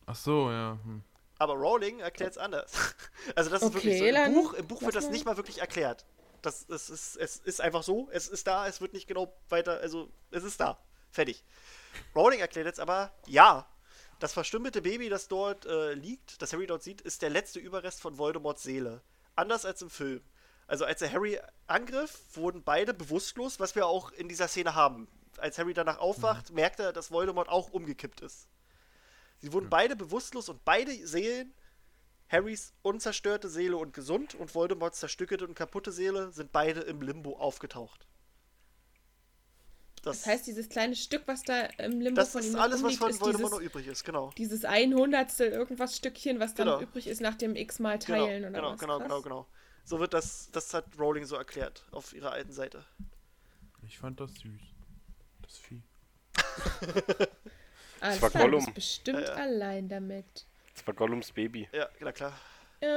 Ach 0.06 0.16
so, 0.16 0.50
ja. 0.50 0.78
Hm. 0.84 1.02
Aber 1.38 1.54
Rowling 1.54 2.00
erklärt 2.00 2.32
es 2.32 2.38
anders. 2.38 2.72
Also 3.36 3.50
das 3.50 3.62
ist 3.62 3.68
Okay, 3.68 3.84
wirklich 3.86 3.98
so. 3.98 4.04
Im 4.26 4.34
Buch, 4.34 4.52
im 4.54 4.66
Buch 4.66 4.82
wird 4.82 4.94
das 4.96 5.10
nicht 5.10 5.24
mal 5.24 5.36
wirklich 5.36 5.60
erklärt. 5.60 6.04
Das, 6.44 6.66
das 6.66 6.90
ist, 6.90 7.16
es 7.16 7.36
ist 7.38 7.60
einfach 7.60 7.82
so, 7.82 8.08
es 8.12 8.28
ist 8.28 8.46
da, 8.46 8.66
es 8.68 8.80
wird 8.80 8.92
nicht 8.92 9.06
genau 9.06 9.34
weiter, 9.48 9.80
also 9.80 10.10
es 10.30 10.44
ist 10.44 10.60
da. 10.60 10.78
Fertig. 11.10 11.42
Rowling 12.14 12.40
erklärt 12.40 12.66
jetzt 12.66 12.80
aber, 12.80 13.12
ja, 13.26 13.66
das 14.18 14.32
verstümmelte 14.32 14.82
Baby, 14.82 15.08
das 15.08 15.28
dort 15.28 15.64
äh, 15.64 15.94
liegt, 15.94 16.42
das 16.42 16.52
Harry 16.52 16.66
dort 16.66 16.82
sieht, 16.82 17.00
ist 17.00 17.22
der 17.22 17.30
letzte 17.30 17.60
Überrest 17.60 18.00
von 18.00 18.18
Voldemorts 18.18 18.62
Seele. 18.62 19.00
Anders 19.36 19.64
als 19.64 19.80
im 19.80 19.90
Film. 19.90 20.22
Also 20.66 20.84
als 20.84 21.00
er 21.02 21.12
Harry 21.12 21.40
angriff, 21.66 22.20
wurden 22.34 22.62
beide 22.62 22.92
bewusstlos, 22.92 23.58
was 23.58 23.74
wir 23.74 23.86
auch 23.86 24.12
in 24.12 24.28
dieser 24.28 24.48
Szene 24.48 24.74
haben. 24.74 25.08
Als 25.38 25.58
Harry 25.58 25.74
danach 25.74 25.98
aufwacht, 25.98 26.52
merkt 26.52 26.78
er, 26.80 26.92
dass 26.92 27.10
Voldemort 27.10 27.48
auch 27.48 27.70
umgekippt 27.70 28.20
ist. 28.20 28.48
Sie 29.38 29.52
wurden 29.52 29.68
beide 29.68 29.96
bewusstlos 29.96 30.48
und 30.48 30.64
beide 30.64 31.06
Seelen, 31.06 31.54
Harrys 32.34 32.72
unzerstörte 32.82 33.48
Seele 33.48 33.76
und 33.76 33.92
gesund 33.94 34.34
und 34.34 34.54
Voldemorts 34.54 34.98
zerstückelte 35.00 35.46
und 35.46 35.54
kaputte 35.54 35.92
Seele, 35.92 36.32
sind 36.32 36.52
beide 36.52 36.80
im 36.80 37.00
Limbo 37.02 37.36
aufgetaucht. 37.38 38.06
Das, 40.02 40.18
Das 40.18 40.26
heißt, 40.26 40.46
dieses 40.46 40.68
kleine 40.68 40.96
Stück, 40.96 41.22
was 41.26 41.42
da 41.42 41.62
im 41.78 42.00
Limbo 42.00 42.20
das 42.20 42.32
von 42.32 42.42
ihm 42.42 42.48
ist 42.48 42.52
noch 42.52 42.60
alles, 42.60 42.82
was 42.82 42.96
von 42.96 43.08
ist 43.10 43.20
Voldemort 43.20 43.52
dieses, 43.52 43.58
noch 43.58 43.60
übrig 43.60 43.86
ist, 43.86 44.04
genau. 44.04 44.30
dieses 44.36 44.64
ein 44.66 44.92
Hundertstel 44.94 45.50
irgendwas 45.50 45.96
Stückchen, 45.96 46.40
was 46.40 46.54
dann 46.54 46.66
Genau. 46.66 46.80
übrig 46.80 47.06
ist 47.06 47.20
nach 47.22 47.34
dem 47.36 47.56
x-mal 47.56 47.98
Genau, 47.98 48.26
Teilen 48.26 48.44
oder 48.44 48.52
genau, 48.52 48.72
was. 48.72 48.80
genau, 48.80 48.98
genau, 49.00 49.22
genau. 49.22 49.46
So 49.84 50.00
wird 50.00 50.12
das, 50.12 50.50
das 50.52 50.74
hat 50.74 50.86
Rowling 50.98 51.24
so 51.24 51.36
erklärt 51.36 51.84
auf 51.90 52.12
ihrer 52.14 52.32
alten 52.32 52.52
Seite. 52.52 52.84
Ich 53.86 53.98
fand 53.98 54.20
das 54.20 54.30
süß. 54.34 54.60
Das 55.42 55.56
Vieh. 55.58 55.82
Alles 58.00 58.20
war 58.20 58.30
klar, 58.30 58.48
du 58.50 58.58
Gollum. 58.58 58.74
bestimmt 58.74 59.20
Ja, 59.20 59.28
ja. 59.28 59.34
allein 59.34 59.88
damit. 59.88 60.46
Das 60.74 60.86
war 60.86 60.94
Gollums 60.94 61.32
Baby. 61.32 61.68
Ja, 61.72 61.88
na 62.00 62.12
klar. 62.12 62.32
Ja. 62.80 62.88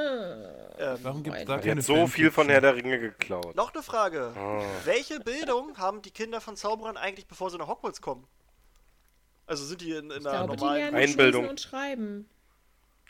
Ähm, 0.80 1.00
Warum 1.04 1.24
gibt 1.24 1.38
es 1.38 1.46
da 1.46 1.58
Die 1.58 1.68
keine 1.70 1.80
hat 1.82 1.86
so 1.86 2.08
viel 2.08 2.30
von? 2.32 2.50
Herr 2.50 2.60
der 2.62 2.76
Ringe 2.76 3.00
geklaut. 3.00 3.56
noch 3.56 3.74
eine 3.74 3.84
Frage. 3.84 4.34
Ah. 4.36 4.62
Welche 4.84 5.20
Bildung 5.20 5.78
haben 5.78 6.02
die 6.02 6.12
Kinder 6.12 6.42
von 6.42 6.56
Zauberern 6.58 6.98
eigentlich, 6.98 7.28
bevor 7.28 7.50
sie 7.52 7.58
nach 7.58 7.68
Hogwarts 7.68 8.02
kommen? 8.02 8.28
Also 9.46 9.64
sind 9.64 9.80
die 9.82 9.92
in, 9.92 10.12
in 10.12 10.26
einer 10.28 10.46
glaube, 10.46 10.56
normalen... 10.58 10.94
Einbildung. 10.96 11.42
lesen 11.44 11.50
und 11.52 11.62
schreiben. 11.62 12.30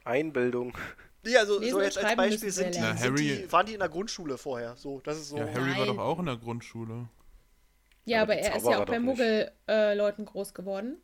Einbildung. 0.03 0.77
Nee, 1.23 1.35
also 1.37 1.59
Lesen 1.59 1.71
so 1.73 1.81
jetzt 1.81 1.97
als 1.97 2.15
Beispiel 2.15 2.51
sind 2.51 2.75
die, 2.75 2.79
sind 2.79 2.83
Ja, 2.83 2.95
Harry- 2.95 3.15
die, 3.43 3.51
waren 3.51 3.65
die 3.65 3.73
in 3.73 3.79
der 3.79 3.89
Grundschule 3.89 4.37
vorher. 4.37 4.75
So, 4.77 5.01
das 5.03 5.17
ist 5.17 5.29
so. 5.29 5.37
Ja, 5.37 5.47
Harry 5.47 5.71
war 5.71 5.85
Nein. 5.85 5.87
doch 5.87 5.97
auch 5.97 6.19
in 6.19 6.25
der 6.27 6.37
Grundschule. 6.37 7.09
Ja, 8.05 8.21
Aber 8.21 8.33
aber 8.33 8.41
er 8.41 8.55
ist 8.55 8.65
ja 8.67 8.79
auch 8.81 8.85
bei. 8.85 8.99
Muggel-Leuten 8.99 10.25
groß 10.25 10.53
geworden. 10.53 11.01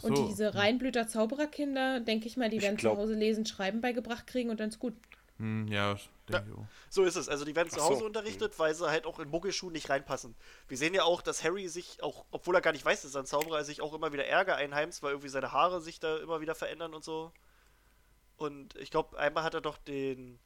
So. 0.00 0.08
Und 0.08 0.28
diese 0.28 0.54
Reinblüter 0.54 1.06
Zaubererkinder, 1.08 2.00
denke 2.00 2.26
ich 2.26 2.36
mal, 2.36 2.50
die 2.50 2.56
Ich 2.56 2.62
werden 2.62 2.76
glaub- 2.76 2.94
zu 2.96 3.02
Hause 3.02 3.14
lesen, 3.14 3.46
schreiben 3.46 3.80
beigebracht 3.80 4.26
kriegen 4.26 4.50
und 4.50 4.60
dann 4.60 4.68
ist 4.70 4.78
gut. 4.78 4.94
Hm, 5.38 5.66
ja, 5.66 5.96
denke 6.28 6.44
ich 6.48 6.56
auch. 6.56 6.66
So 6.90 7.02
ist 7.04 7.16
es. 7.16 7.28
Also 7.28 7.44
die 7.44 7.56
werden 7.56 7.68
zu 7.68 7.80
Ach 7.80 7.86
so. 7.86 7.94
Hause 7.94 8.04
unterrichtet, 8.04 8.56
weil 8.58 8.72
sie 8.74 8.88
halt 8.88 9.04
auch 9.04 9.18
in 9.18 9.28
Muggelschuhen 9.28 9.72
nicht 9.72 9.90
reinpassen. 9.90 10.36
Wir 10.68 10.78
sehen 10.78 10.94
ja 10.94 11.02
auch, 11.02 11.22
dass 11.22 11.42
Harry 11.42 11.68
sich 11.68 12.02
auch, 12.02 12.24
obwohl 12.30 12.54
er 12.54 12.60
gar 12.60 12.72
nicht 12.72 12.84
weiß, 12.84 13.02
dass 13.02 13.14
er 13.14 13.22
ein 13.22 13.26
Zauberer 13.26 13.58
ist, 13.60 13.66
sich 13.66 13.80
auch 13.82 13.94
immer 13.94 14.12
wieder 14.12 14.24
Ärger 14.26 14.56
einheimst, 14.56 15.02
weil 15.02 15.10
irgendwie 15.10 15.28
seine 15.28 15.50
Haare 15.52 15.80
sich 15.80 15.98
da 15.98 16.18
immer 16.18 16.40
wieder 16.40 16.54
verändern 16.54 16.94
und 16.94 17.02
so. 17.02 17.32
Und 18.36 18.76
ich 18.76 18.90
glaube, 18.90 19.18
einmal 19.18 19.42
hat 19.42 19.54
er 19.54 19.60
doch 19.60 19.78
den. 19.78 20.38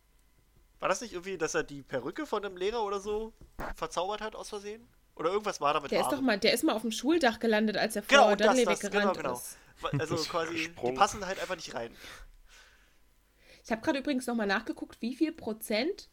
War 0.81 0.89
das 0.89 1.01
nicht 1.01 1.13
irgendwie, 1.13 1.37
dass 1.39 1.55
er 1.55 1.65
die 1.65 1.83
Perücke 1.83 2.25
von 2.25 2.45
einem 2.45 2.57
Lehrer 2.57 2.85
oder 2.85 3.01
so 3.01 3.33
verzaubert 3.77 4.21
hat 4.21 4.37
aus 4.37 4.49
Versehen? 4.49 4.87
Oder 5.19 5.31
irgendwas 5.31 5.61
war 5.61 5.75
da 5.75 5.81
mit 5.81 5.91
Der 5.91 6.01
ist 6.01 6.13
doch 6.13 6.21
mal, 6.21 6.39
der 6.39 6.53
ist 6.53 6.63
mal 6.63 6.75
auf 6.75 6.83
dem 6.83 6.93
Schuldach 6.93 7.41
gelandet, 7.41 7.77
als 7.77 7.97
er 7.97 8.03
Genau, 8.03 8.29
vor 8.29 8.37
das, 8.37 8.47
Dudley 8.49 8.65
das, 8.65 8.83
weggerannt 8.83 9.17
genau, 9.17 9.29
genau. 9.29 9.35
ist. 9.35 9.59
Also 9.99 10.17
quasi, 10.17 10.71
die 10.85 10.93
passen 10.93 11.27
halt 11.27 11.41
einfach 11.41 11.57
nicht 11.57 11.75
rein. 11.75 11.95
Ich 13.65 13.71
habe 13.71 13.83
gerade 13.83 13.99
übrigens 13.99 14.27
nochmal 14.27 14.47
nachgeguckt, 14.47 15.03
wie 15.03 15.15
viel 15.15 15.33
Prozent 15.33 16.09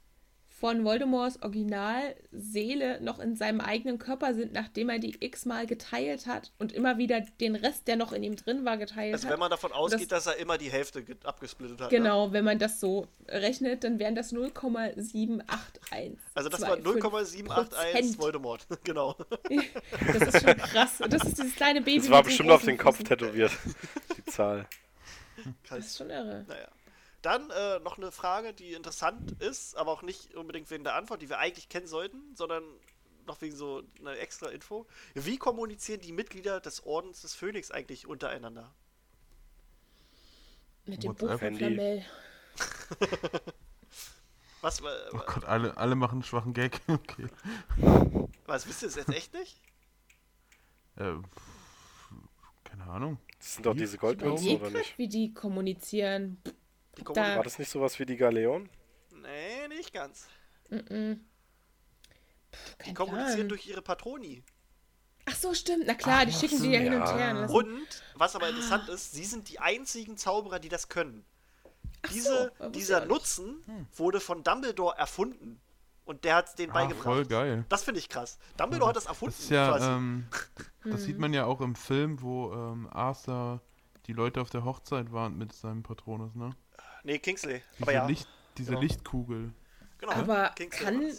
von 0.57 0.85
Voldemorts 0.85 1.41
Originalseele 1.41 3.01
noch 3.01 3.19
in 3.19 3.35
seinem 3.35 3.59
eigenen 3.59 3.99
Körper 3.99 4.33
sind, 4.33 4.53
nachdem 4.53 4.87
er 4.89 4.99
die 4.99 5.17
x-mal 5.19 5.67
geteilt 5.67 6.27
hat 6.27 6.53
und 6.59 6.71
immer 6.71 6.97
wieder 6.97 7.19
den 7.41 7.55
Rest, 7.55 7.87
der 7.89 7.97
noch 7.97 8.13
in 8.13 8.23
ihm 8.23 8.37
drin 8.37 8.63
war, 8.63 8.77
geteilt 8.77 9.13
Also 9.13 9.25
hat. 9.27 9.33
wenn 9.33 9.39
man 9.39 9.49
davon 9.51 9.73
ausgeht, 9.73 10.13
dass 10.13 10.27
er 10.27 10.37
immer 10.37 10.57
die 10.57 10.71
Hälfte 10.71 11.03
ge- 11.03 11.17
abgesplittet 11.25 11.81
hat. 11.81 11.91
Ne? 11.91 11.97
Genau, 11.97 12.31
wenn 12.31 12.45
man 12.45 12.57
das 12.57 12.79
so 12.79 13.05
rechnet, 13.27 13.83
dann 13.83 13.99
wären 13.99 14.15
das 14.15 14.31
0,781. 14.31 16.17
Also 16.33 16.49
das 16.49 16.61
war 16.61 16.77
0,781 16.77 18.17
Voldemort. 18.17 18.65
genau. 18.83 19.15
Das 20.07 20.33
ist 20.35 20.41
schon 20.45 20.57
krass. 20.57 20.97
Das 21.09 21.23
ist 21.23 21.37
dieses 21.37 21.55
kleine 21.55 21.81
Baby. 21.81 21.99
Das 21.99 22.09
war 22.09 22.23
bestimmt 22.23 22.51
auf 22.51 22.63
den 22.63 22.77
Kopf 22.77 23.03
tätowiert. 23.03 23.51
Die 24.17 24.25
Zahl. 24.25 24.67
Das 25.69 25.79
ist 25.79 25.97
schon 25.97 26.09
irre. 26.09 26.45
Naja. 26.47 26.67
Dann 27.25 27.49
äh, 27.49 27.79
noch 27.79 27.97
eine 27.97 28.11
Frage, 28.11 28.53
die 28.53 28.73
interessant 28.73 29.31
ist, 29.41 29.75
aber 29.77 29.91
auch 29.91 30.03
nicht 30.03 30.35
unbedingt 30.35 30.69
wegen 30.69 30.83
der 30.83 30.93
Antwort, 30.93 31.23
die 31.23 31.29
wir 31.29 31.39
eigentlich 31.39 31.69
kennen 31.69 31.87
sollten, 31.87 32.35
sondern 32.35 32.63
noch 33.25 33.41
wegen 33.41 33.55
so 33.55 33.81
einer 33.99 34.15
extra 34.19 34.49
Info. 34.49 34.85
Wie 35.15 35.37
kommunizieren 35.37 36.01
die 36.01 36.11
Mitglieder 36.11 36.59
des 36.59 36.85
Ordens 36.85 37.21
des 37.21 37.33
Phönix 37.33 37.71
eigentlich 37.71 38.05
untereinander? 38.05 38.71
Mit 40.85 41.01
dem 41.03 41.19
WhatsApp. 41.19 41.29
Buch 41.31 41.39
von. 41.39 41.55
Flamel. 41.55 42.05
Was, 44.61 44.81
äh, 44.81 44.83
Oh 45.11 45.17
Gott, 45.25 45.45
alle, 45.45 45.75
alle 45.77 45.95
machen 45.95 46.13
einen 46.17 46.23
schwachen 46.23 46.53
Gag. 46.53 46.79
Okay. 46.87 47.27
was 48.45 48.67
wisst 48.67 48.83
ihr 48.83 48.89
es 48.89 48.95
jetzt 48.95 49.09
echt 49.09 49.33
nicht? 49.33 49.59
Äh, 50.97 51.13
keine 52.63 52.83
Ahnung. 52.83 53.17
Das 53.39 53.55
sind 53.55 53.65
doch 53.65 53.73
diese 53.75 53.95
Ich 53.95 54.01
Goldmünzen, 54.01 54.61
oder 54.61 54.69
nicht? 54.69 54.95
wie 54.99 55.07
die 55.07 55.33
kommunizieren. 55.33 56.37
Die 56.97 57.03
Da- 57.03 57.35
War 57.37 57.43
das 57.43 57.59
nicht 57.59 57.69
sowas 57.69 57.97
wie 57.99 58.05
die 58.05 58.17
Galeon? 58.17 58.69
Nee, 59.11 59.67
nicht 59.69 59.93
ganz. 59.93 60.27
Mm-mm. 60.69 61.19
Puh, 62.51 62.57
Die 62.79 62.83
kein 62.85 62.95
kommunizieren 62.95 63.35
Plan. 63.35 63.49
durch 63.49 63.67
ihre 63.67 63.81
Patroni. 63.81 64.43
Ach 65.25 65.35
so, 65.35 65.53
stimmt. 65.53 65.83
Na 65.87 65.95
klar, 65.95 66.25
die 66.25 66.31
Ach 66.35 66.39
schicken 66.39 66.57
so, 66.57 66.63
die 66.63 66.71
ja 66.71 66.79
hin 66.79 66.93
und 66.93 67.07
her. 67.07 67.33
lassen- 67.33 67.53
Und, 67.55 68.03
was 68.15 68.35
aber 68.35 68.49
interessant 68.49 68.87
ist, 68.89 69.11
sie 69.13 69.25
sind 69.25 69.49
die 69.49 69.59
einzigen 69.59 70.17
Zauberer, 70.17 70.59
die 70.59 70.69
das 70.69 70.87
können. 70.89 71.25
Ach 72.03 72.09
so, 72.09 72.13
Diese, 72.13 72.51
wusste 72.59 72.71
dieser. 72.71 73.05
Nutzen 73.05 73.87
wurde 73.95 74.19
von 74.19 74.43
Dumbledore 74.43 74.95
erfunden. 74.97 75.59
Und 76.05 76.23
der 76.23 76.35
hat 76.35 76.49
es 76.49 76.53
denen 76.55 76.69
Ah, 76.71 76.75
beigebracht. 76.75 77.03
voll 77.03 77.25
geil. 77.25 77.65
Das 77.67 77.83
finde 77.83 77.99
ich 77.99 78.09
krass. 78.09 78.37
Dumbledore 78.57 78.89
hat 78.89 78.95
das 78.95 79.07
erfunden, 79.07 79.33
Das 79.35 79.43
ist 79.45 79.49
ja, 79.49 79.69
quasi. 79.69 79.87
ähm, 79.89 80.27
das 80.83 81.03
sieht 81.03 81.17
man 81.17 81.33
ja 81.33 81.45
auch 81.45 81.61
im 81.61 81.73
Film, 81.75 82.21
wo 82.21 82.53
ähm, 82.53 82.87
Arthur 82.91 83.59
die 84.05 84.13
Leute 84.13 84.39
auf 84.39 84.51
der 84.51 84.63
Hochzeit 84.65 85.11
waren 85.11 85.35
mit 85.35 85.51
seinem 85.53 85.81
Patronus, 85.81 86.35
ne? 86.35 86.51
Nee, 87.05 87.19
Kingsley. 87.19 87.61
Diese, 87.73 87.83
Aber 87.83 87.93
ja, 87.93 88.05
Licht, 88.07 88.27
diese 88.57 88.71
genau. 88.71 88.81
Lichtkugel. 88.81 89.53
genau. 89.97 90.11
Aber 90.11 90.51
Kingsley 90.55 90.83
kann, 90.83 91.13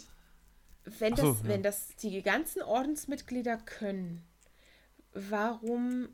wenn 0.99 1.15
das, 1.15 1.21
so, 1.21 1.31
ja. 1.33 1.39
wenn 1.43 1.63
das 1.63 1.95
die 1.97 2.21
ganzen 2.21 2.61
Ordensmitglieder 2.61 3.57
können, 3.57 4.23
warum, 5.13 6.09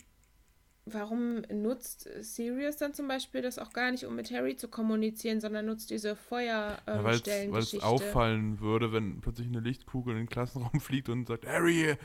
warum 0.86 1.42
nutzt 1.50 2.10
Sirius 2.20 2.76
dann 2.78 2.94
zum 2.94 3.08
Beispiel 3.08 3.42
das 3.42 3.58
auch 3.58 3.72
gar 3.72 3.90
nicht, 3.92 4.06
um 4.06 4.16
mit 4.16 4.32
Harry 4.32 4.58
zu 4.58 4.68
kommunizieren, 4.68 5.40
sondern 5.40 5.66
nutzt 5.66 5.90
diese 5.90 6.18
Ja, 6.32 6.78
weil 6.86 7.16
es 7.62 7.80
auffallen 7.82 8.60
würde, 8.60 8.92
wenn 8.92 9.22
plötzlich 9.22 9.48
eine 9.48 9.62
Lichtkugel 9.62 10.14
in 10.14 10.20
den 10.24 10.30
Klassenraum 10.30 10.80
fliegt 10.82 11.08
und 11.08 11.28
sagt, 11.28 11.48
Harry, 11.48 11.96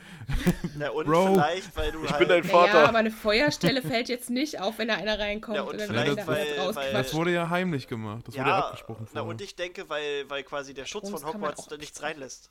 Na, 0.77 0.89
und 0.91 1.05
Bro. 1.07 1.33
vielleicht, 1.33 1.75
weil 1.75 1.91
du 1.91 2.03
Ich 2.05 2.09
halt... 2.11 2.19
bin 2.19 2.29
dein 2.29 2.41
naja, 2.41 2.51
Vater. 2.57 2.87
aber 2.89 2.97
eine 2.99 3.11
Feuerstelle 3.11 3.81
fällt 3.81 4.07
jetzt 4.07 4.29
nicht 4.29 4.61
auf, 4.61 4.77
wenn 4.77 4.87
da 4.87 4.95
einer 4.95 5.19
reinkommt 5.19 5.57
Ja, 5.57 5.63
und 5.63 5.75
oder 5.75 5.85
vielleicht, 5.85 6.07
wenn 6.09 6.15
da 6.15 6.27
weil- 6.27 6.75
weil- 6.75 6.93
das 6.93 7.13
wurde 7.13 7.33
ja 7.33 7.49
heimlich 7.49 7.87
gemacht. 7.87 8.27
Das 8.27 8.35
wurde 8.35 8.47
ja 8.49 8.59
abgesprochen 8.59 9.07
na, 9.13 9.19
vorher. 9.21 9.29
und 9.29 9.41
ich 9.41 9.55
denke, 9.57 9.89
weil, 9.89 10.29
weil 10.29 10.43
quasi 10.43 10.73
der 10.73 10.85
Schutz 10.85 11.09
von 11.09 11.25
Hogwarts 11.25 11.67
da 11.67 11.75
nichts 11.77 12.01
reinlässt. 12.01 12.49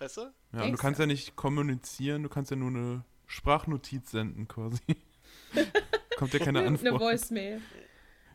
Weißt 0.00 0.16
du? 0.16 0.22
ja, 0.54 0.62
und 0.64 0.72
du 0.72 0.78
kannst 0.78 0.98
ja 0.98 1.06
nicht 1.06 1.36
kommunizieren, 1.36 2.22
du 2.22 2.28
kannst 2.30 2.50
ja 2.50 2.56
nur 2.56 2.70
eine 2.70 3.04
Sprachnotiz 3.26 4.10
senden 4.10 4.48
quasi. 4.48 4.80
Kommt 6.16 6.32
ja 6.34 6.38
keine 6.40 6.60
Eine 6.60 6.68
Antwort. 6.68 7.00
Voicemail. 7.00 7.60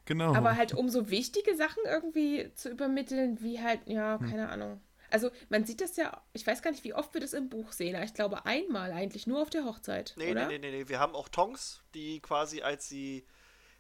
Genau. 0.05 0.35
Aber 0.35 0.55
halt 0.55 0.73
um 0.73 0.89
so 0.89 1.09
wichtige 1.09 1.55
Sachen 1.55 1.83
irgendwie 1.85 2.51
zu 2.55 2.69
übermitteln, 2.69 3.41
wie 3.41 3.59
halt, 3.61 3.81
ja, 3.85 4.19
Hm. 4.19 4.29
keine 4.29 4.49
Ahnung. 4.49 4.81
Also 5.11 5.31
man 5.49 5.65
sieht 5.65 5.81
das 5.81 5.95
ja, 5.97 6.21
ich 6.33 6.45
weiß 6.45 6.61
gar 6.61 6.71
nicht, 6.71 6.83
wie 6.83 6.93
oft 6.93 7.13
wir 7.13 7.21
das 7.21 7.33
im 7.33 7.47
Buch 7.49 7.71
sehen, 7.71 7.95
aber 7.95 8.03
ich 8.05 8.13
glaube 8.13 8.45
einmal 8.45 8.91
eigentlich, 8.91 9.27
nur 9.27 9.41
auf 9.41 9.49
der 9.49 9.63
Hochzeit, 9.65 10.13
Nee, 10.17 10.31
oder? 10.31 10.47
nee, 10.47 10.57
nee, 10.57 10.71
nee, 10.71 10.77
nee. 10.83 10.89
Wir 10.89 10.99
haben 10.99 11.15
auch 11.15 11.29
Tonks, 11.29 11.83
die 11.93 12.19
quasi, 12.19 12.61
als 12.61 12.89
sie 12.89 13.25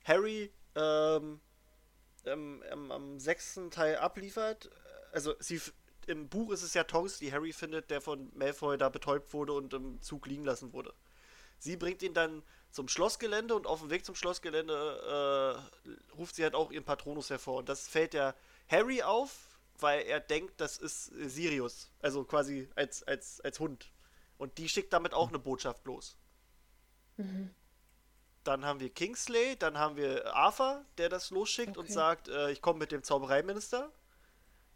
Harry 0.05 0.51
ähm, 0.75 1.41
ähm, 2.25 2.63
am, 2.71 2.91
am 2.91 3.19
sechsten 3.19 3.69
Teil 3.71 3.97
abliefert, 3.97 4.69
also 5.11 5.33
sie 5.39 5.59
im 6.07 6.29
Buch 6.29 6.51
ist 6.51 6.61
es 6.61 6.73
ja 6.75 6.83
Tonks, 6.83 7.17
die 7.19 7.31
Harry 7.33 7.51
findet, 7.53 7.89
der 7.89 8.01
von 8.01 8.31
Malfoy 8.35 8.77
da 8.77 8.89
betäubt 8.89 9.33
wurde 9.33 9.53
und 9.53 9.73
im 9.73 10.01
Zug 10.01 10.27
liegen 10.27 10.45
lassen 10.45 10.73
wurde. 10.73 10.93
Sie 11.57 11.75
bringt 11.75 12.03
ihn 12.03 12.13
dann 12.13 12.43
zum 12.75 12.89
Schlossgelände 12.89 13.55
und 13.55 13.65
auf 13.67 13.79
dem 13.79 13.89
Weg 13.89 14.05
zum 14.05 14.15
Schlossgelände 14.15 14.73
äh, 15.79 16.11
ruft 16.13 16.35
sie 16.35 16.43
halt 16.43 16.55
auch 16.55 16.71
ihren 16.71 16.83
Patronus 16.83 17.29
hervor. 17.29 17.59
Und 17.59 17.69
das 17.69 17.87
fällt 17.87 18.13
ja 18.13 18.35
Harry 18.67 19.01
auf, 19.01 19.31
weil 19.79 20.01
er 20.01 20.19
denkt, 20.19 20.59
das 20.59 20.77
ist 20.77 21.05
Sirius. 21.05 21.89
Also 22.01 22.25
quasi 22.25 22.69
als, 22.75 23.01
als, 23.03 23.39
als 23.41 23.59
Hund. 23.61 23.89
Und 24.37 24.57
die 24.57 24.67
schickt 24.67 24.91
damit 24.91 25.13
auch 25.13 25.29
eine 25.29 25.39
Botschaft 25.39 25.85
los. 25.85 26.17
dann 28.43 28.65
haben 28.65 28.81
wir 28.81 28.89
Kingsley, 28.89 29.55
dann 29.57 29.77
haben 29.79 29.95
wir 29.95 30.35
Arthur, 30.35 30.83
der 30.97 31.07
das 31.07 31.29
losschickt 31.29 31.77
und 31.77 31.85
Okay. 31.85 31.93
sagt, 31.93 32.27
äh, 32.27 32.51
ich 32.51 32.61
komme 32.61 32.79
mit 32.79 32.91
dem 32.91 33.03
Zaubereiminister. 33.03 33.89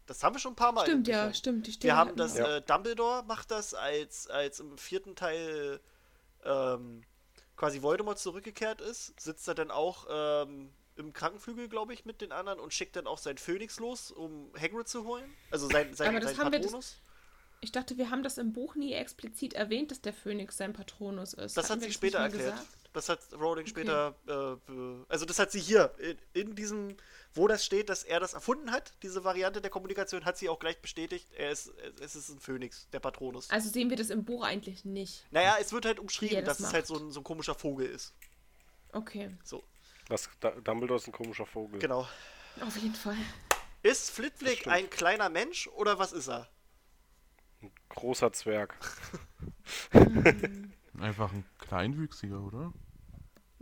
Das 0.06 0.24
haben 0.24 0.34
wir 0.34 0.40
schon 0.40 0.54
ein 0.54 0.56
paar 0.56 0.72
Mal. 0.72 0.86
Stimmt, 0.86 1.06
ja, 1.06 1.32
stimmt. 1.34 1.66
Die 1.66 1.82
Wir 1.82 1.96
haben 1.96 2.16
das. 2.16 2.38
Ja. 2.38 2.56
äh, 2.56 2.62
Dumbledore 2.62 3.22
macht 3.24 3.50
das, 3.50 3.74
als, 3.74 4.26
als 4.28 4.58
im 4.58 4.76
vierten 4.78 5.14
Teil 5.14 5.80
ähm, 6.44 7.02
quasi 7.60 7.82
Voldemort 7.82 8.18
zurückgekehrt 8.18 8.80
ist, 8.80 9.20
sitzt 9.20 9.46
er 9.46 9.54
dann 9.54 9.70
auch 9.70 10.06
ähm, 10.10 10.70
im 10.96 11.12
Krankenflügel, 11.12 11.68
glaube 11.68 11.92
ich, 11.92 12.06
mit 12.06 12.22
den 12.22 12.32
anderen 12.32 12.58
und 12.58 12.72
schickt 12.72 12.96
dann 12.96 13.06
auch 13.06 13.18
seinen 13.18 13.36
Phönix 13.36 13.78
los, 13.78 14.10
um 14.10 14.50
Hagrid 14.58 14.88
zu 14.88 15.04
holen. 15.04 15.30
Also 15.50 15.68
sein, 15.68 15.92
sein, 15.94 16.08
Aber 16.08 16.20
das 16.20 16.38
haben 16.38 16.50
wir 16.52 16.58
das- 16.58 16.68
Patronus. 16.68 16.96
Ich 17.60 17.70
dachte, 17.70 17.98
wir 17.98 18.08
haben 18.08 18.22
das 18.22 18.38
im 18.38 18.54
Buch 18.54 18.76
nie 18.76 18.94
explizit 18.94 19.52
erwähnt, 19.52 19.90
dass 19.90 20.00
der 20.00 20.14
Phönix 20.14 20.56
sein 20.56 20.72
Patronus 20.72 21.34
ist. 21.34 21.54
Das 21.58 21.68
Hatten 21.68 21.82
hat 21.82 21.88
sie 21.88 21.92
später 21.92 22.18
erklärt. 22.20 22.54
gesagt? 22.54 22.68
Das 22.92 23.08
hat 23.08 23.20
Rowling 23.32 23.62
Okay. 23.62 23.70
später, 23.70 24.14
äh, 24.26 25.04
also 25.08 25.24
das 25.24 25.38
hat 25.38 25.52
sie 25.52 25.60
hier 25.60 25.94
in, 25.98 26.18
in 26.48 26.54
diesem, 26.56 26.96
wo 27.34 27.46
das 27.46 27.64
steht, 27.64 27.88
dass 27.88 28.02
er 28.02 28.18
das 28.18 28.34
erfunden 28.34 28.72
hat, 28.72 28.94
diese 29.04 29.22
Variante 29.22 29.60
der 29.60 29.70
Kommunikation, 29.70 30.24
hat 30.24 30.36
sie 30.36 30.48
auch 30.48 30.58
gleich 30.58 30.80
bestätigt. 30.82 31.28
Er 31.36 31.50
ist, 31.52 31.72
es 32.00 32.16
ist 32.16 32.28
ein 32.30 32.40
Phönix, 32.40 32.88
der 32.90 32.98
Patronus. 32.98 33.48
Also 33.50 33.68
sehen 33.68 33.90
wir 33.90 33.96
das 33.96 34.10
im 34.10 34.24
Buch 34.24 34.42
eigentlich 34.42 34.84
nicht. 34.84 35.24
Naja, 35.30 35.56
es 35.60 35.72
wird 35.72 35.84
halt 35.86 36.00
umschrieben, 36.00 36.44
das 36.44 36.58
dass 36.58 36.66
es 36.68 36.72
halt 36.72 36.88
macht. 36.88 36.98
so 36.98 37.06
ein, 37.06 37.12
so 37.12 37.20
ein 37.20 37.24
komischer 37.24 37.54
Vogel 37.54 37.86
ist. 37.86 38.12
Okay, 38.92 39.30
So, 39.44 39.62
Das, 40.08 40.28
da, 40.40 40.50
Dumbledore 40.50 40.98
ist 40.98 41.06
ein 41.06 41.12
komischer 41.12 41.46
Vogel. 41.46 41.78
genau. 41.78 42.08
auf 42.60 42.76
jeden 42.76 42.96
Fall. 42.96 43.16
Ist 43.84 44.10
Flitwick 44.10 44.66
ein 44.66 44.90
kleiner 44.90 45.28
Mensch 45.28 45.68
oder 45.68 45.98
was 46.00 46.12
ist 46.12 46.28
er? 46.28 46.48
Großer 47.90 48.32
Zwerg. 48.32 48.74
Einfach 51.00 51.32
ein 51.32 51.44
Kleinwüchsiger, 51.58 52.40
oder? 52.40 52.72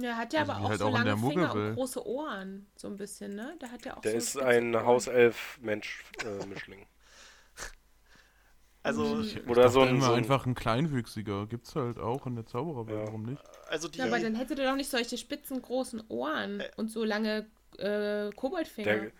Ja, 0.00 0.16
hat 0.16 0.32
ja 0.32 0.40
Also 0.40 0.52
aber 0.52 0.64
auch 0.64 0.68
halt 0.70 0.78
so 0.78 0.86
auch 0.86 0.92
lange 0.92 1.16
Finger 1.16 1.26
und 1.54 1.54
Muggelwelt. 1.54 1.74
große 1.74 2.06
Ohren, 2.06 2.66
so 2.76 2.86
ein 2.88 2.96
bisschen, 2.96 3.34
ne? 3.34 3.56
Der 3.60 3.72
hat 3.72 3.84
ja 3.84 3.96
auch 3.96 4.00
Der 4.02 4.12
so 4.12 4.16
ist 4.18 4.36
ein. 4.38 4.76
Hauself-Mensch-Mischling. 4.76 6.86
Also, 8.84 9.02
Mhm. 9.16 9.22
Ich 9.22 9.36
Oder 9.46 9.62
dachte 9.62 9.68
so 9.68 9.80
ein, 9.82 9.88
immer 9.88 10.06
so 10.06 10.12
ein 10.12 10.18
einfach 10.18 10.46
ein 10.46 10.54
Kleinwüchsiger. 10.54 11.46
Gibt's 11.46 11.74
halt 11.74 11.98
auch 11.98 12.26
in 12.26 12.36
der 12.36 12.46
Zaubererwelt, 12.46 13.00
Ja. 13.00 13.06
warum 13.06 13.24
nicht? 13.24 13.42
also 13.68 13.88
die. 13.88 13.98
Ja, 13.98 14.06
aber 14.06 14.18
dann 14.20 14.34
hätte 14.36 14.54
der 14.54 14.70
doch 14.70 14.76
nicht 14.76 14.88
solche 14.90 15.18
spitzen, 15.18 15.60
großen 15.60 16.02
Ohren 16.08 16.60
Äh. 16.60 16.70
und 16.76 16.90
so 16.90 17.04
lange 17.04 17.46
äh, 17.76 18.30
Koboldfinger. 18.34 18.86
der, 19.00 19.12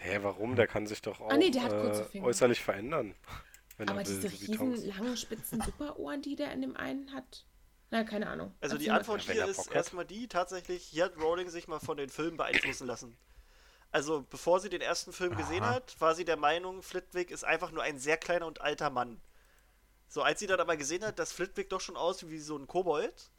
hä, 0.00 0.18
warum? 0.22 0.56
Der 0.56 0.66
kann 0.66 0.86
sich 0.86 1.00
doch 1.02 1.20
auch 1.20 1.30
Ah, 1.30 1.36
nee, 1.36 1.50
der 1.50 1.62
hat 1.64 1.70
kurze 1.70 2.02
äh, 2.02 2.06
Finger. 2.06 2.26
äußerlich 2.26 2.60
verändern. 2.60 3.14
Aber 3.78 4.00
er 4.00 4.06
will, 4.08 4.14
diese 4.14 4.28
so 4.28 4.64
riesen, 4.64 4.88
langen, 4.88 5.16
spitzen 5.16 5.60
Superohren, 5.60 6.22
die 6.22 6.34
der 6.36 6.52
in 6.52 6.62
dem 6.62 6.76
einen 6.76 7.12
hat. 7.12 7.44
Na, 7.90 8.04
keine 8.04 8.26
Ahnung. 8.28 8.52
Also 8.60 8.76
die 8.78 8.90
Erzähl. 8.90 8.90
Antwort 8.90 9.22
Ja, 9.26 9.32
hier 9.32 9.42
er 9.42 9.48
ist 9.48 9.58
hat. 9.66 9.74
erstmal 9.74 10.04
die, 10.04 10.28
tatsächlich, 10.28 10.84
hier 10.84 11.04
hat 11.04 11.16
Rowling 11.16 11.48
sich 11.50 11.68
mal 11.68 11.78
von 11.80 11.96
den 11.96 12.08
Filmen 12.08 12.36
beeinflussen 12.36 12.86
lassen. 12.86 13.16
Also 13.92 14.22
bevor 14.28 14.58
sie 14.60 14.68
den 14.70 14.80
ersten 14.80 15.12
Film 15.12 15.36
gesehen 15.36 15.62
Aha. 15.62 15.74
hat, 15.76 16.00
war 16.00 16.14
sie 16.14 16.24
der 16.24 16.36
Meinung, 16.36 16.82
Flitwick 16.82 17.30
ist 17.30 17.44
einfach 17.44 17.70
nur 17.70 17.82
ein 17.82 17.98
sehr 17.98 18.16
kleiner 18.16 18.46
und 18.46 18.60
alter 18.60 18.90
Mann. 18.90 19.20
So, 20.08 20.22
als 20.22 20.40
sie 20.40 20.46
dann 20.46 20.60
aber 20.60 20.76
gesehen 20.76 21.04
hat, 21.04 21.18
dass 21.18 21.32
Flitwick 21.32 21.70
doch 21.70 21.80
schon 21.80 21.96
aussieht 21.96 22.30
wie 22.30 22.38
so 22.40 22.56
ein 22.56 22.66
Kobold, 22.66 23.30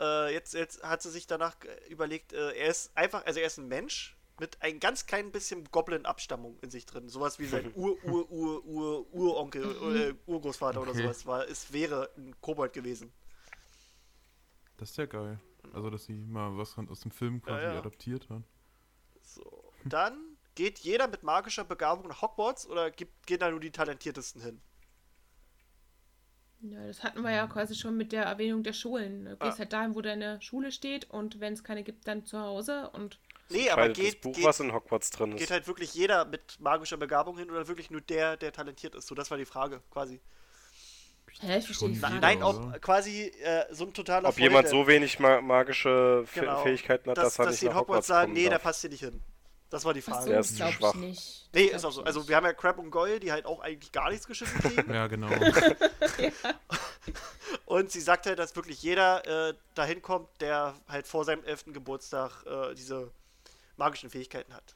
äh, 0.00 0.32
jetzt, 0.32 0.54
jetzt 0.54 0.82
hat 0.82 1.02
sie 1.02 1.10
sich 1.10 1.26
danach 1.26 1.56
überlegt, 1.88 2.32
äh, 2.32 2.52
er 2.52 2.68
ist 2.68 2.90
einfach, 2.96 3.24
also 3.26 3.40
er 3.40 3.46
ist 3.46 3.58
ein 3.58 3.68
Mensch 3.68 4.16
mit 4.38 4.60
ein 4.62 4.80
ganz 4.80 5.06
klein 5.06 5.32
bisschen 5.32 5.64
Goblin-Abstammung 5.70 6.58
in 6.60 6.70
sich 6.70 6.86
drin. 6.86 7.08
Sowas 7.08 7.38
wie 7.38 7.46
sein 7.46 7.70
Ur-Ur-Ur-Ur-Uronkel, 7.74 9.64
äh, 9.96 10.14
Urgroßvater 10.30 10.82
oder 10.82 10.92
Okay. 10.92 11.02
sowas 11.02 11.26
war. 11.26 11.48
Es 11.48 11.72
wäre 11.72 12.10
ein 12.16 12.34
Kobold 12.40 12.72
gewesen. 12.74 13.12
Das 14.76 14.90
ist 14.90 14.96
ja 14.98 15.06
geil. 15.06 15.40
Also, 15.72 15.90
dass 15.90 16.04
sie 16.04 16.14
mal 16.14 16.56
was 16.56 16.76
aus 16.78 17.00
dem 17.00 17.10
Film 17.10 17.42
quasi 17.42 17.64
ja. 17.64 17.78
adaptiert 17.78 18.28
hat. 18.30 18.42
So, 19.22 19.72
dann 19.84 20.36
geht 20.54 20.78
jeder 20.80 21.08
mit 21.08 21.22
magischer 21.22 21.64
Begabung 21.64 22.08
nach 22.08 22.22
Hogwarts 22.22 22.66
oder 22.68 22.90
gibt, 22.90 23.26
gehen 23.26 23.38
da 23.40 23.50
nur 23.50 23.60
die 23.60 23.70
Talentiertesten 23.72 24.42
hin? 24.42 24.60
Ja, 26.60 26.86
das 26.86 27.04
hatten 27.04 27.22
wir 27.22 27.30
ja 27.32 27.46
quasi 27.46 27.74
schon 27.74 27.96
mit 27.96 28.12
der 28.12 28.24
Erwähnung 28.24 28.62
der 28.62 28.72
Schulen. 28.72 29.26
Du 29.26 29.36
gehst 29.36 29.56
Ah. 29.56 29.58
halt 29.58 29.72
dahin, 29.72 29.94
wo 29.94 30.00
deine 30.00 30.40
Schule 30.40 30.72
steht 30.72 31.08
und 31.10 31.38
wenn 31.38 31.52
es 31.52 31.62
keine 31.62 31.82
gibt, 31.84 32.08
dann 32.08 32.24
zu 32.24 32.38
Hause 32.40 32.90
und 32.90 33.20
Nee, 33.50 33.70
aber 33.70 33.88
geht, 33.90 34.14
das 34.14 34.20
Buch, 34.22 34.34
geht, 34.34 34.44
was 34.44 34.58
in 34.60 34.72
Hogwarts 34.72 35.10
drin 35.10 35.32
ist. 35.32 35.38
geht 35.38 35.50
halt 35.50 35.68
wirklich 35.68 35.94
jeder 35.94 36.24
mit 36.24 36.58
magischer 36.58 36.96
Begabung 36.96 37.38
hin 37.38 37.50
oder 37.50 37.68
wirklich 37.68 37.90
nur 37.90 38.00
der, 38.00 38.36
der 38.36 38.52
talentiert 38.52 38.94
ist? 38.96 39.06
So, 39.06 39.14
das 39.14 39.30
war 39.30 39.38
die 39.38 39.44
Frage 39.44 39.82
quasi. 39.90 40.20
Hä, 41.40 41.58
ich 41.58 41.66
verstehe 41.66 41.90
Nein, 42.20 42.42
ob 42.42 42.80
quasi 42.80 43.24
äh, 43.42 43.64
so 43.70 43.84
ein 43.84 43.92
totaler 43.92 44.28
Ob 44.28 44.38
jemand 44.38 44.66
Volldepp- 44.66 44.70
so 44.70 44.86
wenig 44.86 45.18
ma 45.18 45.40
magische 45.40 46.24
Fäh- 46.32 46.40
Genau. 46.40 46.62
Fähigkeiten 46.62 47.10
hat, 47.10 47.18
dass, 47.18 47.24
dass 47.34 47.38
er 47.38 47.44
dass 47.44 47.52
nicht 47.52 47.60
sie 47.60 47.66
in 47.66 47.72
nach 47.72 47.80
Hogwarts 47.80 48.08
Hogwarts 48.08 48.20
sagen, 48.22 48.32
nee, 48.32 48.48
da 48.48 48.58
passt 48.58 48.84
ihr 48.84 48.90
nicht 48.90 49.00
hin. 49.00 49.22
Das 49.68 49.84
war 49.84 49.92
die 49.92 50.00
Frage. 50.00 50.22
so, 50.22 50.28
Der 50.30 50.40
ist 50.40 50.56
zu 50.56 50.66
schwach. 50.72 50.94
nicht. 50.94 51.48
nee, 51.52 51.64
ist 51.64 51.84
auch 51.84 51.90
so. 51.90 52.04
Also 52.04 52.28
wir 52.28 52.36
haben 52.36 52.44
ja 52.46 52.52
Crab 52.52 52.78
und 52.78 52.90
Goyle, 52.90 53.18
die 53.20 53.32
halt 53.32 53.46
auch 53.46 53.60
eigentlich 53.60 53.90
gar 53.92 54.10
nichts 54.10 54.26
geschissen 54.26 54.58
kriegen. 54.60 54.90
Ja, 54.94 55.08
genau. 55.08 55.28
Und 57.64 57.90
sie 57.90 58.00
sagt 58.00 58.26
halt, 58.26 58.38
dass 58.38 58.54
wirklich 58.56 58.82
jeder 58.82 59.48
äh, 59.50 59.54
dahin 59.74 60.02
kommt, 60.02 60.28
der 60.40 60.74
halt 60.88 61.06
vor 61.06 61.24
seinem 61.24 61.42
11. 61.44 61.66
Geburtstag 61.72 62.30
äh, 62.46 62.74
diese 62.74 63.10
magischen 63.76 64.08
Fähigkeiten 64.10 64.54
hat. 64.54 64.74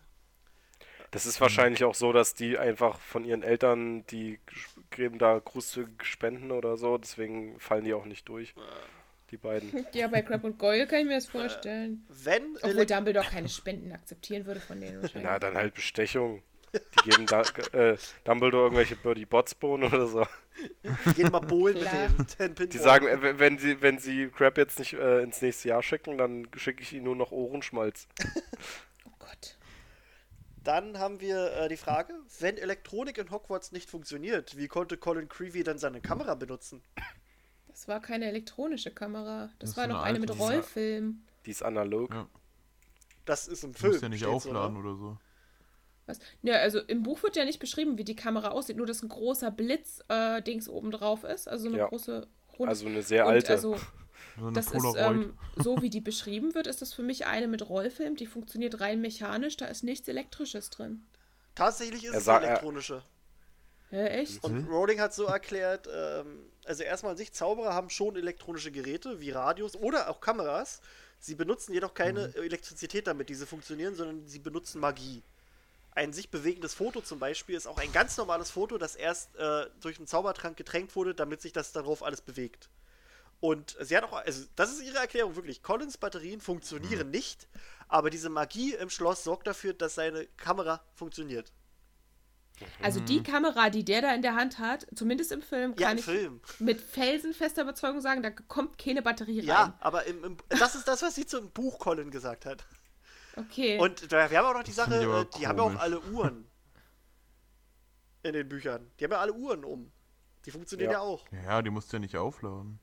Das 1.11 1.27
ist 1.27 1.41
wahrscheinlich 1.41 1.82
auch 1.85 1.95
so, 1.95 2.12
dass 2.12 2.35
die 2.35 2.57
einfach 2.57 3.01
von 3.01 3.24
ihren 3.24 3.43
Eltern, 3.43 4.07
die 4.07 4.39
geben 4.91 5.19
da 5.19 5.39
großzügig 5.39 6.05
Spenden 6.05 6.53
oder 6.53 6.77
so, 6.77 6.99
deswegen 6.99 7.59
fallen 7.59 7.85
die 7.85 7.95
auch 7.95 8.05
nicht 8.05 8.28
durch. 8.28 8.55
Die 9.31 9.37
beiden. 9.37 9.87
Ja, 9.93 10.09
bei 10.09 10.23
Crab 10.23 10.45
und 10.45 10.59
Goyle 10.59 10.87
kann 10.87 11.01
ich 11.01 11.07
mir 11.07 11.15
das 11.15 11.27
vorstellen. 11.27 12.05
Wenn 12.09 12.57
Obwohl 12.62 12.87
Dumbledore 12.87 13.27
keine 13.27 13.49
Spenden 13.49 13.93
akzeptieren 13.93 14.45
würde 14.47 14.61
von 14.61 14.81
denen 14.81 15.03
wahrscheinlich. 15.03 15.31
Na, 15.31 15.39
dann 15.39 15.55
halt 15.55 15.74
Bestechung. 15.74 16.43
Die 16.73 17.11
geben 17.11 17.27
da, 17.27 17.43
äh, 17.73 17.97
Dumbledore 18.24 18.65
irgendwelche 18.65 18.95
Birdie 18.95 19.27
Botsbohnen 19.27 19.93
oder 19.93 20.07
so. 20.07 20.27
Gehen 21.16 21.31
mal 21.32 21.41
bowlen 21.41 21.78
mit 21.78 21.89
dem 21.93 22.27
Ten 22.27 22.55
Pin 22.55 22.69
Die 22.70 22.78
sagen, 22.78 23.07
äh, 23.09 23.39
wenn 23.39 23.59
sie, 23.59 23.82
wenn 23.82 23.99
sie 23.99 24.28
Crab 24.28 24.57
jetzt 24.59 24.78
nicht 24.78 24.93
äh, 24.93 25.23
ins 25.23 25.43
nächste 25.43 25.69
Jahr 25.69 25.82
schicken, 25.82 26.19
dann 26.19 26.47
schicke 26.57 26.82
ich 26.82 26.93
ihnen 26.93 27.05
nur 27.05 27.16
noch 27.16 27.32
Ohrenschmalz. 27.32 28.07
oh 29.05 29.11
Gott. 29.19 29.57
Dann 30.65 30.99
haben 30.99 31.20
wir 31.20 31.53
äh, 31.53 31.69
die 31.69 31.77
Frage, 31.77 32.15
wenn 32.39 32.57
Elektronik 32.59 33.19
in 33.19 33.31
Hogwarts 33.31 33.73
nicht 33.73 33.89
funktioniert, 33.89 34.57
wie 34.57 34.69
konnte 34.69 34.97
Colin 34.99 35.28
Creevy 35.28 35.62
dann 35.65 35.78
seine 35.78 36.01
Kamera 36.01 36.35
benutzen? 36.35 36.82
Das 37.69 37.89
war 37.89 38.01
keine 38.01 38.27
elektronische 38.27 38.91
Kamera. 38.91 39.51
Das, 39.59 39.70
Das 39.70 39.77
war 39.78 39.87
noch 39.87 40.03
eine 40.03 40.16
eine 40.16 40.20
mit. 40.20 40.39
Rollfilm. 40.39 41.23
Die 41.47 41.51
ist 41.51 41.62
analog. 41.62 42.12
Ja. 42.12 42.28
Das 43.24 43.49
ist 43.49 43.65
im 43.65 43.73
Du 43.73 43.78
Film. 43.78 43.93
musst 43.93 44.03
ja 44.03 44.09
nicht 44.09 44.27
aufladen 44.27 44.77
oder? 44.77 44.91
oder 44.91 44.97
so. 44.99 45.19
Was? 46.07 46.19
Ja, 46.43 46.57
also 46.57 46.81
im 46.81 47.03
Buch 47.05 47.23
wird 47.23 47.37
ja 47.37 47.45
nicht 47.45 47.61
beschrieben, 47.61 47.97
wie 47.97 48.05
die 48.05 48.16
Kamera 48.16 48.49
aussieht, 48.49 48.77
nur 48.77 48.87
dass 48.87 49.03
ein 49.03 49.09
großer 49.09 49.51
Blitz-Dings 49.51 50.69
oben 50.69 50.91
drauf 50.91 51.24
ist. 51.24 51.49
Also 51.49 51.69
eine 51.69 51.78
Ja. 51.78 51.87
große 51.87 52.27
Runde. 52.59 52.69
Also 52.69 52.87
eine 52.87 53.03
sehr 53.03 53.24
Und 53.27 53.32
alte. 53.32 53.53
Also, 53.53 53.77
So 54.36 54.47
eine 54.47 54.52
das 54.52 54.66
ist, 54.73 54.73
Polaroid. 54.73 54.97
ähm, 54.97 55.39
so 55.57 55.82
wie 55.82 55.90
die 55.90 56.01
beschrieben 56.01 56.55
wird, 56.55 56.66
ist 56.66 56.82
das 56.82 56.93
für 56.93 57.02
mich 57.02 57.27
eine 57.27 57.48
mit 57.48 57.69
Rollfilm. 57.69 58.16
Die 58.16 58.27
funktioniert 58.27 58.81
rein 58.81 59.01
mechanisch, 59.01 59.57
da 59.57 59.66
ist 59.66 59.85
nichts 59.85 60.09
Elektrisches 60.09 60.70
drin. 60.70 61.07
Tatsächlich 61.55 62.05
ist 62.05 62.16
es 62.16 62.28
eine 62.28 62.47
elektronische. 62.47 63.02
Ja, 63.90 64.05
echt? 64.07 64.43
Und 64.44 64.65
Mhm. 64.65 64.69
Rowling 64.69 65.01
hat 65.01 65.12
so 65.15 65.24
erklärt, 65.24 65.89
ähm, 65.93 66.52
also 66.65 66.82
erstmal 66.82 67.12
an 67.12 67.19
sich, 67.19 67.32
Zauberer 67.32 67.74
haben 67.74 67.90
schon 67.90 68.16
elektronische 68.16 68.70
Geräte 68.70 69.20
wie 69.20 69.31
Radios 69.31 69.74
oder 69.77 70.09
auch 70.09 70.20
Kameras. 70.20 70.81
Sie 71.19 71.35
benutzen 71.35 71.73
jedoch 71.74 71.94
keine 71.94 72.28
Mhm. 72.28 72.43
Elektrizität 72.43 73.07
damit, 73.07 73.28
diese 73.28 73.47
funktionieren, 73.47 73.94
sondern 73.94 74.27
sie 74.27 74.39
benutzen 74.39 74.81
Magie. 74.81 75.23
Ein 75.93 76.12
sich 76.12 76.31
bewegendes 76.31 76.74
Foto 76.74 77.01
zum 77.02 77.19
Beispiel 77.19 77.57
ist 77.57 77.66
auch 77.66 77.78
ein 77.78 77.93
ganz 77.93 78.16
normales 78.16 78.51
Foto, 78.51 78.78
das 78.78 78.97
erst 78.97 79.36
äh, 79.36 79.66
durch 79.81 79.98
einen 79.98 80.07
Zaubertrank 80.07 80.57
getränkt 80.57 80.97
wurde, 80.97 81.15
damit 81.15 81.43
sich 81.43 81.52
das 81.52 81.73
darauf 81.73 82.02
alles 82.02 82.20
bewegt. 82.23 82.70
Und 83.41 83.75
sie 83.81 83.97
hat 83.97 84.05
auch, 84.05 84.12
also 84.12 84.45
das 84.55 84.71
ist 84.71 84.83
ihre 84.83 84.99
Erklärung 84.99 85.35
wirklich. 85.35 85.62
Collins 85.62 85.97
Batterien 85.97 86.41
funktionieren 86.41 87.07
Mhm. 87.07 87.11
nicht, 87.12 87.49
aber 87.89 88.11
diese 88.11 88.29
Magie 88.29 88.75
im 88.75 88.91
Schloss 88.91 89.25
sorgt 89.25 89.47
dafür, 89.47 89.73
dass 89.73 89.95
seine 89.95 90.27
Kamera 90.37 90.83
funktioniert. 90.95 91.53
Also 92.83 93.01
die 93.01 93.23
Kamera, 93.23 93.71
die 93.71 93.87
der 93.87 94.03
da 94.03 94.15
in 94.15 94.21
der 94.21 94.35
Hand 94.35 94.59
hat, 94.59 94.87
zumindest 94.95 95.33
im 95.33 95.41
Film, 95.41 95.75
Ja, 95.79 95.87
kann 95.89 95.93
im 95.93 95.99
ich 96.01 96.05
Film. 96.05 96.41
mit 96.59 96.79
felsenfester 96.79 97.62
Überzeugung 97.62 98.03
sagen, 98.03 98.23
da 98.23 98.29
kommt 98.29 98.77
keine 98.77 99.01
Batterie 99.01 99.41
Ja, 99.41 99.62
rein. 99.62 99.73
aber 99.81 100.05
im, 100.05 100.23
im, 100.25 100.37
das 100.51 100.75
ist 100.75 100.87
das, 100.87 101.01
was 101.01 101.15
sie 101.15 101.25
zum 101.25 101.51
Buch 101.53 101.79
Colin 101.79 102.11
gesagt 102.11 102.45
hat. 102.45 102.67
Okay. 103.37 103.79
Und 103.79 104.12
da, 104.12 104.31
wir 104.31 104.37
haben 104.39 104.45
auch 104.47 104.53
noch 104.55 104.62
die 104.62 104.73
Sache, 104.73 105.01
aber 105.03 105.21
äh, 105.23 105.27
die 105.39 105.47
haben 105.47 105.57
ja 105.57 105.65
auch 105.65 105.77
alle 105.77 106.01
Uhren. 106.01 106.47
In 108.23 108.35
den 108.35 108.47
Büchern. 108.49 108.91
Die 109.01 109.05
haben 109.05 109.12
ja 109.12 109.21
alle 109.21 109.33
Uhren 109.33 109.65
um. 109.65 109.91
Die 110.45 110.51
funktionieren 110.51 110.91
ja, 110.91 110.99
Ja. 110.99 111.03
auch. 111.03 111.25
Ja, 111.47 111.62
die 111.62 111.71
musst 111.71 111.91
du 111.91 111.97
ja 111.97 112.01
nicht 112.01 112.17
aufladen. 112.19 112.79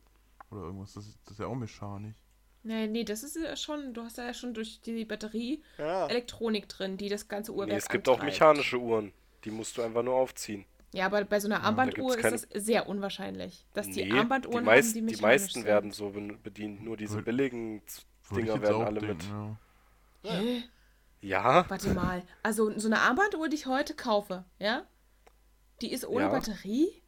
Oder 0.52 0.62
irgendwas. 0.62 0.94
Das 0.94 1.06
ist, 1.08 1.20
das 1.26 1.34
ist 1.34 1.40
ja 1.40 1.48
auch 1.48 1.56
mechanisch. 1.56 2.16
nee, 2.64 2.88
nee, 2.88 3.04
das 3.04 3.24
ist 3.24 3.36
ja 3.36 3.56
schon, 3.56 3.94
du 3.94 4.04
hast 4.04 4.18
ja 4.18 4.34
schon 4.34 4.54
durch 4.54 4.82
die 4.82 5.06
Batterie 5.06 5.64
Ja. 5.78 6.08
Elektronik 6.08 6.68
drin, 6.70 6.98
die 6.98 7.10
das 7.10 7.28
ganze 7.28 7.52
Uhrwerk 7.54 7.70
Nee, 7.70 7.76
es 7.78 7.90
gibt 7.90 8.08
auch 8.10 8.14
antreibt. 8.16 8.34
mechanische 8.34 8.78
Uhren. 8.80 9.14
Die 9.44 9.52
musst 9.52 9.78
du 9.78 9.82
einfach 9.82 10.04
nur 10.04 10.16
aufziehen. 10.16 10.66
Ja, 10.94 11.06
aber 11.06 11.24
bei 11.26 11.40
so 11.40 11.48
einer 11.48 11.64
Armbanduhr 11.64 12.16
gibt's 12.16 12.32
ist 12.44 12.56
das 12.56 12.64
sehr 12.66 12.88
unwahrscheinlich, 12.88 13.66
dass 13.74 13.90
die 13.90 14.06
Nee, 14.06 14.18
Armbanduhren 14.20 14.60
die, 14.64 14.66
meist, 14.66 14.96
haben, 14.96 15.08
die 15.08 15.16
die 15.16 15.22
meisten 15.22 15.54
sind. 15.54 15.66
werden 15.66 15.92
so 15.92 16.10
bedient. 16.44 16.82
Nur 16.84 16.96
diese 16.98 17.22
billigen 17.22 17.82
Würde 18.30 18.44
Dinger 18.46 18.62
werden 18.62 18.76
auch 18.76 18.86
alle 18.86 19.00
denken, 19.02 19.18
mit. 19.18 20.32
ja. 20.32 20.32
Hä? 20.40 20.64
Ja, 21.20 21.70
Warte 21.70 21.94
mal. 21.94 22.24
Also 22.44 22.78
so 22.80 22.88
eine 22.88 23.00
Armbanduhr, 23.02 23.50
die 23.50 23.56
ich 23.56 23.66
heute 23.66 23.96
kaufe, 23.96 24.46
ja? 24.60 24.86
Die 25.82 25.92
ist 25.92 26.06
ohne 26.08 26.26
Ja. 26.26 26.30
Batterie? 26.32 27.02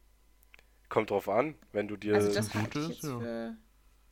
Kommt 0.90 1.10
drauf 1.10 1.28
an, 1.28 1.54
wenn 1.72 1.88
du 1.88 1.96
dir. 1.96 2.14
Also 2.16 2.32
das 2.32 2.50
gute 2.50 2.58
halte 2.60 2.78
ich 2.80 2.88
jetzt 2.88 3.04
ja. 3.04 3.18
für. 3.18 3.56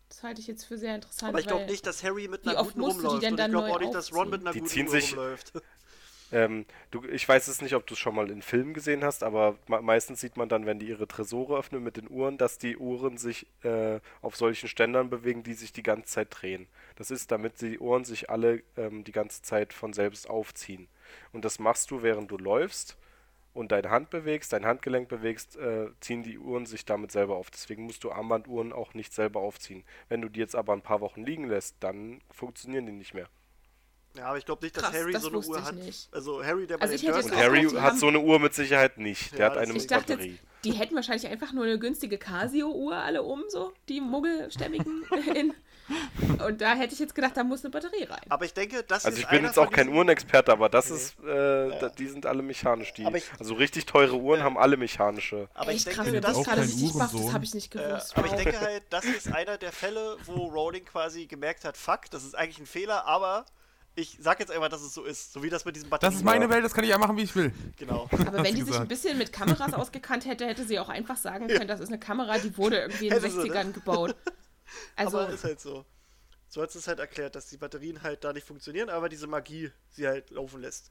Das 0.08 0.22
halte 0.22 0.40
ich 0.40 0.46
jetzt 0.46 0.64
für 0.64 0.78
sehr 0.78 0.94
interessant. 0.94 1.28
Aber 1.28 1.40
ich 1.40 1.46
glaube 1.46 1.66
nicht, 1.66 1.86
dass 1.86 2.02
Harry 2.02 2.28
mit 2.28 2.48
einer 2.48 2.62
guten 2.64 2.80
rumläuft. 2.80 3.22
ich 3.22 3.36
glaube 3.36 3.58
auch 3.58 3.80
nicht, 3.80 3.94
dass 3.94 4.14
Ron 4.14 4.30
mit 4.30 4.40
einer 4.40 4.52
Die 4.52 4.60
guten 4.60 4.70
ziehen 4.70 4.88
sich- 4.88 5.12
rumläuft. 5.12 5.52
Ähm, 6.30 6.66
du, 6.90 7.02
ich 7.04 7.26
weiß 7.26 7.48
es 7.48 7.62
nicht, 7.62 7.74
ob 7.74 7.86
du 7.86 7.94
es 7.94 8.00
schon 8.00 8.14
mal 8.14 8.30
in 8.30 8.42
Filmen 8.42 8.74
gesehen 8.74 9.02
hast, 9.02 9.22
aber 9.22 9.56
me 9.66 9.80
meistens 9.80 10.20
sieht 10.20 10.36
man 10.36 10.48
dann, 10.48 10.66
wenn 10.66 10.78
die 10.78 10.86
ihre 10.88 11.08
Tresore 11.08 11.56
öffnen 11.58 11.82
mit 11.82 11.96
den 11.96 12.10
Uhren, 12.10 12.36
dass 12.36 12.58
die 12.58 12.76
Uhren 12.76 13.16
sich 13.16 13.46
äh, 13.62 14.00
auf 14.20 14.36
solchen 14.36 14.68
Ständern 14.68 15.08
bewegen, 15.08 15.42
die 15.42 15.54
sich 15.54 15.72
die 15.72 15.82
ganze 15.82 16.12
Zeit 16.12 16.28
drehen. 16.30 16.66
Das 16.96 17.10
ist, 17.10 17.30
damit 17.30 17.60
die 17.62 17.78
Uhren 17.78 18.04
sich 18.04 18.28
alle 18.28 18.62
ähm, 18.76 19.04
die 19.04 19.12
ganze 19.12 19.40
Zeit 19.40 19.72
von 19.72 19.94
selbst 19.94 20.28
aufziehen. 20.28 20.88
Und 21.32 21.46
das 21.46 21.58
machst 21.58 21.90
du, 21.90 22.02
während 22.02 22.30
du 22.30 22.36
läufst 22.36 22.98
und 23.58 23.72
deine 23.72 23.90
Hand 23.90 24.10
bewegst, 24.10 24.52
dein 24.52 24.64
Handgelenk 24.64 25.08
bewegst, 25.08 25.56
äh, 25.56 25.88
ziehen 26.00 26.22
die 26.22 26.38
Uhren 26.38 26.64
sich 26.66 26.84
damit 26.84 27.12
selber 27.12 27.36
auf. 27.36 27.50
Deswegen 27.50 27.84
musst 27.84 28.04
du 28.04 28.12
Armbanduhren 28.12 28.72
auch 28.72 28.94
nicht 28.94 29.12
selber 29.12 29.40
aufziehen. 29.40 29.84
Wenn 30.08 30.22
du 30.22 30.28
die 30.28 30.40
jetzt 30.40 30.54
aber 30.56 30.72
ein 30.72 30.82
paar 30.82 31.00
Wochen 31.00 31.24
liegen 31.24 31.44
lässt, 31.48 31.76
dann 31.80 32.20
funktionieren 32.30 32.86
die 32.86 32.92
nicht 32.92 33.14
mehr. 33.14 33.28
Ja, 34.16 34.26
aber 34.28 34.38
ich 34.38 34.46
glaube 34.46 34.64
nicht, 34.64 34.76
dass 34.76 34.84
Krass, 34.84 34.94
Harry 34.94 35.12
das 35.12 35.22
so 35.22 35.28
eine 35.28 35.38
Uhr 35.38 35.64
hat. 35.64 35.74
nicht. 35.74 36.08
Also 36.12 36.42
Harry, 36.44 36.66
der 36.66 36.78
bei 36.78 36.82
Also 36.86 36.96
den 36.96 37.04
jetzt 37.06 37.16
Dursleys- 37.26 37.32
Und 37.32 37.36
Harry 37.44 37.62
gedacht, 37.62 37.82
hat 37.82 37.98
so 37.98 38.06
eine 38.08 38.20
Uhr 38.20 38.38
mit 38.40 38.54
Sicherheit 38.54 38.98
nicht. 38.98 39.32
Der 39.32 39.40
Ja, 39.40 39.46
hat 39.50 39.58
eine 39.58 39.72
Ich 39.74 39.86
dachte 39.86 40.14
Batterie. 40.14 40.30
jetzt, 40.32 40.42
die 40.64 40.72
hätten 40.72 40.94
wahrscheinlich 40.96 41.26
einfach 41.28 41.52
nur 41.52 41.64
eine 41.64 41.78
günstige 41.78 42.18
Casio-Uhr 42.18 42.96
alle 42.96 43.22
um, 43.22 43.44
so, 43.48 43.72
die 43.88 44.00
Muggelstämmigen. 44.00 45.04
in, 45.34 45.54
und 46.46 46.60
da 46.60 46.74
hätte 46.74 46.92
ich 46.94 46.98
jetzt 47.00 47.14
gedacht, 47.14 47.36
da 47.36 47.44
muss 47.44 47.64
eine 47.64 47.70
Batterie 47.70 48.04
rein. 48.04 48.20
Aber 48.28 48.44
ich 48.44 48.54
denke, 48.54 48.82
das 48.82 49.04
Also 49.04 49.16
ist 49.16 49.24
ich 49.24 49.28
bin 49.28 49.38
einer 49.40 49.48
jetzt 49.48 49.58
auch 49.58 49.70
kein 49.70 49.88
Uhrenexperte, 49.88 50.52
aber 50.52 50.68
das 50.68 50.90
Nee. 50.90 50.96
ist, 50.96 51.18
äh, 51.20 51.78
da, 51.80 51.88
die 51.88 52.06
sind 52.08 52.26
alle 52.26 52.42
mechanisch. 52.42 52.92
Die, 52.94 53.04
Aber 53.06 53.16
ich- 53.16 53.30
also 53.38 53.54
richtig 53.54 53.86
teure 53.86 54.16
Uhren 54.16 54.42
haben 54.42 54.58
alle 54.58 54.76
mechanische. 54.76 55.48
Aber 55.54 55.70
ich 55.70 55.78
Echt 55.78 55.86
denke, 55.88 55.96
krass, 56.02 56.10
bin 56.12 56.20
das 56.22 56.36
auch 56.36 56.44
gerade 56.44 56.62
richtig 56.62 56.92
baff, 56.94 57.12
das 57.12 57.32
habe 57.32 57.44
ich 57.44 57.54
nicht 57.54 57.74
Äh, 57.74 57.78
gewusst. 57.78 58.16
aber 58.16 58.26
ich 58.26 58.32
denke 58.34 58.60
halt, 58.60 58.82
das 58.90 59.04
ist 59.04 59.32
einer 59.32 59.58
der 59.58 59.72
Fälle, 59.72 60.16
wo 60.24 60.46
Rowling 60.46 60.84
quasi 60.84 61.26
gemerkt 61.26 61.64
hat, 61.64 61.76
fuck, 61.76 62.10
das 62.10 62.24
ist 62.24 62.36
eigentlich 62.36 62.58
ein 62.58 62.66
Fehler, 62.66 63.06
aber 63.06 63.44
ich 63.94 64.16
sag 64.20 64.38
jetzt 64.38 64.52
einfach, 64.52 64.68
dass 64.68 64.80
es 64.82 64.94
so 64.94 65.02
ist. 65.02 65.32
So 65.32 65.42
wie 65.42 65.50
das 65.50 65.64
mit 65.64 65.74
diesem 65.74 65.90
Batterien. 65.90 66.12
Das 66.12 66.20
ist 66.20 66.24
meine 66.24 66.48
Welt, 66.50 66.64
das 66.64 66.72
kann 66.72 66.84
ich 66.84 66.90
ja 66.90 66.98
machen, 66.98 67.16
wie 67.16 67.22
ich 67.22 67.34
will. 67.34 67.52
Genau. 67.78 68.08
Aber 68.12 68.44
wenn 68.44 68.44
sie 68.44 68.52
die 68.52 68.56
sich 68.58 68.60
ein 68.60 68.66
gesagt. 68.66 68.88
bisschen 68.88 69.18
mit 69.18 69.32
Kameras 69.32 69.74
ausgekannt 69.74 70.24
hätte, 70.24 70.46
hätte 70.46 70.64
sie 70.64 70.78
auch 70.78 70.88
einfach 70.88 71.16
sagen 71.16 71.48
können, 71.48 71.66
das 71.66 71.80
ist 71.80 71.88
eine 71.88 71.98
Kamera, 71.98 72.38
die 72.38 72.56
wurde 72.56 72.78
irgendwie 72.78 73.08
in 73.08 73.14
den 73.14 73.20
Hätte 73.22 73.32
sie, 73.32 73.48
ne? 73.48 73.54
60ern 73.54 73.72
gebaut. 73.72 74.14
Also, 74.96 75.18
aber 75.18 75.32
ist 75.32 75.44
halt 75.44 75.60
so. 75.60 75.84
So 76.48 76.62
hat 76.62 76.74
es 76.74 76.88
halt 76.88 76.98
erklärt, 76.98 77.34
dass 77.34 77.46
die 77.46 77.58
Batterien 77.58 78.02
halt 78.02 78.24
da 78.24 78.32
nicht 78.32 78.46
funktionieren, 78.46 78.88
aber 78.88 79.08
diese 79.08 79.26
Magie 79.26 79.70
sie 79.90 80.06
halt 80.08 80.30
laufen 80.30 80.62
lässt. 80.62 80.90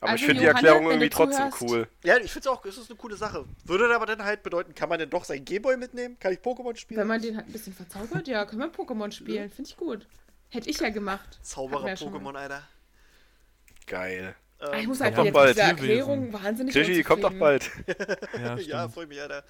Aber 0.00 0.14
ich 0.14 0.22
Also, 0.22 0.26
finde 0.26 0.40
die 0.40 0.46
Erklärung 0.46 0.86
irgendwie 0.86 1.08
trotzdem 1.08 1.50
cool. 1.60 1.88
Ja, 2.04 2.16
ich 2.16 2.32
finde 2.32 2.40
es 2.40 2.46
auch, 2.48 2.64
es 2.64 2.76
ist 2.76 2.90
eine 2.90 2.98
coole 2.98 3.16
Sache. 3.16 3.46
Würde 3.64 3.94
aber 3.94 4.04
dann 4.06 4.22
halt 4.24 4.42
bedeuten, 4.42 4.74
kann 4.74 4.88
man 4.88 4.98
denn 4.98 5.10
doch 5.10 5.24
seinen 5.24 5.44
Gameboy 5.44 5.76
mitnehmen? 5.76 6.18
Kann 6.18 6.32
ich 6.32 6.40
Pokémon 6.40 6.76
spielen? 6.76 7.00
wenn 7.00 7.06
man 7.06 7.22
den 7.22 7.36
halt 7.36 7.46
ein 7.46 7.52
bisschen 7.52 7.72
verzaubert, 7.72 8.26
ja, 8.28 8.44
können 8.44 8.60
wir 8.60 8.72
Pokémon 8.72 9.12
spielen. 9.12 9.48
Finde 9.50 9.70
ich 9.70 9.76
gut. 9.76 10.06
Hätte 10.50 10.68
ich 10.68 10.78
ja 10.80 10.90
gemacht. 10.90 11.38
Zauberer. 11.42 11.86
Pokémon, 11.94 12.36
Alter. 12.36 12.62
Geil. 13.86 14.34
Ah, 14.64 14.76
Ich 14.76 14.82
Ähm, 14.84 14.88
muss 14.90 15.00
halt 15.00 15.14
kommt 15.16 15.26
jetzt 15.26 15.34
Tierwesen. 15.36 15.60
Erklärung 15.60 16.32
wahnsinnig 16.32 16.72
Krischi, 16.72 17.02
kommt 17.02 17.24
doch 17.24 17.32
bald. 17.34 17.68
Ja, 18.38 18.56
ja, 18.58 18.88
freue 18.88 19.06
mich, 19.08 19.20
Alter. 19.20 19.42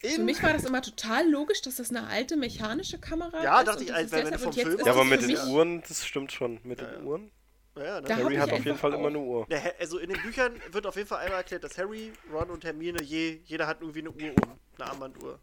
Für 0.00 0.06
In, 0.06 0.24
mich 0.26 0.42
war 0.42 0.52
das 0.52 0.64
immer 0.64 0.82
total 0.82 1.28
logisch, 1.30 1.62
dass 1.62 1.76
das 1.76 1.88
eine 1.90 2.06
alte 2.06 2.36
mechanische 2.36 2.98
Kamera 2.98 3.42
Ja, 3.42 3.60
ist. 3.60 3.66
dachte 3.68 3.78
und 3.78 3.84
ich, 3.84 3.94
als 3.94 4.12
wenn 4.12 4.30
du 4.30 4.38
vom 4.38 4.48
und 4.48 4.56
jetzt 4.56 4.66
Film 4.66 4.78
ist 4.80 4.86
Ja, 4.86 4.92
aber 4.92 5.04
mit 5.04 5.22
für 5.22 5.26
den 5.28 5.48
Uhren, 5.48 5.82
das 5.88 6.04
stimmt 6.06 6.32
schon. 6.32 6.60
Mit 6.64 6.80
Ja, 6.82 6.86
den 6.86 7.00
ja. 7.02 7.06
Uhren. 7.08 7.30
ja, 7.76 8.00
ne? 8.02 8.16
Harry 8.16 8.36
hat 8.36 8.52
auf 8.52 8.64
jeden 8.64 8.76
Fall 8.76 8.92
auch- 8.92 8.98
immer 8.98 9.08
eine 9.08 9.18
Uhr. 9.18 9.46
Also 9.78 9.98
in 9.98 10.10
den 10.10 10.20
Büchern 10.20 10.52
wird 10.70 10.86
auf 10.86 10.96
jeden 10.96 11.08
Fall 11.08 11.20
einmal 11.20 11.38
erklärt, 11.38 11.64
dass 11.64 11.78
Harry, 11.78 12.12
Ron 12.30 12.50
und 12.50 12.62
Hermine 12.64 13.02
je, 13.02 13.40
jeder 13.44 13.66
hat 13.66 13.80
irgendwie 13.80 14.00
eine 14.00 14.10
Uhr 14.10 14.34
um. 14.42 14.58
Eine 14.78 14.90
Armbanduhr. 14.90 15.38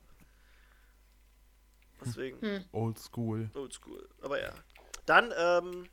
Deswegen, 2.05 2.39
Hm. 2.41 2.63
Old 2.71 2.99
School. 2.99 3.49
oldschool. 3.55 4.07
Aber 4.21 4.39
ja. 4.41 4.51
Dann, 5.05 5.33
ähm, 5.37 5.85
äh, 5.85 5.87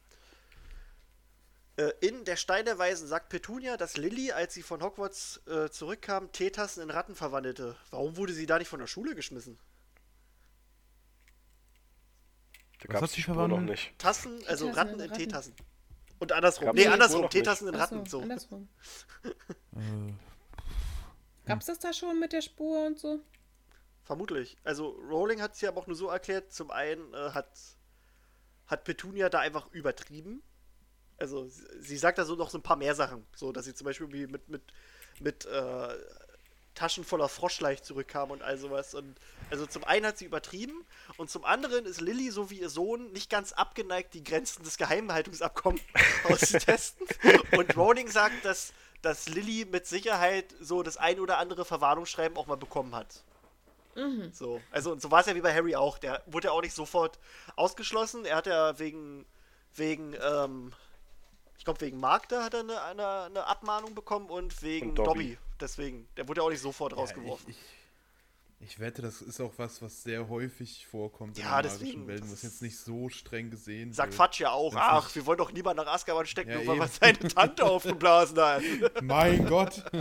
in 2.01 2.25
Der 2.25 2.37
Stein 2.37 2.65
der 2.65 2.79
Weisen 2.79 3.07
sagt 3.07 3.29
Petunia, 3.29 3.77
dass 3.77 3.97
Lilly, 3.97 4.33
als 4.33 4.55
sie 4.55 4.63
von 4.63 4.83
Hogwarts 4.83 5.41
äh, 5.47 5.71
zurückkam, 5.71 6.33
Teetassen 6.33 6.83
in 6.83 6.91
Ratten 6.91 7.15
verwandelte. 7.15 7.77
Warum 7.91 8.17
wurde 8.17 8.33
sie 8.33 8.47
da 8.47 8.59
nicht 8.59 8.69
von 8.69 8.81
der 8.81 8.87
Schule 8.87 9.15
geschmissen? 9.15 9.59
Da 12.81 12.93
gab 12.93 13.03
es 13.03 13.13
die 13.13 13.23
Spur 13.23 13.47
noch 13.49 13.61
nicht. 13.61 13.97
Tassen, 13.99 14.43
also 14.47 14.67
Teetassen 14.67 14.75
Ratten 14.75 15.01
in 15.01 15.11
Ratten. 15.11 15.19
Teetassen. 15.19 15.55
Und 16.19 16.33
andersrum. 16.33 16.67
Gab's 16.67 16.79
nee, 16.79 16.87
andersrum. 16.87 17.31
Teetassen 17.31 17.69
in 17.69 17.75
Ratten. 17.75 18.07
so, 18.07 18.19
So. 18.19 18.23
andersrum. 18.23 18.69
Äh, 21.45 21.49
Gab's 21.49 21.67
das 21.67 21.81
da 21.81 21.93
schon 21.93 22.21
mit 22.21 22.33
der 22.33 22.41
Spur 22.41 22.87
und 22.87 22.97
so? 22.99 23.19
Vermutlich. 24.05 24.57
Also 24.63 24.91
Rowling 24.91 25.43
hat 25.43 25.55
es 25.55 25.61
ja 25.61 25.71
aber 25.71 25.81
auch 25.81 25.87
nur 25.89 25.97
so 25.97 26.09
erklärt, 26.09 26.53
zum 26.53 26.71
einen 26.71 27.13
äh, 27.15 27.31
hat, 27.31 27.51
hat 28.67 28.85
Petunia 28.85 29.29
da 29.29 29.41
einfach 29.41 29.69
übertrieben. 29.73 30.45
Also 31.23 31.49
sie, 31.81 31.97
sagt 31.97 32.19
da 32.19 32.25
so 32.25 32.35
noch 32.35 32.51
so 32.51 32.59
ein 32.59 32.63
paar 32.63 32.77
mehr 32.77 32.97
Sachen. 32.97 33.25
So, 33.37 33.53
dass 33.53 33.65
sie 33.65 33.75
zum 33.75 33.85
Beispiel 33.85 34.09
mit, 34.27 34.49
mit, 34.49 34.63
mit 35.21 35.47
äh, 35.47 35.89
Taschen 36.75 37.05
voller 37.05 37.29
Froschleich 37.29 37.85
zurückkam 37.85 38.33
und 38.33 38.43
all 38.43 38.59
sowas. 38.59 38.95
Und 38.95 39.17
also 39.49 39.67
zum 39.67 39.85
einen 39.85 40.05
hat 40.05 40.19
sie 40.19 40.25
übertrieben 40.25 40.85
und 41.17 41.31
zum 41.31 41.45
anderen 41.45 41.87
ist 41.87 42.01
Lilly, 42.01 42.31
so 42.31 42.51
wie 42.51 42.61
ihr 42.61 42.71
Sohn, 42.71 43.13
nicht 43.13 43.31
ganz 43.31 43.53
abgeneigt, 43.53 44.15
die 44.15 44.25
Grenzen 44.25 44.65
des 44.65 44.79
Geheimhaltungsabkommens 44.79 45.83
auszutesten. 46.25 47.07
Und 47.57 47.77
Rowling 47.77 48.11
sagt, 48.11 48.45
dass, 48.45 48.73
dass 49.01 49.29
Lilly 49.29 49.65
mit 49.65 49.87
Sicherheit 49.87 50.53
so 50.61 50.83
das 50.83 50.97
ein 50.97 51.21
oder 51.21 51.39
andere 51.39 51.65
Verwarnungsschreiben 51.65 52.37
auch 52.37 52.49
mal 52.49 52.57
bekommen 52.57 52.97
hat. 52.97 53.23
So, 54.33 54.61
also 54.73 54.91
und 54.91 55.03
so 55.03 55.11
war 55.13 55.21
es 55.21 55.27
ja 55.27 55.37
wie 55.37 55.41
bei 55.41 55.55
Harry 55.55 55.77
auch. 55.77 55.99
Der 55.99 56.23
wurde 56.27 56.49
ja 56.49 56.53
auch 56.53 56.63
nicht 56.63 56.75
sofort 56.75 57.19
ausgeschlossen. 57.55 58.25
Er 58.25 58.37
hat 58.37 58.47
ja 58.47 58.77
wegen, 58.79 59.25
wegen, 59.77 60.17
ähm, 60.21 60.73
ich 61.63 61.65
glaube 61.65 61.81
wegen 61.83 62.01
Magda 62.01 62.43
hat 62.43 62.55
er 62.55 62.61
eine, 62.61 62.83
eine, 62.83 63.07
eine 63.27 63.47
Abmahnung 63.47 63.95
bekommen 63.95 64.29
und 64.31 64.63
wegen 64.63 64.89
Und 64.89 64.95
Dobby. 64.97 65.09
Dobby. 65.37 65.39
Deswegen, 65.61 66.09
der 66.17 66.27
wurde 66.27 66.41
ja 66.41 66.45
auch 66.45 66.51
nicht 66.51 66.59
sofort 66.61 66.97
rausgeworfen. 66.97 67.51
Ich, 67.51 67.57
ich, 68.59 68.73
ich 68.73 68.81
wette, 68.81 69.01
das 69.01 69.23
ist 69.23 69.41
auch 69.41 69.53
was, 69.59 69.81
was 69.81 70.03
sehr 70.03 70.29
häufig 70.29 70.89
vorkommt 70.89 71.39
Ja, 71.39 71.61
in 71.61 71.63
den 71.63 71.71
deswegen, 71.71 71.85
magischen 72.01 72.07
Welten, 72.09 72.25
das 72.31 72.33
was 72.39 72.43
jetzt 72.43 72.63
nicht 72.63 72.77
so 72.77 73.09
streng 73.11 73.53
gesehen 73.53 73.93
Sagt 73.93 74.09
wird. 74.09 74.17
Fatsch 74.17 74.41
ja 74.41 74.51
auch, 74.51 74.75
wenn's 74.75 74.83
ach, 74.85 75.15
wir 75.15 75.25
wollen 75.25 75.39
doch 75.39 75.53
niemand 75.53 75.77
nach 75.77 75.87
Azkaban 75.87 76.27
stecken, 76.27 76.51
Ja, 76.51 76.57
nur 76.65 76.67
weil 76.67 76.81
wir 76.81 76.89
seine 76.89 77.19
Tante 77.21 77.65
aufgeblasen 77.65 78.41
hat. 78.41 78.63
Mein 79.03 79.47
Gott! 79.47 79.85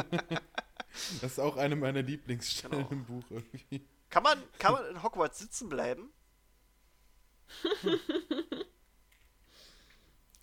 Das 1.22 1.34
ist 1.34 1.40
auch 1.40 1.58
eine 1.58 1.76
meiner 1.76 2.02
Lieblingsstellen 2.02 2.80
Genau. 2.80 2.92
im 2.92 3.06
Buch 3.06 3.24
irgendwie. 3.30 3.86
Kann 4.10 4.24
man, 4.24 4.44
kann 4.58 4.74
man 4.74 4.86
in 4.88 5.04
Hogwarts 5.04 5.38
sitzen 5.40 5.70
bleiben? 5.70 6.12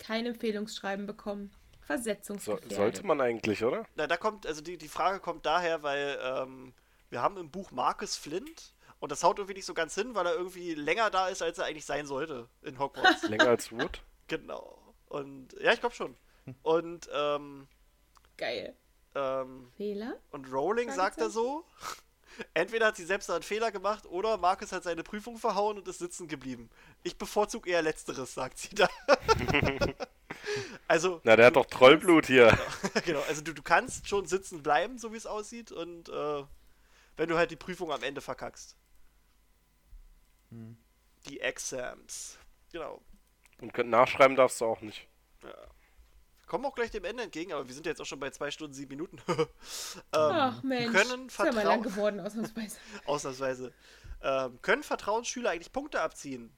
Kein 0.09 0.25
Empfehlungsschreiben 0.25 1.05
bekommen. 1.05 1.51
So, 1.51 1.85
Versetzungsgefährdet. 1.85 2.73
sollte 2.73 3.05
man 3.05 3.21
eigentlich, 3.21 3.63
oder? 3.63 3.85
Na, 3.93 4.07
da 4.07 4.17
kommt, 4.17 4.47
also 4.47 4.59
die, 4.59 4.75
die 4.75 4.87
Frage 4.87 5.19
kommt 5.19 5.45
daher, 5.45 5.83
weil 5.83 6.17
ähm, 6.23 6.73
wir 7.11 7.21
haben 7.21 7.37
im 7.37 7.51
Buch 7.51 7.69
Marcus 7.69 8.15
Flint 8.15 8.73
und 8.99 9.11
das 9.11 9.23
haut 9.23 9.37
irgendwie 9.37 9.53
nicht 9.53 9.67
so 9.67 9.75
ganz 9.75 9.93
hin, 9.93 10.15
weil 10.15 10.25
er 10.25 10.33
irgendwie 10.33 10.73
länger 10.73 11.11
da 11.11 11.27
ist, 11.27 11.43
als 11.43 11.59
er 11.59 11.65
eigentlich 11.65 11.85
sein 11.85 12.07
sollte 12.07 12.49
in 12.63 12.79
Hogwarts. 12.79 13.21
Länger 13.29 13.49
als 13.49 13.71
Wood? 13.71 14.01
genau. 14.27 14.79
Und 15.09 15.53
ja, 15.61 15.73
ich 15.73 15.79
glaube 15.79 15.93
schon. 15.93 16.17
Und 16.63 17.07
ähm, 17.13 17.67
Geil. 18.35 18.75
ähm, 19.13 19.71
Fehler? 19.77 20.17
und 20.31 20.51
Rowling 20.51 20.89
sagt 20.89 21.19
er 21.19 21.29
so, 21.29 21.65
entweder 22.53 22.87
hat 22.87 22.95
sie 22.95 23.05
selbst 23.05 23.29
einen 23.29 23.43
Fehler 23.43 23.71
gemacht 23.71 24.05
oder 24.05 24.37
Marcus 24.37 24.71
hat 24.71 24.83
seine 24.83 25.03
Prüfung 25.03 25.37
verhauen 25.37 25.77
und 25.77 25.87
ist 25.87 25.99
sitzen 25.99 26.27
geblieben. 26.27 26.69
Ich 27.03 27.17
bevorzuge 27.17 27.69
eher 27.69 27.81
letzteres, 27.81 28.33
sagt 28.33 28.57
sie 28.57 28.75
da. 28.75 28.87
also 30.87 31.21
Na, 31.23 31.35
der 31.35 31.47
hat 31.47 31.55
doch 31.55 31.65
Trollblut 31.65 32.27
hier. 32.27 32.57
genau, 33.05 33.21
also 33.27 33.41
du, 33.41 33.53
du 33.53 33.61
kannst 33.61 34.07
schon 34.07 34.25
sitzen 34.25 34.63
bleiben, 34.63 34.97
so 34.97 35.13
wie 35.13 35.17
es 35.17 35.25
aussieht, 35.25 35.71
und 35.71 36.09
äh, 36.09 36.43
wenn 37.17 37.29
du 37.29 37.37
halt 37.37 37.51
die 37.51 37.55
Prüfung 37.55 37.91
am 37.91 38.03
Ende 38.03 38.21
verkackst. 38.21 38.75
Die 41.27 41.39
Exams. 41.41 42.37
Genau. 42.71 43.01
Und 43.61 43.77
nachschreiben 43.77 44.35
darfst 44.35 44.61
du 44.61 44.65
auch 44.65 44.81
nicht. 44.81 45.07
Kommen 46.49 46.65
auch 46.65 46.73
gleich 46.73 46.89
dem 46.89 47.05
Ende 47.05 47.21
entgegen, 47.21 47.53
aber 47.53 47.67
wir 47.67 47.75
sind 47.75 47.85
jetzt 47.85 48.01
auch 48.01 48.05
schon 48.05 48.19
bei 48.19 48.31
2 48.31 48.49
Stunden 48.49 48.73
7 48.73 48.89
Minuten. 48.89 49.19
ähm, 49.29 49.45
Ach 50.11 50.63
Mensch. 50.63 50.91
können 50.91 51.27
ist 51.27 51.37
ja 51.37 51.51
mal 51.51 51.63
lang 51.63 51.83
geworden, 51.83 52.19
ausnahmsweise. 52.19 52.77
ausnahmsweise, 53.05 53.71
ähm, 54.23 54.59
können 54.63 54.81
Vertrauensschüler 54.81 55.51
eigentlich 55.51 55.71
Punkte 55.71 56.01
abziehen? 56.01 56.51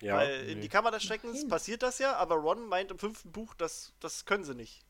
Ja. 0.00 0.16
Weil 0.16 0.48
in 0.48 0.56
nee. 0.56 0.62
die 0.62 0.68
Kammer 0.68 0.90
des 0.90 1.04
Schreckens 1.04 1.42
Nein. 1.42 1.48
passiert 1.48 1.84
das 1.84 2.00
ja, 2.00 2.16
aber 2.16 2.34
Ron 2.34 2.66
meint 2.66 2.90
im 2.90 2.98
fünften 2.98 3.30
Buch, 3.30 3.54
das, 3.54 3.94
das 4.00 4.24
können 4.24 4.42
sie 4.42 4.56
nicht. 4.56 4.84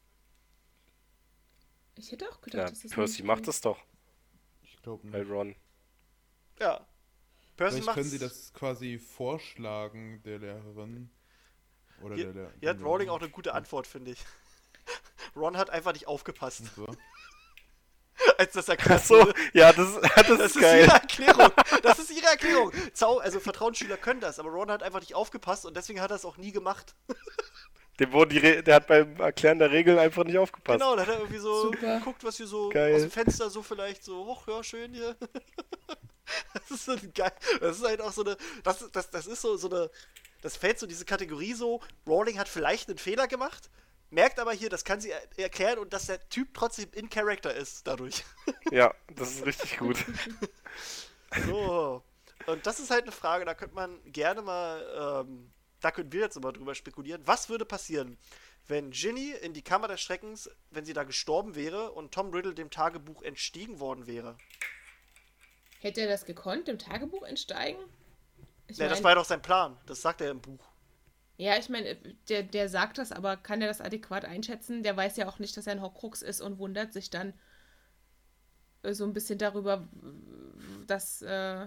Ich 1.97 2.11
hätte 2.11 2.27
auch 2.31 2.41
gedacht, 2.41 2.63
ja 2.63 2.71
dass 2.71 2.81
das 2.81 2.93
Percy 2.93 3.23
nicht 3.23 3.27
macht 3.27 3.47
das 3.49 3.61
doch 3.61 3.79
Ich 4.63 4.81
glaube 4.81 5.07
bei 5.07 5.19
nicht. 5.19 5.31
Ron. 5.31 5.55
Ja. 6.59 6.87
Percy 7.59 7.75
Vielleicht 7.75 7.87
macht's. 7.87 7.95
können 7.97 8.11
sie 8.11 8.19
das 8.19 8.53
quasi 8.55 8.99
vorschlagen, 8.99 10.23
der 10.23 10.39
Lehrerin. 10.39 11.11
Oder 12.03 12.15
Hier, 12.15 12.33
der, 12.33 12.33
der 12.45 12.53
hier 12.61 12.71
hat 12.71 12.83
Rowling 12.83 13.09
auch 13.09 13.21
eine 13.21 13.31
gute 13.31 13.55
Antwort, 13.55 13.87
finde 13.87 14.13
ich. 14.13 14.25
Ron 15.37 15.57
hat 15.57 15.71
einfach 15.71 15.93
nicht 15.93 16.07
aufgepasst, 16.07 16.63
so. 16.77 16.87
als 18.39 18.53
das 18.53 18.69
erklärt 18.69 19.01
Achso, 19.01 19.15
wurde. 19.19 19.35
ja, 19.53 19.73
das, 19.73 20.01
das, 20.01 20.27
Das 20.27 20.41
ist 20.41 20.57
ist 20.57 20.61
geil. 20.63 20.85
ihre 20.85 20.93
Erklärung. 20.95 21.53
Das 21.83 21.99
ist 21.99 22.11
ihre 22.11 22.27
Erklärung. 22.27 22.73
Zau 22.93 23.19
also 23.19 23.41
Vertrauensschüler 23.41 23.97
können 23.97 24.21
das, 24.21 24.39
aber 24.39 24.51
Ron 24.51 24.71
hat 24.71 24.83
einfach 24.83 25.01
nicht 25.01 25.15
aufgepasst 25.15 25.67
und 25.67 25.77
deswegen 25.77 26.01
hat 26.01 26.11
er 26.11 26.17
es 26.17 26.25
auch 26.25 26.37
nie 26.37 26.53
gemacht. 26.53 26.95
Dem 28.01 28.13
wurden 28.13 28.31
die 28.31 28.39
Re 28.39 28.63
der 28.63 28.77
hat 28.77 28.87
beim 28.87 29.17
Erklären 29.21 29.59
der 29.59 29.73
Regeln 29.73 29.99
einfach 29.99 30.23
nicht 30.23 30.39
aufgepasst. 30.39 30.79
Genau, 30.79 30.95
dann 30.95 31.05
hat 31.07 31.15
er 31.15 31.19
irgendwie 31.21 31.41
so 31.41 31.63
Super. 31.65 31.99
geguckt, 31.99 32.23
was 32.23 32.37
hier 32.37 32.47
so 32.47 32.69
Geil. 32.69 32.95
aus 32.95 33.01
dem 33.03 33.11
Fenster 33.11 33.51
so 33.51 33.61
vielleicht 33.63 34.05
so, 34.05 34.25
hoch, 34.25 34.47
ja, 34.47 34.63
schön 34.63 34.95
hier. 34.95 35.17
Das 36.55 36.71
ist 36.71 36.85
so 36.85 36.95
geil. 37.15 37.33
Das 37.61 37.79
ist 37.79 37.85
halt 37.85 38.01
auch 38.01 38.13
so 38.13 38.23
eine, 38.23 38.37
das, 38.63 38.89
das, 38.93 39.11
das 39.11 39.27
ist 39.27 39.41
so, 39.41 39.57
so 39.57 39.69
eine, 39.71 39.91
das 40.41 40.57
fällt 40.57 40.79
so 40.79 40.87
diese 40.87 41.05
Kategorie 41.05 41.55
so, 41.55 41.81
Rowling 42.07 42.39
hat 42.39 42.49
vielleicht 42.49 42.89
einen 42.89 42.99
Fehler 42.99 43.27
gemacht, 43.27 43.71
merkt 44.11 44.39
aber 44.39 44.53
hier, 44.53 44.71
das 44.71 44.85
kann 44.85 45.01
sie 45.01 45.11
er 45.11 45.23
erklären 45.37 45.79
und 45.79 45.93
dass 45.93 46.07
der 46.07 46.29
Typ 46.29 46.55
trotzdem 46.55 46.91
in 46.93 47.09
Character 47.09 47.55
ist 47.55 47.87
dadurch. 47.87 48.25
Ja, 48.71 48.95
das 49.15 49.31
ist 49.33 49.47
richtig 49.47 49.79
gut. 49.79 49.97
So. 51.47 52.03
Und 52.47 52.67
das 52.67 52.81
ist 52.81 52.91
halt 52.91 53.03
eine 53.03 53.13
Frage, 53.13 53.45
da 53.45 53.53
könnte 53.53 53.75
man 53.75 54.01
gerne 54.11 54.41
mal, 54.41 55.27
ähm, 55.27 55.51
da 55.81 55.91
könnten 55.91 56.13
wir 56.13 56.23
jetzt 56.23 56.41
mal 56.41 56.53
drüber 56.53 56.75
spekulieren. 56.75 57.21
Was 57.27 57.51
würde 57.51 57.67
passieren, 57.67 58.17
wenn 58.67 58.91
Ginny 58.91 59.33
in 59.43 59.53
die 59.53 59.61
Kammer 59.61 59.89
des 59.89 60.01
Schreckens, 60.01 60.51
wenn 60.71 60.87
sie 60.87 60.95
da 60.95 61.05
gestorben 61.05 61.55
wäre 61.55 61.93
und 61.93 62.13
Tom 62.13 62.31
Riddle 62.31 62.55
dem 62.55 62.71
Tagebuch 62.71 63.23
entstiegen 63.23 63.81
worden 63.81 64.07
wäre? 64.07 64.39
Hätte 65.81 66.01
er 66.01 66.09
das 66.09 66.25
gekonnt, 66.25 66.69
im 66.69 66.79
Tagebuch 66.79 67.23
entsteigen? 67.25 67.81
Ich 68.69 68.77
Ja, 68.77 68.89
das 68.89 68.99
mein- 68.99 69.05
war 69.05 69.11
ja 69.13 69.15
doch 69.17 69.25
sein 69.25 69.43
Plan. 69.43 69.77
Das 69.87 70.01
sagt 70.03 70.21
er 70.21 70.31
im 70.31 70.41
Buch. 70.41 70.65
Ja, 71.37 71.57
ich 71.57 71.69
meine, 71.69 71.97
der, 72.29 72.43
der 72.43 72.69
sagt 72.69 72.99
das, 72.99 73.13
aber 73.13 73.37
kann 73.37 73.63
er 73.63 73.69
das 73.69 73.81
adäquat 73.81 74.25
einschätzen? 74.25 74.83
Der 74.83 74.97
weiß 74.97 75.17
ja 75.17 75.29
auch 75.29 75.39
nicht, 75.39 75.57
dass 75.57 75.67
er 75.67 75.73
ein 75.75 75.83
Horcrux 75.83 76.23
ist 76.23 76.41
und 76.41 76.59
wundert 76.59 76.93
sich 76.93 77.11
dann 77.11 77.33
äh, 78.83 78.93
so 78.93 79.05
ein 79.05 79.13
bisschen 79.13 79.39
darüber, 79.39 79.87
dass 80.87 81.23
äh, 81.23 81.67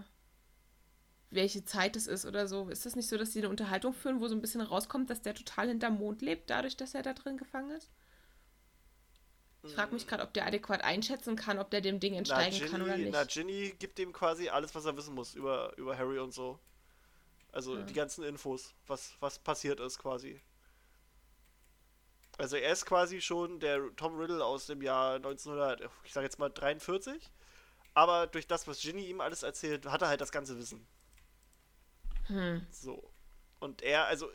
welche 1.29 1.63
Zeit 1.63 1.95
es 1.95 2.07
ist 2.07 2.25
oder 2.25 2.47
so. 2.47 2.69
Ist 2.69 2.85
das 2.85 2.95
nicht 2.95 3.07
so, 3.07 3.17
dass 3.17 3.31
sie 3.33 3.39
eine 3.39 3.49
Unterhaltung 3.49 3.93
führen, 3.93 4.19
wo 4.19 4.27
so 4.27 4.35
ein 4.35 4.41
bisschen 4.41 4.61
rauskommt, 4.61 5.09
dass 5.09 5.21
der 5.21 5.33
total 5.33 5.69
hinterm 5.69 5.97
Mond 5.97 6.21
lebt, 6.21 6.49
dadurch, 6.49 6.75
dass 6.75 6.93
er 6.93 7.03
da 7.03 7.13
drin 7.13 7.37
gefangen 7.37 7.71
ist? 7.71 7.89
Ich 9.63 9.73
frage 9.73 9.93
mich 9.93 10.07
gerade, 10.07 10.23
ob 10.23 10.33
der 10.33 10.47
adäquat 10.47 10.83
einschätzen 10.83 11.35
kann, 11.35 11.59
ob 11.59 11.69
der 11.69 11.81
dem 11.81 11.99
Ding 11.99 12.13
Na 12.13 12.17
entsteigen 12.19 12.59
kann 12.69 12.81
oder 12.81 12.93
Ginny, 12.93 13.05
nicht. 13.09 13.13
na, 13.13 13.23
Ginny 13.23 13.75
gibt 13.79 13.99
ihm 13.99 14.11
quasi 14.11 14.49
alles, 14.49 14.73
was 14.75 14.85
er 14.85 14.97
wissen 14.97 15.13
muss 15.15 15.35
über, 15.35 15.77
über 15.77 15.97
Harry 15.97 16.17
und 16.19 16.33
so. 16.33 16.59
Also 17.51 17.77
Ja. 17.77 17.83
die 17.83 17.93
ganzen 17.93 18.23
Infos, 18.23 18.73
was, 18.87 19.13
was 19.19 19.39
passiert 19.39 19.79
ist 19.79 19.99
quasi. 19.99 20.41
Also 22.37 22.55
er 22.55 22.71
ist 22.71 22.85
quasi 22.85 23.21
schon 23.21 23.59
der 23.59 23.93
Tom 23.95 24.17
Riddle 24.17 24.43
aus 24.43 24.65
dem 24.65 24.81
Jahr 24.81 25.15
1900, 25.15 25.89
ich 26.03 26.13
sag 26.13 26.23
jetzt 26.23 26.39
mal 26.39 26.49
43. 26.49 27.29
Aber 27.93 28.25
durch 28.27 28.47
das, 28.47 28.67
was 28.67 28.81
Ginny 28.81 29.05
ihm 29.09 29.19
alles 29.21 29.43
erzählt, 29.43 29.85
hat 29.85 30.01
er 30.01 30.07
halt 30.07 30.21
das 30.21 30.31
ganze 30.31 30.57
Wissen. 30.57 30.87
Hm. 32.27 32.65
So. 32.71 33.11
Und 33.59 33.81
er, 33.81 34.05
also, 34.05 34.29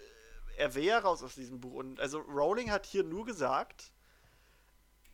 er 0.59 0.75
will 0.75 0.85
ja 0.85 0.99
raus 0.99 1.23
aus 1.23 1.35
diesem 1.35 1.61
Buch. 1.61 1.73
Und 1.73 1.99
also 1.99 2.19
Rowling 2.21 2.71
hat 2.71 2.85
hier 2.87 3.03
nur 3.03 3.25
gesagt, 3.25 3.93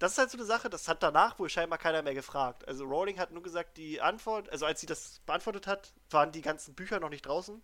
das 0.00 0.12
ist 0.12 0.18
halt 0.18 0.30
so 0.30 0.38
eine 0.38 0.44
Sache, 0.46 0.68
das 0.68 0.88
hat 0.88 1.02
danach 1.04 1.38
wohl 1.38 1.48
scheinbar 1.48 1.78
keiner 1.78 2.02
mehr 2.02 2.14
gefragt. 2.14 2.66
Also 2.66 2.84
Rowling 2.84 3.20
hat 3.20 3.30
nur 3.30 3.42
gesagt, 3.44 3.76
die 3.76 4.00
Antwort, 4.00 4.50
also 4.50 4.66
als 4.66 4.80
sie 4.80 4.86
das 4.86 5.20
beantwortet 5.26 5.68
hat, 5.68 5.92
waren 6.10 6.32
die 6.32 6.42
ganzen 6.42 6.74
Bücher 6.74 6.98
noch 6.98 7.10
nicht 7.10 7.24
draußen. 7.24 7.62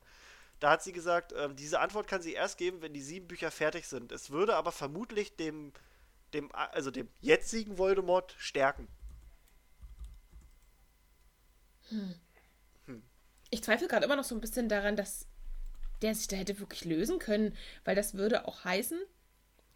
Da 0.60 0.70
hat 0.70 0.82
sie 0.82 0.92
gesagt, 0.92 1.32
ähm, 1.36 1.54
diese 1.56 1.78
Antwort 1.80 2.08
kann 2.08 2.20
sie 2.22 2.32
erst 2.32 2.58
geben, 2.58 2.82
wenn 2.82 2.92
die 2.92 3.02
sieben 3.02 3.28
Bücher 3.28 3.50
fertig 3.50 3.86
sind. 3.86 4.10
Es 4.12 4.30
würde 4.30 4.56
aber 4.56 4.72
vermutlich 4.72 5.36
dem, 5.36 5.72
dem, 6.34 6.50
also 6.52 6.90
dem 6.90 7.08
jetzigen 7.20 7.78
Voldemort 7.78 8.34
stärken. 8.38 8.88
Ich 13.50 13.62
zweifle 13.62 13.88
gerade 13.88 14.04
immer 14.04 14.16
noch 14.16 14.24
so 14.24 14.34
ein 14.34 14.40
bisschen 14.40 14.68
daran, 14.68 14.96
dass 14.96 15.26
der 16.02 16.14
sich 16.14 16.28
da 16.28 16.36
hätte 16.36 16.58
wirklich 16.60 16.84
lösen 16.84 17.18
können, 17.18 17.56
weil 17.84 17.96
das 17.96 18.14
würde 18.14 18.46
auch 18.46 18.64
heißen, 18.64 19.00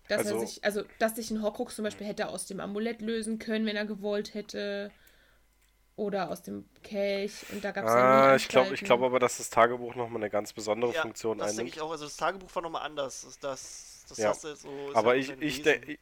dass 0.09 0.26
er 0.26 0.32
Also- 0.34 0.44
sich, 0.46 0.64
also 0.64 0.82
dass 0.98 1.16
sich 1.16 1.30
ein 1.30 1.42
Horcrux 1.42 1.76
zum 1.76 1.84
Beispiel 1.84 2.06
hätte 2.06 2.28
aus 2.28 2.46
dem 2.46 2.60
Amulett 2.60 3.00
lösen 3.00 3.38
können, 3.38 3.66
wenn 3.66 3.76
er 3.76 3.86
gewollt 3.86 4.34
hätte. 4.34 4.90
Oder 5.97 6.31
aus 6.31 6.43
dem 6.43 6.64
Kelch. 6.82 7.47
Und 7.51 7.62
da 7.64 7.70
gab 7.70 7.85
es 7.86 7.90
Ah, 7.90 8.35
ich 8.36 8.48
glaube 8.48 8.74
ich 8.74 8.82
glaub 8.82 9.02
aber, 9.02 9.19
dass 9.19 9.36
das 9.39 9.51
Tagebuch 9.51 9.94
nochmal 9.94 10.23
eine 10.23 10.31
ganz 10.31 10.52
besondere 10.52 10.93
Ja, 10.93 11.02
Funktion 11.02 11.39
das 11.39 11.56
denke 11.56 11.60
einnimmt. 11.60 11.77
ich 11.77 11.81
auch. 11.82 11.90
Also 11.90 12.05
das 12.05 12.16
Tagebuch 12.16 12.55
war 12.55 12.62
nochmal 12.62 12.82
anders. 12.82 13.23
Das, 13.23 13.39
das, 13.39 14.05
das 14.09 14.19
Ja. 14.19 14.31
hast 14.31 14.44
du 14.44 14.56
so. 14.56 14.90
Aber 14.94 15.16
ich, 15.16 15.31
ich, 15.40 15.62
de 15.62 15.98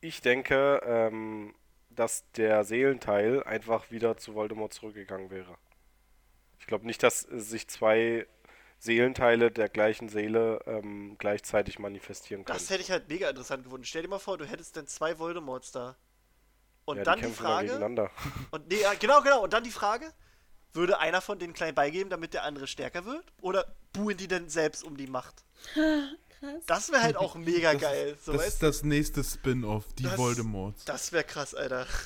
ich 0.00 0.20
denke, 0.20 0.80
ähm, 0.84 1.54
dass 1.90 2.30
der 2.32 2.64
Seelenteil 2.64 3.42
einfach 3.44 3.90
wieder 3.90 4.16
zu 4.16 4.34
Voldemort 4.34 4.72
zurückgegangen 4.72 5.30
wäre. 5.30 5.56
Ich 6.58 6.66
glaube 6.66 6.86
nicht, 6.86 7.02
dass 7.02 7.20
sich 7.20 7.68
zwei 7.68 8.26
Seelenteile 8.78 9.50
der 9.50 9.68
gleichen 9.68 10.08
Seele 10.08 10.60
ähm, 10.66 11.16
gleichzeitig 11.18 11.78
manifestieren 11.78 12.44
können. 12.44 12.58
Das 12.58 12.70
hätte 12.70 12.82
ich 12.82 12.90
halt 12.90 13.08
mega 13.08 13.28
interessant 13.30 13.64
gefunden. 13.64 13.84
Stell 13.84 14.02
dir 14.02 14.08
mal 14.08 14.18
vor, 14.18 14.36
du 14.38 14.44
hättest 14.46 14.76
dann 14.76 14.86
zwei 14.86 15.18
Voldemorts 15.18 15.72
da. 15.72 15.96
Und 16.86 16.96
ja, 16.98 17.04
dann 17.04 17.20
die 17.20 17.26
die 17.26 17.32
Frage. 17.32 18.08
Und 18.50 18.68
nee, 18.68 18.80
ja, 18.80 18.94
genau, 18.94 19.20
genau. 19.20 19.42
Und 19.42 19.52
dann 19.52 19.62
die 19.64 19.70
Frage: 19.70 20.10
Würde 20.72 20.98
einer 20.98 21.20
von 21.20 21.38
denen 21.38 21.52
klein 21.52 21.74
beigeben, 21.74 22.08
damit 22.08 22.32
der 22.32 22.44
andere 22.44 22.66
stärker 22.66 23.04
wird? 23.04 23.24
Oder 23.42 23.66
buhen 23.92 24.16
die 24.16 24.28
denn 24.28 24.48
selbst 24.48 24.82
um 24.84 24.96
die 24.96 25.06
Macht? 25.06 25.44
Krass. 25.74 26.64
Das 26.66 26.92
wäre 26.92 27.02
halt 27.02 27.16
auch 27.16 27.34
mega 27.34 27.72
Das, 27.72 27.82
geil. 27.82 28.18
So, 28.24 28.32
das 28.32 28.46
ist 28.48 28.62
das 28.62 28.82
nächste 28.82 29.24
Spin-off, 29.24 29.84
die 29.98 30.04
Das- 30.04 30.16
Voldemorts. 30.16 30.84
Das 30.84 31.12
wäre 31.12 31.24
krass, 31.24 31.54
Alter. 31.54 31.86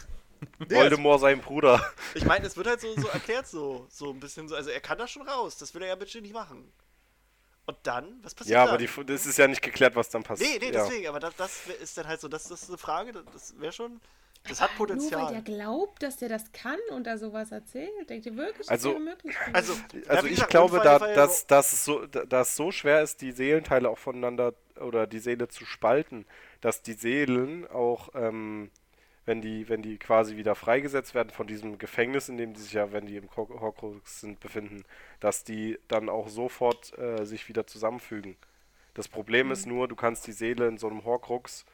Nee, 0.58 0.74
Voldemort 0.74 1.20
sein 1.20 1.42
Bruder. 1.42 1.84
Ich 2.14 2.24
meine, 2.24 2.46
es 2.46 2.56
wird 2.56 2.66
halt 2.66 2.80
so, 2.80 2.98
so 2.98 3.08
erklärt, 3.08 3.46
so, 3.46 3.86
so 3.90 4.08
ein 4.08 4.18
bisschen 4.20 4.48
so. 4.48 4.54
Also, 4.56 4.70
er 4.70 4.80
kann 4.80 4.96
das 4.96 5.10
schon 5.10 5.28
raus. 5.28 5.58
Das 5.58 5.74
will 5.74 5.82
er 5.82 5.88
ja 5.88 5.96
mit 5.96 6.10
Ginny 6.10 6.30
machen. 6.30 6.72
Und 7.66 7.76
dann, 7.82 8.18
was 8.22 8.34
passiert 8.34 8.54
Ja, 8.54 8.60
dann? 8.64 8.70
aber 8.74 8.78
die, 8.78 8.88
das 9.04 9.26
ist 9.26 9.36
ja 9.36 9.46
nicht 9.46 9.60
geklärt, 9.60 9.94
was 9.96 10.08
dann 10.08 10.22
passiert. 10.22 10.62
Nee, 10.62 10.70
nee, 10.70 10.74
ja. 10.74 10.82
deswegen, 10.82 11.08
aber 11.08 11.20
das, 11.20 11.36
das 11.36 11.66
ist 11.82 11.98
dann 11.98 12.08
halt 12.08 12.22
so, 12.22 12.28
das, 12.28 12.44
das 12.44 12.62
ist 12.62 12.68
eine 12.70 12.78
Frage, 12.78 13.12
das 13.12 13.54
wäre 13.60 13.72
schon, 13.72 14.00
das 14.48 14.60
hat 14.60 14.70
Nur 14.78 14.88
weil 14.88 14.96
Potenzial. 14.96 15.32
der 15.32 15.42
glaubt, 15.42 16.02
dass 16.02 16.16
der 16.16 16.28
das 16.28 16.50
kann 16.52 16.78
und 16.90 17.04
da 17.06 17.18
sowas 17.18 17.52
erzählt. 17.52 17.90
Denkt 18.08 18.26
ihr 18.26 18.36
wirklich, 18.36 18.66
das 18.66 18.68
Also- 18.68 18.98
möglich? 18.98 19.36
Also, 19.52 19.74
Also 20.08 20.26
ich 20.26 20.34
gesagt, 20.34 20.50
glaube, 20.50 20.80
da, 20.82 20.98
dass, 20.98 21.46
dass, 21.46 21.72
es 21.72 21.84
so, 21.84 22.06
da- 22.06 22.24
dass 22.24 22.56
so 22.56 22.70
schwer 22.72 23.02
ist, 23.02 23.20
die 23.20 23.32
Seelenteile 23.32 23.88
auch 23.88 23.98
voneinander 23.98 24.54
oder 24.80 25.06
die 25.06 25.18
Seele 25.18 25.48
zu 25.48 25.64
spalten, 25.66 26.24
dass 26.60 26.82
die 26.82 26.94
Seelen 26.94 27.66
auch, 27.68 28.08
ähm, 28.14 28.70
wenn 29.26 29.42
die, 29.42 29.68
wenn 29.68 29.82
die 29.82 29.98
quasi 29.98 30.36
wieder 30.36 30.54
freigesetzt 30.54 31.14
werden 31.14 31.30
von 31.30 31.46
diesem 31.46 31.76
Gefängnis, 31.78 32.28
in 32.30 32.38
dem 32.38 32.54
die 32.54 32.60
sich 32.60 32.72
ja, 32.72 32.90
wenn 32.92 33.06
die 33.06 33.16
im 33.18 33.28
Hor- 33.36 33.60
Horcrux 33.60 34.20
sind, 34.22 34.40
befinden, 34.40 34.84
dass 35.20 35.44
die 35.44 35.78
dann 35.88 36.08
auch 36.08 36.28
sofort 36.28 36.96
äh, 36.98 37.24
sich 37.26 37.48
wieder 37.48 37.66
zusammenfügen. 37.66 38.36
Das 38.94 39.06
Problem 39.06 39.52
ist 39.52 39.66
nur, 39.66 39.86
du 39.86 39.94
kannst 39.94 40.26
die 40.26 40.32
Seele 40.32 40.66
in 40.66 40.78
so 40.78 40.88
einem 40.88 41.04
Horcrux 41.04 41.64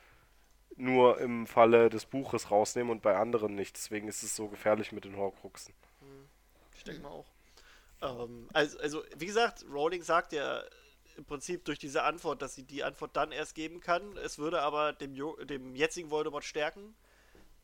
nur 0.76 1.18
im 1.20 1.46
Falle 1.46 1.90
des 1.90 2.06
Buches 2.06 2.50
rausnehmen 2.50 2.90
und 2.92 3.02
bei 3.02 3.16
anderen 3.16 3.54
nicht. 3.54 3.76
Deswegen 3.76 4.08
ist 4.08 4.22
es 4.22 4.36
so 4.36 4.48
gefährlich 4.48 4.92
mit 4.92 5.04
den 5.04 5.16
Horcruxen. 5.16 5.74
Ich 6.76 6.84
denke 6.84 7.02
mal 7.02 7.08
auch. 7.10 7.26
Ähm, 8.02 8.48
also, 8.52 8.78
also, 8.80 9.04
wie 9.16 9.26
gesagt, 9.26 9.64
Rowling 9.70 10.02
sagt 10.02 10.32
ja 10.32 10.62
im 11.16 11.24
Prinzip 11.24 11.64
durch 11.66 11.78
diese 11.78 12.04
Antwort, 12.04 12.42
dass 12.42 12.54
sie 12.54 12.64
die 12.64 12.84
Antwort 12.84 13.16
dann 13.16 13.32
erst 13.32 13.54
geben 13.54 13.80
kann. 13.80 14.16
Es 14.18 14.38
würde 14.38 14.62
aber 14.62 14.92
dem, 14.94 15.14
Jo- 15.14 15.36
dem 15.44 15.76
jetzigen 15.76 16.10
Voldemort 16.10 16.44
stärken. 16.44 16.96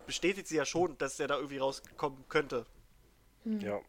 Bestätigt 0.06 0.48
sie 0.48 0.56
ja 0.56 0.66
schon, 0.66 0.98
dass 0.98 1.16
der 1.18 1.28
da 1.28 1.36
irgendwie 1.36 1.58
rauskommen 1.58 2.24
könnte. 2.28 2.66
Ja. 3.44 3.80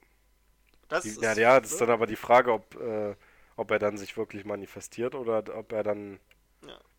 Das 0.87 1.03
Die, 1.03 1.09
ist, 1.09 1.21
ja, 1.21 1.33
ja, 1.33 1.59
das 1.59 1.71
ist 1.71 1.81
dann 1.81 1.89
aber 1.89 2.07
die 2.07 2.15
Frage, 2.15 2.53
ob, 2.53 2.75
äh, 2.75 3.15
ob 3.57 3.71
er 3.71 3.79
dann 3.79 3.97
sich 3.97 4.15
wirklich 4.17 4.45
manifestiert 4.45 5.15
oder 5.15 5.43
ob 5.57 5.71
er 5.71 5.83
dann. 5.83 6.19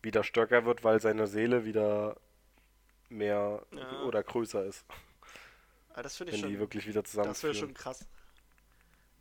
Wieder 0.05 0.23
stärker 0.23 0.63
wird, 0.65 0.85
weil 0.85 1.01
seine 1.01 1.27
Seele 1.27 1.65
wieder 1.65 2.15
mehr 3.09 3.65
Ja. 3.71 4.01
oder 4.03 4.23
größer 4.23 4.63
ist, 4.63 4.85
Ah, 5.93 6.01
das 6.03 6.15
finde 6.17 6.31
ich 6.31 6.37
wenn 6.37 6.43
schon. 6.43 6.49
die 6.53 6.59
wirklich 6.59 6.87
wieder 6.87 7.01
Das 7.03 7.43
wäre 7.43 7.53
schon 7.55 7.73
krass. 7.73 8.05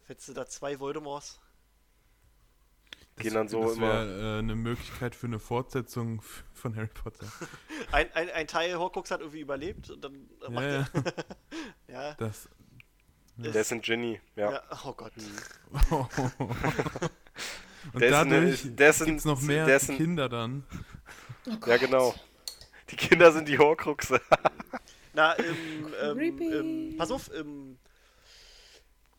Hättest 0.06 0.28
du 0.28 0.32
da 0.34 0.46
zwei 0.46 0.78
Voldemorts? 0.80 1.40
Gehen 3.16 3.34
dann 3.34 3.46
so 3.46 3.62
das 3.62 3.76
immer. 3.76 3.86
wäre 3.92 4.36
äh, 4.36 4.38
eine 4.40 4.56
Möglichkeit 4.56 5.14
für 5.14 5.28
eine 5.28 5.38
Fortsetzung 5.38 6.20
von 6.52 6.74
Harry 6.74 6.88
Potter. 6.88 7.26
Ein, 7.92 8.10
ein, 8.12 8.28
ein 8.30 8.46
Teil 8.48 8.74
Horcrux 8.76 9.12
hat 9.12 9.20
irgendwie 9.20 9.40
überlebt 9.40 9.88
und 9.90 10.02
dann 10.02 10.28
macht 10.48 10.52
Ja, 10.54 10.60
er. 10.62 10.88
ja. 10.88 11.12
Ja, 12.10 12.14
Das, 12.14 12.48
Der 13.36 13.54
ist 13.54 13.72
ein 13.72 13.82
Genie, 13.82 14.20
ja. 14.34 14.50
ja. 14.52 14.62
Oh 14.84 14.92
Gott. 14.94 15.12
Und 17.92 18.02
eine- 18.02 18.10
dadurch 18.10 18.62
der 18.76 18.90
ist 18.90 19.00
ein- 19.02 19.06
gibt 19.06 19.18
es 19.20 19.24
noch 19.24 19.40
mehr 19.40 19.66
ein- 19.66 19.96
Kinder 19.96 20.28
dann. 20.28 20.64
Oh 21.46 21.52
Ja, 21.66 21.76
genau. 21.76 22.14
Die 22.90 22.96
Kinder 22.96 23.32
sind 23.32 23.48
die 23.48 23.58
Horcruxe. 23.58 24.20
Na, 25.12 25.32
im, 25.34 25.54
ähm, 26.02 26.16
Creepy. 26.18 26.46
im, 26.52 26.96
pass 26.96 27.10
auf, 27.10 27.32
im, 27.32 27.78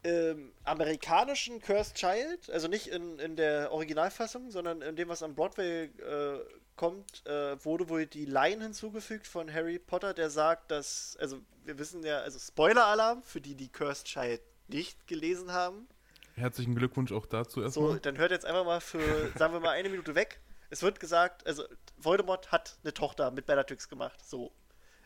ähm, 0.04 0.52
amerikanischen 0.64 1.62
Cursed 1.62 1.96
Child, 1.96 2.50
also 2.52 2.68
nicht 2.68 2.88
in, 2.88 3.18
in 3.20 3.36
der 3.36 3.72
Originalfassung, 3.72 4.52
sondern 4.52 4.82
in 4.82 4.96
dem, 4.96 5.08
was 5.08 5.24
am 5.24 5.34
Broadway 5.36 5.86
äh, 5.86 6.40
kommt, 6.76 7.26
äh, 7.26 7.64
wurde 7.64 7.88
wohl 7.90 8.06
die 8.06 8.26
Line 8.26 8.62
hinzugefügt 8.64 9.26
von 9.28 9.52
Harry 9.52 9.80
Potter, 9.80 10.14
der 10.14 10.30
sagt, 10.30 10.70
dass, 10.72 11.18
also 11.20 11.40
wir 11.64 11.80
wissen 11.80 12.04
ja, 12.04 12.20
also 12.20 12.38
Spoiler-Alarm 12.38 13.24
für 13.24 13.40
die, 13.42 13.56
die 13.56 13.70
Cursed 13.70 14.06
Child 14.08 14.42
nicht 14.68 15.08
gelesen 15.08 15.52
haben. 15.54 15.88
Herzlichen 16.36 16.76
Glückwunsch 16.76 17.12
auch 17.12 17.26
dazu 17.26 17.62
erstmal. 17.62 17.94
So, 17.94 18.00
dann 18.00 18.18
hört 18.18 18.32
jetzt 18.32 18.46
einfach 18.46 18.66
mal 18.66 18.82
für, 18.82 19.32
sagen 19.38 19.54
wir 19.54 19.60
mal, 19.60 19.70
eine 19.72 19.90
Minute 19.90 20.16
weg. 20.16 20.40
Es 20.70 20.82
wird 20.82 21.00
gesagt, 21.00 21.46
also 21.48 21.64
Voldemort 21.98 22.52
hat 22.52 22.78
eine 22.84 22.94
Tochter 22.94 23.32
mit 23.32 23.46
Bellatrix 23.46 23.88
gemacht. 23.88 24.20
So. 24.28 24.52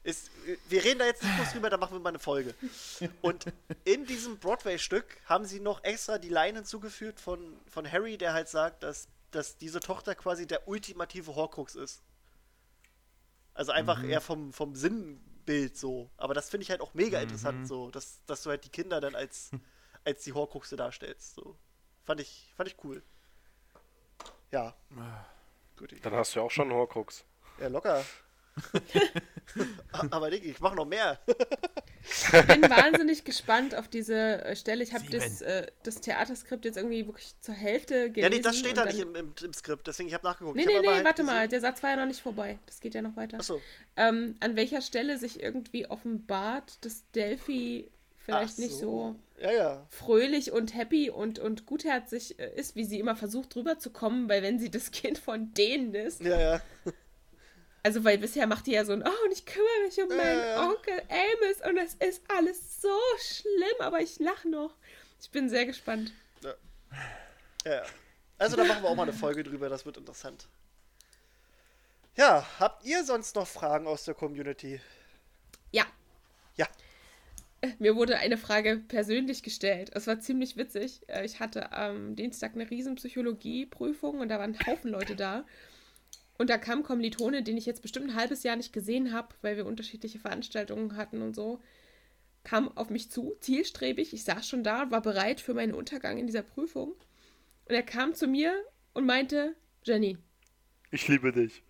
Ist, 0.03 0.31
wir 0.69 0.83
reden 0.83 0.99
da 0.99 1.05
jetzt 1.05 1.21
nicht 1.21 1.37
groß 1.37 1.51
drüber, 1.51 1.69
da 1.69 1.77
machen 1.77 1.93
wir 1.93 1.99
mal 1.99 2.09
eine 2.09 2.19
Folge. 2.19 2.55
Und 3.21 3.45
in 3.83 4.05
diesem 4.05 4.39
Broadway-Stück 4.39 5.17
haben 5.25 5.45
sie 5.45 5.59
noch 5.59 5.83
extra 5.83 6.17
die 6.17 6.29
Line 6.29 6.59
hinzugefügt 6.59 7.19
von, 7.19 7.59
von 7.69 7.89
Harry, 7.91 8.17
der 8.17 8.33
halt 8.33 8.47
sagt, 8.47 8.81
dass, 8.81 9.07
dass 9.31 9.57
diese 9.57 9.81
Tochter 9.81 10.15
quasi 10.15 10.47
der 10.47 10.67
ultimative 10.67 11.35
Horcrux 11.35 11.75
ist. 11.75 12.01
Also 13.53 13.71
einfach 13.73 14.01
Mhm. 14.01 14.09
eher 14.09 14.21
vom, 14.21 14.53
vom 14.53 14.73
Sinnbild 14.75 15.77
so. 15.77 16.09
Aber 16.17 16.33
das 16.33 16.49
finde 16.49 16.63
ich 16.63 16.71
halt 16.71 16.79
auch 16.81 16.93
mega 16.93 17.17
Mhm. 17.17 17.23
interessant, 17.23 17.67
so, 17.67 17.91
dass, 17.91 18.23
dass 18.25 18.41
du 18.43 18.49
halt 18.51 18.63
die 18.63 18.69
Kinder 18.69 19.01
dann 19.01 19.15
als, 19.15 19.51
als 20.09 20.23
die 20.23 20.33
Horcruxe 20.33 20.75
darstellst. 20.75 21.35
So. 21.35 21.57
Fand 22.03 22.21
ich, 22.21 22.51
fand 22.55 22.69
ich 22.69 22.75
cool. 22.83 23.03
Ja. 24.51 24.75
Gut. 25.77 25.93
Dann 26.01 26.13
hast 26.13 26.35
du 26.35 26.39
ja 26.39 26.45
auch 26.45 26.51
schon 26.51 26.69
einen 26.69 26.77
Horcrux. 26.77 27.25
Ja, 27.59 27.67
locker. 27.67 28.03
Aber 30.11 30.29
Digga, 30.29 30.49
ich 30.49 30.59
mach 30.59 30.75
noch 30.75 30.85
mehr. 30.85 31.19
Ich 32.01 32.47
bin 32.47 32.61
wahnsinnig 32.63 33.23
gespannt 33.23 33.75
auf 33.75 33.87
diese 33.87 34.43
äh, 34.43 34.55
Stelle. 34.55 34.83
Ich 34.83 34.93
habe 34.93 35.05
das, 35.09 35.41
äh, 35.41 35.67
das 35.83 36.01
Theaterskript 36.01 36.65
jetzt 36.65 36.77
irgendwie 36.77 37.05
wirklich 37.05 37.39
zur 37.39 37.53
Hälfte 37.53 38.11
gelesen. 38.11 38.23
Ja, 38.23 38.29
nee, 38.29 38.41
das 38.41 38.57
steht 38.57 38.77
da 38.77 38.85
nicht 38.85 38.99
im, 38.99 39.15
im, 39.15 39.33
im 39.41 39.53
Skript, 39.53 39.87
deswegen 39.87 40.09
ich 40.09 40.13
habe 40.13 40.25
nachgeguckt. 40.25 40.55
Nee, 40.55 40.63
ich 40.63 40.67
nee, 40.67 40.79
nee, 40.79 40.87
halt 40.87 41.05
warte 41.05 41.23
mal, 41.23 41.47
der 41.47 41.61
Satz 41.61 41.83
war 41.83 41.91
ja 41.91 41.95
noch 41.97 42.05
nicht 42.05 42.21
vorbei. 42.21 42.59
Das 42.65 42.79
geht 42.79 42.95
ja 42.95 43.01
noch 43.01 43.15
weiter. 43.15 43.37
Achso, 43.37 43.61
Ähm, 43.95 44.35
an 44.39 44.55
welcher 44.55 44.81
Stelle 44.81 45.17
sich 45.17 45.41
irgendwie 45.41 45.87
offenbart, 45.87 46.83
dass 46.83 47.09
Delphi 47.11 47.91
vielleicht 48.29 48.53
Ach 48.55 48.57
nicht 48.59 48.75
so 48.75 49.15
Ja, 49.39 49.51
ja. 49.51 49.87
fröhlich 49.89 50.51
und 50.51 50.75
happy 50.75 51.09
und, 51.09 51.39
und 51.39 51.65
gutherzig 51.65 52.39
äh, 52.39 52.53
ist, 52.55 52.75
wie 52.75 52.83
sie 52.85 52.99
immer 52.99 53.15
versucht 53.15 53.55
rüberzukommen, 53.55 54.29
weil 54.29 54.41
wenn 54.43 54.59
sie 54.59 54.69
das 54.71 54.91
Kind 54.91 55.17
von 55.17 55.53
denen 55.53 55.93
ist, 55.93 56.21
Ja, 56.21 56.39
ja. 56.39 56.61
also 57.83 58.03
weil 58.03 58.17
bisher 58.17 58.47
macht 58.47 58.67
die 58.67 58.71
ja 58.71 58.85
so 58.85 58.93
ein, 58.93 59.03
oh, 59.03 59.25
und 59.25 59.31
ich 59.31 59.45
kümmere 59.45 59.85
mich 59.85 59.97
um 60.01 60.07
meinen. 60.15 60.57
Onkel 60.69 61.01
Amos 61.09 61.69
und 61.69 61.77
es 61.77 61.95
ist 61.95 62.21
alles 62.29 62.81
so 62.81 62.89
schlimm, 63.19 63.79
aber 63.79 63.99
ich 64.01 64.19
lache 64.19 64.47
noch. 64.49 64.75
Ich 65.21 65.29
bin 65.31 65.49
sehr 65.49 65.65
gespannt. 65.65 66.13
ja, 66.43 66.53
ja. 67.65 67.83
Also 68.37 68.55
da 68.55 68.63
machen 68.63 68.83
wir 68.83 68.89
auch 68.89 68.95
mal 68.95 69.03
eine 69.03 69.11
Folge 69.13 69.43
drüber, 69.43 69.67
das 69.67 69.85
wird 69.85 69.97
interessant. 69.97 70.47
Ja, 72.15 72.45
habt 72.59 72.85
ihr 72.85 73.03
sonst 73.03 73.35
noch 73.35 73.47
Fragen 73.47 73.85
aus 73.87 74.05
der 74.05 74.13
Community? 74.13 74.81
Ja, 75.71 75.85
Ja. 76.55 76.67
Mir 77.79 77.95
wurde 77.95 78.17
eine 78.17 78.37
Frage 78.37 78.77
persönlich 78.87 79.43
gestellt. 79.43 79.91
Es 79.93 80.07
war 80.07 80.19
ziemlich 80.19 80.57
witzig. 80.57 81.01
Äh, 81.07 81.25
Ich 81.25 81.39
hatte 81.39 81.71
am 81.71 82.15
Dienstag 82.15 82.55
eine 82.55 82.69
riesen 82.69 82.95
Psychologieprüfung 82.95 84.19
und 84.19 84.29
da 84.29 84.39
waren 84.39 84.55
ein 84.55 84.67
Haufen 84.67 84.91
Leute 84.91 85.15
da. 85.15 85.45
Und 86.37 86.49
da 86.49 86.57
kam 86.57 86.83
Kommilitone, 86.83 87.43
den 87.43 87.57
ich 87.57 87.65
jetzt 87.65 87.81
bestimmt 87.81 88.09
ein 88.11 88.15
halbes 88.15 88.43
Jahr 88.43 88.55
nicht 88.55 88.71
gesehen 88.71 89.11
habe, 89.11 89.35
weil 89.41 89.57
wir 89.57 89.65
unterschiedliche 89.65 90.19
Veranstaltungen 90.19 90.95
hatten 90.95 91.21
und 91.21 91.35
so, 91.35 91.59
kam 92.45 92.69
auf 92.77 92.89
mich 92.89 93.11
zu, 93.11 93.35
zielstrebig. 93.41 94.13
Ich 94.13 94.23
saß 94.23 94.47
schon 94.47 94.63
da, 94.63 94.89
war 94.89 95.01
bereit 95.01 95.41
für 95.41 95.53
meinen 95.53 95.73
Untergang 95.73 96.17
in 96.17 96.27
dieser 96.27 96.43
Prüfung. 96.43 96.93
Und 97.65 97.75
er 97.75 97.83
kam 97.83 98.13
zu 98.13 98.27
mir 98.27 98.53
und 98.93 99.05
meinte, 99.05 99.55
Jenny, 99.83 100.17
Ich 100.91 101.07
liebe 101.09 101.33
dich. 101.33 101.61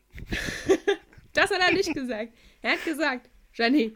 das 1.34 1.50
hat 1.50 1.60
er 1.60 1.74
nicht 1.74 1.94
gesagt. 1.94 2.34
Er 2.62 2.74
hat 2.74 2.86
gesagt, 2.86 3.30
Jenny, 3.54 3.96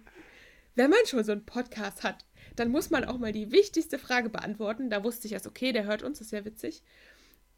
wenn 0.76 0.90
man 0.90 1.06
schon 1.06 1.24
so 1.24 1.32
einen 1.32 1.46
Podcast 1.46 2.04
hat, 2.04 2.26
dann 2.56 2.70
muss 2.70 2.90
man 2.90 3.06
auch 3.06 3.18
mal 3.18 3.32
die 3.32 3.52
wichtigste 3.52 3.98
Frage 3.98 4.30
beantworten. 4.30 4.90
Da 4.90 5.04
wusste 5.04 5.28
ich 5.28 5.34
erst, 5.34 5.48
okay, 5.48 5.72
der 5.72 5.86
hört 5.86 6.04
uns, 6.04 6.20
das 6.20 6.28
ist 6.28 6.34
ja 6.34 6.46
witzig. 6.46 6.84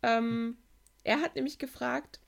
Ähm, 0.04 0.58
er 1.04 1.22
hat 1.22 1.36
nämlich 1.36 1.60
gefragt, 1.60 2.20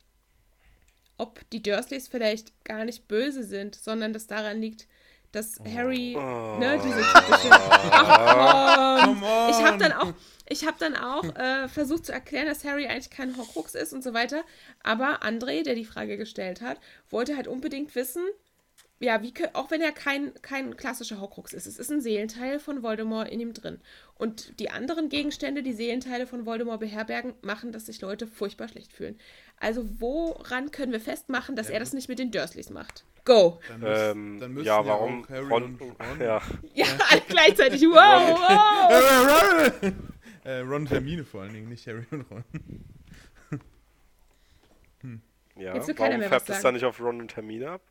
ob 1.18 1.50
die 1.50 1.62
Dursleys 1.62 2.08
vielleicht 2.08 2.64
gar 2.64 2.86
nicht 2.86 3.08
böse 3.08 3.44
sind, 3.44 3.76
sondern 3.76 4.14
das 4.14 4.28
daran 4.28 4.62
liegt, 4.62 4.88
dass 5.32 5.60
Harry, 5.76 6.16
ne, 6.16 6.80
diese 6.84 7.02
typische. 7.02 7.50
Ach 7.92 9.06
komm! 9.06 9.24
Ich 9.50 9.64
habe 9.64 9.78
dann 9.78 9.92
auch, 9.92 10.14
ich 10.48 10.66
hab 10.66 10.80
dann 10.80 10.96
auch 10.96 11.24
äh, 11.36 11.68
versucht 11.68 12.06
zu 12.06 12.14
erklären, 12.14 12.48
dass 12.48 12.64
Harry 12.64 12.88
eigentlich 12.88 13.10
kein 13.10 13.36
Horcrux 13.36 13.76
ist 13.76 13.94
und 13.94 14.04
so 14.04 14.14
weiter. 14.14 14.44
Aber 14.84 15.24
André, 15.24 15.64
der 15.64 15.76
die 15.76 15.86
Frage 15.86 16.18
gestellt 16.18 16.62
hat, 16.62 16.80
wollte 17.10 17.36
halt 17.36 17.48
unbedingt 17.48 17.94
wissen, 17.96 18.24
ja, 19.00 19.22
wie, 19.22 19.32
auch 19.54 19.70
wenn 19.70 19.82
er 19.82 19.92
kein, 19.92 20.34
kein 20.42 20.76
klassischer 20.76 21.22
Horcrux 21.22 21.54
ist, 21.54 21.68
es 21.68 21.78
ist 21.78 21.92
ein 21.92 22.02
Seelenteil 22.02 22.60
von 22.60 22.82
Voldemort 22.82 23.30
in 23.30 23.40
ihm 23.40 23.54
drin. 23.54 23.80
Und 24.16 24.60
die 24.60 24.72
anderen 24.72 25.10
Gegenstände, 25.10 25.62
die 25.62 25.74
Seelenteile 25.74 26.26
von 26.26 26.48
Voldemort 26.48 26.80
beherbergen, 26.80 27.36
machen, 27.44 27.72
dass 27.72 27.86
sich 27.86 28.02
Leute 28.02 28.26
furchtbar 28.26 28.68
schlecht 28.68 28.92
fühlen. 28.92 29.20
Also 29.60 29.88
woran 30.00 30.72
können 30.72 30.92
wir 30.92 31.00
festmachen, 31.00 31.56
dass 31.56 31.70
er 31.70 31.80
das 31.80 31.94
nicht 31.94 32.10
mit 32.10 32.18
den 32.18 32.32
Dursleys 32.32 32.72
macht? 32.72 33.06
Go! 33.24 33.60
Dann, 33.68 33.82
müß, 33.82 34.00
Ähm, 34.00 34.40
dann 34.40 34.54
müssen 34.54 34.66
ja, 34.66 34.86
warum? 34.86 35.24
auch 35.24 35.30
Harry 35.30 35.48
Ron, 35.48 35.64
und 35.64 35.82
Ron. 35.82 35.92
ja, 36.20 36.42
Ja, 36.74 36.86
alle 37.10 37.22
gleichzeitig. 37.28 37.82
Wow, 37.84 38.40
wow! 38.40 39.94
äh, 40.44 40.60
Ron 40.60 40.74
und 40.74 40.90
Hermine 40.90 41.24
vor 41.24 41.42
allen 41.42 41.54
Dingen, 41.54 41.70
nicht 41.70 41.86
Harry 41.86 42.06
und 42.10 42.26
Ron. 42.32 42.44
ja. 45.56 45.74
Will 45.88 45.94
keiner 45.94 46.16
Warum 46.16 46.30
färbt 46.30 46.50
es 46.50 46.62
dann 46.62 46.74
nicht 46.74 46.86
auf 46.86 47.00
Ron 47.00 47.22
und 47.22 47.36
Hermine 47.36 47.72
ab? 47.72 47.82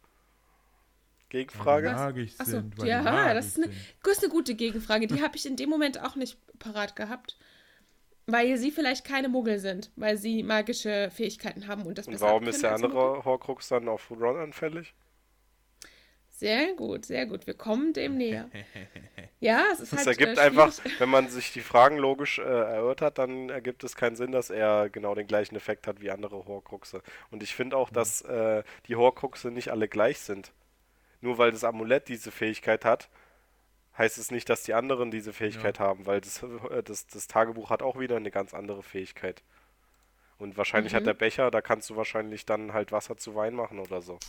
Gegenfrage? 1.29 1.91
Magisch 1.93 2.33
Achso, 2.39 2.53
sind. 2.53 2.79
weil 2.79 2.85
die 2.85 2.91
ja, 2.91 3.03
magisch 3.03 3.35
das 3.35 3.47
ist, 3.47 3.57
eine, 3.59 3.73
das 4.03 4.13
ist 4.13 4.25
eine 4.25 4.33
gute 4.33 4.55
Gegenfrage. 4.55 5.07
Die 5.07 5.23
habe 5.23 5.37
ich 5.37 5.47
in 5.47 5.57
dem 5.57 5.71
Moment 5.71 6.01
auch 6.03 6.17
nicht 6.17 6.39
parat 6.59 6.97
gehabt. 6.97 7.37
Weil 8.29 8.57
sie 8.57 8.73
vielleicht 8.73 9.05
keine 9.05 9.29
Muggel 9.29 9.61
sind, 9.61 9.93
weil 9.95 10.17
sie 10.17 10.43
magische 10.43 11.11
Fähigkeiten 11.13 11.69
haben 11.69 11.83
und 11.83 11.97
das 11.97 12.09
Und 12.09 12.21
warum 12.21 12.41
können 12.41 12.51
ist 12.51 12.63
der 12.63 12.75
andere 12.75 13.25
Horcrux 13.25 13.69
dann 13.69 13.89
auf 13.89 14.11
Ron 14.11 14.37
anfällig? 14.37 14.95
Sehr 16.29 16.75
gut, 16.75 17.07
sehr 17.07 17.25
gut. 17.27 17.47
Wir 17.47 17.55
kommen 17.55 17.93
dem 17.93 18.17
näher. 18.17 18.51
Ja, 19.39 19.65
es 19.71 19.81
ist 19.81 19.93
Das 19.93 20.07
halt 20.07 20.19
ergibt 20.19 20.39
äh, 20.39 20.41
einfach, 20.41 20.73
wenn 20.99 21.11
man 21.11 21.29
sich 21.29 21.53
die 21.53 21.61
Fragen 21.61 21.99
logisch 21.99 22.39
äh, 22.39 22.43
erörtert, 22.43 23.19
dann 23.19 23.51
ergibt 23.51 23.85
es 23.85 23.95
keinen 23.95 24.17
Sinn, 24.17 24.33
dass 24.33 24.49
er 24.49 24.89
genau 24.89 25.15
den 25.15 25.27
gleichen 25.27 25.57
Effekt 25.57 25.87
hat 25.87 26.01
wie 26.01 26.11
andere 26.11 26.47
Horcruxe. 26.47 27.03
Und 27.31 27.43
ich 27.43 27.55
finde 27.55 27.77
auch, 27.77 27.91
dass 27.91 28.23
äh, 28.23 28.63
die 28.89 28.97
Horcruxe 28.97 29.51
nicht 29.51 29.69
alle 29.71 29.89
gleich 29.89 30.21
sind. 30.21 30.53
Nur 31.27 31.39
weil 31.39 31.51
das 31.51 31.65
Amulett 31.65 32.07
diese 32.07 32.31
Fähigkeit 32.31 32.85
hat, 32.85 33.09
heißt 33.99 34.17
es 34.17 34.31
nicht, 34.31 34.49
dass 34.49 34.63
die 34.63 34.75
anderen 34.75 35.11
diese 35.11 35.33
Fähigkeit 35.33 35.81
haben, 35.81 36.07
weil 36.07 36.21
das, 36.21 36.41
äh, 36.71 36.85
das, 36.85 37.09
das 37.09 37.27
Tagebuch 37.27 37.69
hat 37.69 37.83
auch 37.83 37.99
wieder 37.99 38.15
eine 38.17 38.31
ganz 38.31 38.55
andere 38.55 38.85
Fähigkeit. 38.85 39.43
Und 40.39 40.57
wahrscheinlich 40.57 40.93
Mhm. 40.93 40.99
hat 40.99 41.07
der 41.07 41.15
Becher, 41.15 41.51
da 41.51 41.61
kannst 41.63 41.91
du 41.91 41.97
wahrscheinlich 41.97 42.47
dann 42.47 42.73
halt 42.73 42.93
Wasser 42.93 43.17
zu 43.17 43.35
Wein 43.35 43.55
machen 43.55 43.81
oder 43.81 44.03
so. 44.03 44.21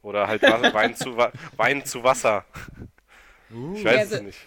Oder 0.00 0.28
halt 0.28 0.40
Wein, 0.74 0.96
zu 0.96 1.14
Wein 1.58 1.84
zu 1.84 2.02
Wasser. 2.04 2.46
Uh, 3.52 3.74
Ich 3.76 3.84
weiß 3.84 3.94
Ja, 3.94 4.00
also- 4.00 4.14
es 4.16 4.22
nicht. 4.22 4.38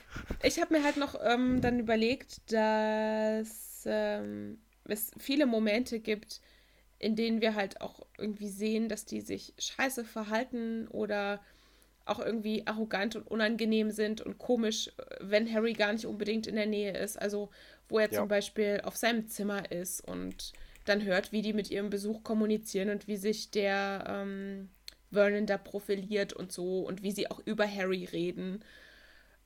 Ich 0.42 0.60
habe 0.60 0.74
mir 0.74 0.84
halt 0.84 0.98
noch 0.98 1.14
ähm, 1.24 1.62
dann 1.62 1.80
überlegt, 1.80 2.52
dass 2.52 3.84
ähm, 3.86 4.58
es 4.86 5.12
viele 5.20 5.46
Momente 5.46 6.00
gibt, 6.00 6.42
in 7.02 7.16
denen 7.16 7.42
wir 7.42 7.56
halt 7.56 7.82
auch 7.82 8.06
irgendwie 8.18 8.50
sehen, 8.50 8.88
dass 8.90 9.06
die 9.06 9.22
sich 9.22 9.54
scheiße 9.58 10.06
verhalten 10.06 10.88
oder 10.90 11.42
auch 12.06 12.20
irgendwie 12.20 12.66
arrogant 12.68 13.16
und 13.16 13.28
unangenehm 13.28 13.92
sind 13.92 14.22
und 14.22 14.38
komisch, 14.38 14.92
wenn 15.20 15.52
Harry 15.52 15.74
gar 15.74 15.94
nicht 15.94 16.06
unbedingt 16.06 16.48
in 16.48 16.56
der 16.56 16.66
Nähe 16.66 16.98
ist. 16.98 17.20
Also 17.22 17.50
wo 17.90 18.00
er 18.00 18.12
Ja. 18.12 18.20
zum 18.20 18.28
Beispiel 18.28 18.82
auf 18.84 18.98
seinem 18.98 19.28
Zimmer 19.28 19.72
ist 19.72 20.02
und 20.08 20.54
dann 20.86 21.04
hört, 21.04 21.32
wie 21.32 21.42
die 21.42 21.54
mit 21.54 21.70
ihrem 21.72 21.90
Besuch 21.90 22.24
kommunizieren 22.24 22.90
und 22.90 23.08
wie 23.08 23.18
sich 23.18 23.52
der 23.52 24.04
ähm, 24.08 24.70
Vernon 25.12 25.46
da 25.46 25.58
profiliert 25.58 26.34
und 26.34 26.52
so 26.52 26.82
und 26.82 27.04
wie 27.04 27.12
sie 27.12 27.30
auch 27.30 27.42
über 27.46 27.68
Harry 27.68 28.06
reden 28.06 28.64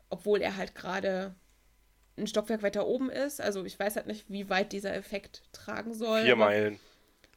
obwohl 0.09 0.41
er 0.41 0.57
halt 0.57 0.75
gerade 0.75 1.35
ein 2.17 2.27
Stockwerk 2.27 2.63
weiter 2.63 2.87
oben 2.87 3.09
ist. 3.09 3.41
Also 3.41 3.65
ich 3.65 3.77
weiß 3.77 3.95
halt 3.97 4.07
nicht, 4.07 4.29
wie 4.29 4.49
weit 4.49 4.71
dieser 4.71 4.95
Effekt 4.95 5.43
tragen 5.51 5.93
soll. 5.93 6.21
Vier 6.21 6.35
Meilen. 6.35 6.79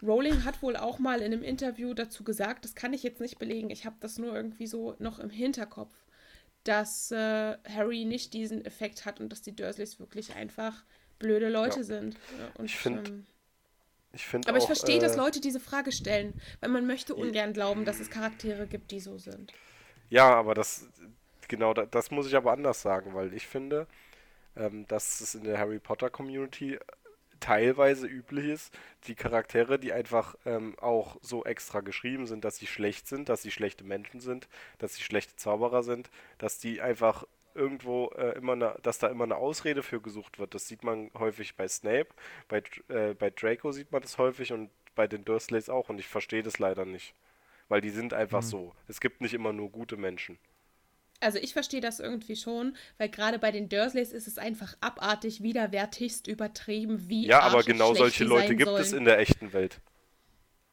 Rowling 0.03 0.45
hat 0.45 0.63
wohl 0.63 0.77
auch 0.77 0.99
mal 0.99 1.19
in 1.21 1.33
einem 1.33 1.43
Interview 1.43 1.95
dazu 1.95 2.25
gesagt, 2.25 2.65
das 2.65 2.75
kann 2.75 2.93
ich 2.93 3.03
jetzt 3.03 3.21
nicht 3.21 3.39
belegen, 3.39 3.71
ich 3.71 3.85
habe 3.85 3.97
das 4.01 4.19
nur 4.19 4.35
irgendwie 4.35 4.67
so 4.67 4.95
noch 4.99 5.19
im 5.19 5.31
Hinterkopf, 5.31 5.95
dass 6.65 7.11
äh, 7.13 7.57
Harry 7.69 8.05
nicht 8.05 8.35
diesen 8.35 8.65
Effekt 8.65 9.07
hat 9.07 9.21
und 9.21 9.31
dass 9.31 9.43
die 9.43 9.57
Dursleys 9.57 10.01
wirklich 10.01 10.35
einfach 10.35 10.85
blöde 11.19 11.49
Leute 11.49 11.81
Ja. 11.81 11.85
sind. 11.85 12.17
Ja, 12.39 12.49
und, 12.59 12.67
Ich 12.67 12.77
find 12.77 12.97
ähm, 12.97 13.27
Ich 14.13 14.27
finde 14.27 14.49
aber 14.49 14.59
auch, 14.59 14.63
ich 14.63 14.67
verstehe, 14.67 14.97
äh, 14.97 15.01
dass 15.01 15.15
Leute 15.17 15.41
diese 15.41 15.61
Frage 15.61 15.93
stellen, 15.93 16.35
weil 16.61 16.71
man 16.71 16.87
möchte 16.89 17.15
ungern 17.15 17.53
glauben, 17.53 17.85
dass 17.85 18.01
es 18.01 18.11
Charaktere 18.11 18.67
gibt, 18.67 18.91
die 18.91 18.99
so 19.01 19.17
sind. 19.17 19.55
Ja, 20.11 20.35
aber 20.35 20.55
das, 20.55 20.89
genau, 21.49 21.75
da- 21.75 21.87
das 21.87 22.11
muss 22.11 22.27
ich 22.27 22.37
aber 22.37 22.53
anders 22.53 22.83
sagen, 22.83 23.15
weil 23.15 23.35
ich 23.35 23.47
finde, 23.47 23.87
ähm, 24.57 24.87
dass 24.89 25.21
es 25.21 25.35
in 25.37 25.45
der 25.45 25.59
Harry 25.59 25.79
Potter 25.81 26.11
Community 26.11 26.79
teilweise 27.41 28.07
üblich 28.07 28.47
ist, 28.47 28.79
die 29.07 29.15
Charaktere, 29.15 29.79
die 29.79 29.93
einfach 29.93 30.35
ähm, 30.45 30.79
auch 30.79 31.17
so 31.23 31.45
extra 31.45 31.81
geschrieben 31.81 32.27
sind, 32.27 32.45
dass 32.45 32.57
sie 32.57 32.67
schlecht 32.67 33.07
sind, 33.07 33.29
dass 33.29 33.43
sie 33.43 33.51
schlechte 33.51 33.85
Menschen 33.85 34.21
sind, 34.21 34.49
dass 34.79 34.95
sie 34.95 35.03
schlechte 35.03 35.37
Zauberer 35.37 35.83
sind, 35.83 36.11
dass 36.39 36.59
die 36.59 36.81
einfach 36.81 37.25
irgendwo 37.55 38.09
äh, 38.17 38.37
immer 38.37 38.53
eine, 38.53 38.77
dass 38.83 38.99
da 38.99 39.09
immer 39.09 39.25
eine 39.25 39.37
Ausrede 39.37 39.83
für 39.83 40.01
gesucht 40.01 40.39
wird. 40.39 40.55
Das 40.55 40.69
sieht 40.69 40.85
man 40.85 41.11
häufig 41.19 41.57
bei 41.57 41.69
Snape, 41.69 42.09
bei, 42.49 42.63
äh, 42.89 43.15
bei 43.15 43.31
Draco 43.31 43.73
sieht 43.73 43.93
man 43.93 44.03
das 44.03 44.19
häufig 44.19 44.53
und 44.53 44.71
bei 44.95 45.07
den 45.07 45.25
Dursleys 45.25 45.69
auch 45.69 45.89
und 45.89 45.99
ich 45.99 46.09
verstehe 46.09 46.43
das 46.43 46.59
leider 46.59 46.85
nicht. 46.85 47.15
Weil 47.69 47.81
die 47.81 47.91
sind 47.91 48.15
einfach 48.15 48.43
mhm. 48.43 48.47
so. 48.47 48.75
Es 48.87 49.01
gibt 49.01 49.21
nicht 49.21 49.35
immer 49.35 49.53
nur 49.53 49.71
gute 49.71 49.97
Menschen. 49.97 50.39
Also 51.21 51.39
ich 51.39 51.53
verstehe 51.53 51.81
das 51.81 51.99
irgendwie 51.99 52.37
schon, 52.37 52.77
weil 52.97 53.09
gerade 53.09 53.39
bei 53.39 53.51
den 53.51 53.69
Dursleys 53.69 54.13
ist 54.13 54.29
es 54.29 54.39
einfach 54.39 54.77
abartig, 54.81 55.43
widerwärtigst 55.43 56.29
übertrieben, 56.29 57.09
wie 57.09 57.27
Ja, 57.27 57.41
aber 57.41 57.65
genau 57.65 57.95
solche 57.95 58.25
Leute 58.25 58.55
gibt 58.55 58.69
sollen. 58.69 58.83
es 58.83 58.93
in 58.93 59.05
der 59.05 59.19
echten 59.19 59.53
Welt. 59.53 59.81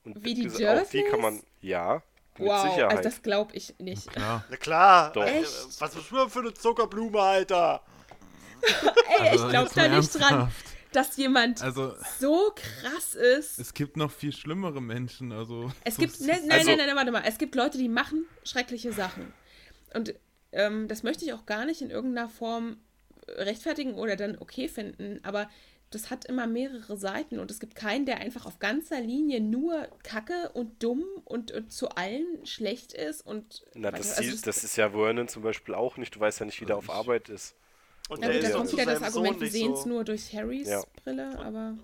Und 0.04 0.24
wie 0.24 0.36
die 0.36 0.44
Dursleys? 0.44 0.88
Auch 0.88 0.90
die 0.92 1.04
kann 1.04 1.22
man, 1.22 1.42
ja, 1.62 2.04
mit 2.38 2.48
wow, 2.48 2.62
Sicherheit. 2.62 2.98
Also 2.98 3.04
das 3.04 3.22
glaube 3.24 3.56
ich 3.56 3.74
nicht. 3.80 4.06
Na 4.08 4.12
klar. 4.14 4.46
Na 4.50 4.58
klar. 4.58 5.14
Doch. 5.14 5.26
Echt? 5.26 5.82
Was 5.82 5.96
bist 5.96 6.12
du 6.12 6.30
für 6.30 6.40
eine 6.40 6.54
Zuckerblume, 6.54 7.20
Alter? 7.20 7.82
Ey, 9.20 9.30
also, 9.30 9.46
ich 9.46 9.50
glaube 9.50 9.72
da 9.74 9.88
nicht 9.88 10.20
dran, 10.20 10.52
dass 10.92 11.18
jemand 11.18 11.62
also, 11.62 11.96
so 12.20 12.54
krass 12.56 13.16
ist. 13.16 13.60
Es 13.60 13.74
gibt 13.74 13.98
noch 13.98 14.12
viel 14.12 14.32
schlimmere 14.32 14.82
Menschen, 14.82 15.32
also. 15.32 15.72
Es 15.84 15.98
gibt, 15.98 16.20
ne, 16.22 16.28
nein, 16.28 16.52
also, 16.52 16.68
nein, 16.68 16.78
nein, 16.78 16.88
nein, 16.88 16.96
warte 16.96 17.12
mal. 17.12 17.24
Es 17.26 17.38
gibt 17.38 17.56
Leute, 17.56 17.78
die 17.78 17.90
machen 17.90 18.26
schreckliche 18.44 18.94
Sachen. 18.94 19.34
Und 19.94 20.14
ähm, 20.56 20.88
das 20.88 21.04
möchte 21.04 21.26
ich 21.26 21.34
auch 21.34 21.46
gar 21.46 21.66
nicht 21.66 21.82
in 21.82 21.92
irgendeiner 21.92 22.30
Form 22.30 22.78
rechtfertigen 23.28 23.96
oder 23.96 24.16
dann 24.16 24.38
okay 24.38 24.68
finden, 24.68 25.20
aber 25.24 25.50
das 25.92 26.10
hat 26.10 26.26
immer 26.26 26.48
mehrere 26.48 26.98
Seiten 26.98 27.40
und 27.40 27.52
es 27.52 27.60
gibt 27.60 27.76
keinen, 27.76 28.06
der 28.06 28.18
einfach 28.18 28.46
auf 28.46 28.60
ganzer 28.60 29.00
Linie 29.00 29.40
nur 29.40 29.88
kacke 30.04 30.52
und 30.54 30.84
dumm 30.84 31.04
und, 31.24 31.52
und 31.52 31.72
zu 31.72 31.90
allen 31.90 32.46
schlecht 32.46 32.94
ist 32.94 33.26
und. 33.26 33.66
Na, 33.76 33.92
das, 33.92 34.18
also 34.18 34.36
das, 34.44 34.64
ist 34.64 34.76
ja 34.76 34.90
Vernon 34.92 35.28
zum 35.28 35.44
Beispiel 35.44 35.76
auch 35.76 35.98
nicht. 35.98 36.16
Du 36.16 36.20
weißt 36.20 36.40
ja 36.40 36.46
nicht, 36.46 36.60
wie 36.60 36.66
der 36.66 36.78
auf 36.78 36.90
Arbeit 36.90 37.30
ist. 37.30 37.56
Und 38.10 38.24
ja, 38.24 38.32
gut, 38.32 38.44
da 38.44 38.50
kommt 38.50 38.72
wieder 38.72 38.86
das 38.86 39.02
Argument, 39.02 39.40
wir 39.40 39.50
sehen 39.50 39.74
es 39.74 39.84
so 39.84 39.90
nur 39.90 40.04
durch 40.04 40.34
Harrys 40.34 40.68
ja. 40.68 40.84
Brille, 41.04 41.38
aber. 41.40 41.78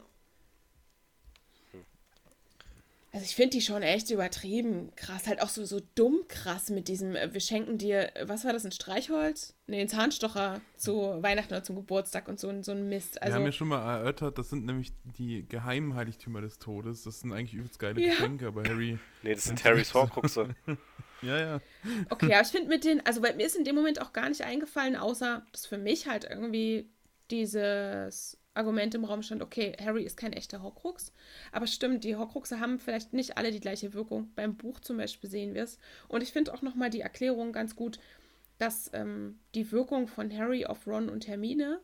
Also 3.14 3.26
ich 3.26 3.36
finde 3.36 3.58
die 3.58 3.62
schon 3.62 3.84
echt 3.84 4.10
übertrieben 4.10 4.96
krass. 4.96 5.28
Halt 5.28 5.42
auch 5.42 5.50
so, 5.50 5.66
so 5.66 5.82
dumm 5.96 6.22
krass 6.30 6.70
mit 6.70 6.88
diesem, 6.88 7.14
äh, 7.16 7.34
wir 7.34 7.42
schenken 7.42 7.78
dir, 7.78 8.10
was 8.24 8.46
war 8.46 8.54
das, 8.54 8.64
ein 8.64 8.72
Streichholz? 8.72 9.54
Ne, 9.68 9.82
ein 9.82 9.90
Zahnstocher 9.90 10.62
zu 10.78 11.22
Weihnachten 11.22 11.54
oder 11.54 11.64
zum 11.64 11.76
Geburtstag 11.76 12.30
und 12.30 12.40
so, 12.40 12.50
so 12.62 12.72
ein 12.72 12.88
Mist. 12.88 13.22
Also, 13.22 13.34
wir 13.34 13.40
haben 13.40 13.46
ja 13.46 13.52
schon 13.52 13.68
mal 13.68 13.98
erörtert, 13.98 14.38
das 14.38 14.50
sind 14.50 14.66
nämlich 14.66 14.94
die 15.04 15.46
geheimen 15.48 15.96
Heiligtümer 15.96 16.40
des 16.40 16.58
Todes. 16.58 17.04
Das 17.04 17.20
sind 17.20 17.34
eigentlich 17.34 17.54
übelst 17.54 17.80
geile 17.80 18.00
ja. 18.02 18.12
Geschenke, 18.12 18.48
aber 18.48 18.64
Harry... 18.64 18.98
Nee, 19.24 19.36
das 19.36 19.44
sind 19.44 19.64
Harrys 19.64 19.94
Horcruxe. 19.94 20.56
ja, 21.22 21.40
ja. 21.40 21.62
Okay, 22.10 22.34
aber 22.34 22.42
ich 22.42 22.48
finde 22.48 22.70
mit 22.70 22.84
den, 22.86 23.06
also 23.06 23.22
weil 23.22 23.36
mir 23.36 23.46
ist 23.46 23.56
in 23.56 23.66
dem 23.66 23.76
Moment 23.76 24.02
auch 24.02 24.14
gar 24.14 24.30
nicht 24.30 24.42
eingefallen, 24.42 24.96
außer 24.96 25.46
dass 25.52 25.68
für 25.68 25.78
mich 25.78 26.08
halt 26.08 26.24
irgendwie 26.24 26.90
dieses 27.30 28.41
Argument 28.54 28.94
im 28.96 29.06
Raum 29.06 29.24
stand, 29.24 29.42
okay, 29.42 29.76
Harry 29.82 30.04
ist 30.04 30.18
kein 30.18 30.34
echter 30.34 30.62
Horcrux. 30.62 31.14
Aber 31.52 31.68
stimmt, 31.68 32.04
die 32.04 32.16
Horcruxe 32.16 32.60
haben 32.60 32.80
vielleicht 32.80 33.14
nicht 33.14 33.38
alle 33.38 33.52
die 33.52 33.60
gleiche 33.60 33.94
Wirkung. 33.94 34.32
Beim 34.36 34.56
Buch 34.56 34.80
zum 34.80 34.98
Beispiel 34.98 35.30
sehen 35.30 35.54
wir 35.54 35.64
es. 35.64 35.78
Und 36.08 36.22
ich 36.22 36.32
finde 36.32 36.54
auch 36.54 36.62
nochmal 36.62 36.90
die 36.90 37.02
Erklärung 37.02 37.54
ganz 37.54 37.76
gut, 37.76 38.00
dass 38.58 38.92
ähm, 38.94 39.40
die 39.56 39.72
Wirkung 39.72 40.08
von 40.08 40.36
Harry 40.38 40.66
auf 40.66 40.86
Ron 40.86 41.10
und 41.10 41.28
Hermine 41.28 41.82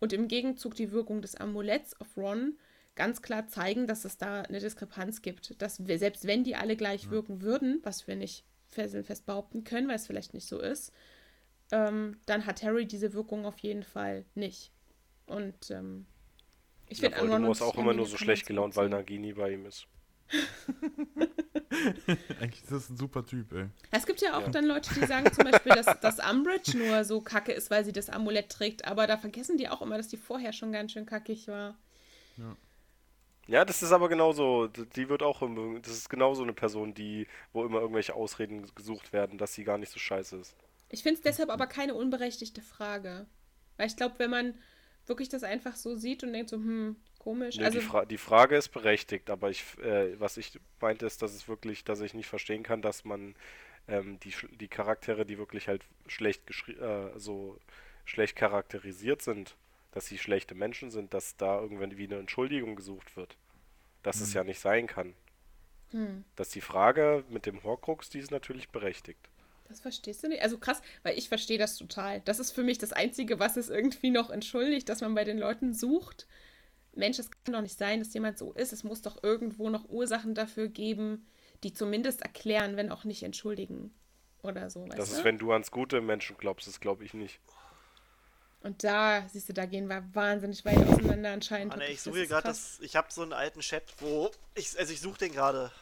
und 0.00 0.12
im 0.12 0.28
Gegenzug 0.28 0.74
die 0.74 0.92
Wirkung 0.92 1.22
des 1.22 1.34
Amuletts 1.34 1.98
auf 2.00 2.16
Ron 2.16 2.58
ganz 2.94 3.22
klar 3.22 3.48
zeigen, 3.48 3.86
dass 3.86 4.04
es 4.04 4.18
da 4.18 4.42
eine 4.42 4.60
Diskrepanz 4.60 5.22
gibt. 5.22 5.60
Dass 5.62 5.86
wir, 5.86 5.98
selbst 5.98 6.26
wenn 6.26 6.44
die 6.44 6.56
alle 6.56 6.76
gleich 6.76 7.04
ja. 7.04 7.10
wirken 7.10 7.40
würden, 7.40 7.80
was 7.82 8.06
wir 8.06 8.16
nicht 8.16 8.44
fest 8.68 9.26
behaupten 9.26 9.64
können, 9.64 9.88
weil 9.88 9.96
es 9.96 10.06
vielleicht 10.06 10.34
nicht 10.34 10.46
so 10.46 10.58
ist, 10.58 10.92
ähm, 11.72 12.18
dann 12.26 12.46
hat 12.46 12.62
Harry 12.62 12.86
diese 12.86 13.14
Wirkung 13.14 13.46
auf 13.46 13.58
jeden 13.58 13.82
Fall 13.82 14.24
nicht. 14.34 14.70
Und 15.26 15.70
ähm, 15.70 16.06
ich 16.88 17.00
finde 17.00 17.16
ja, 17.16 17.22
Voldemort 17.22 17.56
ist 17.56 17.62
auch 17.62 17.76
immer 17.76 17.94
nur 17.94 18.06
so 18.06 18.16
schlecht 18.16 18.46
gelaunt, 18.46 18.76
weil 18.76 18.88
Nagini 18.88 19.32
bei 19.32 19.52
ihm 19.52 19.66
ist. 19.66 19.86
Eigentlich 22.40 22.62
ist 22.62 22.72
das 22.72 22.90
ein 22.90 22.96
super 22.96 23.24
Typ, 23.24 23.52
ey. 23.52 23.66
Es 23.90 24.06
gibt 24.06 24.20
ja 24.20 24.36
auch 24.36 24.42
ja. 24.42 24.48
dann 24.48 24.64
Leute, 24.66 24.94
die 24.94 25.06
sagen 25.06 25.30
zum 25.32 25.44
Beispiel, 25.50 25.72
dass, 25.72 26.00
dass 26.00 26.18
Umbridge 26.18 26.76
nur 26.76 27.04
so 27.04 27.20
kacke 27.20 27.52
ist, 27.52 27.70
weil 27.70 27.84
sie 27.84 27.92
das 27.92 28.08
Amulett 28.08 28.48
trägt, 28.50 28.86
aber 28.86 29.06
da 29.06 29.16
vergessen 29.16 29.56
die 29.56 29.68
auch 29.68 29.82
immer, 29.82 29.96
dass 29.96 30.08
die 30.08 30.16
vorher 30.16 30.52
schon 30.52 30.72
ganz 30.72 30.92
schön 30.92 31.06
kackig 31.06 31.48
war. 31.48 31.76
Ja. 32.36 32.56
Ja, 33.48 33.64
das 33.64 33.82
ist 33.82 33.92
aber 33.92 34.08
genauso. 34.08 34.68
Die 34.68 35.08
wird 35.08 35.22
auch, 35.22 35.42
das 35.82 35.92
ist 35.92 36.08
genauso 36.08 36.42
eine 36.42 36.52
Person, 36.52 36.94
die, 36.94 37.26
wo 37.52 37.64
immer 37.64 37.80
irgendwelche 37.80 38.14
Ausreden 38.14 38.72
gesucht 38.74 39.12
werden, 39.12 39.36
dass 39.36 39.54
sie 39.54 39.64
gar 39.64 39.78
nicht 39.78 39.90
so 39.90 39.98
scheiße 39.98 40.36
ist. 40.36 40.54
Ich 40.90 41.02
finde 41.02 41.16
es 41.16 41.22
deshalb 41.22 41.50
aber 41.50 41.66
keine 41.66 41.94
unberechtigte 41.94 42.60
Frage. 42.60 43.26
Weil 43.76 43.88
ich 43.88 43.96
glaube, 43.96 44.14
wenn 44.18 44.30
man 44.30 44.54
wirklich 45.06 45.28
das 45.28 45.42
einfach 45.42 45.76
so 45.76 45.96
sieht 45.96 46.22
und 46.22 46.32
denkt 46.32 46.50
so, 46.50 46.56
hm, 46.56 46.96
komisch. 47.18 47.56
Nee, 47.56 47.64
also, 47.64 47.78
die, 47.78 47.84
Fra 47.84 48.04
die, 48.04 48.18
Frage 48.18 48.56
ist 48.56 48.68
berechtigt, 48.68 49.30
aber 49.30 49.50
ich, 49.50 49.64
äh, 49.78 50.18
was 50.20 50.36
ich 50.36 50.58
meinte 50.80 51.06
ist, 51.06 51.22
dass 51.22 51.34
es 51.34 51.48
wirklich, 51.48 51.84
dass 51.84 52.00
ich 52.00 52.14
nicht 52.14 52.28
verstehen 52.28 52.62
kann, 52.62 52.82
dass 52.82 53.04
man 53.04 53.34
ähm, 53.88 54.18
die, 54.20 54.32
die 54.60 54.68
Charaktere, 54.68 55.26
die 55.26 55.38
wirklich 55.38 55.68
halt 55.68 55.84
schlecht 56.06 56.42
äh, 56.68 57.10
so 57.16 57.58
schlecht 58.04 58.36
charakterisiert 58.36 59.22
sind, 59.22 59.56
dass 59.92 60.06
sie 60.06 60.18
schlechte 60.18 60.54
Menschen 60.54 60.90
sind, 60.90 61.14
dass 61.14 61.36
da 61.36 61.60
irgendwann 61.60 61.96
wie 61.96 62.06
eine 62.06 62.18
Entschuldigung 62.18 62.76
gesucht 62.76 63.16
wird. 63.16 63.36
Dass 64.02 64.16
hm. 64.16 64.22
es 64.22 64.34
ja 64.34 64.44
nicht 64.44 64.58
sein 64.58 64.86
kann. 64.86 65.14
Hm. 65.90 66.24
Dass 66.34 66.48
die 66.48 66.60
Frage 66.60 67.24
mit 67.28 67.46
dem 67.46 67.62
Horcrux, 67.62 68.10
die 68.10 68.18
ist 68.18 68.30
natürlich 68.30 68.70
berechtigt. 68.70 69.28
Das 69.72 69.80
verstehst 69.80 70.22
du 70.22 70.28
nicht? 70.28 70.42
Also 70.42 70.58
krass, 70.58 70.82
weil 71.02 71.16
ich 71.16 71.28
verstehe 71.28 71.56
das 71.56 71.76
total. 71.76 72.20
Das 72.26 72.38
ist 72.38 72.50
für 72.50 72.62
mich 72.62 72.76
das 72.76 72.92
Einzige, 72.92 73.38
was 73.38 73.56
es 73.56 73.70
irgendwie 73.70 74.10
noch 74.10 74.28
entschuldigt, 74.28 74.86
dass 74.88 75.00
man 75.00 75.14
bei 75.14 75.24
den 75.24 75.38
Leuten 75.38 75.72
sucht. 75.72 76.26
Mensch, 76.94 77.18
es 77.18 77.30
kann 77.30 77.54
doch 77.54 77.62
nicht 77.62 77.78
sein, 77.78 78.00
dass 78.00 78.12
jemand 78.12 78.36
so 78.36 78.52
ist. 78.52 78.74
Es 78.74 78.84
muss 78.84 79.00
doch 79.00 79.22
irgendwo 79.22 79.70
noch 79.70 79.88
Ursachen 79.88 80.34
dafür 80.34 80.68
geben, 80.68 81.26
die 81.64 81.72
zumindest 81.72 82.20
erklären, 82.20 82.76
wenn 82.76 82.92
auch 82.92 83.04
nicht 83.04 83.22
entschuldigen. 83.22 83.94
Oder 84.42 84.68
so. 84.68 84.84
das 84.88 85.10
ist, 85.10 85.24
wenn 85.24 85.38
du 85.38 85.52
ans 85.52 85.70
gute 85.70 86.02
Menschen 86.02 86.36
glaubst, 86.36 86.66
das 86.66 86.80
glaube 86.80 87.04
ich 87.04 87.14
nicht. 87.14 87.40
Und 88.60 88.84
da, 88.84 89.26
siehst 89.28 89.48
du, 89.48 89.54
da 89.54 89.64
gehen 89.64 89.88
wir 89.88 90.04
wahnsinnig 90.12 90.64
weit 90.66 90.86
auseinander 90.86 91.32
anscheinend. 91.32 91.76
Nee, 91.78 91.92
ich 91.92 92.02
suche 92.02 92.26
gerade 92.26 92.48
das. 92.48 92.78
Ich 92.80 92.94
habe 92.94 93.08
so 93.10 93.22
einen 93.22 93.32
alten 93.32 93.60
Chat, 93.60 93.84
wo. 93.98 94.30
Ich, 94.54 94.78
also 94.78 94.92
ich 94.92 95.00
suche 95.00 95.18
den 95.18 95.32
gerade 95.32 95.72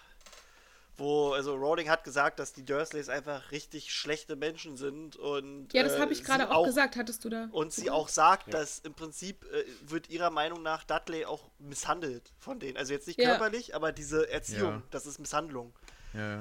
wo, 1.01 1.33
also 1.33 1.55
Rowling 1.55 1.89
hat 1.89 2.05
gesagt, 2.05 2.39
dass 2.39 2.53
die 2.53 2.65
Dursleys 2.65 3.09
einfach 3.09 3.51
richtig 3.51 3.93
schlechte 3.93 4.37
Menschen 4.37 4.77
sind 4.77 5.17
und. 5.17 5.73
Ja, 5.73 5.83
das 5.83 5.99
habe 5.99 6.13
ich 6.13 6.21
äh, 6.21 6.25
gerade 6.25 6.51
auch, 6.51 6.57
auch, 6.57 6.67
gesagt, 6.67 6.97
hattest 6.97 7.25
du 7.25 7.29
da. 7.29 7.49
Und 7.51 7.73
sie 7.73 7.91
auch 7.91 8.09
sagt, 8.09 8.53
ja. 8.53 8.61
dass 8.61 8.79
im 8.81 8.95
Prinzip 8.95 9.45
äh, 9.53 9.65
wird 9.91 10.11
ihrer 10.11 10.31
Meinung 10.31 10.63
nach 10.63 10.85
Dudley 10.85 11.25
auch 11.25 11.51
misshandelt 11.59 12.33
von 12.39 12.61
denen. 12.61 12.77
Also 12.77 12.93
jetzt 12.93 13.09
nicht 13.09 13.19
ja. 13.19 13.31
körperlich, 13.31 13.75
aber 13.75 13.93
diese 13.93 14.31
Erziehung, 14.31 14.71
ja. 14.71 14.83
das 14.91 15.07
ist 15.07 15.19
Misshandlung. 15.19 15.73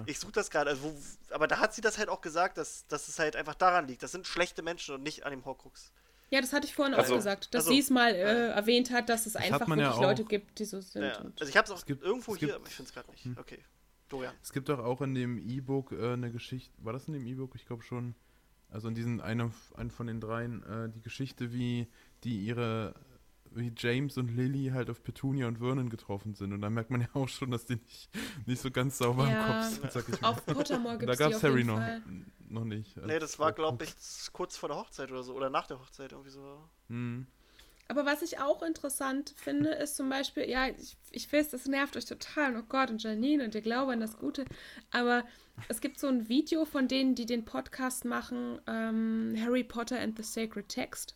Ich 0.07 0.17
suche 0.17 0.31
das 0.31 0.49
gerade, 0.49 0.71
also 0.71 0.95
aber 1.29 1.47
da 1.47 1.59
hat 1.59 1.75
sie 1.75 1.81
das 1.81 1.99
halt 1.99 2.09
auch 2.09 2.21
gesagt, 2.21 2.57
dass, 2.57 2.87
dass 2.87 3.07
es 3.07 3.19
halt 3.19 3.35
einfach 3.35 3.53
daran 3.53 3.87
liegt. 3.87 4.01
Das 4.01 4.11
sind 4.11 4.25
schlechte 4.25 4.63
Menschen 4.63 4.95
und 4.95 5.03
nicht 5.03 5.25
an 5.25 5.31
dem 5.31 5.45
Horcrux. 5.45 5.91
Ja, 6.31 6.41
das 6.41 6.53
hatte 6.53 6.65
ich 6.65 6.73
vorhin 6.73 6.95
also, 6.95 7.13
auch 7.13 7.17
gesagt, 7.17 7.53
dass 7.53 7.65
also, 7.65 7.71
sie 7.71 7.79
es 7.79 7.91
mal 7.91 8.13
äh, 8.13 8.49
erwähnt 8.49 8.91
hat, 8.91 9.09
dass 9.09 9.27
es 9.27 9.35
einfach 9.35 9.67
wirklich 9.67 9.85
ja 9.85 10.01
Leute 10.01 10.25
gibt, 10.25 10.57
die 10.57 10.65
so 10.65 10.81
sind. 10.81 11.03
Also 11.03 11.45
ich 11.45 11.55
habe 11.55 11.65
es 11.65 11.71
auch 11.71 11.85
gibt, 11.85 12.03
irgendwo 12.03 12.35
hier, 12.35 12.55
aber 12.55 12.67
ich 12.67 12.73
finde 12.73 12.89
es 12.89 12.93
gerade 12.93 13.11
nicht. 13.11 13.25
Hm. 13.25 13.37
Okay. 13.39 13.63
Dorian. 14.09 14.33
Es 14.41 14.51
gibt 14.51 14.69
doch 14.69 14.79
auch 14.79 15.01
in 15.01 15.13
dem 15.13 15.37
E-Book 15.37 15.91
äh, 15.91 16.13
eine 16.13 16.31
Geschichte, 16.31 16.73
war 16.83 16.93
das 16.93 17.07
in 17.07 17.13
dem 17.13 17.25
E-Book? 17.25 17.55
Ich 17.55 17.65
glaube 17.65 17.83
schon. 17.83 18.15
Also 18.71 18.87
in 18.87 18.93
diesen, 18.93 19.19
einem, 19.19 19.51
einen 19.75 19.89
von 19.89 20.05
den 20.05 20.21
dreien, 20.21 20.61
äh, 20.63 20.89
die 20.89 21.01
Geschichte, 21.01 21.51
wie 21.51 21.87
die 22.23 22.45
ihre, 22.45 22.93
wie 23.49 23.73
James 23.75 24.15
und 24.17 24.29
Lily 24.29 24.69
halt 24.71 24.91
auf 24.91 25.01
Petunia 25.01 25.47
und 25.47 25.57
Vernon 25.57 25.89
getroffen 25.89 26.35
sind. 26.35 26.53
Und 26.53 26.61
da 26.61 26.69
merkt 26.69 26.91
man 26.91 27.01
ja 27.01 27.07
auch 27.13 27.27
schon, 27.27 27.49
dass 27.49 27.65
die 27.65 27.77
nicht, 27.77 28.09
nicht 28.45 28.61
so 28.61 28.69
ganz 28.69 28.99
sauber 28.99 29.27
ja, 29.27 29.39
im 29.39 29.47
Kopf 29.47 29.73
sind, 29.73 29.91
sag 29.91 30.09
ich 30.09 30.21
mal. 30.21 30.29
Auf 30.29 30.45
Pottermore 30.45 30.99
gibt 30.99 31.09
es 31.11 31.17
Da 31.17 31.25
gab 31.25 31.35
es 31.35 31.41
Harry 31.41 31.63
noch, 31.63 31.81
noch 32.47 32.63
nicht. 32.63 32.95
Nee, 32.97 33.17
das 33.17 33.39
war, 33.39 33.53
glaube 33.53 33.83
ich, 33.85 33.93
kurz 34.33 34.55
vor 34.55 34.69
der 34.69 34.77
Hochzeit 34.77 35.09
oder 35.09 35.23
so. 35.23 35.33
Oder 35.33 35.49
nach 35.49 35.65
der 35.65 35.79
Hochzeit 35.79 36.11
irgendwie 36.11 36.31
so. 36.31 36.69
Mhm. 36.89 37.25
Aber 37.89 38.05
was 38.05 38.21
ich 38.21 38.39
auch 38.39 38.61
interessant 38.61 39.33
finde, 39.35 39.71
ist 39.71 39.95
zum 39.95 40.09
Beispiel, 40.09 40.47
ja, 40.47 40.67
ich, 40.67 40.95
ich 41.09 41.33
weiß, 41.33 41.49
das 41.49 41.65
nervt 41.65 41.97
euch 41.97 42.05
total, 42.05 42.55
oh 42.55 42.61
Gott, 42.61 42.91
und 42.91 43.01
Janine 43.01 43.43
und 43.43 43.55
ihr 43.55 43.61
Glaube 43.61 43.91
an 43.91 43.99
das 43.99 44.19
Gute, 44.19 44.45
aber 44.91 45.25
es 45.69 45.81
gibt 45.81 45.99
so 45.99 46.05
ein 46.07 46.29
Video 46.29 46.65
von 46.65 46.87
denen, 46.87 47.15
die 47.15 47.25
den 47.25 47.45
Podcast 47.45 48.05
machen, 48.05 48.61
ähm, 48.67 49.35
Harry 49.43 49.63
Potter 49.63 49.99
and 49.99 50.15
the 50.17 50.23
Sacred 50.23 50.69
Text. 50.69 51.15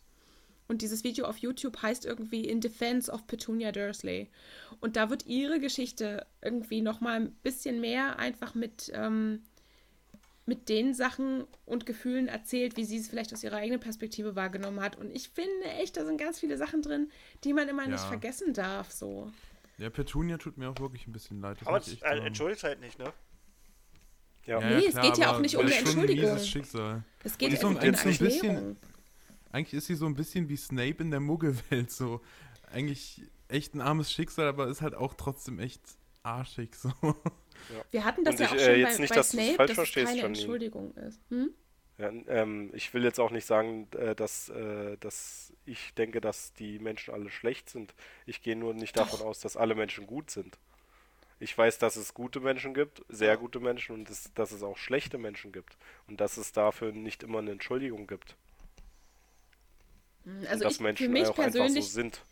Und 0.66 0.82
dieses 0.82 1.04
Video 1.04 1.26
auf 1.26 1.38
YouTube 1.38 1.80
heißt 1.80 2.04
irgendwie 2.04 2.44
In 2.44 2.60
Defense 2.60 3.12
of 3.12 3.26
Petunia 3.28 3.70
Dursley. 3.70 4.30
Und 4.80 4.96
da 4.96 5.10
wird 5.10 5.26
ihre 5.26 5.60
Geschichte 5.60 6.26
irgendwie 6.42 6.80
nochmal 6.80 7.20
ein 7.20 7.32
bisschen 7.44 7.80
mehr 7.80 8.18
einfach 8.18 8.56
mit, 8.56 8.90
ähm, 8.94 9.44
mit 10.46 10.68
den 10.68 10.92
Sachen 10.94 11.44
und 11.64 11.86
Gefühlen 11.86 12.28
erzählt, 12.28 12.76
wie 12.76 12.84
sie 12.84 12.98
es 12.98 13.08
vielleicht 13.08 13.32
aus 13.32 13.42
ihrer 13.42 13.56
eigenen 13.56 13.80
Perspektive 13.80 14.36
wahrgenommen 14.36 14.80
hat. 14.80 14.96
Und 14.96 15.10
ich 15.14 15.30
finde 15.30 15.64
echt, 15.80 15.96
da 15.96 16.04
sind 16.04 16.18
ganz 16.18 16.38
viele 16.40 16.58
Sachen 16.58 16.82
drin, 16.82 17.10
die 17.44 17.52
man 17.54 17.68
immer 17.68 17.84
Ja. 17.84 17.88
nicht 17.90 18.04
vergessen 18.04 18.52
darf. 18.52 18.90
So. 18.92 19.30
Ja, 19.78 19.88
Petunia 19.90 20.36
tut 20.38 20.58
mir 20.58 20.68
auch 20.70 20.78
wirklich 20.80 21.06
ein 21.06 21.12
bisschen 21.12 21.40
leid. 21.40 21.58
das 21.60 21.66
Aber 21.68 21.78
echt 21.78 22.02
äh, 22.02 22.18
entschuldigt 22.18 22.62
halt 22.62 22.80
nicht, 22.80 22.98
ne? 22.98 23.12
Ja. 24.46 24.60
Nee, 24.60 24.86
es 24.86 25.00
geht 25.00 25.16
ja 25.16 25.34
auch 25.34 25.40
nicht 25.40 25.54
das 25.54 25.60
um 25.62 25.66
eine 25.66 25.74
Entschuldigung. 25.76 26.38
Schicksal. 26.38 27.02
Es 27.22 27.38
geht 27.38 27.64
um 27.64 27.78
eine 27.78 27.80
ein- 27.80 27.94
so 27.94 28.08
ein 28.08 28.18
bisschen- 28.18 28.50
Erklärung. 28.50 28.76
Eigentlich 29.50 29.74
ist 29.74 29.86
sie 29.86 29.94
so 29.94 30.04
ein 30.06 30.14
bisschen 30.14 30.48
wie 30.48 30.56
Snape 30.56 30.96
in 31.02 31.10
der 31.10 31.20
Muggelwelt, 31.20 31.90
so. 31.90 32.20
Eigentlich 32.70 33.22
echt 33.48 33.74
ein 33.74 33.80
armes 33.80 34.12
Schicksal, 34.12 34.48
aber 34.48 34.68
ist 34.68 34.82
halt 34.82 34.94
auch 34.94 35.14
trotzdem 35.14 35.58
echt 35.60 35.80
arschig, 36.22 36.74
so. 36.74 36.92
Wir 37.90 38.04
hatten 38.04 38.24
das 38.24 38.34
Und 38.34 38.40
ja 38.40 38.46
ich, 38.46 38.52
auch 38.52 38.56
äh, 38.56 38.64
schon 38.64 38.78
jetzt 38.80 38.96
bei, 38.96 39.00
nicht, 39.00 39.10
bei 39.10 39.16
dass 39.16 39.30
Snape, 39.30 39.54
falsch 39.54 39.68
dass 39.68 39.74
verstehst, 39.76 40.06
keine 40.06 40.20
Janine. 40.20 40.38
Entschuldigung 40.38 40.94
ist. 40.94 41.20
Hm? 41.30 41.54
Ja, 41.96 42.10
ähm, 42.26 42.70
ich 42.74 42.92
will 42.92 43.04
jetzt 43.04 43.20
auch 43.20 43.30
nicht 43.30 43.46
sagen, 43.46 43.86
äh, 43.96 44.16
dass, 44.16 44.48
äh, 44.48 44.96
dass 44.98 45.52
ich 45.64 45.94
denke, 45.94 46.20
dass 46.20 46.52
die 46.54 46.80
Menschen 46.80 47.14
alle 47.14 47.30
schlecht 47.30 47.70
sind. 47.70 47.94
Ich 48.26 48.42
gehe 48.42 48.56
nur 48.56 48.74
nicht 48.74 48.96
davon 48.98 49.20
aus, 49.20 49.38
dass 49.38 49.56
alle 49.56 49.76
Menschen 49.76 50.06
gut 50.06 50.30
sind. 50.30 50.58
Ich 51.38 51.56
weiß, 51.56 51.78
dass 51.78 51.96
es 51.96 52.14
gute 52.14 52.40
Menschen 52.40 52.74
gibt, 52.74 53.04
sehr 53.08 53.36
gute 53.36 53.60
Menschen 53.60 53.94
und 53.94 54.10
es, 54.10 54.32
dass 54.34 54.50
es 54.50 54.62
auch 54.62 54.76
schlechte 54.76 55.18
Menschen 55.18 55.52
gibt. 55.52 55.76
Und 56.08 56.20
dass 56.20 56.36
es 56.36 56.52
dafür 56.52 56.90
nicht 56.92 57.22
immer 57.22 57.38
eine 57.38 57.52
Entschuldigung 57.52 58.06
gibt. 58.06 58.34
und 60.24 60.46
Also 60.46 60.64
dass 60.64 60.72
ich, 60.72 60.76
für 60.78 60.82
Menschen 60.82 61.12
mich 61.12 61.28
auch 61.28 61.38
einfach 61.38 61.52
so 61.52 61.58
persönlich 61.58 61.92
sind. 61.92 62.22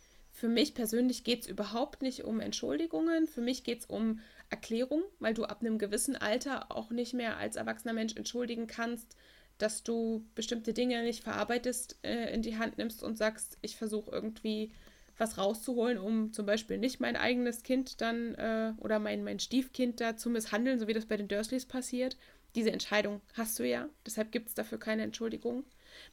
Für 0.43 0.49
mich 0.49 0.73
persönlich 0.73 1.23
geht 1.23 1.43
es 1.43 1.47
überhaupt 1.47 2.01
nicht 2.01 2.25
um 2.25 2.41
Entschuldigungen. 2.41 3.27
Für 3.27 3.39
mich 3.39 3.63
geht 3.63 3.79
es 3.79 3.85
um 3.85 4.19
Erklärung, 4.49 5.01
weil 5.19 5.33
du 5.33 5.45
ab 5.45 5.61
einem 5.61 5.77
gewissen 5.77 6.17
Alter 6.17 6.69
auch 6.69 6.89
nicht 6.89 7.13
mehr 7.13 7.37
als 7.37 7.55
erwachsener 7.55 7.93
Mensch 7.93 8.17
entschuldigen 8.17 8.67
kannst, 8.67 9.15
dass 9.57 9.83
du 9.83 10.25
bestimmte 10.35 10.73
Dinge 10.73 11.01
nicht 11.03 11.23
verarbeitest, 11.23 11.95
äh, 12.03 12.33
in 12.33 12.41
die 12.41 12.57
Hand 12.57 12.77
nimmst 12.77 13.03
und 13.03 13.17
sagst, 13.17 13.57
ich 13.61 13.77
versuche 13.77 14.11
irgendwie 14.11 14.73
was 15.17 15.37
rauszuholen, 15.37 15.97
um 15.97 16.33
zum 16.33 16.45
Beispiel 16.45 16.77
nicht 16.77 16.99
mein 16.99 17.15
eigenes 17.15 17.63
Kind 17.63 18.01
dann 18.01 18.35
äh, 18.35 18.73
oder 18.79 18.99
mein, 18.99 19.23
mein 19.23 19.39
Stiefkind 19.39 20.01
da 20.01 20.17
zu 20.17 20.29
misshandeln, 20.29 20.77
so 20.77 20.89
wie 20.89 20.93
das 20.93 21.05
bei 21.05 21.15
den 21.15 21.29
Dursleys 21.29 21.65
passiert. 21.65 22.17
Diese 22.55 22.71
Entscheidung 22.73 23.21
hast 23.35 23.59
du 23.59 23.65
ja, 23.65 23.87
deshalb 24.05 24.33
gibt 24.33 24.49
es 24.49 24.55
dafür 24.55 24.77
keine 24.77 25.03
Entschuldigung. 25.03 25.63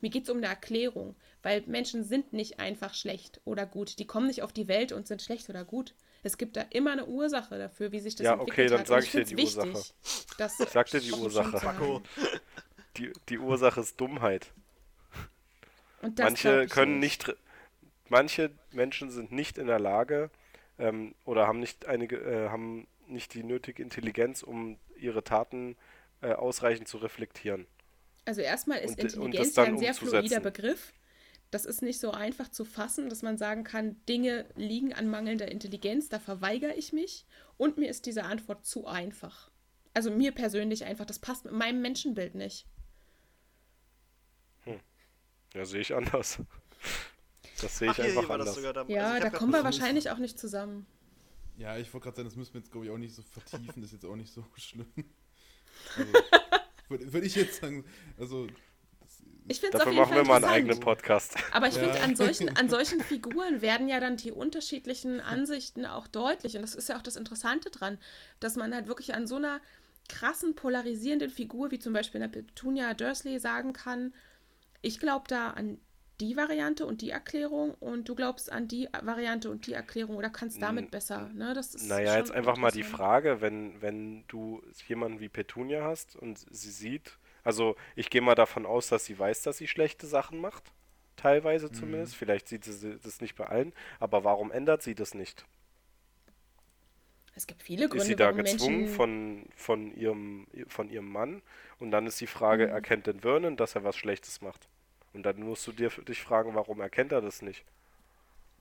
Mir 0.01 0.11
geht 0.11 0.25
es 0.25 0.31
um 0.31 0.39
eine 0.39 0.47
Erklärung, 0.47 1.15
weil 1.43 1.63
Menschen 1.67 2.05
sind 2.05 2.33
nicht 2.33 2.61
einfach 2.61 2.95
schlecht 2.95 3.41
oder 3.45 3.67
gut. 3.67 3.99
Die 3.99 4.07
kommen 4.07 4.27
nicht 4.27 4.43
auf 4.43 4.53
die 4.53 4.69
Welt 4.69 4.93
und 4.93 5.07
sind 5.07 5.23
schlecht 5.23 5.49
oder 5.51 5.65
gut. 5.65 5.95
Es 6.23 6.37
gibt 6.39 6.57
da 6.57 6.63
immer 6.71 6.93
eine 6.93 7.07
Ursache 7.07 7.59
dafür, 7.59 7.93
wie 7.93 8.01
sich 8.01 8.15
das 8.15 8.29
Ja, 8.29 8.31
entwickelt 8.31 8.61
okay, 8.61 8.69
dann 8.71 8.85
hat. 8.85 8.87
sag 8.87 9.05
Und 9.05 9.05
ich 9.05 9.11
dir 9.11 9.25
find's 9.25 9.31
die 9.31 9.37
Ursache. 9.37 9.85
wichtig, 9.85 9.95
Das 10.37 10.59
Ich 10.59 10.71
sag 10.71 10.91
dir 10.91 11.01
die 11.01 11.13
Ursache. 11.13 12.03
Die, 12.97 13.13
die 13.29 13.39
Ursache 13.41 13.81
ist 13.81 14.01
Dummheit. 14.01 14.53
Manche 16.17 16.67
ich 16.67 16.69
können 16.69 16.99
nicht, 16.99 17.29
re- 17.29 17.37
manche 18.09 18.51
Menschen 18.73 19.11
sind 19.11 19.33
nicht 19.33 19.59
in 19.59 19.67
der 19.69 19.81
Lage 19.81 20.31
ähm, 20.79 21.15
oder 21.25 21.47
haben 21.49 21.61
nicht 21.61 21.87
einige, 21.87 22.19
äh, 22.19 22.49
haben 22.51 22.87
nicht 23.09 23.35
die 23.35 23.45
nötige 23.45 23.83
Intelligenz, 23.83 24.43
um 24.43 24.79
ihre 24.97 25.25
Taten 25.25 25.77
äh, 26.23 26.33
ausreichend 26.33 26.89
zu 26.89 26.99
reflektieren. 26.99 27.67
Also 28.25 28.41
erstmal 28.43 28.79
ist 28.79 28.91
Und- 28.91 28.99
und 28.99 29.05
Intelligenz 29.27 29.55
dann 29.55 29.65
ja 29.67 29.73
ein 29.73 29.79
sehr 29.79 29.95
fluider. 29.95 30.41
Begriff. 30.41 30.93
Das 31.51 31.65
ist 31.65 31.83
nicht 31.83 31.99
so 31.99 32.13
einfach 32.13 32.49
zu 32.49 32.65
fassen, 32.65 33.09
dass 33.09 33.23
man 33.23 33.37
sagen 33.37 33.65
kann, 33.65 33.97
Dinge 34.07 34.47
liegen 34.55 34.93
an 34.93 35.09
mangelnder 35.09 35.51
Intelligenz, 35.51 36.09
da 36.09 36.21
verweigere 36.21 36.75
ich 36.75 36.93
mich. 36.93 37.27
Und 37.57 37.77
mir 37.77 37.89
ist 37.91 38.07
diese 38.07 38.23
Antwort 38.25 38.65
zu 38.65 38.87
einfach. 38.87 39.51
Also 39.93 40.13
mir 40.13 40.31
persönlich 40.33 40.85
einfach, 40.85 41.07
das 41.07 41.19
passt 41.19 41.45
mit 41.45 41.55
meinem 41.55 41.83
Menschenbild 41.83 42.37
nicht. 42.37 42.67
Ja, 45.55 45.65
sehe 45.65 45.81
ich 45.81 45.93
anders. 45.95 46.39
Das 47.61 47.79
sehe 47.79 47.91
Ach, 47.91 47.99
ich 47.99 48.05
hier 48.05 48.17
einfach 48.19 48.31
anders. 48.31 48.55
sogar 48.55 48.73
da. 48.73 48.85
Ja, 48.87 49.11
also 49.15 49.23
da 49.23 49.31
kommen 49.31 49.53
wir 49.53 49.65
wahrscheinlich 49.65 50.11
auch 50.11 50.19
nicht 50.19 50.39
zusammen. 50.39 50.87
Ja, 51.57 51.77
ich 51.77 51.93
wollte 51.93 52.05
gerade 52.05 52.17
sagen, 52.19 52.29
das 52.29 52.37
müssen 52.37 52.55
wir 52.55 52.61
jetzt, 52.61 52.71
glaube 52.71 52.87
ich, 52.87 52.93
auch 52.93 52.99
nicht 52.99 53.15
so 53.15 53.23
vertiefen. 53.23 53.83
Das 53.83 53.87
ist 53.87 53.93
jetzt 53.93 54.05
auch 54.05 54.15
nicht 54.17 54.33
so 54.33 54.47
schlimm. 54.57 54.87
Also, 55.97 56.13
Würde 56.91 57.13
würd 57.13 57.25
ich 57.25 57.37
jetzt 57.37 57.61
sagen, 57.61 57.85
also, 58.19 58.47
Ich 59.49 59.61
finde 59.61 59.79
es 59.79 59.83
auf 59.83 59.87
Dafür 59.87 59.93
jeden 59.93 59.97
machen 60.03 60.15
Fall 60.15 60.25
wir 60.25 60.29
mal 60.29 60.37
einen 60.45 60.45
eigenen 60.45 60.81
Podcast. 60.81 61.37
Aber 61.53 61.69
ich 61.69 61.75
finde, 61.75 61.97
Ja. 61.97 62.03
an 62.05 62.17
solchen, 62.17 62.49
an 62.57 62.69
solchen 62.69 63.01
Figuren 63.01 63.63
werden 63.63 63.89
ja 63.89 64.01
dann 64.01 64.17
die 64.17 64.33
unterschiedlichen 64.33 65.21
Ansichten 65.21 65.87
auch 65.87 66.07
deutlich. 66.09 66.57
Und 66.57 66.63
das 66.63 66.75
ist 66.75 66.89
ja 66.89 66.99
auch 66.99 67.03
das 67.03 67.17
Interessante 67.17 67.71
dran, 67.71 67.99
dass 68.41 68.57
man 68.57 68.75
halt 68.75 68.87
wirklich 68.89 69.15
an 69.15 69.27
so 69.27 69.37
einer 69.37 69.61
krassen, 70.09 70.55
polarisierenden 70.57 71.31
Figur, 71.31 71.71
wie 71.71 71.79
zum 71.79 71.93
Beispiel 71.93 72.21
eine 72.21 72.31
Petunia 72.31 72.95
Dursley, 72.95 73.39
sagen 73.39 73.73
kann, 73.73 74.13
ich 74.83 74.99
glaube 74.99 75.27
da 75.29 75.51
an 75.51 75.79
die 76.21 76.37
Variante 76.37 76.87
und 76.87 77.01
die 77.03 77.11
Erklärung 77.11 77.75
und 77.81 78.09
du 78.09 78.15
glaubst 78.15 78.51
an 78.53 78.69
die 78.69 78.89
Variante 79.03 79.51
und 79.51 79.67
die 79.67 79.73
Erklärung 79.73 80.17
oder 80.17 80.31
kannst 80.31 80.63
damit 80.63 80.91
besser. 80.91 81.29
Ne? 81.35 81.55
Das 81.55 81.75
ist 81.75 82.03
Naja, 82.03 82.17
jetzt 82.17 82.31
einfach 82.33 82.57
mal 82.57 82.71
die. 82.73 82.83
Frage, 82.83 83.41
wenn, 83.41 83.81
wenn 83.83 84.25
du 84.29 84.63
jemanden 84.89 85.21
wie 85.21 85.29
Petunia 85.29 85.83
hast 85.85 86.17
und 86.17 86.39
sie 86.51 86.71
sieht, 86.71 87.19
also 87.45 87.77
ich 87.97 88.11
gehe 88.11 88.21
mal 88.21 88.35
davon 88.35 88.67
aus, 88.67 88.89
dass 88.89 89.05
sie 89.05 89.19
weiß, 89.19 89.43
dass 89.43 89.59
sie 89.59 89.67
schlechte 89.69 90.07
Sachen 90.07 90.41
macht, 90.41 90.73
teilweise 91.17 91.71
Mhm. 91.71 91.73
zumindest, 91.73 92.17
vielleicht 92.17 92.49
sieht 92.49 92.65
sie 92.65 92.99
das 92.99 93.21
nicht 93.21 93.35
bei 93.37 93.47
allen, 93.47 93.73
aber 94.01 94.25
warum 94.25 94.51
ändert 94.53 94.83
sie 94.83 94.95
das 94.95 95.15
nicht? 95.15 95.45
Es 97.35 97.47
gibt 97.49 97.63
viele 97.65 97.89
Gründe, 97.89 97.99
Ist 97.99 98.07
sie 98.07 98.17
da 98.17 98.33
gezwungen 98.33 98.87
Menschen... 98.87 98.89
von, 98.89 99.47
von, 99.55 99.95
ihrem, 99.95 100.47
von 100.67 100.89
ihrem 100.91 101.09
Mann? 101.11 101.43
Und 101.79 101.91
dann 101.93 102.07
ist 102.07 102.21
die 102.21 102.27
Frage, 102.27 102.67
Mhm. 102.67 102.71
erkennt 102.71 103.07
denn 103.07 103.21
Vernon, 103.21 103.57
dass 103.57 103.75
er 103.75 103.85
was 103.85 103.97
Schlechtes 103.97 104.41
macht? 104.41 104.69
Und 105.13 105.25
dann 105.25 105.41
musst 105.41 105.67
du 105.67 105.73
dir 105.73 105.91
dich 105.91 106.23
fragen, 106.23 106.55
warum 106.55 106.81
erkennt 106.81 107.13
er 107.13 107.21
das 107.21 107.43
nicht? 107.43 107.65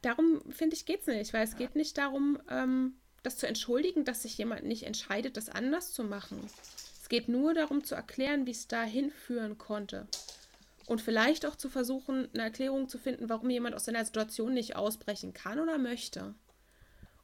Darum, 0.02 0.42
finde 0.50 0.76
ich, 0.76 0.86
geht 0.86 1.02
es 1.02 1.08
nicht, 1.08 1.34
weil 1.34 1.44
es 1.44 1.58
geht 1.58 1.76
nicht 1.76 1.98
darum, 1.98 2.40
ähm, 2.50 2.94
das 3.24 3.38
zu 3.38 3.48
entschuldigen, 3.48 4.06
dass 4.06 4.22
sich 4.24 4.38
jemand 4.38 4.64
nicht 4.64 4.84
entscheidet, 4.84 5.38
das 5.38 5.50
anders 5.50 5.92
zu 5.92 6.04
machen. 6.04 6.40
Es 7.02 7.10
geht 7.10 7.28
nur 7.28 7.54
darum 7.54 7.84
zu 7.84 7.96
erklären, 7.96 8.46
wie 8.46 8.52
es 8.52 8.68
dahin 8.68 9.12
führen 9.12 9.58
konnte. 9.58 10.08
Und 10.88 11.02
vielleicht 11.02 11.46
auch 11.46 11.56
zu 11.56 11.70
versuchen, 11.70 12.30
eine 12.34 12.44
Erklärung 12.44 12.88
zu 12.88 12.98
finden, 12.98 13.30
warum 13.30 13.50
jemand 13.50 13.76
aus 13.76 13.86
seiner 13.86 14.04
Situation 14.06 14.54
nicht 14.54 14.76
ausbrechen 14.76 15.34
kann 15.34 15.60
oder 15.60 15.78
möchte. 15.78 16.34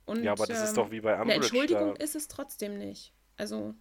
Und, 0.05 0.23
Ja, 0.23 0.33
aber 0.33 0.45
das 0.45 0.61
ist 0.61 0.69
ähm, 0.69 0.75
doch 0.75 0.91
wie 0.91 1.01
bei 1.01 1.13
Eine 1.13 1.21
Umbridge. 1.21 1.45
Entschuldigung 1.45 1.95
Da, 1.95 2.03
ist 2.03 2.15
es 2.15 2.27
trotzdem 2.27 2.77
nicht. 2.77 3.11
Also, 3.37 3.73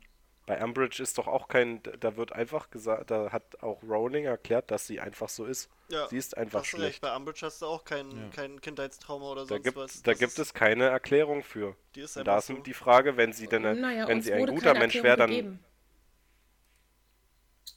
bei 0.47 0.63
Umbridge 0.63 1.03
ist 1.03 1.19
doch 1.19 1.27
auch 1.27 1.49
kein, 1.49 1.83
da 2.01 2.17
wird 2.17 2.33
einfach 2.33 2.71
gesagt, 2.71 3.11
da 3.11 3.33
hat 3.33 3.63
auch 3.63 3.83
Rowling 3.83 4.25
erklärt, 4.27 4.71
dass 4.71 4.87
sie 4.87 5.01
einfach 5.01 5.29
so 5.29 5.45
ist. 5.47 5.71
Ja, 5.89 6.09
Sie 6.09 6.17
ist 6.19 6.37
einfach 6.37 6.61
hast 6.61 6.73
du 6.73 6.77
recht. 6.79 6.99
schlecht. 6.99 7.01
Bei 7.01 7.15
Umbridge 7.17 7.41
hast 7.47 7.63
du 7.63 7.67
auch 7.67 7.85
kein, 7.85 8.11
Ja. 8.11 8.29
kein 8.31 8.61
Kindheitstrauma 8.61 9.31
oder 9.33 9.47
Da 9.47 9.47
sonst 9.47 9.65
gibt, 9.65 9.77
was. 9.77 10.03
da 10.03 10.13
Das 10.13 10.19
gibt 10.19 10.39
es 10.39 10.55
keine 10.55 10.85
Erklärung 10.85 11.43
für. 11.43 11.77
Die 11.95 12.01
ist 12.01 12.17
Und 12.17 12.25
da 12.27 12.39
ist 12.39 12.47
so. 12.49 12.55
die 12.59 12.75
Frage, 12.75 13.17
wenn 13.17 13.33
sie 13.33 13.49
denn, 13.49 13.63
naja, 13.63 14.07
wenn 14.09 14.23
sie 14.23 14.33
ein 14.33 14.47
guter 14.47 14.75
Mensch 14.75 15.03
wäre, 15.03 15.17
dann. 15.17 15.31
gegeben. 15.31 15.65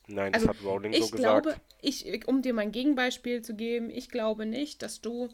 Nein, 0.08 0.34
Also, 0.34 0.48
das 0.48 0.58
hat 0.58 0.64
Rowling 0.64 0.94
ich 0.94 1.06
so 1.10 1.16
glaube, 1.16 1.50
gesagt. 1.50 1.62
ich, 1.82 2.28
um 2.28 2.42
dir 2.42 2.54
mal 2.54 2.62
ein 2.64 2.72
Gegenbeispiel 2.72 3.42
zu 3.42 3.56
geben, 3.56 3.90
ich 3.90 4.10
glaube 4.10 4.46
nicht, 4.46 4.82
dass 4.82 5.02
du 5.02 5.30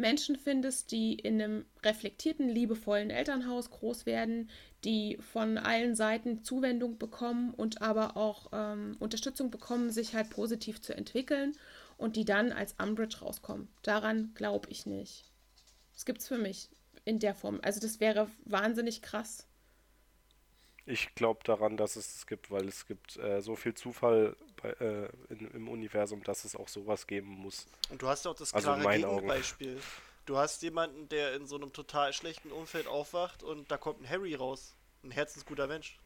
Menschen 0.00 0.36
findest, 0.36 0.90
die 0.92 1.14
in 1.14 1.40
einem 1.40 1.64
reflektierten, 1.84 2.48
liebevollen 2.48 3.10
Elternhaus 3.10 3.70
groß 3.70 4.06
werden, 4.06 4.50
die 4.84 5.18
von 5.20 5.58
allen 5.58 5.94
Seiten 5.94 6.42
Zuwendung 6.42 6.98
bekommen 6.98 7.52
und 7.54 7.82
aber 7.82 8.16
auch 8.16 8.48
ähm, 8.52 8.96
Unterstützung 8.98 9.50
bekommen, 9.50 9.90
sich 9.90 10.14
halt 10.14 10.30
positiv 10.30 10.80
zu 10.80 10.96
entwickeln 10.96 11.52
und 11.98 12.16
die 12.16 12.24
dann 12.24 12.52
als 12.52 12.74
Umbridge 12.82 13.18
rauskommen. 13.20 13.68
Daran 13.82 14.32
glaube 14.34 14.68
ich 14.70 14.86
nicht. 14.86 15.24
Das 15.92 16.06
gibt 16.06 16.20
es 16.20 16.28
für 16.28 16.38
mich 16.38 16.70
in 17.04 17.18
der 17.18 17.34
Form. 17.34 17.60
Also 17.62 17.80
das 17.80 18.00
wäre 18.00 18.28
wahnsinnig 18.44 19.02
krass. 19.02 19.46
Ich 20.90 21.14
glaube 21.14 21.40
daran, 21.44 21.76
dass 21.76 21.94
es 21.96 22.16
es 22.16 22.26
gibt, 22.26 22.50
weil 22.50 22.66
es 22.66 22.86
gibt 22.86 23.16
äh, 23.16 23.40
so 23.40 23.54
viel 23.54 23.74
Zufall 23.74 24.36
bei, 24.60 24.70
äh, 24.70 25.08
in, 25.28 25.50
im 25.52 25.68
Universum, 25.68 26.22
dass 26.24 26.44
es 26.44 26.56
auch 26.56 26.68
sowas 26.68 27.06
geben 27.06 27.28
muss. 27.28 27.66
Und 27.90 28.02
du 28.02 28.08
hast 28.08 28.24
ja 28.24 28.32
auch 28.32 28.36
das 28.36 28.52
Also 28.52 28.72
klare 28.74 29.06
Augen. 29.06 29.16
Gegenbeispiel. 29.16 29.80
Du 30.26 30.36
hast 30.36 30.62
jemanden, 30.62 31.08
der 31.08 31.34
in 31.34 31.46
so 31.46 31.56
einem 31.56 31.72
total 31.72 32.12
schlechten 32.12 32.50
Umfeld 32.50 32.86
aufwacht 32.86 33.42
und 33.42 33.70
da 33.70 33.76
kommt 33.76 34.00
ein 34.00 34.08
Harry 34.08 34.34
raus. 34.34 34.74
Ein 35.02 35.12
herzensguter 35.12 35.66
Mensch. 35.66 35.98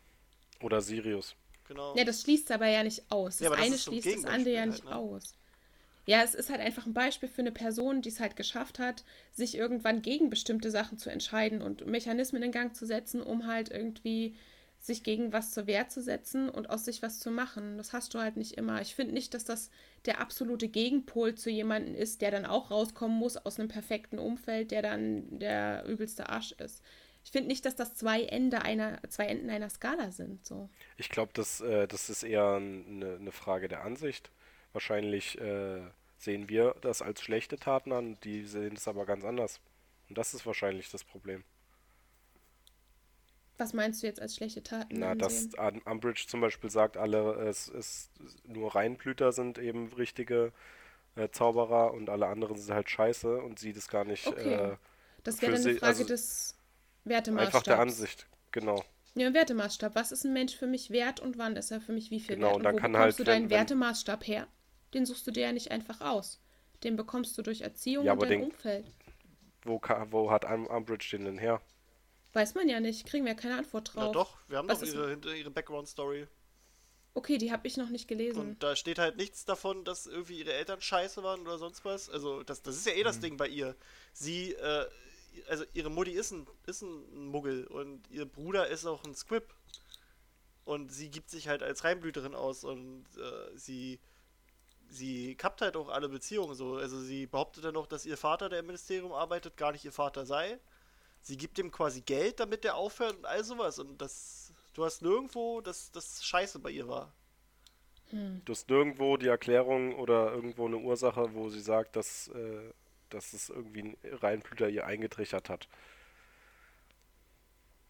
Oder 0.60 0.80
Sirius. 0.80 1.34
Genau. 1.66 1.96
Ja, 1.96 2.04
das 2.04 2.22
schließt 2.22 2.50
aber 2.52 2.66
ja 2.66 2.82
nicht 2.82 3.10
aus. 3.10 3.38
Das 3.38 3.40
Ja, 3.40 3.50
das 3.50 3.58
eine 3.60 3.74
ein 3.74 3.78
schließt 3.78 4.06
das 4.06 4.24
andere 4.24 4.52
ja 4.52 4.60
Gegenbeispiel 4.64 4.66
nicht 4.66 4.84
halt, 4.84 5.04
ne? 5.04 5.14
aus. 5.16 5.34
Ja, 6.06 6.22
es 6.22 6.34
ist 6.34 6.50
halt 6.50 6.60
einfach 6.60 6.84
ein 6.84 6.92
Beispiel 6.92 7.28
für 7.28 7.40
eine 7.40 7.52
Person, 7.52 8.02
die 8.02 8.10
es 8.10 8.20
halt 8.20 8.36
geschafft 8.36 8.78
hat, 8.78 9.04
sich 9.32 9.56
irgendwann 9.56 10.02
gegen 10.02 10.28
bestimmte 10.28 10.70
Sachen 10.70 10.98
zu 10.98 11.10
entscheiden 11.10 11.62
und 11.62 11.86
Mechanismen 11.86 12.42
in 12.42 12.52
Gang 12.52 12.76
zu 12.76 12.86
setzen, 12.86 13.22
um 13.22 13.46
halt 13.46 13.70
irgendwie 13.70 14.36
sich 14.84 15.02
gegen 15.02 15.32
was 15.32 15.50
zur 15.52 15.66
Wehr 15.66 15.88
zu 15.88 16.02
setzen 16.02 16.50
und 16.50 16.68
aus 16.68 16.84
sich 16.84 17.00
was 17.00 17.18
zu 17.18 17.30
machen. 17.30 17.78
Das 17.78 17.94
hast 17.94 18.12
du 18.12 18.18
halt 18.18 18.36
nicht 18.36 18.52
immer. 18.58 18.82
Ich 18.82 18.94
finde 18.94 19.14
nicht, 19.14 19.32
dass 19.32 19.46
das 19.46 19.70
der 20.04 20.20
absolute 20.20 20.68
Gegenpol 20.68 21.34
zu 21.36 21.48
jemandem 21.48 21.94
ist, 21.94 22.20
der 22.20 22.30
dann 22.30 22.44
auch 22.44 22.70
rauskommen 22.70 23.18
muss 23.18 23.38
aus 23.38 23.58
einem 23.58 23.68
perfekten 23.68 24.18
Umfeld, 24.18 24.72
der 24.72 24.82
dann 24.82 25.38
der 25.38 25.86
übelste 25.86 26.28
Arsch 26.28 26.52
ist. 26.52 26.82
ich 27.24 27.30
finde 27.30 27.48
nicht, 27.48 27.64
dass 27.64 27.76
das 27.76 27.94
zwei 27.94 28.24
Ende 28.24 28.60
einer, 28.60 29.00
zwei 29.08 29.24
Enden 29.24 29.48
einer 29.48 29.70
Skala 29.70 30.10
sind. 30.10 30.44
So. 30.44 30.68
Ich 30.98 31.08
glaube, 31.08 31.32
das, 31.32 31.62
äh, 31.62 31.88
das 31.88 32.10
ist 32.10 32.22
eher 32.22 32.56
eine, 32.56 33.16
eine 33.18 33.32
Frage 33.32 33.68
der 33.68 33.84
Ansicht. 33.84 34.30
Wahrscheinlich 34.74 35.40
äh, 35.40 35.80
sehen 36.18 36.50
wir 36.50 36.76
das 36.82 37.00
als 37.00 37.22
schlechte 37.22 37.56
Taten 37.56 37.92
an, 37.92 38.18
die 38.22 38.44
sehen 38.44 38.76
es 38.76 38.86
aber 38.86 39.06
ganz 39.06 39.24
anders. 39.24 39.60
Und 40.10 40.18
das 40.18 40.34
ist 40.34 40.44
wahrscheinlich 40.44 40.90
das 40.90 41.04
Problem. 41.04 41.42
Was 43.57 43.73
meinst 43.73 44.02
du 44.02 44.07
jetzt 44.07 44.20
als 44.20 44.34
schlechte 44.36 44.62
Taten? 44.62 44.99
Na, 44.99 45.12
ansehen? 45.12 45.50
dass 45.57 45.83
Umbridge 45.86 46.24
zum 46.26 46.41
Beispiel 46.41 46.70
sagt, 46.70 46.97
alle, 46.97 47.34
es 47.47 47.68
ist 47.68 48.10
nur 48.47 48.74
Reinblüter 48.74 49.33
sind 49.33 49.58
eben 49.58 49.92
richtige 49.92 50.52
äh, 51.16 51.28
Zauberer 51.31 51.94
und 51.94 52.10
alle 52.10 52.26
anderen 52.26 52.57
sind 52.57 52.74
halt 52.74 52.91
scheiße 52.91 53.39
und 53.41 53.58
sie 53.60 53.73
das 53.73 53.89
gar 53.89 54.05
nicht 54.05 54.26
Okay. 54.26 54.55
äh, 54.55 54.76
das 55.23 55.41
wäre 55.41 55.52
dann 55.52 55.62
eine 55.62 55.74
Frage 55.76 55.86
also 55.86 56.05
des 56.05 56.57
Wertemaßstabs. 57.05 57.55
einfach 57.55 57.62
der 57.62 57.78
Ansicht. 57.78 58.26
Genau. 58.50 58.84
Ja, 59.15 59.33
Wertemaßstab. 59.33 59.94
Was 59.94 60.10
ist 60.10 60.24
ein 60.24 60.33
Mensch 60.33 60.57
für 60.57 60.66
mich 60.66 60.91
wert 60.91 61.20
und 61.20 61.39
wann 61.39 61.55
ist 61.57 61.70
er 61.70 61.81
für 61.81 61.92
mich 61.92 62.10
wie 62.10 62.18
viel 62.20 62.34
Genau, 62.34 62.49
wert? 62.49 62.57
und 62.57 62.62
dann 62.65 62.74
wo 62.74 62.78
kann 62.78 62.97
halt, 62.97 63.18
du 63.18 63.24
deinen 63.24 63.44
wenn- 63.44 63.50
Wertemaßstab 63.50 64.26
her? 64.26 64.49
Den 64.92 65.07
suchst 65.07 65.26
du 65.26 65.31
dir 65.31 65.44
ja 65.44 65.52
nicht 65.52 65.70
einfach 65.70 66.00
aus. 66.00 66.41
Den 66.83 66.97
bekommst 66.97 67.39
du 67.39 67.42
durch 67.42 67.60
Erziehung 67.62 68.05
Ja, 68.05 68.12
und 68.15 68.23
dein 68.23 68.28
den- 68.31 68.42
Umfeld. 68.42 68.86
Wo, 69.65 69.81
wo 70.10 70.31
hat 70.31 70.44
Umbridge 70.44 71.08
den 71.12 71.24
denn 71.24 71.39
her? 71.39 71.60
Weiß 72.34 72.54
man 72.54 72.68
ja 72.68 72.80
nicht. 72.80 73.06
Kriegen 73.06 73.24
wir 73.24 73.32
ja 73.32 73.38
keine 73.38 73.56
Antwort 73.56 73.92
Na 73.94 74.04
drauf. 74.04 74.12
doch, 74.12 74.38
wir 74.48 74.58
haben 74.58 74.68
Was 74.68 74.80
doch 74.80 74.86
ihre, 74.86 75.08
hinter- 75.10 75.34
ihre 75.34 75.50
Background-Story. 75.50 76.26
Okay, 77.14 77.38
die 77.38 77.52
habe 77.52 77.66
ich 77.68 77.76
noch 77.76 77.90
nicht 77.90 78.08
gelesen. 78.08 78.40
Und 78.40 78.62
da 78.62 78.74
steht 78.74 78.98
halt 78.98 79.16
nichts 79.16 79.44
davon, 79.44 79.84
dass 79.84 80.06
irgendwie 80.06 80.40
ihre 80.40 80.52
Eltern 80.52 80.80
scheiße 80.80 81.22
waren 81.22 81.40
oder 81.42 81.58
sonst 81.58 81.84
was. 81.84 82.10
Also, 82.10 82.42
das, 82.42 82.60
das 82.62 82.76
ist 82.76 82.86
ja 82.86 82.92
eh 82.92 83.00
Mhm. 83.00 83.04
das 83.04 83.20
Ding 83.20 83.36
bei 83.36 83.46
ihr. 83.48 83.76
Sie, 84.12 84.52
äh, 84.54 84.86
also 85.48 85.64
ihre 85.74 85.90
Mutti 85.90 86.10
ist 86.10 86.32
ein, 86.32 86.46
ist 86.66 86.82
ein 86.82 87.26
Muggel 87.28 87.66
und 87.68 88.10
ihr 88.10 88.24
Bruder 88.26 88.66
ist 88.66 88.84
auch 88.84 89.04
ein 89.04 89.14
Squib. 89.14 89.44
Und 90.64 90.90
sie 90.90 91.08
gibt 91.10 91.30
sich 91.30 91.46
halt 91.46 91.62
als 91.62 91.84
Reinblüterin 91.84 92.34
aus 92.34 92.64
und 92.64 93.04
äh, 93.16 93.56
sie, 93.56 94.00
sie 94.88 95.36
kappt 95.36 95.60
halt 95.60 95.76
auch 95.76 95.90
alle 95.90 96.08
Beziehungen 96.08 96.54
so. 96.56 96.76
Also 96.76 96.98
sie 97.00 97.26
behauptet 97.26 97.64
dann 97.64 97.74
noch, 97.74 97.86
dass 97.86 98.06
ihr 98.06 98.16
Vater, 98.16 98.48
der 98.48 98.58
im 98.60 98.66
Ministerium 98.66 99.12
arbeitet, 99.12 99.56
gar 99.56 99.70
nicht 99.70 99.84
ihr 99.84 99.92
Vater 99.92 100.26
sei. 100.26 100.58
Sie 101.24 101.38
gibt 101.38 101.58
ihm 101.58 101.70
quasi 101.70 102.02
Geld, 102.02 102.38
damit 102.38 102.64
der 102.64 102.76
aufhört 102.76 103.16
und 103.16 103.24
all 103.24 103.42
sowas. 103.42 103.78
Und 103.78 104.00
das, 104.00 104.52
du 104.74 104.84
hast 104.84 105.00
nirgendwo, 105.00 105.62
dass 105.62 105.90
das 105.90 106.22
scheiße 106.22 106.58
bei 106.58 106.70
ihr 106.70 106.86
war. 106.86 107.12
Du 108.10 108.52
hast 108.52 108.68
nirgendwo 108.68 109.16
die 109.16 109.28
Erklärung 109.28 109.94
oder 109.96 110.32
irgendwo 110.32 110.66
eine 110.66 110.76
Ursache, 110.76 111.34
wo 111.34 111.48
sie 111.48 111.62
sagt, 111.62 111.96
dass, 111.96 112.28
äh, 112.28 112.72
dass 113.08 113.32
es 113.32 113.48
irgendwie 113.48 113.82
ein 113.82 113.96
Reinblüter 114.04 114.68
ihr 114.68 114.86
eingetrichtert 114.86 115.48
hat. 115.48 115.66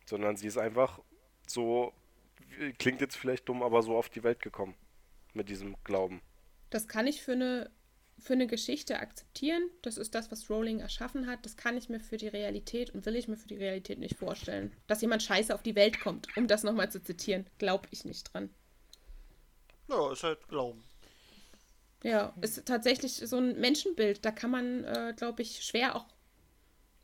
Sondern 0.07 0.37
sie 0.37 0.47
ist 0.47 0.57
einfach 0.57 1.01
so, 1.47 1.93
klingt 2.79 3.01
jetzt 3.01 3.17
vielleicht 3.17 3.49
dumm, 3.49 3.65
aber 3.65 3.83
so 3.83 3.97
auf 3.97 4.09
die 4.09 4.23
Welt 4.23 4.41
gekommen. 4.41 4.77
Mit 5.33 5.49
diesem 5.49 5.75
Glauben. 5.83 6.23
Das 6.71 6.87
kann 6.87 7.09
ich 7.09 7.23
für 7.23 7.33
eine, 7.33 7.69
für 8.19 8.33
eine 8.33 8.47
Geschichte 8.47 8.99
akzeptieren. 8.99 9.63
Das 9.83 9.99
ist 9.99 10.15
das, 10.15 10.31
was 10.31 10.49
Rowling 10.49 10.81
erschaffen 10.81 11.27
hat. 11.27 11.45
Das 11.45 11.57
kann 11.57 11.77
ich 11.77 11.89
mir 11.89 12.01
für 12.01 12.17
die 12.17 12.29
Realität 12.29 12.91
und 12.91 13.05
will 13.07 13.17
ich 13.17 13.29
mir 13.29 13.37
für 13.37 13.49
die 13.49 13.57
Realität 13.57 13.99
nicht 13.99 14.17
vorstellen. 14.17 14.73
Dass 14.87 15.03
jemand 15.03 15.23
scheiße 15.23 15.55
auf 15.55 15.63
die 15.63 15.75
Welt 15.75 16.01
kommt, 16.01 16.29
um 16.37 16.47
das 16.47 16.63
nochmal 16.63 16.91
zu 16.91 17.03
zitieren, 17.03 17.47
glaube 17.59 17.89
ich 17.91 18.05
nicht 18.05 18.33
dran. 18.33 18.51
Ja, 19.89 20.13
ist 20.13 20.23
halt 20.23 20.49
Glauben. 20.49 20.83
Ja, 22.03 22.35
ist 22.41 22.67
tatsächlich 22.67 23.15
so 23.15 23.39
ein 23.39 23.59
Menschenbild. 23.59 24.25
Da 24.25 24.31
kann 24.31 24.51
man, 24.51 24.85
äh, 24.85 25.15
glaube 25.17 25.43
ich, 25.43 25.65
schwer 25.65 25.97
auch 25.97 26.07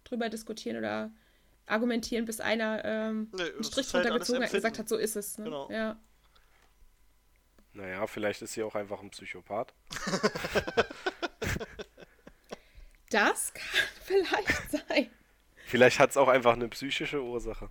drüber 0.05 0.29
diskutieren 0.29 0.77
oder 0.77 1.11
argumentieren, 1.67 2.25
bis 2.25 2.41
einer 2.41 2.85
ähm, 2.85 3.31
Nee, 3.33 3.43
einen 3.45 3.65
Strich 3.65 3.93
halt 3.93 4.05
drunter 4.05 4.13
alles 4.13 4.27
gezogen 4.27 4.45
hat 4.45 4.51
und 4.51 4.57
gesagt 4.57 4.79
hat, 4.79 4.89
so 4.89 4.97
ist 4.97 5.17
es. 5.17 5.39
Ne? 5.39 5.45
Genau. 5.45 5.71
Ja. 5.71 5.99
Naja, 7.73 8.07
vielleicht 8.07 8.43
ist 8.43 8.53
sie 8.55 8.63
auch 8.63 8.75
einfach 8.75 9.01
ein 9.03 9.11
Psychopath. 9.11 9.73
Das 13.11 13.53
kann 13.55 13.89
vielleicht 14.05 14.71
sein. 14.71 15.11
Vielleicht 15.67 15.99
hat 15.99 16.11
es 16.11 16.17
auch 16.17 16.29
einfach 16.29 16.53
eine 16.53 16.69
psychische 16.69 17.23
Ursache. 17.23 17.69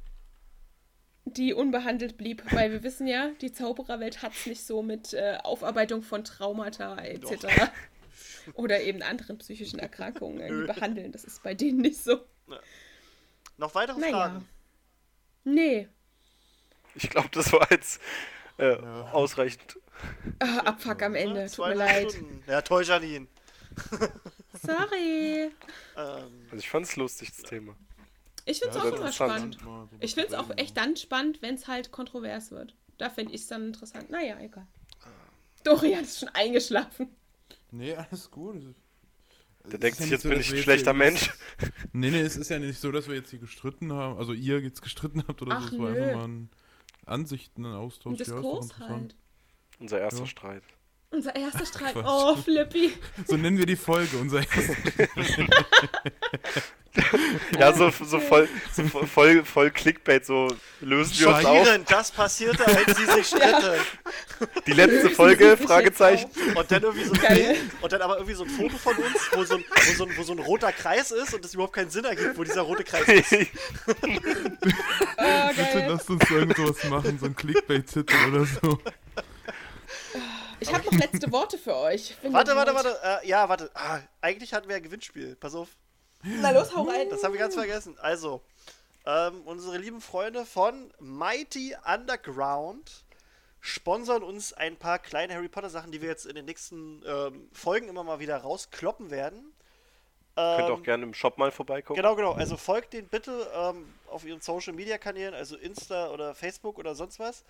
die 1.25 1.53
unbehandelt 1.53 2.17
blieb, 2.17 2.43
weil 2.51 2.71
wir 2.71 2.83
wissen 2.83 3.07
ja, 3.07 3.29
die 3.39 3.51
Zaubererwelt 3.51 4.21
hat 4.23 4.33
es 4.33 4.47
nicht 4.47 4.65
so 4.65 4.81
mit 4.81 5.13
äh, 5.13 5.37
Aufarbeitung 5.43 6.01
von 6.01 6.23
Traumata 6.23 6.97
etc. 6.97 7.45
Oder 8.55 8.81
eben 8.81 9.01
anderen 9.03 9.37
psychischen 9.37 9.79
Erkrankungen 9.79 10.65
behandeln. 10.65 11.11
Das 11.11 11.23
ist 11.23 11.43
bei 11.43 11.53
denen 11.53 11.81
nicht 11.81 12.03
so. 12.03 12.19
Noch 13.57 13.75
weitere 13.75 13.99
Naja. 13.99 14.11
Fragen? 14.11 14.49
Nee. 15.43 15.87
Ich 16.95 17.09
glaube, 17.09 17.29
das 17.31 17.53
war 17.53 17.69
jetzt 17.71 18.01
äh, 18.57 18.75
ausreichend. 18.75 19.79
Ah, 20.39 20.59
Abfuck 20.65 21.01
am 21.03 21.15
Ende. 21.15 21.41
Ja, 21.41 21.47
Tut 21.47 21.67
mir 21.67 21.73
leid. 21.75 22.11
Stunden. 22.11 22.43
Ja, 22.47 22.61
toll, 22.61 22.83
Janine. 22.83 23.27
Sorry. 24.61 25.51
Ähm, 25.95 26.31
Also 26.45 26.57
ich 26.57 26.69
fand 26.69 26.85
es 26.85 26.95
lustig, 26.95 27.31
das 27.35 27.43
Thema. 27.49 27.75
Ich 28.45 28.59
finde 28.59 28.77
es 28.77 28.83
Ja, 28.83 28.89
auch 28.89 28.95
immer 28.97 29.11
spannend. 29.11 29.57
Ich 29.99 30.15
finde 30.15 30.29
es 30.29 30.33
auch 30.33 30.49
echt 30.57 30.75
dann 30.77 30.95
spannend, 30.95 31.41
wenn 31.41 31.55
es 31.55 31.67
halt 31.67 31.91
kontrovers 31.91 32.51
wird. 32.51 32.75
Da 32.97 33.09
finde 33.09 33.33
ich 33.33 33.41
es 33.41 33.47
dann 33.47 33.67
interessant. 33.67 34.09
Naja, 34.09 34.37
egal. 34.39 34.67
Dorian 35.63 36.03
ist 36.03 36.19
schon 36.19 36.29
eingeschlafen. 36.29 37.09
Nee, 37.71 37.93
alles 37.95 38.31
gut. 38.31 38.55
Der 39.65 39.77
denkt 39.77 39.83
ja 39.83 39.91
sich, 39.91 39.99
nicht 40.05 40.11
jetzt 40.11 40.23
so, 40.23 40.29
bin 40.29 40.39
ich 40.39 40.51
ein 40.51 40.57
schlechter 40.57 40.91
hier- 40.93 40.97
Mensch. 40.97 41.31
Nee, 41.93 42.09
nee, 42.11 42.21
es 42.21 42.37
ist 42.37 42.49
ja 42.49 42.57
nicht 42.59 42.79
so, 42.79 42.91
dass 42.91 43.07
wir 43.07 43.15
jetzt 43.15 43.29
hier 43.29 43.39
gestritten 43.39 43.91
haben. 43.93 44.17
Also 44.17 44.33
ihr 44.33 44.59
jetzt 44.61 44.81
gestritten 44.81 45.23
habt 45.27 45.41
oder 45.41 45.57
Ach, 45.57 45.69
so. 45.69 45.75
Es 45.75 45.81
war 45.81 45.89
einfach 45.89 46.15
mal 46.15 46.27
ein 46.27 46.49
Ansichten, 47.05 47.65
ein 47.65 47.73
Austausch. 47.75 48.13
Ein 48.13 48.17
Ja, 48.17 48.23
Diskurs 48.35 48.65
interessant. 48.65 48.89
halt. 48.89 49.15
Unser 49.79 49.99
erster 49.99 50.19
Ja. 50.21 50.25
Streit. 50.27 50.63
Unser 51.11 51.35
erster 51.35 51.65
Streit. 51.65 51.93
Quatsch. 51.93 52.05
Oh, 52.07 52.35
Flippy. 52.35 52.93
So 53.25 53.35
nennen 53.35 53.57
wir 53.57 53.65
die 53.65 53.75
Folge, 53.75 54.17
unser 54.17 54.37
erstes. 54.43 54.75
Ja, 57.57 57.71
so, 57.73 57.89
so, 58.03 58.19
voll, 58.19 58.47
so 58.73 58.83
voll- 58.83 59.07
voll, 59.07 59.45
voll 59.45 59.71
Clickbait, 59.71 60.25
so 60.25 60.47
lösen 60.81 61.19
wir 61.19 61.27
uns 61.35 61.45
auf. 61.45 61.67
Das 61.87 62.11
passierte, 62.11 62.65
als 62.65 62.97
sie 62.97 63.05
sich 63.05 63.27
stritten. 63.27 63.79
Die 64.67 64.71
letzte 64.73 64.95
Lösen 64.95 65.09
Folge, 65.11 65.55
Fragezeichen. 65.57 66.29
Und 66.55 66.71
dann 66.71 66.83
irgendwie 66.83 67.05
so 67.05 67.13
ein 67.13 67.21
Geil. 67.21 67.35
Bild, 67.35 67.59
und 67.81 67.91
dann 67.93 68.01
aber 68.01 68.15
irgendwie 68.15 68.33
so 68.33 68.43
ein 68.43 68.49
Foto 68.49 68.77
von 68.77 68.95
uns, 68.97 69.29
wo 69.33 69.43
so 69.43 69.55
ein, 69.55 69.63
wo 69.69 69.93
so 69.93 70.05
ein, 70.05 70.17
wo 70.17 70.23
so 70.23 70.33
ein 70.33 70.39
roter 70.39 70.71
Kreis 70.71 71.11
ist 71.11 71.33
und 71.33 71.45
es 71.45 71.53
überhaupt 71.53 71.73
keinen 71.73 71.89
Sinn 71.89 72.05
ergibt, 72.05 72.37
wo 72.37 72.43
dieser 72.43 72.61
rote 72.61 72.83
Kreis 72.83 73.07
ist. 73.07 73.33
Oh, 73.87 73.93
Bitte 75.55 75.87
lasst 75.87 76.09
uns 76.09 76.29
irgend 76.29 76.57
sowas 76.57 76.83
machen, 76.85 77.17
so 77.19 77.27
ein 77.27 77.35
Clickbait-Titel 77.35 78.15
oder 78.31 78.45
so. 78.45 78.79
Ich 80.69 80.75
habe 80.75 80.85
noch 80.85 80.93
letzte 80.93 81.31
Worte 81.31 81.57
für 81.57 81.75
euch. 81.75 82.15
Warte, 82.23 82.55
warte, 82.55 82.73
wollt. 82.73 82.85
warte. 82.85 83.23
Äh, 83.23 83.27
ja, 83.27 83.49
warte. 83.49 83.71
Ah, 83.73 83.99
eigentlich 84.21 84.53
hatten 84.53 84.69
wir 84.69 84.75
ein 84.75 84.83
Gewinnspiel. 84.83 85.35
Pass 85.35 85.55
auf. 85.55 85.69
Na 86.23 86.51
los, 86.51 86.75
hau 86.75 86.83
rein. 86.83 87.09
Das 87.09 87.23
habe 87.23 87.35
ich 87.35 87.39
ganz 87.39 87.55
vergessen. 87.55 87.97
Also, 87.99 88.41
ähm, 89.05 89.41
unsere 89.45 89.77
lieben 89.77 90.01
Freunde 90.01 90.45
von 90.45 90.93
Mighty 90.99 91.75
Underground 91.85 93.03
sponsern 93.61 94.23
uns 94.23 94.53
ein 94.53 94.75
paar 94.77 94.99
kleine 94.99 95.33
Harry 95.33 95.49
Potter 95.49 95.69
Sachen, 95.69 95.91
die 95.91 96.01
wir 96.01 96.09
jetzt 96.09 96.25
in 96.25 96.35
den 96.35 96.45
nächsten 96.45 97.03
ähm, 97.05 97.49
Folgen 97.51 97.87
immer 97.89 98.03
mal 98.03 98.19
wieder 98.19 98.37
rauskloppen 98.37 99.11
werden. 99.11 99.53
Könnt 100.35 100.69
Ähm, 100.69 100.75
auch 100.75 100.83
gerne 100.83 101.03
im 101.03 101.13
Shop 101.13 101.37
mal 101.37 101.51
vorbeigucken. 101.51 102.01
Genau, 102.01 102.15
genau. 102.15 102.33
Also 102.33 102.55
folgt 102.55 102.93
denen 102.93 103.07
bitte 103.09 103.47
ähm, 103.53 103.93
auf 104.09 104.23
ihren 104.25 104.39
Social 104.39 104.73
Media 104.73 104.97
Kanälen, 104.97 105.33
also 105.33 105.57
Insta 105.57 106.11
oder 106.11 106.35
Facebook 106.35 106.77
oder 106.77 106.95
sonst 106.95 107.19
was. 107.19 107.43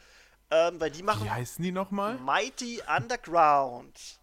Ähm, 0.51 0.79
weil 0.79 0.91
die 0.91 1.03
machen 1.03 1.25
Wie 1.25 1.29
heißen 1.29 1.63
die 1.63 1.71
nochmal? 1.71 2.17
Mighty 2.17 2.81
Underground. 2.95 4.19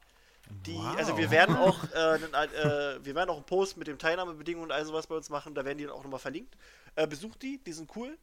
Die, 0.66 0.78
also 0.96 1.16
wir 1.16 1.30
werden 1.30 1.56
auch, 1.56 1.82
äh, 1.92 1.96
einen, 1.96 2.34
äh, 2.34 3.04
wir 3.04 3.14
werden 3.14 3.30
auch 3.30 3.36
einen 3.36 3.46
Post 3.46 3.76
mit 3.76 3.86
den 3.86 3.98
Teilnahmebedingungen 3.98 4.70
und 4.70 4.72
all 4.72 4.84
sowas 4.84 5.06
bei 5.06 5.14
uns 5.16 5.28
machen, 5.28 5.54
da 5.54 5.64
werden 5.64 5.78
die 5.78 5.84
dann 5.84 5.92
auch 5.92 6.02
nochmal 6.02 6.20
verlinkt. 6.20 6.56
Äh, 6.94 7.06
besucht 7.06 7.42
die, 7.42 7.58
die 7.58 7.72
sind 7.72 7.90
cool. 7.96 8.16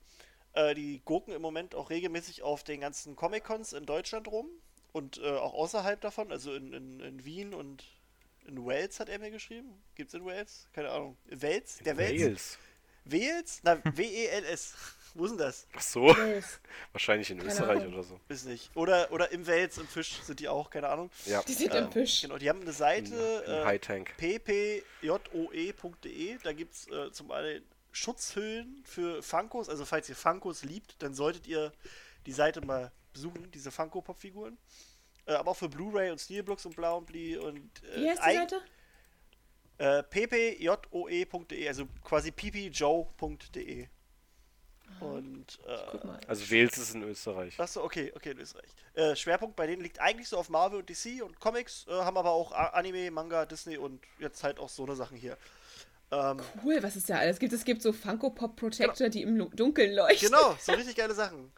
Äh, 0.53 0.73
die 0.75 0.99
gucken 0.99 1.33
im 1.33 1.41
Moment 1.41 1.75
auch 1.75 1.89
regelmäßig 1.89 2.43
auf 2.43 2.63
den 2.63 2.81
ganzen 2.81 3.15
Comic-Cons 3.15 3.73
in 3.73 3.85
Deutschland 3.85 4.27
rum 4.27 4.47
und 4.91 5.19
äh, 5.19 5.31
auch 5.31 5.53
außerhalb 5.53 5.99
davon, 5.99 6.31
also 6.31 6.53
in, 6.53 6.73
in, 6.73 6.99
in 6.99 7.25
Wien 7.25 7.53
und 7.53 7.83
in 8.45 8.65
Wales 8.65 8.99
hat 8.99 9.09
er 9.09 9.19
mir 9.19 9.31
geschrieben. 9.31 9.81
Gibt's 9.95 10.13
in 10.13 10.25
Wales? 10.25 10.67
Keine 10.73 10.89
Ahnung. 10.89 11.17
Wales? 11.29 11.79
Der 11.85 11.97
Wales? 11.97 12.21
Wales. 12.21 12.57
Wales? 13.05 13.59
Na, 13.63 13.77
W-E-L-S. 13.83 14.75
Wo 15.15 15.25
ist 15.25 15.31
denn 15.31 15.37
das? 15.37 15.67
Ach 15.75 15.81
so, 15.81 16.03
wahrscheinlich 16.91 17.29
in 17.29 17.37
Keine 17.37 17.49
Österreich 17.51 17.81
Ahnung. 17.81 17.93
oder 17.93 18.03
so. 18.03 18.19
Ist 18.29 18.45
nicht. 18.47 18.71
Oder, 18.75 19.11
oder 19.11 19.31
im 19.31 19.45
Wales, 19.45 19.77
im 19.77 19.87
Fisch 19.87 20.21
sind 20.23 20.39
die 20.39 20.47
auch, 20.49 20.69
keine 20.71 20.89
Ahnung. 20.89 21.11
Ja, 21.25 21.43
Die 21.43 21.53
sind 21.53 21.73
Ähm, 21.75 21.85
im 21.85 21.91
Fisch. 21.91 22.21
Genau, 22.21 22.37
die 22.37 22.49
haben 22.49 22.61
eine 22.61 22.71
Seite. 22.73 23.43
äh, 23.45 23.63
High 23.65 23.81
Tank. 23.81 24.13
ppjoe.de. 25.01 26.37
Da 26.43 26.53
gibt 26.53 26.73
es 26.73 26.87
äh, 26.87 27.11
zum 27.11 27.31
einen 27.31 27.63
Schutzhüllen 27.91 28.83
für 28.85 29.21
Funkos. 29.21 29.69
Also 29.69 29.85
falls 29.85 30.09
ihr 30.09 30.15
Funkos 30.15 30.63
liebt, 30.63 30.95
dann 31.03 31.13
solltet 31.13 31.45
ihr 31.47 31.71
die 32.25 32.31
Seite 32.31 32.61
mal 32.61 32.91
besuchen, 33.13 33.51
diese 33.51 33.69
Funko-Pop-Figuren. 33.71 34.57
Äh, 35.25 35.33
aber 35.33 35.51
auch 35.51 35.57
für 35.57 35.69
Blu-ray 35.69 36.09
und 36.11 36.19
Steelbooks 36.19 36.65
und 36.65 36.75
Blau 36.75 36.97
und 36.97 37.05
Bli 37.05 37.37
und 37.37 37.69
äh, 37.83 38.01
Wie 38.01 38.09
heißt 38.09 38.21
die 38.25 38.33
Seite? 38.35 38.61
Äh, 39.77 40.03
ppjoe.de, 40.03 41.67
also 41.67 41.85
quasi 42.03 42.31
ppjoe.de. 42.31 43.87
Und, 44.99 45.59
äh. 45.67 46.27
Also 46.27 46.49
Wales 46.51 46.77
ist 46.77 46.95
in 46.95 47.03
Österreich. 47.03 47.59
Achso, 47.59 47.83
okay, 47.83 48.11
okay, 48.15 48.31
in 48.31 48.39
Österreich. 48.39 48.69
Äh, 48.93 49.15
Schwerpunkt 49.15 49.55
bei 49.55 49.67
denen 49.67 49.81
liegt 49.81 49.99
eigentlich 49.99 50.29
so 50.29 50.37
auf 50.37 50.49
Marvel 50.49 50.79
und 50.79 50.89
DC 50.89 51.21
und 51.23 51.39
Comics, 51.39 51.85
äh, 51.87 51.91
haben 51.91 52.17
aber 52.17 52.31
auch 52.31 52.51
Anime, 52.51 53.11
Manga, 53.11 53.45
Disney 53.45 53.77
und 53.77 54.01
jetzt 54.19 54.43
halt 54.43 54.59
auch 54.59 54.69
so 54.69 54.83
eine 54.85 54.95
Sachen 54.95 55.17
hier. 55.17 55.37
Ähm, 56.11 56.39
Cool, 56.63 56.81
was 56.81 56.95
es 56.95 57.05
da 57.05 57.17
alles 57.17 57.39
gibt. 57.39 57.53
Es 57.53 57.65
gibt 57.65 57.81
so 57.81 57.91
Funko 57.91 58.29
Pop 58.29 58.55
Protector, 58.55 59.09
die 59.09 59.23
im 59.23 59.49
Dunkeln 59.55 59.93
leuchten. 59.95 60.29
genau, 60.29 60.55
so 60.59 60.71
richtig 60.73 60.95
geile 60.95 61.13
Sachen. 61.13 61.51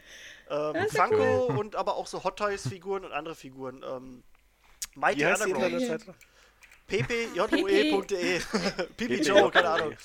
Ähm, 0.50 0.88
Funko 0.90 1.46
und 1.60 1.76
aber 1.76 1.96
auch 1.96 2.08
so 2.08 2.24
Hot 2.24 2.38
Toys 2.38 2.68
Figuren 2.68 3.04
und 3.04 3.12
andere 3.12 3.36
Figuren. 3.36 3.84
Ähm, 3.86 4.24
Mighty 4.96 5.20
Wie 5.20 5.26
heißt 5.26 5.46
Underground. 5.46 6.16
Ppjoe.de. 6.88 8.42
Pipi 8.96 9.16
Joe, 9.24 9.50
keine 9.52 9.70
Ahnung. 9.70 9.96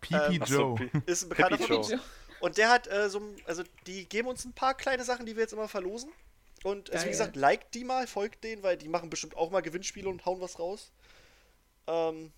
Peepee 0.00 0.36
Ähm, 0.36 0.42
Joe. 0.46 0.90
Ist 1.06 1.24
ein 1.24 1.28
bekannter 1.28 1.58
Pipi 1.58 1.74
von. 1.84 2.00
Und 2.40 2.56
der 2.56 2.68
hat 2.70 2.86
äh, 2.88 3.08
so, 3.10 3.20
ein- 3.20 3.36
also 3.46 3.62
die 3.86 4.08
geben 4.08 4.28
uns 4.28 4.44
ein 4.44 4.52
paar 4.52 4.74
kleine 4.74 5.04
Sachen, 5.04 5.26
die 5.26 5.36
wir 5.36 5.42
jetzt 5.42 5.52
immer 5.52 5.68
verlosen. 5.68 6.10
Und 6.62 6.90
also 6.90 7.06
wie 7.06 7.10
gesagt, 7.10 7.36
liked 7.36 7.74
die 7.74 7.84
mal, 7.84 8.06
folgt 8.06 8.44
denen, 8.44 8.62
weil 8.62 8.76
die 8.76 8.88
machen 8.88 9.08
bestimmt 9.10 9.36
auch 9.36 9.50
mal 9.50 9.60
Gewinnspiele 9.62 10.08
und 10.08 10.24
hauen 10.26 10.40
was 10.40 10.58
raus. 10.58 10.90
Ähm, 11.86 12.32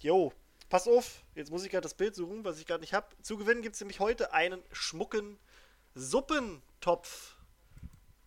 jo, 0.00 0.32
pass 0.68 0.86
auf, 0.86 1.22
jetzt 1.34 1.50
muss 1.50 1.64
ich 1.64 1.70
gerade 1.70 1.82
das 1.82 1.94
Bild 1.94 2.14
suchen, 2.14 2.44
was 2.44 2.58
ich 2.60 2.66
gerade 2.66 2.80
nicht 2.80 2.92
habe. 2.94 3.08
Zu 3.22 3.36
gewinnen 3.36 3.62
gibt 3.62 3.74
es 3.74 3.80
nämlich 3.80 3.98
heute 3.98 4.32
einen 4.32 4.62
schmucken 4.72 5.38
Suppentopf. 5.94 7.34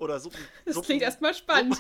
Oder 0.03 0.19
Suppen. 0.19 0.40
Das 0.65 0.75
Suppen, 0.75 0.85
klingt 0.85 1.01
erstmal 1.01 1.33
spannend. 1.33 1.77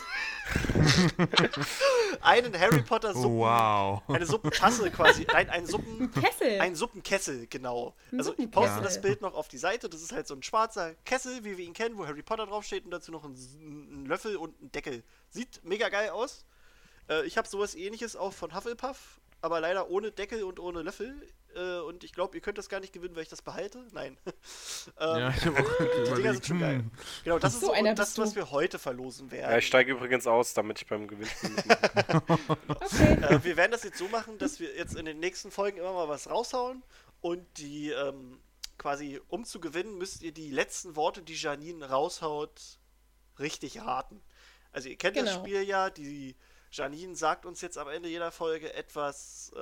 Einen 2.21 2.57
Harry 2.57 2.81
Potter 2.81 3.13
Suppen. 3.13 3.37
wow. 3.37 4.01
Eine 4.07 4.25
Suppentasse 4.25 4.89
quasi. 4.91 5.25
Nein, 5.31 5.49
einen 5.49 5.65
Suppen. 5.67 6.09
Kessel. 6.11 6.61
Ein 6.61 6.75
Suppenkessel, 6.75 7.47
genau. 7.47 7.95
Ein 8.11 8.19
also 8.19 8.33
ich 8.37 8.49
poste 8.49 8.81
das 8.81 9.01
Bild 9.01 9.21
noch 9.21 9.33
auf 9.33 9.47
die 9.47 9.57
Seite. 9.57 9.89
Das 9.89 10.01
ist 10.01 10.13
halt 10.13 10.27
so 10.27 10.35
ein 10.35 10.43
schwarzer 10.43 10.93
Kessel, 11.05 11.43
wie 11.43 11.57
wir 11.57 11.65
ihn 11.65 11.73
kennen, 11.73 11.97
wo 11.97 12.05
Harry 12.07 12.23
Potter 12.23 12.45
draufsteht 12.45 12.85
und 12.85 12.91
dazu 12.91 13.11
noch 13.11 13.25
ein, 13.25 13.33
ein 13.33 14.05
Löffel 14.05 14.37
und 14.37 14.61
ein 14.61 14.71
Deckel. 14.71 15.03
Sieht 15.29 15.61
mega 15.63 15.89
geil 15.89 16.09
aus. 16.09 16.45
Äh, 17.09 17.25
ich 17.25 17.37
habe 17.37 17.47
sowas 17.47 17.75
ähnliches 17.75 18.15
auch 18.15 18.33
von 18.33 18.55
Hufflepuff, 18.55 19.19
aber 19.43 19.59
leider 19.59 19.89
ohne 19.89 20.11
Deckel 20.11 20.43
und 20.43 20.59
ohne 20.59 20.81
Löffel. 20.81 21.13
Äh, 21.53 21.79
und 21.81 22.03
ich 22.03 22.13
glaube, 22.13 22.35
ihr 22.37 22.41
könnt 22.41 22.57
das 22.57 22.69
gar 22.69 22.79
nicht 22.79 22.93
gewinnen, 22.93 23.15
weil 23.15 23.23
ich 23.23 23.29
das 23.29 23.41
behalte. 23.41 23.85
Nein. 23.91 24.17
ähm, 24.99 25.19
Ja, 25.19 25.29
ich 25.29 25.45
habe 25.45 25.59
auch 25.59 25.71
die 26.07 26.13
Dinger 26.15 26.33
sind 26.33 26.45
schon 26.45 26.59
geil. 26.59 26.75
hm, 26.77 26.91
Genau, 27.25 27.39
das 27.39 27.53
ist 27.53 27.59
So 27.59 27.67
so 27.67 27.73
einer 27.73 27.93
das, 27.93 28.17
was 28.17 28.35
wir 28.35 28.51
heute 28.51 28.79
verlosen 28.79 29.31
werden. 29.31 29.51
Ja, 29.51 29.57
ich 29.57 29.67
steige 29.67 29.91
übrigens 29.91 30.27
aus, 30.27 30.53
damit 30.53 30.79
ich 30.79 30.87
beim 30.87 31.07
Gewinnspiel 31.07 31.49
mitmache. 31.51 32.39
Okay. 32.67 33.13
äh, 33.21 33.43
wir 33.43 33.57
werden 33.57 33.71
das 33.73 33.83
jetzt 33.83 33.97
so 33.97 34.07
machen, 34.07 34.37
dass 34.37 34.59
wir 34.61 34.73
jetzt 34.75 34.95
in 34.95 35.05
den 35.05 35.19
nächsten 35.19 35.51
Folgen 35.51 35.77
immer 35.77 35.91
mal 35.93 36.07
was 36.07 36.29
raushauen 36.29 36.81
und 37.21 37.45
die 37.57 37.89
ähm, 37.91 38.39
quasi, 38.77 39.19
um 39.27 39.43
zu 39.43 39.59
gewinnen, 39.59 39.97
müsst 39.97 40.23
ihr 40.23 40.31
die 40.31 40.51
letzten 40.51 40.95
Worte, 40.95 41.21
die 41.21 41.35
Janine 41.35 41.89
raushaut, 41.89 42.79
richtig 43.39 43.81
raten. 43.81 44.21
Also 44.71 44.89
ihr 44.89 44.97
kennt 44.97 45.17
das 45.17 45.25
Genau. 45.25 45.39
Spiel 45.39 45.61
ja, 45.63 45.89
die 45.89 46.35
Janine 46.73 47.15
sagt 47.15 47.45
uns 47.45 47.61
jetzt 47.61 47.77
am 47.77 47.87
Ende 47.87 48.09
jeder 48.09 48.31
Folge 48.31 48.73
etwas, 48.73 49.51
äh, 49.55 49.59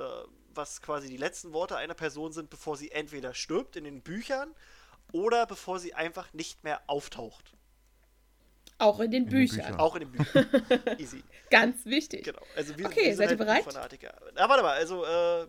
was 0.54 0.80
quasi 0.80 1.08
die 1.08 1.18
letzten 1.18 1.52
Worte 1.52 1.76
einer 1.76 1.94
Person 1.94 2.32
sind, 2.32 2.48
bevor 2.48 2.76
sie 2.76 2.90
entweder 2.90 3.34
stirbt 3.34 3.76
in 3.76 3.84
den 3.84 4.00
Büchern 4.00 4.54
oder 5.12 5.46
bevor 5.46 5.78
sie 5.78 5.92
einfach 5.92 6.32
nicht 6.32 6.64
mehr 6.64 6.80
auftaucht. 6.86 7.52
Auch 8.78 8.98
in 8.98 9.10
den 9.10 9.26
den 9.26 9.30
Büchern. 9.30 9.58
Büchern. 9.58 9.78
Auch 9.80 9.94
in 9.94 10.00
den 10.00 10.12
Büchern. 10.12 10.98
Easy. 10.98 11.22
Ganz 11.50 11.84
wichtig. 11.84 12.24
Genau. 12.24 12.42
Also 12.56 12.76
wir, 12.78 12.86
Okay, 12.86 13.06
wir 13.06 13.16
seid 13.16 13.30
ihr 13.30 13.36
bereit? 13.36 13.64
Fanatiker. 13.64 14.14
Ja, 14.34 14.48
warte 14.48 14.62
mal, 14.62 14.72
also 14.72 15.04
äh, 15.04 15.46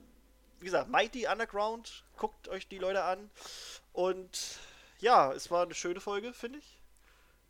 wie 0.59 0.65
gesagt, 0.65 0.89
Mighty 0.89 1.27
Underground, 1.27 2.03
guckt 2.17 2.49
euch 2.49 2.67
die 2.67 2.77
Leute 2.77 3.03
an. 3.03 3.31
Und 3.93 4.59
ja, 4.99 5.31
es 5.31 5.49
war 5.49 5.63
eine 5.63 5.73
schöne 5.73 6.01
Folge, 6.01 6.33
finde 6.33 6.59
ich. 6.59 6.82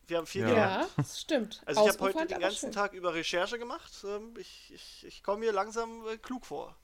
Wir 0.08 0.18
haben 0.18 0.28
viel 0.28 0.42
Ja. 0.42 0.48
gelernt. 0.50 0.84
Ja, 0.84 0.90
das 0.98 1.22
stimmt. 1.22 1.62
Also 1.66 1.82
ich 1.84 1.90
habe 1.94 2.00
heute 2.14 2.26
den 2.28 2.40
ganzen 2.42 2.60
schön. 2.68 2.72
Tag 2.72 2.94
über 2.94 3.14
Recherche 3.14 3.58
gemacht. 3.58 3.92
Ähm, 4.06 4.34
ich 4.38 4.72
ich, 4.74 5.06
ich 5.08 5.24
komme 5.24 5.40
mir 5.40 5.52
langsam 5.54 6.06
äh, 6.08 6.18
klug 6.18 6.46
vor. 6.46 6.76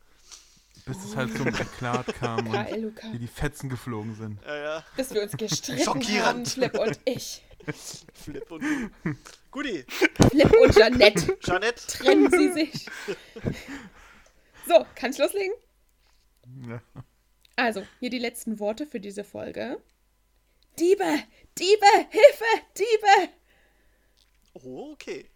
bis 0.86 1.04
es 1.04 1.16
halt 1.16 1.36
zum 1.36 1.48
Eklat 1.48 2.08
kam 2.16 2.48
und 2.48 2.54
wie 3.12 3.20
die 3.20 3.28
Fetzen 3.28 3.70
geflogen 3.70 4.16
sind. 4.16 4.42
Ja, 4.46 4.56
ja. 4.58 4.86
Bis 4.96 5.14
wir 5.14 5.22
uns 5.24 5.34
gestritten 5.36 5.84
Schockierend. 5.84 6.26
haben, 6.26 6.46
Flip 6.46 6.80
und 6.80 7.00
ich. 7.06 7.44
Flip 8.14 8.50
und 8.52 8.64
Guti, 9.52 9.86
Flip 10.30 10.52
und 10.62 10.76
Janette. 10.76 11.38
Jeanette. 11.42 11.86
Trennen 11.88 12.32
sie 12.32 12.54
sich. 12.54 12.86
So, 14.68 14.86
kann 14.96 15.12
ich 15.12 15.18
loslegen? 15.18 15.54
Ja. 16.68 16.82
Also, 17.58 17.86
hier 18.00 18.10
die 18.10 18.20
letzten 18.20 18.60
Worte 18.60 18.88
für 18.88 19.00
diese 19.00 19.24
Folge. 19.26 19.82
Diebe! 20.80 21.04
Diebe! 21.58 21.86
Hilfe! 22.10 22.46
Diebe! 22.78 23.34
Oh, 24.54 24.92
okay. 24.94 25.30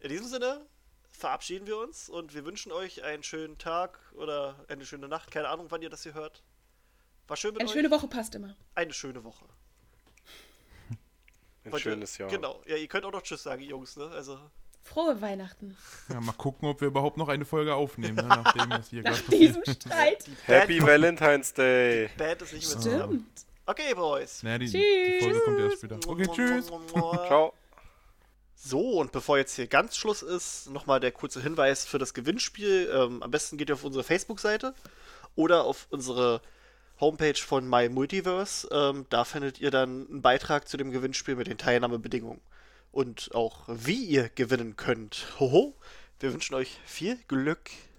In 0.00 0.08
diesem 0.10 0.26
Sinne 0.26 0.66
verabschieden 1.10 1.66
wir 1.66 1.78
uns 1.78 2.08
und 2.08 2.34
wir 2.34 2.44
wünschen 2.44 2.72
euch 2.72 3.02
einen 3.02 3.22
schönen 3.22 3.58
Tag 3.58 3.98
oder 4.14 4.64
eine 4.68 4.84
schöne 4.84 5.08
Nacht. 5.08 5.30
Keine 5.30 5.48
Ahnung, 5.48 5.66
wann 5.70 5.82
ihr 5.82 5.90
das 5.90 6.02
hier 6.02 6.14
hört. 6.14 6.42
War 7.28 7.36
schön 7.36 7.52
mit 7.52 7.60
Eine 7.60 7.68
euch. 7.68 7.74
schöne 7.74 7.90
Woche 7.90 8.06
passt 8.08 8.34
immer. 8.34 8.56
Eine 8.74 8.92
schöne 8.92 9.24
Woche. 9.24 9.46
Ein 11.64 11.72
Wollt 11.72 11.84
ihr- 11.84 11.92
schönes 11.92 12.18
Jahr. 12.18 12.30
Genau. 12.30 12.62
Ja, 12.66 12.76
ihr 12.76 12.86
könnt 12.88 13.04
auch 13.04 13.12
noch 13.12 13.22
Tschüss 13.22 13.42
sagen, 13.42 13.62
Jungs, 13.62 13.96
ne? 13.96 14.06
Also, 14.10 14.38
Frohe 14.82 15.20
Weihnachten. 15.20 15.76
ja, 16.08 16.20
mal 16.20 16.32
gucken, 16.34 16.68
ob 16.68 16.80
wir 16.80 16.86
überhaupt 16.88 17.16
noch 17.16 17.28
eine 17.28 17.44
Folge 17.44 17.74
aufnehmen, 17.74 18.14
ne, 18.14 18.22
nachdem 18.28 18.70
was 18.70 18.88
hier 18.90 19.02
gerade 19.02 19.16
Nach 19.16 19.24
passiert. 19.24 19.56
diesem 19.56 19.64
Streit. 19.74 20.30
Happy 20.44 20.80
Valentine's 20.80 21.52
Day! 21.52 22.08
Band 22.16 22.42
ist 22.42 22.52
nicht 22.52 22.68
mehr 22.68 22.78
zusammen. 22.80 23.28
Okay, 23.66 23.94
Boys. 23.94 24.44
Naja, 24.44 24.58
die, 24.58 24.66
die 24.66 24.78
Tschüss. 24.78 25.24
Folge 25.24 25.40
kommt 25.40 25.60
erst 25.60 25.78
später. 25.78 25.98
Okay, 26.06 26.26
tschüss. 26.32 26.66
Ciao! 26.66 27.52
So, 28.54 29.00
und 29.00 29.10
bevor 29.10 29.38
jetzt 29.38 29.56
hier 29.56 29.66
ganz 29.66 29.96
Schluss 29.96 30.22
ist, 30.22 30.70
nochmal 30.70 31.00
der 31.00 31.10
kurze 31.10 31.42
Hinweis 31.42 31.84
für 31.84 31.98
das 31.98 32.14
Gewinnspiel. 32.14 32.90
Ähm, 32.92 33.22
am 33.22 33.30
besten 33.30 33.58
geht 33.58 33.68
ihr 33.68 33.74
auf 33.74 33.84
unsere 33.84 34.04
Facebook-Seite 34.04 34.72
oder 35.34 35.64
auf 35.64 35.88
unsere 35.90 36.40
Homepage 37.00 37.34
von 37.34 37.68
My 37.68 37.88
Multiverse. 37.88 38.68
Ähm, 38.70 39.06
da 39.10 39.24
findet 39.24 39.60
ihr 39.60 39.72
dann 39.72 40.06
einen 40.08 40.22
Beitrag 40.22 40.68
zu 40.68 40.76
dem 40.76 40.92
Gewinnspiel 40.92 41.34
mit 41.34 41.48
den 41.48 41.58
Teilnahmebedingungen. 41.58 42.40
Und 42.92 43.34
auch 43.34 43.64
wie 43.66 44.04
ihr 44.04 44.30
gewinnen 44.30 44.76
könnt. 44.76 45.26
Hoho, 45.40 45.74
wir 46.20 46.32
wünschen 46.32 46.54
euch 46.54 46.78
viel 46.86 47.18
Glück 47.28 47.70